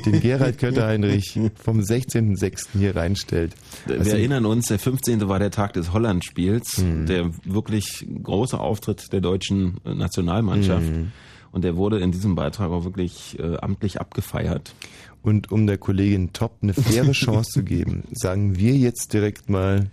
den 0.05 0.20
Gerald 0.20 0.58
Kötter-Heinrich 0.58 1.39
vom 1.55 1.81
16.06. 1.81 2.68
hier 2.78 2.97
reinstellt. 2.97 3.55
wir 3.86 3.99
also- 3.99 4.10
erinnern 4.10 4.47
uns, 4.47 4.66
der 4.66 4.78
15. 4.78 5.28
war 5.28 5.39
der 5.39 5.50
Tag 5.50 5.73
des 5.75 5.92
Holland-Spiels, 5.92 6.78
Mhm. 6.78 7.07
der 7.07 7.31
wirklich 7.44 8.07
große 8.23 8.58
Auftritt 8.58 9.12
der 9.12 9.20
deutschen 9.20 9.78
äh, 9.84 9.94
Nationalmannschaft. 9.94 10.86
Mhm. 10.91 11.12
Und 11.52 11.62
der 11.65 11.76
wurde 11.76 12.00
in 12.00 12.12
diesem 12.12 12.34
Beitrag 12.34 12.70
auch 12.70 12.84
wirklich 12.84 13.39
äh, 13.39 13.57
amtlich 13.58 14.00
abgefeiert. 14.00 14.75
Und 15.23 15.50
um 15.50 15.66
der 15.66 15.78
Kollegin 15.78 16.33
Top 16.33 16.58
eine 16.62 16.75
faire 16.75 17.10
Chance 17.12 17.50
zu 17.50 17.62
geben, 17.65 18.05
sagen 18.12 18.57
wir 18.58 18.75
jetzt 18.75 19.12
direkt 19.12 19.49
mal 19.49 19.86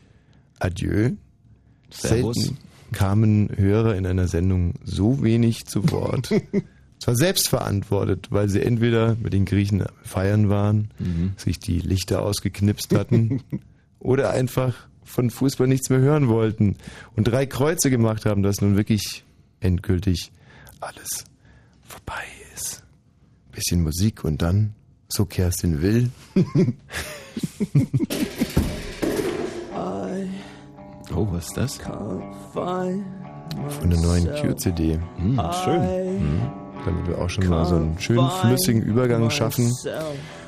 Adieu. 0.60 1.12
Servus. 1.90 2.36
Selten 2.38 2.58
kamen 2.92 3.50
Hörer 3.56 3.96
in 3.96 4.06
einer 4.06 4.28
Sendung 4.28 4.74
so 4.84 5.24
wenig 5.24 5.66
zu 5.66 5.90
Wort. 5.92 6.30
Zwar 7.04 7.18
selbst 7.18 7.50
verantwortet, 7.50 8.28
weil 8.30 8.48
sie 8.48 8.62
entweder 8.62 9.16
mit 9.16 9.34
den 9.34 9.44
Griechen 9.44 9.84
feiern 10.04 10.48
waren, 10.48 10.88
sich 11.36 11.60
die 11.60 11.82
Lichter 11.82 12.22
ausgeknipst 12.22 12.96
hatten 12.96 13.42
oder 14.00 14.30
einfach 14.30 14.88
von 15.04 15.30
Fußball 15.30 15.68
nichts 15.68 15.90
mehr 15.90 16.00
hören 16.00 16.30
wollten 16.30 16.78
und 17.18 17.26
drei 17.26 17.46
Kreuze 17.46 17.90
gemacht 17.90 18.26
haben, 18.26 18.42
dass 18.42 18.62
nun 18.62 18.78
wirklich 18.78 19.26
endgültig 19.60 20.32
alles 20.80 21.26
vorbei 21.86 22.24
ist. 22.56 22.84
Bisschen 23.52 23.84
Musik 23.84 24.24
und 24.24 24.42
dann, 24.42 24.74
so 25.10 25.26
Kerstin 25.26 25.82
will. 25.82 26.10
Oh, 31.16 31.28
was 31.30 31.46
ist 31.46 31.58
das? 31.58 31.78
Von 32.54 33.04
der 33.90 34.00
neuen 34.00 34.26
Q-CD. 34.42 34.98
Hm, 35.18 35.40
schön. 35.64 36.24
Mhm. 36.24 36.63
Damit 36.86 37.08
wir 37.08 37.18
auch 37.20 37.30
schon 37.30 37.48
mal 37.48 37.66
so 37.66 37.76
einen 37.76 37.98
schönen 38.00 38.30
flüssigen 38.42 38.82
Übergang 38.82 39.30
schaffen 39.30 39.72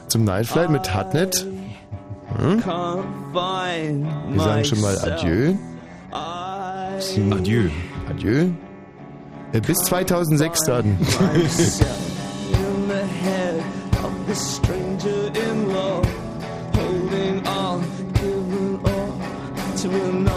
zum 0.07 0.23
Nightflight 0.23 0.69
mit 0.69 0.93
Hardnet. 0.93 1.45
Hm? 2.37 2.63
Wir 2.63 4.41
sagen 4.41 4.65
schon 4.65 4.81
mal 4.81 4.97
Adieu. 4.99 5.55
Adieu. 7.31 7.69
Adieu. 8.09 8.49
Äh, 9.53 9.61
Bis 9.61 9.77
2006 9.77 10.59
dann. 10.65 10.97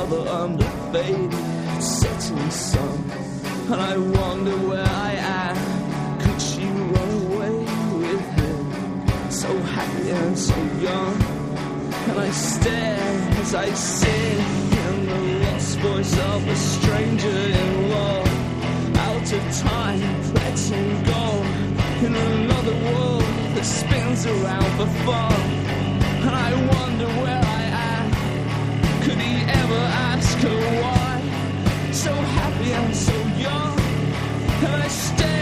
another 0.09 0.45
under 0.45 0.65
fading 0.93 1.81
setting 1.81 2.51
sun. 2.51 3.11
And 3.71 3.81
I 3.81 3.97
wonder 3.97 4.57
where 4.69 4.88
so 10.37 10.57
young. 10.81 11.23
And 12.09 12.19
I 12.19 12.31
stare 12.31 12.99
as 13.41 13.55
I 13.55 13.69
sit 13.75 14.39
in 14.85 15.07
the 15.07 15.45
lost 15.45 15.79
voice 15.79 16.19
of 16.19 16.49
a 16.49 16.57
stranger 16.57 17.29
in 17.29 17.91
love 17.91 18.29
out 18.97 19.33
of 19.33 19.43
time, 19.59 20.33
letting 20.35 21.03
go 21.05 21.25
in 22.07 22.15
another 22.15 22.77
world 22.89 23.23
that 23.55 23.65
spins 23.65 24.27
around 24.27 24.71
for 24.79 24.87
fun. 25.05 25.41
And 26.27 26.35
I 26.49 26.53
wonder 26.75 27.09
where 27.23 27.43
I 27.45 27.63
am. 27.93 28.07
Could 29.03 29.19
he 29.19 29.35
ever 29.61 29.83
ask 30.11 30.39
her 30.39 30.61
why? 30.83 31.93
So 31.93 32.13
happy 32.15 32.73
and 32.73 32.97
so 32.97 33.17
young, 33.47 33.79
and 34.65 34.83
I 34.83 34.89
stare, 34.89 35.38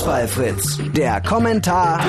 Fußballfritz. 0.00 0.78
Der 0.96 1.20
Kommentar. 1.20 2.00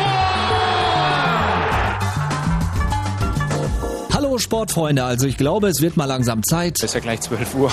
Sportfreunde, 4.56 5.06
also 5.06 5.28
ich 5.28 5.38
glaube, 5.38 5.70
es 5.70 5.80
wird 5.80 5.96
mal 5.96 6.04
langsam 6.04 6.44
Zeit. 6.44 6.84
Ist 6.84 6.94
ja 6.94 7.00
gleich 7.00 7.22
12 7.22 7.56
Uhr. 7.56 7.72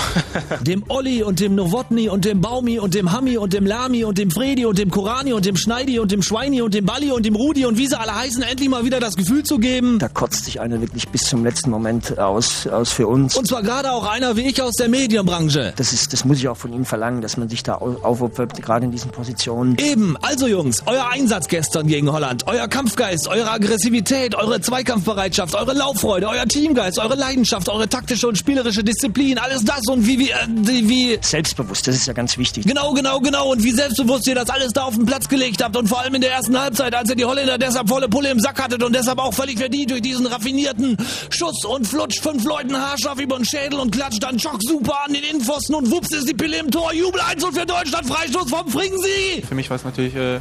dem 0.61 0.85
Olli 0.89 1.25
und 1.25 1.41
dem 1.41 1.57
Nowotny 1.57 2.09
und 2.09 2.25
dem 2.25 2.41
Baumi 2.41 2.79
und 2.79 2.95
dem 2.95 3.11
Hammi 3.11 3.37
und 3.37 3.53
dem 3.53 3.67
Lami 3.67 4.05
und 4.05 4.17
dem 4.17 4.31
Fredi 4.31 4.65
und 4.65 4.79
dem 4.79 4.89
Korani 4.89 5.33
und 5.33 5.45
dem 5.45 5.57
Schneidi 5.57 5.99
und 5.99 6.13
dem 6.13 6.23
Schweini 6.23 6.63
und 6.63 6.75
dem 6.75 6.87
Balli 6.87 7.11
und 7.11 7.27
dem 7.27 7.35
Rudi 7.35 7.67
und 7.67 7.79
wie 7.79 7.89
sie 7.89 7.99
alle 7.99 8.15
heißen, 8.15 8.43
endlich 8.45 8.69
mal 8.69 8.85
wieder 8.85 9.01
das 9.01 9.17
Gefühl 9.17 9.43
zu 9.43 9.59
geben. 9.59 9.99
Da 9.99 10.07
kotzt 10.09 10.45
sich 10.45 10.61
einer 10.61 10.81
wirklich 10.81 11.09
bis 11.09 11.23
zum 11.23 11.43
letzten 11.45 11.71
Moment 11.71 12.17
aus, 12.17 12.69
aus 12.69 12.93
für 12.93 13.09
uns. 13.09 13.37
Und 13.37 13.49
zwar 13.49 13.63
gerade 13.65 13.91
auch 13.91 14.07
einer 14.07 14.37
wie 14.37 14.43
ich 14.47 14.63
aus 14.63 14.75
der 14.75 14.89
Medienbranche. 14.89 15.73
Das 15.75 15.93
ist, 15.93 16.13
das 16.13 16.25
muss 16.25 16.39
ich 16.39 16.47
auch 16.47 16.57
von 16.57 16.73
ihm 16.73 16.85
verlangen, 16.85 17.23
dass 17.23 17.37
man 17.37 17.49
sich 17.49 17.65
da 17.65 17.75
au- 17.81 17.97
aufopfert, 18.05 18.63
gerade 18.63 18.85
in 18.85 18.93
diesen 18.93 19.11
Positionen. 19.11 19.77
Eben, 19.79 20.17
also 20.23 20.47
Jungs, 20.47 20.85
euer 20.87 21.09
Einsatz 21.11 21.49
gestern 21.49 21.89
gegen 21.89 22.13
Holland, 22.13 22.45
euer 22.47 22.69
Kampfgeist, 22.69 23.27
eure 23.27 23.51
Aggressivität, 23.51 24.37
eure 24.37 24.61
Zweikampfbereitschaft, 24.61 25.57
eure 25.57 25.73
Lauffreude, 25.75 26.29
euer 26.29 26.47
Teamgeist, 26.69 26.99
eure 26.99 27.15
Leidenschaft, 27.15 27.69
eure 27.69 27.89
taktische 27.89 28.29
und 28.29 28.37
spielerische 28.37 28.85
Disziplin, 28.85 29.39
alles 29.39 29.65
das 29.65 29.81
und 29.91 30.07
wie, 30.07 30.19
wie, 30.19 30.31
äh, 30.31 30.35
wie, 30.49 30.89
wie... 30.89 31.19
Selbstbewusst, 31.23 31.87
das 31.89 31.97
ist 31.97 32.07
ja 32.07 32.13
ganz 32.13 32.37
wichtig. 32.37 32.67
Genau, 32.67 32.93
genau, 32.93 33.21
genau. 33.21 33.53
Und 33.53 33.65
wie 33.65 33.71
selbstbewusst 33.71 34.27
ihr 34.27 34.35
das 34.35 34.51
alles 34.51 34.73
da 34.73 34.83
auf 34.83 34.95
den 34.95 35.07
Platz 35.07 35.29
gelegt 35.29 35.63
habt. 35.63 35.77
Und 35.77 35.89
vor 35.89 36.01
allem 36.01 36.15
in 36.15 36.21
der 36.21 36.33
ersten 36.33 36.59
Halbzeit, 36.59 36.95
als 36.95 37.09
ihr 37.09 37.17
die 37.17 37.25
Holländer 37.25 37.57
deshalb 37.57 37.89
volle 37.89 38.09
Pulle 38.09 38.31
im 38.31 38.41
Sack 38.41 38.63
hattet 38.63 38.83
und 38.83 38.95
deshalb 38.95 39.19
auch 39.19 39.33
völlig 39.33 39.59
verdient 39.59 39.91
durch 39.91 40.03
diesen 40.03 40.27
raffinierten 40.27 40.97
Schuss 41.31 41.65
und 41.65 41.87
Flutsch 41.87 42.21
fünf 42.21 42.45
Leuten 42.45 42.77
haarscharf 42.77 43.19
über 43.19 43.37
den 43.37 43.47
Schädel 43.47 43.79
und 43.79 43.91
klatscht 43.91 44.23
dann 44.23 44.39
Schock 44.39 44.63
super 44.63 44.99
an 45.07 45.15
den 45.15 45.23
Innenpfosten 45.23 45.75
und 45.75 45.91
wups 45.91 46.15
ist 46.15 46.29
die 46.29 46.35
Pille 46.35 46.59
im 46.59 46.71
Tor. 46.71 46.93
Jubel 46.93 47.21
1 47.21 47.43
und 47.45 47.57
für 47.57 47.65
Deutschland, 47.65 48.07
Freistoß 48.07 48.51
vom 48.51 48.69
Fringsi. 48.69 49.43
Für 49.47 49.55
mich 49.55 49.71
war 49.71 49.77
es 49.77 49.85
natürlich 49.85 50.15
äh, 50.15 50.41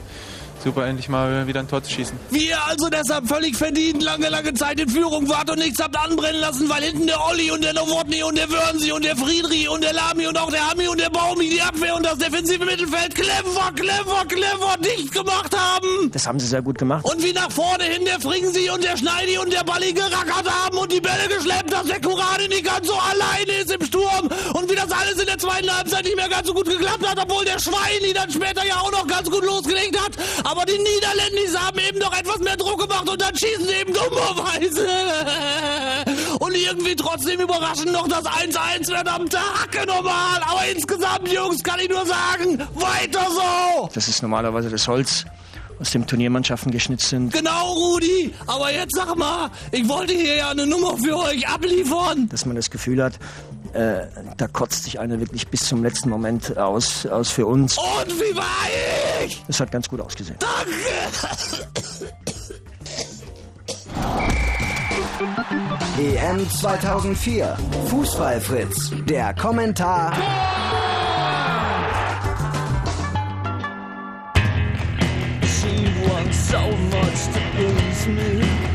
Super, 0.63 0.85
endlich 0.85 1.07
mal 1.07 1.47
wieder 1.47 1.59
ein 1.59 1.67
Tor 1.67 1.83
zu 1.83 1.91
schießen. 1.91 2.17
Wir 2.29 2.57
also 2.65 2.89
deshalb 2.89 3.27
völlig 3.27 3.55
verdient 3.55 4.01
lange, 4.03 4.27
lange 4.29 4.53
Zeit 4.53 4.79
in 4.79 4.89
Führung 4.89 5.29
wart 5.29 5.49
und 5.49 5.59
nichts 5.59 5.81
habt 5.81 5.97
anbrennen 5.97 6.41
lassen, 6.41 6.67
weil 6.67 6.83
hinten 6.83 7.07
der 7.07 7.23
Olli 7.25 7.51
und 7.51 7.63
der 7.63 7.73
Nowotny 7.73 8.23
und 8.23 8.37
der 8.37 8.49
Wörnsi 8.49 8.91
und 8.91 9.05
der 9.05 9.15
Friedri 9.15 9.67
und 9.67 9.83
der 9.83 9.93
Lami 9.93 10.27
und 10.27 10.37
auch 10.37 10.51
der 10.51 10.69
Hami 10.69 10.87
und 10.87 10.99
der 10.99 11.09
Baumi 11.09 11.49
die 11.49 11.61
Abwehr 11.61 11.95
und 11.95 12.05
das 12.05 12.17
defensive 12.17 12.65
Mittelfeld 12.65 13.15
clever, 13.15 13.71
clever, 13.75 14.25
clever 14.27 14.75
dicht 14.79 15.13
gemacht 15.13 15.55
haben. 15.55 16.11
Das 16.11 16.27
haben 16.27 16.39
sie 16.39 16.47
sehr 16.47 16.61
gut 16.61 16.77
gemacht. 16.77 17.05
Und 17.05 17.23
wie 17.23 17.33
nach 17.33 17.51
vorne 17.51 17.83
hin 17.83 18.03
der 18.05 18.19
Fringsi 18.19 18.69
und 18.69 18.83
der 18.83 18.97
Schneidi 18.97 19.37
und 19.37 19.53
der 19.53 19.63
Balli 19.63 19.93
gerackert 19.93 20.49
haben 20.49 20.77
und 20.77 20.91
die 20.91 21.01
Bälle 21.01 21.27
geschleppt, 21.29 21.71
dass 21.71 21.85
der 21.85 22.01
Kurani 22.01 22.47
nicht 22.49 22.65
ganz 22.65 22.87
so 22.87 22.95
alleine 22.95 23.61
ist 23.61 23.71
im 23.71 23.85
Sturm 23.85 24.29
und 24.53 24.69
wie 24.69 24.75
das 24.75 24.91
alles 24.91 25.19
in 25.19 25.27
der 25.27 25.37
zweiten 25.37 25.69
Halbzeit 25.73 26.03
nicht 26.03 26.15
mehr 26.15 26.29
ganz 26.29 26.47
so 26.47 26.53
gut 26.53 26.65
geklappt 26.65 27.07
hat, 27.07 27.17
obwohl 27.21 27.45
der 27.45 27.59
Schweini 27.59 28.13
dann 28.13 28.31
später 28.31 28.65
ja 28.65 28.75
auch 28.77 28.91
noch 28.91 29.07
ganz 29.07 29.29
gut 29.29 29.45
losgelegt 29.45 29.97
hat. 29.99 30.11
Aber 30.49 30.63
die 30.63 30.77
Niederländis 30.77 31.59
haben 31.59 31.77
eben 31.77 31.99
noch 31.99 32.17
etwas 32.17 32.39
mehr 32.39 32.55
Druck 32.55 32.79
gemacht 32.79 33.09
und 33.09 33.21
dann 33.21 33.35
schießen 33.35 33.65
sie 33.65 33.73
eben 33.73 33.93
dummerweise. 33.93 34.87
Und 36.39 36.55
irgendwie 36.55 36.95
trotzdem 36.95 37.41
überraschend 37.41 37.91
noch 37.91 38.07
das 38.07 38.23
1-1 38.23 38.85
verdammte 38.93 39.39
Hacke 39.39 39.85
normal. 39.85 40.41
Aber 40.47 40.61
insgesamt, 40.73 41.29
Jungs, 41.29 41.61
kann 41.63 41.79
ich 41.81 41.89
nur 41.89 42.05
sagen, 42.05 42.59
weiter 42.75 43.27
so. 43.29 43.89
Das 43.93 44.07
ist 44.07 44.21
normalerweise 44.21 44.69
das 44.69 44.87
Holz, 44.87 45.25
aus 45.79 45.91
dem 45.91 46.07
Turniermannschaften 46.07 46.71
geschnitzt 46.71 47.09
sind. 47.09 47.33
Genau, 47.33 47.73
Rudi. 47.73 48.33
Aber 48.45 48.71
jetzt 48.71 48.95
sag 48.95 49.15
mal, 49.17 49.49
ich 49.71 49.87
wollte 49.87 50.13
hier 50.13 50.35
ja 50.35 50.49
eine 50.49 50.65
Nummer 50.65 50.97
für 50.97 51.17
euch 51.17 51.47
abliefern. 51.47 52.29
Dass 52.29 52.45
man 52.45 52.55
das 52.55 52.69
Gefühl 52.69 53.03
hat, 53.03 53.13
äh, 53.77 54.07
da 54.37 54.47
kotzt 54.47 54.85
sich 54.85 54.99
einer 54.99 55.19
wirklich 55.19 55.47
bis 55.47 55.67
zum 55.67 55.83
letzten 55.83 56.09
Moment 56.09 56.57
aus, 56.57 57.05
aus 57.05 57.29
für 57.29 57.45
uns. 57.45 57.77
Und 57.77 58.11
wie 58.19 58.35
war 58.35 59.23
ich? 59.23 59.43
Das 59.45 59.59
hat 59.59 59.71
ganz 59.71 59.87
gut 59.87 60.01
ausgesehen. 60.01 60.37
EM 65.99 66.49
2004. 66.49 67.57
Fußballfritz. 67.89 68.91
Der 69.05 69.33
Kommentar. 69.35 70.13
She 75.43 75.87
wants 76.07 76.49
so 76.49 76.59
much 76.59 77.27
to 77.33 77.39
please 77.55 78.07
me. 78.09 78.66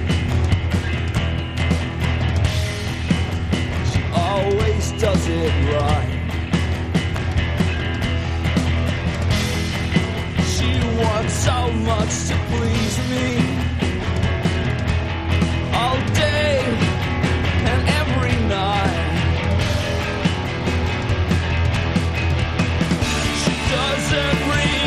always 4.33 4.93
does 4.93 5.25
it 5.29 5.53
right. 5.77 6.13
She 10.55 10.71
wants 11.03 11.35
so 11.49 11.59
much 11.91 12.13
to 12.29 12.37
please 12.51 12.97
me. 13.13 13.29
All 15.81 15.99
day 16.25 16.55
and 17.71 17.83
every 18.01 18.37
night. 18.57 19.01
She 23.43 23.55
doesn't 23.75 24.39
read. 24.51 24.82